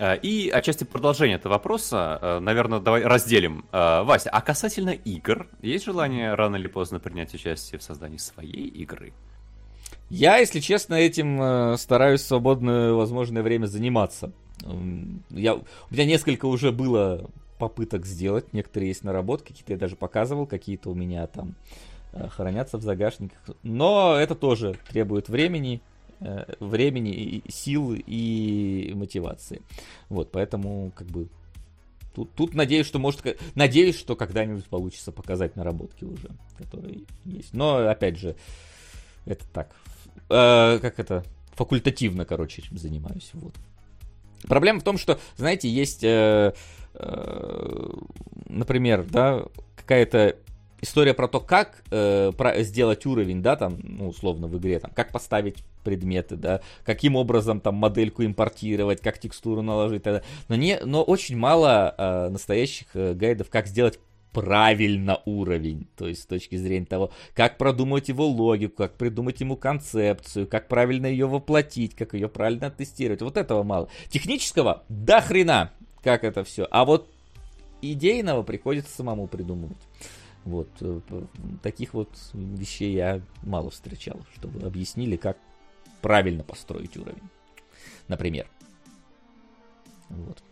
А, 0.00 0.14
И 0.14 0.48
отчасти 0.48 0.84
продолжение 0.84 1.36
этого 1.36 1.54
вопроса, 1.54 2.18
э, 2.22 2.38
наверное, 2.38 2.78
давай 2.80 3.02
разделим. 3.02 3.64
А, 3.72 4.04
Вася, 4.04 4.30
а 4.30 4.40
касательно 4.40 4.90
игр, 4.90 5.48
есть 5.60 5.84
желание 5.84 6.34
рано 6.34 6.56
или 6.56 6.68
поздно 6.68 7.00
принять 7.00 7.34
участие 7.34 7.78
в 7.78 7.82
создании 7.82 8.18
своей 8.18 8.68
игры? 8.68 9.12
Я, 10.08 10.36
если 10.38 10.60
честно, 10.60 10.94
этим 10.94 11.42
э, 11.42 11.76
стараюсь 11.78 12.20
в 12.22 12.26
свободное 12.26 12.92
возможное 12.92 13.42
время 13.42 13.66
заниматься. 13.66 14.32
Я, 15.30 15.54
у 15.54 15.64
меня 15.90 16.04
несколько 16.06 16.46
уже 16.46 16.70
было 16.72 17.28
попыток 17.58 18.06
сделать, 18.06 18.52
некоторые 18.52 18.88
есть 18.88 19.04
наработки, 19.04 19.48
какие-то 19.48 19.72
я 19.72 19.78
даже 19.78 19.96
показывал, 19.96 20.46
какие-то 20.46 20.90
у 20.90 20.94
меня 20.94 21.26
там 21.26 21.54
э, 22.12 22.28
хранятся 22.28 22.78
в 22.78 22.82
загашниках. 22.82 23.38
Но 23.62 24.16
это 24.16 24.34
тоже 24.34 24.76
требует 24.88 25.28
времени, 25.28 25.80
э, 26.20 26.44
времени, 26.60 27.42
сил 27.48 27.94
и 27.94 28.92
мотивации. 28.94 29.62
Вот, 30.08 30.30
поэтому 30.30 30.92
как 30.94 31.06
бы 31.08 31.28
Тут, 32.16 32.32
тут 32.32 32.54
надеюсь, 32.54 32.86
что 32.86 32.98
может, 32.98 33.20
надеюсь, 33.54 33.98
что 33.98 34.16
когда-нибудь 34.16 34.64
получится 34.64 35.12
показать 35.12 35.54
наработки 35.54 36.04
уже, 36.04 36.30
которые 36.56 37.00
есть. 37.26 37.52
Но 37.52 37.76
опять 37.76 38.16
же, 38.16 38.36
это 39.26 39.44
так, 39.52 39.76
э, 40.30 40.78
как 40.80 40.98
это, 40.98 41.24
факультативно, 41.52 42.24
короче, 42.24 42.62
этим 42.62 42.78
занимаюсь. 42.78 43.28
Вот. 43.34 43.52
Проблема 44.44 44.80
в 44.80 44.82
том, 44.82 44.96
что, 44.96 45.20
знаете, 45.36 45.68
есть 45.68 46.04
э, 46.04 46.54
например, 48.48 49.04
да, 49.04 49.44
какая-то 49.76 50.36
история 50.80 51.14
про 51.14 51.28
то, 51.28 51.40
как 51.40 51.82
э, 51.90 52.32
про, 52.36 52.62
сделать 52.62 53.06
уровень, 53.06 53.42
да, 53.42 53.56
там, 53.56 53.78
ну, 53.82 54.08
условно, 54.08 54.46
в 54.46 54.56
игре, 54.58 54.78
там, 54.78 54.90
как 54.94 55.12
поставить 55.12 55.64
предметы, 55.84 56.36
да, 56.36 56.60
каким 56.84 57.16
образом 57.16 57.60
там 57.60 57.76
модельку 57.76 58.24
импортировать, 58.24 59.00
как 59.00 59.18
текстуру 59.18 59.62
наложить, 59.62 60.02
да, 60.02 60.22
но, 60.48 60.56
не, 60.56 60.78
но 60.84 61.02
очень 61.02 61.36
мало 61.36 61.94
э, 61.96 62.28
настоящих 62.28 62.88
э, 62.94 63.14
гайдов, 63.14 63.48
как 63.48 63.66
сделать 63.66 63.98
правильно 64.32 65.22
уровень, 65.24 65.88
то 65.96 66.06
есть 66.06 66.24
с 66.24 66.26
точки 66.26 66.56
зрения 66.56 66.84
того, 66.84 67.10
как 67.34 67.56
продумать 67.56 68.08
его 68.08 68.26
логику, 68.26 68.76
как 68.76 68.92
придумать 68.98 69.40
ему 69.40 69.56
концепцию, 69.56 70.46
как 70.46 70.68
правильно 70.68 71.06
ее 71.06 71.26
воплотить, 71.26 71.94
как 71.94 72.12
ее 72.12 72.28
правильно 72.28 72.70
тестировать. 72.70 73.22
Вот 73.22 73.38
этого 73.38 73.62
мало. 73.62 73.88
Технического 74.10 74.84
до 74.90 75.22
хрена, 75.22 75.72
как 76.06 76.22
это 76.22 76.44
все. 76.44 76.68
А 76.70 76.84
вот 76.84 77.10
идейного 77.82 78.44
приходится 78.44 78.94
самому 78.94 79.26
придумывать. 79.26 79.76
Вот 80.44 80.68
э, 80.80 81.00
таких 81.64 81.94
вот 81.94 82.10
вещей 82.32 82.92
я 82.92 83.20
мало 83.42 83.70
встречал, 83.70 84.20
чтобы 84.36 84.64
объяснили, 84.64 85.16
как 85.16 85.36
правильно 86.02 86.44
построить 86.44 86.96
уровень. 86.96 87.28
Например. 88.06 88.46
Вот. 90.08 90.44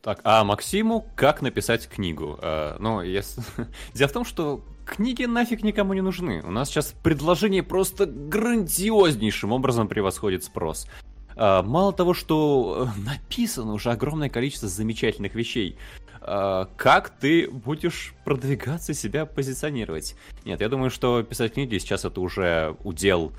Так, 0.00 0.22
а 0.24 0.42
Максиму 0.42 1.06
как 1.14 1.40
написать 1.40 1.88
книгу? 1.88 2.40
Э, 2.42 2.74
ну, 2.80 3.00
если... 3.00 3.44
дело 3.94 4.08
в 4.08 4.12
том, 4.12 4.24
что 4.24 4.64
книги 4.84 5.24
нафиг 5.24 5.62
никому 5.62 5.94
не 5.94 6.00
нужны. 6.00 6.42
У 6.42 6.50
нас 6.50 6.68
сейчас 6.68 6.96
предложение 7.04 7.62
просто 7.62 8.06
грандиознейшим 8.06 9.52
образом 9.52 9.86
превосходит 9.86 10.42
спрос. 10.42 10.88
Э, 11.36 11.62
мало 11.62 11.92
того, 11.92 12.14
что 12.14 12.88
написано 12.96 13.72
уже 13.72 13.90
огромное 13.90 14.28
количество 14.28 14.68
замечательных 14.68 15.34
вещей, 15.34 15.76
э, 16.20 16.66
как 16.76 17.10
ты 17.10 17.50
будешь 17.50 18.14
продвигаться, 18.24 18.94
себя 18.94 19.26
позиционировать? 19.26 20.16
Нет, 20.44 20.60
я 20.60 20.68
думаю, 20.68 20.90
что 20.90 21.22
писать 21.22 21.54
книги 21.54 21.78
сейчас 21.78 22.04
это 22.04 22.20
уже 22.20 22.76
удел 22.84 23.32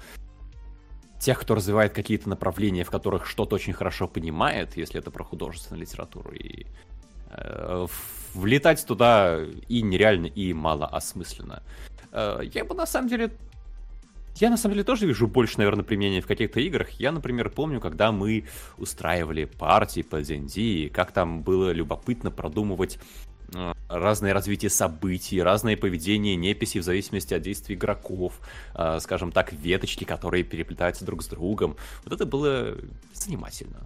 тех, 1.20 1.40
кто 1.40 1.56
развивает 1.56 1.94
какие-то 1.94 2.28
направления, 2.28 2.84
в 2.84 2.92
которых 2.92 3.26
что-то 3.26 3.56
очень 3.56 3.72
хорошо 3.72 4.08
понимает, 4.10 4.76
если 4.76 5.00
это 5.00 5.10
про 5.10 5.24
художественную 5.24 5.82
литературу, 5.82 6.34
и 6.34 6.66
э, 7.30 7.88
влетать 8.34 8.86
туда 8.86 9.40
и 9.70 9.82
нереально, 9.82 10.26
и 10.26 10.54
мало 10.54 10.86
осмысленно. 10.86 11.64
Э, 12.12 12.42
я 12.44 12.66
бы 12.66 12.76
на 12.76 12.86
самом 12.86 13.08
деле 13.08 13.32
я 14.36 14.50
на 14.50 14.58
самом 14.58 14.74
деле 14.74 14.84
тоже 14.84 15.06
вижу 15.06 15.28
больше, 15.28 15.58
наверное, 15.58 15.84
применения 15.84 16.22
в 16.22 16.28
каких-то 16.28 16.60
играх. 16.60 16.90
Я, 16.92 17.12
например, 17.12 17.50
помню, 17.50 17.80
когда 17.80 18.12
мы 18.12 18.46
устраивали 18.78 19.46
партии 19.46 20.02
по 20.02 20.22
D&D, 20.22 20.90
как 20.90 21.12
там 21.12 21.44
было 21.44 21.72
любопытно 21.72 22.32
продумывать 22.32 23.00
Э, 23.56 23.74
разное 23.88 24.34
развитие 24.34 24.70
событий, 24.70 25.42
разное 25.42 25.78
поведение 25.78 26.36
неписи 26.36 26.80
в 26.80 26.84
зависимости 26.84 27.34
от 27.34 27.42
действий 27.42 27.76
игроков, 27.76 28.40
э, 28.76 29.00
скажем 29.00 29.32
так, 29.32 29.54
веточки, 29.54 30.04
которые 30.04 30.44
переплетаются 30.44 31.06
друг 31.06 31.24
с 31.24 31.28
другом. 31.28 31.76
Вот 32.04 32.14
это 32.14 32.26
было 32.26 32.76
занимательно. 33.14 33.82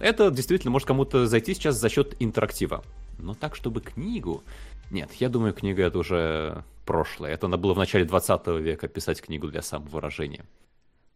Это 0.00 0.30
действительно 0.30 0.70
может 0.70 0.88
кому-то 0.88 1.26
зайти 1.26 1.54
сейчас 1.54 1.76
за 1.76 1.88
счет 1.88 2.16
интерактива. 2.18 2.82
Но 3.18 3.34
так, 3.34 3.54
чтобы 3.56 3.80
книгу... 3.80 4.42
Нет, 4.90 5.12
я 5.14 5.28
думаю, 5.28 5.54
книга 5.54 5.82
это 5.82 5.98
уже 5.98 6.64
прошлое. 6.84 7.32
Это 7.32 7.48
надо 7.48 7.62
было 7.62 7.74
в 7.74 7.78
начале 7.78 8.04
20 8.04 8.46
века 8.60 8.88
писать 8.88 9.20
книгу 9.20 9.48
для 9.48 9.62
самовыражения. 9.62 10.44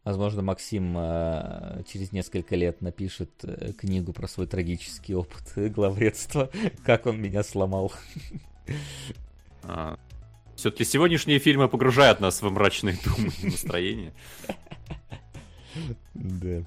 Возможно, 0.05 0.41
Максим 0.43 0.97
э, 0.97 1.83
через 1.87 2.13
несколько 2.13 2.57
лет 2.57 2.81
напишет 2.81 3.31
э, 3.43 3.73
книгу 3.73 4.13
про 4.13 4.27
свой 4.27 4.47
трагический 4.47 5.15
опыт 5.15 5.53
главредства, 5.75 6.51
как 6.85 7.07
он 7.07 7.21
меня 7.21 7.43
сломал. 7.43 7.93
А, 9.65 9.99
Все-таки 10.57 10.85
сегодняшние 10.85 11.39
фильмы 11.39 11.69
погружают 11.69 12.21
нас 12.21 12.41
в 12.41 12.51
мрачные 12.51 12.97
думы 13.05 13.33
и 13.43 13.47
настроение. 13.47 14.15
Да. 16.15 16.65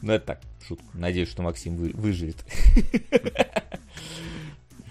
Ну, 0.00 0.12
это 0.12 0.26
так, 0.26 0.40
шутка. 0.66 0.86
Надеюсь, 0.94 1.30
что 1.30 1.42
Максим 1.42 1.76
вы, 1.76 1.90
выживет. 1.94 2.44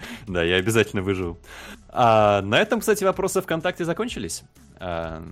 Да, 0.27 0.43
я 0.43 0.55
обязательно 0.57 1.01
выживу. 1.01 1.37
А, 1.89 2.41
на 2.41 2.59
этом, 2.59 2.79
кстати, 2.79 3.03
вопросы 3.03 3.41
ВКонтакте 3.41 3.85
закончились. 3.85 4.43
А, 4.79 5.23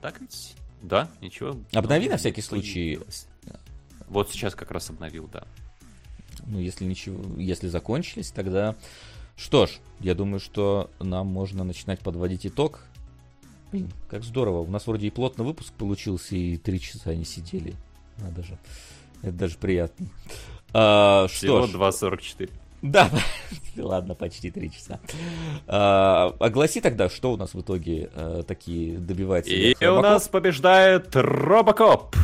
так 0.00 0.20
ведь? 0.20 0.54
Да, 0.82 1.08
ничего. 1.20 1.56
Обнови 1.72 2.06
ну, 2.06 2.12
на 2.12 2.16
всякий 2.18 2.42
случай. 2.42 3.00
Вот 4.08 4.30
сейчас 4.30 4.54
как 4.54 4.70
раз 4.70 4.90
обновил, 4.90 5.28
да. 5.32 5.44
Ну, 6.46 6.58
если 6.58 6.84
ничего, 6.84 7.22
если 7.38 7.68
закончились, 7.68 8.30
тогда... 8.30 8.76
Что 9.36 9.66
ж, 9.66 9.78
я 10.00 10.14
думаю, 10.14 10.38
что 10.38 10.90
нам 10.98 11.26
можно 11.26 11.64
начинать 11.64 12.00
подводить 12.00 12.46
итог. 12.46 12.80
Блин, 13.72 13.90
как 14.10 14.22
здорово. 14.22 14.58
У 14.60 14.70
нас 14.70 14.86
вроде 14.86 15.06
и 15.06 15.10
плотный 15.10 15.46
выпуск 15.46 15.72
получился, 15.72 16.36
и 16.36 16.58
три 16.58 16.78
часа 16.78 17.14
не 17.14 17.24
сидели. 17.24 17.74
Надо 18.18 18.42
же. 18.42 18.58
Это 19.22 19.32
даже 19.32 19.56
приятно. 19.56 20.08
А, 20.72 21.26
Всего 21.28 21.66
что 21.66 21.78
ж. 21.78 21.94
2.44. 22.02 22.50
Да, 22.82 23.10
ладно, 23.76 24.14
почти 24.14 24.50
три 24.50 24.70
часа. 24.70 25.00
А, 25.66 26.34
огласи 26.38 26.80
тогда, 26.80 27.08
что 27.10 27.32
у 27.32 27.36
нас 27.36 27.54
в 27.54 27.60
итоге 27.60 28.10
а, 28.14 28.42
такие 28.42 28.98
добивается. 28.98 29.52
И 29.52 29.74
Робокоп? 29.74 29.98
у 29.98 30.02
нас 30.02 30.28
побеждает 30.28 31.14
Робокоп. 31.14 32.16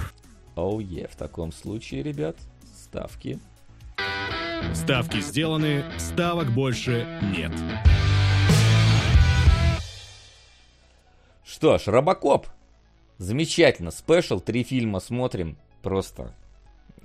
Оу, 0.54 0.80
oh, 0.80 0.84
yeah. 0.84 1.10
в 1.10 1.16
таком 1.16 1.52
случае, 1.52 2.02
ребят, 2.02 2.36
ставки. 2.74 3.38
Ставки 4.74 5.20
сделаны, 5.20 5.84
ставок 5.98 6.50
больше 6.50 7.06
нет. 7.36 7.52
Что 11.44 11.78
ж, 11.78 11.86
Робокоп. 11.86 12.46
Замечательно. 13.18 13.90
Спешл, 13.90 14.40
три 14.40 14.62
фильма 14.62 15.00
смотрим. 15.00 15.56
Просто 15.82 16.34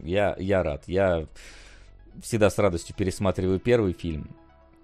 я, 0.01 0.35
я 0.39 0.63
рад. 0.63 0.83
Я 0.87 1.25
всегда 2.21 2.49
с 2.49 2.57
радостью 2.57 2.95
пересматриваю 2.95 3.59
первый 3.59 3.93
фильм. 3.93 4.29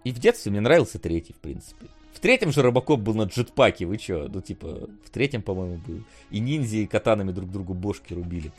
И 0.04 0.12
в 0.12 0.20
детстве 0.20 0.52
мне 0.52 0.62
нравился 0.62 1.00
третий, 1.00 1.34
в 1.34 1.38
принципе. 1.38 1.88
В 2.18 2.20
третьем 2.20 2.52
же 2.52 2.64
Робокоп 2.64 3.00
был 3.00 3.14
на 3.14 3.24
джетпаке, 3.24 3.86
вы 3.86 3.98
чё? 3.98 4.28
Ну, 4.28 4.42
типа, 4.42 4.90
в 5.06 5.10
третьем, 5.12 5.44
по-моему, 5.44 5.80
был. 5.86 6.04
И 6.32 6.40
ниндзя, 6.40 6.78
и 6.78 6.88
катанами 6.88 7.32
друг 7.32 7.52
другу 7.52 7.76
бошки 7.76 8.12
рубили. 8.14 8.52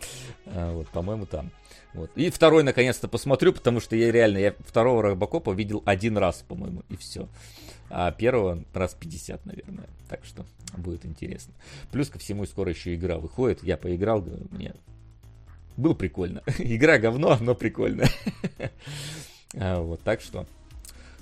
А, 0.46 0.72
вот, 0.72 0.88
по-моему, 0.90 1.26
там. 1.26 1.50
Вот. 1.92 2.10
И 2.14 2.30
второй, 2.30 2.62
наконец-то, 2.62 3.08
посмотрю, 3.08 3.52
потому 3.52 3.80
что 3.80 3.96
я 3.96 4.12
реально, 4.12 4.38
я 4.38 4.54
второго 4.60 5.02
Робокопа 5.02 5.50
видел 5.50 5.82
один 5.86 6.16
раз, 6.18 6.44
по-моему, 6.46 6.84
и 6.88 6.96
все. 6.96 7.28
А 7.90 8.12
первого 8.12 8.62
раз 8.74 8.94
50, 8.94 9.44
наверное. 9.44 9.88
Так 10.08 10.24
что 10.24 10.46
будет 10.76 11.04
интересно. 11.04 11.52
Плюс 11.90 12.10
ко 12.10 12.20
всему, 12.20 12.46
скоро 12.46 12.70
еще 12.70 12.94
игра 12.94 13.18
выходит. 13.18 13.64
Я 13.64 13.76
поиграл, 13.76 14.24
мне 14.50 14.74
было 15.78 15.94
прикольно. 15.94 16.42
Игра 16.58 16.98
говно, 16.98 17.38
но 17.40 17.54
прикольно. 17.54 18.04
а, 19.56 19.80
вот, 19.80 20.02
так 20.02 20.20
что. 20.20 20.46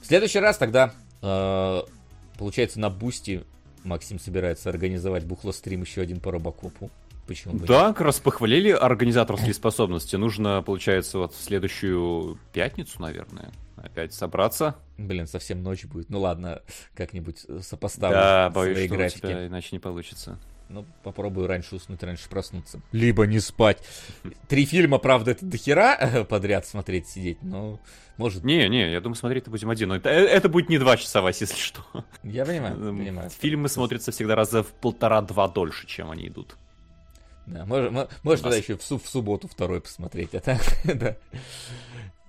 В 0.03 0.07
следующий 0.07 0.41
раз 0.41 0.57
тогда, 0.57 0.95
э, 1.23 1.81
получается, 2.39 2.81
на 2.81 2.91
Boosty 2.91 3.45
Максим 3.85 4.19
собирается 4.19 4.71
организовать 4.71 5.25
бухлострим 5.25 5.83
еще 5.83 6.01
один 6.01 6.21
по 6.21 6.33
Робокопу. 6.33 6.91
Почему 7.27 7.55
бы 7.55 7.67
да, 7.67 7.89
как 7.89 8.03
раз 8.03 8.21
похвалили 8.21 8.71
организаторские 8.71 9.53
способности. 9.53 10.17
Нужно, 10.17 10.63
получается, 10.63 11.19
вот 11.19 11.35
в 11.35 11.43
следующую 11.43 12.39
пятницу, 12.53 13.03
наверное, 13.03 13.51
опять 13.77 14.15
собраться. 14.15 14.77
Блин, 14.97 15.27
совсем 15.27 15.63
ночь 15.63 15.85
будет. 15.87 16.09
Ну 16.09 16.21
ладно, 16.21 16.63
как-нибудь 16.95 17.45
сопоставлю 17.63 18.17
да, 18.17 18.51
боюсь, 18.51 18.77
свои 18.77 18.87
что 18.87 18.97
графики. 18.97 19.27
У 19.27 19.29
тебя 19.29 19.47
иначе 19.49 19.69
не 19.73 19.81
получится. 19.81 20.39
Ну, 20.69 20.85
попробую 21.05 21.47
раньше 21.47 21.77
уснуть, 21.77 22.03
раньше 22.03 22.29
проснуться. 22.29 22.81
Либо 22.91 23.25
не 23.27 23.39
спать. 23.39 23.79
Три 24.49 24.67
фильма, 24.67 24.99
правда, 24.99 25.31
это 25.31 25.47
дохера 25.47 26.27
подряд 26.29 26.67
смотреть, 26.67 27.09
сидеть, 27.09 27.41
но 27.43 27.81
может... 28.17 28.43
Не, 28.43 28.69
не, 28.69 28.91
я 28.91 29.01
думаю, 29.01 29.17
смотреть-то 29.17 29.51
будем 29.51 29.71
один. 29.71 29.91
Но 29.91 29.97
это, 29.97 30.09
э, 30.09 30.25
это 30.25 30.49
будет 30.49 30.69
не 30.69 30.79
два 30.79 30.97
часа, 30.97 31.23
Вася, 31.23 31.45
если 31.45 31.61
что. 31.61 31.85
Я 32.25 32.45
понимаю, 32.45 32.75
эм, 32.77 32.99
понимаю. 32.99 33.31
Фильмы 33.31 33.69
смотрятся 33.69 34.11
всегда 34.11 34.35
раза 34.35 34.65
в 34.65 34.73
полтора-два 34.73 35.47
дольше, 35.49 35.87
чем 35.87 36.11
они 36.11 36.27
идут. 36.27 36.57
Да, 37.47 37.65
может, 37.65 37.93
может 38.25 38.43
тогда 38.43 38.57
еще 38.57 38.77
в, 38.77 38.83
в 38.83 39.09
субботу 39.09 39.47
второй 39.47 39.81
посмотреть, 39.81 40.35
а 40.35 40.41
так, 40.41 40.61
да. 40.85 41.17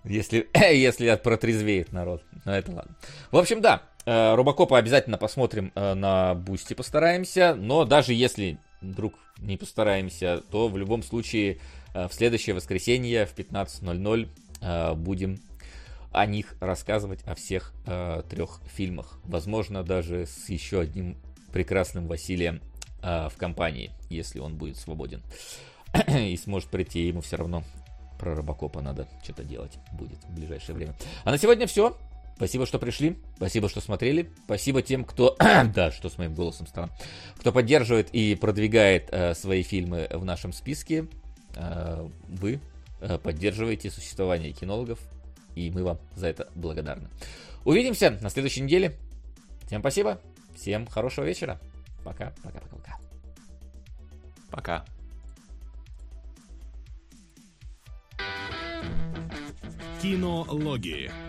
Если, 0.03 0.47
если 0.53 1.15
протрезвеет 1.15 1.91
народ. 1.91 2.21
Но 2.45 2.55
это 2.55 2.71
ладно. 2.71 2.95
В 3.31 3.37
общем, 3.37 3.61
да, 3.61 3.81
Э, 3.81 3.96
Робокопа 4.07 4.77
обязательно 4.77 5.17
посмотрим 5.17 5.73
э, 5.75 5.93
на 5.93 6.33
Boosty, 6.33 6.73
постараемся. 6.73 7.55
Но 7.55 7.83
даже 7.83 8.13
если 8.13 8.57
вдруг 8.79 9.15
не 9.39 9.57
постараемся, 9.57 10.43
то 10.49 10.69
в 10.69 10.77
любом 10.77 11.03
случае 11.03 11.59
э, 11.93 12.07
в 12.07 12.13
следующее 12.13 12.55
воскресенье 12.55 13.25
в 13.25 13.35
15.00 13.35 14.95
будем 14.95 15.39
о 16.11 16.25
них 16.25 16.55
рассказывать, 16.59 17.21
о 17.27 17.35
всех 17.35 17.73
трех 18.27 18.59
фильмах. 18.73 19.19
Возможно, 19.23 19.83
даже 19.83 20.25
с 20.25 20.49
еще 20.49 20.79
одним 20.79 21.15
прекрасным 21.53 22.07
Василием 22.07 22.59
в 23.03 23.33
компании, 23.37 23.91
если 24.09 24.39
он 24.39 24.55
будет 24.55 24.77
свободен 24.77 25.21
и 26.07 26.35
сможет 26.37 26.69
прийти, 26.69 27.01
ему 27.01 27.21
все 27.21 27.35
равно 27.35 27.63
про 28.17 28.33
Робокопа 28.33 28.81
надо 28.81 29.07
что-то 29.23 29.43
делать 29.43 29.77
будет 29.91 30.17
в 30.23 30.33
ближайшее 30.33 30.75
время. 30.75 30.95
А 31.23 31.29
на 31.29 31.37
сегодня 31.37 31.67
все. 31.67 31.95
Спасибо, 32.37 32.67
что 32.67 32.77
пришли. 32.77 33.17
Спасибо, 33.35 33.67
что 33.67 33.81
смотрели. 33.81 34.29
Спасибо 34.45 34.83
тем, 34.83 35.03
кто... 35.05 35.35
да, 35.73 35.91
что 35.91 36.07
с 36.07 36.19
моим 36.19 36.35
голосом 36.35 36.67
стало. 36.67 36.91
Кто 37.37 37.51
поддерживает 37.51 38.09
и 38.13 38.35
продвигает 38.35 39.09
э, 39.11 39.33
свои 39.33 39.63
фильмы 39.63 40.07
в 40.11 40.23
нашем 40.23 40.53
списке. 40.53 41.07
Э, 41.55 42.07
вы 42.27 42.61
э, 43.01 43.17
поддерживаете 43.17 43.89
существование 43.89 44.51
кинологов. 44.51 44.99
И 45.55 45.71
мы 45.71 45.83
вам 45.83 45.97
за 46.15 46.27
это 46.27 46.47
благодарны. 46.53 47.09
Увидимся 47.65 48.11
на 48.21 48.29
следующей 48.29 48.61
неделе. 48.61 48.95
Всем 49.65 49.81
спасибо. 49.81 50.21
Всем 50.55 50.85
хорошего 50.85 51.25
вечера. 51.25 51.59
Пока, 52.03 52.35
пока, 52.43 52.59
пока, 52.59 52.75
пока. 52.75 52.97
Пока. 54.51 54.85
Кинологии. 60.03 61.26